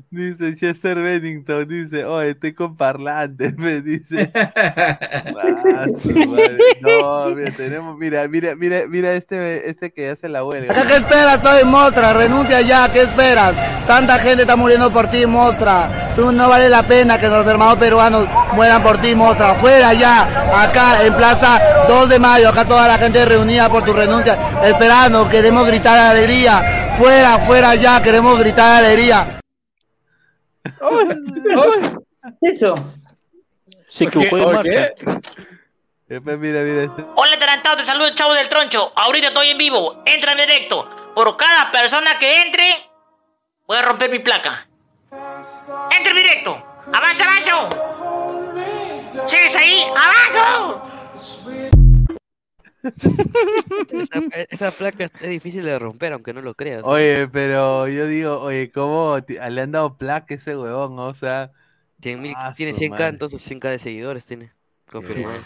Dice 0.10 0.56
Chester 0.56 0.95
Bennington, 0.95 1.68
dice, 1.68 2.06
oye, 2.06 2.32
estoy 2.32 2.53
con 2.53 2.77
parlantes, 2.77 3.58
me 3.58 3.82
dice. 3.82 4.32
Ah, 4.34 5.88
su 6.02 6.14
madre. 6.30 6.52
No, 6.82 7.30
mira, 7.30 7.51
tenemos, 7.58 7.98
mira, 7.98 8.27
mira, 8.27 8.56
mira, 8.56 8.88
mira 8.88 9.14
este, 9.14 9.69
este 9.69 9.92
que 9.92 10.09
hace 10.09 10.30
la 10.30 10.43
huelga. 10.43 10.72
Acá, 10.72 10.88
¿Qué 10.88 10.95
esperas? 10.95 11.42
Soy 11.42 11.64
Mostra, 11.64 12.14
renuncia 12.14 12.61
ya, 12.61 12.92
¿qué 12.92 13.01
esperas? 13.01 13.56
Tanta 13.88 14.17
gente 14.19 14.43
está 14.43 14.56
muriendo 14.56 14.92
por 14.92 15.08
ti, 15.08 15.25
Mostra. 15.25 16.11
Tú 16.16 16.32
no 16.32 16.50
vale 16.50 16.69
la 16.69 16.83
pena 16.83 17.19
que 17.19 17.27
los 17.27 17.45
hermanos 17.48 17.77
peruanos 17.77 18.27
mueran 18.53 18.82
por 18.83 18.98
ti, 18.98 19.16
Mostra. 19.16 19.56
Fuera 19.56 19.93
ya, 19.93 20.64
acá 20.64 21.06
en 21.06 21.14
Plaza 21.14 21.59
2 21.88 22.09
de 22.09 22.19
Mayo, 22.19 22.50
acá 22.50 22.66
toda 22.66 22.88
la 22.88 22.98
gente 22.98 23.25
reunida 23.25 23.69
por 23.69 23.83
tu 23.83 23.93
renuncia, 23.93 24.38
esperando, 24.64 25.27
queremos 25.30 25.67
gritar 25.67 25.98
alegría. 25.98 26.93
Fuera, 26.98 27.40
fuera 27.40 27.75
ya, 27.75 28.01
queremos 28.01 28.40
gritar 28.40 28.83
alegría. 28.83 29.25
Eso. 32.42 32.75
Se 33.90 34.06
equivocó 34.06 34.38
de 34.38 34.45
marcha. 34.45 34.92
Después, 36.07 36.38
mira, 36.38 36.61
mira 36.61 36.83
este. 36.83 37.06
Hola, 37.15 37.33
adelantado, 37.35 37.77
te 37.77 37.83
saludo 37.83 38.07
el 38.07 38.14
chavo 38.15 38.33
del 38.33 38.49
troncho. 38.49 38.91
Ahorita 38.95 39.27
estoy 39.30 39.49
en 39.49 39.57
vivo. 39.57 40.03
Entra 40.06 40.33
en 40.33 40.38
directo. 40.40 40.88
Por 41.15 41.38
cada 41.38 41.72
persona 41.72 42.17
que 42.19 42.41
entre, 42.43 42.65
voy 43.67 43.77
a 43.77 43.82
romper 43.83 44.09
mi 44.11 44.19
placa. 44.19 44.67
Entra 45.11 46.11
en 46.11 46.15
directo. 46.17 46.61
Avanza, 46.91 47.23
avanza. 47.23 47.69
¿Sigues 49.25 49.56
ahí? 49.56 49.83
¡Avanza! 49.90 50.83
Esa, 53.90 54.22
esa 54.49 54.72
placa 54.72 55.06
es 55.22 55.30
difícil 55.30 55.64
de 55.64 55.80
romper, 55.80 56.11
aunque 56.14 56.33
no 56.33 56.41
lo 56.41 56.53
creas. 56.53 56.82
Oye, 56.83 57.30
pero 57.30 57.88
yo 57.88 58.07
digo, 58.07 58.41
oye, 58.41 58.72
¿cómo 58.72 59.23
ti- 59.23 59.38
le 59.49 59.61
han 59.61 59.72
dado 59.72 59.98
placa 59.98 60.33
a 60.33 60.38
ese 60.38 60.57
huevón? 60.57 60.99
O 60.99 61.14
sea, 61.14 61.51
Tiene, 62.01 62.22
mil- 62.22 62.33
ah, 62.35 62.53
tiene 62.56 62.73
su 62.73 62.80
100k, 62.80 62.90
madre. 62.90 63.07
entonces 63.07 63.49
100k 63.49 63.69
de 63.69 63.80
seguidores 63.80 64.25
tiene. 64.25 64.51
Confirmado. 64.91 65.40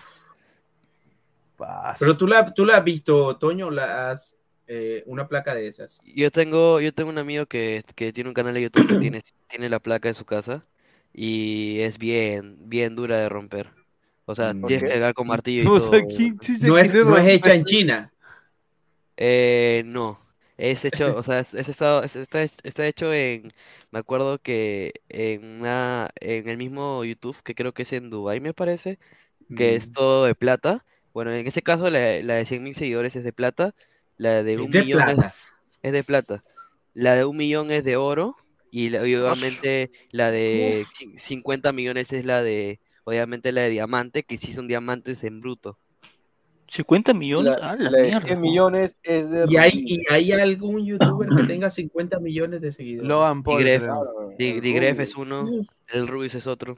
Pero 2.00 2.18
tú 2.18 2.28
la, 2.28 2.54
tú 2.54 2.66
la 2.66 2.78
has 2.78 2.84
visto, 2.84 3.38
Toño, 3.38 3.72
la 3.72 4.12
has, 4.12 4.38
eh, 4.68 5.04
una 5.08 5.28
placa 5.28 5.56
de 5.56 5.68
esas. 5.68 6.02
Yo 6.06 6.32
tengo, 6.32 6.80
yo 6.82 6.94
tengo 6.94 7.10
un 7.10 7.18
amigo 7.18 7.46
que, 7.46 7.84
que 7.96 8.14
tiene 8.14 8.30
un 8.30 8.34
canal 8.34 8.54
de 8.54 8.62
YouTube 8.64 8.88
que 8.88 8.96
tiene, 9.02 9.24
tiene 9.50 9.70
la 9.70 9.80
placa 9.80 10.10
en 10.10 10.16
su 10.16 10.26
casa 10.26 10.64
y 11.14 11.80
es 11.80 11.98
bien, 11.98 12.58
bien 12.70 12.96
dura 12.96 13.18
de 13.18 13.30
romper. 13.30 13.70
O 14.26 14.36
sea, 14.36 14.54
¿Por 14.54 14.68
tienes 14.68 14.84
que 14.84 14.90
cargar 14.90 15.14
con 15.14 15.28
martillo 15.28 15.62
y 15.62 15.66
No 15.66 15.80
todo. 15.80 15.92
No 16.62 16.78
es, 16.78 16.94
no 16.94 17.18
es 17.18 17.28
hecha 17.28 17.54
en 17.54 17.66
China. 17.66 18.12
Eh, 19.16 19.84
no, 19.86 20.20
es 20.58 20.86
hecho, 20.86 21.16
o 21.18 21.24
sea, 21.24 21.40
es, 21.40 21.54
es 21.54 21.70
estado- 21.70 22.04
es- 22.04 22.16
está, 22.16 22.44
está 22.44 22.88
hecho 22.88 23.14
en, 23.14 23.54
me 23.92 24.00
acuerdo 24.00 24.40
que 24.40 24.94
en 25.10 25.62
una, 25.62 26.10
en 26.20 26.50
el 26.50 26.58
mismo 26.58 27.04
YouTube, 27.04 27.42
que 27.44 27.56
creo 27.56 27.74
que 27.74 27.84
es 27.84 27.94
en 27.94 28.10
Dubai 28.10 28.40
me 28.40 28.54
parece, 28.54 29.00
que 29.56 29.76
es 29.76 29.90
Mm. 29.90 29.94
todo 29.94 30.26
de 30.26 30.36
plata. 30.36 30.86
Bueno, 31.18 31.34
en 31.34 31.48
ese 31.48 31.64
caso 31.64 31.90
la, 31.90 32.22
la 32.22 32.36
de 32.36 32.46
100.000 32.46 32.76
seguidores 32.76 33.16
es 33.16 33.24
de 33.24 33.34
plata, 33.34 33.74
la 34.18 34.44
de 34.44 34.60
un 34.60 34.70
de 34.70 34.84
millón 34.84 35.00
es- 35.10 35.16
plata. 35.16 35.34
es 35.82 35.92
de 35.92 36.04
plata. 36.04 36.44
La 36.94 37.16
de 37.16 37.26
un 37.26 37.36
millón 37.36 37.72
es 37.72 37.84
de 37.84 37.96
oro 37.98 38.36
y, 38.70 38.90
la- 38.92 39.00
y 39.08 39.16
obviamente 39.16 39.90
la 40.12 40.30
de 40.30 40.84
Uf. 40.84 40.94
cin- 40.94 41.18
50 41.18 41.72
millones 41.72 42.14
es 42.14 42.24
la 42.24 42.44
de, 42.44 42.80
obviamente 43.04 43.52
la 43.52 43.62
de 43.64 43.70
diamante, 43.72 44.22
que 44.22 44.38
sí 44.38 44.54
son 44.54 44.68
diamantes 44.68 45.24
en 45.24 45.42
bruto. 45.42 45.80
50 46.68 47.16
millones, 47.16 47.58
La, 47.62 47.72
ah, 47.72 47.76
la 47.76 47.90
la 47.90 47.98
de 47.98 48.04
mierda. 48.10 48.22
100 48.28 48.40
millones 48.40 48.96
es 49.02 49.28
de 49.28 49.46
¿Y 49.50 49.58
hay, 49.58 49.72
y 49.88 50.04
hay 50.14 50.32
algún 50.34 50.86
youtuber 50.86 51.30
que 51.30 51.44
tenga 51.48 51.72
50 51.72 52.20
millones 52.20 52.62
de 52.62 52.72
seguidores? 52.72 53.10
Logan 53.10 53.42
Paul, 53.42 53.64
Digref, 54.38 55.00
es 55.00 55.16
uno, 55.16 55.50
el 55.88 56.08
Rubius 56.08 56.36
es 56.36 56.46
otro. 56.46 56.78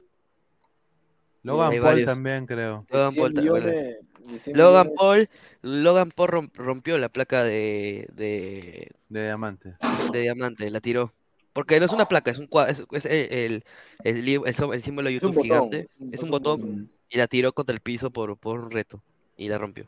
Logan 1.42 1.70
Paul 1.72 1.80
varios. 1.82 2.06
también, 2.06 2.46
creo. 2.46 2.86
Logan 2.88 3.12
100 3.12 3.22
Paul, 3.22 3.32
millones, 3.34 3.64
de 3.66 3.72
100 3.98 4.09
Logan. 4.54 4.90
Paul, 4.96 5.28
Logan 5.62 6.10
Paul 6.10 6.28
rom- 6.30 6.50
rompió 6.54 6.98
la 6.98 7.08
placa 7.08 7.42
de, 7.44 8.06
de, 8.12 8.90
De 9.08 9.24
diamante. 9.24 9.74
de 10.12 10.20
diamante, 10.20 10.70
la 10.70 10.80
tiró. 10.80 11.12
Porque 11.52 11.80
no 11.80 11.86
es 11.86 11.92
una 11.92 12.06
placa, 12.06 12.30
es 12.30 12.38
un 12.38 12.48
es, 12.68 12.84
es 12.92 13.04
el, 13.06 13.32
el, 13.32 13.64
el 14.04 14.24
li- 14.24 14.40
el 14.44 14.54
so- 14.54 14.72
el 14.72 14.82
símbolo 14.82 15.08
de 15.08 15.14
YouTube 15.14 15.34
botón, 15.34 15.42
gigante, 15.44 15.78
es 15.80 15.88
un- 15.98 16.14
es 16.14 16.20
botón 16.30 16.60
botón. 16.60 16.90
y 17.08 17.18
la 17.18 17.26
tiró 17.26 17.52
contra 17.52 17.74
el 17.74 17.80
piso 17.80 18.10
por, 18.10 18.36
por 18.36 18.60
un 18.60 18.70
reto 18.70 19.02
y 19.36 19.48
la 19.48 19.58
rompió. 19.58 19.86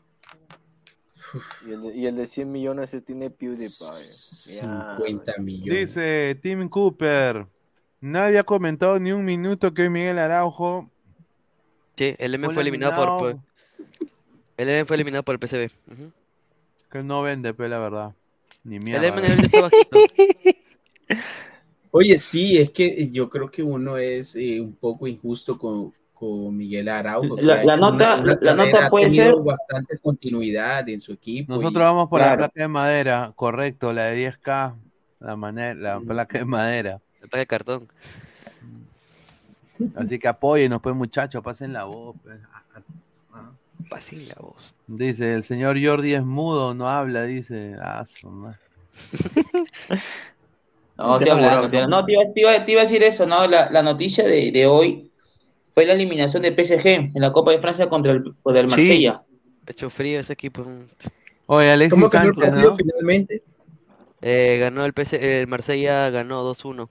Y 1.65 1.71
el, 1.71 1.81
de, 1.81 1.95
y 1.95 2.05
el 2.05 2.15
de 2.17 2.27
100 2.27 2.51
millones 2.51 2.89
se 2.89 3.01
tiene 3.01 3.29
PewDiePie. 3.29 4.57
Ya, 4.61 4.97
50 4.97 5.37
millones. 5.39 5.95
Dice 5.95 6.37
Tim 6.41 6.67
Cooper. 6.69 7.47
Nadie 8.01 8.37
ha 8.39 8.43
comentado 8.43 8.99
ni 8.99 9.13
un 9.13 9.23
minuto 9.23 9.73
que 9.73 9.83
hoy 9.83 9.89
Miguel 9.89 10.19
Araujo. 10.19 10.91
Sí, 11.97 12.13
el 12.19 12.35
M 12.35 12.45
Fue 12.47 12.53
fue 12.55 12.63
eliminado 12.63 13.17
por. 13.17 13.37
El 14.63 14.69
M 14.69 14.85
fue 14.85 14.95
eliminado 14.95 15.23
por 15.23 15.33
el 15.33 15.39
PCB. 15.39 15.69
ujú. 15.91 16.11
Que 16.91 17.03
no 17.03 17.21
vende, 17.21 17.53
pe, 17.53 17.69
la 17.69 17.79
verdad. 17.79 18.13
Ni 18.63 18.75
El 18.77 18.83
mierda. 18.83 19.07
M 19.07 19.21
nivel 19.21 19.39
está 19.45 19.61
bajito. 19.61 19.97
Oye, 21.91 22.17
sí, 22.17 22.57
es 22.57 22.71
que 22.71 23.09
yo 23.11 23.29
creo 23.29 23.51
que 23.51 23.61
uno 23.61 23.97
es 23.97 24.35
eh, 24.35 24.59
un 24.59 24.73
poco 24.73 25.05
injusto 25.07 25.57
con, 25.59 25.93
con 26.13 26.55
Miguel 26.57 26.89
Araujo. 26.89 27.35
La- 27.39 27.61
ha 27.61 27.77
nota- 27.77 28.15
una- 28.15 28.15
una 28.21 28.37
la 28.41 28.55
nota 28.55 28.87
ha 28.87 28.89
puede 28.89 29.05
tenido 29.05 29.25
ser- 29.25 29.43
bastante 29.43 29.97
continuidad 29.99 30.89
en 30.89 30.99
su 31.01 31.13
equipo. 31.13 31.53
Nosotros 31.53 31.81
y- 31.81 31.85
vamos 31.85 32.09
por 32.09 32.19
la 32.21 32.35
placa 32.35 32.61
de 32.61 32.67
madera, 32.67 33.31
correcto, 33.35 33.93
la 33.93 34.05
de 34.05 34.15
10K. 34.31 34.75
La, 35.19 35.35
mane- 35.35 35.75
la 35.75 35.99
placa 36.01 36.39
de 36.39 36.45
madera. 36.45 36.99
La 37.21 37.27
placa 37.27 37.37
de 37.39 37.47
cartón. 37.47 37.87
Así 39.95 40.17
que 40.19 40.27
apóyenos, 40.27 40.81
pues, 40.81 40.95
muchachos, 40.95 41.41
pasen 41.43 41.73
la 41.73 41.83
voz. 41.85 42.15
pues. 42.23 42.37
Pasen 43.89 44.27
la 44.29 44.35
voz. 44.39 44.73
Dice, 44.87 45.33
el 45.35 45.43
señor 45.43 45.77
Jordi 45.83 46.13
es 46.13 46.23
mudo, 46.23 46.73
no 46.73 46.89
habla, 46.89 47.23
dice. 47.23 47.75
Ah, 47.81 48.05
su 48.05 48.29
madre. 48.29 48.59
No, 50.95 51.15
hablando, 51.15 51.47
hablando. 51.47 51.87
No, 51.87 52.05
te 52.05 52.11
iba, 52.13 52.21
te 52.33 52.39
iba- 52.41 52.65
te 52.65 52.71
iba 52.71 52.81
a 52.81 52.83
decir 52.83 53.01
eso, 53.01 53.25
¿no? 53.25 53.47
La, 53.47 53.69
la 53.71 53.81
noticia 53.81 54.23
de, 54.25 54.51
de 54.51 54.67
hoy 54.67 55.09
fue 55.73 55.85
la 55.87 55.93
eliminación 55.93 56.43
de 56.43 56.51
PSG 56.51 56.87
en 56.87 57.11
la 57.15 57.33
Copa 57.33 57.49
de 57.51 57.57
Francia 57.59 57.89
contra 57.89 58.11
el, 58.11 58.35
contra 58.43 58.61
el 58.61 58.67
Marsella. 58.67 59.23
Pecho 59.65 59.89
frío 59.89 60.19
ese 60.19 60.33
equipo. 60.33 60.63
Oye, 61.47 61.71
Alexis 61.71 61.95
¿Cómo 61.95 62.05
el 62.05 62.33
partido 62.35 62.69
¿no? 62.69 62.75
finalmente? 62.75 63.41
Eh, 64.21 64.57
ganó 64.59 64.85
el 64.85 64.93
PC, 64.93 65.41
el 65.41 65.47
Marsella 65.47 66.09
ganó 66.11 66.43
2-1. 66.43 66.89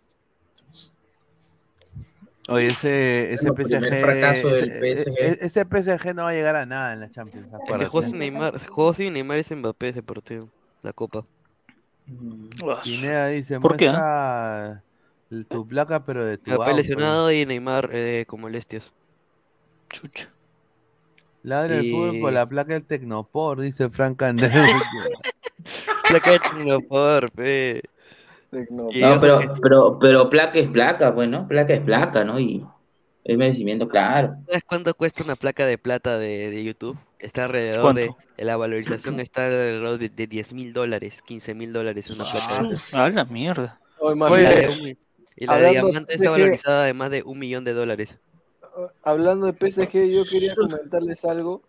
Oye, 2.49 2.67
ese, 2.69 3.33
ese 3.33 3.53
PSG, 3.53 4.01
fracaso 4.01 4.49
del 4.51 4.71
ese, 4.71 4.81
PSG. 5.12 5.15
ese- 5.21 5.47
ese 5.47 5.65
PSG 5.65 6.15
no 6.15 6.25
va 6.25 6.31
a 6.31 6.33
llegar 6.33 6.57
a 6.57 6.67
nada 6.67 6.93
en 6.93 7.01
la 7.01 7.11
Champions. 7.11 7.47
Es 7.47 7.51
que 7.51 7.57
acuérdate. 7.57 7.87
jugó 7.87 8.03
sin 8.03 8.19
Neymar, 8.19 8.67
jugó 8.69 8.93
sin 8.95 9.12
Neymar 9.12 9.39
y 9.39 9.45
sin 9.45 9.59
Mbappé 9.59 9.89
ese 9.91 10.03
partido, 10.03 10.49
la 10.83 10.93
copa. 10.93 11.25
Pineda 12.85 13.29
dice, 13.29 13.61
¿Por 13.61 13.77
qué, 13.77 13.87
el- 15.31 15.47
tu 15.47 15.67
placa, 15.67 16.05
pero 16.05 16.25
de 16.27 16.37
tu 16.37 16.51
Mbappé 16.51 16.65
auto. 16.65 16.77
lesionado 16.77 17.31
y 17.33 17.47
Neymar 17.47 17.91
eh, 17.93 18.25
con 18.27 18.41
molestias. 18.41 18.93
Chucha. 19.89 20.29
Ladra 21.45 21.77
el 21.77 21.87
Y- 21.87 21.91
fútbol 21.91 22.21
por 22.21 22.33
la 22.33 22.47
placa 22.49 22.73
del 22.75 22.85
Tecnopor, 22.85 23.61
dice 23.61 23.89
Frank 23.89 24.21
Andrés. 24.23 24.53
Placa 26.09 26.31
de 26.33 26.39
Tecnopor, 26.41 27.31
pe. 27.31 27.83
No, 28.52 29.18
pero, 29.20 29.39
que- 29.39 29.48
pero, 29.62 29.98
pero 29.98 30.31
placa 30.31 30.58
es 30.58 30.68
placa, 30.68 31.14
pues, 31.14 31.28
¿no? 31.28 31.48
Placa 31.48 31.72
es 31.74 31.81
placa, 31.81 32.24
¿no? 32.24 32.39
Y 32.39 32.64
el 33.24 33.39
merecimiento, 33.39 33.89
claro. 33.89 34.34
¿Sabes 34.47 34.62
cuánto 34.66 34.94
cuesta 34.94 35.24
una 35.24 35.36
placa 35.36 35.66
de 35.66 35.78
plata 35.78 36.18
de, 36.18 36.50
de 36.50 36.64
YouTube? 36.64 36.98
Está 37.18 37.44
alrededor 37.44 37.82
¿Cuánto? 37.82 38.16
de, 38.36 38.44
la 38.44 38.56
valorización 38.56 39.20
está 39.20 39.47
alrededor 39.47 39.98
de, 39.98 40.08
de 40.08 40.26
10 40.26 40.52
mil 40.52 40.72
dólares, 40.72 41.20
15 41.24 41.55
mil 41.55 41.72
dólares 41.72 42.10
una 42.10 42.24
placa 42.24 42.68
de 42.68 42.74
esas. 42.74 42.94
A 42.94 43.08
la 43.08 43.24
mierda. 43.24 43.81
Oh, 44.00 44.12
Y 44.12 44.16
la 44.16 44.50
de, 44.50 44.97
y 45.36 45.47
la 45.47 45.58
diamante 45.62 46.14
está 46.14 46.31
valorizada 46.31 46.84
de 46.84 46.94
más 46.94 47.10
de 47.10 47.22
un 47.22 47.39
millón 47.39 47.64
de 47.64 47.72
dólares. 47.72 48.18
Hablando 49.02 49.47
de 49.47 49.52
PSG, 49.52 50.08
yo 50.10 50.24
quería 50.24 50.55
comentarles 50.55 51.24
algo. 51.24 51.62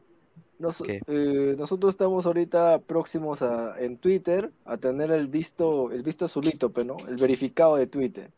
Eh, 1.07 1.55
nosotros 1.57 1.93
estamos 1.93 2.25
ahorita 2.25 2.79
próximos 2.79 3.41
a, 3.41 3.79
en 3.79 3.97
Twitter 3.97 4.51
a 4.65 4.77
tener 4.77 5.11
el 5.11 5.27
visto, 5.27 5.91
el 5.91 6.03
visto 6.03 6.25
azulito, 6.25 6.71
pero 6.71 6.95
no, 6.95 7.07
el 7.07 7.17
verificado 7.17 7.75
de 7.75 7.87
Twitter. 7.87 8.29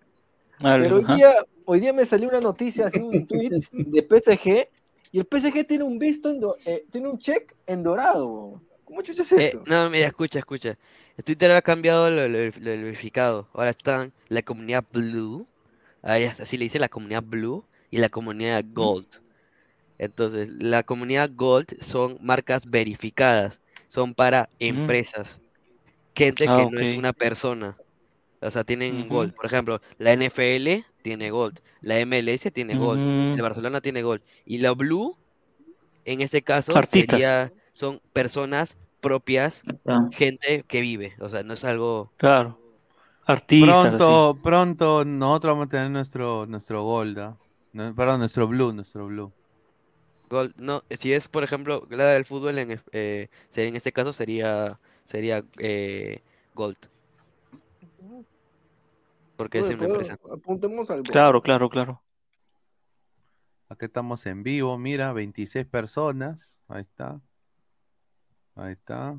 Pero 0.59 0.97
hoy 0.97 1.03
día, 1.05 1.33
hoy 1.65 1.79
día 1.79 1.93
me 1.93 2.05
salió 2.05 2.29
una 2.29 2.41
noticia, 2.41 2.87
así 2.87 2.99
un 2.99 3.27
tweet 3.27 3.49
de 3.71 4.03
PSG 4.03 4.67
y 5.11 5.19
el 5.19 5.25
PSG 5.25 5.65
tiene 5.67 5.83
un 5.83 5.99
visto, 5.99 6.29
en 6.29 6.39
do- 6.39 6.55
eh, 6.65 6.85
tiene 6.91 7.07
un 7.09 7.19
check 7.19 7.53
en 7.67 7.83
dorado. 7.83 8.61
¿Cómo 8.83 9.01
chucha 9.01 9.23
es 9.23 9.31
Eh, 9.31 9.49
eso? 9.49 9.63
no, 9.65 9.89
mira, 9.89 10.07
escucha, 10.07 10.39
escucha. 10.39 10.77
Twitter 11.23 11.51
ha 11.51 11.61
cambiado 11.61 12.09
lo, 12.09 12.27
lo- 12.27 12.45
lo 12.45 12.51
verificado. 12.59 13.47
Ahora 13.53 13.71
están 13.71 14.11
la 14.29 14.41
comunidad 14.41 14.83
Blue, 14.91 15.45
ahí 16.01 16.25
así 16.25 16.57
le 16.57 16.65
dice 16.65 16.79
la 16.79 16.89
comunidad 16.89 17.23
Blue 17.23 17.63
y 17.91 17.97
la 17.97 18.09
comunidad 18.09 18.63
Gold. 18.73 19.07
Entonces, 19.97 20.49
la 20.49 20.83
comunidad 20.83 21.29
Gold 21.33 21.81
son 21.81 22.17
marcas 22.21 22.65
verificadas, 22.69 23.59
son 23.87 24.13
para 24.13 24.49
empresas, 24.59 25.39
gente 26.15 26.45
Ah, 26.47 26.57
que 26.57 26.71
no 26.71 26.79
es 26.81 26.97
una 26.97 27.13
persona. 27.13 27.77
O 28.41 28.51
sea, 28.51 28.63
tienen. 28.63 29.07
Gold. 29.07 29.33
Por 29.33 29.45
ejemplo, 29.45 29.81
la 29.97 30.13
NFL 30.13 30.83
tiene 31.01 31.31
Gold, 31.31 31.59
la 31.81 31.99
MLS 32.05 32.51
tiene 32.51 32.77
Gold, 32.77 32.99
el. 33.35 33.41
Barcelona 33.41 33.81
tiene 33.81 34.01
Gold. 34.03 34.21
Y 34.45 34.57
la 34.57 34.71
Blue, 34.71 35.15
en 36.03 36.21
este 36.21 36.41
caso, 36.41 36.77
Artistas. 36.77 37.19
sería, 37.19 37.53
son 37.73 38.01
personas 38.13 38.75
propias, 39.01 39.61
Ah. 39.87 40.09
gente 40.11 40.63
que 40.67 40.81
vive. 40.81 41.13
O 41.19 41.29
sea, 41.29 41.43
no 41.43 41.53
es 41.53 41.63
algo... 41.63 42.11
Claro. 42.17 42.59
Artistas. 43.27 43.87
Pronto, 43.95 44.37
pronto 44.43 45.05
nosotros 45.05 45.53
vamos 45.53 45.67
a 45.67 45.69
tener 45.69 45.89
nuestro, 45.89 46.45
nuestro 46.47 46.83
Gold, 46.83 47.19
¿ah? 47.19 47.37
No, 47.73 47.93
perdón, 47.95 48.19
nuestro 48.19 48.47
Blue, 48.47 48.71
nuestro 48.73 49.07
Blue. 49.07 49.31
Gold, 50.29 50.55
no, 50.57 50.83
si 50.99 51.13
es 51.13 51.27
por 51.27 51.43
ejemplo 51.43 51.87
la 51.89 52.07
del 52.11 52.25
fútbol 52.25 52.57
en, 52.57 52.81
eh, 52.91 53.29
en 53.55 53.75
este 53.75 53.91
caso 53.91 54.13
sería 54.13 54.79
sería 55.05 55.43
eh, 55.59 56.21
Gold. 56.53 56.77
Porque 59.35 59.59
es 59.59 59.65
Oye, 59.65 59.75
una 59.75 59.83
pero 59.83 59.93
empresa. 59.95 60.19
Apuntemos 60.31 60.89
al. 60.89 61.03
Claro, 61.03 61.41
claro, 61.41 61.69
claro. 61.69 62.01
Aquí 63.67 63.85
estamos 63.85 64.25
en 64.25 64.43
vivo, 64.43 64.77
mira, 64.77 65.11
26 65.11 65.65
personas. 65.65 66.61
Ahí 66.67 66.83
está. 66.83 67.19
Ahí 68.55 68.73
está. 68.73 69.17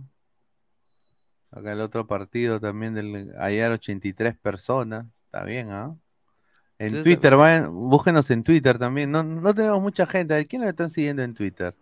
Acá 1.51 1.73
el 1.73 1.81
otro 1.81 2.07
partido 2.07 2.61
también 2.61 2.95
del 2.95 3.35
ayer 3.39 3.71
83 3.71 4.37
personas. 4.39 5.07
Está 5.25 5.45
bien, 5.45 5.71
¿ah? 5.71 5.97
En 6.79 7.03
Twitter, 7.03 7.37
vayan, 7.37 7.73
búsquenos 7.75 8.31
en 8.31 8.43
Twitter 8.43 8.79
también. 8.79 9.11
No, 9.11 9.23
no 9.23 9.55
tenemos 9.55 9.81
mucha 9.81 10.07
gente. 10.07 10.35
¿A 10.35 10.45
quién 10.45 10.61
nos 10.63 10.69
están 10.71 10.91
siguiendo 10.91 11.23
en 11.23 11.33
Twitter? 11.35 11.75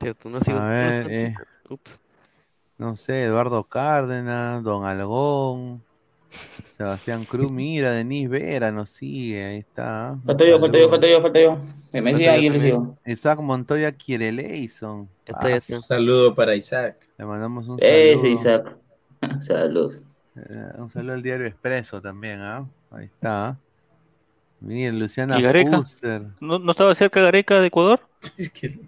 Cierto, 0.00 0.28
no 0.28 0.40
sigo- 0.40 0.58
A 0.58 0.66
ver, 0.66 1.06
eh. 1.10 1.34
Ups. 1.70 1.98
no 2.76 2.96
sé, 2.96 3.24
Eduardo 3.24 3.64
Cárdenas, 3.64 4.62
Don 4.62 4.84
Algón, 4.84 5.82
Sebastián 6.76 7.24
Cruz, 7.24 7.50
mira, 7.50 7.92
Denis 7.92 8.28
Vera 8.28 8.72
nos 8.72 8.90
sigue, 8.90 9.44
ahí 9.44 9.58
está. 9.58 10.18
Falta 10.26 10.44
yo, 10.44 10.58
falta 10.60 10.78
yo, 10.78 10.88
falta 10.90 11.06
yo, 11.08 11.22
falta 11.22 11.40
yo. 11.40 11.58
Que 11.90 12.00
me 12.02 12.10
Falta 12.12 12.18
siga 12.18 12.36
yo 12.36 12.40
y 12.40 12.44
yo 12.46 12.52
le 12.52 12.58
también. 12.58 12.76
sigo. 12.80 12.98
Isaac 13.06 13.40
Montoya 13.40 13.92
quiere 13.92 14.32
Leison. 14.32 15.08
Ya 15.26 15.34
está, 15.34 15.48
ya 15.50 15.56
está. 15.56 15.76
Un 15.76 15.82
saludo 15.82 16.34
para 16.34 16.54
Isaac. 16.56 16.96
Le 17.18 17.24
mandamos 17.24 17.68
un 17.68 17.78
Ese 17.80 18.16
saludo. 18.18 18.26
Isaac. 18.32 18.76
Salud. 19.40 19.94
Eh, 20.36 20.72
un 20.78 20.90
saludo 20.90 21.12
al 21.14 21.22
diario 21.22 21.46
Expreso 21.46 22.00
también, 22.02 22.40
¿ah? 22.40 22.66
Ahí 22.90 23.04
está. 23.04 23.56
¿Ah? 24.62 24.66
Miren, 24.66 24.98
Luciana 24.98 25.38
¿Y 25.38 25.42
Gareca? 25.42 25.78
Fuster. 25.78 26.22
¿No, 26.40 26.58
no 26.58 26.70
estaba 26.70 26.94
cerca 26.94 27.20
Gareca 27.20 27.60
de 27.60 27.66
Ecuador? 27.66 28.00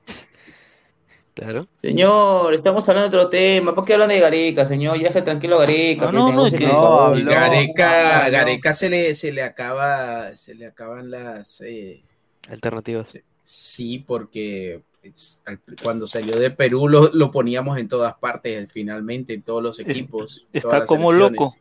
Claro. 1.35 1.67
Señor, 1.83 2.55
estamos 2.55 2.89
hablando 2.89 3.11
de 3.11 3.17
otro 3.17 3.29
tema. 3.29 3.75
¿Por 3.75 3.85
qué 3.85 3.95
hablan 3.95 4.09
de 4.11 4.21
Gareca, 4.21 4.67
señor? 4.69 4.97
Ya 4.99 5.09
deje 5.09 5.23
tranquilo 5.23 5.59
Gareca. 5.59 6.13
No, 6.13 6.27
que 6.27 6.33
no, 6.33 6.45
no, 6.45 6.51
que- 6.59 6.67
habló, 6.67 7.31
Gareca, 7.33 8.27
habló. 8.27 8.39
Gareca 8.39 8.73
se 8.73 8.89
le, 8.89 9.15
se 9.17 9.33
le 9.33 9.43
acaba, 9.43 10.37
se 10.37 10.55
le 10.55 10.67
acaban 10.67 11.11
las 11.11 11.61
eh, 11.63 12.05
Alternativas. 12.49 13.19
sí, 13.43 13.99
porque 14.07 14.83
es- 15.03 15.43
al- 15.45 15.59
cuando 15.83 16.07
salió 16.07 16.39
de 16.39 16.53
Perú 16.53 16.89
lo, 16.89 17.11
lo 17.13 17.33
poníamos 17.33 17.79
en 17.79 17.89
todas 17.89 18.15
partes, 18.15 18.71
finalmente, 18.71 19.35
en 19.35 19.43
todos 19.43 19.61
los 19.61 19.81
equipos. 19.81 20.47
está 20.53 20.87
como 20.87 21.11
selecciones. 21.11 21.41
loco. 21.41 21.55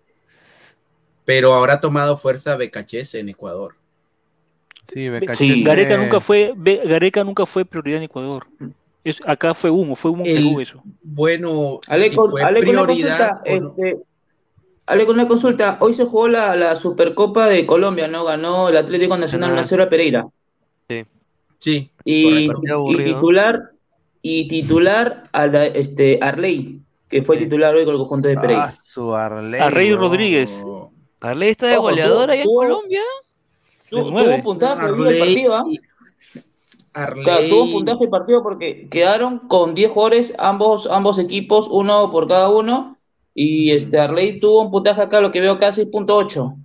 Pero 1.25 1.53
ahora 1.53 1.75
ha 1.75 1.81
tomado 1.81 2.15
fuerza 2.15 2.55
Becachese 2.57 3.19
en 3.21 3.29
Ecuador. 3.29 3.73
Sí, 4.91 5.63
Gareca 5.63 5.97
nunca 5.97 6.19
fue, 6.19 6.53
Gareca 6.55 7.23
nunca 7.23 7.45
fue 7.45 7.65
prioridad 7.65 7.97
en 7.97 8.03
Ecuador. 8.03 8.45
Es- 9.03 9.21
acá 9.25 9.53
fue 9.53 9.69
humo, 9.69 9.95
fue 9.95 10.11
humo 10.11 10.23
El- 10.25 10.59
eso. 10.61 10.81
Bueno, 11.01 11.79
Ale, 11.87 12.09
si 12.09 12.15
fue 12.15 12.29
con 12.29 12.33
una 12.41 12.49
prioridad 12.59 13.41
consulta, 13.41 13.41
no. 13.59 13.73
este, 13.77 13.97
Ale, 14.85 15.05
con 15.05 15.15
una 15.15 15.27
consulta. 15.27 15.77
Hoy 15.79 15.93
se 15.93 16.03
jugó 16.05 16.27
la, 16.27 16.55
la 16.55 16.75
Supercopa 16.75 17.47
de 17.47 17.65
Colombia, 17.65 18.07
¿no? 18.07 18.25
Ganó 18.25 18.69
el 18.69 18.77
Atlético 18.77 19.17
Nacional 19.17 19.51
Ajá. 19.51 19.61
1-0 19.63 19.83
a 19.83 19.89
Pereira. 19.89 20.27
Sí, 21.59 21.89
Y, 22.03 22.47
correcto. 22.47 22.85
y 22.91 22.97
titular, 23.03 23.61
y 24.21 24.47
titular 24.49 25.23
a 25.31 25.47
la- 25.47 25.65
este, 25.65 26.19
Arley, 26.21 26.81
que 27.07 27.23
fue 27.23 27.37
Sí. 27.37 27.45
titular 27.45 27.73
hoy 27.73 27.85
con 27.85 27.93
el 27.93 27.99
conjunto 27.99 28.27
de 28.27 28.35
Pereira. 28.35 28.65
Ah, 28.65 28.71
su 28.71 29.15
Arley. 29.15 29.61
A 29.61 29.69
Rey 29.69 29.87
weón. 29.89 29.99
Rodríguez. 30.01 30.61
Arley 31.21 31.49
está 31.51 31.67
de 31.67 31.77
goleador 31.77 32.29
allá 32.31 32.41
en 32.41 32.47
Colombia. 32.47 33.01
Tuvo 34.01 34.11
nueve. 34.11 34.41
puntaje 34.43 34.81
Arley- 34.81 35.19
partido, 35.19 35.55
¿ah? 35.55 35.63
Arley, 36.93 37.23
Claro, 37.23 37.47
tuvo 37.49 37.71
puntaje 37.71 38.03
el 38.03 38.09
partido 38.09 38.43
porque 38.43 38.87
quedaron 38.89 39.39
con 39.47 39.73
10 39.73 39.91
jugadores 39.91 40.33
ambos, 40.37 40.87
ambos 40.89 41.17
equipos, 41.17 41.67
uno 41.71 42.11
por 42.11 42.27
cada 42.27 42.49
uno. 42.49 42.97
Y 43.33 43.71
este 43.71 43.97
Arley 43.97 44.39
tuvo 44.39 44.61
un 44.61 44.71
puntaje 44.71 45.01
acá, 45.01 45.19
lo 45.19 45.31
que 45.31 45.41
veo 45.41 45.53
acá, 45.53 45.71
6.8. 45.73 46.55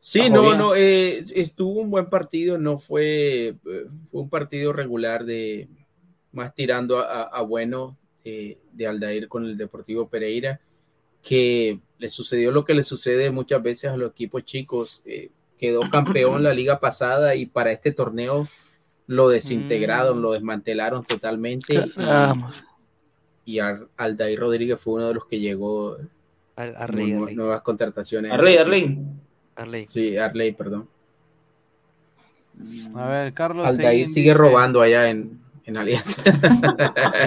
Sí, 0.00 0.20
Bajo 0.20 0.32
no, 0.34 0.42
bien. 0.42 0.58
no, 0.58 0.74
eh, 0.74 1.24
estuvo 1.34 1.80
un 1.80 1.90
buen 1.90 2.08
partido, 2.08 2.58
no 2.58 2.78
fue, 2.78 3.48
eh, 3.48 3.86
fue 4.10 4.20
un 4.20 4.30
partido 4.30 4.72
regular 4.72 5.24
de 5.24 5.68
más 6.32 6.54
tirando 6.54 6.98
a, 7.00 7.02
a- 7.02 7.22
a 7.24 7.42
bueno 7.42 7.96
eh, 8.24 8.58
de 8.72 8.86
Aldair 8.86 9.28
con 9.28 9.44
el 9.44 9.56
Deportivo 9.56 10.08
Pereira, 10.08 10.60
que 11.22 11.80
le 11.98 12.08
sucedió 12.08 12.50
lo 12.52 12.64
que 12.64 12.74
le 12.74 12.82
sucede 12.82 13.30
muchas 13.30 13.62
veces 13.62 13.90
a 13.90 13.96
los 13.96 14.10
equipos 14.10 14.44
chicos, 14.44 15.02
eh, 15.04 15.30
quedó 15.58 15.80
campeón 15.90 16.42
la 16.42 16.52
liga 16.54 16.78
pasada 16.80 17.34
y 17.34 17.46
para 17.46 17.72
este 17.72 17.92
torneo 17.92 18.46
lo 19.08 19.28
desintegraron, 19.28 20.20
lo 20.20 20.32
desmantelaron 20.32 21.04
totalmente 21.04 21.74
y, 21.74 21.92
Vamos. 22.04 22.64
y 23.44 23.58
Ar- 23.60 23.86
Aldair 23.96 24.38
Rodríguez 24.40 24.80
fue 24.80 24.94
uno 24.94 25.08
de 25.08 25.14
los 25.14 25.26
que 25.26 25.38
llegó 25.38 25.96
Ar- 26.56 26.74
Arley, 26.76 27.12
nu- 27.12 27.22
Arley. 27.22 27.36
nuevas 27.36 27.60
contrataciones. 27.62 28.32
Arley, 28.32 28.56
Arley. 28.56 28.98
Arley. 29.54 29.86
Sí, 29.88 30.16
Arley, 30.18 30.52
perdón. 30.52 30.88
A 32.94 33.08
ver, 33.08 33.32
Carlos 33.34 33.66
Aldair 33.66 34.08
sigue 34.08 34.30
dice- 34.30 34.34
robando 34.38 34.80
allá 34.80 35.08
en, 35.10 35.38
en 35.66 35.76
Alianza. 35.76 36.22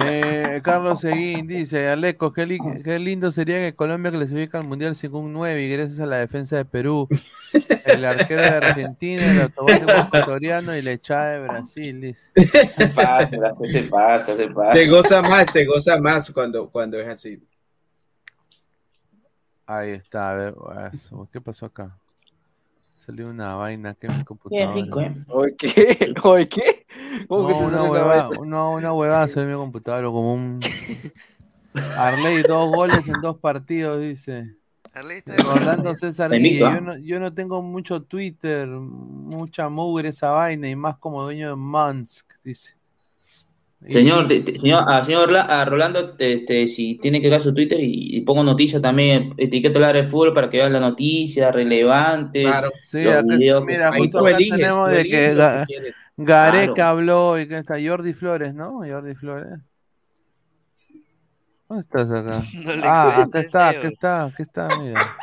Eh, 0.06 0.60
Carlos 0.64 1.00
Seguín 1.00 1.46
dice, 1.46 1.88
Aleco, 1.88 2.32
qué, 2.32 2.46
li- 2.46 2.58
qué 2.82 2.98
lindo 2.98 3.30
sería 3.32 3.58
que 3.58 3.74
Colombia 3.74 4.10
clasifique 4.10 4.56
al 4.56 4.66
Mundial 4.66 4.96
sin 4.96 5.14
un 5.14 5.32
9 5.32 5.62
y 5.62 5.68
gracias 5.68 6.00
a 6.00 6.06
la 6.06 6.16
defensa 6.16 6.56
de 6.56 6.64
Perú, 6.64 7.06
el 7.84 8.04
arquero 8.04 8.40
de 8.42 8.48
Argentina, 8.48 9.30
el 9.30 9.40
automático 9.42 9.90
ecuatoriano 9.92 10.76
y 10.76 10.82
la 10.82 10.92
echada 10.92 11.32
de 11.32 11.40
Brasil, 11.40 12.00
dice. 12.00 12.30
Se 12.76 12.88
pasa, 12.88 13.28
se 13.64 13.82
pasa, 13.84 14.36
se 14.36 14.48
pasa. 14.48 14.74
se 14.74 14.86
goza 14.88 15.22
más, 15.22 15.52
se 15.52 15.64
goza 15.66 16.00
más 16.00 16.30
cuando, 16.30 16.68
cuando 16.70 16.98
es 16.98 17.08
así. 17.08 17.42
Ahí 19.66 19.90
está, 19.90 20.30
a 20.30 20.34
ver, 20.34 20.54
¿qué 21.32 21.40
pasó 21.40 21.66
acá? 21.66 21.96
Salió 23.00 23.30
una 23.30 23.54
vaina 23.54 23.94
que 23.94 24.08
en 24.08 24.18
mi 24.18 24.24
computadora. 24.24 24.74
rico, 24.74 25.00
¿eh? 25.00 25.16
¿Oye 25.28 25.56
qué? 25.56 26.14
¿Oye 26.22 26.48
qué? 26.50 26.86
¿Cómo 27.26 27.48
que 27.48 27.54
No, 27.54 27.58
te 27.60 27.64
una 27.64 27.82
huevada, 27.84 28.28
no, 28.44 28.72
una 28.72 28.92
huevada 28.92 29.26
salió 29.26 29.44
en 29.44 29.50
mi 29.52 29.56
computadora 29.56 30.06
como 30.08 30.34
un... 30.34 30.60
Arley, 31.96 32.42
dos 32.42 32.70
goles 32.70 33.08
en 33.08 33.22
dos 33.22 33.38
partidos, 33.38 34.02
dice. 34.02 34.54
Arley 34.92 35.16
está 35.16 35.32
de 35.32 35.42
Rolando. 35.42 35.94
César 35.94 36.30
Guille, 36.30 36.62
¿ah? 36.62 36.74
yo 36.74 36.80
no, 36.82 36.98
yo 36.98 37.20
no 37.20 37.32
tengo 37.32 37.62
mucho 37.62 38.02
Twitter, 38.02 38.68
mucha 38.68 39.70
mugre 39.70 40.10
esa 40.10 40.32
vaina 40.32 40.68
y 40.68 40.76
más 40.76 40.98
como 40.98 41.22
dueño 41.22 41.48
de 41.48 41.56
Mansk, 41.56 42.26
dice. 42.44 42.74
Señor, 43.88 44.28
te- 44.28 44.40
te- 44.42 44.58
señor, 44.58 44.84
a 44.86 45.02
señor 45.04 45.32
La- 45.32 45.42
a 45.44 45.64
Rolando, 45.64 46.14
este, 46.18 46.68
si 46.68 46.96
tiene 46.98 47.20
que 47.22 47.30
dar 47.30 47.40
su 47.40 47.54
Twitter 47.54 47.80
y, 47.80 48.16
y 48.16 48.20
pongo 48.20 48.44
noticias 48.44 48.82
también, 48.82 49.32
etiqueta 49.38 49.78
la 49.78 49.92
de 49.92 50.04
fútbol 50.06 50.34
para 50.34 50.50
que 50.50 50.58
vean 50.58 50.72
las 50.74 50.82
noticias 50.82 51.52
relevantes, 51.54 52.44
Claro. 52.46 52.70
Sí, 52.82 53.02
los 53.02 53.14
acá- 53.14 53.24
mira, 53.66 53.92
justo 53.96 54.18
acá 54.20 54.36
eliges, 54.36 54.58
tenemos 54.58 54.90
de 54.90 55.04
que 55.04 55.34
Ga- 55.34 55.66
que. 55.66 55.74
Gareca 56.18 56.74
Claro. 56.74 56.90
habló 56.90 57.38
y 57.40 57.48
que 57.48 57.56
está 57.56 57.76
Jordi 57.82 58.12
Flores, 58.12 58.54
¿no? 58.54 58.80
Jordi 58.86 59.14
Flores. 59.14 59.58
¿Dónde 61.68 61.82
estás 61.82 62.10
acá? 62.10 62.42
No 62.76 62.82
ah, 62.84 63.22
acá 63.22 63.40
está, 63.40 63.68
acá 63.70 63.88
está, 63.88 64.24
acá 64.24 64.42
está, 64.42 64.68
mira. 64.78 65.16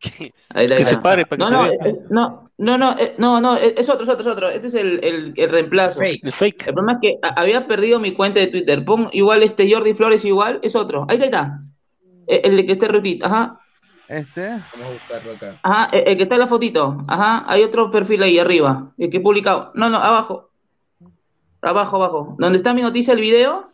Ahí 0.50 0.64
está, 0.64 0.74
ahí 0.74 0.78
Que 0.78 0.84
se 0.84 0.96
pare 0.98 1.26
para 1.26 1.36
que 1.36 1.42
no, 1.42 1.48
se 1.48 1.52
no, 1.54 1.62
vea. 1.62 1.90
eh, 1.90 1.96
no, 2.08 2.47
no, 2.58 2.76
no, 2.76 2.96
eh, 2.98 3.14
no, 3.18 3.40
no, 3.40 3.56
eh, 3.56 3.74
es 3.76 3.88
otro, 3.88 4.02
es 4.02 4.08
otro, 4.08 4.20
es 4.22 4.26
otro. 4.26 4.48
Este 4.50 4.66
es 4.68 4.74
el, 4.74 5.02
el, 5.04 5.32
el 5.36 5.50
reemplazo. 5.50 6.00
Fake. 6.00 6.24
El 6.24 6.32
fake. 6.32 6.66
El 6.68 6.74
problema 6.74 6.92
es 6.94 6.98
que 7.00 7.18
había 7.36 7.66
perdido 7.66 8.00
mi 8.00 8.12
cuenta 8.14 8.40
de 8.40 8.48
Twitter. 8.48 8.84
Pon 8.84 9.08
igual 9.12 9.42
este 9.42 9.72
Jordi 9.72 9.94
Flores 9.94 10.24
igual, 10.24 10.58
es 10.62 10.74
otro. 10.76 11.06
Ahí 11.08 11.16
está, 11.16 11.24
ahí 11.24 11.30
está. 11.30 11.60
Eh, 12.26 12.40
El, 12.44 12.56
de 12.56 12.66
que 12.66 12.72
esté 12.72 12.88
repeat, 12.88 13.22
ajá. 13.24 13.60
Este, 14.08 14.48
Vamos 14.48 14.86
a 14.86 14.92
buscarlo 14.92 15.32
acá. 15.32 15.60
Ajá, 15.62 15.90
el, 15.96 16.08
el 16.08 16.16
que 16.16 16.22
está 16.24 16.34
en 16.34 16.40
la 16.40 16.46
fotito. 16.48 16.98
Ajá, 17.06 17.44
hay 17.46 17.62
otro 17.62 17.90
perfil 17.90 18.22
ahí 18.22 18.38
arriba. 18.38 18.92
El 18.98 19.10
que 19.10 19.18
he 19.18 19.20
publicado. 19.20 19.70
No, 19.74 19.88
no, 19.88 19.98
abajo. 19.98 20.50
Abajo, 21.62 21.96
abajo. 21.96 22.36
Donde 22.38 22.58
está 22.58 22.72
mi 22.74 22.82
noticia, 22.82 23.14
el 23.14 23.20
video. 23.20 23.72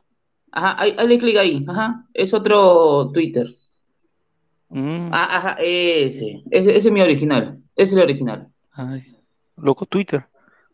Ajá, 0.53 0.77
ahí, 0.83 0.95
hazle 0.99 1.19
clic 1.19 1.37
ahí. 1.37 1.65
Ajá, 1.69 2.05
es 2.15 2.35
otro 2.35 3.11
Twitter. 3.13 3.47
Mm, 4.69 5.11
Ah, 5.13 5.37
ajá, 5.37 5.57
ese. 5.61 6.43
Ese, 6.51 6.77
ese 6.77 6.89
es 6.89 6.93
mi 6.93 7.01
original. 7.01 7.59
Ese 7.77 7.93
es 7.93 7.97
el 7.97 8.03
original. 8.03 8.49
Ay, 8.75 9.17
loco 9.57 9.87
Twitter. 9.87 10.27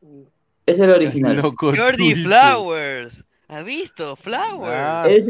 Ese 0.02 0.28
es 0.66 0.80
el 0.80 0.90
original. 0.90 1.36
loco. 1.42 1.74
Jordi 1.74 1.96
Twitter. 2.14 2.22
Flowers. 2.24 3.24
¿Has 3.48 3.64
visto? 3.64 4.16
Flowers. 4.16 4.72
Ah, 4.74 5.06
Es-. 5.08 5.28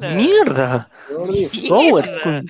Mierda. 0.00 0.14
Mierda. 0.16 0.90
Flowers, 1.66 2.16
a 2.24 2.30
ver, 2.30 2.44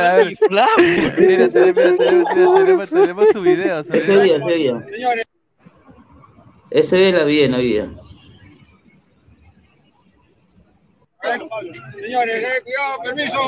a 0.00 0.14
ver. 0.16 0.24
Jordi 0.24 0.34
Flowers. 0.36 1.18
Mira, 1.18 1.48
tenemos, 1.48 1.74
mira, 1.76 1.96
tenemos, 1.96 2.34
tenemos, 2.34 2.88
tenemos 2.90 3.28
su 3.32 3.42
video. 3.42 3.84
Su 3.84 3.92
Ese 3.92 4.12
video. 4.12 4.22
día, 4.22 4.34
ese 4.36 4.54
día. 4.54 5.24
Ese 6.70 6.96
día 6.96 7.12
la 7.12 7.24
vi 7.24 7.40
en 7.42 7.52
la 7.52 7.58
vida. 7.58 7.88
Señores, 12.00 12.44
eh, 12.44 12.62
cuidado, 12.62 13.02
permiso. 13.04 13.40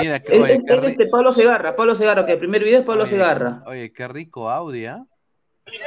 Mira, 0.00 0.20
que, 0.20 0.36
Es, 0.36 0.42
oye, 0.42 0.52
es- 0.54 0.60
qué 0.66 0.72
es 0.74 0.80
ri- 0.80 0.88
este 0.90 1.06
Pablo 1.06 1.32
Segarra, 1.32 1.76
Pablo 1.76 1.94
Segarra, 1.96 2.24
que 2.26 2.32
el 2.32 2.38
primer 2.38 2.62
video 2.64 2.80
es 2.80 2.86
Pablo 2.86 3.02
oye, 3.04 3.10
Segarra. 3.12 3.62
Oye, 3.66 3.92
qué 3.92 4.08
rico 4.08 4.50
audio, 4.50 4.92
¿ah? 4.92 5.06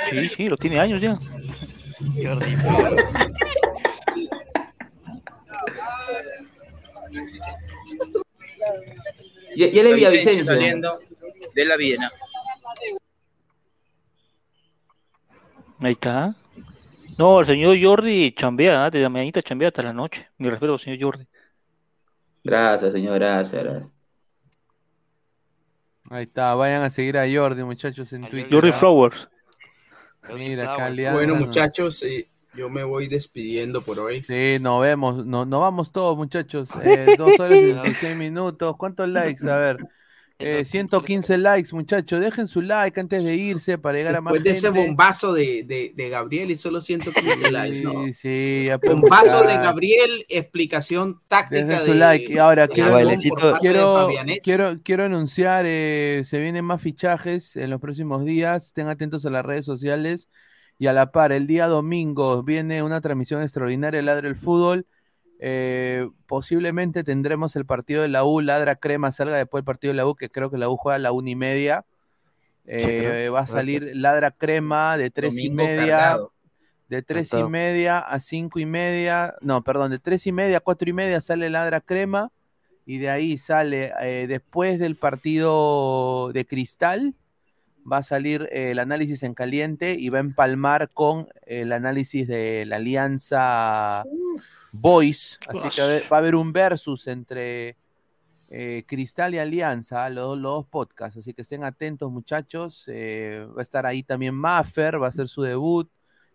Sí, 0.10 0.30
sí, 0.30 0.48
lo 0.50 0.58
tiene 0.58 0.80
años 0.80 1.02
ya. 1.02 1.16
Jordi 1.16 2.56
Flowers. 2.58 3.04
Ya, 9.56 9.68
ya 9.68 9.84
le 9.84 9.94
vi 9.94 10.06
a 10.06 10.10
Vicencio 10.10 10.46
saliendo 10.46 11.00
de 11.54 11.66
la 11.66 11.78
Viena. 11.78 12.12
Ahí 15.80 15.92
está. 15.94 16.36
No, 17.18 17.40
el 17.40 17.46
señor 17.46 17.78
Jordi 17.82 18.32
chambea, 18.34 18.86
¿ah? 18.86 18.90
desde 18.90 19.04
la 19.04 19.10
mañanita 19.10 19.42
chambea 19.44 19.68
hasta 19.68 19.84
la 19.84 19.94
noche. 19.94 20.28
Mi 20.38 20.50
respeto 20.50 20.74
al 20.74 20.80
señor 20.80 21.00
Jordi. 21.02 21.28
Gracias, 22.44 22.92
señor, 22.92 23.16
gracias, 23.16 23.64
gracias. 23.64 23.90
Ahí 26.10 26.26
está, 26.26 26.54
vayan 26.56 26.84
a 26.84 26.90
seguir 26.90 27.18
a 27.18 27.26
Jordi, 27.32 27.64
muchachos, 27.64 28.12
en 28.14 28.28
Twitter. 28.28 28.52
Jordi 28.52 28.70
¿ah? 28.70 28.74
Flowers. 28.74 29.30
Mira, 30.36 30.76
Alianza 30.76 31.18
Bueno, 31.18 31.36
muchachos, 31.36 32.04
eh, 32.04 32.30
yo 32.54 32.70
me 32.70 32.84
voy 32.84 33.08
despidiendo 33.08 33.82
por 33.82 34.00
hoy. 34.00 34.22
Sí, 34.22 34.58
nos 34.62 34.82
vemos, 34.82 35.26
no, 35.26 35.46
nos 35.46 35.62
vamos 35.62 35.92
todos, 35.92 36.16
muchachos. 36.18 36.70
Eh, 36.84 37.16
dos 37.18 37.40
horas 37.40 37.58
y 37.58 37.74
26 37.74 38.16
minutos. 38.16 38.76
¿Cuántos 38.78 39.10
likes? 39.10 39.50
A 39.50 39.56
ver. 39.56 39.78
Eh, 40.46 40.66
115 40.66 41.38
likes, 41.38 41.74
muchachos. 41.74 42.20
Dejen 42.20 42.48
su 42.48 42.62
like 42.62 43.00
antes 43.00 43.24
de 43.24 43.36
irse 43.36 43.78
para 43.78 43.98
llegar 43.98 44.16
a 44.16 44.22
más 44.22 44.34
Después 44.34 44.44
de 44.44 44.52
ese 44.52 44.68
gente. 44.68 44.80
bombazo 44.88 45.34
de, 45.34 45.64
de, 45.64 45.94
de 45.96 46.10
Gabriel 46.10 46.52
y 46.52 46.56
solo 46.58 46.82
115 46.82 47.52
likes, 47.52 47.80
¿no? 47.82 48.04
Sí, 48.08 48.14
sí, 48.14 48.68
Bombazo 48.86 49.44
de. 49.44 49.58
Gabriel, 49.58 50.26
explicación 50.30 51.22
táctica 51.28 51.66
Dejen 51.66 51.80
de. 51.80 51.86
su 51.86 51.94
like. 51.94 52.34
Y 52.34 52.38
ahora 52.38 52.68
quiero, 52.68 52.98
quiero, 53.60 54.10
quiero, 54.44 54.80
quiero 54.84 55.04
anunciar, 55.06 55.66
eh, 55.68 56.24
se 56.26 56.40
vienen 56.40 56.66
más 56.66 56.82
fichajes 56.82 57.56
en 57.56 57.70
los 57.70 57.80
próximos 57.80 58.26
días. 58.26 58.68
Estén 58.68 58.88
atentos 58.88 59.26
a 59.26 59.30
las 59.30 59.46
redes 59.46 59.66
sociales. 59.66 60.30
Y 60.80 60.88
a 60.88 60.94
la 60.94 61.12
par, 61.12 61.32
el 61.32 61.48
día 61.48 61.68
domingo 61.68 62.44
viene 62.44 62.84
una 62.84 63.00
transmisión 63.00 63.42
extraordinaria 63.44 64.00
de 64.00 64.04
Ladra 64.06 64.28
el 64.28 64.36
Fútbol. 64.36 64.86
Eh, 65.46 66.08
posiblemente 66.26 67.04
tendremos 67.04 67.58
el 67.58 67.66
partido 67.66 68.02
de 68.02 68.08
la 68.08 68.24
U, 68.24 68.40
Ladra 68.40 68.78
Crema 68.78 69.12
salga 69.12 69.36
después 69.36 69.60
del 69.60 69.66
partido 69.66 69.92
de 69.92 69.98
la 69.98 70.08
U, 70.08 70.16
que 70.16 70.30
creo 70.30 70.50
que 70.50 70.58
la 70.58 70.70
U 70.70 70.78
juega 70.78 70.96
a 70.96 71.00
la 71.00 71.12
una 71.12 71.32
y 71.32 71.36
media. 71.36 71.84
Eh, 72.66 73.28
va 73.28 73.42
a 73.42 73.48
salir 73.48 73.92
Ladra 73.94 74.32
Crema 74.32 74.96
de 74.96 75.10
tres 75.10 75.38
y 75.38 75.50
media. 75.50 75.98
cargado. 75.98 76.32
De 76.88 77.02
tres 77.02 77.34
y 77.34 77.44
media 77.44 78.00
a 78.00 78.22
cinco 78.22 78.58
y 78.60 78.66
media, 78.66 79.36
no, 79.42 79.66
perdón, 79.66 79.92
de 79.92 80.00
tres 80.00 80.26
y 80.28 80.32
media 80.32 80.58
a 80.58 80.62
cuatro 80.62 80.90
y 80.90 80.94
media 80.94 81.20
sale 81.20 81.50
Ladra 81.50 81.82
Crema 81.82 82.32
y 82.86 83.00
de 83.00 83.10
ahí 83.10 83.38
sale, 83.38 83.92
eh, 84.02 84.28
después 84.28 84.80
del 84.80 84.96
partido 84.96 86.32
de 86.32 86.46
Cristal, 86.46 87.16
va 87.92 87.98
a 87.98 88.04
salir 88.04 88.48
eh, 88.54 88.72
el 88.72 88.80
análisis 88.80 89.24
en 89.24 89.34
caliente 89.34 89.96
y 90.00 90.08
va 90.08 90.20
a 90.20 90.22
empalmar 90.22 90.90
con 90.90 91.28
el 91.46 91.74
análisis 91.74 92.30
de 92.30 92.66
la 92.66 92.78
alianza 92.78 94.06
Boys, 94.74 95.40
así 95.48 95.70
que 95.70 95.82
va 96.10 96.18
a 96.18 96.20
haber- 96.20 96.36
un 96.36 96.52
versus 96.52 97.08
entre 97.08 97.78
eh, 98.50 98.84
Cristal 98.88 99.34
y 99.34 99.40
Alianza, 99.40 100.10
los, 100.10 100.38
los 100.38 100.54
dos 100.56 100.66
podcasts, 100.68 101.18
así 101.18 101.34
que 101.34 101.42
estén 101.44 101.64
atentos 101.64 102.12
muchachos, 102.12 102.86
eh, 102.88 103.48
va 103.56 103.62
a 103.62 103.64
estar 103.64 103.86
ahí 103.86 104.04
también 104.04 104.36
Maffer, 104.36 105.02
va 105.02 105.08
a 105.08 105.10
hacer 105.10 105.28
su 105.28 105.42
debut 105.44 105.90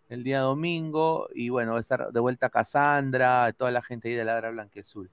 el 0.09 0.23
día 0.23 0.39
domingo 0.39 1.29
y 1.35 1.49
bueno, 1.49 1.73
va 1.73 1.77
a 1.77 1.81
estar 1.81 2.11
de 2.11 2.19
vuelta 2.19 2.49
Cassandra, 2.49 3.53
toda 3.53 3.71
la 3.71 3.81
gente 3.81 4.09
ahí 4.09 4.15
de 4.15 4.25
Ladra 4.25 4.49
Blanquezul. 4.51 5.09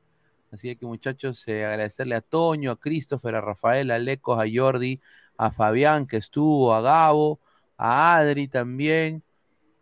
Así 0.53 0.75
que 0.75 0.87
muchachos, 0.87 1.47
eh, 1.49 1.65
agradecerle 1.67 2.15
a 2.15 2.21
Toño, 2.23 2.71
a 2.71 2.77
Christopher, 2.77 3.35
a 3.35 3.41
Rafael, 3.41 3.91
a 3.91 3.99
Lecos, 3.99 4.39
a 4.41 4.47
Jordi, 4.53 5.01
a 5.37 5.51
Fabián 5.51 6.07
que 6.07 6.17
estuvo, 6.17 6.73
a 6.73 6.81
Gabo, 6.81 7.41
a 7.77 8.17
Adri 8.17 8.49
también. 8.49 9.23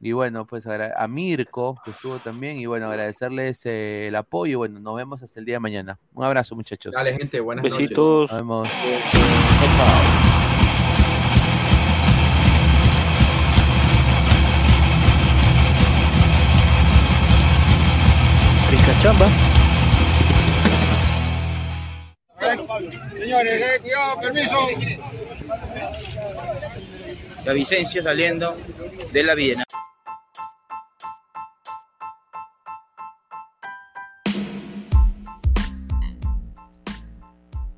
Y 0.07 0.12
bueno, 0.12 0.47
pues 0.47 0.66
a 0.66 1.08
Mirko, 1.08 1.81
que 1.83 1.92
estuvo 1.92 2.18
también. 2.18 2.58
Y 2.58 2.66
bueno, 2.66 2.91
agradecerles 2.91 3.65
eh, 3.65 4.08
el 4.08 4.16
apoyo. 4.16 4.52
Y 4.52 4.55
bueno, 4.55 4.78
nos 4.78 4.97
vemos 4.97 5.23
hasta 5.23 5.41
el 5.41 5.47
día 5.47 5.55
de 5.55 5.60
mañana. 5.60 5.99
Un 6.12 6.24
abrazo, 6.24 6.55
muchachos. 6.55 6.92
Dale, 6.92 7.16
gente, 7.16 7.41
buenas 7.41 7.62
Besitos. 7.62 8.31
Nos 8.31 8.39
vemos. 8.39 8.68
Rica 18.70 19.00
chamba. 19.00 19.26
Señores, 23.18 23.60
eh, 23.62 23.81
cuidado, 23.81 24.20
permiso. 24.20 24.68
La 27.47 27.52
Vicencio 27.55 28.02
saliendo 28.02 28.55
de 29.10 29.23
la 29.23 29.34
Viena. 29.34 29.64